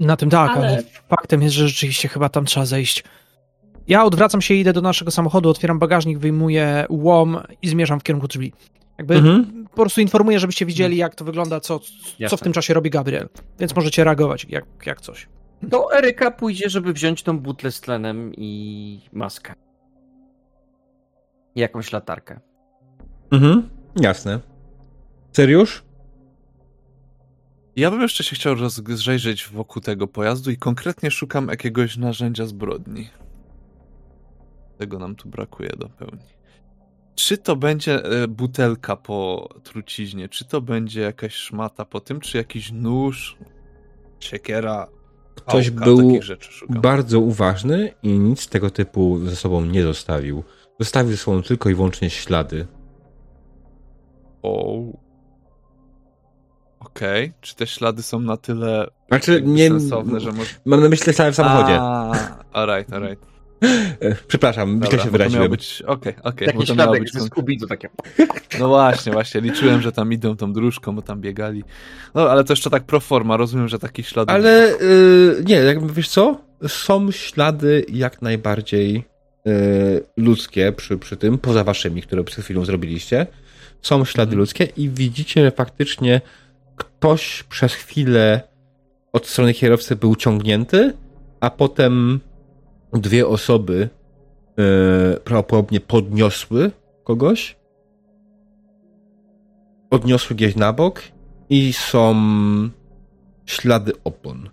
Na 0.00 0.16
tym 0.16 0.30
tak, 0.30 0.50
ale... 0.56 0.68
Ale- 0.68 0.82
faktem 1.08 1.42
jest, 1.42 1.54
że 1.54 1.68
rzeczywiście 1.68 2.08
chyba 2.08 2.28
tam 2.28 2.44
trzeba 2.44 2.66
zejść. 2.66 3.04
Ja 3.88 4.04
odwracam 4.04 4.40
się 4.42 4.54
i 4.54 4.60
idę 4.60 4.72
do 4.72 4.80
naszego 4.80 5.10
samochodu, 5.10 5.50
otwieram 5.50 5.78
bagażnik, 5.78 6.18
wyjmuję 6.18 6.86
łom 6.88 7.38
i 7.62 7.68
zmierzam 7.68 8.00
w 8.00 8.02
kierunku 8.02 8.28
drzwi. 8.28 8.52
Jakby 8.98 9.14
Mhm. 9.14 9.66
po 9.70 9.76
prostu 9.76 10.00
informuję, 10.00 10.38
żebyście 10.40 10.66
widzieli, 10.66 10.96
jak 10.96 11.14
to 11.14 11.24
wygląda, 11.24 11.60
co, 11.60 11.80
co 12.28 12.36
w 12.36 12.40
tym 12.40 12.52
czasie 12.52 12.74
robi 12.74 12.90
Gabriel. 12.90 13.28
Więc 13.58 13.76
możecie 13.76 14.04
reagować, 14.04 14.46
jak, 14.48 14.64
jak 14.86 15.00
coś. 15.00 15.28
To 15.70 15.96
Eryka 15.98 16.30
pójdzie, 16.30 16.70
żeby 16.70 16.92
wziąć 16.92 17.22
tą 17.22 17.38
butlę 17.38 17.70
z 17.72 17.80
tlenem 17.80 18.32
i 18.36 19.00
maskę. 19.12 19.54
I 21.54 21.60
jakąś 21.60 21.92
latarkę. 21.92 22.40
Mhm. 23.30 23.68
Jasne. 24.00 24.40
Seriusz? 25.32 25.82
Ja 27.76 27.90
bym 27.90 28.00
jeszcze 28.02 28.24
się 28.24 28.36
chciał 28.36 28.54
rozejrzeć 28.54 29.48
wokół 29.48 29.82
tego 29.82 30.06
pojazdu 30.06 30.50
i 30.50 30.56
konkretnie 30.56 31.10
szukam 31.10 31.48
jakiegoś 31.48 31.96
narzędzia 31.96 32.46
zbrodni. 32.46 33.08
Tego 34.78 34.98
nam 34.98 35.14
tu 35.14 35.28
brakuje 35.28 35.70
do 35.78 35.88
pełni. 35.88 36.22
Czy 37.14 37.38
to 37.38 37.56
będzie 37.56 38.04
e, 38.04 38.28
butelka 38.28 38.96
po 38.96 39.48
truciźnie, 39.62 40.28
czy 40.28 40.44
to 40.44 40.60
będzie 40.60 41.00
jakaś 41.00 41.34
szmata 41.34 41.84
po 41.84 42.00
tym, 42.00 42.20
czy 42.20 42.38
jakiś 42.38 42.72
nóż, 42.72 43.36
siekiera, 44.20 44.88
Ktoś 45.36 45.70
pałka, 45.70 45.84
był 45.86 46.20
bardzo 46.68 47.20
uważny 47.20 47.92
i 48.02 48.18
nic 48.18 48.48
tego 48.48 48.70
typu 48.70 49.18
ze 49.18 49.36
sobą 49.36 49.64
nie 49.64 49.82
zostawił. 49.82 50.44
Zostawił 50.80 51.10
ze 51.12 51.16
sobą 51.16 51.42
tylko 51.42 51.70
i 51.70 51.74
wyłącznie 51.74 52.10
ślady. 52.10 52.66
O. 54.42 54.78
Okej, 56.80 57.32
czy 57.40 57.56
te 57.56 57.66
ślady 57.66 58.02
są 58.02 58.20
na 58.20 58.36
tyle 58.36 58.86
Znaczy, 59.08 59.42
nie. 59.42 59.68
sensowne, 59.68 60.20
że 60.20 60.32
może... 60.32 60.50
Mam 60.64 60.80
na 60.80 60.88
myśli 60.88 61.12
ślady 61.12 61.32
w 61.32 61.34
samochodzie. 61.34 61.78
A, 61.80 62.12
alright, 62.52 62.92
alright. 62.92 63.35
E, 64.00 64.14
Przepraszam, 64.28 64.78
Dobra, 64.78 64.90
źle 64.90 65.04
się 65.04 65.10
wyraziłem. 65.10 65.50
być... 65.50 65.82
Okej, 65.86 66.14
okej. 66.22 66.46
Taki 66.46 66.58
bo 66.58 66.64
to 66.64 66.74
miało 66.74 66.94
śladek 66.96 67.44
być 67.44 67.68
takie. 67.68 67.88
No 68.60 68.68
właśnie, 68.68 69.12
właśnie. 69.12 69.40
Liczyłem, 69.40 69.82
że 69.82 69.92
tam 69.92 70.12
idą 70.12 70.36
tą 70.36 70.52
dróżką, 70.52 70.94
bo 70.96 71.02
tam 71.02 71.20
biegali. 71.20 71.64
No, 72.14 72.30
ale 72.30 72.44
to 72.44 72.52
jeszcze 72.52 72.70
tak 72.70 72.84
pro 72.84 73.00
forma. 73.00 73.36
Rozumiem, 73.36 73.68
że 73.68 73.78
takich 73.78 74.08
śladów... 74.08 74.34
Ale 74.34 74.72
y, 74.80 75.44
nie, 75.46 75.54
jakby 75.54 75.92
wiesz 75.92 76.08
co? 76.08 76.40
Są 76.68 77.10
ślady 77.10 77.84
jak 77.92 78.22
najbardziej 78.22 79.04
y, 79.46 80.02
ludzkie 80.16 80.72
przy, 80.72 80.98
przy 80.98 81.16
tym, 81.16 81.38
poza 81.38 81.64
waszymi, 81.64 82.02
które 82.02 82.24
przed 82.24 82.44
chwilą 82.44 82.64
zrobiliście. 82.64 83.26
Są 83.82 84.04
ślady 84.04 84.28
Mhm. 84.30 84.38
ludzkie 84.38 84.64
i 84.76 84.88
widzicie, 84.88 85.42
że 85.44 85.50
faktycznie 85.50 86.20
ktoś 86.76 87.42
przez 87.42 87.74
chwilę 87.74 88.40
od 89.12 89.26
strony 89.26 89.54
kierowcy 89.54 89.96
był 89.96 90.16
ciągnięty, 90.16 90.92
a 91.40 91.50
potem 91.50 92.20
dwie 92.92 93.26
osoby 93.26 93.88
y, 95.14 95.20
prawdopodobnie 95.20 95.80
podniosły 95.80 96.70
kogoś. 97.04 97.56
Podniosły 99.88 100.36
gdzieś 100.36 100.56
na 100.56 100.72
bok 100.72 101.02
i 101.50 101.72
są 101.72 102.14
ślady 103.46 103.92
opon. 104.04 104.50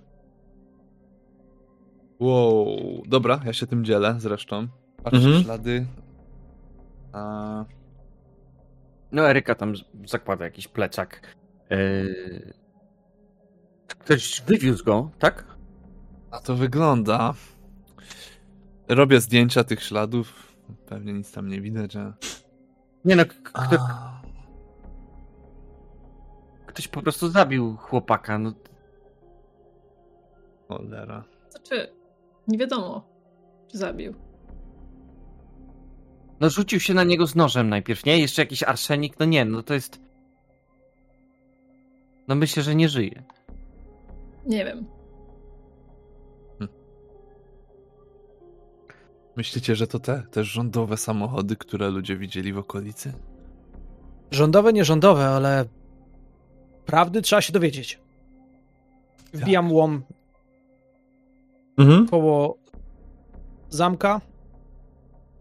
Wow, 2.19 2.77
dobra, 3.05 3.39
ja 3.45 3.53
się 3.53 3.67
tym 3.67 3.85
dzielę 3.85 4.15
zresztą. 4.17 4.67
Patrzę 5.03 5.17
Mhm. 5.19 5.43
ślady. 5.43 5.85
A, 7.13 7.65
No, 9.11 9.29
Eryka 9.29 9.55
tam 9.55 9.73
zakłada 10.07 10.45
jakiś 10.45 10.67
plecak. 10.67 11.21
Yy... 11.69 12.53
Ktoś 13.87 14.41
wywiózł 14.41 14.85
go, 14.85 15.09
tak? 15.19 15.45
a 16.31 16.39
to 16.39 16.55
wygląda. 16.55 17.33
Robię 18.87 19.21
zdjęcia 19.21 19.63
tych 19.63 19.83
śladów. 19.83 20.53
Pewnie 20.85 21.13
nic 21.13 21.31
tam 21.31 21.47
nie 21.47 21.61
widać, 21.61 21.95
a... 21.95 22.13
Nie 23.05 23.15
no, 23.15 23.23
kto, 23.25 23.61
a... 23.79 24.21
ktoś 26.65 26.87
po 26.87 27.01
prostu 27.01 27.29
zabił 27.29 27.77
chłopaka. 27.77 28.39
No, 28.39 28.53
Cholera. 30.67 31.23
Znaczy, 31.49 31.93
nie 32.47 32.57
wiadomo, 32.57 33.07
czy 33.71 33.77
zabił. 33.77 34.13
no 36.39 36.49
rzucił 36.49 36.79
się 36.79 36.93
na 36.93 37.03
niego 37.03 37.27
z 37.27 37.35
nożem 37.35 37.69
najpierw, 37.69 38.05
nie? 38.05 38.19
Jeszcze 38.19 38.41
jakiś 38.41 38.63
arszenik? 38.63 39.19
No 39.19 39.25
nie, 39.25 39.45
no 39.45 39.63
to 39.63 39.73
jest... 39.73 39.99
No 42.27 42.35
myślę, 42.35 42.63
że 42.63 42.75
nie 42.75 42.89
żyje. 42.89 43.23
Nie 44.45 44.65
wiem. 44.65 44.85
Myślicie, 49.35 49.75
że 49.75 49.87
to 49.87 49.99
te, 49.99 50.23
te 50.31 50.43
rządowe 50.43 50.97
samochody, 50.97 51.55
które 51.55 51.89
ludzie 51.89 52.17
widzieli 52.17 52.53
w 52.53 52.57
okolicy? 52.57 53.13
Rządowe, 54.31 54.73
nierządowe, 54.73 55.27
ale 55.27 55.65
prawdy 56.85 57.21
trzeba 57.21 57.41
się 57.41 57.53
dowiedzieć. 57.53 57.99
Wbijam 59.33 59.71
łom 59.71 60.03
Mhm. 61.77 62.07
koło 62.07 62.57
zamka. 63.69 64.21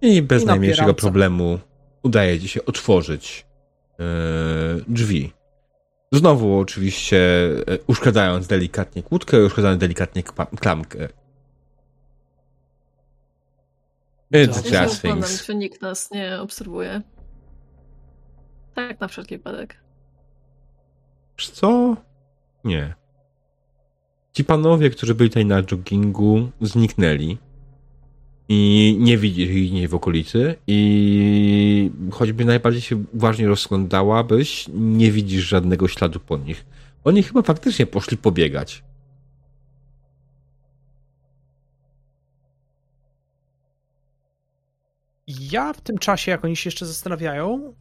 I 0.02 0.22
bez 0.22 0.42
I 0.42 0.46
na 0.46 0.52
najmniejszego 0.52 0.94
problemu 0.94 1.58
udaje 2.02 2.40
ci 2.40 2.48
się 2.48 2.64
otworzyć 2.64 3.46
e, 4.00 4.04
drzwi. 4.88 5.32
Znowu 6.12 6.58
oczywiście 6.58 7.18
e, 7.66 7.78
uszkadzając 7.86 8.46
delikatnie 8.46 9.02
kłódkę, 9.02 9.44
uszkadzając 9.44 9.80
delikatnie 9.80 10.22
klamkę. 10.60 11.08
It's. 14.32 14.72
Ja 14.72 14.82
just 14.84 15.02
things. 15.02 15.46
czy 15.46 15.54
nikt 15.54 15.82
nas 15.82 16.10
nie 16.10 16.40
obserwuje. 16.40 17.02
Tak, 18.74 19.00
na 19.00 19.08
wszelki 19.08 19.36
wypadek. 19.36 19.76
Wiesz 21.38 21.50
co? 21.50 21.96
Nie. 22.64 22.94
Ci 24.32 24.44
panowie, 24.44 24.90
którzy 24.90 25.14
byli 25.14 25.30
tutaj 25.30 25.46
na 25.46 25.62
joggingu, 25.70 26.50
zniknęli. 26.60 27.38
I 28.48 28.96
nie 29.00 29.18
widzisz 29.18 29.50
ich 29.50 29.72
nie 29.72 29.88
w 29.88 29.94
okolicy. 29.94 30.54
I 30.66 31.90
choćby 32.10 32.44
najbardziej 32.44 32.82
się 32.82 33.04
uważnie 33.14 33.48
rozglądałabyś, 33.48 34.66
nie 34.74 35.12
widzisz 35.12 35.44
żadnego 35.44 35.88
śladu 35.88 36.20
po 36.20 36.36
nich. 36.36 36.64
Oni 37.04 37.22
chyba 37.22 37.42
faktycznie 37.42 37.86
poszli 37.86 38.16
pobiegać. 38.16 38.84
Ja 45.52 45.72
w 45.72 45.80
tym 45.80 45.98
czasie, 45.98 46.30
jak 46.30 46.44
oni 46.44 46.56
się 46.56 46.68
jeszcze 46.68 46.86
zastanawiają, 46.86 47.74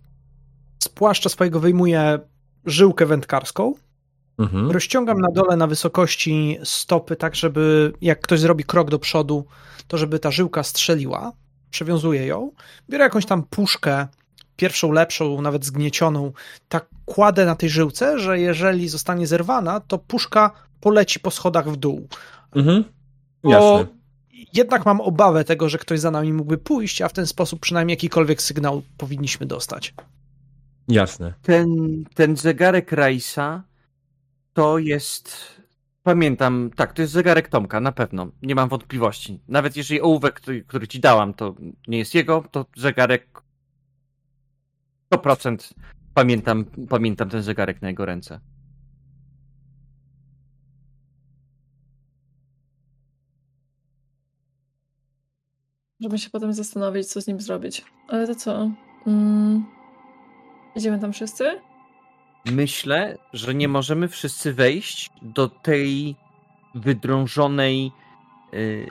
z 0.80 0.90
płaszcza 0.90 1.30
swojego 1.30 1.60
wyjmuję 1.60 2.20
żyłkę 2.66 3.06
wędkarską, 3.06 3.74
Mhm. 4.38 4.72
rozciągam 4.72 5.22
na 5.22 5.28
dole 5.32 5.58
na 5.58 5.68
wysokości 5.68 6.58
stopy, 6.64 7.16
tak 7.16 7.36
żeby 7.36 7.94
jak 8.02 8.22
ktoś 8.22 8.40
zrobi 8.40 8.64
krok 8.64 8.90
do 8.90 9.00
przodu, 9.00 9.46
to 9.88 9.98
żeby 9.98 10.20
ta 10.20 10.32
żyłka 10.32 10.64
strzeliła. 10.64 11.32
Przewiązuję 11.70 12.26
ją. 12.26 12.52
Biorę 12.90 13.04
jakąś 13.04 13.26
tam 13.26 13.44
puszkę, 13.44 14.08
pierwszą 14.56 14.92
lepszą, 14.92 15.42
nawet 15.42 15.66
zgniecioną, 15.66 16.32
tak 16.70 16.86
kładę 17.06 17.46
na 17.46 17.56
tej 17.56 17.70
żyłce, 17.70 18.20
że 18.20 18.40
jeżeli 18.40 18.90
zostanie 18.90 19.28
zerwana, 19.28 19.80
to 19.80 19.98
puszka 19.98 20.52
poleci 20.80 21.20
po 21.20 21.32
schodach 21.32 21.70
w 21.72 21.76
dół. 21.76 22.08
Mhm. 22.56 22.84
Jasne. 23.44 24.01
Jednak 24.54 24.86
mam 24.86 25.02
obawę 25.02 25.44
tego, 25.44 25.70
że 25.70 25.78
ktoś 25.78 26.00
za 26.00 26.12
nami 26.12 26.34
mógłby 26.34 26.58
pójść, 26.58 27.02
a 27.02 27.08
w 27.08 27.14
ten 27.14 27.28
sposób 27.28 27.60
przynajmniej 27.60 27.94
jakikolwiek 27.94 28.42
sygnał 28.42 28.82
powinniśmy 28.98 29.46
dostać. 29.46 29.94
Jasne. 30.88 31.34
Ten, 31.42 31.68
ten 32.16 32.38
zegarek 32.38 32.92
Raisa 32.92 33.64
to 34.54 34.78
jest. 34.78 35.62
Pamiętam, 36.04 36.72
tak, 36.76 36.94
to 36.94 37.02
jest 37.02 37.14
zegarek 37.14 37.48
Tomka, 37.48 37.80
na 37.80 37.92
pewno. 37.92 38.28
Nie 38.42 38.56
mam 38.56 38.70
wątpliwości. 38.70 39.40
Nawet 39.48 39.78
jeżeli 39.78 40.02
ołówek, 40.02 40.34
który, 40.34 40.64
który 40.64 40.88
ci 40.88 41.00
dałam, 41.00 41.34
to 41.34 41.56
nie 41.88 41.98
jest 41.98 42.16
jego, 42.16 42.44
to 42.52 42.66
zegarek 42.78 43.42
100% 45.12 45.74
pamiętam, 46.14 46.66
pamiętam 46.90 47.30
ten 47.30 47.44
zegarek 47.44 47.82
na 47.82 47.88
jego 47.88 48.06
ręce. 48.06 48.40
Żeby 56.02 56.18
się 56.18 56.30
potem 56.30 56.54
zastanowić, 56.54 57.08
co 57.08 57.22
z 57.22 57.28
nim 57.28 57.42
zrobić. 57.42 57.86
Ale 58.08 58.28
to 58.28 58.36
co? 58.36 58.70
Mm. 59.08 59.66
Idziemy 60.76 61.00
tam 61.00 61.14
wszyscy? 61.14 61.62
Myślę, 62.46 63.18
że 63.34 63.56
nie 63.56 63.68
możemy 63.68 64.08
wszyscy 64.08 64.54
wejść 64.54 65.10
do 65.22 65.48
tej 65.48 66.16
wydrążonej 66.76 67.92
y, 68.54 68.88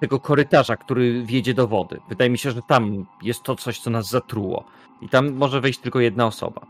tego 0.00 0.20
korytarza, 0.20 0.76
który 0.76 1.24
wiedzie 1.24 1.54
do 1.54 1.68
wody. 1.68 2.00
Wydaje 2.08 2.30
mi 2.30 2.38
się, 2.38 2.50
że 2.50 2.62
tam 2.62 3.06
jest 3.22 3.42
to 3.42 3.56
coś, 3.56 3.80
co 3.80 3.90
nas 3.90 4.10
zatruło. 4.10 4.64
I 5.02 5.08
tam 5.08 5.32
może 5.32 5.60
wejść 5.60 5.78
tylko 5.78 6.00
jedna 6.00 6.26
osoba. 6.26 6.66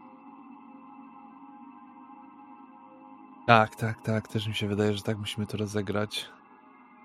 Tak, 3.46 3.76
tak, 3.76 4.02
tak. 4.02 4.28
Też 4.28 4.46
mi 4.46 4.54
się 4.54 4.68
wydaje, 4.68 4.94
że 4.94 5.02
tak 5.02 5.18
musimy 5.18 5.46
to 5.46 5.56
rozegrać. 5.56 6.26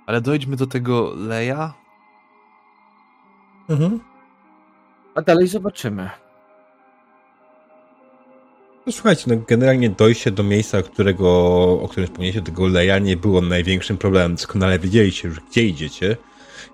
Ale 0.05 0.21
dojdźmy 0.21 0.55
do 0.55 0.67
tego 0.67 1.13
Leja. 1.15 1.73
Mhm. 3.69 3.99
A 5.15 5.21
dalej 5.21 5.47
zobaczymy. 5.47 6.09
No, 8.85 8.91
słuchajcie, 8.91 9.23
no 9.27 9.35
generalnie 9.47 9.89
dojście 9.89 10.31
do 10.31 10.43
miejsca, 10.43 10.81
którego, 10.81 11.29
o 11.81 11.87
którym 11.87 12.07
wspomnieliście, 12.07 12.41
tego 12.41 12.67
leja, 12.67 12.99
nie 12.99 13.17
było 13.17 13.41
największym 13.41 13.97
problemem. 13.97 14.35
Doskonale 14.35 14.79
wiedzieliście 14.79 15.27
już, 15.27 15.39
gdzie 15.39 15.63
idziecie. 15.63 16.17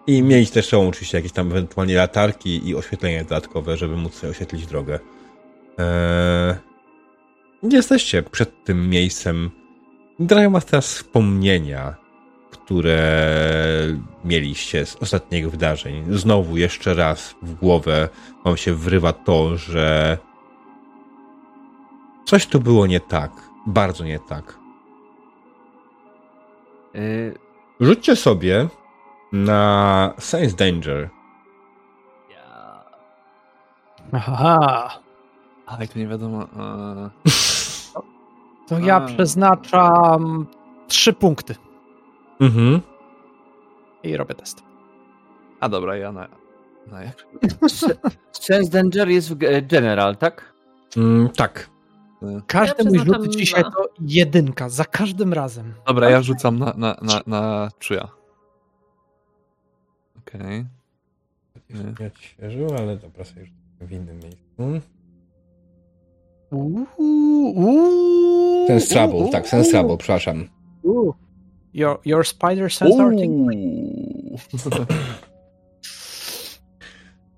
I 0.08 0.24
mieliście 0.24 0.54
też 0.54 0.68
są 0.68 0.88
oczywiście 0.88 1.18
jakieś 1.18 1.32
tam 1.32 1.52
ewentualnie 1.52 1.96
latarki 1.96 2.70
i 2.70 2.76
oświetlenie 2.76 3.24
dodatkowe, 3.24 3.78
żeby 3.78 3.98
móc 3.98 4.14
sobie 4.14 4.32
oświetlić 4.32 4.66
drogę. 4.66 5.00
Eee, 5.78 6.56
jesteście 7.64 8.24
przed 8.24 8.64
tym 8.64 8.90
miejscem. 8.90 9.52
Grają 10.20 10.52
was 10.52 10.66
teraz 10.66 10.88
wspomnienia, 10.88 11.96
które 12.66 13.00
mieliście 14.26 14.86
z 14.86 14.96
ostatniego 14.96 15.50
wydarzeń. 15.50 16.06
Znowu 16.10 16.58
jeszcze 16.58 16.94
raz 16.94 17.36
w 17.42 17.54
głowę 17.54 18.10
wam 18.46 18.58
się 18.58 18.74
wrywa 18.74 19.14
to, 19.14 19.58
że 19.58 20.18
Coś 22.26 22.48
tu 22.48 22.60
było 22.60 22.88
nie 22.88 23.00
tak. 23.00 23.32
Bardzo 23.68 24.04
nie 24.04 24.20
tak. 24.20 24.58
Y, 26.96 27.38
Rzućcie 27.80 28.16
sobie 28.16 28.68
na 29.32 30.14
Sense 30.20 30.56
Danger. 30.56 31.10
Aha, 34.14 34.90
A, 35.66 35.84
i 35.84 35.88
to 35.88 36.00
nie 36.00 36.08
wiadomo. 36.08 36.44
e, 36.44 37.10
to 38.68 38.80
ja 38.80 39.02
przeznaczam 39.02 40.46
trzy 40.88 41.14
punkty 41.14 41.56
Mhm. 42.40 42.82
i 44.04 44.18
robię 44.18 44.36
test. 44.36 44.64
A 45.60 45.70
dobra, 45.70 45.98
ja 45.98 46.12
na. 46.12 46.28
na 46.88 47.04
jak? 47.04 47.26
Sense 48.32 48.72
Danger 48.72 49.10
jest 49.10 49.34
w 49.34 49.44
e, 49.44 49.62
General, 49.62 50.18
tak? 50.18 50.54
Mm, 50.98 51.30
tak. 51.30 51.70
Każdy 52.48 52.84
Ja 52.84 52.90
mój 52.90 53.00
rzut 53.00 53.36
dzisiaj 53.36 53.62
dwa. 53.62 53.72
to 53.72 53.90
jedynka, 54.02 54.70
za 54.70 54.86
każdym 54.86 55.34
razem. 55.34 55.74
Dobra, 55.88 56.10
ja 56.10 56.22
rzucam 56.22 56.60
na, 56.60 56.74
na, 56.78 56.98
na, 57.02 57.22
na 57.28 57.70
czuja. 57.80 58.08
Okej. 60.18 60.66
Nie. 61.70 61.94
Nie 62.00 62.08
odświeżył, 62.08 62.68
ale 62.78 62.98
dobra, 62.98 63.24
sobie 63.26 63.46
w 63.82 63.92
innym 63.92 64.20
miejscu. 64.20 64.82
Uuu, 66.52 66.86
uuu, 66.98 68.68
Sense 68.68 68.88
Trouble, 68.88 69.30
tak, 69.32 69.48
Sense 69.48 69.66
uuu, 69.68 69.72
Trouble, 69.72 69.98
przepraszam. 69.98 70.48
uuu. 70.84 71.14
Your, 71.76 72.00
your 72.06 72.28
spider 72.28 72.72
sense. 72.72 72.94
Uuu. 72.94 73.50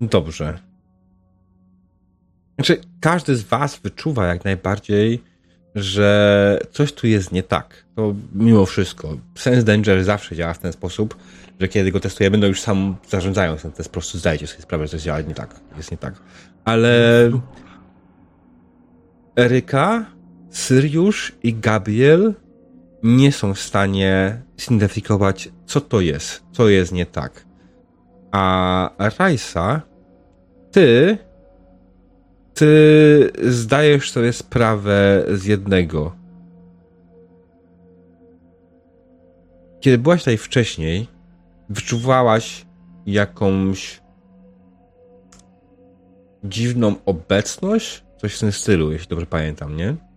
Dobrze. 0.00 0.58
Znaczy, 2.54 2.80
każdy 3.00 3.36
z 3.36 3.42
was 3.42 3.78
wyczuwa 3.78 4.26
jak 4.26 4.44
najbardziej, 4.44 5.22
że 5.74 6.60
coś 6.72 6.92
tu 6.92 7.06
jest 7.06 7.32
nie 7.32 7.42
tak. 7.42 7.84
To 7.96 8.14
mimo 8.34 8.66
wszystko. 8.66 9.16
Sense 9.34 9.62
Danger 9.62 10.04
zawsze 10.04 10.36
działa 10.36 10.54
w 10.54 10.58
ten 10.58 10.72
sposób, 10.72 11.16
że 11.60 11.68
kiedy 11.68 11.92
go 11.92 12.00
testujemy, 12.00 12.38
no 12.38 12.46
już 12.46 12.60
sam 12.60 12.96
zarządzając 13.08 13.62
ten 13.62 13.72
test, 13.72 13.88
po 13.88 13.92
prostu 13.92 14.18
zdajecie 14.18 14.46
sobie 14.46 14.62
sprawę, 14.62 14.86
że 14.86 14.90
coś 14.90 15.02
działa 15.02 15.20
nie 15.20 15.34
tak. 15.34 15.60
Jest 15.76 15.90
nie 15.90 15.96
tak. 15.96 16.14
Ale 16.64 17.30
Eryka, 19.36 20.06
Syriusz 20.50 21.32
i 21.42 21.54
Gabriel 21.54 22.34
nie 23.02 23.32
są 23.32 23.54
w 23.54 23.60
stanie 23.60 24.42
zidentyfikować, 24.56 25.48
co 25.66 25.80
to 25.80 26.00
jest, 26.00 26.42
co 26.52 26.68
jest 26.68 26.92
nie 26.92 27.06
tak. 27.06 27.44
A 28.30 28.90
Rajsa, 29.18 29.82
ty, 30.70 31.18
ty 32.54 33.32
zdajesz 33.42 34.10
sobie 34.10 34.32
sprawę 34.32 35.24
z 35.32 35.44
jednego. 35.44 36.16
Kiedy 39.80 39.98
byłaś 39.98 40.20
tutaj 40.20 40.36
wcześniej, 40.36 41.08
wyczuwałaś 41.68 42.66
jakąś 43.06 44.00
dziwną 46.44 46.94
obecność, 47.06 48.04
coś 48.16 48.36
w 48.36 48.40
tym 48.40 48.52
stylu, 48.52 48.92
jeśli 48.92 49.08
dobrze 49.08 49.26
pamiętam, 49.26 49.76
nie? 49.76 50.07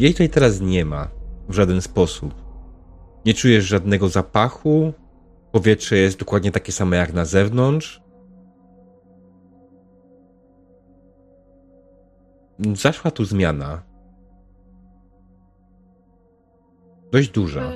Jej 0.00 0.12
tutaj 0.12 0.28
teraz 0.30 0.60
nie 0.60 0.84
ma 0.84 1.08
w 1.48 1.52
żaden 1.54 1.82
sposób. 1.82 2.34
Nie 3.26 3.34
czujesz 3.34 3.64
żadnego 3.64 4.08
zapachu. 4.08 4.92
Powietrze 5.52 5.96
jest 5.96 6.18
dokładnie 6.18 6.50
takie 6.50 6.72
same 6.72 6.96
jak 6.96 7.12
na 7.12 7.24
zewnątrz. 7.24 8.02
Zaszła 12.74 13.10
tu 13.10 13.24
zmiana. 13.24 13.82
Dość 17.12 17.30
duża. 17.30 17.72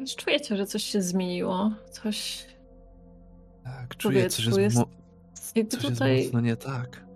Już 0.00 0.16
czujecie, 0.16 0.56
że 0.56 0.66
coś 0.66 0.82
się 0.82 1.02
zmieniło. 1.02 1.70
Coś. 1.90 2.46
Tak, 3.64 3.96
czuję, 3.96 4.28
coś 4.30 4.46
jest, 4.46 4.58
jest... 4.58 4.76
mo- 4.76 4.86
Jakby 5.54 5.76
coś 5.76 5.90
tutaj. 5.90 6.16
jest 6.16 6.26
mocno 6.26 6.40
nie 6.40 6.56
tak. 6.56 7.06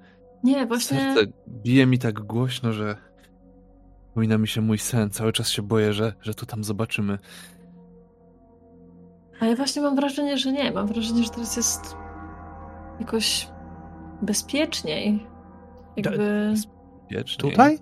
Nie, 0.44 0.66
właśnie. 0.66 0.98
Serce 0.98 1.32
bije 1.48 1.86
mi 1.86 1.98
tak 1.98 2.20
głośno, 2.20 2.72
że 2.72 3.09
przypomina 4.10 4.38
mi 4.38 4.48
się 4.48 4.60
mój 4.60 4.78
sen. 4.78 5.10
Cały 5.10 5.32
czas 5.32 5.48
się 5.48 5.62
boję, 5.62 5.92
że, 5.92 6.12
że 6.20 6.34
to 6.34 6.46
tam 6.46 6.64
zobaczymy. 6.64 7.18
A 9.40 9.46
ja 9.46 9.56
właśnie 9.56 9.82
mam 9.82 9.96
wrażenie, 9.96 10.38
że 10.38 10.52
nie. 10.52 10.72
Mam 10.72 10.86
wrażenie, 10.86 11.22
że 11.22 11.30
teraz 11.30 11.56
jest 11.56 11.96
jakoś 13.00 13.48
bezpieczniej. 14.22 15.26
Jakby 15.96 16.54
Wiecznie. 17.10 17.50
Tutaj? 17.50 17.78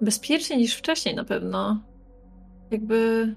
bezpieczniej 0.00 0.58
niż 0.58 0.76
wcześniej 0.76 1.14
na 1.14 1.24
pewno. 1.24 1.82
Jakby. 2.70 3.34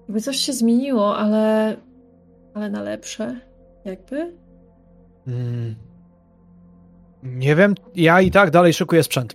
Jakby 0.00 0.20
coś 0.20 0.36
się 0.36 0.52
zmieniło, 0.52 1.16
ale. 1.16 1.76
Ale 2.54 2.70
na 2.70 2.82
lepsze. 2.82 3.40
Jakby. 3.84 4.36
Mm. 5.26 5.74
Nie 7.22 7.56
wiem, 7.56 7.74
ja 7.94 8.20
i 8.20 8.30
tak 8.30 8.50
dalej 8.50 8.72
szykuję 8.72 9.02
sprzęt. 9.02 9.34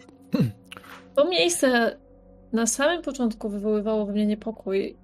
To 1.15 1.29
miejsce 1.29 1.97
na 2.53 2.65
samym 2.65 3.01
początku 3.01 3.49
wywoływało 3.49 4.05
we 4.05 4.11
mnie 4.11 4.25
niepokój. 4.25 4.97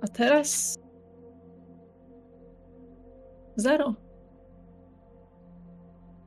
A 0.00 0.08
teraz. 0.08 0.78
Zero. 3.56 3.94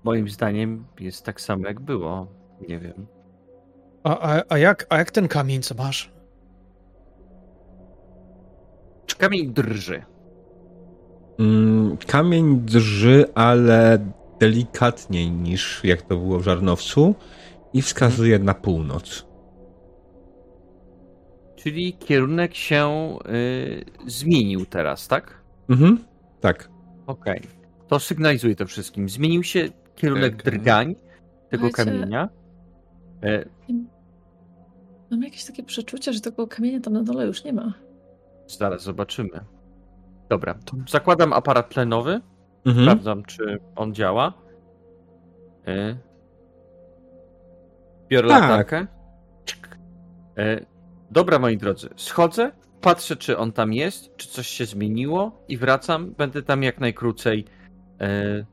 Moim 0.04 0.30
zdaniem 0.30 0.86
jest 1.00 1.26
tak 1.26 1.42
samo 1.42 1.68
jak 1.68 1.80
było. 1.80 2.28
Nie 2.70 2.80
wiem. 2.80 3.08
A, 4.04 4.20
a, 4.20 4.42
a, 4.50 4.58
jak, 4.58 4.86
a 4.90 4.98
jak 4.98 5.12
ten 5.12 5.28
kamień, 5.28 5.62
co 5.62 5.76
masz? 5.76 6.12
Czy 9.06 9.18
kamień 9.18 9.54
drży? 9.54 10.04
Mm, 11.40 11.98
kamień 12.08 12.60
drży, 12.60 13.26
ale 13.36 14.00
delikatniej 14.40 15.32
niż 15.32 15.82
jak 15.84 16.02
to 16.02 16.18
było 16.18 16.40
w 16.40 16.44
Żarnowcu 16.44 17.16
i 17.74 17.82
wskazuje 17.82 18.40
na 18.40 18.54
północ. 18.54 19.28
Czyli 21.56 21.94
kierunek 21.94 22.56
się 22.56 23.18
y, 23.30 23.86
zmienił 24.08 24.66
teraz, 24.66 25.08
tak? 25.08 25.42
Mhm, 25.70 26.00
tak. 26.42 26.70
Okej. 27.08 27.42
To 27.88 28.00
sygnalizuje 28.00 28.56
to 28.56 28.66
wszystkim. 28.66 29.10
Zmienił 29.10 29.44
się 29.44 29.70
kierunek 29.96 30.34
Okej. 30.34 30.46
drgań 30.46 30.96
tego 31.50 31.68
Słuchajcie, 31.68 31.92
kamienia. 31.92 32.30
E, 33.24 33.46
Mam 35.12 35.24
jakieś 35.24 35.46
takie 35.46 35.64
przeczucie, 35.64 36.14
że 36.14 36.22
tego 36.22 36.48
kamienia 36.48 36.80
tam 36.80 36.94
na 36.94 37.04
dole 37.04 37.26
już 37.26 37.44
nie 37.44 37.54
ma. 37.54 37.74
zaraz 38.48 38.84
zobaczymy. 38.84 39.40
Dobra, 40.30 40.54
to 40.54 40.78
zakładam 40.90 41.34
aparat 41.34 41.70
tlenowy. 41.70 42.22
Mhm. 42.68 42.86
Sprawdzam, 42.86 43.24
czy 43.24 43.60
on 43.76 43.94
działa. 43.94 44.34
E, 45.68 45.98
biorę 48.10 48.28
Tak. 48.28 48.42
latarkę. 48.42 48.88
E, 50.38 50.66
dobra, 51.12 51.40
moi 51.40 51.58
drodzy, 51.58 51.90
schodzę, 51.96 52.52
patrzę, 52.82 53.16
czy 53.16 53.38
on 53.38 53.52
tam 53.52 53.74
jest, 53.74 54.16
czy 54.16 54.28
coś 54.28 54.48
się 54.48 54.66
zmieniło 54.66 55.44
i 55.48 55.58
wracam. 55.58 56.14
Będę 56.18 56.44
tam 56.44 56.64
jak 56.64 56.80
najkrócej. 56.80 57.46
E, 58.02 58.46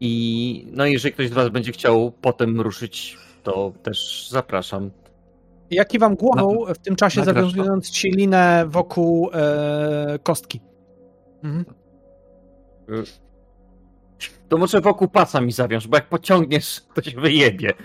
I 0.00 0.66
no, 0.72 0.86
jeżeli 0.86 1.14
ktoś 1.14 1.28
z 1.28 1.32
Was 1.32 1.48
będzie 1.48 1.72
chciał 1.72 2.12
potem 2.20 2.60
ruszyć, 2.60 3.18
to 3.42 3.72
też 3.82 4.28
zapraszam. 4.30 4.90
Ja 5.70 5.84
kiwam 5.84 6.14
głową, 6.14 6.64
w 6.74 6.78
tym 6.78 6.96
czasie 6.96 7.24
zawiązując 7.24 7.90
ci 7.90 8.10
linę 8.10 8.64
wokół 8.68 9.30
e, 9.34 10.18
kostki. 10.22 10.60
Mhm. 11.44 11.64
To 14.48 14.58
może 14.58 14.80
wokół 14.80 15.08
pasa 15.08 15.40
mi 15.40 15.52
zawiąż, 15.52 15.86
bo 15.86 15.96
jak 15.96 16.08
pociągniesz, 16.08 16.80
to 16.94 17.02
się 17.02 17.20
wyjebie. 17.20 17.72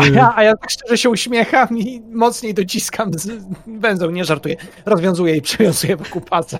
A 0.00 0.06
ja, 0.06 0.32
a 0.36 0.42
ja 0.42 0.56
tak 0.56 0.70
szczerze 0.70 0.98
się 0.98 1.10
uśmiecham 1.10 1.78
i 1.78 2.00
mocniej 2.00 2.54
dociskam 2.54 3.18
z 3.18 3.30
węzeł, 3.66 4.10
nie 4.10 4.24
żartuję. 4.24 4.56
Rozwiązuję 4.86 5.36
i 5.36 5.42
przywiązuję 5.42 5.96
wokół 5.96 6.22
pasa. 6.22 6.58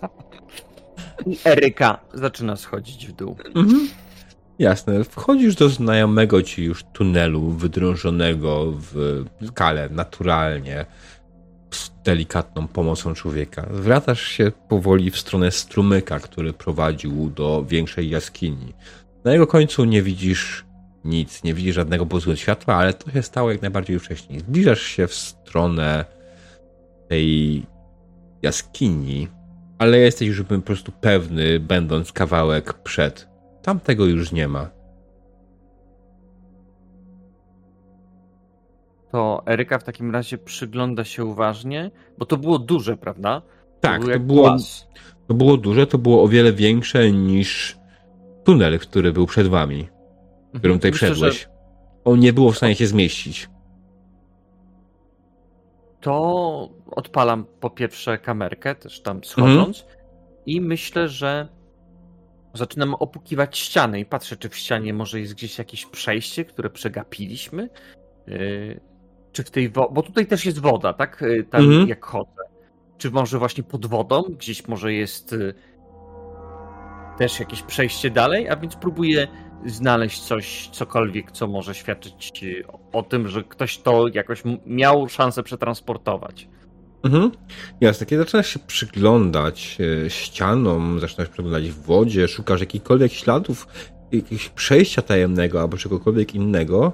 I 1.26 1.38
Eryka 1.44 2.00
zaczyna 2.14 2.56
schodzić 2.56 3.06
w 3.06 3.12
dół. 3.12 3.36
Mhm. 3.54 3.88
Jasne. 4.58 5.04
Wchodzisz 5.04 5.54
do 5.54 5.68
znajomego 5.68 6.42
ci 6.42 6.64
już 6.64 6.84
tunelu 6.84 7.50
wydrążonego 7.50 8.72
w 8.72 9.24
skale 9.46 9.88
naturalnie 9.88 10.86
delikatną 12.04 12.68
pomocą 12.68 13.14
człowieka. 13.14 13.68
Zwracasz 13.74 14.22
się 14.22 14.52
powoli 14.68 15.10
w 15.10 15.18
stronę 15.18 15.50
strumyka, 15.50 16.20
który 16.20 16.52
prowadził 16.52 17.30
do 17.30 17.64
większej 17.68 18.10
jaskini. 18.10 18.72
Na 19.24 19.32
jego 19.32 19.46
końcu 19.46 19.84
nie 19.84 20.02
widzisz 20.02 20.64
nic, 21.04 21.44
nie 21.44 21.54
widzisz 21.54 21.74
żadnego 21.74 22.06
błysku 22.06 22.36
światła, 22.36 22.74
ale 22.74 22.94
to 22.94 23.10
się 23.10 23.22
stało 23.22 23.52
jak 23.52 23.62
najbardziej 23.62 23.98
wcześniej. 23.98 24.40
Zbliżasz 24.40 24.82
się 24.82 25.06
w 25.06 25.14
stronę 25.14 26.04
tej 27.08 27.62
jaskini, 28.42 29.28
ale 29.78 29.98
jesteś 29.98 30.28
już 30.28 30.42
po 30.42 30.58
prostu 30.58 30.92
pewny, 30.92 31.60
będąc 31.60 32.12
kawałek 32.12 32.74
przed. 32.74 33.28
Tam 33.62 33.80
tego 33.80 34.06
już 34.06 34.32
nie 34.32 34.48
ma. 34.48 34.77
To 39.12 39.42
Eryka 39.46 39.78
w 39.78 39.84
takim 39.84 40.10
razie 40.10 40.38
przygląda 40.38 41.04
się 41.04 41.24
uważnie, 41.24 41.90
bo 42.18 42.26
to 42.26 42.36
było 42.36 42.58
duże, 42.58 42.96
prawda? 42.96 43.42
Tak, 43.80 44.02
to 44.04 44.20
było, 44.20 44.42
głaz. 44.42 44.88
to 45.28 45.34
było 45.34 45.56
duże, 45.56 45.86
to 45.86 45.98
było 45.98 46.22
o 46.22 46.28
wiele 46.28 46.52
większe 46.52 47.12
niż 47.12 47.78
tunel, 48.44 48.78
który 48.78 49.12
był 49.12 49.26
przed 49.26 49.46
wami, 49.46 49.88
którym 50.54 50.76
tutaj 50.76 50.90
Myślę, 50.90 51.10
wszedłeś. 51.10 51.42
że 51.42 51.48
On 52.04 52.20
nie 52.20 52.32
było 52.32 52.52
w 52.52 52.56
stanie 52.56 52.74
się 52.74 52.86
zmieścić. 52.86 53.48
To 56.00 56.68
odpalam 56.90 57.44
po 57.60 57.70
pierwsze 57.70 58.18
kamerkę, 58.18 58.74
też 58.74 59.00
tam 59.00 59.24
schodząc, 59.24 59.86
i 60.46 60.60
myślę, 60.60 61.08
że 61.08 61.48
zaczynam 62.54 62.94
opukiwać 62.94 63.58
ściany 63.58 64.00
i 64.00 64.04
patrzę, 64.04 64.36
czy 64.36 64.48
w 64.48 64.56
ścianie 64.56 64.94
może 64.94 65.20
jest 65.20 65.34
gdzieś 65.34 65.58
jakieś 65.58 65.86
przejście, 65.86 66.44
które 66.44 66.70
przegapiliśmy. 66.70 67.68
Czy 69.38 69.44
w 69.44 69.50
tej 69.50 69.68
wo- 69.70 69.90
bo 69.92 70.02
tutaj 70.02 70.26
też 70.26 70.46
jest 70.46 70.58
woda, 70.58 70.92
tak? 70.92 71.18
Yy, 71.20 71.44
Tam 71.44 71.64
Mhm. 71.64 71.88
jak 71.88 72.04
chodzę. 72.04 72.42
Czy 72.98 73.10
może 73.10 73.38
właśnie 73.38 73.64
pod 73.64 73.86
wodą, 73.86 74.22
gdzieś 74.22 74.68
może 74.68 74.92
jest 74.92 75.32
yy, 75.32 75.54
też 77.18 77.40
jakieś 77.40 77.62
przejście 77.62 78.10
dalej, 78.10 78.48
a 78.48 78.56
więc 78.56 78.76
próbuję 78.76 79.28
znaleźć 79.66 80.20
coś, 80.20 80.68
cokolwiek, 80.72 81.32
co 81.32 81.46
może 81.46 81.74
świadczyć 81.74 82.42
yy, 82.42 82.64
o- 82.92 83.02
tym, 83.02 83.28
że 83.28 83.42
ktoś 83.44 83.78
to 83.78 84.08
jakoś 84.14 84.42
miał 84.66 85.08
szansę 85.08 85.42
przetransportować. 85.42 86.48
Mhm. 87.04 87.30
Jasne, 87.80 88.06
kiedy 88.06 88.22
zaczynasz 88.22 88.46
się 88.48 88.58
przyglądać 88.58 89.78
ścianom, 90.08 91.00
zaczynasz 91.00 91.28
przyglądać 91.28 91.68
w 91.70 91.82
wodzie, 91.82 92.28
szukasz 92.28 92.60
jakichkolwiek 92.60 93.12
śladów, 93.12 93.66
jakiegoś 94.12 94.48
przejścia 94.48 95.02
tajemnego 95.02 95.60
albo 95.60 95.76
czegokolwiek 95.76 96.34
innego, 96.34 96.92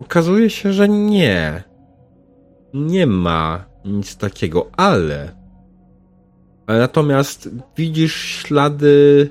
okazuje 0.00 0.50
się, 0.50 0.72
że 0.72 0.88
nie. 0.88 1.62
Nie 2.74 3.06
ma 3.06 3.64
nic 3.84 4.16
takiego, 4.16 4.70
ale. 4.76 5.36
natomiast 6.66 7.48
widzisz 7.76 8.14
ślady 8.14 9.30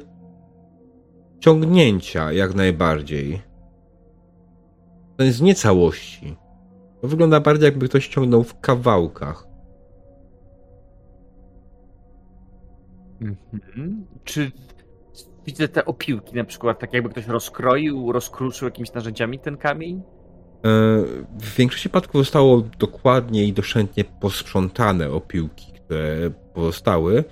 ciągnięcia 1.39 2.31
jak 2.31 2.55
najbardziej. 2.55 3.41
To 5.17 5.23
jest 5.23 5.41
nie 5.41 5.55
całości. 5.55 6.37
To 7.01 7.07
wygląda 7.07 7.39
bardziej 7.39 7.65
jakby 7.65 7.89
ktoś 7.89 8.07
ciągnął 8.07 8.43
w 8.43 8.59
kawałkach. 8.59 9.47
Mhm. 13.21 14.05
Czy 14.23 14.51
widzę 15.45 15.67
te 15.67 15.85
opiłki 15.85 16.35
na 16.35 16.43
przykład, 16.43 16.79
tak 16.79 16.93
jakby 16.93 17.09
ktoś 17.09 17.27
rozkroił, 17.27 18.11
rozkruszył 18.11 18.67
jakimiś 18.67 18.93
narzędziami 18.93 19.39
ten 19.39 19.57
kamień? 19.57 20.03
E, 20.57 20.69
w 21.39 21.55
większości 21.57 21.89
przypadków 21.89 22.21
zostało 22.21 22.63
dokładnie 22.79 23.43
i 23.45 23.53
doszczętnie 23.53 24.03
posprzątane 24.03 25.11
opiłki, 25.11 25.71
które 25.71 26.31
pozostały, 26.53 27.23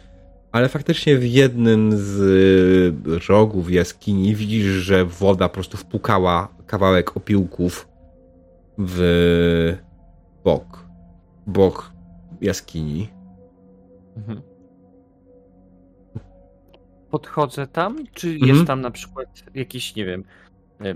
ale 0.52 0.70
faktycznie 0.70 1.18
w 1.18 1.26
jednym 1.26 1.92
z 1.98 3.30
rogów 3.30 3.72
jaskini 3.72 4.36
widzisz, 4.36 4.66
że 4.66 5.06
woda 5.06 5.50
po 5.50 5.54
prostu 5.54 5.78
wpukała 5.78 6.48
kawałek 6.68 7.18
opiłków 7.18 7.88
w 8.78 9.78
bok, 10.44 10.86
bok 11.48 11.92
jaskini. 12.42 13.08
Mhm. 14.18 14.42
Podchodzę 17.12 17.68
tam, 17.68 18.04
czy 18.14 18.30
Mhm. 18.30 18.56
jest 18.56 18.68
tam 18.68 18.82
na 18.82 18.92
przykład 18.92 19.28
jakiś, 19.56 19.96
nie 19.96 20.06
wiem, 20.06 20.24
e, 20.82 20.94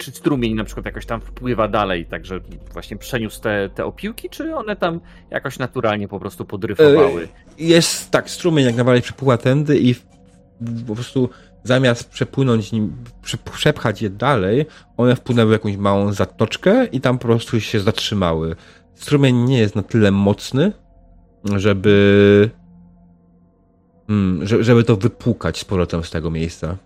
czy 0.00 0.10
strumień 0.10 0.54
na 0.54 0.64
przykład 0.64 0.86
jakoś 0.86 1.06
tam 1.06 1.20
wpływa 1.20 1.68
dalej, 1.68 2.06
także 2.06 2.40
właśnie 2.72 2.96
przeniósł 2.96 3.40
te, 3.40 3.70
te 3.74 3.84
opiłki, 3.84 4.30
czy 4.30 4.56
one 4.56 4.76
tam 4.76 5.00
jakoś 5.30 5.58
naturalnie 5.58 6.08
po 6.08 6.20
prostu 6.20 6.44
podryfowały? 6.44 7.28
Jest 7.58 8.10
tak, 8.10 8.30
strumień 8.30 8.66
jak 8.66 8.76
najbardziej 8.76 9.02
przepływa 9.02 9.36
tędy 9.36 9.78
i 9.80 9.94
po 10.86 10.94
prostu 10.94 11.28
zamiast 11.64 12.10
przepłynąć 12.10 12.72
nim, 12.72 12.96
prze- 13.22 13.38
przepchać 13.52 14.02
je 14.02 14.10
dalej, 14.10 14.66
one 14.96 15.16
wpłynęły 15.16 15.48
w 15.48 15.52
jakąś 15.52 15.76
małą 15.76 16.12
zatoczkę 16.12 16.86
i 16.86 17.00
tam 17.00 17.18
po 17.18 17.28
prostu 17.28 17.60
się 17.60 17.80
zatrzymały. 17.80 18.56
Strumień 18.94 19.36
nie 19.36 19.58
jest 19.58 19.76
na 19.76 19.82
tyle 19.82 20.10
mocny, 20.10 20.72
żeby 21.56 22.50
mm, 24.08 24.46
że- 24.46 24.64
żeby 24.64 24.84
to 24.84 24.96
wypłukać 24.96 25.58
z 25.58 25.64
powrotem 25.64 26.04
z 26.04 26.10
tego 26.10 26.30
miejsca. 26.30 26.76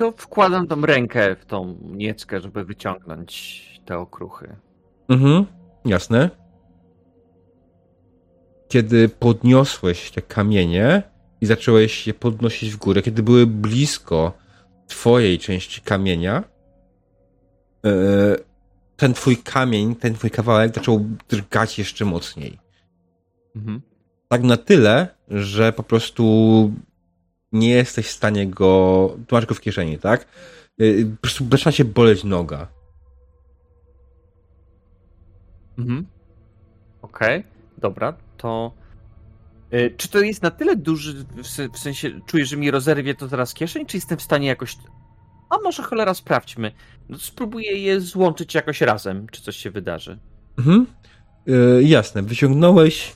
To 0.00 0.12
wkładam 0.16 0.66
tą 0.66 0.80
rękę 0.80 1.36
w 1.36 1.46
tą 1.46 1.78
nieckę, 1.82 2.40
żeby 2.40 2.64
wyciągnąć 2.64 3.62
te 3.84 3.98
okruchy. 3.98 4.56
Mhm, 5.08 5.46
jasne. 5.84 6.30
Kiedy 8.68 9.08
podniosłeś 9.08 10.10
te 10.10 10.22
kamienie 10.22 11.02
i 11.40 11.46
zacząłeś 11.46 12.06
je 12.06 12.14
podnosić 12.14 12.70
w 12.70 12.76
górę, 12.76 13.02
kiedy 13.02 13.22
były 13.22 13.46
blisko 13.46 14.32
twojej 14.86 15.38
części 15.38 15.80
kamienia, 15.80 16.44
e, 17.86 17.90
ten 18.96 19.14
twój 19.14 19.36
kamień, 19.36 19.96
ten 19.96 20.14
twój 20.14 20.30
kawałek 20.30 20.74
zaczął 20.74 21.06
drgać 21.28 21.78
jeszcze 21.78 22.04
mocniej. 22.04 22.58
Mhm. 23.56 23.80
Tak 24.28 24.42
na 24.42 24.56
tyle, 24.56 25.08
że 25.28 25.72
po 25.72 25.82
prostu 25.82 26.72
nie 27.52 27.70
jesteś 27.70 28.06
w 28.06 28.10
stanie 28.12 28.46
go. 28.46 29.16
Tu 29.26 29.34
masz 29.34 29.46
go 29.46 29.54
w 29.54 29.60
kieszeni, 29.60 29.98
tak? 29.98 30.20
E, 30.80 30.84
Po 31.04 31.16
prostu 31.22 31.44
zaczyna 31.50 31.72
się 31.72 31.84
boleć 31.84 32.24
noga. 32.24 32.68
Mhm. 35.78 36.06
Okej, 37.02 37.44
dobra, 37.78 38.12
to. 38.36 38.72
y, 39.72 39.94
Czy 39.96 40.08
to 40.08 40.20
jest 40.20 40.42
na 40.42 40.50
tyle 40.50 40.76
duży, 40.76 41.24
w 41.42 41.46
se- 41.46 41.68
w 41.68 41.78
sensie 41.78 42.20
czuję, 42.26 42.46
że 42.46 42.56
mi 42.56 42.70
rozerwie 42.70 43.14
to 43.14 43.28
zaraz 43.28 43.54
kieszeń, 43.54 43.86
czy 43.86 43.96
jestem 43.96 44.18
w 44.18 44.22
stanie 44.22 44.46
jakoś. 44.48 44.76
A 45.50 45.58
może 45.62 45.82
cholera 45.82 46.14
sprawdźmy. 46.14 46.72
No, 47.08 47.18
spróbuję 47.18 47.72
je 47.78 48.00
złączyć 48.00 48.54
jakoś 48.54 48.80
razem, 48.80 49.26
czy 49.32 49.42
coś 49.42 49.56
się 49.56 49.70
wydarzy. 49.70 50.18
Mhm. 50.58 50.86
E, 51.48 51.82
jasne, 51.82 52.22
wyciągnąłeś 52.22 53.12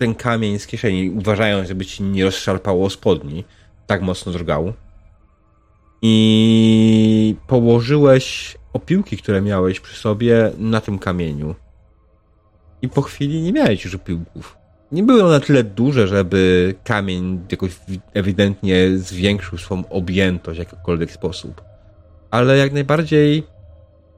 ten 0.00 0.14
kamień 0.14 0.58
z 0.58 0.66
kieszeni, 0.66 1.10
uważając, 1.10 1.68
żeby 1.68 1.86
ci 1.86 2.02
nie 2.02 2.24
rozszarpało 2.24 2.90
spodni. 2.90 3.44
Tak 3.86 4.02
mocno 4.02 4.32
drgał. 4.32 4.72
I 6.02 7.36
położyłeś 7.46 8.56
opiłki, 8.72 9.16
które 9.16 9.42
miałeś 9.42 9.80
przy 9.80 10.00
sobie, 10.00 10.52
na 10.58 10.80
tym 10.80 10.98
kamieniu. 10.98 11.54
I 12.82 12.88
po 12.88 13.02
chwili 13.02 13.42
nie 13.42 13.52
miałeś 13.52 13.84
już 13.84 13.94
opiłków. 13.94 14.56
Nie 14.92 15.02
były 15.02 15.24
one 15.24 15.30
na 15.34 15.40
tyle 15.40 15.64
duże, 15.64 16.08
żeby 16.08 16.74
kamień 16.84 17.40
jakoś 17.50 17.70
wi- 17.88 18.00
ewidentnie 18.14 18.98
zwiększył 18.98 19.58
swą 19.58 19.88
objętość 19.90 20.56
w 20.56 20.64
jakikolwiek 20.64 21.10
sposób. 21.10 21.62
Ale 22.30 22.56
jak 22.56 22.72
najbardziej 22.72 23.42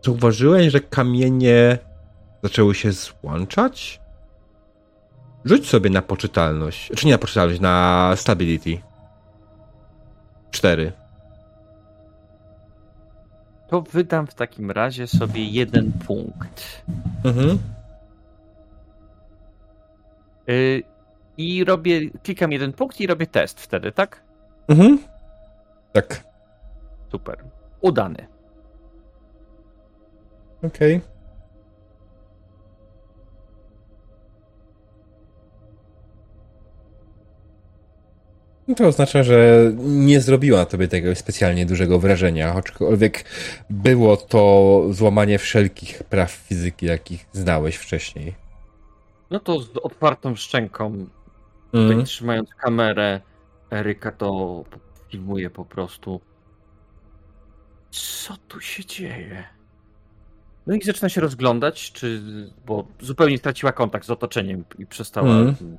zauważyłeś, 0.05 0.73
że 0.73 0.81
kamienie 0.81 1.78
zaczęły 2.43 2.75
się 2.75 2.93
złączać? 2.93 4.02
Rzuć 5.45 5.69
sobie 5.69 5.91
na 5.91 6.03
poczytalność. 6.03 6.93
Czy 6.97 7.07
nie 7.07 7.12
na 7.12 7.19
poczytalność, 7.19 7.61
na 7.61 8.12
stability. 8.17 8.79
Cztery. 10.51 10.93
To 13.69 13.83
wydam 13.83 14.27
w 14.27 14.35
takim 14.35 14.71
razie 14.71 15.07
sobie 15.07 15.45
jeden 15.45 15.93
punkt. 16.07 16.83
Mhm. 17.25 17.59
Y, 20.49 20.83
I 21.37 21.65
robię, 21.65 22.11
klikam 22.11 22.53
jeden 22.53 22.73
punkt 22.73 23.01
i 23.01 23.07
robię 23.07 23.27
test 23.27 23.61
wtedy, 23.61 23.93
tak? 23.93 24.23
Mhm. 24.69 24.99
Tak. 25.93 26.25
Super. 27.11 27.45
Udany. 27.81 28.27
Okej. 30.62 31.01
No 31.05 31.11
To 38.76 38.86
oznacza, 38.86 39.23
że 39.23 39.70
nie 39.78 40.20
zrobiła 40.20 40.59
na 40.59 40.65
tobie 40.65 40.89
tego 40.89 41.15
specjalnie 41.15 41.67
dużego 41.67 41.99
wrażenia, 41.99 42.55
aczkolwiek 42.55 43.25
było 43.70 44.17
to 44.17 44.83
złamanie 44.91 45.39
wszelkich 45.39 46.02
praw 46.02 46.31
fizyki, 46.31 46.86
jakich 46.86 47.26
znałeś 47.33 47.76
wcześniej. 47.76 48.34
No 49.31 49.41
to 49.41 49.60
z 49.60 49.76
otwartą 49.83 50.36
szczęką. 50.36 51.07
Tutaj 51.73 52.05
trzymając 52.05 52.51
kamerę, 52.55 53.20
Eryka 53.70 54.12
to 54.12 54.65
filmuje 55.09 55.51
po 55.51 55.65
prostu. 55.65 56.20
Co 57.91 58.36
tu 58.49 58.60
się 58.60 58.84
dzieje? 58.84 59.44
No 60.67 60.75
i 60.75 60.83
zaczyna 60.83 61.09
się 61.09 61.20
rozglądać, 61.20 61.92
czy. 61.92 62.23
bo 62.67 62.86
zupełnie 63.01 63.39
straciła 63.39 63.73
kontakt 63.73 64.07
z 64.07 64.10
otoczeniem 64.10 64.65
i 64.78 64.86
przestała 64.86 65.28
Mhm. 65.28 65.78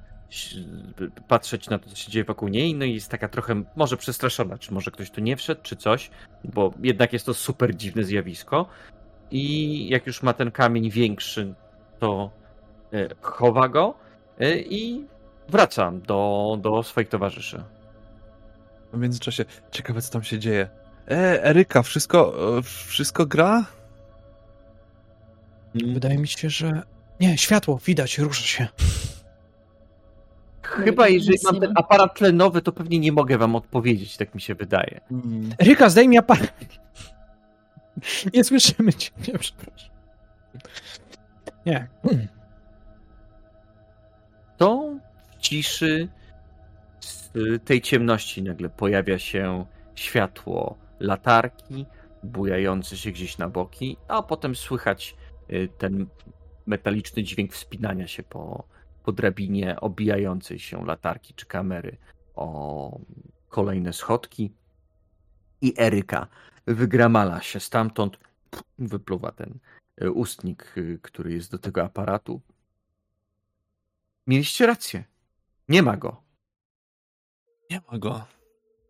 Patrzeć 1.27 1.69
na 1.69 1.79
to, 1.79 1.89
co 1.89 1.95
się 1.95 2.11
dzieje 2.11 2.25
wokół 2.25 2.47
niej. 2.47 2.75
No 2.75 2.85
i 2.85 2.93
jest 2.93 3.11
taka 3.11 3.27
trochę, 3.27 3.63
może 3.75 3.97
przestraszona, 3.97 4.57
czy 4.57 4.73
może 4.73 4.91
ktoś 4.91 5.11
tu 5.11 5.21
nie 5.21 5.37
wszedł, 5.37 5.61
czy 5.63 5.75
coś, 5.75 6.09
bo 6.43 6.73
jednak 6.83 7.13
jest 7.13 7.25
to 7.25 7.33
super 7.33 7.75
dziwne 7.75 8.03
zjawisko. 8.03 8.65
I 9.31 9.89
jak 9.89 10.07
już 10.07 10.23
ma 10.23 10.33
ten 10.33 10.51
kamień 10.51 10.91
większy, 10.91 11.53
to 11.99 12.31
e, 12.93 13.09
chowa 13.21 13.69
go 13.69 13.93
e, 14.39 14.57
i 14.57 15.05
wracam 15.49 16.01
do, 16.01 16.57
do 16.61 16.83
swoich 16.83 17.09
towarzyszy. 17.09 17.63
W 18.93 18.97
międzyczasie 18.97 19.45
ciekawe, 19.71 20.01
co 20.01 20.13
tam 20.13 20.23
się 20.23 20.39
dzieje. 20.39 20.69
E, 21.11 21.43
Eryka, 21.43 21.83
wszystko, 21.83 22.33
e, 22.57 22.61
wszystko 22.63 23.25
gra? 23.25 23.65
Wydaje 25.75 26.17
mi 26.17 26.27
się, 26.27 26.49
że... 26.49 26.81
Nie, 27.19 27.37
światło, 27.37 27.79
widać, 27.85 28.17
rusza 28.17 28.43
się. 28.43 28.67
Chyba 30.64 31.08
jeżeli 31.08 31.38
mam 31.43 31.59
ten 31.59 31.72
aparat 31.75 32.17
tlenowy, 32.17 32.61
to 32.61 32.72
pewnie 32.72 33.00
nie 33.00 33.11
mogę 33.11 33.38
wam 33.38 33.56
odpowiedzieć, 33.56 34.17
tak 34.17 34.35
mi 34.35 34.42
się 34.42 34.56
wydaje. 34.56 35.01
Ryka, 35.59 35.90
zdejmij 35.90 36.17
aparat. 36.17 36.53
Nie 38.33 38.43
słyszymy 38.43 38.93
cię. 38.93 39.11
Nie, 39.27 39.40
przepraszam. 39.40 39.90
Nie. 41.66 41.88
To 44.58 44.93
w 45.32 45.42
ciszy 45.42 46.08
z 47.00 47.32
tej 47.66 47.82
ciemności 47.82 48.43
nagle 48.43 48.69
pojawia 48.69 49.19
się 49.19 49.66
światło 49.95 50.77
latarki, 51.00 51.85
bujające 52.24 52.98
się 52.98 53.11
gdzieś 53.11 53.38
na 53.38 53.50
boki, 53.50 53.98
a 54.08 54.24
potem 54.24 54.56
słychać 54.56 55.16
y, 55.50 55.69
ten 55.77 56.06
metaliczny 56.66 57.24
dźwięk 57.24 57.53
wspinania 57.53 58.08
się 58.08 58.24
po, 58.24 58.64
po 59.03 59.11
drabinie 59.11 59.80
obijającej 59.80 60.59
się 60.59 60.85
latarki 60.85 61.33
czy 61.33 61.45
kamery 61.45 61.98
o 62.35 62.99
kolejne 63.49 63.93
schodki. 63.93 64.53
I 65.61 65.73
Eryka 65.77 66.27
wygramala 66.67 67.41
się 67.41 67.59
stamtąd, 67.59 68.17
wypluwa 68.80 69.32
ten 69.32 69.59
e, 70.01 70.11
ustnik, 70.11 70.73
y, 70.77 70.99
który 71.01 71.33
jest 71.33 71.51
do 71.51 71.57
tego 71.57 71.83
aparatu. 71.83 72.41
Mieliście 74.27 74.65
rację. 74.65 75.03
Nie 75.69 75.83
ma 75.83 75.98
go. 75.98 76.22
Nie 77.72 77.82
ma 77.91 77.98
go. 77.98 78.25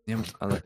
Nie 0.06 0.16
ma, 0.16 0.22
ale 0.40 0.62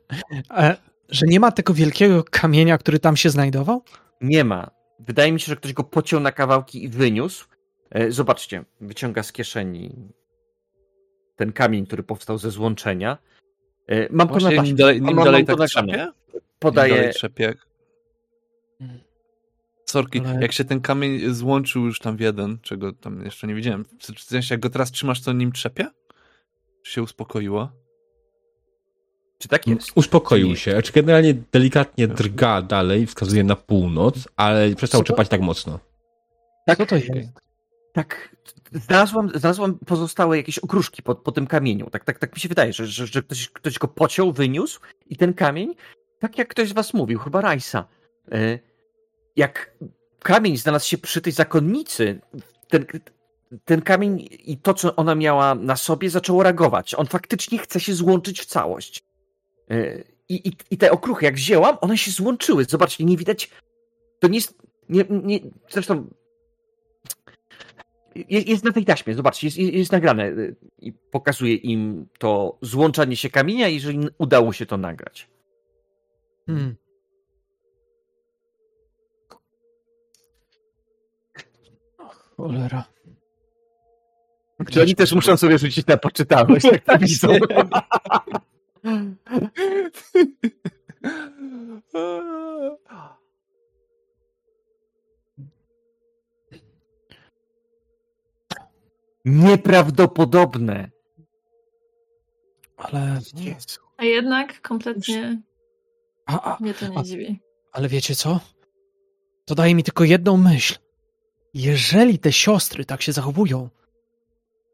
E, 0.51 0.77
że 1.09 1.27
nie 1.27 1.41
ma 1.41 1.53
tego 1.53 1.75
wielkiego 1.75 2.25
kamienia, 2.25 2.79
który 2.79 2.99
tam 2.99 3.17
się 3.17 3.31
znajdował? 3.31 3.85
Nie 4.21 4.45
ma. 4.45 4.71
Wydaje 4.99 5.33
mi 5.33 5.41
się, 5.41 5.47
że 5.47 5.57
ktoś 5.57 5.73
go 5.73 5.85
pociął 5.85 6.21
na 6.21 6.33
kawałki 6.33 6.85
i 6.85 6.89
wyniósł. 6.89 7.49
E, 7.91 8.13
Zobaczcie, 8.13 8.65
wyciąga 8.81 9.23
z 9.23 9.33
kieszeni 9.33 9.95
ten 11.37 11.53
kamień, 11.53 11.87
który 11.87 12.03
powstał 12.03 12.39
ze 12.39 12.51
złączenia. 12.51 13.19
E, 13.87 14.09
Mam 14.13 14.29
to 14.29 14.35
na 14.35 14.41
właśnie 14.41 14.57
taśmie. 14.57 14.69
nim 14.69 14.77
dalej, 14.77 15.01
Mam- 15.01 15.07
nim 15.09 15.17
mam 15.17 15.25
dalej 15.25 15.45
to 15.47 15.57
tak 15.57 15.69
trzepie? 15.69 16.13
Nim 16.65 16.73
dalej 16.75 17.13
trzepie. 17.15 17.55
Mm. 18.81 18.99
Sorki, 19.87 20.21
Ale- 20.21 20.41
jak 20.43 20.53
się 20.53 20.65
ten 20.65 20.81
kamień 20.81 21.35
złączył 21.35 21.85
już 21.87 21.99
tam 22.01 22.17
w 22.17 22.21
jeden, 22.21 22.59
czego 22.63 22.93
tam 22.93 23.25
jeszcze 23.25 23.47
nie 23.47 23.55
widziałem. 23.55 23.85
W 24.17 24.21
sensie, 24.23 24.55
jak 24.55 24.61
go 24.61 24.71
teraz 24.71 24.91
trzymasz, 24.91 25.23
to 25.23 25.33
nim 25.33 25.53
trzepie? 25.53 25.87
Czy 26.83 26.93
się 26.93 27.03
uspokoiło? 27.03 27.69
Czy 29.39 29.49
tak 29.49 29.67
jest? 29.67 29.93
Uspokoił 29.95 30.47
Czyli- 30.47 30.57
się. 30.59 30.71
Znaczy 30.73 30.93
generalnie 30.93 31.35
delikatnie 31.53 32.09
drga 32.09 32.63
dalej, 32.63 33.07
wskazuje 33.07 33.45
na 33.45 33.57
północ, 33.57 34.29
ale 34.37 34.75
przestał 34.75 35.01
Co 35.01 35.05
to- 35.05 35.13
czepać 35.13 35.29
tak 35.29 35.41
mocno. 35.41 35.79
Co 36.77 36.87
to 36.87 36.97
jest? 36.97 37.09
Tak. 37.99 38.37
Znalazłam, 38.73 39.31
znalazłam 39.35 39.79
pozostałe 39.79 40.37
jakieś 40.37 40.59
okruszki 40.59 41.03
po, 41.03 41.15
po 41.15 41.33
tym 41.33 41.47
kamieniu. 41.47 41.91
Tak, 41.91 42.05
tak, 42.05 42.19
tak 42.19 42.35
mi 42.35 42.41
się 42.41 42.49
wydaje, 42.49 42.73
że, 42.73 42.87
że, 42.87 43.07
że 43.07 43.23
ktoś, 43.23 43.49
ktoś 43.49 43.79
go 43.79 43.89
pociął, 43.89 44.33
wyniósł 44.33 44.81
i 45.07 45.17
ten 45.17 45.35
kamień, 45.35 45.75
tak 46.19 46.39
jak 46.39 46.49
ktoś 46.49 46.69
z 46.69 46.73
was 46.73 46.95
mówił, 46.95 47.19
chyba 47.19 47.41
Rajsa, 47.41 47.85
e, 48.33 48.59
jak 49.37 49.75
kamień 50.19 50.57
znalazł 50.57 50.87
się 50.87 50.99
przy 50.99 51.21
tej 51.21 51.33
zakonnicy, 51.33 52.21
ten, 52.69 52.87
ten 53.65 53.83
kamień 53.83 54.29
i 54.31 54.59
to, 54.59 54.75
co 54.75 54.97
ona 54.97 55.15
miała 55.15 55.55
na 55.55 55.77
sobie, 55.77 56.11
zaczęło 56.11 56.43
reagować. 56.43 56.95
On 56.95 57.07
faktycznie 57.07 57.59
chce 57.59 57.81
się 57.81 57.95
złączyć 57.95 58.41
w 58.41 58.47
całość. 58.47 59.03
E, 59.71 60.03
I, 60.29 60.49
i, 60.49 60.53
I 60.71 60.79
te 60.79 60.91
okruchy, 60.91 61.25
jak 61.25 61.35
wzięłam, 61.35 61.77
one 61.81 61.99
się 61.99 62.11
złączyły. 62.11 62.65
Zobaczcie, 62.65 63.05
nie 63.05 63.17
widać. 63.17 63.51
To 64.19 64.29
nie 64.29 64.39
jest. 64.39 64.55
Nie, 64.89 65.05
nie, 65.11 65.41
zresztą. 65.71 66.07
Jest, 68.29 68.49
jest 68.49 68.65
na 68.65 68.73
tej 68.73 68.85
taśmie, 68.85 69.15
zobaczcie, 69.15 69.47
jest, 69.47 69.59
jest, 69.59 69.73
jest 69.73 69.93
nagrane 69.93 70.27
y, 70.27 70.57
i 70.79 70.93
pokazuje 70.93 71.55
im 71.55 72.07
to 72.19 72.59
złączanie 72.63 73.17
się 73.17 73.31
kamienia, 73.31 73.69
jeżeli 73.69 74.09
udało 74.19 74.53
się 74.53 74.67
to 74.67 74.77
nagrać. 74.77 75.29
Hmm. 76.47 76.77
Och, 81.99 82.35
Cholera. 82.37 82.85
Czy 84.71 84.83
oni 84.83 84.95
też 84.95 85.13
muszą 85.13 85.37
sobie 85.37 85.59
rzucić 85.59 85.87
na 85.87 85.97
poczytalność, 85.97 86.67
tak 86.71 86.87
napisał. 86.87 87.33
Nieprawdopodobne. 99.29 100.91
Ale, 102.77 103.21
A 103.97 104.05
jednak 104.05 104.61
kompletnie 104.63 105.43
a, 106.27 106.41
a, 106.55 106.59
mnie 106.61 106.75
to 106.75 106.89
nie 106.89 106.99
a- 106.99 107.03
dziwi. 107.03 107.41
ale 107.73 107.89
wiecie 107.89 108.15
co? 108.15 108.41
To 109.45 109.55
daje 109.55 109.75
mi 109.75 109.83
tylko 109.85 110.05
jedną 110.05 110.37
myśl. 110.37 110.79
Jeżeli 111.55 112.19
te 112.19 112.33
siostry 112.33 112.85
tak 112.85 113.03
się 113.03 113.13
zachowują 113.13 113.69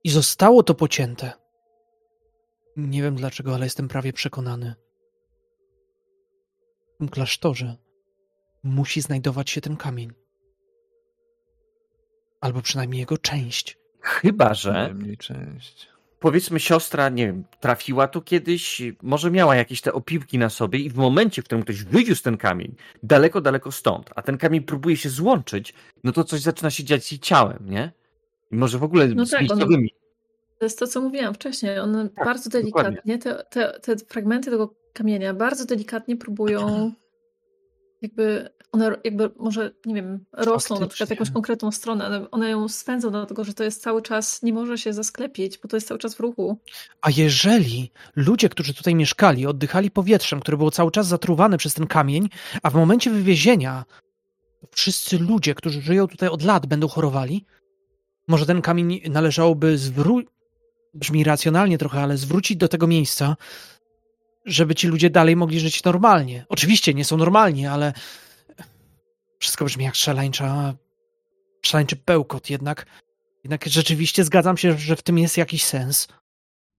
i 0.04 0.10
zostało 0.10 0.62
to 0.62 0.74
pocięte, 0.74 1.32
nie 2.76 3.02
wiem 3.02 3.16
dlaczego, 3.16 3.54
ale 3.54 3.66
jestem 3.66 3.88
prawie 3.88 4.12
przekonany. 4.12 4.74
W 6.94 6.98
tym 6.98 7.08
klasztorze 7.08 7.76
musi 8.62 9.00
znajdować 9.00 9.50
się 9.50 9.60
ten 9.60 9.76
kamień. 9.76 10.12
Albo 12.40 12.62
przynajmniej 12.62 13.00
jego 13.00 13.18
część. 13.18 13.78
Chyba, 14.04 14.54
że 14.54 14.72
Najmniej 14.72 15.16
część. 15.16 15.88
powiedzmy 16.20 16.60
siostra, 16.60 17.08
nie 17.08 17.26
wiem, 17.26 17.44
trafiła 17.60 18.08
tu 18.08 18.22
kiedyś, 18.22 18.82
może 19.02 19.30
miała 19.30 19.56
jakieś 19.56 19.80
te 19.80 19.92
opiłki 19.92 20.38
na 20.38 20.50
sobie 20.50 20.78
i 20.78 20.90
w 20.90 20.96
momencie, 20.96 21.42
w 21.42 21.44
którym 21.44 21.64
ktoś 21.64 21.82
wywiózł 21.84 22.22
ten 22.22 22.36
kamień 22.36 22.74
daleko, 23.02 23.40
daleko 23.40 23.72
stąd, 23.72 24.10
a 24.16 24.22
ten 24.22 24.38
kamień 24.38 24.62
próbuje 24.62 24.96
się 24.96 25.08
złączyć, 25.08 25.74
no 26.04 26.12
to 26.12 26.24
coś 26.24 26.40
zaczyna 26.40 26.70
się 26.70 26.84
dziać 26.84 27.04
z 27.04 27.12
jej 27.12 27.18
ciałem, 27.18 27.58
nie? 27.70 27.92
I 28.50 28.56
może 28.56 28.78
w 28.78 28.82
ogóle 28.84 29.08
No 29.08 29.26
z 29.26 29.30
tak, 29.30 29.40
ono- 29.40 29.48
miejscowymi. 29.54 29.94
To 30.58 30.64
jest 30.66 30.78
to, 30.78 30.86
co 30.86 31.00
mówiłam 31.00 31.34
wcześniej. 31.34 31.78
One 31.78 32.08
Tak, 32.08 32.24
bardzo 32.24 32.50
delikatnie, 32.50 33.18
te, 33.18 33.44
te, 33.50 33.80
te 33.80 33.96
fragmenty 33.96 34.50
tego 34.50 34.74
kamienia 34.92 35.34
bardzo 35.34 35.64
delikatnie 35.64 36.16
próbują 36.16 36.92
jakby 38.02 38.48
one 38.74 38.90
jakby 39.04 39.30
może, 39.38 39.70
nie 39.86 39.94
wiem, 39.94 40.24
rosną 40.32 40.80
na 40.80 40.86
przykład 40.86 41.10
jakąś 41.10 41.30
konkretną 41.30 41.72
stronę, 41.72 42.04
ale 42.04 42.30
one 42.30 42.50
ją 42.50 42.68
swędzą 42.68 43.10
dlatego, 43.10 43.44
że 43.44 43.54
to 43.54 43.64
jest 43.64 43.82
cały 43.82 44.02
czas, 44.02 44.42
nie 44.42 44.52
może 44.52 44.78
się 44.78 44.92
zasklepić, 44.92 45.58
bo 45.58 45.68
to 45.68 45.76
jest 45.76 45.88
cały 45.88 46.00
czas 46.00 46.14
w 46.14 46.20
ruchu. 46.20 46.58
A 47.00 47.10
jeżeli 47.10 47.90
ludzie, 48.16 48.48
którzy 48.48 48.74
tutaj 48.74 48.94
mieszkali, 48.94 49.46
oddychali 49.46 49.90
powietrzem, 49.90 50.40
które 50.40 50.56
było 50.56 50.70
cały 50.70 50.90
czas 50.90 51.06
zatruwane 51.06 51.58
przez 51.58 51.74
ten 51.74 51.86
kamień, 51.86 52.28
a 52.62 52.70
w 52.70 52.74
momencie 52.74 53.10
wywiezienia 53.10 53.84
wszyscy 54.70 55.18
ludzie, 55.18 55.54
którzy 55.54 55.82
żyją 55.82 56.08
tutaj 56.08 56.28
od 56.28 56.42
lat, 56.42 56.66
będą 56.66 56.88
chorowali, 56.88 57.44
może 58.28 58.46
ten 58.46 58.62
kamień 58.62 59.00
należałoby 59.10 59.78
zwrócić, 59.78 60.34
brzmi 60.94 61.24
racjonalnie 61.24 61.78
trochę, 61.78 62.00
ale 62.02 62.16
zwrócić 62.16 62.56
do 62.56 62.68
tego 62.68 62.86
miejsca, 62.86 63.36
żeby 64.46 64.74
ci 64.74 64.88
ludzie 64.88 65.10
dalej 65.10 65.36
mogli 65.36 65.60
żyć 65.60 65.84
normalnie. 65.84 66.46
Oczywiście 66.48 66.94
nie 66.94 67.04
są 67.04 67.16
normalni, 67.16 67.66
ale 67.66 67.92
wszystko 69.44 69.64
brzmi 69.64 69.84
jak 69.84 69.94
szaleńcza, 69.94 70.74
szaleńczy 71.62 71.96
bełkot 72.06 72.50
jednak. 72.50 72.86
Jednak 73.44 73.64
rzeczywiście 73.64 74.24
zgadzam 74.24 74.56
się, 74.56 74.78
że 74.78 74.96
w 74.96 75.02
tym 75.02 75.18
jest 75.18 75.36
jakiś 75.36 75.64
sens. 75.64 76.08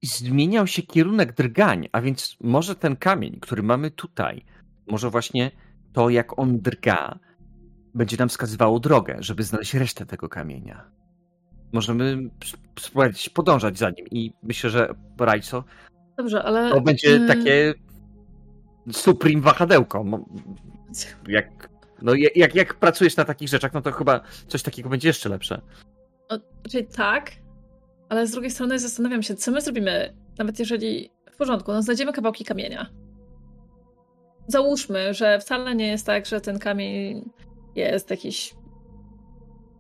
I 0.01 0.07
zmieniał 0.07 0.67
się 0.67 0.81
kierunek 0.81 1.33
drgań, 1.33 1.87
a 1.91 2.01
więc 2.01 2.37
może 2.41 2.75
ten 2.75 2.95
kamień, 2.95 3.39
który 3.39 3.63
mamy 3.63 3.91
tutaj, 3.91 4.45
może 4.87 5.09
właśnie 5.09 5.51
to, 5.93 6.09
jak 6.09 6.39
on 6.39 6.59
drga, 6.59 7.19
będzie 7.93 8.17
nam 8.17 8.29
wskazywało 8.29 8.79
drogę, 8.79 9.17
żeby 9.19 9.43
znaleźć 9.43 9.73
resztę 9.73 10.05
tego 10.05 10.29
kamienia. 10.29 10.91
Możemy 11.73 12.29
sp- 12.49 12.65
spróbować 12.79 13.29
podążać 13.29 13.77
za 13.77 13.89
nim 13.89 14.07
i 14.11 14.33
myślę, 14.43 14.69
że 14.69 14.95
Rajco, 15.19 15.63
Dobrze, 16.17 16.43
ale... 16.43 16.69
to 16.69 16.81
będzie 16.81 17.15
mm, 17.15 17.27
takie 17.27 17.73
supreme 18.91 19.41
wahadełko. 19.41 20.05
Jak, 21.27 21.69
no, 22.01 22.13
jak- 22.35 22.55
jak, 22.55 22.73
pracujesz 22.73 23.15
na 23.17 23.25
takich 23.25 23.47
rzeczach, 23.49 23.73
no 23.73 23.81
to 23.81 23.91
chyba 23.91 24.21
coś 24.47 24.63
takiego 24.63 24.89
będzie 24.89 25.07
jeszcze 25.07 25.29
lepsze. 25.29 25.61
O, 26.29 26.37
Czyli 26.71 26.87
tak, 26.87 27.31
ale 28.09 28.27
z 28.27 28.31
drugiej 28.31 28.51
strony 28.51 28.79
zastanawiam 28.79 29.23
się, 29.23 29.35
co 29.35 29.51
my 29.51 29.61
zrobimy, 29.61 30.13
nawet 30.37 30.59
jeżeli 30.59 31.09
w 31.31 31.37
porządku, 31.37 31.71
no 31.73 31.81
znajdziemy 31.81 32.13
kawałki 32.13 32.45
kamienia. 32.45 32.89
Załóżmy, 34.47 35.13
że 35.13 35.39
wcale 35.39 35.75
nie 35.75 35.87
jest 35.87 36.05
tak, 36.05 36.25
że 36.25 36.41
ten 36.41 36.59
kamień 36.59 37.29
jest 37.75 38.07
w 38.07 38.11
jakichś 38.11 38.53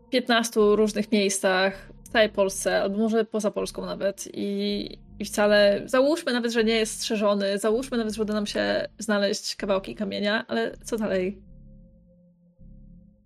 15 0.09 0.59
różnych 0.75 1.11
miejscach 1.11 1.91
w 2.03 2.09
całej 2.09 2.29
Polsce, 2.29 2.81
albo 2.81 2.97
może 2.97 3.25
poza 3.25 3.51
Polską 3.51 3.85
nawet 3.85 4.27
i, 4.33 4.89
i 5.19 5.25
wcale, 5.25 5.81
załóżmy 5.85 6.33
nawet, 6.33 6.51
że 6.53 6.63
nie 6.63 6.75
jest 6.75 6.93
strzeżony, 7.01 7.57
załóżmy 7.59 7.97
nawet, 7.97 8.13
że 8.15 8.21
uda 8.21 8.33
nam 8.33 8.45
się 8.45 8.87
znaleźć 8.99 9.55
kawałki 9.55 9.95
kamienia, 9.95 10.45
ale 10.47 10.77
co 10.83 10.97
dalej? 10.97 11.41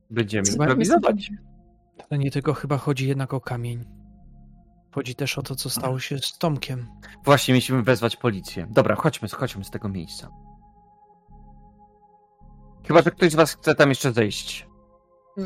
Będziemy 0.09 0.43
Co 0.43 0.63
improwizować. 0.63 1.31
Ale 2.09 2.19
nie 2.19 2.31
tylko 2.31 2.53
chyba 2.53 2.77
chodzi 2.77 3.07
jednak 3.07 3.33
o 3.33 3.41
kamień. 3.41 3.85
Chodzi 4.91 5.15
też 5.15 5.37
o 5.37 5.41
to, 5.41 5.55
co 5.55 5.69
stało 5.69 5.99
się 5.99 6.19
z 6.19 6.37
Tomkiem. 6.37 6.87
Właśnie 7.25 7.53
mieliśmy 7.53 7.83
wezwać 7.83 8.15
policję. 8.15 8.67
Dobra, 8.69 8.95
chodźmy, 8.95 9.29
chodźmy 9.29 9.63
z 9.63 9.69
tego 9.69 9.89
miejsca. 9.89 10.29
Chyba, 12.87 13.01
że 13.01 13.11
ktoś 13.11 13.31
z 13.31 13.35
was 13.35 13.53
chce 13.53 13.75
tam 13.75 13.89
jeszcze 13.89 14.11
zejść. 14.11 14.67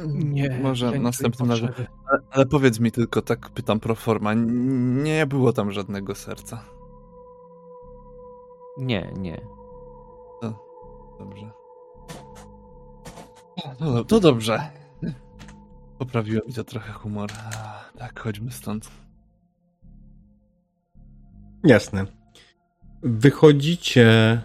Nie. 0.08 0.60
Może 0.64 0.92
ja 0.92 1.00
następnym 1.00 1.50
razem. 1.50 1.70
Ale, 2.08 2.20
ale 2.32 2.46
powiedz 2.46 2.80
mi 2.80 2.92
tylko, 2.92 3.22
tak 3.22 3.50
pytam 3.50 3.80
pro 3.80 3.96
forma, 3.96 4.34
nie 5.04 5.26
było 5.28 5.54
tam 5.54 5.72
żadnego 5.72 6.16
serca. 6.16 6.64
Nie, 8.78 9.14
nie. 9.18 9.42
Dobrze. 11.20 11.52
No, 13.80 14.04
to 14.04 14.20
dobrze. 14.20 14.70
Poprawiło 16.00 16.42
mi 16.48 16.54
to 16.54 16.64
trochę 16.64 16.94
humor. 16.94 17.30
Tak, 17.98 18.20
chodźmy 18.20 18.52
stąd. 18.52 18.92
Jasne. 21.64 22.06
Wychodzicie 23.04 24.42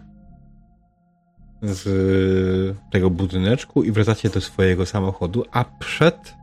z 1.63 2.77
tego 2.91 3.11
budyneczku 3.11 3.83
i 3.83 3.93
wracacie 3.93 4.31
do 4.31 4.41
swojego 4.41 4.87
samochodu, 4.87 5.45
a 5.51 5.65
przed 5.65 6.35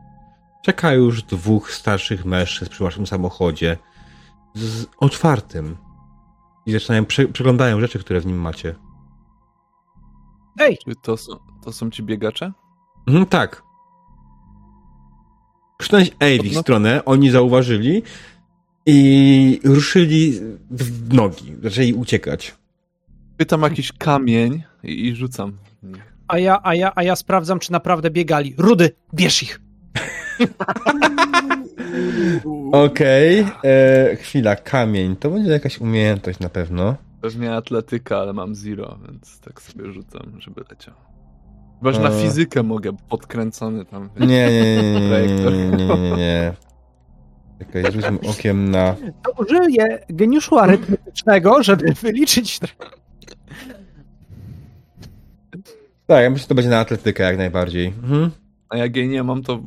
czeka 0.62 0.92
już 0.92 1.22
dwóch 1.22 1.72
starszych 1.72 2.24
mężczyzn 2.24 2.70
przy 2.70 2.84
waszym 2.84 3.06
samochodzie 3.06 3.76
z 4.54 4.86
otwartym 4.98 5.76
i 6.66 6.72
zaczynają, 6.72 7.04
prze, 7.04 7.28
przeglądają 7.28 7.80
rzeczy, 7.80 7.98
które 7.98 8.20
w 8.20 8.26
nim 8.26 8.40
macie. 8.40 8.74
Ej! 10.58 10.78
Czy 10.84 10.94
to 11.02 11.16
są, 11.16 11.32
to 11.66 11.72
są 11.72 11.90
ci 11.90 12.02
biegacze? 12.02 12.52
Mhm, 13.06 13.26
tak. 13.26 13.62
Krzycznąłeś 15.78 16.10
ej 16.20 16.40
w 16.40 16.44
ich 16.44 16.54
No- 16.54 16.60
stronę, 16.60 17.04
oni 17.04 17.30
zauważyli 17.30 18.02
i 18.86 19.60
ruszyli 19.64 20.32
w 20.70 21.14
nogi, 21.14 21.54
zaczęli 21.62 21.92
uciekać. 21.94 22.54
Pytam 23.36 23.62
jakiś 23.62 23.92
kamień 23.92 24.62
i, 24.82 25.06
i 25.06 25.16
rzucam. 25.16 25.52
A 26.28 26.38
ja, 26.38 26.60
a, 26.62 26.74
ja, 26.74 26.92
a 26.94 27.02
ja 27.02 27.16
sprawdzam, 27.16 27.58
czy 27.58 27.72
naprawdę 27.72 28.10
biegali. 28.10 28.54
Rudy, 28.58 28.90
bierz 29.14 29.42
ich! 29.42 29.60
Okej, 32.72 33.46
e, 33.64 34.16
chwila, 34.16 34.56
kamień, 34.56 35.16
to 35.16 35.30
będzie 35.30 35.50
jakaś 35.50 35.78
umiejętność 35.78 36.38
na 36.38 36.48
pewno. 36.48 36.96
Pewnie 37.20 37.54
atletyka, 37.54 38.18
ale 38.18 38.32
mam 38.32 38.54
zero, 38.54 38.98
więc 39.08 39.40
tak 39.40 39.62
sobie 39.62 39.92
rzucam, 39.92 40.40
żeby 40.40 40.62
leciał. 40.70 40.94
Chyba, 41.78 41.92
że 41.92 42.00
na 42.00 42.10
E. 42.10 42.22
fizykę 42.22 42.62
mogę, 42.62 42.92
podkręcony 43.08 43.84
tam. 43.84 44.10
Nie, 44.20 44.26
nie, 44.26 44.50
nie, 44.50 44.82
nie, 44.82 45.00
nie, 45.00 45.70
nie, 45.70 45.86
nie, 45.86 46.16
nie. 46.16 46.52
Czekaj, 47.58 47.92
rzućmy 47.92 48.18
okiem 48.30 48.70
na... 48.70 48.96
To 49.22 49.32
użyję 49.42 50.06
geniuszu 50.08 50.58
arytmetycznego, 50.58 51.62
żeby 51.62 51.92
wyliczyć... 51.92 52.60
Tak, 56.06 56.22
ja 56.22 56.30
myślę, 56.30 56.42
że 56.42 56.48
to 56.48 56.54
będzie 56.54 56.70
na 56.70 56.78
atletykę 56.78 57.22
jak 57.22 57.36
najbardziej. 57.38 57.86
Mhm. 57.86 58.30
A 58.68 58.76
jak 58.76 58.96
jej 58.96 59.08
nie 59.08 59.22
mam, 59.22 59.42
to 59.42 59.62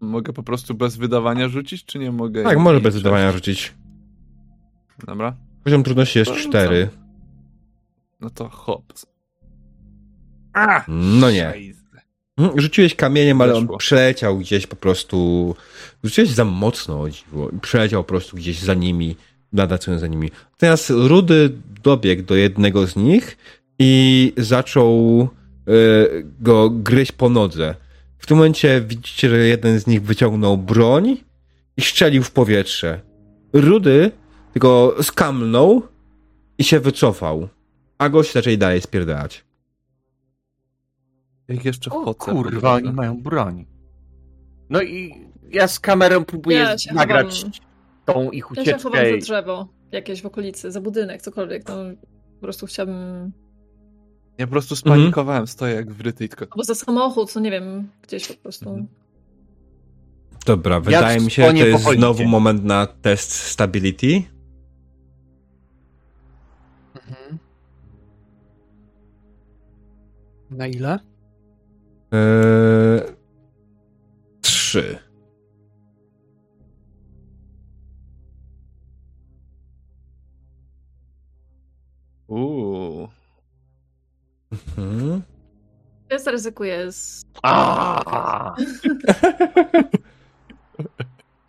mogę 0.00 0.32
po 0.32 0.42
prostu 0.42 0.74
bez 0.74 0.96
wydawania 0.96 1.48
rzucić, 1.48 1.84
czy 1.84 1.98
nie 1.98 2.12
mogę? 2.12 2.42
Tak, 2.42 2.58
może 2.58 2.80
bez 2.80 2.96
wydawania 2.96 3.32
rzucić. 3.32 3.74
Dobra, 5.06 5.36
Poziom 5.64 5.82
trudności 5.82 6.18
jest 6.18 6.30
To 6.30 6.36
rzucam. 6.36 6.50
4. 6.50 6.88
no 8.20 8.30
to 8.30 8.48
hop. 10.54 10.82
No 10.88 11.30
nie. 11.30 11.54
Mhm, 12.38 12.60
Rzuciłeś 12.60 12.94
kamieniem, 12.94 13.40
ale 13.40 13.54
on 13.54 13.68
przeleciał 13.78 14.38
gdzieś 14.38 14.66
po 14.66 14.76
prostu. 14.76 15.56
Rzuciłeś 16.04 16.30
za 16.30 16.44
mocno, 16.44 17.00
o 17.00 17.10
dziwo, 17.10 17.50
i 17.56 17.60
przeleciał 17.60 18.04
po 18.04 18.08
prostu 18.08 18.36
gdzieś 18.36 18.58
za 18.58 18.74
nimi, 18.74 19.16
nadacując 19.52 20.00
za 20.00 20.06
nimi. 20.06 20.30
Teraz 20.58 20.90
Rudy 20.90 21.50
dobiegł 21.82 22.22
do 22.22 22.34
jednego 22.34 22.86
z 22.86 22.96
nich 22.96 23.36
i 23.78 24.32
zaczął 24.36 25.20
e, 25.22 25.72
go 26.40 26.70
gryźć 26.70 27.12
po 27.12 27.28
nodze. 27.28 27.74
W 28.18 28.26
tym 28.26 28.36
momencie 28.36 28.80
widzicie, 28.80 29.28
że 29.28 29.36
jeden 29.36 29.80
z 29.80 29.86
nich 29.86 30.02
wyciągnął 30.02 30.58
broń 30.58 31.16
i 31.76 31.82
strzelił 31.82 32.22
w 32.22 32.30
powietrze. 32.30 33.00
Rudy 33.52 34.10
tylko 34.52 34.96
skamlnął 35.02 35.82
i 36.58 36.64
się 36.64 36.80
wycofał. 36.80 37.48
A 37.98 38.08
gość 38.08 38.34
raczej 38.34 38.58
dalej 38.58 38.80
spierdalać. 38.80 39.44
Jak 41.50 41.64
jeszcze 41.64 41.90
O 41.90 42.00
wchodzę. 42.14 42.32
kurwa, 42.32 42.72
oni 42.74 42.92
mają 42.92 43.22
broń. 43.22 43.66
No 44.70 44.82
i 44.82 45.14
ja 45.50 45.68
z 45.68 45.80
kamerą 45.80 46.24
próbuję 46.24 46.56
Ja 46.58 46.76
nagrać 46.94 47.36
chowam. 47.36 47.52
tą 48.04 48.30
ich 48.30 48.44
Ja 48.56 48.64
się 48.64 48.72
chowam 48.78 48.92
ucieczkę. 49.00 49.10
za 49.10 49.16
drzewo, 49.26 49.68
jakieś 49.92 50.22
w 50.22 50.26
okolicy, 50.26 50.70
za 50.72 50.80
budynek, 50.80 51.22
cokolwiek. 51.22 51.68
No, 51.68 51.74
po 52.34 52.40
prostu 52.40 52.66
chciałabym... 52.66 53.32
Ja 54.38 54.46
po 54.46 54.50
prostu 54.50 54.76
spanikowałem, 54.76 55.46
stoję 55.46 55.74
jak 55.74 55.92
wryty 55.92 56.24
i 56.24 56.28
tylko... 56.28 56.44
Albo 56.50 56.64
za 56.64 56.74
samochód, 56.74 57.34
no 57.34 57.40
nie 57.40 57.50
wiem, 57.50 57.88
gdzieś 58.02 58.28
po 58.28 58.34
prostu. 58.42 58.68
Mhm. 58.68 58.86
Dobra, 60.46 60.80
wydaje 60.80 61.20
mi 61.20 61.30
się, 61.30 61.42
że 61.46 61.50
to 61.52 61.56
jest 61.56 61.72
pochodzicie. 61.78 62.00
znowu 62.00 62.24
moment 62.24 62.64
na 62.64 62.86
test 62.86 63.32
stability. 63.32 64.22
Mhm. 66.94 67.38
Na 70.50 70.66
ile? 70.66 70.98
Eee, 72.12 73.00
trzy. 74.42 74.98
Uuu. 82.28 83.08
Mhm. 84.52 85.22
Ja 86.10 86.18
zaryzykuję 86.18 86.92
z... 86.92 87.22
A, 87.42 88.54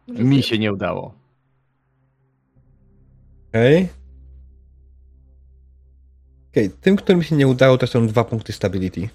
Mi 0.07 0.43
się 0.43 0.59
nie 0.59 0.73
udało. 0.73 1.13
Okej. 3.49 3.89
Okej, 6.51 6.69
tym, 6.81 6.95
którym 6.95 7.23
się 7.23 7.35
nie 7.35 7.47
udało, 7.47 7.77
to 7.77 7.87
są 7.87 8.07
dwa 8.07 8.23
punkty 8.23 8.53
stability. 8.53 9.09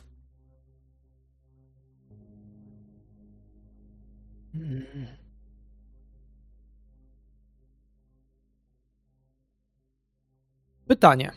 Pytanie. 10.89 11.33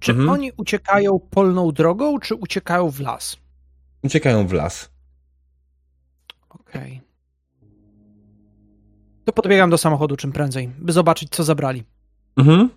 Czy 0.00 0.12
Mhm. 0.12 0.28
oni 0.28 0.52
uciekają 0.56 1.18
polną 1.30 1.72
drogą, 1.72 2.18
czy 2.18 2.34
uciekają 2.34 2.90
w 2.90 3.00
las? 3.00 3.36
Uciekają 4.02 4.46
w 4.46 4.52
las. 4.52 4.90
Okej. 6.48 7.00
To 9.24 9.32
podbiegam 9.32 9.70
do 9.70 9.78
samochodu 9.78 10.16
czym 10.16 10.32
prędzej, 10.32 10.68
by 10.78 10.92
zobaczyć, 10.92 11.28
co 11.30 11.44
zabrali. 11.44 11.84
Mhm. 12.36 12.70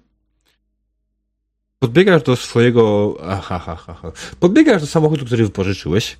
Podbiegasz 1.79 2.23
do 2.23 2.35
swojego. 2.35 3.15
Aha, 3.23 3.61
aha, 3.67 3.77
aha. 3.87 4.11
Podbiegasz 4.39 4.81
do 4.81 4.87
samochodu, 4.87 5.25
który 5.25 5.43
wypożyczyłeś. 5.43 6.17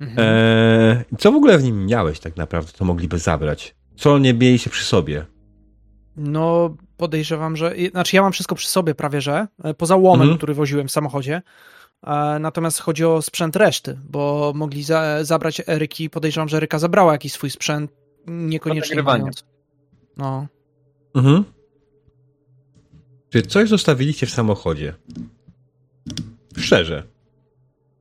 Mhm. 0.00 0.18
Eee, 0.18 1.04
co 1.18 1.32
w 1.32 1.34
ogóle 1.36 1.58
w 1.58 1.62
nim 1.64 1.86
miałeś 1.86 2.20
tak 2.20 2.36
naprawdę, 2.36 2.72
co 2.72 2.84
mogliby 2.84 3.18
zabrać? 3.18 3.74
Co 3.96 4.18
nie 4.18 4.34
mieliście 4.34 4.70
przy 4.70 4.84
sobie? 4.84 5.26
No, 6.16 6.76
podejrzewam, 6.96 7.56
że. 7.56 7.74
Znaczy, 7.90 8.16
ja 8.16 8.22
mam 8.22 8.32
wszystko 8.32 8.54
przy 8.54 8.68
sobie 8.68 8.94
prawie, 8.94 9.20
że. 9.20 9.46
e, 9.64 9.74
Poza 9.74 9.96
łomem, 9.96 10.20
Mhm. 10.22 10.36
który 10.36 10.54
woziłem 10.54 10.88
w 10.88 10.92
samochodzie. 10.92 11.42
E, 12.06 12.38
Natomiast 12.40 12.80
chodzi 12.80 13.04
o 13.04 13.22
sprzęt 13.22 13.56
reszty, 13.56 13.98
bo 14.08 14.52
mogli 14.54 14.82
za, 14.82 15.24
zabrać 15.24 15.62
Eryki. 15.66 16.10
Podejrzewam, 16.10 16.48
że 16.48 16.56
Eryka 16.56 16.78
zabrała 16.78 17.12
jakiś 17.12 17.32
swój 17.32 17.50
sprzęt, 17.50 17.90
niekoniecznie 18.26 19.02
mając. 19.02 19.44
No. 20.16 20.46
Mhm. 21.14 21.44
Czy 23.30 23.42
coś 23.42 23.68
zostawiliście 23.68 24.26
w 24.26 24.30
samochodzie? 24.30 24.94
Szczerze. 26.56 27.02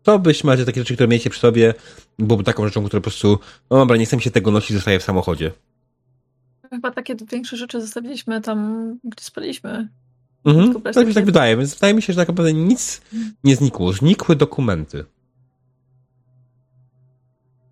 Co 0.04 0.20
byś 0.20 0.44
macie 0.44 0.66
takie 0.66 0.82
rzeczy, 0.82 0.94
które 0.94 1.08
mieliście 1.08 1.30
przy 1.30 1.40
sobie, 1.40 1.74
byłoby 2.20 2.44
taką 2.44 2.66
rzeczą, 2.66 2.84
która 2.86 3.00
po 3.00 3.04
prostu, 3.04 3.40
no 3.70 3.78
dobra, 3.78 3.98
nie 3.98 4.06
chcę 4.06 4.16
mi 4.16 4.22
się 4.22 4.32
tego 4.32 4.52
nosić, 4.52 4.76
zostaje 4.76 5.00
w 5.00 5.04
samochodzie. 5.04 5.52
Chyba 6.76 6.92
takie 6.92 7.16
większe 7.32 7.58
rzeczy 7.58 7.82
zostawiliśmy 7.82 8.42
tam, 8.42 8.90
gdzie 9.04 9.24
spaliśmy. 9.26 9.90
Mhm. 10.46 10.82
Tak 10.82 10.96
mi 10.98 11.12
się 11.12 11.14
tak 11.14 11.26
wydaje, 11.26 11.58
więc 11.58 11.74
wydaje 11.74 11.94
mi 11.94 12.02
się, 12.02 12.14
że 12.14 12.20
tak 12.22 12.28
naprawdę 12.28 12.54
nic 12.54 13.02
nie 13.44 13.56
znikło. 13.56 13.94
Znikły 13.94 14.36
dokumenty. 14.36 15.06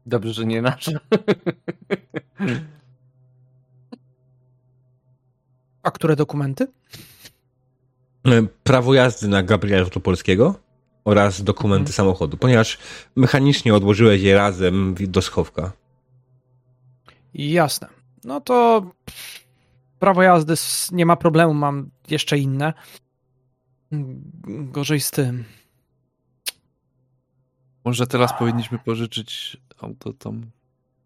Dobrze, 0.06 0.34
że 0.34 0.46
nie 0.46 0.62
nasze. 0.62 1.00
A 5.84 5.92
które 5.92 6.16
dokumenty? 6.16 6.68
E, 8.28 8.44
Prawo 8.64 8.94
jazdy 8.94 9.28
na 9.28 9.44
Gabriela 9.44 9.86
Polskiego 10.04 10.56
oraz 11.06 11.44
dokumenty 11.44 11.82
Mhm. 11.90 11.94
samochodu, 11.94 12.38
ponieważ 12.38 12.78
mechanicznie 13.16 13.76
odłożyłeś 13.76 14.22
je 14.22 14.36
razem 14.36 14.96
do 15.00 15.22
schowka. 15.22 15.72
Jasne. 17.34 17.88
No 18.26 18.42
to 18.42 18.86
prawo 20.00 20.24
jazdy 20.24 20.54
nie 20.92 21.06
ma 21.06 21.16
problemu, 21.16 21.54
mam 21.54 21.90
jeszcze 22.10 22.38
inne. 22.38 22.74
Gorzej 24.48 25.00
z 25.00 25.12
tym. 25.12 25.44
Może 27.86 28.08
teraz 28.08 28.34
powinniśmy 28.40 28.80
pożyczyć 28.80 29.58
auto 29.80 30.14
tom. 30.14 30.52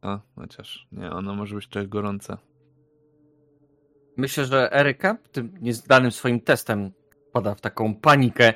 A, 0.02 0.20
chociaż 0.36 0.88
nie, 0.92 1.12
ono 1.12 1.36
może 1.36 1.56
być 1.56 1.68
trochę 1.68 1.88
gorące. 1.88 2.38
Myślę, 4.18 4.46
że 4.46 4.74
Eryka 4.74 5.18
tym 5.32 5.58
niezdanym 5.62 6.12
swoim 6.12 6.40
testem 6.40 6.92
pada 7.32 7.56
w 7.56 7.62
taką 7.62 7.96
panikę. 7.96 8.54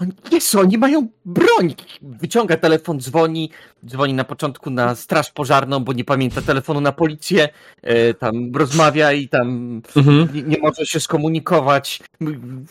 Oni, 0.00 0.12
Jezu, 0.32 0.60
oni 0.60 0.78
mają 0.78 1.08
broń! 1.24 1.74
Wyciąga 2.02 2.56
telefon, 2.56 3.00
dzwoni, 3.00 3.50
dzwoni 3.86 4.14
na 4.14 4.24
początku 4.24 4.70
na 4.70 4.94
straż 4.94 5.30
pożarną, 5.32 5.80
bo 5.84 5.92
nie 5.92 6.04
pamięta 6.04 6.42
telefonu 6.42 6.80
na 6.80 6.92
policję, 6.92 7.48
e, 7.82 8.14
tam 8.14 8.54
rozmawia 8.56 9.12
i 9.12 9.28
tam 9.28 9.80
Mhm. 9.96 10.28
nie, 10.34 10.42
nie 10.42 10.58
może 10.58 10.86
się 10.86 11.00
skomunikować. 11.00 12.00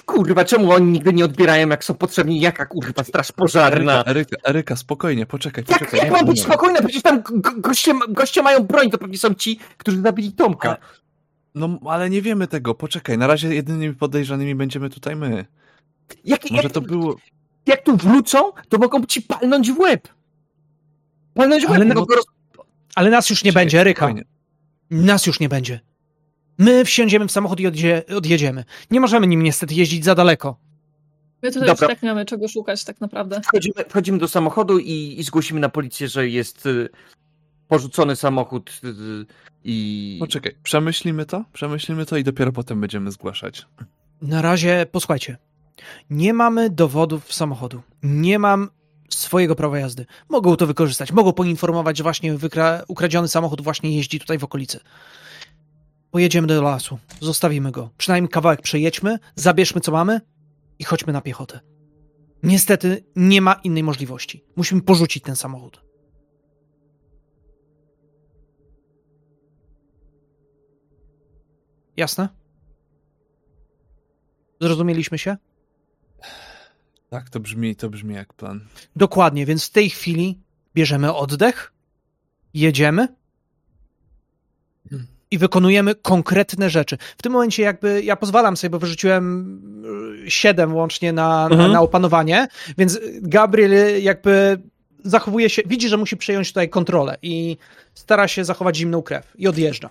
Kurwa, 0.05 0.45
czemu 0.45 0.71
oni 0.71 0.91
nigdy 0.91 1.13
nie 1.13 1.25
odbierają, 1.25 1.69
jak 1.69 1.83
są 1.83 1.93
potrzebni? 1.93 2.39
Jaka 2.39 2.65
kurwa 2.65 3.03
straż 3.03 3.31
pożarna? 3.31 4.03
Eryka, 4.05 4.35
Eryka, 4.45 4.75
spokojnie, 4.75 5.25
poczekaj, 5.25 5.63
Jak, 5.69 5.79
poczekaj. 5.79 5.99
jak 5.99 6.11
mam 6.11 6.25
być 6.25 6.41
spokojna? 6.41 6.79
Przecież 6.81 7.01
tam 7.01 7.21
go- 7.21 7.51
goście, 7.57 7.93
goście 8.09 8.41
mają 8.41 8.59
broń, 8.63 8.89
to 8.89 8.97
pewnie 8.97 9.17
są 9.17 9.33
ci, 9.33 9.59
którzy 9.77 10.01
zabili 10.01 10.31
Tomka. 10.31 10.77
No, 11.55 11.79
ale 11.85 12.09
nie 12.09 12.21
wiemy 12.21 12.47
tego, 12.47 12.75
poczekaj, 12.75 13.17
na 13.17 13.27
razie 13.27 13.55
jedynymi 13.55 13.93
podejrzanymi 13.95 14.55
będziemy 14.55 14.89
tutaj 14.89 15.15
my. 15.15 15.45
Jak, 16.25 16.51
Może 16.51 16.63
jak, 16.63 16.71
to 16.71 16.81
było... 16.81 17.15
jak 17.65 17.83
tu 17.83 17.97
wrócą, 17.97 18.51
to 18.69 18.77
mogą 18.77 19.05
ci 19.05 19.21
palnąć 19.21 19.71
w 19.71 19.79
łeb. 19.79 20.07
Palnąć 21.33 21.65
w 21.65 21.69
Ale 21.71 21.85
łeb. 21.85 21.93
go 21.93 22.15
roz... 22.15 22.25
Ale 22.95 23.09
nas 23.09 23.29
już 23.29 23.43
nie 23.43 23.51
Czekaj, 23.51 23.65
będzie, 23.65 23.83
Ryka. 23.83 24.05
spokojnie. 24.05 24.23
Nas 24.91 25.25
już 25.25 25.39
nie 25.39 25.49
będzie. 25.49 25.79
My 26.57 26.85
wsiądziemy 26.85 27.27
w 27.27 27.31
samochód 27.31 27.59
i 27.59 27.67
odjedzie, 27.67 28.03
odjedziemy. 28.17 28.63
Nie 28.91 28.99
możemy 28.99 29.27
nim 29.27 29.43
niestety 29.43 29.75
jeździć 29.75 30.03
za 30.05 30.15
daleko. 30.15 30.59
My 31.41 31.51
tutaj 31.51 31.67
Dobra. 31.67 31.87
już 31.87 31.95
tak 31.95 32.03
nie 32.03 32.09
mamy 32.09 32.25
czego 32.25 32.47
szukać 32.47 32.83
tak 32.83 33.01
naprawdę. 33.01 33.41
wchodzimy, 33.41 33.75
wchodzimy 33.89 34.17
do 34.17 34.27
samochodu 34.27 34.79
i, 34.79 35.15
i 35.17 35.23
zgłosimy 35.23 35.59
na 35.59 35.69
policję, 35.69 36.07
że 36.07 36.29
jest 36.29 36.65
y, 36.65 36.89
porzucony 37.67 38.15
samochód 38.15 38.81
y, 38.83 39.25
i... 39.63 40.17
Poczekaj, 40.19 40.55
przemyślimy 40.63 41.25
to, 41.25 41.43
przemyślimy 41.53 42.05
to 42.05 42.17
i 42.17 42.23
dopiero 42.23 42.51
potem 42.51 42.81
będziemy 42.81 43.11
zgłaszać. 43.11 43.65
Na 44.21 44.41
razie, 44.41 44.85
posłuchajcie. 44.91 45.37
Nie 46.09 46.33
mamy 46.33 46.69
dowodów 46.69 47.33
samochodu. 47.33 47.81
Nie 48.03 48.39
mam 48.39 48.69
swojego 49.09 49.55
prawa 49.55 49.79
jazdy. 49.79 50.05
Mogą 50.29 50.55
to 50.55 50.67
wykorzystać. 50.67 51.11
Mogą 51.11 51.33
poinformować, 51.33 51.97
że 51.97 52.03
właśnie 52.03 52.33
wykra- 52.33 52.83
ukradziony 52.87 53.27
samochód 53.27 53.61
właśnie 53.61 53.95
jeździ 53.95 54.19
tutaj 54.19 54.37
w 54.37 54.43
okolicy. 54.43 54.79
Pojedziemy 56.11 56.47
do 56.47 56.61
lasu. 56.61 56.99
Zostawimy 57.21 57.71
go. 57.71 57.89
Przynajmniej 57.97 58.29
kawałek 58.29 58.61
przejedźmy, 58.61 59.19
zabierzmy 59.35 59.81
co 59.81 59.91
mamy 59.91 60.21
i 60.79 60.83
chodźmy 60.83 61.13
na 61.13 61.21
piechotę. 61.21 61.59
Niestety 62.43 63.05
nie 63.15 63.41
ma 63.41 63.53
innej 63.53 63.83
możliwości. 63.83 64.43
Musimy 64.55 64.81
porzucić 64.81 65.23
ten 65.23 65.35
samochód. 65.35 65.81
Jasne? 71.97 72.29
Zrozumieliśmy 74.61 75.17
się? 75.17 75.37
Tak, 77.09 77.29
to 77.29 77.39
brzmi, 77.39 77.75
to 77.75 77.89
brzmi 77.89 78.15
jak 78.15 78.33
plan. 78.33 78.61
Dokładnie, 78.95 79.45
więc 79.45 79.65
w 79.67 79.69
tej 79.69 79.89
chwili 79.89 80.39
bierzemy 80.75 81.13
oddech, 81.13 81.71
jedziemy 82.53 83.07
i 85.31 85.37
wykonujemy 85.37 85.95
konkretne 85.95 86.69
rzeczy. 86.69 86.97
W 87.17 87.21
tym 87.21 87.31
momencie 87.31 87.63
jakby 87.63 88.03
ja 88.03 88.15
pozwalam 88.15 88.57
sobie, 88.57 88.69
bo 88.69 88.79
wyrzuciłem 88.79 89.47
y, 90.25 90.31
siedem 90.31 90.75
łącznie 90.75 91.13
na, 91.13 91.49
na, 91.49 91.55
Mhm. 91.55 91.71
na 91.71 91.81
opanowanie, 91.81 92.47
więc 92.77 92.99
Gabriel 93.21 94.03
jakby 94.03 94.61
zachowuje 95.03 95.49
się, 95.49 95.61
widzi, 95.65 95.89
że 95.89 95.97
musi 95.97 96.17
przejąć 96.17 96.47
tutaj 96.47 96.69
kontrolę 96.69 97.17
i 97.21 97.57
stara 97.93 98.27
się 98.27 98.45
zachować 98.45 98.77
zimną 98.77 99.01
krew 99.01 99.33
i 99.35 99.47
odjeżdża. 99.47 99.89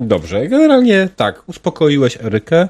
Dobrze, 0.00 0.48
generalnie 0.48 1.08
tak, 1.16 1.48
uspokoiłeś 1.48 2.16
Erykę 2.20 2.68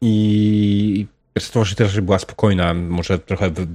i 0.00 1.06
sytuacja 1.38 1.76
też 1.76 2.00
była 2.00 2.18
spokojna, 2.18 2.74
może 2.74 3.18
trochę 3.18 3.50
wy- 3.50 3.66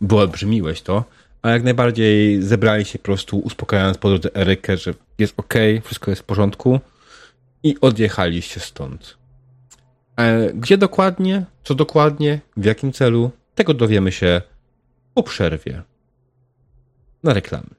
wyolbrzymiłeś 0.00 0.82
to, 0.82 1.04
a 1.42 1.50
jak 1.50 1.62
najbardziej 1.62 2.42
zebrali 2.42 2.84
się 2.84 2.98
po 2.98 3.04
prostu 3.04 3.38
uspokajając 3.38 3.98
po 3.98 4.08
drodze 4.08 4.34
Erykę, 4.34 4.76
że 4.76 4.94
jest 5.18 5.34
ok, 5.36 5.54
wszystko 5.84 6.10
jest 6.10 6.22
w 6.22 6.24
porządku 6.24 6.80
i 7.62 7.76
odjechaliście 7.80 8.60
stąd. 8.60 9.16
E, 10.16 10.52
gdzie 10.52 10.78
dokładnie, 10.78 11.44
co 11.64 11.74
dokładnie, 11.74 12.40
w 12.56 12.64
jakim 12.64 12.92
celu, 12.92 13.30
tego 13.54 13.74
dowiemy 13.74 14.12
się 14.12 14.42
po 15.14 15.22
przerwie 15.22 15.82
na 17.22 17.34
reklamy. 17.34 17.77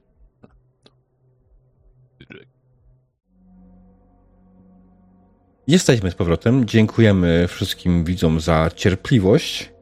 Jesteśmy 5.66 6.10
z 6.10 6.14
powrotem. 6.14 6.64
Dziękujemy 6.66 7.46
wszystkim 7.48 8.04
widzom 8.04 8.40
za 8.40 8.70
cierpliwość 8.74 9.72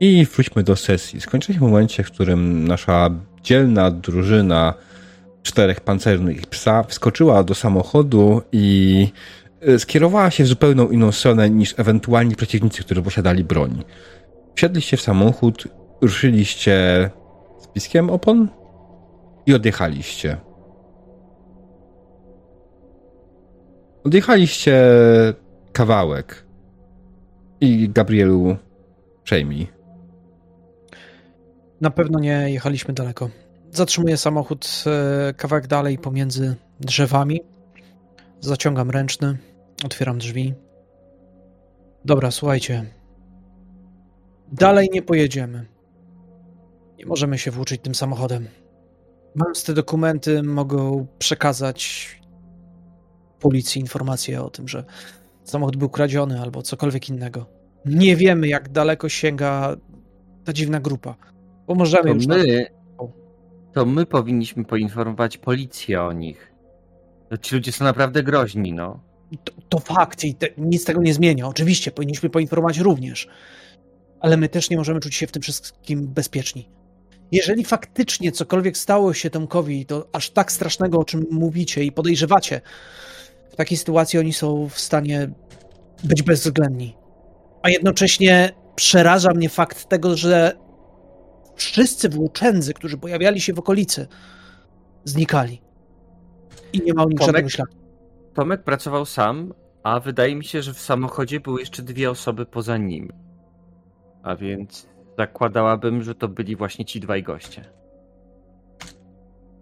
i 0.00 0.26
wróćmy 0.26 0.62
do 0.62 0.76
sesji. 0.76 1.20
Skończyliśmy 1.20 1.66
w 1.66 1.70
momencie, 1.70 2.02
w 2.04 2.10
którym 2.10 2.68
nasza 2.68 3.10
dzielna 3.42 3.90
drużyna 3.90 4.74
czterech 5.42 5.80
pancernych 5.80 6.46
psa 6.46 6.82
wskoczyła 6.82 7.44
do 7.44 7.54
samochodu 7.54 8.42
i 8.52 9.08
e, 9.60 9.78
skierowała 9.78 10.30
się 10.30 10.44
w 10.44 10.46
zupełną 10.46 10.88
inną 10.88 11.12
stronę 11.12 11.50
niż 11.50 11.74
ewentualni 11.76 12.36
przeciwnicy, 12.36 12.82
którzy 12.82 13.02
posiadali 13.02 13.44
broń. 13.44 13.84
Wsiedliście 14.54 14.96
w 14.96 15.00
samochód, 15.00 15.68
ruszyliście 16.00 17.10
z 17.60 17.66
piskiem 17.66 18.10
opon 18.10 18.48
i 19.46 19.54
odjechaliście. 19.54 20.47
Odjechaliście 24.08 24.82
kawałek. 25.72 26.46
I 27.60 27.88
Gabrielu, 27.88 28.56
przejmij. 29.24 29.68
Na 31.80 31.90
pewno 31.90 32.18
nie 32.18 32.50
jechaliśmy 32.50 32.94
daleko. 32.94 33.30
Zatrzymuję 33.70 34.16
samochód 34.16 34.84
e, 34.86 35.34
kawałek 35.34 35.66
dalej 35.66 35.98
pomiędzy 35.98 36.54
drzewami. 36.80 37.40
Zaciągam 38.40 38.90
ręczny, 38.90 39.38
otwieram 39.84 40.18
drzwi. 40.18 40.54
Dobra, 42.04 42.30
słuchajcie. 42.30 42.84
Dalej 44.52 44.88
nie 44.92 45.02
pojedziemy. 45.02 45.66
Nie 46.98 47.06
możemy 47.06 47.38
się 47.38 47.50
włóczyć 47.50 47.80
tym 47.82 47.94
samochodem. 47.94 48.48
Mając 49.34 49.64
te 49.64 49.74
dokumenty, 49.74 50.42
mogą 50.42 51.06
przekazać 51.18 52.17
policji 53.40 53.80
informację 53.80 54.42
o 54.42 54.50
tym, 54.50 54.68
że 54.68 54.84
samochód 55.44 55.76
był 55.76 55.88
kradziony 55.88 56.40
albo 56.40 56.62
cokolwiek 56.62 57.08
innego. 57.08 57.46
Nie 57.84 58.16
wiemy, 58.16 58.48
jak 58.48 58.68
daleko 58.68 59.08
sięga 59.08 59.76
ta 60.44 60.52
dziwna 60.52 60.80
grupa. 60.80 61.14
Bo 61.66 61.74
możemy 61.74 62.02
To 62.02 62.14
już 62.14 62.26
na- 62.26 62.36
my, 62.36 62.66
to 63.72 63.86
my 63.86 64.06
powinniśmy 64.06 64.64
poinformować 64.64 65.38
policję 65.38 66.02
o 66.02 66.12
nich. 66.12 66.52
To 67.30 67.38
ci 67.38 67.54
ludzie 67.54 67.72
są 67.72 67.84
naprawdę 67.84 68.22
groźni, 68.22 68.72
no. 68.72 69.00
To, 69.44 69.52
to 69.68 69.78
fakt 69.78 70.24
i 70.24 70.34
te, 70.34 70.46
nic 70.58 70.84
tego 70.84 71.02
nie 71.02 71.14
zmienia. 71.14 71.46
Oczywiście, 71.48 71.90
powinniśmy 71.90 72.30
poinformować 72.30 72.78
również. 72.78 73.28
Ale 74.20 74.36
my 74.36 74.48
też 74.48 74.70
nie 74.70 74.76
możemy 74.76 75.00
czuć 75.00 75.14
się 75.14 75.26
w 75.26 75.32
tym 75.32 75.42
wszystkim 75.42 76.08
bezpieczni. 76.08 76.68
Jeżeli 77.32 77.64
faktycznie 77.64 78.32
cokolwiek 78.32 78.78
stało 78.78 79.14
się 79.14 79.30
Tomkowi, 79.30 79.86
to 79.86 80.08
aż 80.12 80.30
tak 80.30 80.52
strasznego, 80.52 80.98
o 80.98 81.04
czym 81.04 81.26
mówicie 81.30 81.84
i 81.84 81.92
podejrzewacie, 81.92 82.60
w 83.50 83.56
takiej 83.56 83.78
sytuacji 83.78 84.18
oni 84.18 84.32
są 84.32 84.68
w 84.68 84.80
stanie 84.80 85.30
być 86.04 86.22
bezwzględni. 86.22 86.96
A 87.62 87.70
jednocześnie 87.70 88.52
przeraża 88.76 89.30
mnie 89.30 89.48
fakt 89.48 89.88
tego, 89.88 90.16
że 90.16 90.52
wszyscy 91.56 92.08
włóczędzy, 92.08 92.74
którzy 92.74 92.98
pojawiali 92.98 93.40
się 93.40 93.52
w 93.52 93.58
okolicy, 93.58 94.06
znikali. 95.04 95.62
I 96.72 96.80
nie 96.80 96.94
ma 96.94 97.02
o 97.02 97.08
nich 97.08 97.18
Tomek? 97.18 97.26
żadnego 97.26 97.48
śladu. 97.48 97.72
Tomek 98.34 98.62
pracował 98.62 99.06
sam, 99.06 99.54
a 99.82 100.00
wydaje 100.00 100.36
mi 100.36 100.44
się, 100.44 100.62
że 100.62 100.74
w 100.74 100.80
samochodzie 100.80 101.40
były 101.40 101.60
jeszcze 101.60 101.82
dwie 101.82 102.10
osoby 102.10 102.46
poza 102.46 102.76
nim. 102.76 103.12
A 104.22 104.36
więc 104.36 104.88
zakładałabym, 105.18 106.02
że 106.02 106.14
to 106.14 106.28
byli 106.28 106.56
właśnie 106.56 106.84
ci 106.84 107.00
dwaj 107.00 107.22
goście. 107.22 107.64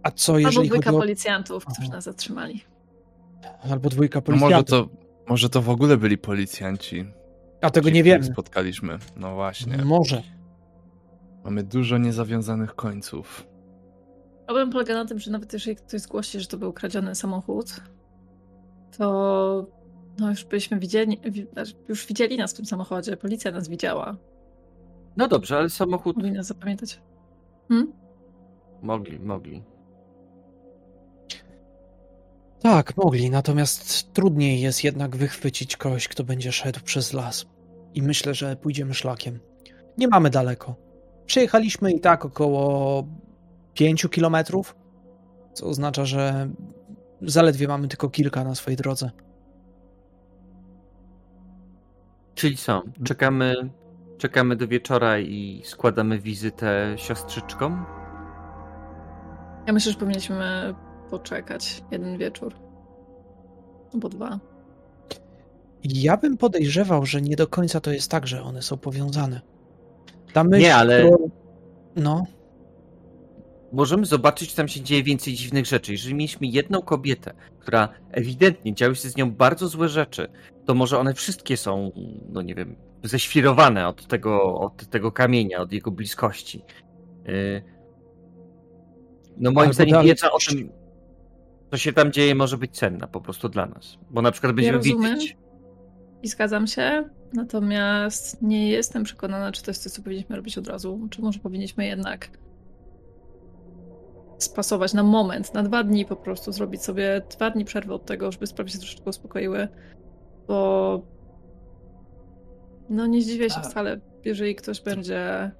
A 0.03 0.11
co 0.11 0.33
Albo 0.33 0.47
jeżeli 0.49 0.69
dwójka 0.69 0.85
chodzi 0.91 0.97
o... 0.97 1.01
policjantów, 1.01 1.65
którzy 1.65 1.91
nas 1.91 2.05
zatrzymali. 2.05 2.65
Albo 3.71 3.89
dwójka 3.89 4.19
No 4.19 4.23
policjantów. 4.23 4.71
może 4.71 4.85
to, 4.85 4.89
może 5.29 5.49
to 5.51 5.63
w 5.63 5.71
ogóle 5.71 5.97
byli 5.97 6.19
policjanci. 6.19 7.05
A 7.61 7.71
tego 7.71 7.89
ci, 7.89 7.95
nie 7.95 8.03
wiemy. 8.03 8.25
Spotkaliśmy. 8.25 8.99
No 9.17 9.35
właśnie. 9.35 9.77
Może. 9.85 10.23
Mamy 11.45 11.63
dużo 11.63 11.99
niezawiązanych 11.99 12.75
końców. 12.75 13.47
Problem 14.47 14.71
polega 14.71 14.95
na 14.95 15.05
tym, 15.05 15.19
że 15.19 15.31
nawet 15.31 15.53
jeżeli 15.53 15.77
ktoś 15.77 16.01
zgłosi, 16.01 16.41
że 16.41 16.47
to 16.47 16.59
był 16.59 16.73
kradziony 16.73 17.15
samochód, 17.15 17.81
to 18.99 19.67
no 20.19 20.31
już 20.31 20.45
byliśmy 20.45 20.79
widzieli, 20.79 21.21
wi- 21.31 21.47
już 21.89 22.07
widzieli 22.07 22.37
nas 22.37 22.53
w 22.53 22.57
tym 22.57 22.67
samochodzie, 22.67 23.17
policja 23.17 23.51
nas 23.51 23.69
widziała. 23.69 24.17
No 25.17 25.29
dobrze, 25.29 25.57
ale 25.57 25.71
samochód 25.71 26.17
Mogli 26.17 26.33
nas 26.33 26.47
zapamiętać. 26.47 27.01
Hmm? 27.69 27.93
mogli, 28.83 29.19
mogli. 29.21 29.63
Tak, 32.61 32.97
mogli, 32.97 33.31
natomiast 33.31 34.13
trudniej 34.13 34.61
jest 34.61 34.85
jednak 34.85 35.17
wychwycić 35.17 35.77
kogoś, 35.77 36.09
kto 36.09 36.25
będzie 36.25 36.53
szedł 36.53 36.81
przez 36.85 37.13
las. 37.13 37.47
I 37.95 38.03
myślę, 38.03 38.35
że 38.35 38.57
pójdziemy 38.57 38.95
szlakiem. 38.95 39.41
Nie 39.99 40.09
mamy 40.09 40.31
daleko. 40.31 40.75
Przejechaliśmy 41.27 41.93
i 41.93 42.01
tak 42.01 42.25
około 42.25 43.05
5 43.75 44.07
kilometrów, 44.11 44.77
co 45.53 45.67
oznacza, 45.67 46.05
że 46.05 46.51
zaledwie 47.23 47.69
mamy 47.69 47.89
tylko 47.89 48.11
kilka 48.11 48.45
na 48.45 48.55
swojej 48.55 48.77
drodze. 48.77 49.11
Czyli 52.35 52.57
co? 52.57 52.83
Czekamy, 53.05 53.71
czekamy 54.19 54.57
do 54.57 54.69
wieczora 54.69 55.19
i 55.19 55.63
składamy 55.65 56.19
wizytę 56.19 56.95
siostrzyczkom? 56.97 57.85
Ja 59.67 59.73
myślę, 59.73 59.93
że 59.93 59.99
powinniśmy 59.99 60.75
poczekać 61.11 61.83
jeden 61.91 62.19
wieczór. 62.19 62.55
Albo 63.95 64.09
dwa. 64.09 64.39
Ja 65.85 66.17
bym 66.17 66.37
podejrzewał, 66.37 67.07
że 67.07 67.23
nie 67.23 67.37
do 67.37 67.47
końca 67.47 67.81
to 67.81 67.91
jest 67.93 68.11
tak, 68.11 68.27
że 68.27 68.43
one 68.43 68.63
są 68.63 68.77
powiązane. 68.77 69.41
Ta 70.33 70.45
myśl, 70.45 70.63
Nie, 70.63 70.77
ale- 70.77 70.99
którą- 71.07 71.31
No, 71.97 72.25
Możemy 73.73 74.07
zobaczyć, 74.07 74.51
czy 74.51 74.57
tam 74.57 74.69
się 74.69 74.81
dzieje 74.81 75.03
więcej 75.03 75.35
dziwnych 75.35 75.67
rzeczy. 75.67 75.93
Jeżeli 75.93 76.15
mieliśmy 76.15 76.47
jedną 76.47 76.83
kobietę, 76.83 77.33
która 77.59 77.89
ewidentnie 78.13 78.75
działy 78.75 78.97
się 78.97 79.09
z 79.09 79.17
nią 79.17 79.31
bardzo 79.33 79.69
złe 79.69 79.89
rzeczy, 79.89 80.29
to 80.67 80.75
może 80.75 80.99
one 80.99 81.15
wszystkie 81.15 81.57
są, 81.57 81.93
no 82.29 82.43
nie 82.43 82.55
wiem, 82.55 82.77
ześwirowane 83.03 83.89
od 83.89 84.07
tego, 84.07 84.59
od 84.61 84.91
tego 84.91 85.13
kamienia, 85.13 85.59
od 85.59 85.73
jego 85.73 85.91
bliskości. 85.91 86.65
Yy, 87.25 87.63
No 89.37 89.51
moim 89.51 89.59
Albo 89.59 89.73
zdaniem 89.73 90.03
wiedza 90.03 90.33
o 90.33 90.39
tym, 90.39 90.71
co 91.71 91.77
się 91.77 91.93
tam 91.93 92.13
dzieje, 92.13 92.35
może 92.35 92.59
być 92.59 92.77
cenna 92.77 93.07
po 93.07 93.21
prostu 93.21 93.49
dla 93.49 93.67
nas. 93.67 93.99
Bo 94.11 94.23
na 94.23 94.31
przykład 94.31 94.53
będziemy 94.53 94.79
rozumiem. 94.79 95.15
wiedzieć... 95.15 95.37
I 96.23 96.29
zgadzam 96.29 96.67
się, 96.67 97.09
natomiast 97.33 98.43
nie 98.43 98.69
jestem 98.69 99.05
przekonana, 99.05 99.53
czy 99.53 99.63
to 99.63 99.71
jest 99.71 99.83
coś, 99.83 99.93
co 99.93 100.03
powinniśmy 100.03 100.37
robić 100.37 100.59
od 100.59 100.69
razu, 100.69 101.09
czy 101.11 101.23
może 101.23 101.39
powinniśmy 101.39 101.87
jednak 101.87 102.31
spasować 104.39 104.95
na 104.95 105.03
moment, 105.03 105.55
na 105.55 105.63
dwa 105.63 105.85
dni 105.85 106.05
po 106.05 106.17
prostu, 106.17 106.53
zrobić 106.53 106.83
sobie 106.83 107.23
dwa 107.37 107.51
dni 107.51 107.65
przerwy 107.65 107.95
od 107.95 108.07
tego, 108.07 108.33
żeby 108.33 108.47
sprawy 108.47 108.71
się 108.71 108.79
troszeczkę 108.79 109.11
uspokoiły, 109.11 109.69
bo 110.49 111.03
no 112.91 113.07
nie 113.07 113.23
zdziwię 113.23 113.51
się 113.51 113.61
wcale, 113.61 114.01
jeżeli 114.25 114.55
ktoś 114.55 114.81
będzie 114.81 115.51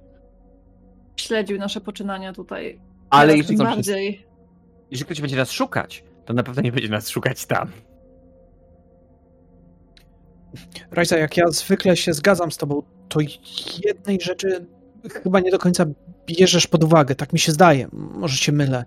śledził 1.17 1.57
nasze 1.57 1.81
poczynania 1.81 2.33
tutaj. 2.33 2.79
Ale 3.09 3.37
jeżeli, 3.37 3.57
bardziej. 3.57 4.25
jeżeli 4.91 5.05
ktoś 5.05 5.21
będzie 5.21 5.35
nas 5.35 5.51
szukać, 5.51 6.03
to 6.25 6.33
na 6.33 6.43
pewno 6.43 6.61
nie 6.61 6.71
będzie 6.71 6.89
nas 6.89 7.09
szukać 7.09 7.45
tam. 7.45 7.71
Rajza, 10.91 11.17
jak 11.17 11.37
ja 11.37 11.47
zwykle 11.47 11.97
się 11.97 12.13
zgadzam 12.13 12.51
z 12.51 12.57
tobą, 12.57 12.83
to 13.09 13.19
jednej 13.85 14.21
rzeczy 14.21 14.65
chyba 15.23 15.39
nie 15.39 15.51
do 15.51 15.59
końca 15.59 15.85
bierzesz 16.25 16.67
pod 16.67 16.83
uwagę, 16.83 17.15
tak 17.15 17.33
mi 17.33 17.39
się 17.39 17.51
zdaje, 17.51 17.87
może 17.93 18.37
się 18.37 18.51
mylę. 18.51 18.85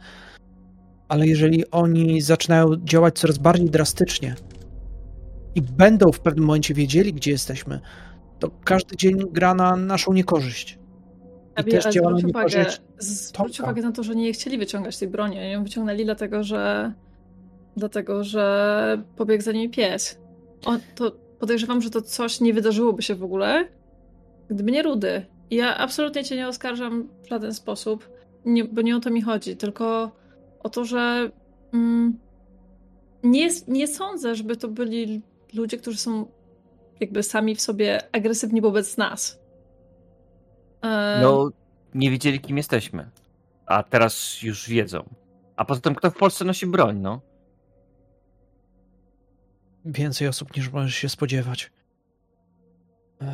Ale 1.08 1.26
jeżeli 1.26 1.70
oni 1.70 2.20
zaczynają 2.20 2.76
działać 2.84 3.18
coraz 3.18 3.38
bardziej 3.38 3.70
drastycznie 3.70 4.34
i 5.54 5.62
będą 5.62 6.12
w 6.12 6.20
pewnym 6.20 6.44
momencie 6.44 6.74
wiedzieli, 6.74 7.12
gdzie 7.12 7.30
jesteśmy, 7.30 7.80
to 8.38 8.50
każdy 8.64 8.96
dzień 8.96 9.18
gra 9.32 9.54
na 9.54 9.76
naszą 9.76 10.12
niekorzyść. 10.12 10.78
I 11.56 11.60
Abi, 11.60 11.70
też 11.72 11.94
działa 11.94 12.10
na 12.10 12.20
niekorzyść 12.20 12.80
zwróć 12.98 13.60
uwagę 13.60 13.82
na 13.82 13.92
to, 13.92 14.02
że 14.02 14.14
nie 14.14 14.32
chcieli 14.32 14.58
wyciągać 14.58 14.98
tej 14.98 15.08
broni. 15.08 15.38
Oni 15.38 15.50
ją 15.50 15.64
wyciągnęli 15.64 16.04
dlatego, 16.04 16.44
że 16.44 16.92
dlatego, 17.76 18.24
że 18.24 19.02
pobiegł 19.16 19.42
za 19.42 19.52
nimi 19.52 19.70
pies. 19.70 20.18
O, 20.66 20.76
to 20.94 21.12
podejrzewam, 21.38 21.82
że 21.82 21.90
to 21.90 22.02
coś 22.02 22.40
nie 22.40 22.54
wydarzyłoby 22.54 23.02
się 23.02 23.14
w 23.14 23.24
ogóle, 23.24 23.68
gdyby 24.50 24.72
nie 24.72 24.82
Rudy. 24.82 25.26
I 25.50 25.56
Ja 25.56 25.76
absolutnie 25.76 26.24
cię 26.24 26.36
nie 26.36 26.48
oskarżam 26.48 27.08
w 27.22 27.28
żaden 27.28 27.54
sposób, 27.54 28.10
nie, 28.44 28.64
bo 28.64 28.82
nie 28.82 28.96
o 28.96 29.00
to 29.00 29.10
mi 29.10 29.22
chodzi, 29.22 29.56
tylko 29.56 30.10
o 30.62 30.68
to, 30.68 30.84
że 30.84 31.30
mm, 31.74 32.18
nie, 33.22 33.48
nie 33.68 33.88
sądzę, 33.88 34.34
żeby 34.34 34.56
to 34.56 34.68
byli 34.68 35.22
ludzie, 35.54 35.78
którzy 35.78 35.98
są 35.98 36.26
jakby 37.00 37.22
sami 37.22 37.56
w 37.56 37.60
sobie 37.60 38.14
agresywni 38.14 38.60
wobec 38.60 38.96
nas. 38.96 39.40
E, 40.82 41.20
No, 41.22 41.50
nie 41.94 42.10
wiedzieli, 42.10 42.40
kim 42.40 42.56
jesteśmy. 42.56 43.10
A 43.66 43.82
teraz 43.82 44.42
już 44.42 44.68
wiedzą. 44.68 45.14
A 45.56 45.64
poza 45.64 45.80
tym, 45.80 45.94
kto 45.94 46.10
w 46.10 46.16
Polsce 46.16 46.44
nosi 46.44 46.66
broń, 46.66 46.98
no? 46.98 47.20
Więcej 49.84 50.28
osób 50.28 50.56
niż 50.56 50.70
możesz 50.70 50.94
się 50.94 51.08
spodziewać. 51.08 51.70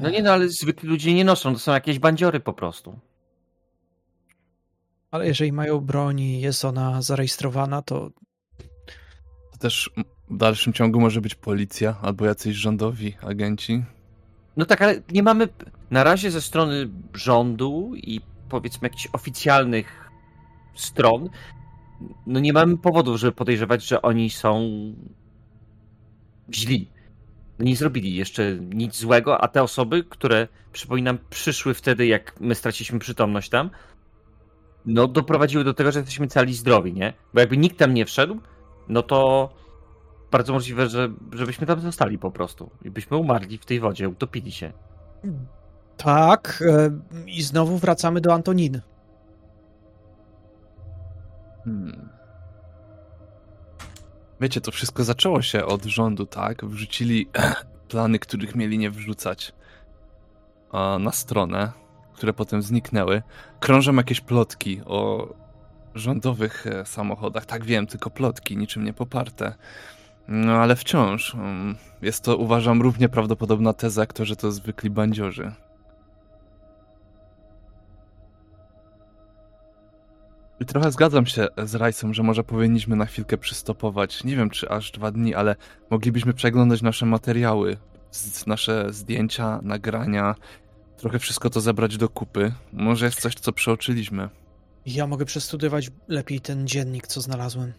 No 0.03 0.11
nie, 0.11 0.23
no, 0.23 0.33
ale 0.33 0.49
zwykli 0.49 0.89
ludzie 0.89 1.15
nie 1.15 1.25
noszą, 1.25 1.53
to 1.53 1.59
są 1.59 1.73
jakieś 1.73 1.99
bandziory 1.99 2.41
po 2.41 2.53
prostu. 2.53 2.99
Ale 5.11 5.27
jeżeli 5.27 5.53
mają 5.53 5.81
broń 5.81 6.21
i 6.21 6.41
jest 6.41 6.65
ona 6.65 7.03
zarejestrowana, 7.03 7.83
to 7.83 8.11
To 9.53 9.59
też 9.59 9.91
w 10.31 10.37
dalszym 10.37 10.73
ciągu 10.73 11.01
może 11.01 11.21
być 11.21 11.35
policja 11.35 11.97
albo 12.03 12.25
jacyś 12.25 12.57
rządowi 12.57 13.15
agenci. 13.23 13.85
No 14.57 14.65
tak, 14.65 14.83
ale 14.83 15.03
nie 15.13 15.23
mamy 15.23 15.49
na 15.91 16.05
razie 16.05 16.31
ze 16.31 16.41
strony 16.41 16.89
rządu 17.15 17.93
i 17.95 18.21
powiedzmy 18.49 18.89
jakichś 18.89 19.09
oficjalnych 19.13 20.11
stron, 20.75 21.29
no 22.27 22.41
nie 22.41 22.53
mamy 22.53 22.79
powodów, 22.79 23.17
żeby 23.17 23.33
podejrzewać, 23.33 23.87
że 23.87 24.03
oni 24.03 24.31
są 24.31 24.71
źli. 26.53 26.91
No 27.59 27.65
nie 27.65 27.77
zrobili 27.77 28.15
jeszcze 28.15 28.59
nic 28.61 28.97
złego, 28.97 29.41
a 29.41 29.49
te 29.49 29.63
osoby, 29.63 30.05
które, 30.05 30.49
przypominam, 30.73 31.19
przyszły 31.31 31.75
wtedy, 31.75 32.07
jak 32.07 32.41
my 32.41 32.55
straciliśmy 32.55 32.99
przytomność 32.99 33.49
tam, 33.49 33.71
no 34.87 35.09
doprowadziły 35.09 35.65
do 35.65 35.75
tego, 35.75 35.93
że 35.93 35.99
jesteśmy 35.99 36.29
cali 36.29 36.55
zdrowi, 36.55 36.93
nie? 36.93 37.13
Bo 37.35 37.41
jakby 37.41 37.57
nikt 37.57 37.79
tam 37.79 37.95
nie 37.95 38.07
wszedł, 38.07 38.41
no 38.89 39.03
to 39.03 39.51
bardzo 40.37 40.53
możliwe, 40.53 40.89
że 40.89 41.09
żebyśmy 41.33 41.67
tam 41.67 41.81
zostali 41.81 42.19
po 42.19 42.31
prostu 42.31 42.71
i 42.85 42.91
byśmy 42.91 43.17
umarli 43.17 43.59
w 43.59 43.65
tej 43.65 43.81
wodzie, 43.81 44.09
utopili 44.09 44.53
się. 44.53 44.73
tak. 45.97 46.63
e, 46.67 46.91
I 47.27 47.43
znowu 47.43 47.79
wracamy 47.79 48.21
do 48.21 48.35
Antoniny. 48.35 48.81
Hmm. 51.65 52.09
Wiecie, 54.41 54.61
to 54.61 54.71
wszystko 54.73 55.05
zaczęło 55.05 55.43
się 55.43 55.65
od 55.65 55.85
rządu, 55.85 56.27
tak? 56.27 56.65
Wrzucili 56.65 57.29
plany, 57.91 58.19
których 58.19 58.55
mieli 58.55 58.79
nie 58.79 58.91
wrzucać 58.91 59.55
a, 60.73 60.99
na 61.01 61.13
stronę, 61.13 61.73
które 62.15 62.33
potem 62.33 62.63
zniknęły. 62.63 63.23
Krążą 63.61 63.95
jakieś 63.95 64.21
plotki 64.21 64.81
o 64.87 65.29
rządowych 65.95 66.67
e, 66.67 66.87
samochodach. 66.87 67.47
Tak 67.47 67.65
wiem, 67.65 67.87
tylko 67.87 68.11
plotki, 68.11 68.57
niczym 68.57 68.85
nie 68.85 68.93
poparte. 68.93 69.55
No 70.29 70.53
ale 70.53 70.77
wciąż 70.77 71.35
mm, 71.35 71.77
jest 72.03 72.25
to, 72.25 72.37
uważam, 72.37 72.83
równie 72.83 73.09
prawdopodobna 73.09 73.73
teza, 73.73 74.01
jak 74.03 74.13
to, 74.13 74.25
że 74.25 74.37
to 74.37 74.53
zwykli 74.53 74.91
bandziorzy. 74.91 75.53
I 80.61 80.65
trochę 80.65 80.93
zgadzam 80.93 81.27
się 81.27 81.49
z 81.65 81.75
Rajsem, 81.75 82.15
że 82.15 82.23
może 82.23 82.45
powinniśmy 82.45 82.97
na 82.97 83.07
chwilkę 83.07 83.39
przystopować. 83.39 84.25
Nie 84.25 84.37
wiem, 84.37 84.51
czy 84.51 84.69
aż 84.69 84.91
dwa 84.91 85.11
dni, 85.11 85.35
ale 85.35 85.57
moglibyśmy 85.91 86.35
przeglądać 86.35 86.83
nasze 86.83 87.07
materiały, 87.07 87.77
nasze 88.47 88.93
zdjęcia, 88.93 89.61
nagrania, 89.63 90.35
trochę 90.97 91.19
wszystko 91.19 91.51
to 91.51 91.61
zebrać 91.61 91.97
do 91.97 92.09
kupy. 92.09 92.53
Może 92.73 93.07
jest 93.07 93.21
coś, 93.21 93.35
co 93.35 93.53
przeoczyliśmy. 93.53 94.29
Ja 94.87 95.07
mogę 95.07 95.25
przestudiować 95.25 95.91
lepiej 96.09 96.41
ten 96.41 96.67
dziennik, 96.67 97.07
co 97.07 97.21
znalazłem. 97.21 97.73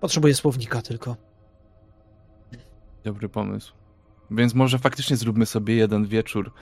Potrzebuję 0.00 0.34
słownika 0.34 0.82
tylko. 0.82 1.16
Dobry 3.04 3.28
pomysł. 3.28 3.72
Więc 4.30 4.54
może 4.54 4.78
faktycznie 4.78 5.16
zróbmy 5.16 5.46
sobie 5.46 5.74
jeden 5.74 6.06
wieczór, 6.06 6.52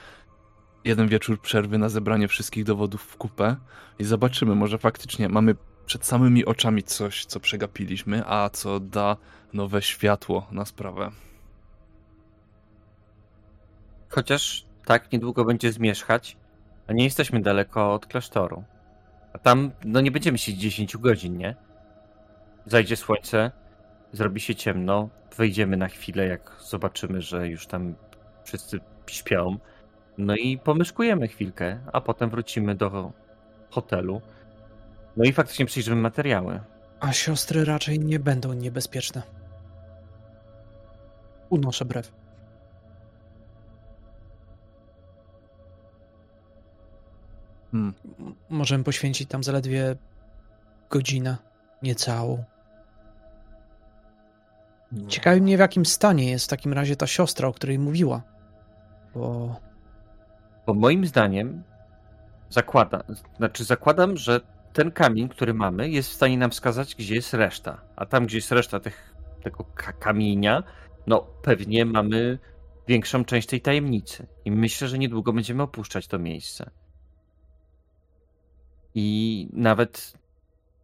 jeden 0.84 1.08
wieczór 1.08 1.40
przerwy 1.40 1.78
na 1.78 1.88
zebranie 1.88 2.28
wszystkich 2.28 2.64
dowodów 2.64 3.02
w 3.02 3.16
kupę 3.16 3.56
i 3.98 4.04
zobaczymy, 4.04 4.54
może 4.54 4.78
faktycznie 4.78 5.28
mamy 5.28 5.54
przed 5.86 6.06
samymi 6.06 6.44
oczami 6.44 6.82
coś, 6.82 7.24
co 7.24 7.40
przegapiliśmy, 7.40 8.22
a 8.26 8.50
co 8.50 8.80
da 8.80 9.16
nowe 9.52 9.82
światło 9.82 10.46
na 10.50 10.64
sprawę. 10.64 11.10
Chociaż 14.08 14.66
tak 14.84 15.12
niedługo 15.12 15.44
będzie 15.44 15.72
zmierzchać, 15.72 16.36
a 16.86 16.92
nie 16.92 17.04
jesteśmy 17.04 17.40
daleko 17.40 17.94
od 17.94 18.06
klasztoru. 18.06 18.64
A 19.32 19.38
tam, 19.38 19.70
no 19.84 20.00
nie 20.00 20.10
będziemy 20.10 20.38
siedzieć 20.38 20.60
10 20.60 20.96
godzin, 20.96 21.36
nie? 21.38 21.56
Zajdzie 22.66 22.96
słońce, 22.96 23.50
zrobi 24.12 24.40
się 24.40 24.54
ciemno, 24.54 25.08
wejdziemy 25.36 25.76
na 25.76 25.88
chwilę, 25.88 26.26
jak 26.26 26.56
zobaczymy, 26.60 27.22
że 27.22 27.48
już 27.48 27.66
tam 27.66 27.94
wszyscy 28.44 28.80
śpią. 29.06 29.58
No 30.18 30.36
i 30.36 30.58
pomyszkujemy 30.58 31.28
chwilkę, 31.28 31.80
a 31.92 32.00
potem 32.00 32.30
wrócimy 32.30 32.74
do 32.74 33.12
hotelu. 33.70 34.20
No 35.16 35.24
i 35.24 35.32
faktycznie 35.32 35.66
przyjrzymy 35.66 36.00
materiały. 36.00 36.60
A 37.00 37.12
siostry 37.12 37.64
raczej 37.64 37.98
nie 37.98 38.18
będą 38.18 38.52
niebezpieczne. 38.52 39.22
Unoszę 41.50 41.84
brew. 41.84 42.12
Hmm. 47.72 47.94
Możemy 48.50 48.84
poświęcić 48.84 49.28
tam 49.28 49.44
zaledwie 49.44 49.96
godzinę, 50.90 51.36
niecałą. 51.82 52.44
Ciekawi 55.08 55.40
mnie, 55.40 55.56
w 55.56 55.60
jakim 55.60 55.86
stanie 55.86 56.30
jest 56.30 56.44
w 56.44 56.48
takim 56.48 56.72
razie 56.72 56.96
ta 56.96 57.06
siostra, 57.06 57.48
o 57.48 57.52
której 57.52 57.78
mówiła. 57.78 58.22
Bo 59.14 59.56
Bo 60.66 60.74
moim 60.74 61.06
zdaniem 61.06 61.62
zakłada, 62.48 63.04
znaczy 63.36 63.64
zakładam, 63.64 64.16
że 64.16 64.40
ten 64.72 64.90
kamień, 64.90 65.28
który 65.28 65.54
mamy, 65.54 65.88
jest 65.88 66.10
w 66.10 66.12
stanie 66.12 66.38
nam 66.38 66.50
wskazać, 66.50 66.94
gdzie 66.94 67.14
jest 67.14 67.34
reszta. 67.34 67.80
A 67.96 68.06
tam, 68.06 68.26
gdzie 68.26 68.38
jest 68.38 68.52
reszta 68.52 68.80
tych, 68.80 69.14
tego 69.42 69.64
ka- 69.64 69.92
kamienia, 69.92 70.62
no 71.06 71.20
pewnie 71.42 71.84
mamy 71.84 72.38
większą 72.88 73.24
część 73.24 73.48
tej 73.48 73.60
tajemnicy. 73.60 74.26
I 74.44 74.50
myślę, 74.50 74.88
że 74.88 74.98
niedługo 74.98 75.32
będziemy 75.32 75.62
opuszczać 75.62 76.06
to 76.06 76.18
miejsce. 76.18 76.70
I 78.94 79.48
nawet 79.52 80.12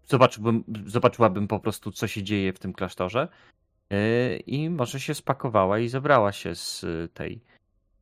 zobaczyłbym, 0.07 0.65
zobaczyłabym 0.87 1.49
po 1.49 1.61
prostu, 1.61 1.93
co 1.93 2.07
się 2.07 2.23
dzieje 2.23 2.53
w 2.53 2.59
tym 2.59 2.73
klasztorze. 2.73 3.29
Yy, 3.91 4.37
I 4.37 4.71
może 4.71 5.01
się 5.01 5.15
spakowała 5.15 5.79
i 5.79 5.89
zabrała 5.89 6.33
się 6.33 6.55
z 6.55 6.85
y, 6.85 7.09
tej, 7.15 7.41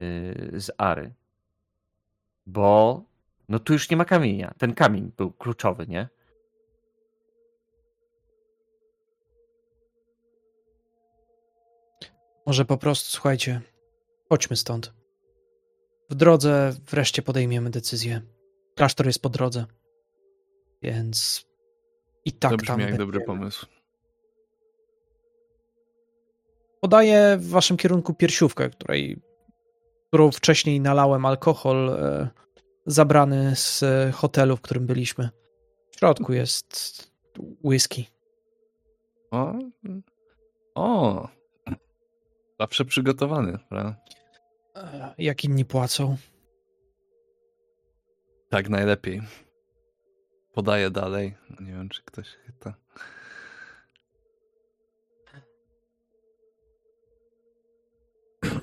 yy, 0.01 0.61
z 0.61 0.71
Ary. 0.79 1.15
Bo 2.47 3.03
no 3.49 3.59
tu 3.59 3.73
już 3.73 3.91
nie 3.91 3.97
ma 3.97 4.05
kamienia. 4.05 4.55
Ten 4.59 4.75
kamień 4.75 5.13
był 5.17 5.33
kluczowy, 5.33 5.87
nie? 5.87 6.09
może 12.47 12.65
po 12.65 12.77
prostu, 12.77 13.11
słuchajcie, 13.11 13.61
chodźmy 14.29 14.57
stąd. 14.57 14.93
W 16.11 16.15
drodze 16.15 16.75
wreszcie 16.91 17.23
podejmiemy 17.23 17.71
decyzję. 17.71 18.23
Klasztor 18.75 19.07
jest 19.07 19.23
po 19.23 19.29
drodze. 19.29 19.67
Więc 20.83 21.47
i 22.25 22.33
tak 22.33 22.51
to 22.51 22.57
tam 22.57 22.59
brzmi 22.59 22.71
jak 22.71 22.79
będziemy. 22.79 22.99
dobry 22.99 23.21
pomysł. 23.21 23.67
Podaję 26.81 27.37
w 27.39 27.49
waszym 27.49 27.77
kierunku 27.77 28.15
piersiówkę, 28.15 28.71
której, 28.71 29.23
którą 30.09 30.31
wcześniej 30.31 30.81
nalałem 30.81 31.27
alkohol 31.27 31.91
e, 31.91 32.29
zabrany 32.87 33.57
z 33.57 33.83
e, 33.83 34.13
hotelu, 34.13 34.57
w 34.57 34.61
którym 34.61 34.87
byliśmy. 34.87 35.29
W 35.91 35.97
środku 35.99 36.33
jest 36.33 37.11
whisky. 37.65 38.07
O, 39.31 39.55
o. 40.75 41.29
zawsze 42.61 42.85
przygotowany, 42.85 43.59
prawda? 43.69 43.97
E, 44.77 45.15
jak 45.19 45.45
inni 45.45 45.65
płacą. 45.65 46.17
Tak 48.49 48.69
najlepiej. 48.69 49.23
Podaję 50.53 50.91
dalej. 50.91 51.35
Nie 51.61 51.73
wiem, 51.73 51.89
czy 51.89 52.03
ktoś 52.03 52.29
chyta. 52.29 52.75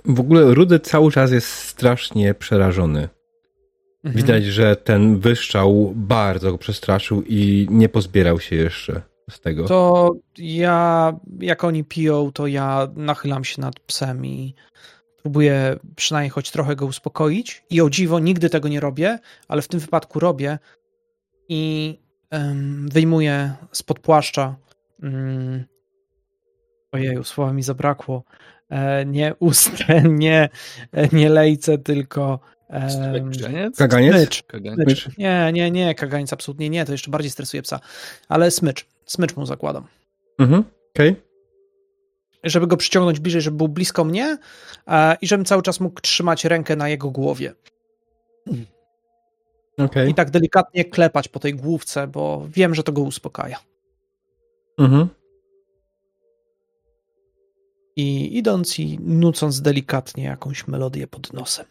W 0.05 0.19
ogóle 0.19 0.53
Rudy 0.53 0.79
cały 0.79 1.11
czas 1.11 1.31
jest 1.31 1.47
strasznie 1.47 2.33
przerażony. 2.33 3.09
Mhm. 4.03 4.15
Widać, 4.15 4.45
że 4.45 4.75
ten 4.75 5.19
wyszczał 5.19 5.93
bardzo 5.95 6.51
go 6.51 6.57
przestraszył 6.57 7.23
i 7.27 7.67
nie 7.69 7.89
pozbierał 7.89 8.39
się 8.39 8.55
jeszcze 8.55 9.01
z 9.29 9.39
tego. 9.39 9.65
To 9.65 10.11
ja, 10.37 11.13
jak 11.39 11.63
oni 11.63 11.83
piją, 11.83 12.31
to 12.31 12.47
ja 12.47 12.87
nachylam 12.95 13.43
się 13.43 13.61
nad 13.61 13.79
psem 13.79 14.25
i 14.25 14.55
próbuję 15.21 15.79
przynajmniej 15.95 16.29
choć 16.29 16.51
trochę 16.51 16.75
go 16.75 16.85
uspokoić. 16.85 17.63
I 17.69 17.81
o 17.81 17.89
dziwo, 17.89 18.19
nigdy 18.19 18.49
tego 18.49 18.67
nie 18.67 18.79
robię, 18.79 19.19
ale 19.47 19.61
w 19.61 19.67
tym 19.67 19.79
wypadku 19.79 20.19
robię 20.19 20.59
i 21.49 21.95
em, 22.29 22.89
wyjmuję 22.89 23.53
spod 23.71 23.99
płaszcza. 23.99 24.55
Mm, 25.03 25.63
ojeju, 26.91 27.23
słowa 27.23 27.53
mi 27.53 27.63
zabrakło. 27.63 28.23
E, 28.73 29.05
nie 29.05 29.35
ustę, 29.39 30.01
nie, 30.25 30.49
nie 31.11 31.29
lejce, 31.29 31.77
tylko? 31.77 32.39
Kaganiec? 33.77 34.15
smycz. 34.15 34.43
Smycz. 34.83 35.17
Nie, 35.17 35.51
nie, 35.53 35.71
nie, 35.71 35.95
kagańc 35.95 36.33
absolutnie 36.33 36.69
nie, 36.69 36.85
to 36.85 36.91
jeszcze 36.91 37.11
bardziej 37.11 37.31
stresuje 37.31 37.63
psa. 37.63 37.79
Ale 38.29 38.51
smycz, 38.51 38.85
smycz 39.05 39.35
mu 39.35 39.45
zakładam. 39.45 39.87
Mhm, 40.39 40.63
okej. 40.95 41.15
Żeby 42.43 42.67
go 42.67 42.77
przyciągnąć 42.77 43.19
bliżej, 43.19 43.41
żeby 43.41 43.57
był 43.57 43.67
blisko 43.67 44.03
mnie 44.03 44.37
e, 44.87 45.17
i 45.21 45.27
żebym 45.27 45.45
cały 45.45 45.61
czas 45.61 45.79
mógł 45.79 46.01
trzymać 46.01 46.45
rękę 46.45 46.75
na 46.75 46.89
jego 46.89 47.11
głowie. 47.11 47.53
okej. 49.77 50.09
I 50.09 50.13
tak 50.13 50.31
delikatnie 50.31 50.85
klepać 50.85 51.27
po 51.27 51.39
tej 51.39 51.55
główce, 51.55 52.07
bo 52.07 52.47
wiem, 52.49 52.75
że 52.75 52.83
to 52.83 52.91
go 52.91 53.01
uspokaja. 53.01 53.59
Mhm. 54.77 55.07
I 57.95 58.37
idąc 58.37 58.79
i 58.79 58.99
nucąc 58.99 59.61
delikatnie 59.61 60.23
jakąś 60.23 60.67
melodię 60.67 61.07
pod 61.07 61.33
nosem. 61.33 61.65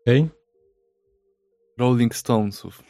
Okej. 0.00 0.28
Rolling 1.78 2.14
Stonesów. 2.14 2.82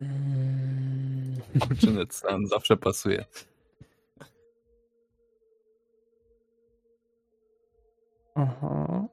Mm. 0.00 1.40
Ned 1.94 2.14
Stan 2.14 2.46
zawsze 2.46 2.76
pasuje. 2.76 3.24
Aha. 8.34 9.08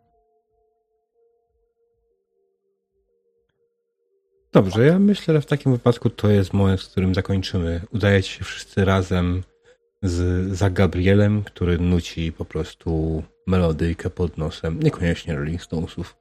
Dobrze, 4.53 4.85
ja 4.85 4.99
myślę, 4.99 5.33
że 5.33 5.41
w 5.41 5.45
takim 5.45 5.71
wypadku 5.71 6.09
to 6.09 6.30
jest 6.30 6.53
moment, 6.53 6.81
w 6.81 6.91
którym 6.91 7.15
zakończymy. 7.15 7.81
Udajecie 7.93 8.30
się 8.30 8.43
wszyscy 8.43 8.85
razem 8.85 9.43
z, 10.03 10.47
za 10.57 10.69
Gabrielem, 10.69 11.43
który 11.43 11.77
nuci 11.77 12.31
po 12.31 12.45
prostu 12.45 13.23
melodyjkę 13.47 14.09
pod 14.09 14.38
nosem. 14.38 14.83
Niekoniecznie 14.83 15.35
Rolling 15.35 15.61
Stonesów. 15.61 16.17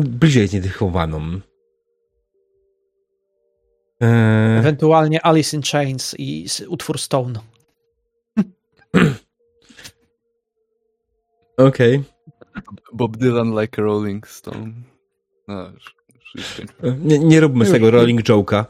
Bliżej 0.00 0.48
zniedychowaną. 0.48 1.40
Eee, 4.00 4.58
Ewentualnie 4.58 5.26
Alice 5.26 5.56
in 5.56 5.62
Chains 5.62 6.14
i 6.18 6.46
utwór 6.68 6.98
Stone. 6.98 7.40
Okej. 11.56 12.04
Bob 12.92 13.16
Dylan 13.16 13.60
like 13.60 13.82
Rolling 13.82 14.28
Stone. 14.28 14.72
No. 15.48 15.72
Nie, 16.98 17.18
nie 17.18 17.40
róbmy 17.40 17.66
z 17.66 17.72
tego 17.72 17.90
Rolling 17.90 18.22
Joke'a. 18.22 18.64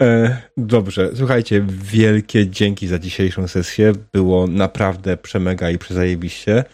E, 0.00 0.42
dobrze, 0.56 1.10
słuchajcie, 1.14 1.66
wielkie 1.68 2.48
dzięki 2.48 2.86
za 2.86 2.98
dzisiejszą 2.98 3.48
sesję. 3.48 3.92
Było 4.12 4.46
naprawdę 4.46 5.16
przemega 5.16 5.70
i 5.70 5.78
przezajebiście. 5.78 6.64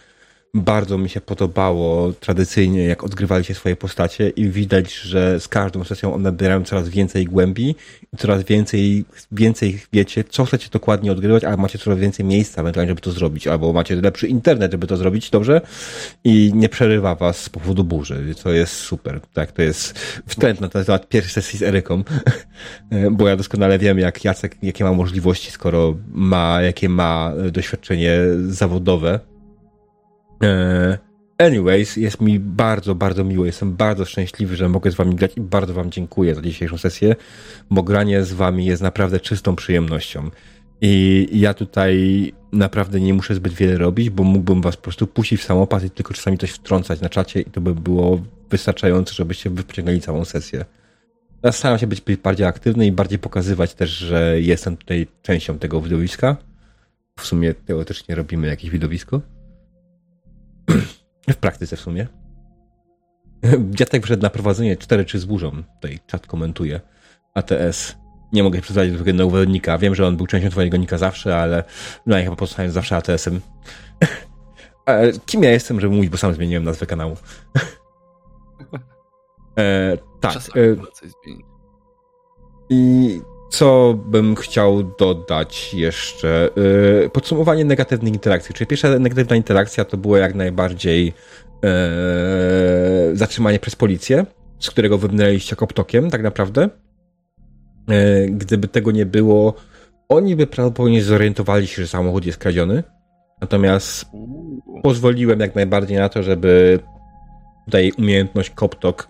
Bardzo 0.53 0.97
mi 0.97 1.09
się 1.09 1.21
podobało 1.21 2.13
tradycyjnie, 2.13 2.83
jak 2.83 3.03
odgrywaliście 3.03 3.55
swoje 3.55 3.75
postacie 3.75 4.29
i 4.29 4.49
widać, 4.49 4.93
że 4.93 5.39
z 5.39 5.47
każdą 5.47 5.83
sesją 5.83 6.13
one 6.13 6.23
nabierają 6.23 6.63
coraz 6.63 6.89
więcej 6.89 7.25
głębi 7.25 7.75
i 8.13 8.17
coraz 8.17 8.43
więcej, 8.43 9.05
więcej 9.31 9.79
wiecie, 9.93 10.23
co 10.23 10.45
chcecie 10.45 10.69
dokładnie 10.71 11.11
odgrywać, 11.11 11.43
ale 11.43 11.57
macie 11.57 11.79
coraz 11.79 11.99
więcej 11.99 12.25
miejsca 12.25 12.63
żeby 12.87 13.01
to 13.01 13.11
zrobić, 13.11 13.47
albo 13.47 13.73
macie 13.73 13.95
lepszy 13.95 14.27
internet, 14.27 14.71
żeby 14.71 14.87
to 14.87 14.97
zrobić, 14.97 15.29
dobrze? 15.29 15.61
I 16.23 16.51
nie 16.55 16.69
przerywa 16.69 17.15
was 17.15 17.37
z 17.37 17.49
powodu 17.49 17.83
burzy, 17.83 18.35
co 18.35 18.51
jest 18.51 18.73
super. 18.73 19.21
Tak, 19.33 19.51
to 19.51 19.61
jest 19.61 19.99
wtręt 20.27 20.61
na 20.61 20.69
temat 20.69 21.09
pierwszej 21.09 21.33
sesji 21.33 21.59
z 21.59 21.61
Eryką, 21.61 22.03
bo 23.11 23.27
ja 23.27 23.35
doskonale 23.35 23.79
wiem, 23.79 23.99
jak 23.99 24.25
Jacek, 24.25 24.57
jakie 24.63 24.83
ma 24.83 24.93
możliwości, 24.93 25.51
skoro 25.51 25.95
ma, 26.11 26.61
jakie 26.61 26.89
ma 26.89 27.33
doświadczenie 27.51 28.19
zawodowe. 28.47 29.28
E, 30.43 31.09
Anyways, 31.39 31.97
jest 31.97 32.21
mi 32.21 32.39
bardzo, 32.39 32.95
bardzo 32.95 33.23
miło. 33.23 33.45
Jestem 33.45 33.75
bardzo 33.75 34.05
szczęśliwy, 34.05 34.55
że 34.55 34.69
mogę 34.69 34.91
z 34.91 34.95
wami 34.95 35.15
grać 35.15 35.37
i 35.37 35.41
bardzo 35.41 35.73
wam 35.73 35.91
dziękuję 35.91 36.35
za 36.35 36.41
dzisiejszą 36.41 36.77
sesję, 36.77 37.15
bo 37.69 37.83
granie 37.83 38.23
z 38.23 38.33
wami 38.33 38.65
jest 38.65 38.81
naprawdę 38.81 39.19
czystą 39.19 39.55
przyjemnością. 39.55 40.29
I 40.81 41.27
ja 41.33 41.53
tutaj 41.53 42.33
naprawdę 42.51 42.99
nie 42.99 43.13
muszę 43.13 43.35
zbyt 43.35 43.53
wiele 43.53 43.77
robić, 43.77 44.09
bo 44.09 44.23
mógłbym 44.23 44.61
was 44.61 44.77
po 44.77 44.83
prostu 44.83 45.07
puścić 45.07 45.41
w 45.41 45.43
samopad 45.43 45.83
i 45.83 45.89
tylko 45.89 46.13
czasami 46.13 46.37
coś 46.37 46.51
wtrącać 46.51 47.01
na 47.01 47.09
czacie 47.09 47.41
i 47.41 47.45
to 47.45 47.61
by 47.61 47.75
było 47.75 48.21
wystarczające, 48.49 49.13
żebyście 49.13 49.49
wyciągnęli 49.49 50.01
całą 50.01 50.25
sesję. 50.25 50.65
Ja 51.43 51.51
staram 51.51 51.79
się 51.79 51.87
być 51.87 52.01
bardziej 52.23 52.47
aktywny 52.47 52.85
i 52.85 52.91
bardziej 52.91 53.19
pokazywać 53.19 53.73
też, 53.73 53.89
że 53.89 54.41
jestem 54.41 54.77
tutaj 54.77 55.07
częścią 55.21 55.59
tego 55.59 55.81
widowiska. 55.81 56.37
W 57.19 57.25
sumie 57.25 57.53
teoretycznie 57.53 58.15
robimy 58.15 58.47
jakieś 58.47 58.69
widowisko. 58.69 59.21
W 61.29 61.35
praktyce 61.35 61.75
w 61.75 61.79
sumie. 61.79 62.07
Dziadek 63.77 64.05
wszedł 64.05 64.23
na 64.23 64.29
prowadzenie 64.29 64.77
4 64.77 65.05
czy 65.05 65.19
z 65.19 65.25
burzą. 65.25 65.51
Tutaj 65.81 65.99
czat 66.07 66.27
komentuje. 66.27 66.81
ATS. 67.33 67.95
Nie 68.33 68.43
mogę 68.43 68.61
przedstawić 68.61 68.97
do 68.97 69.13
nowego 69.13 69.51
nika. 69.51 69.77
Wiem, 69.77 69.95
że 69.95 70.07
on 70.07 70.17
był 70.17 70.27
częścią 70.27 70.49
twojego 70.49 70.77
nika 70.77 70.97
zawsze, 70.97 71.37
ale 71.37 71.63
no 72.05 72.17
ja 72.17 72.23
chyba 72.23 72.35
pozostaję 72.35 72.71
zawsze 72.71 72.95
ATS-em. 72.95 73.41
Kim 75.25 75.43
ja 75.43 75.51
jestem, 75.51 75.79
żeby 75.79 75.95
mówić, 75.95 76.09
bo 76.09 76.17
sam 76.17 76.33
zmieniłem 76.33 76.63
nazwę 76.63 76.85
kanału. 76.85 77.17
e, 79.59 79.97
tak. 80.19 80.35
E, 80.35 80.39
I 82.69 83.21
co 83.49 83.99
bym 84.05 84.35
chciał 84.35 84.83
dodać 84.83 85.73
jeszcze? 85.73 86.49
E, 87.05 87.09
podsumowanie 87.09 87.65
negatywnych 87.65 88.13
interakcji. 88.13 88.55
Czyli 88.55 88.67
pierwsza 88.67 88.99
negatywna 88.99 89.35
interakcja 89.35 89.85
to 89.85 89.97
było 89.97 90.17
jak 90.17 90.35
najbardziej 90.35 91.13
e, 91.63 93.11
zatrzymanie 93.13 93.59
przez 93.59 93.75
policję, 93.75 94.25
z 94.59 94.69
którego 94.69 94.97
wybnęliście 94.97 95.55
koptokiem, 95.55 96.09
tak 96.09 96.23
naprawdę. 96.23 96.69
E, 97.89 98.25
gdyby 98.27 98.67
tego 98.67 98.91
nie 98.91 99.05
było, 99.05 99.53
oni 100.09 100.35
by 100.35 100.47
prawdopodobnie 100.47 101.03
zorientowali 101.03 101.67
się, 101.67 101.81
że 101.81 101.87
samochód 101.87 102.25
jest 102.25 102.37
kradziony. 102.37 102.83
Natomiast 103.41 104.05
pozwoliłem 104.83 105.39
jak 105.39 105.55
najbardziej 105.55 105.97
na 105.97 106.09
to, 106.09 106.23
żeby 106.23 106.79
tutaj 107.65 107.91
umiejętność 107.97 108.49
Koptok 108.49 109.07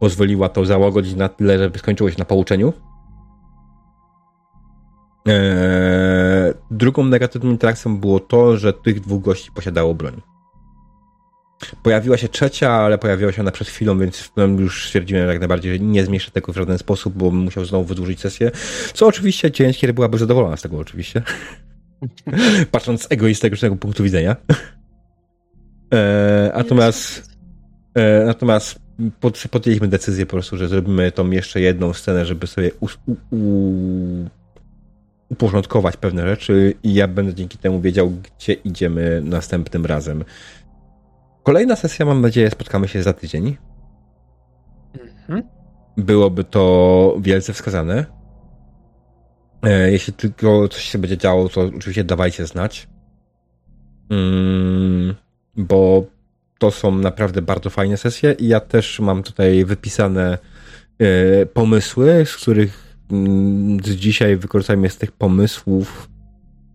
pozwoliła 0.00 0.48
to 0.48 0.64
załagodzić 0.64 1.14
na 1.14 1.28
tyle, 1.28 1.58
żeby 1.58 1.78
skończyło 1.78 2.10
się 2.10 2.18
na 2.18 2.24
pouczeniu. 2.24 2.72
Eee, 5.26 6.54
drugą 6.70 7.04
negatywną 7.04 7.50
interakcją 7.50 7.98
było 7.98 8.20
to, 8.20 8.56
że 8.56 8.72
tych 8.72 9.00
dwóch 9.00 9.22
gości 9.22 9.50
posiadało 9.54 9.94
broń. 9.94 10.20
Pojawiła 11.82 12.16
się 12.16 12.28
trzecia, 12.28 12.72
ale 12.72 12.98
pojawiła 12.98 13.32
się 13.32 13.42
ona 13.42 13.50
przed 13.50 13.68
chwilą, 13.68 13.98
więc 13.98 14.30
już 14.58 14.86
stwierdziłem 14.86 15.28
jak 15.28 15.38
najbardziej, 15.38 15.72
że 15.72 15.78
nie 15.78 16.04
zmieszczę 16.04 16.30
tego 16.30 16.52
w 16.52 16.56
żaden 16.56 16.78
sposób, 16.78 17.14
bo 17.14 17.30
musiał 17.30 17.64
znowu 17.64 17.84
wydłużyć 17.84 18.20
sesję. 18.20 18.50
Co 18.94 19.06
oczywiście 19.06 19.50
ciężkie 19.50 19.92
byłaby 19.92 20.18
zadowolona 20.18 20.56
z 20.56 20.62
tego 20.62 20.78
oczywiście. 20.78 21.22
Patrząc 22.70 23.02
z 23.02 23.06
egoistycznego 23.12 23.76
punktu 23.76 24.02
widzenia. 24.02 24.36
E, 25.94 26.52
natomiast 26.56 27.30
e, 27.94 28.24
natomiast 28.24 28.78
pod, 29.20 29.42
podjęliśmy 29.50 29.88
decyzję 29.88 30.26
po 30.26 30.30
prostu, 30.30 30.56
że 30.56 30.68
zrobimy 30.68 31.12
tą 31.12 31.30
jeszcze 31.30 31.60
jedną 31.60 31.92
scenę, 31.92 32.26
żeby 32.26 32.46
sobie 32.46 32.70
u, 32.80 32.86
u, 33.30 34.28
uporządkować 35.28 35.96
pewne 35.96 36.26
rzeczy 36.26 36.74
i 36.82 36.94
ja 36.94 37.08
będę 37.08 37.34
dzięki 37.34 37.58
temu 37.58 37.80
wiedział, 37.80 38.10
gdzie 38.10 38.52
idziemy 38.52 39.20
następnym 39.24 39.86
razem. 39.86 40.24
Kolejna 41.42 41.76
sesja, 41.76 42.06
mam 42.06 42.20
nadzieję, 42.20 42.50
spotkamy 42.50 42.88
się 42.88 43.02
za 43.02 43.12
tydzień. 43.12 43.56
Mhm. 45.00 45.42
Byłoby 45.96 46.44
to 46.44 47.16
wielce 47.20 47.52
wskazane. 47.52 48.04
E, 49.62 49.92
jeśli 49.92 50.12
tylko 50.12 50.68
coś 50.68 50.82
się 50.82 50.98
będzie 50.98 51.18
działo, 51.18 51.48
to 51.48 51.60
oczywiście 51.60 52.04
dawajcie 52.04 52.46
znać. 52.46 52.88
Mm, 54.10 55.14
bo 55.56 56.04
to 56.58 56.70
są 56.70 56.98
naprawdę 56.98 57.42
bardzo 57.42 57.70
fajne 57.70 57.96
sesje 57.96 58.32
i 58.32 58.48
ja 58.48 58.60
też 58.60 59.00
mam 59.00 59.22
tutaj 59.22 59.64
wypisane 59.64 60.38
e, 60.98 61.46
pomysły, 61.46 62.24
z 62.26 62.36
których 62.36 62.87
z 63.84 63.90
dzisiaj 63.90 64.36
wykorzystajmy 64.36 64.90
z 64.90 64.96
tych 64.96 65.12
pomysłów 65.12 66.08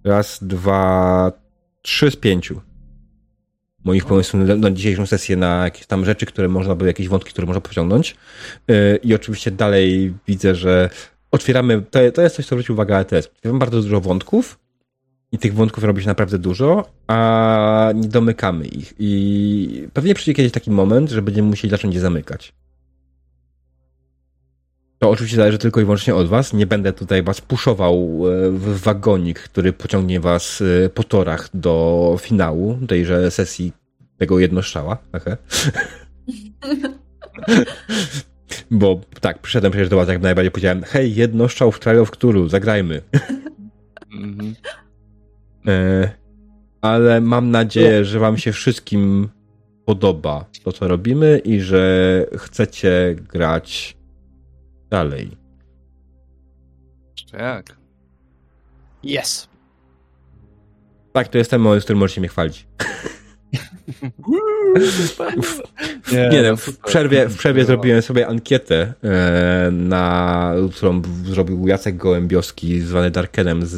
raz, 0.04 0.44
dwa, 0.44 1.32
trzy 1.82 2.12
z 2.12 2.16
pięciu 2.16 2.62
moich 3.84 4.06
pomysłów 4.06 4.48
na, 4.48 4.56
na 4.56 4.72
dzisiejszą 4.72 5.06
sesję, 5.06 5.36
na 5.36 5.64
jakieś 5.64 5.86
tam 5.86 6.06
rzeczy, 6.06 6.26
które 6.26 6.50
można 6.50 6.76
by, 6.76 6.86
jakieś 6.86 7.08
wątki, 7.08 7.32
które 7.32 7.48
można 7.48 7.62
pociągnąć. 7.62 8.16
E, 8.68 8.96
I 8.96 9.14
oczywiście 9.14 9.52
dalej 9.52 10.14
widzę, 10.28 10.56
że 10.56 10.90
otwieramy, 11.32 11.82
to, 11.92 12.00
to 12.14 12.22
jest 12.22 12.36
coś, 12.36 12.46
co 12.46 12.56
zwrócił 12.56 12.74
uwagę 12.74 12.98
ATS. 12.98 13.28
Otwieramy 13.36 13.60
bardzo 13.60 13.82
dużo 13.82 14.02
wątków 14.02 14.60
i 15.32 15.38
tych 15.38 15.54
wątków 15.54 15.84
robi 15.84 16.02
się 16.02 16.08
naprawdę 16.08 16.38
dużo, 16.38 16.90
a 17.08 17.92
nie 17.96 18.08
domykamy 18.08 18.66
ich. 18.66 18.94
I 19.00 19.88
pewnie 19.94 20.16
przyjdzie 20.16 20.34
kiedyś 20.34 20.52
taki 20.52 20.72
moment, 20.72 21.10
że 21.10 21.22
będziemy 21.22 21.50
musieli 21.50 21.72
zacząć 21.72 21.96
je 21.96 22.02
zamykać. 22.02 22.54
To 25.04 25.10
oczywiście 25.10 25.38
zależy 25.38 25.58
tylko 25.58 25.82
i 25.82 25.84
wyłącznie 25.84 26.16
od 26.16 26.28
was. 26.28 26.54
Nie 26.54 26.68
będę 26.68 26.94
tutaj 26.94 27.24
was 27.24 27.42
puszował 27.42 27.98
e, 27.98 28.52
w 28.52 28.82
wagonik, 28.82 29.40
który 29.40 29.74
pociągnie 29.74 30.20
was 30.20 30.64
e, 30.86 30.90
po 30.90 31.04
torach 31.04 31.50
do 31.54 32.18
finału 32.22 32.80
tejże 32.88 33.32
sesji 33.32 33.74
tego 34.18 34.40
jednostrzała. 34.40 34.98
Okay. 35.14 35.38
Bo 38.72 39.02
tak, 39.20 39.40
przyszedłem 39.40 39.72
przecież 39.72 39.90
do 39.90 39.96
was 39.96 40.08
jak 40.08 40.22
najbardziej 40.22 40.52
powiedziałem, 40.52 40.84
hej, 40.84 41.16
jedno 41.16 41.50
strzał 41.50 41.72
w 41.72 41.80
Trial 41.80 42.00
of 42.00 42.12
Cthulhu, 42.12 42.50
zagrajmy. 42.50 43.02
Mhm. 44.14 44.56
e, 45.68 46.10
ale 46.82 47.22
mam 47.22 47.52
nadzieję, 47.52 48.06
że 48.06 48.20
wam 48.20 48.38
się 48.38 48.52
wszystkim 48.52 49.30
podoba 49.86 50.46
to, 50.64 50.72
co 50.72 50.88
robimy 50.88 51.42
i 51.46 51.62
że 51.62 52.26
chcecie 52.38 53.16
grać 53.34 54.03
dalej. 54.94 55.38
Jeszcze 57.18 57.38
jak? 57.38 57.78
Yes. 59.04 59.48
Tak, 61.14 61.28
to 61.28 61.38
jest 61.38 61.52
ten 61.52 61.62
moment, 61.62 61.82
w 61.82 61.86
którym 61.86 62.00
możecie 62.00 62.22
mnie 62.22 62.28
chwalić. 62.28 62.68
nie, 66.12 66.30
nie 66.30 66.42
no, 66.42 66.58
w 66.58 66.78
przerwie, 66.78 67.30
w 67.30 67.38
przerwie 67.38 67.66
zrobiłem 67.66 68.02
sobie 68.02 68.28
ankietę, 68.28 68.94
e, 69.04 69.70
na, 69.72 70.54
którą 70.76 71.02
zrobił 71.26 71.68
Jacek 71.68 71.98
Gołębioski, 71.98 72.82
zwany 72.82 73.12
Darkenem 73.12 73.66
z 73.66 73.78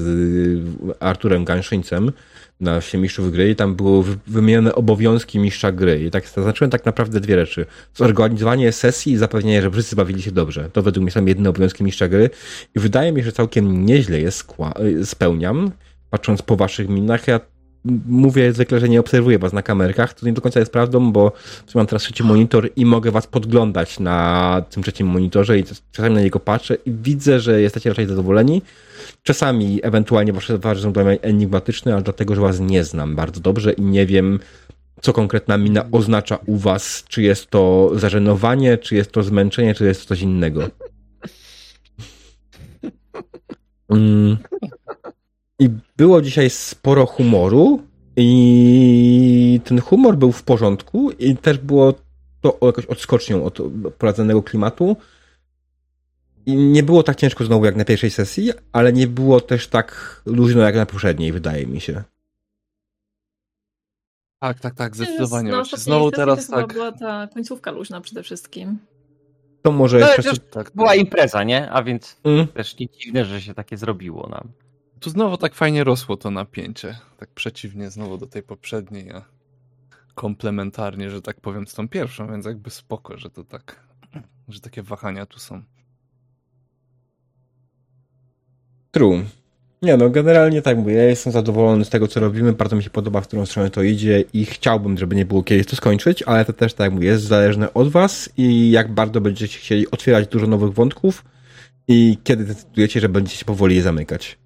Arturem 0.99 1.45
Ganszyńcem 1.45 2.11
na 2.59 2.81
się 2.81 2.97
mistrzów 2.97 3.31
gry 3.31 3.49
i 3.49 3.55
tam 3.55 3.75
było 3.75 4.03
wymienione 4.27 4.75
obowiązki 4.75 5.39
mistrza 5.39 5.71
gry. 5.71 6.03
I 6.03 6.11
tak 6.11 6.27
zaznaczyłem 6.27 6.71
tak 6.71 6.85
naprawdę 6.85 7.19
dwie 7.19 7.35
rzeczy. 7.45 7.65
Zorganizowanie 7.95 8.71
sesji 8.71 9.13
i 9.13 9.17
zapewnienie, 9.17 9.61
że 9.61 9.71
wszyscy 9.71 9.95
bawili 9.95 10.21
się 10.21 10.31
dobrze. 10.31 10.69
To 10.73 10.81
według 10.81 11.03
mnie 11.03 11.11
są 11.11 11.25
jedyne 11.25 11.49
obowiązki 11.49 11.83
mistrza 11.83 12.07
gry 12.07 12.29
i 12.75 12.79
wydaje 12.79 13.11
mi 13.11 13.19
się, 13.19 13.25
że 13.25 13.31
całkiem 13.31 13.85
nieźle 13.85 14.19
je 14.19 14.29
spełniam. 15.03 15.71
Patrząc 16.09 16.41
po 16.41 16.55
waszych 16.55 16.89
minach, 16.89 17.27
ja 17.27 17.39
mówię 18.07 18.53
zwykle, 18.53 18.79
że 18.79 18.89
nie 18.89 18.99
obserwuję 18.99 19.39
was 19.39 19.53
na 19.53 19.61
kamerkach, 19.61 20.13
to 20.13 20.25
nie 20.25 20.33
do 20.33 20.41
końca 20.41 20.59
jest 20.59 20.71
prawdą, 20.71 21.11
bo 21.11 21.31
mam 21.75 21.87
teraz 21.87 22.03
trzeci 22.03 22.23
monitor 22.23 22.69
i 22.75 22.85
mogę 22.85 23.11
was 23.11 23.27
podglądać 23.27 23.99
na 23.99 24.61
tym 24.69 24.83
trzecim 24.83 25.07
monitorze 25.07 25.59
i 25.59 25.63
czasami 25.91 26.15
na 26.15 26.21
niego 26.21 26.39
patrzę 26.39 26.77
i 26.85 26.91
widzę, 26.91 27.39
że 27.39 27.61
jesteście 27.61 27.89
raczej 27.89 28.07
zadowoleni. 28.07 28.61
Czasami 29.23 29.79
ewentualnie 29.83 30.33
wasze 30.33 30.59
twarze 30.59 30.81
są 30.81 30.93
dla 30.93 31.03
mnie 31.03 31.21
enigmatyczne, 31.21 31.93
ale 31.93 32.03
dlatego, 32.03 32.35
że 32.35 32.41
was 32.41 32.59
nie 32.59 32.83
znam 32.83 33.15
bardzo 33.15 33.41
dobrze 33.41 33.73
i 33.73 33.81
nie 33.81 34.05
wiem, 34.05 34.39
co 35.01 35.13
konkretna 35.13 35.57
mina 35.57 35.85
oznacza 35.91 36.39
u 36.45 36.57
was. 36.57 37.03
Czy 37.07 37.21
jest 37.21 37.49
to 37.49 37.91
zażenowanie, 37.95 38.77
czy 38.77 38.95
jest 38.95 39.11
to 39.11 39.23
zmęczenie, 39.23 39.75
czy 39.75 39.85
jest 39.85 40.01
to 40.01 40.07
coś 40.07 40.21
innego. 40.21 40.69
Mm. 43.89 44.37
I 45.59 45.69
było 45.97 46.21
dzisiaj 46.21 46.49
sporo 46.49 47.05
humoru 47.05 47.83
i 48.15 49.61
ten 49.63 49.81
humor 49.81 50.17
był 50.17 50.31
w 50.31 50.43
porządku 50.43 51.11
i 51.11 51.37
też 51.37 51.57
było 51.57 51.93
to 52.41 52.57
jakoś 52.61 52.85
odskocznią 52.85 53.43
od 53.43 53.59
prowadzonego 53.97 54.43
klimatu. 54.43 54.97
I 56.45 56.55
nie 56.55 56.83
było 56.83 57.03
tak 57.03 57.15
ciężko 57.15 57.45
znowu 57.45 57.65
jak 57.65 57.75
na 57.75 57.85
pierwszej 57.85 58.11
sesji, 58.11 58.51
ale 58.71 58.93
nie 58.93 59.07
było 59.07 59.41
też 59.41 59.67
tak 59.67 60.21
luźno 60.25 60.61
jak 60.61 60.75
na 60.75 60.85
poprzedniej, 60.85 61.31
wydaje 61.31 61.67
mi 61.67 61.81
się. 61.81 62.03
Tak, 64.39 64.59
tak, 64.59 64.75
tak, 64.75 64.95
zdecydowanie. 64.95 65.51
No, 65.51 65.63
znowu 65.65 66.11
teraz 66.11 66.47
tak. 66.47 66.73
była 66.73 66.91
ta 66.91 67.27
końcówka 67.33 67.71
luźna 67.71 68.01
przede 68.01 68.23
wszystkim. 68.23 68.77
To 69.61 69.71
może 69.71 69.99
no, 69.99 70.33
tak, 70.51 70.71
była 70.75 70.95
impreza, 70.95 71.43
nie? 71.43 71.71
A 71.71 71.83
więc 71.83 72.17
mm. 72.23 72.47
też 72.47 72.79
nie 72.79 72.87
dziwne, 72.89 73.25
że 73.25 73.41
się 73.41 73.53
takie 73.53 73.77
zrobiło 73.77 74.29
nam. 74.29 74.51
Tu 74.99 75.09
znowu 75.09 75.37
tak 75.37 75.55
fajnie 75.55 75.83
rosło 75.83 76.17
to 76.17 76.31
napięcie. 76.31 76.97
Tak 77.17 77.29
przeciwnie 77.29 77.89
znowu 77.89 78.17
do 78.17 78.27
tej 78.27 78.43
poprzedniej, 78.43 79.11
a 79.11 79.25
komplementarnie, 80.15 81.09
że 81.09 81.21
tak 81.21 81.41
powiem, 81.41 81.67
z 81.67 81.73
tą 81.73 81.89
pierwszą, 81.89 82.27
więc 82.27 82.45
jakby 82.45 82.69
spoko, 82.69 83.17
że 83.17 83.29
to 83.29 83.43
tak, 83.43 83.83
że 84.47 84.59
takie 84.59 84.83
wahania 84.83 85.25
tu 85.25 85.39
są. 85.39 85.63
True. 88.91 89.23
Nie 89.81 89.97
no, 89.97 90.09
generalnie 90.09 90.61
tak 90.61 90.77
mówię, 90.77 90.93
ja 90.93 91.03
jestem 91.03 91.33
zadowolony 91.33 91.85
z 91.85 91.89
tego, 91.89 92.07
co 92.07 92.19
robimy, 92.19 92.53
bardzo 92.53 92.75
mi 92.75 92.83
się 92.83 92.89
podoba, 92.89 93.21
w 93.21 93.27
którą 93.27 93.45
stronę 93.45 93.69
to 93.69 93.83
idzie 93.83 94.23
i 94.33 94.45
chciałbym, 94.45 94.97
żeby 94.97 95.15
nie 95.15 95.25
było 95.25 95.43
kiedyś 95.43 95.67
to 95.67 95.75
skończyć, 95.75 96.23
ale 96.23 96.45
to 96.45 96.53
też, 96.53 96.73
tak 96.73 96.91
mówię, 96.91 97.07
jest 97.07 97.23
zależne 97.23 97.73
od 97.73 97.89
was 97.89 98.29
i 98.37 98.71
jak 98.71 98.93
bardzo 98.93 99.21
będziecie 99.21 99.59
chcieli 99.59 99.91
otwierać 99.91 100.27
dużo 100.27 100.47
nowych 100.47 100.73
wątków 100.73 101.25
i 101.87 102.17
kiedy 102.23 102.45
decydujecie, 102.45 102.99
że 102.99 103.09
będziecie 103.09 103.45
powoli 103.45 103.75
je 103.75 103.81
zamykać. 103.81 104.37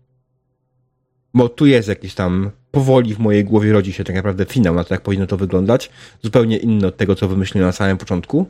Bo 1.33 1.49
tu 1.49 1.65
jest 1.65 1.87
jakiś 1.87 2.13
tam 2.13 2.51
powoli 2.71 3.15
w 3.15 3.19
mojej 3.19 3.43
głowie 3.43 3.73
rodzi 3.73 3.93
się 3.93 4.03
tak 4.03 4.15
naprawdę 4.15 4.45
finał 4.45 4.75
na 4.75 4.83
to, 4.83 4.93
jak 4.93 5.01
powinno 5.01 5.27
to 5.27 5.37
wyglądać. 5.37 5.89
Zupełnie 6.23 6.57
inny 6.57 6.87
od 6.87 6.97
tego, 6.97 7.15
co 7.15 7.27
wymyśliłem 7.27 7.67
na 7.67 7.71
samym 7.71 7.97
początku. 7.97 8.45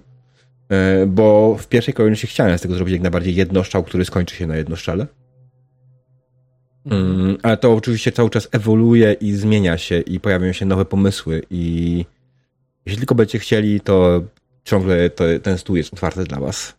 E, 0.70 1.06
bo 1.06 1.58
w 1.60 1.68
pierwszej 1.68 1.94
kolejności 1.94 2.28
chciałem 2.28 2.58
z 2.58 2.62
tego 2.62 2.76
zrobić 2.76 2.94
jak 2.94 3.02
najbardziej 3.02 3.36
jednoszczał, 3.36 3.84
który 3.84 4.06
skończy 4.06 4.36
się 4.36 4.48
na 4.48 4.56
jednoszczale. 4.58 5.08
Mm, 6.86 7.38
ale 7.44 7.58
to 7.58 7.74
oczywiście 7.74 8.12
cały 8.12 8.30
czas 8.30 8.48
ewoluuje 8.52 9.14
i 9.14 9.32
zmienia 9.34 9.78
się 9.78 10.00
i 10.00 10.20
pojawiają 10.20 10.54
się 10.54 10.66
nowe 10.66 10.86
pomysły 10.86 11.42
i 11.50 12.06
jeśli 12.86 12.98
tylko 13.00 13.16
będziecie 13.16 13.40
chcieli, 13.40 13.82
to 13.82 14.24
ciągle 14.64 15.10
to, 15.10 15.24
ten 15.44 15.58
stół 15.58 15.76
jest 15.76 15.94
otwarty 15.94 16.24
dla 16.24 16.40
was. 16.40 16.74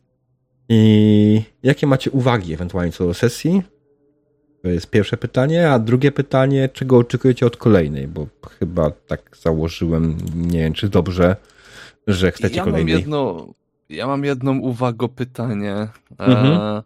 I 0.68 1.42
jakie 1.62 1.86
macie 1.86 2.10
uwagi 2.10 2.54
ewentualnie 2.54 2.92
co 2.92 3.06
do 3.06 3.14
sesji? 3.14 3.62
To 4.62 4.68
jest 4.68 4.90
pierwsze 4.90 5.16
pytanie, 5.16 5.70
a 5.70 5.78
drugie 5.78 6.12
pytanie, 6.12 6.68
czego 6.68 6.98
oczekujecie 6.98 7.47
od 7.47 7.56
kolejnej, 7.56 8.08
bo 8.08 8.26
chyba 8.58 8.90
tak 8.90 9.36
założyłem, 9.42 10.16
nie 10.34 10.58
wiem 10.58 10.72
czy 10.72 10.89
dobrze, 10.89 11.36
że 12.06 12.32
chcecie 12.32 12.56
ja 12.56 12.64
kolejnej. 12.64 12.94
Mam 12.94 13.00
jedno, 13.00 13.47
ja 13.89 14.06
mam 14.06 14.24
jedną 14.24 14.58
uwagę, 14.58 15.08
pytanie. 15.08 15.89
Mhm. 16.18 16.47
E, 16.47 16.82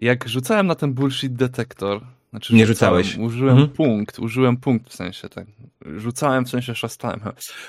jak 0.00 0.28
rzucałem 0.28 0.66
na 0.66 0.74
ten 0.74 0.94
bullshit 0.94 1.32
detektor, 1.32 2.00
znaczy 2.30 2.54
Nie 2.54 2.66
rzucałem, 2.66 3.04
rzucałeś. 3.04 3.28
Użyłem 3.28 3.58
Mhm. 3.58 3.76
punkt, 3.76 4.18
użyłem 4.18 4.56
punkt 4.56 4.90
w 4.90 4.94
sensie 4.94 5.28
tak. 5.28 5.46
Rzucałem 5.96 6.44
w 6.44 6.50
sensie 6.50 6.74
szastałem. 6.74 7.20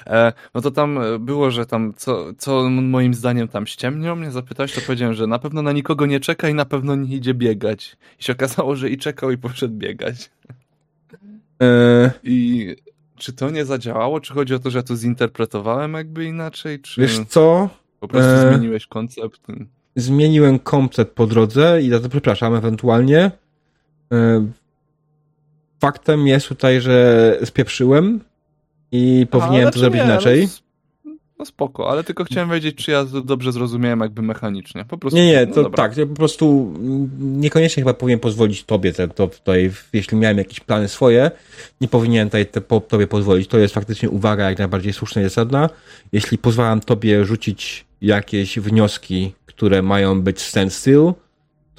E, 0.07 0.33
no 0.53 0.61
to 0.61 0.72
tam 0.72 0.98
e, 0.98 1.19
było, 1.19 1.51
że 1.51 1.65
tam 1.65 1.93
co, 1.98 2.33
co 2.38 2.69
moim 2.69 3.14
zdaniem 3.14 3.48
tam 3.48 3.67
ściemniał 3.67 4.15
mnie, 4.15 4.31
zapytałeś, 4.31 4.73
to 4.73 4.81
powiedziałem, 4.81 5.14
że 5.14 5.27
na 5.27 5.40
pewno 5.40 5.61
na 5.61 5.72
nikogo 5.72 6.06
nie 6.06 6.19
czeka 6.19 6.49
i 6.49 6.53
na 6.53 6.65
pewno 6.65 6.95
nie 6.95 7.15
idzie 7.15 7.33
biegać. 7.33 7.98
I 8.19 8.23
się 8.23 8.33
okazało, 8.33 8.75
że 8.75 8.90
i 8.90 8.98
czekał 8.98 9.31
i 9.31 9.38
poszedł 9.38 9.73
biegać. 9.73 10.31
E, 11.61 12.11
I 12.23 12.67
czy 13.15 13.33
to 13.33 13.49
nie 13.49 13.65
zadziałało? 13.65 14.19
Czy 14.19 14.33
chodzi 14.33 14.53
o 14.53 14.59
to, 14.59 14.69
że 14.69 14.80
ja 14.80 14.83
to 14.83 14.95
zinterpretowałem 14.95 15.93
jakby 15.93 16.25
inaczej? 16.25 16.80
Czy 16.80 17.01
wiesz 17.01 17.19
co? 17.27 17.69
po 17.99 18.07
prostu 18.07 18.31
e, 18.31 18.49
zmieniłeś 18.49 18.88
koncept? 18.88 19.41
Zmieniłem 19.95 20.59
koncept 20.59 21.15
po 21.15 21.27
drodze 21.27 21.81
i 21.81 21.90
za 21.90 21.99
to 21.99 22.09
przepraszam 22.09 22.56
ewentualnie. 22.56 23.31
E, 24.11 24.48
Faktem 25.81 26.27
jest 26.27 26.48
tutaj, 26.48 26.81
że 26.81 27.38
spieprzyłem 27.43 28.19
i 28.91 29.27
powinienem 29.31 29.61
Aha, 29.61 29.72
to 29.72 29.80
zrobić 29.80 29.99
nie, 29.99 30.06
inaczej. 30.06 30.48
No, 31.06 31.11
no 31.40 31.45
spoko, 31.45 31.90
ale 31.90 32.03
tylko 32.03 32.23
chciałem 32.23 32.49
wiedzieć, 32.49 32.75
czy 32.75 32.91
ja 32.91 33.06
dobrze 33.06 33.51
zrozumiałem 33.51 33.99
jakby 33.99 34.22
mechanicznie. 34.22 34.85
Po 34.85 34.98
prostu. 34.98 35.17
Nie, 35.17 35.25
nie, 35.25 35.45
no 35.45 35.53
to 35.53 35.64
dobra. 35.64 35.83
tak, 35.83 35.98
ja 35.98 36.06
po 36.06 36.15
prostu 36.15 36.73
niekoniecznie 37.19 37.83
chyba 37.83 37.93
powinien 37.93 38.19
pozwolić 38.19 38.64
tobie, 38.64 38.93
te, 38.93 39.07
to 39.07 39.27
tutaj, 39.27 39.72
jeśli 39.93 40.17
miałem 40.17 40.38
jakieś 40.38 40.59
plany 40.59 40.88
swoje, 40.88 41.31
nie 41.81 41.88
powinienem 41.88 42.27
tutaj 42.27 42.45
te, 42.45 42.61
po, 42.61 42.80
tobie 42.80 43.07
pozwolić. 43.07 43.48
To 43.48 43.57
jest 43.57 43.73
faktycznie 43.73 44.09
uwaga 44.09 44.49
jak 44.49 44.59
najbardziej 44.59 44.93
słuszna 44.93 45.22
i 45.22 45.23
zasadna. 45.23 45.69
Jeśli 46.11 46.38
pozwalam 46.38 46.80
tobie 46.80 47.25
rzucić 47.25 47.85
jakieś 48.01 48.59
wnioski, 48.59 49.33
które 49.45 49.81
mają 49.81 50.22
być 50.22 50.41
standstill, 50.41 51.14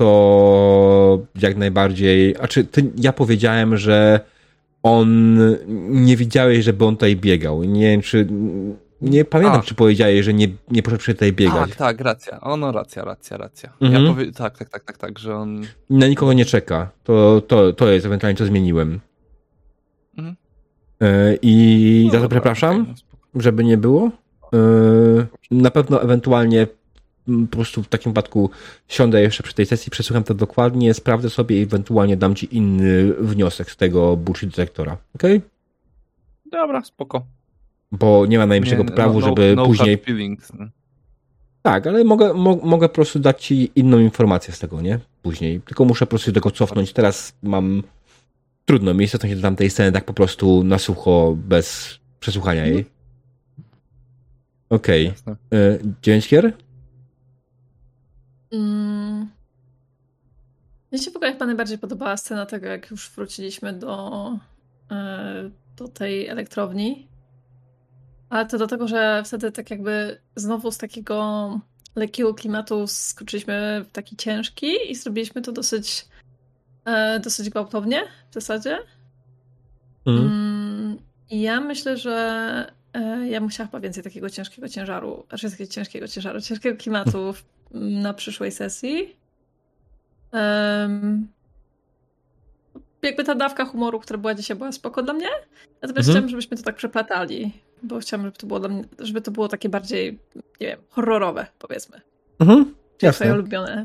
to 0.02 1.26
jak 1.42 1.56
najbardziej, 1.56 2.34
a 2.40 2.48
czy 2.48 2.64
ty, 2.64 2.90
ja 2.97 3.12
powiedziałem, 3.12 3.76
że 3.76 4.20
on, 4.82 5.39
nie 5.89 6.16
widziałeś, 6.16 6.64
żeby 6.64 6.84
on 6.84 6.94
tutaj 6.97 7.16
biegał. 7.16 7.64
Nie 7.64 7.81
wiem, 7.81 8.00
czy, 8.00 8.26
nie 9.00 9.24
pamiętam, 9.24 9.60
A. 9.60 9.62
czy 9.62 9.74
powiedziałeś, 9.74 10.24
że 10.24 10.34
nie, 10.34 10.48
nie 10.70 10.82
poszedł 10.82 11.00
przy 11.00 11.14
tutaj 11.14 11.32
biegać. 11.32 11.68
Tak, 11.70 11.76
tak, 11.76 12.00
racja. 12.00 12.40
Ono, 12.40 12.72
racja, 12.72 13.05
racja, 13.05 13.36
racja. 13.36 13.72
Mhm. 13.81 14.05
Ja 14.05 14.10
powie... 14.10 14.32
Tak, 14.32 14.58
tak, 14.58 14.68
tak, 14.68 14.84
tak, 14.84 14.98
tak, 14.98 15.18
że 15.18 15.36
on. 15.36 15.62
na 15.90 16.06
nikogo 16.06 16.32
nie 16.32 16.44
czeka. 16.44 16.90
To, 17.05 17.42
to, 17.47 17.72
to 17.72 17.89
jest 17.89 18.06
ewentualnie, 18.06 18.36
co 18.39 18.47
zmieniłem. 18.47 19.00
Mhm. 20.18 20.36
E, 21.02 21.36
I 21.42 22.05
No 22.06 22.12
za 22.12 22.20
to 22.20 22.28
przepraszam, 22.28 22.82
okej, 22.82 22.94
no 23.34 23.40
żeby 23.42 23.64
nie 23.64 23.76
było. 23.76 24.10
E, 24.55 25.26
Na 25.50 25.70
pewno 25.70 26.02
ewentualnie 26.02 26.66
po 27.51 27.57
prostu 27.57 27.83
w 27.83 27.89
takim 27.89 28.12
wypadku 28.12 28.51
siądę 28.89 29.23
jeszcze 29.23 29.42
przy 29.42 29.55
tej 29.55 29.67
sesji, 29.67 29.91
przesłucham 29.91 30.25
to 30.25 30.34
dokładnie, 30.34 30.94
sprawdzę 30.94 31.31
sobie 31.31 31.60
i 31.60 31.62
ewentualnie 31.62 32.17
dam 32.17 32.34
ci 32.34 32.57
inny 32.57 33.12
wniosek 33.12 33.70
z 33.70 33.76
tego 33.76 34.17
bullshit 34.17 34.51
detektora. 34.51 34.97
Okej? 35.15 35.41
Dobra, 36.52 36.84
spoko. 36.84 37.26
Bo 37.92 38.26
nie 38.26 38.39
ma 38.39 38.47
najmniejszego 38.47 38.83
Nie, 38.83 38.89
poprawu, 38.89 39.20
no, 39.20 39.26
żeby 39.26 39.57
no 39.57 39.67
później. 39.67 39.99
feelings. 39.99 40.52
no. 40.59 40.67
Tak, 41.62 41.86
ale 41.86 42.05
mogę, 42.05 42.34
mo, 42.34 42.57
mogę 42.62 42.89
po 42.89 42.94
prostu 42.94 43.18
dać 43.18 43.44
ci 43.44 43.70
inną 43.76 43.99
informację 43.99 44.55
z 44.55 44.59
tego, 44.59 44.81
nie? 44.81 44.99
Później. 45.23 45.60
Tylko 45.60 45.84
muszę 45.84 46.07
po 46.07 46.10
prostu 46.10 46.26
się 46.26 46.33
tego 46.33 46.51
cofnąć. 46.51 46.92
Teraz 46.92 47.34
mam 47.42 47.83
trudno 48.65 48.94
mi 48.94 49.09
cofnąć 49.09 49.31
się 49.31 49.36
do 49.36 49.42
tamtej 49.42 49.70
sceny 49.70 49.92
tak 49.92 50.05
po 50.05 50.12
prostu 50.12 50.65
na 50.65 50.78
sucho, 50.78 51.34
bez 51.36 51.99
przesłuchania 52.20 52.67
jej. 52.67 52.84
Okej. 54.70 55.07
Jasne. 55.07 55.33
Okay. 55.33 55.94
Dziewięć 56.02 56.28
gier? 56.28 56.52
Mm. 58.52 59.28
Mnie 60.92 61.02
się 61.02 61.10
w 61.10 61.16
ogóle 61.16 61.32
chyba 61.32 61.47
najbardziej 61.47 61.78
podobała 61.78 62.16
scena 62.16 62.47
tego, 62.47 62.66
jak 62.66 62.90
już 62.90 63.10
wróciliśmy 63.10 63.72
do, 63.72 64.39
e, 64.90 65.50
do 65.76 65.89
tej 65.89 66.28
elektrowni. 66.28 67.08
Ale 68.31 68.47
to 68.47 68.58
do 68.58 68.66
tego, 68.66 68.89
że 68.89 69.22
wtedy 69.26 69.52
tak 69.52 69.70
jakby 69.70 70.20
znowu 70.36 70.70
z 70.70 70.78
takiego 70.78 71.60
lekkiego 71.94 72.34
klimatu 72.34 72.86
skoczyliśmy 72.86 73.84
w 73.89 73.92
taki 73.92 74.16
ciężki 74.16 74.90
i 74.90 74.94
zrobiliśmy 74.94 75.42
to 75.42 75.52
dosyć, 75.52 76.08
e, 76.84 77.20
dosyć 77.20 77.50
gwałtownie 77.50 78.02
w 78.31 78.34
zasadzie. 78.34 78.78
Mhm. 80.06 80.26
Mm, 80.26 80.98
I 81.31 81.40
ja 81.40 81.60
myślę, 81.60 81.97
że 81.97 82.72
e, 82.92 83.28
ja 83.28 83.40
bym 83.40 83.48
chciała 83.48 83.66
chyba 83.66 83.81
więcej 83.81 84.05
takiego 84.05 84.31
ciężkiego 84.31 84.68
ciężaru, 84.68 85.24
znaczy 85.28 85.50
takiego 85.50 85.72
ciężkiego 85.72 86.08
ciężaru, 86.08 86.40
ciężkiego 86.40 86.78
klimatu 86.78 87.32
w, 87.32 87.44
na 87.75 88.15
przyszłej 88.15 88.52
sesji. 88.52 89.17
Em, 90.33 91.28
jakby 93.02 93.25
ta 93.25 93.34
dawka 93.34 93.65
humoru, 93.65 94.01
która 94.01 94.18
była 94.18 94.34
dzisiaj, 94.34 94.57
była 94.57 94.73
spoko 94.73 95.02
dla 95.02 95.12
mnie. 95.15 95.26
Natomiast 95.83 95.91
Mhm. 95.99 96.05
chciałabym, 96.05 96.28
żebyśmy 96.31 96.57
to 96.57 96.62
tak 96.62 96.76
przeplatali, 96.76 97.52
bo 97.83 97.99
chciałabym, 97.99 98.26
żeby 98.26 98.39
to 98.39 98.47
było, 98.47 98.60
dla 98.60 98.68
mnie, 98.68 98.84
żeby 98.99 99.20
to 99.20 99.31
było 99.31 99.49
takie 99.49 99.68
bardziej, 99.68 100.18
nie 100.60 100.67
wiem, 100.67 100.78
horrorowe, 100.91 101.47
powiedzmy. 101.59 102.01
Mhm. 102.41 102.65
Czyli 102.65 102.75
Jasne. 103.07 103.26
twoje 103.26 103.33
ulubione. 103.41 103.83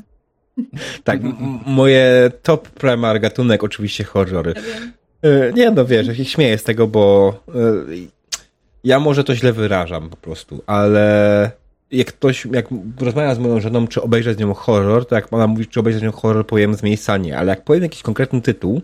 Tak, 1.04 1.20
moje 1.66 2.32
top 2.44 2.70
primar 2.70 3.20
gatunek 3.20 3.64
oczywiście 3.64 4.04
horrory. 4.04 4.54
Ja. 5.24 5.30
E, 5.30 5.54
Nie 5.54 5.72
no, 5.72 5.86
wiesz, 5.86 6.08
ja 6.08 6.16
się 6.16 6.26
śmieję 6.26 6.58
z 6.58 6.64
tego, 6.64 6.88
bo 6.88 7.34
e, 7.48 7.52
ja 8.84 9.00
może 9.00 9.24
to 9.24 9.36
źle 9.36 9.54
wyrażam 9.54 10.10
po 10.10 10.18
prostu, 10.18 10.64
ale 10.68 11.52
jak 11.92 12.08
ktoś, 12.08 12.48
jak 12.52 12.66
rozmawiam 13.00 13.36
z 13.36 13.40
moją 13.40 13.60
żoną, 13.60 13.88
czy 13.88 14.02
obejrzeć 14.02 14.38
z 14.38 14.40
nią 14.40 14.54
horror, 14.54 15.06
to 15.06 15.16
jak 15.16 15.34
ona 15.34 15.48
mówi, 15.48 15.68
czy 15.68 15.80
obejrzeć 15.80 16.02
z 16.02 16.04
nią 16.04 16.12
horror, 16.12 16.48
powiem 16.48 16.76
z 16.76 16.84
miejsca 16.84 17.18
nie, 17.18 17.38
ale 17.38 17.50
jak 17.50 17.64
powiem 17.64 17.84
jakiś 17.84 18.02
konkretny 18.02 18.42
tytuł, 18.42 18.82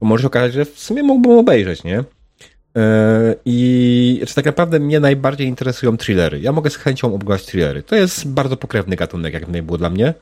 to 0.00 0.06
może 0.06 0.22
się 0.22 0.26
okazać, 0.26 0.52
że 0.52 0.64
w 0.64 0.78
sumie 0.78 1.02
mógłbym 1.02 1.38
obejrzeć, 1.38 1.84
nie? 1.84 2.04
E, 2.76 3.34
I 3.44 4.22
czy 4.26 4.34
tak 4.34 4.44
naprawdę 4.44 4.80
mnie 4.80 5.00
najbardziej 5.00 5.46
interesują 5.46 5.96
thrillery. 5.96 6.40
Ja 6.40 6.52
mogę 6.52 6.70
z 6.70 6.76
chęcią 6.76 7.14
oglądać 7.14 7.46
thrillery. 7.46 7.82
To 7.82 7.96
jest 7.96 8.28
bardzo 8.28 8.56
pokrewny 8.56 8.96
gatunek, 8.96 9.34
jak 9.34 9.48
nie 9.48 9.62
było 9.62 9.78
dla 9.78 9.90
mnie, 9.90 10.14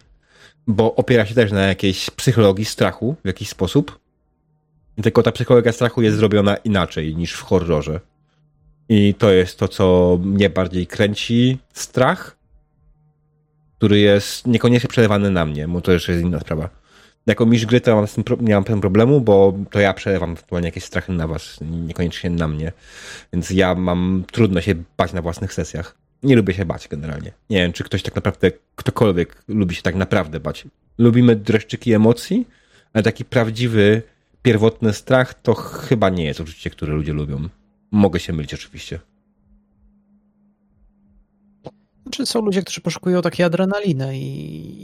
bo 0.66 0.94
opiera 0.94 1.26
się 1.26 1.34
też 1.34 1.52
na 1.52 1.62
jakiejś 1.62 2.10
psychologii 2.10 2.64
strachu 2.64 3.16
w 3.24 3.26
jakiś 3.26 3.48
sposób. 3.48 3.98
Tylko 5.02 5.22
ta 5.22 5.32
psychologia 5.32 5.72
strachu 5.72 6.02
jest 6.02 6.16
zrobiona 6.16 6.56
inaczej 6.56 7.16
niż 7.16 7.32
w 7.32 7.42
horrorze. 7.42 8.00
I 8.88 9.14
to 9.14 9.32
jest 9.32 9.58
to, 9.58 9.68
co 9.68 10.18
mnie 10.22 10.50
bardziej 10.50 10.86
kręci. 10.86 11.58
Strach, 11.72 12.36
który 13.78 13.98
jest 13.98 14.46
niekoniecznie 14.46 14.88
przelewany 14.88 15.30
na 15.30 15.46
mnie, 15.46 15.68
bo 15.68 15.80
to 15.80 15.92
jeszcze 15.92 16.12
jest 16.12 16.24
inna 16.24 16.40
sprawa. 16.40 16.68
Jako 17.26 17.46
mistrz 17.46 17.66
gry 17.66 17.80
to 17.80 17.96
mam 17.96 18.06
z 18.06 18.14
tym, 18.14 18.24
pro- 18.24 18.36
nie 18.40 18.54
mam 18.54 18.64
problemu, 18.64 19.20
bo 19.20 19.58
to 19.70 19.80
ja 19.80 19.94
przelewam 19.94 20.32
ewentualnie 20.32 20.68
jakieś 20.68 20.84
strachy 20.84 21.12
na 21.12 21.26
was, 21.26 21.58
niekoniecznie 21.60 22.30
na 22.30 22.48
mnie. 22.48 22.72
Więc 23.32 23.50
ja 23.50 23.74
mam 23.74 24.24
trudno 24.32 24.60
się 24.60 24.74
bać 24.96 25.12
na 25.12 25.22
własnych 25.22 25.52
sesjach. 25.52 25.96
Nie 26.22 26.36
lubię 26.36 26.54
się 26.54 26.64
bać 26.64 26.88
generalnie. 26.88 27.32
Nie 27.50 27.56
wiem, 27.56 27.72
czy 27.72 27.84
ktoś 27.84 28.02
tak 28.02 28.14
naprawdę, 28.14 28.50
ktokolwiek 28.76 29.42
lubi 29.48 29.74
się 29.74 29.82
tak 29.82 29.94
naprawdę 29.94 30.40
bać. 30.40 30.64
Lubimy 30.98 31.36
dreszczyki 31.36 31.92
emocji, 31.92 32.48
ale 32.92 33.02
taki 33.02 33.24
prawdziwy, 33.24 34.02
pierwotny 34.42 34.92
strach 34.92 35.34
to 35.34 35.54
chyba 35.54 36.08
nie 36.08 36.24
jest 36.24 36.40
uczucie, 36.40 36.70
które 36.70 36.94
ludzie 36.94 37.12
lubią. 37.12 37.48
Mogę 37.94 38.20
się 38.20 38.32
mylić 38.32 38.54
oczywiście. 38.54 39.00
Znaczy 42.02 42.26
są 42.26 42.40
ludzie, 42.40 42.62
którzy 42.62 42.80
poszukują 42.80 43.22
takiej 43.22 43.46
adrenaliny 43.46 44.18
i, 44.18 44.24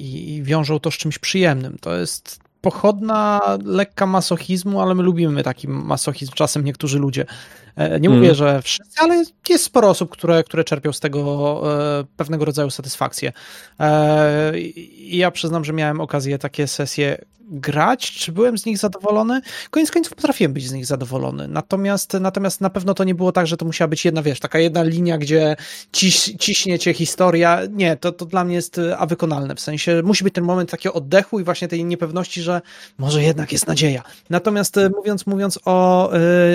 i, 0.00 0.34
i 0.34 0.42
wiążą 0.42 0.78
to 0.80 0.90
z 0.90 0.94
czymś 0.94 1.18
przyjemnym. 1.18 1.78
To 1.80 1.96
jest 1.96 2.40
pochodna 2.60 3.40
lekka 3.64 4.06
masochizmu, 4.06 4.80
ale 4.80 4.94
my 4.94 5.02
lubimy 5.02 5.42
taki 5.42 5.68
masochizm 5.68 6.32
czasem 6.32 6.64
niektórzy 6.64 6.98
ludzie. 6.98 7.26
E, 7.76 8.00
Nie 8.00 8.08
Mm. 8.08 8.18
mówię, 8.20 8.34
że 8.34 8.62
wszyscy, 8.62 9.00
ale 9.00 9.24
jest 9.48 9.64
sporo 9.64 9.88
osób, 9.88 10.10
które, 10.10 10.44
które 10.44 10.64
czerpią 10.64 10.92
z 10.92 11.00
tego 11.00 11.62
e, 12.00 12.04
pewnego 12.16 12.44
rodzaju 12.44 12.70
satysfakcję. 12.70 13.32
E, 13.80 14.58
I 14.58 15.16
ja 15.16 15.30
przyznam, 15.30 15.64
że 15.64 15.72
miałem 15.72 16.00
okazję 16.00 16.38
takie 16.38 16.66
sesje 16.66 17.24
grać, 17.52 18.10
czy 18.12 18.32
byłem 18.32 18.58
z 18.58 18.66
nich 18.66 18.78
zadowolony. 18.78 19.40
Koniec 19.70 19.90
końców 19.90 20.14
potrafiłem 20.14 20.52
być 20.52 20.68
z 20.68 20.72
nich 20.72 20.86
zadowolony. 20.86 21.48
Natomiast, 21.48 22.12
natomiast 22.20 22.60
na 22.60 22.70
pewno 22.70 22.94
to 22.94 23.04
nie 23.04 23.14
było 23.14 23.32
tak, 23.32 23.46
że 23.46 23.56
to 23.56 23.64
musiała 23.64 23.88
być 23.88 24.04
jedna, 24.04 24.22
wiesz, 24.22 24.40
taka 24.40 24.58
jedna 24.58 24.82
linia, 24.82 25.18
gdzie 25.18 25.56
ciś, 25.92 26.24
ciśnie 26.38 26.78
cię 26.78 26.94
historia. 26.94 27.60
Nie, 27.70 27.96
to, 27.96 28.12
to 28.12 28.24
dla 28.26 28.44
mnie 28.44 28.54
jest 28.54 28.80
a 28.98 29.06
wykonalne. 29.06 29.54
W 29.54 29.60
sensie 29.60 30.02
musi 30.04 30.24
być 30.24 30.34
ten 30.34 30.44
moment 30.44 30.70
takiego 30.70 30.92
oddechu 30.94 31.40
i 31.40 31.44
właśnie 31.44 31.68
tej 31.68 31.84
niepewności, 31.84 32.42
że 32.42 32.60
może 32.98 33.22
jednak 33.22 33.52
jest 33.52 33.66
nadzieja. 33.66 34.02
Natomiast 34.30 34.76
mówiąc, 34.96 35.26
mówiąc 35.26 35.58
o, 35.64 36.10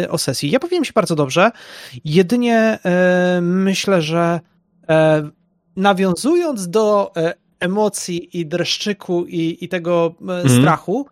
o 0.09 0.17
sesji, 0.17 0.51
ja 0.51 0.59
powiem 0.59 0.85
się 0.85 0.91
bardzo 0.95 1.04
dobrze. 1.13 1.51
Jedynie 2.05 2.79
myślę, 3.41 4.01
że 4.01 4.39
nawiązując 5.75 6.69
do 6.69 7.13
emocji 7.59 8.39
i 8.39 8.45
dreszczyku 8.45 9.25
i, 9.25 9.57
i 9.61 9.69
tego 9.69 10.15
mm. 10.21 10.49
strachu. 10.49 11.07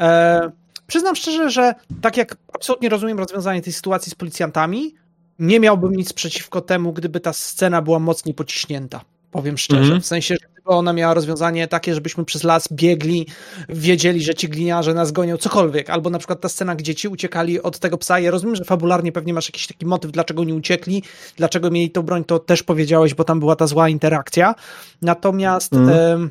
E, 0.00 0.50
przyznam 0.86 1.16
szczerze, 1.16 1.50
że 1.50 1.74
tak 2.02 2.16
jak 2.16 2.36
absolutnie 2.52 2.88
rozumiem 2.88 3.18
rozwiązanie 3.18 3.62
tej 3.62 3.72
sytuacji 3.72 4.12
z 4.12 4.14
policjantami, 4.14 4.94
nie 5.38 5.60
miałbym 5.60 5.92
nic 5.92 6.12
przeciwko 6.12 6.60
temu, 6.60 6.92
gdyby 6.92 7.20
ta 7.20 7.32
scena 7.32 7.82
była 7.82 7.98
mocniej 7.98 8.34
pociśnięta. 8.34 9.00
Powiem 9.30 9.58
szczerze. 9.58 9.90
Mm. 9.90 10.00
W 10.00 10.06
sensie, 10.06 10.34
że 10.34 10.48
ona 10.64 10.92
miała 10.92 11.14
rozwiązanie 11.14 11.68
takie, 11.68 11.94
żebyśmy 11.94 12.24
przez 12.24 12.44
las 12.44 12.68
biegli, 12.72 13.26
wiedzieli, 13.68 14.22
że 14.22 14.34
ci 14.34 14.48
gliniarze 14.48 14.94
nas 14.94 15.12
gonią, 15.12 15.36
cokolwiek. 15.36 15.90
Albo 15.90 16.10
na 16.10 16.18
przykład 16.18 16.40
ta 16.40 16.48
scena, 16.48 16.74
gdzie 16.74 16.94
ci 16.94 17.08
uciekali 17.08 17.62
od 17.62 17.78
tego 17.78 17.98
psa. 17.98 18.20
Ja 18.20 18.30
rozumiem, 18.30 18.56
że 18.56 18.64
fabularnie 18.64 19.12
pewnie 19.12 19.34
masz 19.34 19.48
jakiś 19.48 19.66
taki 19.66 19.86
motyw, 19.86 20.12
dlaczego 20.12 20.44
nie 20.44 20.54
uciekli, 20.54 21.02
dlaczego 21.36 21.70
mieli 21.70 21.90
tą 21.90 22.02
broń, 22.02 22.24
to 22.24 22.38
też 22.38 22.62
powiedziałeś, 22.62 23.14
bo 23.14 23.24
tam 23.24 23.40
była 23.40 23.56
ta 23.56 23.66
zła 23.66 23.88
interakcja. 23.88 24.54
Natomiast... 25.02 25.72
Mm. 25.72 26.30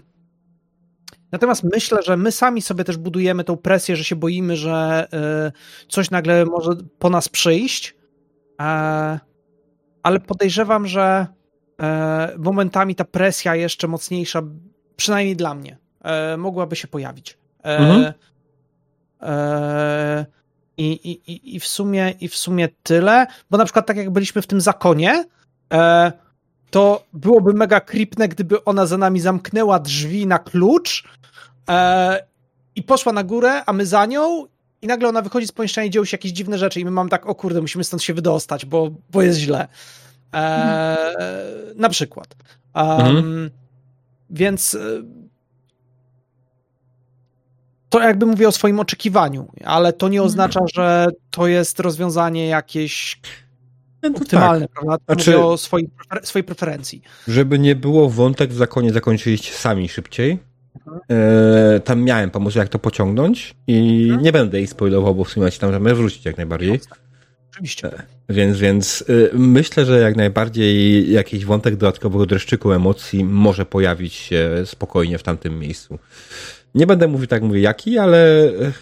Natomiast 1.32 1.64
myślę, 1.64 1.98
że 2.03 2.17
my 2.17 2.32
sami 2.32 2.61
sobie 2.61 2.83
też 2.83 2.98
budujemy 2.98 3.43
tą 3.43 3.57
presję, 3.57 3.95
że 3.95 4.03
się 4.03 4.15
boimy, 4.15 4.56
że 4.57 5.07
y, 5.88 5.88
coś 5.90 6.11
nagle 6.11 6.45
może 6.45 6.72
po 6.99 7.09
nas 7.09 7.30
przyjść. 7.30 7.95
E, 8.61 9.19
ale 10.03 10.19
podejrzewam, 10.19 10.88
że 10.88 11.27
E, 11.81 12.33
momentami 12.37 12.95
ta 12.95 13.05
presja 13.05 13.55
jeszcze 13.55 13.87
mocniejsza, 13.87 14.41
przynajmniej 14.95 15.35
dla 15.35 15.55
mnie, 15.55 15.77
e, 16.03 16.37
mogłaby 16.37 16.75
się 16.75 16.87
pojawić. 16.87 17.37
E, 17.63 17.77
mhm. 17.77 18.13
I, 20.77 20.91
i, 20.91 21.55
I 21.55 21.59
w 21.59 21.67
sumie 21.67 22.13
i 22.21 22.27
w 22.27 22.35
sumie 22.35 22.69
tyle, 22.83 23.27
bo 23.49 23.57
na 23.57 23.65
przykład 23.65 23.85
tak 23.85 23.97
jak 23.97 24.09
byliśmy 24.09 24.41
w 24.41 24.47
tym 24.47 24.61
zakonie, 24.61 25.25
to 26.69 27.03
byłoby 27.13 27.53
mega 27.53 27.79
creepne, 27.79 28.27
gdyby 28.27 28.63
ona 28.63 28.85
za 28.85 28.97
nami 28.97 29.19
zamknęła 29.19 29.79
drzwi 29.79 30.27
na 30.27 30.39
klucz 30.39 31.03
i 32.75 32.83
poszła 32.83 33.13
na 33.13 33.23
górę, 33.23 33.65
a 33.65 33.73
my 33.73 33.85
za 33.85 34.05
nią 34.05 34.45
i 34.81 34.87
nagle 34.87 35.09
ona 35.09 35.21
wychodzi 35.21 35.47
z 35.47 35.51
pomieszczenia 35.51 35.87
i 35.87 35.89
dzieją 35.89 36.05
się 36.05 36.15
jakieś 36.15 36.31
dziwne 36.31 36.57
rzeczy 36.57 36.79
i 36.79 36.85
my 36.85 36.91
mamy 36.91 37.09
tak, 37.09 37.25
o 37.25 37.35
kurde, 37.35 37.61
musimy 37.61 37.83
stąd 37.83 38.03
się 38.03 38.13
wydostać, 38.13 38.65
bo, 38.65 38.91
bo 39.11 39.21
jest 39.21 39.39
źle. 39.39 39.67
E, 40.35 40.97
na 41.75 41.89
przykład. 41.89 42.35
Um, 42.75 42.85
mhm. 42.89 43.49
Więc 44.30 44.75
e, 44.75 44.80
to 47.89 47.99
jakby 47.99 48.25
mówię 48.25 48.47
o 48.47 48.51
swoim 48.51 48.80
oczekiwaniu, 48.80 49.51
ale 49.65 49.93
to 49.93 50.07
nie 50.07 50.23
oznacza, 50.23 50.59
że 50.73 51.07
to 51.31 51.47
jest 51.47 51.80
rozwiązanie 51.80 52.47
jakieś 52.47 53.22
no 54.03 54.09
optymalne, 54.09 54.67
tak. 54.67 54.75
prawda? 54.75 54.97
Znaczy, 55.05 55.31
mówię 55.31 55.45
o 55.45 55.57
swojej, 55.57 55.89
swojej 56.23 56.43
preferencji. 56.43 57.01
Żeby 57.27 57.59
nie 57.59 57.75
było, 57.75 58.09
wątek 58.09 58.49
w 58.49 58.55
zakonie 58.55 58.93
zakończyliście 58.93 59.53
sami 59.53 59.89
szybciej. 59.89 60.39
Mhm. 60.75 61.01
E, 61.09 61.80
tam 61.80 62.03
miałem 62.03 62.30
pomysł, 62.30 62.57
jak 62.57 62.69
to 62.69 62.80
pociągnąć 62.80 63.55
i 63.67 64.03
mhm. 64.03 64.23
nie 64.23 64.31
będę 64.31 64.61
ich 64.61 64.69
spoilował, 64.69 65.15
bo 65.15 65.23
w 65.23 65.30
sumie 65.30 65.51
ci 65.51 65.59
tam 65.59 65.69
możemy 65.69 65.95
wrócić 65.95 66.25
jak 66.25 66.38
najbardziej. 66.38 66.80
Oczywiście. 67.56 67.92
Więc, 68.30 68.58
więc 68.58 69.03
y, 69.09 69.30
myślę, 69.34 69.85
że 69.85 70.00
jak 70.00 70.16
najbardziej 70.16 71.11
jakiś 71.11 71.45
wątek 71.45 71.75
dodatkowego 71.75 72.25
dreszczyku 72.25 72.72
emocji 72.72 73.25
może 73.25 73.66
pojawić 73.66 74.14
się 74.14 74.51
spokojnie 74.66 75.17
w 75.17 75.24
tamtym 75.24 75.59
miejscu. 75.59 76.00
Nie 76.75 76.88
będę 76.88 77.08
mówił 77.08 77.27
tak, 77.27 77.43
mówię 77.43 77.61
jaki, 77.61 77.98
ale 77.98 78.45
y, 78.45 78.74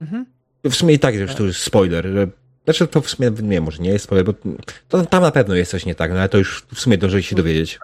mhm. 0.00 0.26
w 0.64 0.74
sumie 0.74 0.94
i 0.94 0.98
tak, 0.98 1.28
że 1.28 1.34
to 1.34 1.44
jest 1.44 1.60
spoiler. 1.60 2.28
Znaczy 2.64 2.86
to 2.86 3.00
w 3.00 3.10
sumie 3.10 3.30
nie, 3.42 3.60
może 3.60 3.82
nie 3.82 3.90
jest 3.90 4.04
spoiler, 4.04 4.24
bo 4.24 4.34
to, 4.88 5.06
tam 5.06 5.22
na 5.22 5.30
pewno 5.30 5.54
jest 5.54 5.70
coś 5.70 5.86
nie 5.86 5.94
tak, 5.94 6.12
no 6.12 6.18
ale 6.18 6.28
to 6.28 6.38
już 6.38 6.66
w 6.74 6.80
sumie 6.80 6.98
dążyli 6.98 7.22
się 7.22 7.36
dowiedzieć. 7.36 7.78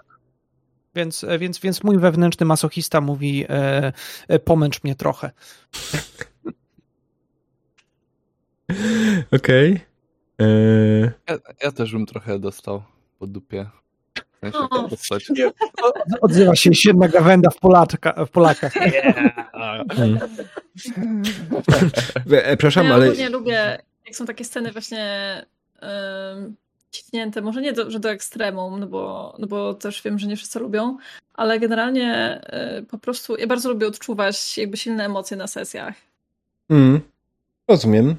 Więc, 0.95 1.25
więc, 1.39 1.59
więc 1.59 1.83
mój 1.83 1.97
wewnętrzny 1.97 2.45
masochista 2.45 3.01
mówi 3.01 3.45
e, 3.49 3.93
e, 4.27 4.39
pomęcz 4.39 4.83
mnie 4.83 4.95
trochę. 4.95 5.31
Okej. 9.31 9.71
Okay. 9.71 9.92
Yy... 10.43 11.11
Ja, 11.29 11.37
ja, 11.63 11.71
też 11.71 11.91
bym 11.91 12.05
trochę 12.05 12.39
dostał 12.39 12.83
po 13.19 13.27
dupie. 13.27 13.69
W 14.97 15.05
sensie, 15.05 15.51
Odzywa 16.21 16.55
się 16.55 16.71
jedna 16.85 17.07
gawenda 17.07 17.49
w, 17.49 17.59
Polaczka, 17.59 18.25
w 18.25 18.29
Polakach. 18.29 18.73
Hmm. 18.73 20.19
E, 22.31 22.57
przepraszam, 22.57 22.85
ja 22.85 22.93
ale... 22.93 23.15
Ja 23.15 23.29
lubię, 23.29 23.79
jak 24.05 24.15
są 24.15 24.25
takie 24.25 24.45
sceny 24.45 24.71
właśnie 24.71 25.45
um, 25.81 26.55
ciśnięte, 26.91 27.41
może 27.41 27.61
nie 27.61 27.73
do, 27.73 27.91
że 27.91 27.99
do 27.99 28.11
ekstremum, 28.11 28.79
no 28.79 28.87
bo, 28.87 29.35
no 29.39 29.47
bo 29.47 29.73
też 29.73 30.01
wiem, 30.01 30.19
że 30.19 30.27
nie 30.27 30.35
wszyscy 30.35 30.59
lubią, 30.59 30.97
ale 31.33 31.59
generalnie 31.59 32.41
y, 32.79 32.83
po 32.83 32.97
prostu 32.97 33.35
ja 33.35 33.47
bardzo 33.47 33.69
lubię 33.69 33.87
odczuwać 33.87 34.57
jakby 34.57 34.77
silne 34.77 35.05
emocje 35.05 35.37
na 35.37 35.47
sesjach. 35.47 35.95
Mm, 36.69 37.01
rozumiem. 37.67 38.15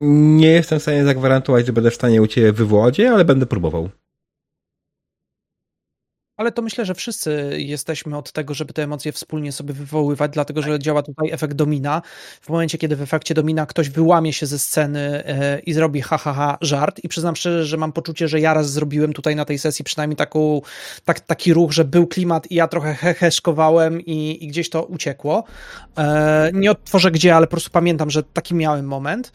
Nie 0.00 0.48
jestem 0.48 0.78
w 0.78 0.82
stanie 0.82 1.04
zagwarantować, 1.04 1.66
że 1.66 1.72
będę 1.72 1.90
w 1.90 1.94
stanie 1.94 2.22
u 2.22 2.26
Ciebie 2.26 3.10
ale 3.10 3.24
będę 3.24 3.46
próbował. 3.46 3.90
Ale 6.36 6.52
to 6.52 6.62
myślę, 6.62 6.84
że 6.84 6.94
wszyscy 6.94 7.50
jesteśmy 7.56 8.16
od 8.16 8.32
tego, 8.32 8.54
żeby 8.54 8.72
te 8.72 8.82
emocje 8.82 9.12
wspólnie 9.12 9.52
sobie 9.52 9.74
wywoływać, 9.74 10.30
dlatego 10.32 10.62
że 10.62 10.78
działa 10.78 11.02
tutaj 11.02 11.30
efekt 11.30 11.54
domina. 11.54 12.02
W 12.40 12.48
momencie, 12.48 12.78
kiedy 12.78 12.96
w 12.96 13.02
efekcie 13.02 13.34
domina 13.34 13.66
ktoś 13.66 13.88
wyłamie 13.88 14.32
się 14.32 14.46
ze 14.46 14.58
sceny 14.58 15.24
e, 15.24 15.58
i 15.58 15.72
zrobi 15.72 16.00
ha, 16.00 16.18
ha, 16.18 16.32
ha 16.32 16.58
żart 16.60 17.00
i 17.04 17.08
przyznam 17.08 17.36
szczerze, 17.36 17.64
że 17.64 17.76
mam 17.76 17.92
poczucie, 17.92 18.28
że 18.28 18.40
ja 18.40 18.54
raz 18.54 18.70
zrobiłem 18.70 19.12
tutaj 19.12 19.36
na 19.36 19.44
tej 19.44 19.58
sesji 19.58 19.84
przynajmniej 19.84 20.16
taką, 20.16 20.60
tak, 21.04 21.20
taki 21.20 21.54
ruch, 21.54 21.72
że 21.72 21.84
był 21.84 22.06
klimat 22.06 22.50
i 22.50 22.54
ja 22.54 22.68
trochę 22.68 22.94
heheszkowałem 22.94 24.00
i, 24.00 24.44
i 24.44 24.48
gdzieś 24.48 24.70
to 24.70 24.84
uciekło. 24.84 25.44
E, 25.98 26.50
nie 26.54 26.70
odtworzę 26.70 27.10
gdzie, 27.10 27.36
ale 27.36 27.46
po 27.46 27.50
prostu 27.50 27.70
pamiętam, 27.70 28.10
że 28.10 28.22
taki 28.22 28.54
miałem 28.54 28.86
moment. 28.86 29.32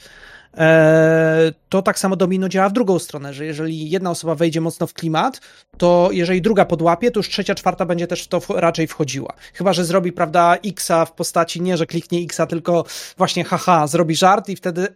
E, 0.58 1.52
to 1.70 1.82
tak 1.82 2.00
samo 2.00 2.16
domino 2.16 2.50
działa 2.50 2.70
w 2.70 2.74
drugą 2.74 3.00
stronę, 3.00 3.34
że 3.34 3.46
jeżeli 3.46 3.90
jedna 3.90 4.12
osoba 4.12 4.36
wejdzie 4.36 4.62
mocno 4.62 4.88
w 4.88 4.94
klimat, 4.94 5.42
to 5.78 6.10
jeżeli 6.12 6.42
druga 6.42 6.66
podłapie, 6.66 7.12
to 7.12 7.20
już 7.20 7.30
trzecia, 7.30 7.56
czwarta 7.56 7.86
będzie 7.86 8.08
też 8.08 8.24
w 8.24 8.28
to 8.28 8.42
raczej 8.50 8.88
wchodziła. 8.88 9.34
Chyba, 9.54 9.74
że 9.74 9.86
zrobi, 9.86 10.12
prawda, 10.12 10.56
Xa 10.66 11.06
w 11.06 11.12
postaci 11.12 11.62
nie, 11.62 11.78
że 11.78 11.86
kliknie 11.86 12.20
Xa, 12.20 12.46
tylko 12.46 12.86
właśnie 13.18 13.44
haha, 13.44 13.88
zrobi 13.88 14.16
żart 14.16 14.50
i 14.50 14.56
wtedy 14.56 14.88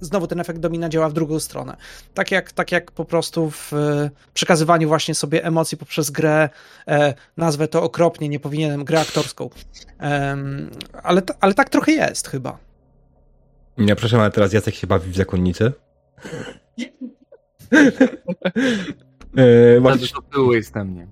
znowu 0.00 0.26
ten 0.26 0.40
efekt 0.40 0.58
domina 0.58 0.88
działa 0.88 1.08
w 1.08 1.12
drugą 1.12 1.40
stronę. 1.40 1.76
Tak 2.14 2.30
jak, 2.30 2.52
tak 2.52 2.72
jak 2.72 2.90
po 2.90 3.04
prostu 3.04 3.50
w 3.50 3.72
przekazywaniu 4.34 4.88
właśnie 4.88 5.14
sobie 5.14 5.44
emocji 5.44 5.78
poprzez 5.78 6.10
grę, 6.10 6.48
e, 6.88 7.14
nazwę 7.36 7.68
to 7.68 7.82
okropnie, 7.82 8.28
nie 8.28 8.40
powinienem, 8.40 8.84
grę 8.84 9.00
aktorską. 9.00 9.50
E, 10.00 10.36
ale, 11.02 11.22
ale 11.40 11.54
tak 11.54 11.68
trochę 11.68 11.92
jest 11.92 12.28
chyba. 12.28 12.67
Nie, 13.78 13.96
proszę, 13.96 14.20
ale 14.20 14.30
teraz 14.30 14.52
Jacek 14.52 14.74
się 14.74 14.86
bawi 14.86 15.10
w 15.10 15.16
zakonnicę. 15.16 15.72
e, 19.36 19.80
właśnie... 19.80 20.08
To 20.08 20.22
było 20.32 20.54
jest 20.54 20.74
na 20.74 20.84
mnie. 20.84 21.06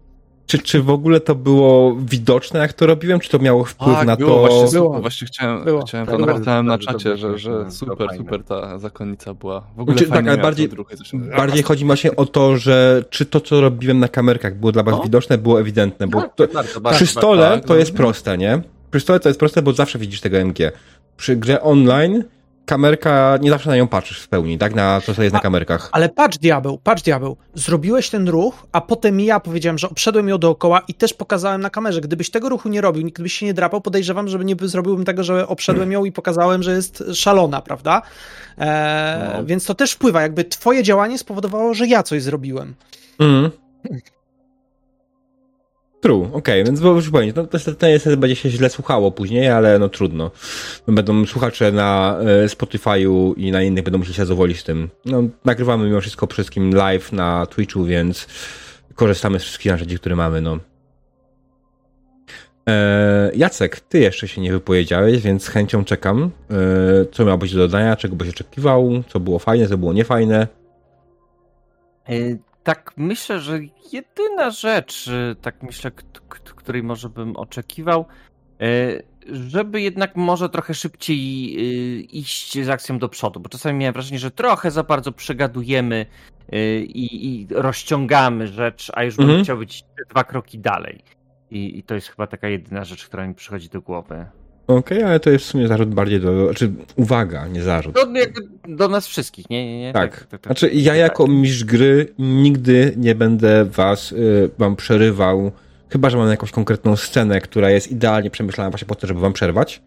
Czy, 0.46 0.58
czy 0.58 0.82
w 0.82 0.90
ogóle 0.90 1.20
to 1.20 1.34
było 1.34 1.96
widoczne, 1.96 2.60
jak 2.60 2.72
to 2.72 2.86
robiłem? 2.86 3.20
Czy 3.20 3.30
to 3.30 3.38
miało 3.38 3.64
wpływ 3.64 3.96
tak, 3.96 4.06
na 4.06 4.16
było, 4.16 4.48
to? 4.48 4.54
Właśnie, 4.54 4.78
było. 4.78 5.00
właśnie 5.00 5.26
chciałem, 5.26 5.64
było. 5.64 5.82
chciałem 5.82 6.06
tak, 6.06 6.16
to 6.16 6.26
napisałem 6.26 6.66
na 6.66 6.78
czacie, 6.78 7.16
że, 7.16 7.38
że 7.38 7.70
super, 7.70 8.08
super 8.16 8.44
ta 8.44 8.78
zakonnica 8.78 9.34
była. 9.34 9.60
W 9.76 9.80
ogóle 9.80 9.96
znaczy, 9.96 10.12
tak, 10.12 10.28
ale 10.28 10.38
bardziej, 10.38 10.68
bardziej 11.36 11.62
chodzi 11.62 11.84
właśnie 11.84 12.16
o 12.16 12.26
to, 12.26 12.56
że 12.56 13.04
czy 13.10 13.26
to, 13.26 13.40
co 13.40 13.60
robiłem 13.60 13.98
na 13.98 14.08
kamerkach 14.08 14.58
było 14.58 14.72
dla 14.72 14.82
was 14.82 14.94
no? 14.94 15.02
widoczne, 15.02 15.38
było 15.38 15.60
ewidentne, 15.60 16.06
bo 16.06 16.22
to, 16.22 16.48
bardzo, 16.48 16.80
bardzo, 16.80 16.96
przy 16.96 17.06
stole 17.06 17.50
tak, 17.50 17.64
to 17.64 17.74
no. 17.74 17.78
jest 17.78 17.92
proste, 17.92 18.38
nie? 18.38 18.62
Przy 18.90 19.00
stole 19.00 19.20
to 19.20 19.28
jest 19.28 19.38
proste, 19.38 19.62
bo 19.62 19.72
zawsze 19.72 19.98
widzisz 19.98 20.20
tego 20.20 20.38
MG. 20.38 20.72
Przy 21.16 21.36
grze 21.36 21.62
online 21.62 22.24
kamerka, 22.66 23.38
nie 23.40 23.50
zawsze 23.50 23.70
na 23.70 23.76
nią 23.76 23.88
patrzysz 23.88 24.20
w 24.20 24.28
pełni, 24.28 24.58
tak? 24.58 24.74
Na 24.74 25.00
to, 25.00 25.14
co 25.14 25.22
jest 25.22 25.34
a, 25.34 25.38
na 25.38 25.42
kamerkach. 25.42 25.88
Ale 25.92 26.08
patrz 26.08 26.38
diabeł, 26.38 26.78
patrz 26.78 27.02
diabeł. 27.02 27.36
Zrobiłeś 27.54 28.10
ten 28.10 28.28
ruch, 28.28 28.66
a 28.72 28.80
potem 28.80 29.20
ja 29.20 29.40
powiedziałem, 29.40 29.78
że 29.78 29.90
obszedłem 29.90 30.28
ją 30.28 30.38
dookoła 30.38 30.80
i 30.88 30.94
też 30.94 31.14
pokazałem 31.14 31.60
na 31.60 31.70
kamerze. 31.70 32.00
Gdybyś 32.00 32.30
tego 32.30 32.48
ruchu 32.48 32.68
nie 32.68 32.80
robił, 32.80 33.10
gdybyś 33.10 33.32
się 33.32 33.46
nie 33.46 33.54
drapał, 33.54 33.80
podejrzewam, 33.80 34.28
że 34.28 34.38
nie 34.38 34.56
zrobiłbym 34.60 35.04
tego, 35.04 35.24
że 35.24 35.48
obszedłem 35.48 35.92
ją 35.92 36.04
i 36.04 36.12
pokazałem, 36.12 36.62
że 36.62 36.72
jest 36.72 37.04
szalona, 37.14 37.62
prawda? 37.62 38.02
E, 38.58 39.32
no. 39.36 39.44
Więc 39.44 39.64
to 39.64 39.74
też 39.74 39.92
wpływa. 39.92 40.22
Jakby 40.22 40.44
twoje 40.44 40.82
działanie 40.82 41.18
spowodowało, 41.18 41.74
że 41.74 41.86
ja 41.86 42.02
coś 42.02 42.22
zrobiłem. 42.22 42.74
Mhm. 43.18 43.50
True, 46.06 46.30
okej, 46.32 46.64
więc 46.64 46.80
bo 46.80 46.94
już 46.94 47.10
powiem, 47.10 47.32
no 47.36 47.46
to 47.46 47.58
niestety 47.88 48.16
będzie 48.16 48.36
się 48.36 48.50
źle 48.50 48.70
słuchało 48.70 49.12
później, 49.12 49.48
ale 49.48 49.78
no 49.78 49.88
trudno. 49.88 50.30
Będą 50.88 51.26
słuchacze 51.26 51.72
na 51.72 52.18
e, 52.20 52.46
Spotify'u 52.46 53.34
i 53.36 53.50
na 53.50 53.62
innych 53.62 53.84
będą 53.84 53.98
musieli 53.98 54.14
się 54.14 54.24
zadowolić 54.24 54.58
z 54.60 54.64
tym. 54.64 54.88
No, 55.04 55.22
nagrywamy 55.44 55.86
mimo 55.86 56.00
wszystko 56.00 56.26
wszystkim 56.26 56.74
live 56.74 57.12
na 57.12 57.46
Twitchu, 57.46 57.84
więc 57.84 58.26
korzystamy 58.94 59.38
z 59.38 59.42
wszystkich 59.42 59.72
narzędzi, 59.72 59.98
które 59.98 60.16
mamy, 60.16 60.40
no. 60.40 60.58
E, 62.68 63.30
Jacek, 63.34 63.80
ty 63.80 63.98
jeszcze 63.98 64.28
się 64.28 64.40
nie 64.40 64.52
wypowiedziałeś, 64.52 65.22
więc 65.22 65.44
z 65.44 65.48
chęcią 65.48 65.84
czekam. 65.84 66.30
E, 66.50 66.54
co 67.12 67.24
miało 67.24 67.38
być 67.38 67.52
do 67.52 67.58
dodania, 67.58 67.96
czego 67.96 68.16
byś 68.16 68.28
oczekiwał, 68.28 69.02
co 69.08 69.20
było 69.20 69.38
fajne, 69.38 69.66
co 69.66 69.78
było 69.78 69.92
niefajne. 69.92 70.46
Tak, 72.66 72.92
myślę, 72.96 73.40
że 73.40 73.58
jedyna 73.92 74.50
rzecz, 74.50 75.08
e, 75.08 75.34
tak 75.34 75.62
myślę, 75.62 75.90
której 76.56 76.82
może 76.82 77.08
bym 77.08 77.36
oczekiwał, 77.36 78.06
e, 78.60 78.66
żeby 79.26 79.80
jednak 79.80 80.16
może 80.16 80.48
trochę 80.48 80.74
szybciej 80.74 82.18
iść 82.18 82.64
z 82.64 82.68
akcją 82.68 82.98
do 82.98 83.08
przodu, 83.08 83.40
bo 83.40 83.48
czasami 83.48 83.78
miałem 83.78 83.92
wrażenie, 83.92 84.18
że 84.18 84.30
trochę 84.30 84.70
za 84.70 84.82
bardzo 84.82 85.12
przegadujemy 85.12 86.06
i, 86.82 87.26
i 87.26 87.46
rozciągamy 87.50 88.46
rzecz, 88.46 88.92
a 88.94 89.04
już 89.04 89.16
bym 89.16 89.26
mhm. 89.26 89.44
chciał 89.44 89.58
być 89.58 89.84
dwa 90.10 90.24
kroki 90.24 90.58
dalej. 90.58 91.00
I, 91.50 91.78
I, 91.78 91.82
to 91.82 91.94
jest 91.94 92.08
chyba 92.08 92.26
taka 92.26 92.48
jedyna 92.48 92.84
rzecz, 92.84 93.06
która 93.06 93.26
mi 93.26 93.34
przychodzi 93.34 93.68
do 93.68 93.80
głowy. 93.80 94.26
Okej, 94.66 94.98
okay, 94.98 95.08
ale 95.08 95.20
to 95.20 95.30
jest 95.30 95.44
w 95.44 95.48
sumie 95.48 95.68
zarzut 95.68 95.94
bardziej 95.94 96.20
do. 96.20 96.44
Znaczy, 96.44 96.72
uwaga, 96.96 97.48
nie 97.48 97.62
zarzut. 97.62 97.94
Do, 97.94 98.06
do 98.68 98.88
nas 98.88 99.06
wszystkich, 99.06 99.50
nie? 99.50 99.66
nie, 99.66 99.80
nie 99.80 99.92
tak. 99.92 100.10
tak, 100.10 100.26
tak, 100.26 100.40
tak. 100.40 100.42
Znaczy, 100.42 100.74
ja 100.74 100.92
tak. 100.92 101.00
jako 101.00 101.26
mistrz 101.26 101.64
gry 101.64 102.14
nigdy 102.18 102.94
nie 102.96 103.14
będę 103.14 103.64
was, 103.64 104.12
y, 104.12 104.50
wam 104.58 104.76
przerywał, 104.76 105.52
chyba 105.88 106.10
że 106.10 106.16
mam 106.16 106.30
jakąś 106.30 106.50
konkretną 106.50 106.96
scenę, 106.96 107.40
która 107.40 107.70
jest 107.70 107.92
idealnie 107.92 108.30
przemyślana 108.30 108.70
właśnie 108.70 108.88
po 108.88 108.94
to, 108.94 109.06
żeby 109.06 109.20
wam 109.20 109.32
przerwać. 109.32 109.82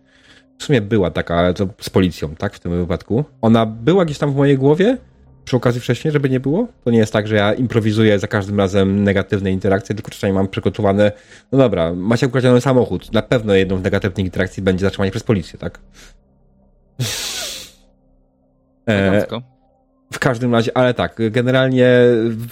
W 0.57 0.63
sumie 0.63 0.81
była 0.81 1.11
taka, 1.11 1.35
ale 1.35 1.53
to 1.53 1.67
z 1.81 1.89
policją, 1.89 2.35
tak, 2.35 2.55
w 2.55 2.59
tym 2.59 2.71
wypadku. 2.71 3.23
Ona 3.41 3.65
była 3.65 4.05
gdzieś 4.05 4.17
tam 4.17 4.33
w 4.33 4.35
mojej 4.35 4.57
głowie, 4.57 4.97
przy 5.45 5.57
okazji 5.57 5.81
wcześniej, 5.81 6.11
żeby 6.11 6.29
nie 6.29 6.39
było? 6.39 6.67
To 6.83 6.91
nie 6.91 6.97
jest 6.97 7.13
tak, 7.13 7.27
że 7.27 7.35
ja 7.35 7.53
improwizuję 7.53 8.19
za 8.19 8.27
każdym 8.27 8.59
razem 8.59 9.03
negatywne 9.03 9.51
interakcje, 9.51 9.95
tylko 9.95 10.11
czasami 10.11 10.33
mam 10.33 10.47
przygotowane, 10.47 11.11
no 11.51 11.57
dobra, 11.57 11.93
macie 11.93 12.27
ukradziony 12.27 12.61
samochód, 12.61 13.13
na 13.13 13.21
pewno 13.21 13.53
jedną 13.53 13.77
z 13.77 13.83
negatywnych 13.83 14.25
interakcji 14.25 14.63
będzie 14.63 14.85
zatrzymanie 14.85 15.11
przez 15.11 15.23
policję, 15.23 15.59
tak? 15.59 15.79
e, 18.89 19.25
w 20.13 20.19
każdym 20.19 20.53
razie, 20.53 20.77
ale 20.77 20.93
tak, 20.93 21.19
generalnie 21.31 21.89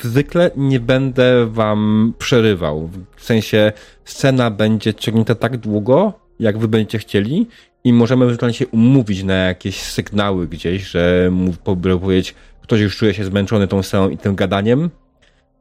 zwykle 0.03 0.51
nie 0.55 0.79
będę 0.79 1.45
wam 1.45 2.13
przerywał. 2.19 2.89
W 3.15 3.23
sensie 3.23 3.71
scena 4.05 4.51
będzie 4.51 4.93
ciągnięta 4.93 5.35
tak 5.35 5.57
długo, 5.57 6.13
jak 6.39 6.57
wy 6.57 6.67
będziecie 6.67 6.99
chcieli 6.99 7.47
i 7.83 7.93
możemy 7.93 8.25
ewentualnie 8.25 8.53
się 8.53 8.67
umówić 8.67 9.23
na 9.23 9.33
jakieś 9.33 9.81
sygnały 9.81 10.47
gdzieś, 10.47 10.83
że 10.83 11.31
powiedzieć, 11.63 12.35
ktoś 12.67 12.81
już 12.81 12.97
czuje 12.97 13.13
się 13.13 13.25
zmęczony 13.25 13.67
tą 13.67 13.83
sceną 13.83 14.09
i 14.09 14.17
tym 14.17 14.35
gadaniem, 14.35 14.89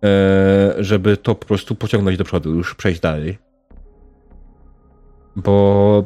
e, 0.04 0.74
żeby 0.78 1.16
to 1.16 1.34
po 1.34 1.46
prostu 1.46 1.74
pociągnąć 1.74 2.18
do 2.18 2.24
przodu, 2.24 2.54
już 2.54 2.74
przejść 2.74 3.00
dalej. 3.00 3.38
Bo 5.36 6.04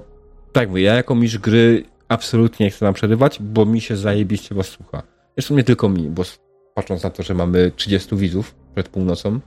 tak 0.53 0.69
mówię, 0.69 0.83
ja 0.83 0.95
jako 0.95 1.15
mistrz 1.15 1.39
gry 1.39 1.85
absolutnie 2.09 2.67
nie 2.67 2.71
chcę 2.71 2.85
nam 2.85 2.95
przerywać, 2.95 3.39
bo 3.43 3.67
mi 3.67 3.81
się 3.81 3.97
zajebiście 3.97 4.55
was 4.55 4.67
słucha. 4.67 5.03
Zresztą 5.37 5.57
nie 5.57 5.65
tylko 5.65 5.89
mi, 5.89 6.09
bo 6.09 6.23
patrząc 6.75 7.03
na 7.03 7.11
to, 7.11 7.23
że 7.23 7.35
mamy 7.35 7.73
30 7.77 8.17
widzów 8.17 8.55
przed 8.75 8.89
północą, 8.89 9.41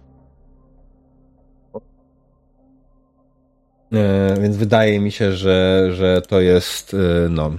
e, 3.93 4.41
więc 4.41 4.57
wydaje 4.57 4.99
mi 4.99 5.11
się, 5.11 5.33
że, 5.33 5.89
że 5.91 6.21
to 6.21 6.41
jest 6.41 6.95
no, 7.29 7.51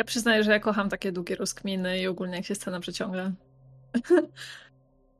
ja 0.00 0.04
przyznaję, 0.04 0.44
że 0.44 0.50
ja 0.50 0.60
kocham 0.60 0.88
takie 0.88 1.12
długie 1.12 1.36
rozkminy 1.36 1.98
i 1.98 2.06
ogólnie 2.06 2.36
jak 2.36 2.44
się 2.44 2.54
scena 2.54 2.80
przeciąga. 2.80 3.32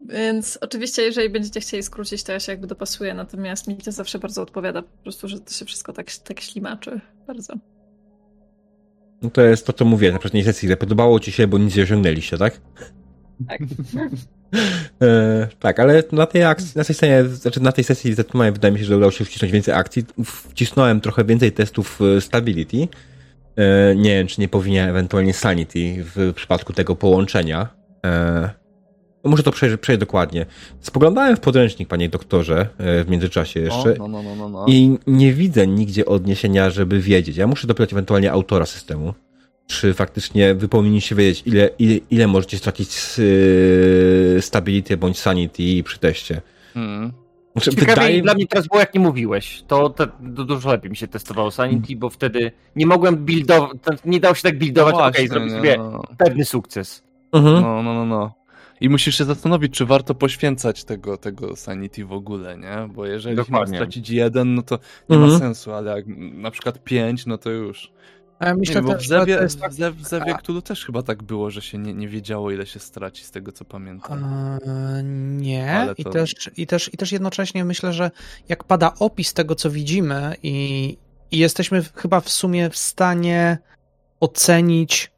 Więc 0.09 0.59
oczywiście, 0.61 1.03
jeżeli 1.03 1.31
będziecie 1.31 1.61
chcieli 1.61 1.83
skrócić, 1.83 2.23
to 2.23 2.33
ja 2.33 2.41
się 2.41 2.53
jakby 2.53 2.67
dopasuję, 2.67 3.15
natomiast 3.15 3.69
mi 3.69 3.77
to 3.77 3.93
zawsze 3.93 4.19
bardzo 4.19 4.43
odpowiada 4.43 4.83
po 4.83 5.03
prostu, 5.03 5.29
że 5.29 5.41
to 5.41 5.53
się 5.53 5.65
wszystko 5.65 5.93
tak, 5.93 6.13
tak 6.13 6.41
ślimaczy 6.41 7.01
bardzo. 7.27 7.55
No 9.23 9.31
to 9.31 9.43
jest 9.43 9.67
to, 9.67 9.73
co 9.73 9.85
mówię 9.85 10.09
na 10.09 10.19
poprzedniej 10.19 10.45
sesji, 10.45 10.69
że 10.69 10.77
podobało 10.77 11.21
ci 11.21 11.33
się, 11.33 11.47
bo 11.47 11.59
nic 11.59 11.77
nie 11.77 11.83
osiągnęliście, 11.83 12.39
tak? 12.39 12.61
Tak. 13.49 13.61
e, 15.03 15.49
tak, 15.59 15.81
ale 15.81 16.03
na 16.13 16.27
tej 16.27 16.45
akcji, 16.45 16.73
na 16.77 16.85
tej 16.85 16.95
scenie, 16.95 17.25
znaczy 17.25 17.61
na 17.61 17.73
tej 17.73 17.85
sesji 17.85 18.15
wydaje 18.53 18.73
mi 18.73 18.79
się, 18.79 18.85
że 18.85 18.97
udało 18.97 19.13
się 19.13 19.25
wcisnąć 19.25 19.53
więcej 19.53 19.75
akcji. 19.75 20.05
Wcisnąłem 20.25 21.01
trochę 21.01 21.25
więcej 21.25 21.53
testów 21.53 22.01
e, 22.17 22.21
stability, 22.21 22.89
nie 23.97 24.11
wiem, 24.11 24.27
czy 24.27 24.41
nie 24.41 24.49
powinien 24.49 24.89
ewentualnie 24.89 25.35
Sanity 25.35 26.05
w 26.17 26.33
przypadku 26.35 26.73
tego 26.73 26.97
połączenia. 26.97 27.69
E, 28.07 28.51
no 29.25 29.31
muszę 29.31 29.43
to 29.43 29.53
przejrzeć, 29.53 29.81
przejść 29.81 30.01
dokładnie. 30.01 30.47
Spoglądałem 30.81 31.37
w 31.37 31.41
podręcznik, 31.41 31.89
panie 31.89 32.09
doktorze, 32.09 32.69
e, 32.79 33.05
w 33.05 33.09
międzyczasie 33.09 33.61
jeszcze. 33.61 33.95
no, 33.99 34.09
no, 34.09 34.23
no, 34.23 34.37
no, 34.37 34.49
no. 34.49 34.67
I 34.69 34.99
nie 35.07 35.33
widzę 35.33 35.67
nigdzie 35.67 36.07
odniesienia, 36.07 36.71
żeby 36.71 37.01
wiedzieć. 37.01 37.37
Ja 37.37 37.47
muszę 37.47 37.67
dopytać 37.67 37.93
ewentualnie 37.93 38.33
autora 38.33 38.67
systemu. 38.67 39.15
Czy 39.67 39.95
faktycznie 39.95 40.55
wy 40.55 40.69
powinniście 40.69 41.15
wiedzieć, 41.15 41.43
ile, 41.47 41.71
ile, 41.79 42.01
ile 42.11 42.27
możecie 42.27 42.59
stracić 42.59 42.93
z 42.93 44.45
stability 44.45 44.97
bądź 44.97 45.19
sanity 45.19 45.83
przy 45.85 45.99
teście. 45.99 46.41
Hmm. 46.75 47.13
Znaczy, 47.53 47.71
Ciekawie 47.71 47.95
wydaje... 47.95 48.23
dla 48.23 48.35
mnie 48.35 48.47
teraz 48.47 48.67
było, 48.67 48.81
jak 48.81 48.95
nie 48.95 49.01
mówiłeś. 49.01 49.63
To, 49.67 49.91
to, 49.91 50.07
to, 50.07 50.45
dużo 50.45 50.71
lepiej 50.73 50.91
mi 50.91 50.97
się 50.97 51.09
testowało 51.09 51.51
Sanity, 51.51 51.97
bo 51.97 52.11
wtedy 52.11 52.53
nie 52.77 52.87
mogłem 52.87 53.17
buildować, 53.17 53.79
nie 54.05 54.21
dało 54.21 54.35
się 54.35 54.43
tak 54.43 54.59
buildować, 54.59 54.95
no 54.95 55.07
okej, 55.07 55.11
okay, 55.11 55.29
zrobić 55.29 55.53
sobie 55.53 55.77
no. 55.79 56.03
pewny 56.19 56.45
sukces. 56.45 57.03
Mhm. 57.33 57.63
No, 57.63 57.83
no, 57.83 57.95
no, 57.95 58.07
no. 58.07 58.41
I 58.81 58.89
musisz 58.89 59.19
się 59.19 59.25
zastanowić, 59.25 59.73
czy 59.73 59.87
warto 59.87 60.15
poświęcać 60.15 60.85
tego, 60.85 61.17
tego 61.17 61.57
Sanity 61.57 62.05
w 62.05 62.13
ogóle, 62.13 62.59
nie? 62.59 62.89
Bo 62.95 63.07
jeżeli 63.07 63.37
Dokładnie. 63.37 63.79
stracić 63.79 64.11
jeden, 64.11 64.55
no 64.55 64.63
to 64.63 64.79
nie 65.09 65.17
mhm. 65.17 65.33
ma 65.33 65.39
sensu, 65.39 65.73
ale 65.73 65.97
jak 65.97 66.05
na 66.33 66.51
przykład 66.51 66.85
pięć, 66.85 67.27
no 67.27 67.39
to 67.39 67.51
już. 67.51 67.93
A 68.41 68.55
myślę, 68.55 68.83
nie, 68.83 68.97
w 68.97 69.07
Zewie, 69.07 69.39
tak... 69.61 69.73
w 69.73 70.09
Zewie 70.09 70.35
Cthulhu 70.35 70.63
też 70.63 70.85
chyba 70.85 71.03
tak 71.03 71.23
było, 71.23 71.51
że 71.51 71.63
się 71.63 71.79
nie, 71.79 71.95
nie 71.95 72.09
wiedziało, 72.09 72.51
ile 72.51 72.67
się 72.67 72.81
straci, 72.81 73.25
z 73.25 73.31
tego 73.31 73.53
co 73.53 73.65
pamiętam. 73.65 74.25
Eee, 74.25 75.05
nie, 75.37 75.87
to... 75.87 75.95
I, 75.97 76.05
też, 76.05 76.51
i, 76.57 76.67
też, 76.67 76.91
i 76.95 76.97
też 76.97 77.13
jednocześnie 77.13 77.65
myślę, 77.65 77.93
że 77.93 78.11
jak 78.49 78.65
pada 78.65 78.93
opis 78.99 79.33
tego, 79.33 79.55
co 79.55 79.71
widzimy 79.71 80.37
i, 80.43 80.97
i 81.31 81.39
jesteśmy 81.39 81.83
chyba 81.95 82.21
w 82.21 82.31
sumie 82.31 82.71
w 82.71 82.77
stanie 82.77 83.59
ocenić 84.21 85.11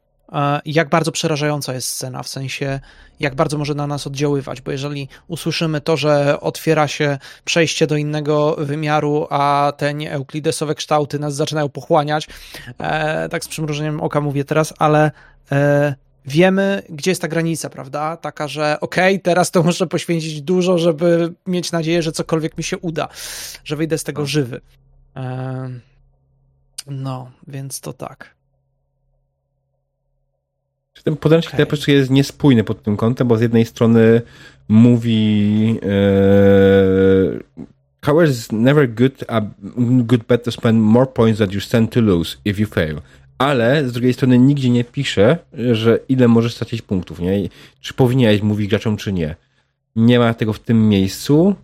jak 0.65 0.89
bardzo 0.89 1.11
przerażająca 1.11 1.73
jest 1.73 1.87
scena, 1.87 2.23
w 2.23 2.27
sensie 2.27 2.79
jak 3.19 3.35
bardzo 3.35 3.57
może 3.57 3.75
na 3.75 3.87
nas 3.87 4.07
oddziaływać, 4.07 4.61
bo 4.61 4.71
jeżeli 4.71 5.07
usłyszymy 5.27 5.81
to, 5.81 5.97
że 5.97 6.39
otwiera 6.39 6.87
się 6.87 7.17
przejście 7.45 7.87
do 7.87 7.97
innego 7.97 8.55
wymiaru, 8.59 9.27
a 9.29 9.73
te 9.77 9.93
nieeuklidesowe 9.93 10.75
kształty 10.75 11.19
nas 11.19 11.35
zaczynają 11.35 11.69
pochłaniać, 11.69 12.27
e, 12.79 13.29
tak 13.29 13.43
z 13.43 13.47
przymrużeniem 13.47 14.01
oka 14.01 14.21
mówię 14.21 14.43
teraz, 14.45 14.73
ale 14.79 15.11
e, 15.51 15.95
wiemy, 16.25 16.83
gdzie 16.89 17.11
jest 17.11 17.21
ta 17.21 17.27
granica, 17.27 17.69
prawda? 17.69 18.17
Taka, 18.17 18.47
że 18.47 18.77
okej, 18.81 19.15
okay, 19.15 19.23
teraz 19.23 19.51
to 19.51 19.63
muszę 19.63 19.87
poświęcić 19.87 20.41
dużo, 20.41 20.77
żeby 20.77 21.33
mieć 21.47 21.71
nadzieję, 21.71 22.01
że 22.01 22.11
cokolwiek 22.11 22.57
mi 22.57 22.63
się 22.63 22.77
uda, 22.77 23.07
że 23.63 23.75
wyjdę 23.75 23.97
z 23.97 24.03
tego 24.03 24.21
no. 24.21 24.25
żywy. 24.25 24.61
E, 25.15 25.69
no, 26.87 27.31
więc 27.47 27.79
to 27.79 27.93
tak. 27.93 28.42
Ten 31.03 31.15
podręcznik 31.15 31.53
okay. 31.53 31.65
po 31.65 31.69
prostu 31.69 31.91
jest 31.91 32.09
niespójny 32.09 32.63
pod 32.63 32.83
tym 32.83 32.97
kątem, 32.97 33.27
bo 33.27 33.37
z 33.37 33.41
jednej 33.41 33.65
strony 33.65 34.21
mówi 34.67 35.79
e, 35.83 37.39
However, 38.03 38.29
is 38.29 38.51
never 38.51 38.85
good, 38.85 39.23
a 39.27 39.41
good 40.03 40.23
bet 40.27 40.43
to 40.43 40.51
spend 40.51 40.79
more 40.79 41.05
points 41.05 41.39
that 41.39 41.53
you 41.53 41.61
stand 41.61 41.91
to 41.91 42.01
lose 42.01 42.37
if 42.45 42.61
you 42.61 42.67
fail. 42.67 43.01
Ale 43.37 43.89
z 43.89 43.91
drugiej 43.91 44.13
strony 44.13 44.39
nigdzie 44.39 44.69
nie 44.69 44.83
pisze, 44.83 45.37
że 45.71 45.99
ile 46.09 46.27
możesz 46.27 46.53
stracić 46.55 46.81
punktów, 46.81 47.19
nie? 47.19 47.49
Czy 47.81 47.93
powinieneś 47.93 48.41
mówić 48.41 48.69
graczom, 48.69 48.97
czy 48.97 49.13
nie. 49.13 49.35
Nie 49.95 50.19
ma 50.19 50.33
tego 50.33 50.53
w 50.53 50.59
tym 50.59 50.89
miejscu 50.89 51.55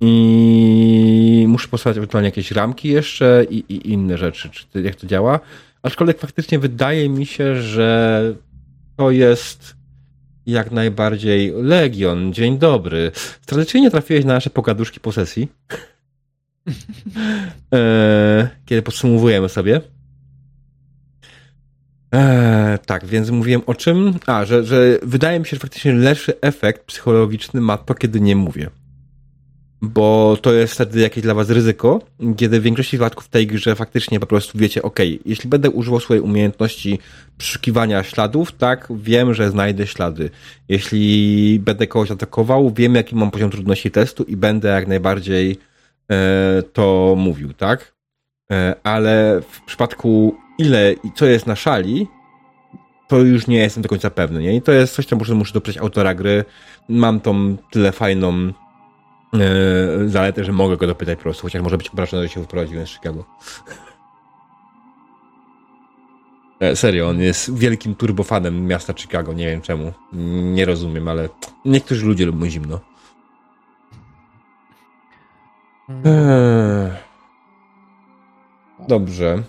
i 0.00 1.44
muszę 1.48 1.68
posłać 1.68 1.96
ewentualnie 1.96 2.28
jakieś 2.28 2.50
ramki 2.50 2.88
jeszcze 2.88 3.46
i, 3.50 3.64
i 3.68 3.92
inne 3.92 4.18
rzeczy, 4.18 4.50
czy 4.50 4.82
jak 4.82 4.94
to 4.94 5.06
działa. 5.06 5.40
Aczkolwiek 5.82 6.18
faktycznie 6.18 6.58
wydaje 6.58 7.08
mi 7.08 7.26
się, 7.26 7.62
że 7.62 8.22
to 8.96 9.10
jest 9.10 9.76
jak 10.46 10.70
najbardziej 10.70 11.52
Legion. 11.56 12.32
Dzień 12.32 12.58
dobry. 12.58 13.12
Tradycyjnie 13.46 13.90
trafiłeś 13.90 14.24
na 14.24 14.34
nasze 14.34 14.50
pogaduszki 14.50 15.00
po 15.00 15.12
sesji. 15.12 15.48
e, 17.74 18.48
kiedy 18.66 18.82
podsumowujemy 18.82 19.48
sobie. 19.48 19.80
E, 22.14 22.78
tak, 22.86 23.06
więc 23.06 23.30
mówiłem 23.30 23.62
o 23.66 23.74
czym? 23.74 24.14
A, 24.26 24.44
że, 24.44 24.64
że 24.64 24.98
wydaje 25.02 25.40
mi 25.40 25.46
się, 25.46 25.56
że 25.56 25.60
faktycznie 25.60 25.92
lepszy 25.92 26.40
efekt 26.40 26.84
psychologiczny 26.86 27.60
ma 27.60 27.78
to, 27.78 27.94
kiedy 27.94 28.20
nie 28.20 28.36
mówię. 28.36 28.70
Bo 29.82 30.36
to 30.42 30.52
jest 30.52 30.74
wtedy 30.74 31.00
jakieś 31.00 31.22
dla 31.22 31.34
was 31.34 31.50
ryzyko, 31.50 32.00
kiedy 32.36 32.60
w 32.60 32.62
większości 32.62 32.98
wypadków 32.98 33.24
w 33.24 33.28
tej 33.28 33.46
grze 33.46 33.74
faktycznie 33.74 34.20
po 34.20 34.26
prostu 34.26 34.58
wiecie, 34.58 34.82
ok, 34.82 34.98
jeśli 35.24 35.50
będę 35.50 35.70
używał 35.70 36.00
swojej 36.00 36.22
umiejętności 36.22 36.98
przeszukiwania 37.38 38.02
śladów, 38.02 38.52
tak, 38.52 38.88
wiem, 38.96 39.34
że 39.34 39.50
znajdę 39.50 39.86
ślady. 39.86 40.30
Jeśli 40.68 41.60
będę 41.60 41.86
kogoś 41.86 42.10
atakował, 42.10 42.70
wiem, 42.70 42.94
jaki 42.94 43.16
mam 43.16 43.30
poziom 43.30 43.50
trudności 43.50 43.90
testu 43.90 44.22
i 44.22 44.36
będę 44.36 44.68
jak 44.68 44.86
najbardziej 44.88 45.56
e, 46.10 46.62
to 46.72 47.14
mówił, 47.18 47.52
tak? 47.52 47.94
E, 48.52 48.74
ale 48.82 49.42
w 49.50 49.60
przypadku 49.60 50.34
ile 50.58 50.92
i 50.92 51.12
co 51.14 51.26
jest 51.26 51.46
na 51.46 51.56
szali, 51.56 52.06
to 53.08 53.18
już 53.18 53.46
nie 53.46 53.58
jestem 53.58 53.82
do 53.82 53.88
końca 53.88 54.10
pewny, 54.10 54.42
nie? 54.42 54.56
I 54.56 54.62
to 54.62 54.72
jest 54.72 54.94
coś, 54.94 55.06
co 55.06 55.16
muszę, 55.16 55.34
muszę 55.34 55.52
doprzeć 55.52 55.78
autora 55.78 56.14
gry. 56.14 56.44
Mam 56.88 57.20
tą 57.20 57.56
tyle 57.70 57.92
fajną 57.92 58.52
Yy, 59.32 60.08
zaletę, 60.08 60.44
że 60.44 60.52
mogę 60.52 60.76
go 60.76 60.86
dopytać 60.86 61.18
po 61.18 61.22
prostu, 61.22 61.42
chociaż 61.42 61.62
może 61.62 61.78
być 61.78 61.88
obrażony, 61.88 62.22
że 62.22 62.28
się 62.28 62.40
wyprowadziłem 62.40 62.86
z 62.86 62.90
Chicago. 62.90 63.24
E, 66.60 66.76
serio, 66.76 67.08
on 67.08 67.20
jest 67.20 67.58
wielkim 67.58 67.94
turbofanem 67.94 68.66
miasta 68.66 68.94
Chicago, 68.96 69.32
nie 69.32 69.46
wiem 69.46 69.60
czemu. 69.60 69.92
Nie 70.52 70.64
rozumiem, 70.64 71.08
ale 71.08 71.28
niektórzy 71.64 72.06
ludzie 72.06 72.26
lubią 72.26 72.50
zimno. 72.50 72.80
Eee. 75.88 76.90
Dobrze. 78.88 79.42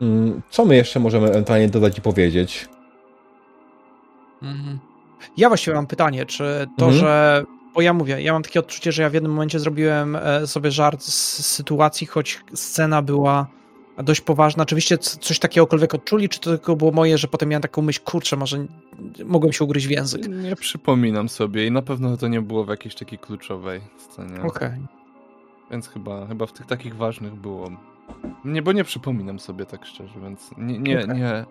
Mm, 0.00 0.42
co 0.50 0.64
my 0.64 0.76
jeszcze 0.76 1.00
możemy 1.00 1.28
ewentualnie 1.28 1.68
dodać 1.68 1.98
i 1.98 2.02
powiedzieć? 2.02 2.68
Mhm. 4.42 4.78
Ja 5.36 5.48
właściwie 5.48 5.74
mam 5.74 5.86
pytanie, 5.86 6.26
czy 6.26 6.66
to, 6.76 6.86
mhm. 6.86 7.00
że 7.00 7.44
bo 7.80 7.84
ja 7.84 7.92
mówię, 7.92 8.22
ja 8.22 8.32
mam 8.32 8.42
takie 8.42 8.60
odczucie, 8.60 8.92
że 8.92 9.02
ja 9.02 9.10
w 9.10 9.14
jednym 9.14 9.32
momencie 9.32 9.58
zrobiłem 9.58 10.16
e, 10.16 10.46
sobie 10.46 10.70
żart 10.70 11.02
z 11.02 11.46
sytuacji, 11.46 12.06
choć 12.06 12.40
scena 12.54 13.02
była 13.02 13.46
dość 13.98 14.20
poważna. 14.20 14.62
Oczywiście 14.62 14.98
coś 14.98 15.38
takiegokolwiek 15.38 15.94
odczuli, 15.94 16.28
czy 16.28 16.40
to 16.40 16.50
tylko 16.50 16.76
było 16.76 16.92
moje, 16.92 17.18
że 17.18 17.28
potem 17.28 17.48
miałem 17.48 17.62
taką 17.62 17.82
myśl, 17.82 18.00
kurczę, 18.04 18.36
może 18.36 18.66
mogłem 19.24 19.52
się 19.52 19.64
ugryźć 19.64 19.86
w 19.86 19.90
język. 19.90 20.28
Nie 20.28 20.56
przypominam 20.56 21.28
sobie 21.28 21.66
i 21.66 21.70
na 21.70 21.82
pewno 21.82 22.16
to 22.16 22.28
nie 22.28 22.42
było 22.42 22.64
w 22.64 22.68
jakiejś 22.68 22.94
takiej 22.94 23.18
kluczowej 23.18 23.80
scenie. 23.98 24.42
Okej. 24.42 24.48
Okay. 24.48 24.78
Więc 25.70 25.88
chyba, 25.88 26.26
chyba 26.26 26.46
w 26.46 26.52
tych 26.52 26.66
takich 26.66 26.96
ważnych 26.96 27.34
było. 27.34 27.70
Nie, 28.44 28.62
bo 28.62 28.72
nie 28.72 28.84
przypominam 28.84 29.38
sobie 29.38 29.66
tak 29.66 29.86
szczerze, 29.86 30.20
więc 30.22 30.50
nie, 30.58 30.78
nie, 30.78 31.04
okay. 31.04 31.16
nie, 31.16 31.44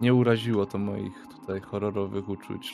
nie 0.00 0.14
uraziło 0.14 0.66
to 0.66 0.78
moich 0.78 1.26
tutaj 1.40 1.60
horrorowych 1.60 2.28
uczuć. 2.28 2.72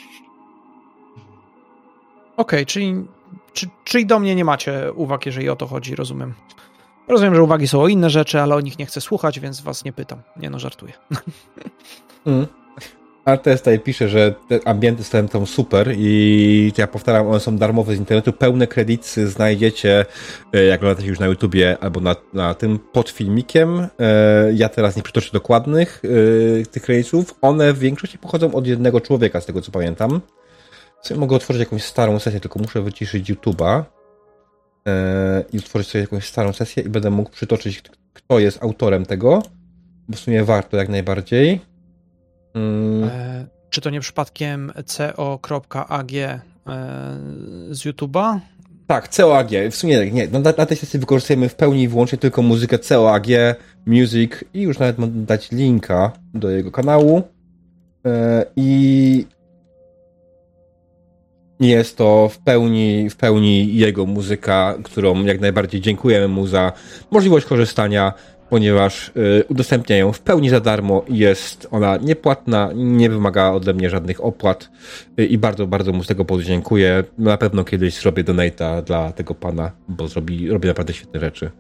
Okay, 2.43 2.67
czyli, 2.67 3.05
czy, 3.53 3.67
czyli 3.85 4.07
do 4.07 4.19
mnie 4.19 4.35
nie 4.35 4.45
macie 4.45 4.93
uwag, 4.95 5.27
jeżeli 5.27 5.49
o 5.49 5.57
to 5.57 5.67
chodzi, 5.67 5.95
rozumiem. 5.95 6.35
Rozumiem, 7.09 7.35
że 7.35 7.43
uwagi 7.43 7.69
są 7.69 7.81
o 7.81 7.89
inne 7.89 8.11
rzeczy, 8.11 8.41
ale 8.41 8.55
o 8.55 8.61
nich 8.61 8.79
nie 8.79 8.87
chcę 8.87 9.01
słuchać, 9.01 9.41
więc 9.41 9.61
was 9.61 9.85
nie 9.85 9.93
pytam. 9.93 10.19
Nie 10.37 10.51
no, 10.51 10.59
żartuję. 10.59 10.93
Mm. 12.27 12.47
Artes 13.25 13.61
tutaj 13.61 13.81
pisze, 13.81 14.09
że 14.09 14.35
te 14.49 14.69
ambienty 14.69 15.03
są 15.33 15.47
super 15.47 15.95
i 15.97 16.73
ja 16.79 16.87
powtarzam, 16.87 17.29
one 17.29 17.41
są 17.41 17.57
darmowe 17.57 17.97
z 17.97 17.99
internetu. 17.99 18.33
Pełne 18.33 18.67
kredyty 18.67 19.29
znajdziecie, 19.29 20.05
e, 20.53 20.65
jak 20.65 20.81
oglądacie 20.81 21.09
już 21.09 21.19
na 21.19 21.27
YouTubie 21.27 21.77
albo 21.81 22.01
na, 22.01 22.17
na 22.33 22.55
tym 22.55 22.79
pod 22.79 23.11
filmikiem. 23.11 23.81
E, 23.81 23.89
ja 24.55 24.69
teraz 24.69 24.97
nie 24.97 25.03
przytoczę 25.03 25.31
dokładnych 25.33 26.03
e, 26.62 26.67
tych 26.67 26.83
kredytów. 26.83 27.35
One 27.41 27.73
w 27.73 27.79
większości 27.79 28.19
pochodzą 28.19 28.55
od 28.55 28.67
jednego 28.67 29.01
człowieka, 29.01 29.41
z 29.41 29.47
tego 29.47 29.61
co 29.61 29.73
pamiętam. 29.73 30.21
Sobie 31.02 31.20
mogę 31.20 31.36
otworzyć 31.36 31.60
jakąś 31.60 31.84
starą 31.84 32.18
sesję, 32.18 32.40
tylko 32.40 32.58
muszę 32.58 32.82
wyciszyć 32.82 33.31
YouTube'a 33.31 33.82
yy, 34.86 34.92
i 35.52 35.58
utworzyć 35.58 35.89
sobie 35.89 36.02
jakąś 36.02 36.28
starą 36.28 36.52
sesję 36.52 36.82
i 36.82 36.89
będę 36.89 37.10
mógł 37.10 37.31
przytoczyć, 37.31 37.82
kto 38.12 38.39
jest 38.39 38.62
autorem 38.62 39.06
tego, 39.06 39.42
bo 40.08 40.16
w 40.16 40.20
sumie 40.20 40.44
warto 40.44 40.76
jak 40.76 40.89
najbardziej. 40.89 41.60
Yy. 42.55 43.10
E, 43.10 43.47
czy 43.70 43.81
to 43.81 43.90
nie 43.90 44.00
przypadkiem 44.00 44.72
co.ag 44.86 46.12
e, 46.12 46.40
z 47.70 47.78
YouTube'a? 47.78 48.39
Tak, 48.86 49.08
COAG. 49.08 49.48
W 49.70 49.76
sumie 49.76 50.10
nie. 50.10 50.28
No, 50.28 50.39
na, 50.39 50.52
na 50.58 50.66
tej 50.66 50.76
sesji 50.76 50.98
wykorzystujemy 51.00 51.48
w 51.48 51.55
pełni 51.55 51.82
i 51.82 51.89
wyłącznie 51.89 52.18
tylko 52.18 52.42
muzykę 52.42 52.78
COAG, 52.78 53.26
Music 53.86 54.32
i 54.55 54.62
już 54.62 54.78
nawet 54.78 54.98
mam 54.98 55.24
dać 55.24 55.50
linka 55.50 56.12
do 56.34 56.50
jego 56.50 56.70
kanału. 56.70 57.22
E, 58.06 58.44
I 58.56 59.26
jest 61.68 61.97
to 61.97 62.28
w 62.28 62.39
pełni, 62.39 63.10
w 63.10 63.16
pełni 63.16 63.76
jego 63.76 64.07
muzyka, 64.07 64.74
którą 64.84 65.24
jak 65.24 65.41
najbardziej 65.41 65.81
dziękujemy 65.81 66.28
mu 66.28 66.47
za 66.47 66.73
możliwość 67.10 67.47
korzystania, 67.47 68.12
ponieważ 68.50 69.08
y, 69.08 69.44
udostępnia 69.49 69.97
ją 69.97 70.12
w 70.12 70.20
pełni 70.20 70.49
za 70.49 70.60
darmo. 70.60 71.05
Jest 71.08 71.68
ona 71.70 71.97
niepłatna, 71.97 72.70
nie 72.74 73.10
wymaga 73.10 73.50
ode 73.50 73.74
mnie 73.74 73.91
żadnych 73.91 74.24
opłat 74.24 74.70
y, 75.18 75.26
i 75.26 75.39
bardzo, 75.39 75.66
bardzo 75.66 75.92
mu 75.92 76.05
z 76.05 76.07
tego 76.07 76.24
powodu 76.24 76.44
dziękuję. 76.44 77.05
Na 77.18 77.36
pewno 77.36 77.65
kiedyś 77.65 77.94
zrobię 78.00 78.24
donata 78.24 78.82
dla 78.82 79.12
tego 79.12 79.34
pana, 79.34 79.70
bo 79.89 80.08
zrobi, 80.08 80.50
robi 80.50 80.68
naprawdę 80.68 80.92
świetne 80.92 81.20
rzeczy. 81.20 81.50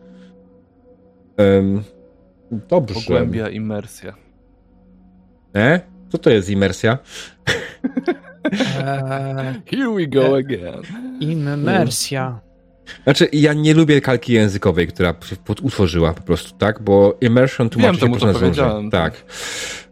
dobrze. 2.50 2.94
Pogłębia 2.94 3.48
imersja. 3.48 4.14
E? 5.54 5.80
Co 6.08 6.18
to 6.18 6.30
jest 6.30 6.50
imersja? 6.50 6.98
Eee, 8.44 9.62
Here 9.70 9.90
we 9.94 10.06
go 10.06 10.36
again. 10.36 10.82
Immersja. 11.20 12.40
Znaczy, 13.04 13.28
ja 13.32 13.52
nie 13.52 13.74
lubię 13.74 14.00
kalki 14.00 14.32
językowej, 14.32 14.86
która 14.88 15.14
utworzyła 15.62 16.14
po 16.14 16.22
prostu, 16.22 16.58
tak? 16.58 16.82
Bo 16.82 17.18
immersion 17.20 17.70
tłumaczy 17.70 18.00
Wiem, 18.00 18.14
się 18.14 18.20
po 18.20 18.26
prostu 18.26 18.90
Tak. 18.90 19.24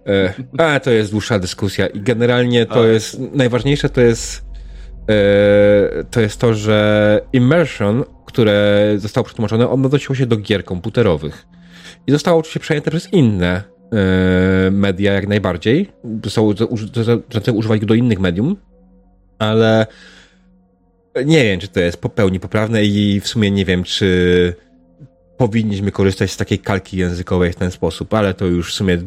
E, 0.06 0.34
a, 0.58 0.80
to 0.80 0.90
jest 0.90 1.10
dłuższa 1.10 1.38
dyskusja 1.38 1.86
i 1.86 2.00
generalnie 2.00 2.66
to 2.66 2.86
jest, 2.86 3.20
najważniejsze 3.32 3.88
to 3.88 4.00
jest 4.00 4.44
e, 5.08 6.04
to 6.10 6.20
jest 6.20 6.40
to, 6.40 6.54
że 6.54 7.20
immersion, 7.32 8.04
które 8.26 8.92
zostało 8.96 9.24
przetłumaczone, 9.24 9.68
ono 9.68 9.86
odnosiło 9.86 10.14
się 10.14 10.26
do 10.26 10.36
gier 10.36 10.64
komputerowych. 10.64 11.46
I 12.06 12.12
zostało 12.12 12.38
oczywiście 12.38 12.60
przejęte 12.60 12.90
przez 12.90 13.12
inne 13.12 13.62
E, 13.64 13.69
media 14.70 15.12
jak 15.12 15.28
najbardziej. 15.28 15.92
Są 16.28 16.54
zaczęły 17.32 17.58
używać 17.58 17.80
go 17.80 17.86
do 17.86 17.94
innych 17.94 18.20
medium, 18.20 18.56
ale 19.38 19.86
nie 21.24 21.44
wiem, 21.44 21.60
czy 21.60 21.68
to 21.68 21.80
jest 21.80 21.96
pełni 21.96 22.40
poprawne 22.40 22.84
i 22.84 23.20
w 23.20 23.28
sumie 23.28 23.50
nie 23.50 23.64
wiem, 23.64 23.84
czy 23.84 24.54
powinniśmy 25.36 25.92
korzystać 25.92 26.30
z 26.30 26.36
takiej 26.36 26.58
kalki 26.58 26.96
językowej 26.96 27.52
w 27.52 27.56
ten 27.56 27.70
sposób, 27.70 28.14
ale 28.14 28.34
to 28.34 28.46
już 28.46 28.72
w 28.72 28.74
sumie 28.74 28.98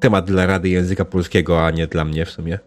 temat 0.00 0.24
dla 0.24 0.46
Rady 0.46 0.68
Języka 0.68 1.04
Polskiego, 1.04 1.66
a 1.66 1.70
nie 1.70 1.86
dla 1.86 2.04
mnie 2.04 2.24
w 2.24 2.30
sumie. 2.30 2.58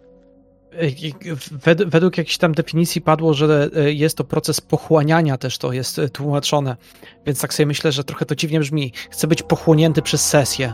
Według 1.88 2.18
jakiejś 2.18 2.38
tam 2.38 2.52
definicji 2.52 3.02
padło, 3.02 3.34
że 3.34 3.70
e, 3.76 3.94
jest 3.94 4.18
to 4.18 4.24
proces 4.24 4.62
pochłaniania, 4.62 5.38
też 5.38 5.58
to 5.58 5.74
jest 5.74 6.00
e, 6.00 6.10
tłumaczone. 6.10 6.78
Więc 7.26 7.42
tak 7.42 7.54
sobie 7.54 7.68
myślę, 7.68 7.92
że 7.92 8.04
trochę 8.04 8.26
to 8.26 8.36
dziwnie 8.36 8.60
brzmi. 8.60 8.94
Chcę 9.12 9.28
być 9.28 9.44
pochłonięty 9.44 10.02
przez 10.02 10.26
sesję. 10.26 10.74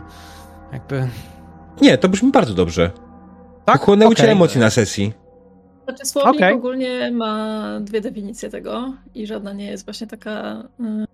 Jakby... 0.73 1.07
Nie, 1.81 1.97
to 1.97 2.09
brzmi 2.09 2.31
bardzo 2.31 2.53
dobrze. 2.53 2.91
Tak? 3.65 3.79
Pochłonęły 3.79 4.11
okay. 4.13 4.25
cię 4.25 4.31
emocje 4.31 4.61
na 4.61 4.69
sesji. 4.69 5.13
Znaczy 5.83 6.05
słownik 6.05 6.35
okay. 6.35 6.53
ogólnie 6.53 7.11
ma 7.11 7.63
dwie 7.81 8.01
definicje 8.01 8.49
tego 8.49 8.93
i 9.15 9.27
żadna 9.27 9.53
nie 9.53 9.65
jest 9.65 9.85
właśnie 9.85 10.07
taka, 10.07 10.63
yy, 10.79 11.05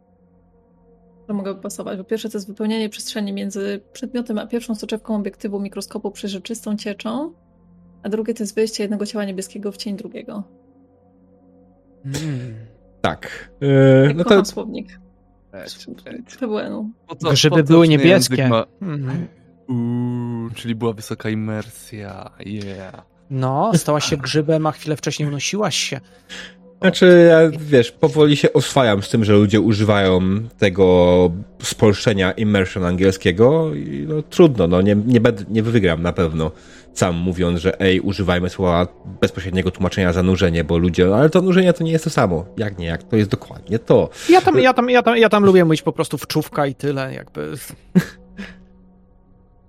że 1.27 1.33
mogę 1.33 1.55
pasować. 1.55 1.97
Po 1.97 2.03
pierwsze 2.03 2.29
to 2.29 2.37
jest 2.37 2.47
wypełnienie 2.47 2.89
przestrzeni 2.89 3.33
między 3.33 3.81
przedmiotem 3.93 4.37
a 4.37 4.47
pierwszą 4.47 4.75
soczewką 4.75 5.15
obiektywu 5.15 5.59
mikroskopu 5.59 6.11
przeżyczystą 6.11 6.77
cieczą, 6.77 7.33
a 8.03 8.09
drugie 8.09 8.33
to 8.33 8.43
jest 8.43 8.55
wyjście 8.55 8.83
jednego 8.83 9.05
ciała 9.05 9.25
niebieskiego 9.25 9.71
w 9.71 9.77
cień 9.77 9.97
drugiego. 9.97 10.43
Mm. 12.05 12.53
Tak. 13.01 13.49
Yy, 13.61 14.13
no 14.15 14.23
to... 14.23 14.45
słownik. 14.45 14.99
PWN-u. 16.39 16.89
Grzyby 17.31 17.63
były 17.63 17.87
niebieskie. 17.87 18.47
Ma... 18.47 18.65
Mhm. 18.81 19.27
Uuu, 19.69 20.49
czyli 20.55 20.75
była 20.75 20.93
wysoka 20.93 21.29
imersja. 21.29 22.31
Yeah. 22.45 23.05
No, 23.29 23.71
stałaś 23.75 24.05
się 24.05 24.17
grzybem, 24.17 24.67
a 24.67 24.71
chwilę 24.71 24.95
wcześniej 24.95 25.29
unosiłaś 25.29 25.75
się. 25.75 25.99
Znaczy, 26.81 27.27
ja 27.29 27.59
wiesz, 27.59 27.91
powoli 27.91 28.37
się 28.37 28.53
oswajam 28.53 29.03
z 29.03 29.09
tym, 29.09 29.25
że 29.25 29.33
ludzie 29.33 29.61
używają 29.61 30.19
tego 30.57 31.31
spolszczenia 31.61 32.31
immersion 32.31 32.85
angielskiego 32.85 33.75
i 33.75 34.05
no 34.07 34.21
trudno, 34.21 34.67
no 34.67 34.81
nie, 34.81 34.95
nie, 34.95 35.21
będę, 35.21 35.43
nie 35.49 35.63
wygram 35.63 36.01
na 36.01 36.13
pewno 36.13 36.51
sam 36.93 37.15
mówiąc, 37.15 37.59
że 37.59 37.81
ej, 37.81 37.99
używajmy 37.99 38.49
słowa 38.49 38.87
bezpośredniego 39.21 39.71
tłumaczenia 39.71 40.13
zanurzenie, 40.13 40.63
bo 40.63 40.77
ludzie, 40.77 41.15
ale 41.15 41.29
to 41.29 41.41
nurzenie 41.41 41.73
to 41.73 41.83
nie 41.83 41.91
jest 41.91 42.03
to 42.03 42.09
samo. 42.09 42.45
Jak 42.57 42.77
nie, 42.77 42.85
jak 42.85 43.03
to 43.03 43.15
jest 43.15 43.29
dokładnie 43.29 43.79
to. 43.79 44.09
Ja 44.29 44.41
tam, 44.41 44.59
ja 44.59 44.73
tam, 44.73 44.89
ja 44.89 45.03
tam, 45.03 45.17
ja 45.17 45.29
tam 45.29 45.45
lubię 45.45 45.65
mówić 45.65 45.81
po 45.81 45.91
prostu 45.91 46.17
wczówka 46.17 46.67
i 46.67 46.75
tyle, 46.75 47.13
jakby. 47.13 47.51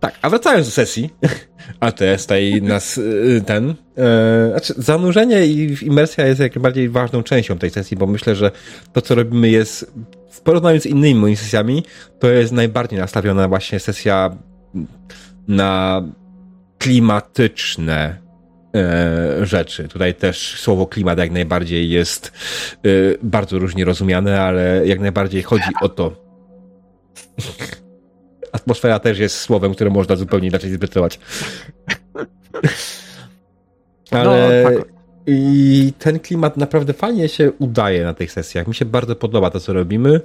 Tak, 0.01 0.19
a 0.23 0.31
wracając 0.31 0.67
do 0.67 0.73
sesji, 0.73 1.11
a 1.81 1.93
to 1.93 2.05
jest 2.05 2.25
tutaj 2.25 2.63
nas 2.63 2.99
y, 2.99 3.43
ten, 3.47 3.75
e, 3.97 4.51
znaczy 4.51 4.75
zanurzenie 4.77 5.47
i 5.47 5.77
imersja 5.83 6.27
jest 6.27 6.41
jak 6.41 6.55
najbardziej 6.55 6.89
ważną 6.89 7.23
częścią 7.23 7.59
tej 7.59 7.71
sesji, 7.71 7.97
bo 7.97 8.07
myślę, 8.07 8.37
że 8.37 8.51
to, 8.93 9.03
co 9.03 9.15
robimy 9.15 9.49
jest, 9.49 9.93
w 10.31 10.41
porównaniu 10.41 10.81
z 10.81 10.87
innymi 10.87 11.21
moimi 11.21 11.37
sesjami, 11.37 11.85
to 12.19 12.29
jest 12.29 12.53
najbardziej 12.53 12.99
nastawiona 12.99 13.49
właśnie 13.49 13.81
sesja 13.81 14.37
na 15.49 16.03
klimatyczne 16.79 18.17
e, 18.75 19.47
rzeczy. 19.47 19.89
Tutaj 19.89 20.15
też 20.15 20.61
słowo 20.61 20.87
klimat 20.87 21.19
jak 21.19 21.31
najbardziej 21.31 21.91
jest 21.91 22.33
e, 22.77 22.89
bardzo 23.23 23.59
różnie 23.59 23.85
rozumiane, 23.85 24.43
ale 24.43 24.87
jak 24.87 25.01
najbardziej 25.01 25.43
chodzi 25.43 25.71
o 25.81 25.89
to. 25.89 26.13
Atmosfera 28.53 28.99
też 28.99 29.19
jest 29.19 29.39
słowem, 29.39 29.75
które 29.75 29.91
można 29.91 30.17
zupełnie 30.17 30.49
inaczej 30.49 30.71
zinterpretować. 30.71 31.21
Ale 34.11 34.63
No, 34.65 34.71
tak. 34.71 34.89
i 35.27 35.93
ten 35.99 36.21
klimat 36.21 36.57
naprawdę 36.57 36.93
fajnie 36.93 37.29
się 37.29 37.53
udaje 37.59 38.05
na 38.05 38.15
tych 38.15 38.33
sesjach. 38.33 38.69
Mi 38.69 38.75
się 38.75 38.85
bardzo 38.85 39.17
podoba 39.17 39.51
to, 39.51 39.61
co 39.61 39.73
robimy. 39.73 40.21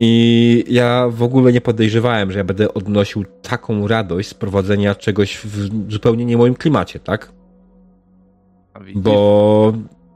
I 0.00 0.64
ja 0.68 1.08
w 1.08 1.22
ogóle 1.22 1.52
nie 1.52 1.60
podejrzewałem, 1.60 2.32
że 2.32 2.38
ja 2.38 2.44
będę 2.44 2.74
odnosił 2.74 3.24
taką 3.42 3.88
radość 3.88 4.28
z 4.28 4.34
prowadzenia 4.34 4.94
czegoś 4.94 5.38
w 5.38 5.68
zupełnie 5.92 6.24
nie 6.24 6.36
moim 6.36 6.54
klimacie, 6.54 7.00
tak? 7.00 7.32
A 8.74 8.80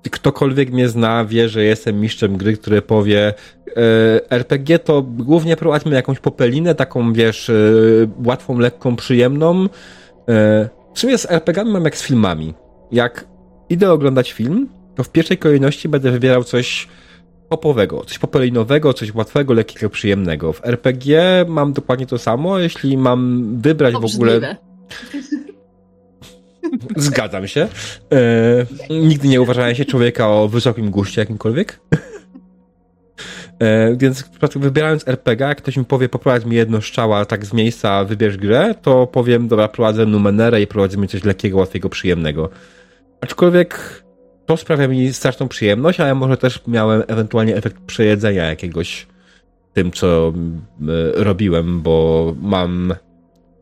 Bo 0.08 0.12
ktokolwiek 0.12 0.70
mnie 0.70 0.88
zna, 0.88 1.24
wie, 1.24 1.48
że 1.48 1.64
jestem 1.64 2.00
mistrzem 2.00 2.36
gry, 2.36 2.56
który 2.56 2.82
powie 2.82 3.34
e, 3.76 4.30
RPG 4.30 4.78
to 4.78 5.02
głównie 5.02 5.56
prowadźmy 5.56 5.94
jakąś 5.94 6.18
popelinę, 6.18 6.74
taką 6.74 7.12
wiesz, 7.12 7.50
e, 7.50 7.54
łatwą, 8.24 8.58
lekką, 8.58 8.96
przyjemną. 8.96 9.64
E, 10.28 10.68
w 10.94 10.98
sumie 10.98 11.18
z 11.18 11.30
RPG-ami 11.30 11.72
mam 11.72 11.84
jak 11.84 11.96
z 11.96 12.02
filmami. 12.02 12.54
Jak 12.92 13.26
idę 13.68 13.92
oglądać 13.92 14.32
film, 14.32 14.68
to 14.94 15.04
w 15.04 15.10
pierwszej 15.10 15.38
kolejności 15.38 15.88
będę 15.88 16.10
wybierał 16.10 16.44
coś 16.44 16.88
popowego, 17.48 18.04
coś 18.04 18.18
popelinowego, 18.18 18.92
coś 18.92 19.14
łatwego, 19.14 19.54
lekkiego, 19.54 19.90
przyjemnego. 19.90 20.52
W 20.52 20.66
RPG 20.66 21.20
mam 21.48 21.72
dokładnie 21.72 22.06
to 22.06 22.18
samo, 22.18 22.58
jeśli 22.58 22.96
mam 22.96 23.52
wybrać 23.60 23.94
w 23.94 24.14
ogóle... 24.14 24.40
Zgadzam 26.96 27.48
się. 27.48 27.68
E, 28.12 28.66
nigdy 28.90 29.28
nie 29.28 29.40
uważałem 29.40 29.74
się 29.74 29.84
człowieka 29.84 30.28
o 30.28 30.48
wysokim 30.48 30.90
guście 30.90 31.20
jakimkolwiek. 31.20 31.80
E, 33.58 33.96
więc 33.96 34.20
w 34.22 34.30
przypadku 34.30 34.60
wybierając 34.60 35.08
RPG, 35.08 35.46
jak 35.46 35.58
ktoś 35.58 35.76
mi 35.76 35.84
powie, 35.84 36.08
poprowadź 36.08 36.44
mi 36.44 36.56
jedno 36.56 36.80
strzała 36.80 37.24
tak 37.24 37.46
z 37.46 37.52
miejsca, 37.52 38.04
wybierz 38.04 38.36
grę, 38.36 38.74
to 38.82 39.06
powiem, 39.06 39.48
dobra, 39.48 39.68
prowadzę 39.68 40.06
Numenerę 40.06 40.62
i 40.62 40.66
prowadzimy 40.66 41.06
coś 41.06 41.24
lekkiego, 41.24 41.58
łatwego, 41.58 41.88
przyjemnego. 41.88 42.50
Aczkolwiek 43.20 44.02
to 44.46 44.56
sprawia 44.56 44.88
mi 44.88 45.12
straszną 45.12 45.48
przyjemność, 45.48 46.00
ale 46.00 46.14
może 46.14 46.36
też 46.36 46.62
miałem 46.66 47.02
ewentualnie 47.06 47.56
efekt 47.56 47.76
przejedzenia 47.86 48.44
jakiegoś 48.44 49.06
tym, 49.72 49.92
co 49.92 50.28
mm, 50.28 50.62
robiłem, 51.14 51.82
bo 51.82 52.34
mam 52.42 52.94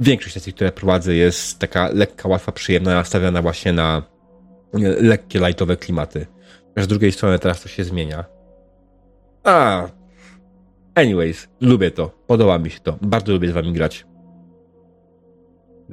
większość 0.00 0.34
sesji, 0.34 0.52
które 0.52 0.72
prowadzę, 0.72 1.14
jest 1.14 1.58
taka 1.58 1.88
lekka, 1.88 2.28
łatwa, 2.28 2.52
przyjemna, 2.52 2.94
nastawiona 2.94 3.42
właśnie 3.42 3.72
na 3.72 4.02
e, 4.74 4.78
lekkie, 5.02 5.38
lightowe 5.38 5.76
klimaty. 5.76 6.26
Z 6.76 6.86
drugiej 6.86 7.12
strony 7.12 7.38
teraz 7.38 7.62
to 7.62 7.68
się 7.68 7.84
zmienia. 7.84 8.24
A. 9.44 9.88
Anyways, 10.94 11.48
lubię 11.60 11.90
to. 11.90 12.10
Podoba 12.26 12.58
mi 12.58 12.70
się 12.70 12.80
to. 12.80 12.98
Bardzo 13.02 13.32
lubię 13.32 13.48
z 13.48 13.52
wami 13.52 13.72
grać. 13.72 14.06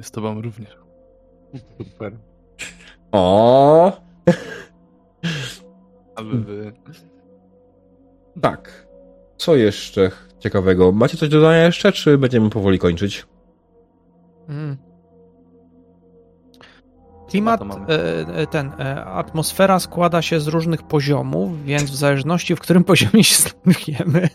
Z 0.02 0.10
tobą 0.10 0.40
również. 0.42 0.76
Super. 1.78 2.16
O, 3.12 3.92
Aby 6.16 6.38
wy... 6.38 6.72
tak. 8.40 8.86
Co 9.36 9.56
jeszcze 9.56 10.10
ciekawego? 10.38 10.92
Macie 10.92 11.16
coś 11.16 11.28
do 11.28 11.36
dodania 11.36 11.64
jeszcze, 11.66 11.92
czy 11.92 12.18
będziemy 12.18 12.50
powoli 12.50 12.78
kończyć? 12.78 13.26
Mm. 14.48 14.76
Klimat, 17.28 17.60
e, 17.62 18.26
e, 18.36 18.46
ten, 18.46 18.72
e, 18.78 19.04
atmosfera 19.04 19.78
składa 19.78 20.22
się 20.22 20.40
z 20.40 20.46
różnych 20.46 20.82
poziomów, 20.82 21.64
więc 21.64 21.90
w 21.90 21.94
zależności 21.94 22.56
w 22.56 22.60
którym 22.60 22.84
poziomie 22.94 23.24
się 23.24 23.36
znajdujemy, 23.42 24.28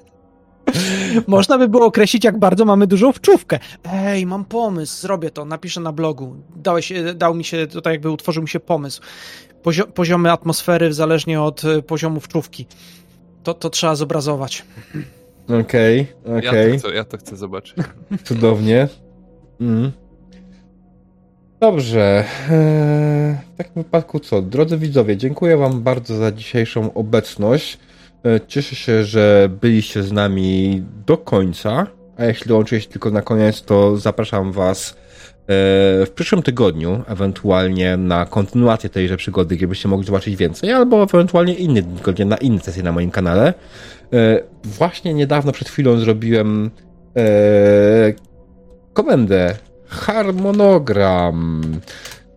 można 1.27 1.57
by 1.57 1.67
było 1.67 1.85
określić, 1.85 2.23
jak 2.23 2.39
bardzo 2.39 2.65
mamy 2.65 2.87
dużą 2.87 3.11
wczówkę. 3.11 3.59
Ej, 3.91 4.25
mam 4.25 4.45
pomysł, 4.45 5.01
zrobię 5.01 5.29
to, 5.29 5.45
napiszę 5.45 5.81
na 5.81 5.91
blogu. 5.91 6.35
Dałeś, 6.55 6.93
dał 7.15 7.35
mi 7.35 7.43
się, 7.43 7.67
tutaj 7.67 7.93
jakby 7.93 8.09
utworzył 8.09 8.43
mi 8.43 8.49
się 8.49 8.59
pomysł. 8.59 9.01
Pozio 9.63 9.87
poziomy 9.87 10.31
atmosfery 10.31 10.93
zależnie 10.93 11.41
od 11.41 11.61
poziomu 11.87 12.19
wczówki. 12.19 12.67
To, 13.43 13.53
to 13.53 13.69
trzeba 13.69 13.95
zobrazować. 13.95 14.65
Okej, 15.61 16.07
Ja, 16.25 16.49
okej. 16.49 16.71
to 16.73 16.87
chcę, 16.87 16.95
ja 16.95 17.03
to 17.03 17.17
chcę 17.17 17.37
zobaczyć. 17.37 17.75
Cudownie. 18.23 18.87
Mm. 19.61 19.91
Dobrze. 21.59 22.23
Eee, 22.51 23.35
w 23.53 23.57
takim 23.57 23.83
wypadku 23.83 24.19
co? 24.19 24.41
Drodzy 24.41 24.77
widzowie, 24.77 25.17
dziękuję 25.17 25.57
Wam 25.57 25.81
bardzo 25.81 26.15
za 26.15 26.31
dzisiejszą 26.31 26.93
obecność. 26.93 27.77
E, 28.25 28.39
Cieszę 28.47 28.75
się, 28.75 29.03
że 29.03 29.49
byliście 29.61 30.03
z 30.03 30.11
nami 30.11 30.83
do 31.07 31.17
końca. 31.17 31.87
A 32.17 32.25
jeśli 32.25 32.49
dołączyliście 32.49 32.91
tylko 32.91 33.09
na 33.11 33.21
koniec, 33.21 33.61
to 33.61 33.97
zapraszam 33.97 34.51
Was 34.51 34.89
e, 34.91 34.95
w 36.05 36.11
przyszłym 36.15 36.41
tygodniu, 36.43 37.03
ewentualnie 37.07 37.97
na 37.97 38.25
kontynuację 38.25 38.89
tejże 38.89 39.17
przygody, 39.17 39.57
żebyście 39.59 39.87
mogli 39.89 40.05
zobaczyć 40.05 40.35
więcej, 40.35 40.71
albo 40.71 41.03
ewentualnie 41.03 41.53
inny 41.53 41.83
tygodnie 41.83 42.25
na 42.25 42.37
inne 42.37 42.59
sesje 42.59 42.83
na 42.83 42.91
moim 42.91 43.11
kanale. 43.11 43.53
E, 44.13 44.43
Właśnie 44.63 45.13
niedawno, 45.13 45.51
przed 45.51 45.69
chwilą 45.69 45.97
zrobiłem 45.97 46.71
e, 47.17 48.13
komendę 48.93 49.55
harmonogram, 49.89 51.61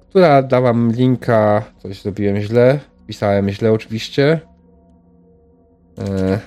która 0.08 0.42
da 0.42 0.60
wam 0.60 0.92
linka. 0.92 1.64
Coś 1.78 2.02
zrobiłem 2.02 2.40
źle. 2.40 2.80
Pisałem 3.06 3.50
źle 3.50 3.72
oczywiście. 3.72 4.40
E, 5.98 6.38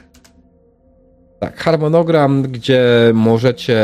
tak, 1.39 1.57
harmonogram, 1.57 2.41
gdzie 2.41 3.11
możecie 3.13 3.77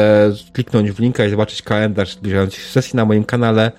kliknąć 0.53 0.91
w 0.91 0.99
linka 0.99 1.25
i 1.25 1.29
zobaczyć 1.29 1.61
kalendarz 1.61 2.13
zbliżających 2.13 2.63
się 2.63 2.69
sesji 2.69 2.97
na 2.97 3.05
moim 3.05 3.23
kanale. 3.23 3.71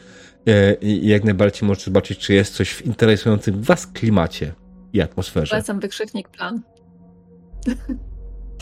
E, 0.46 0.74
I 0.74 1.04
i 1.04 1.08
jak 1.08 1.24
najbardziej 1.24 1.68
możecie 1.68 1.84
zobaczyć, 1.84 2.18
czy 2.18 2.34
jest 2.34 2.54
coś 2.54 2.70
w 2.70 2.86
interesującym 2.86 3.62
was 3.62 3.86
klimacie 3.86 4.52
i 4.92 5.00
atmosferze. 5.00 5.50
Polecam 5.50 5.80
wykrzyknik 5.80 6.28
plan. 6.28 6.62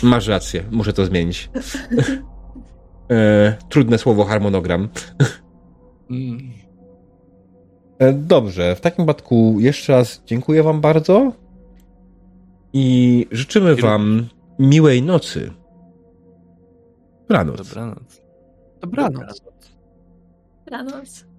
Masz 0.03 0.27
rację, 0.27 0.65
muszę 0.71 0.93
to 0.93 1.07
zmienić. 1.07 1.51
e, 3.11 3.57
trudne 3.69 3.99
słowo 3.99 4.25
harmonogram. 4.25 4.89
Mm. 6.11 6.51
E, 7.99 8.13
Dobrze, 8.13 8.77
w 8.77 8.81
takim 8.81 9.05
wypadku 9.05 9.57
jeszcze 9.59 9.93
raz 9.93 10.23
dziękuję 10.27 10.63
Wam 10.63 10.81
bardzo 10.81 11.33
i 12.73 13.27
życzymy 13.31 13.75
I 13.75 13.83
Wam 13.83 14.29
miłej 14.59 15.03
nocy. 15.03 15.51
Dobranoc. 17.21 17.69
Dobranoc. 17.69 18.23
Dobranoc. 18.81 19.41
Dobranoc. 20.65 21.30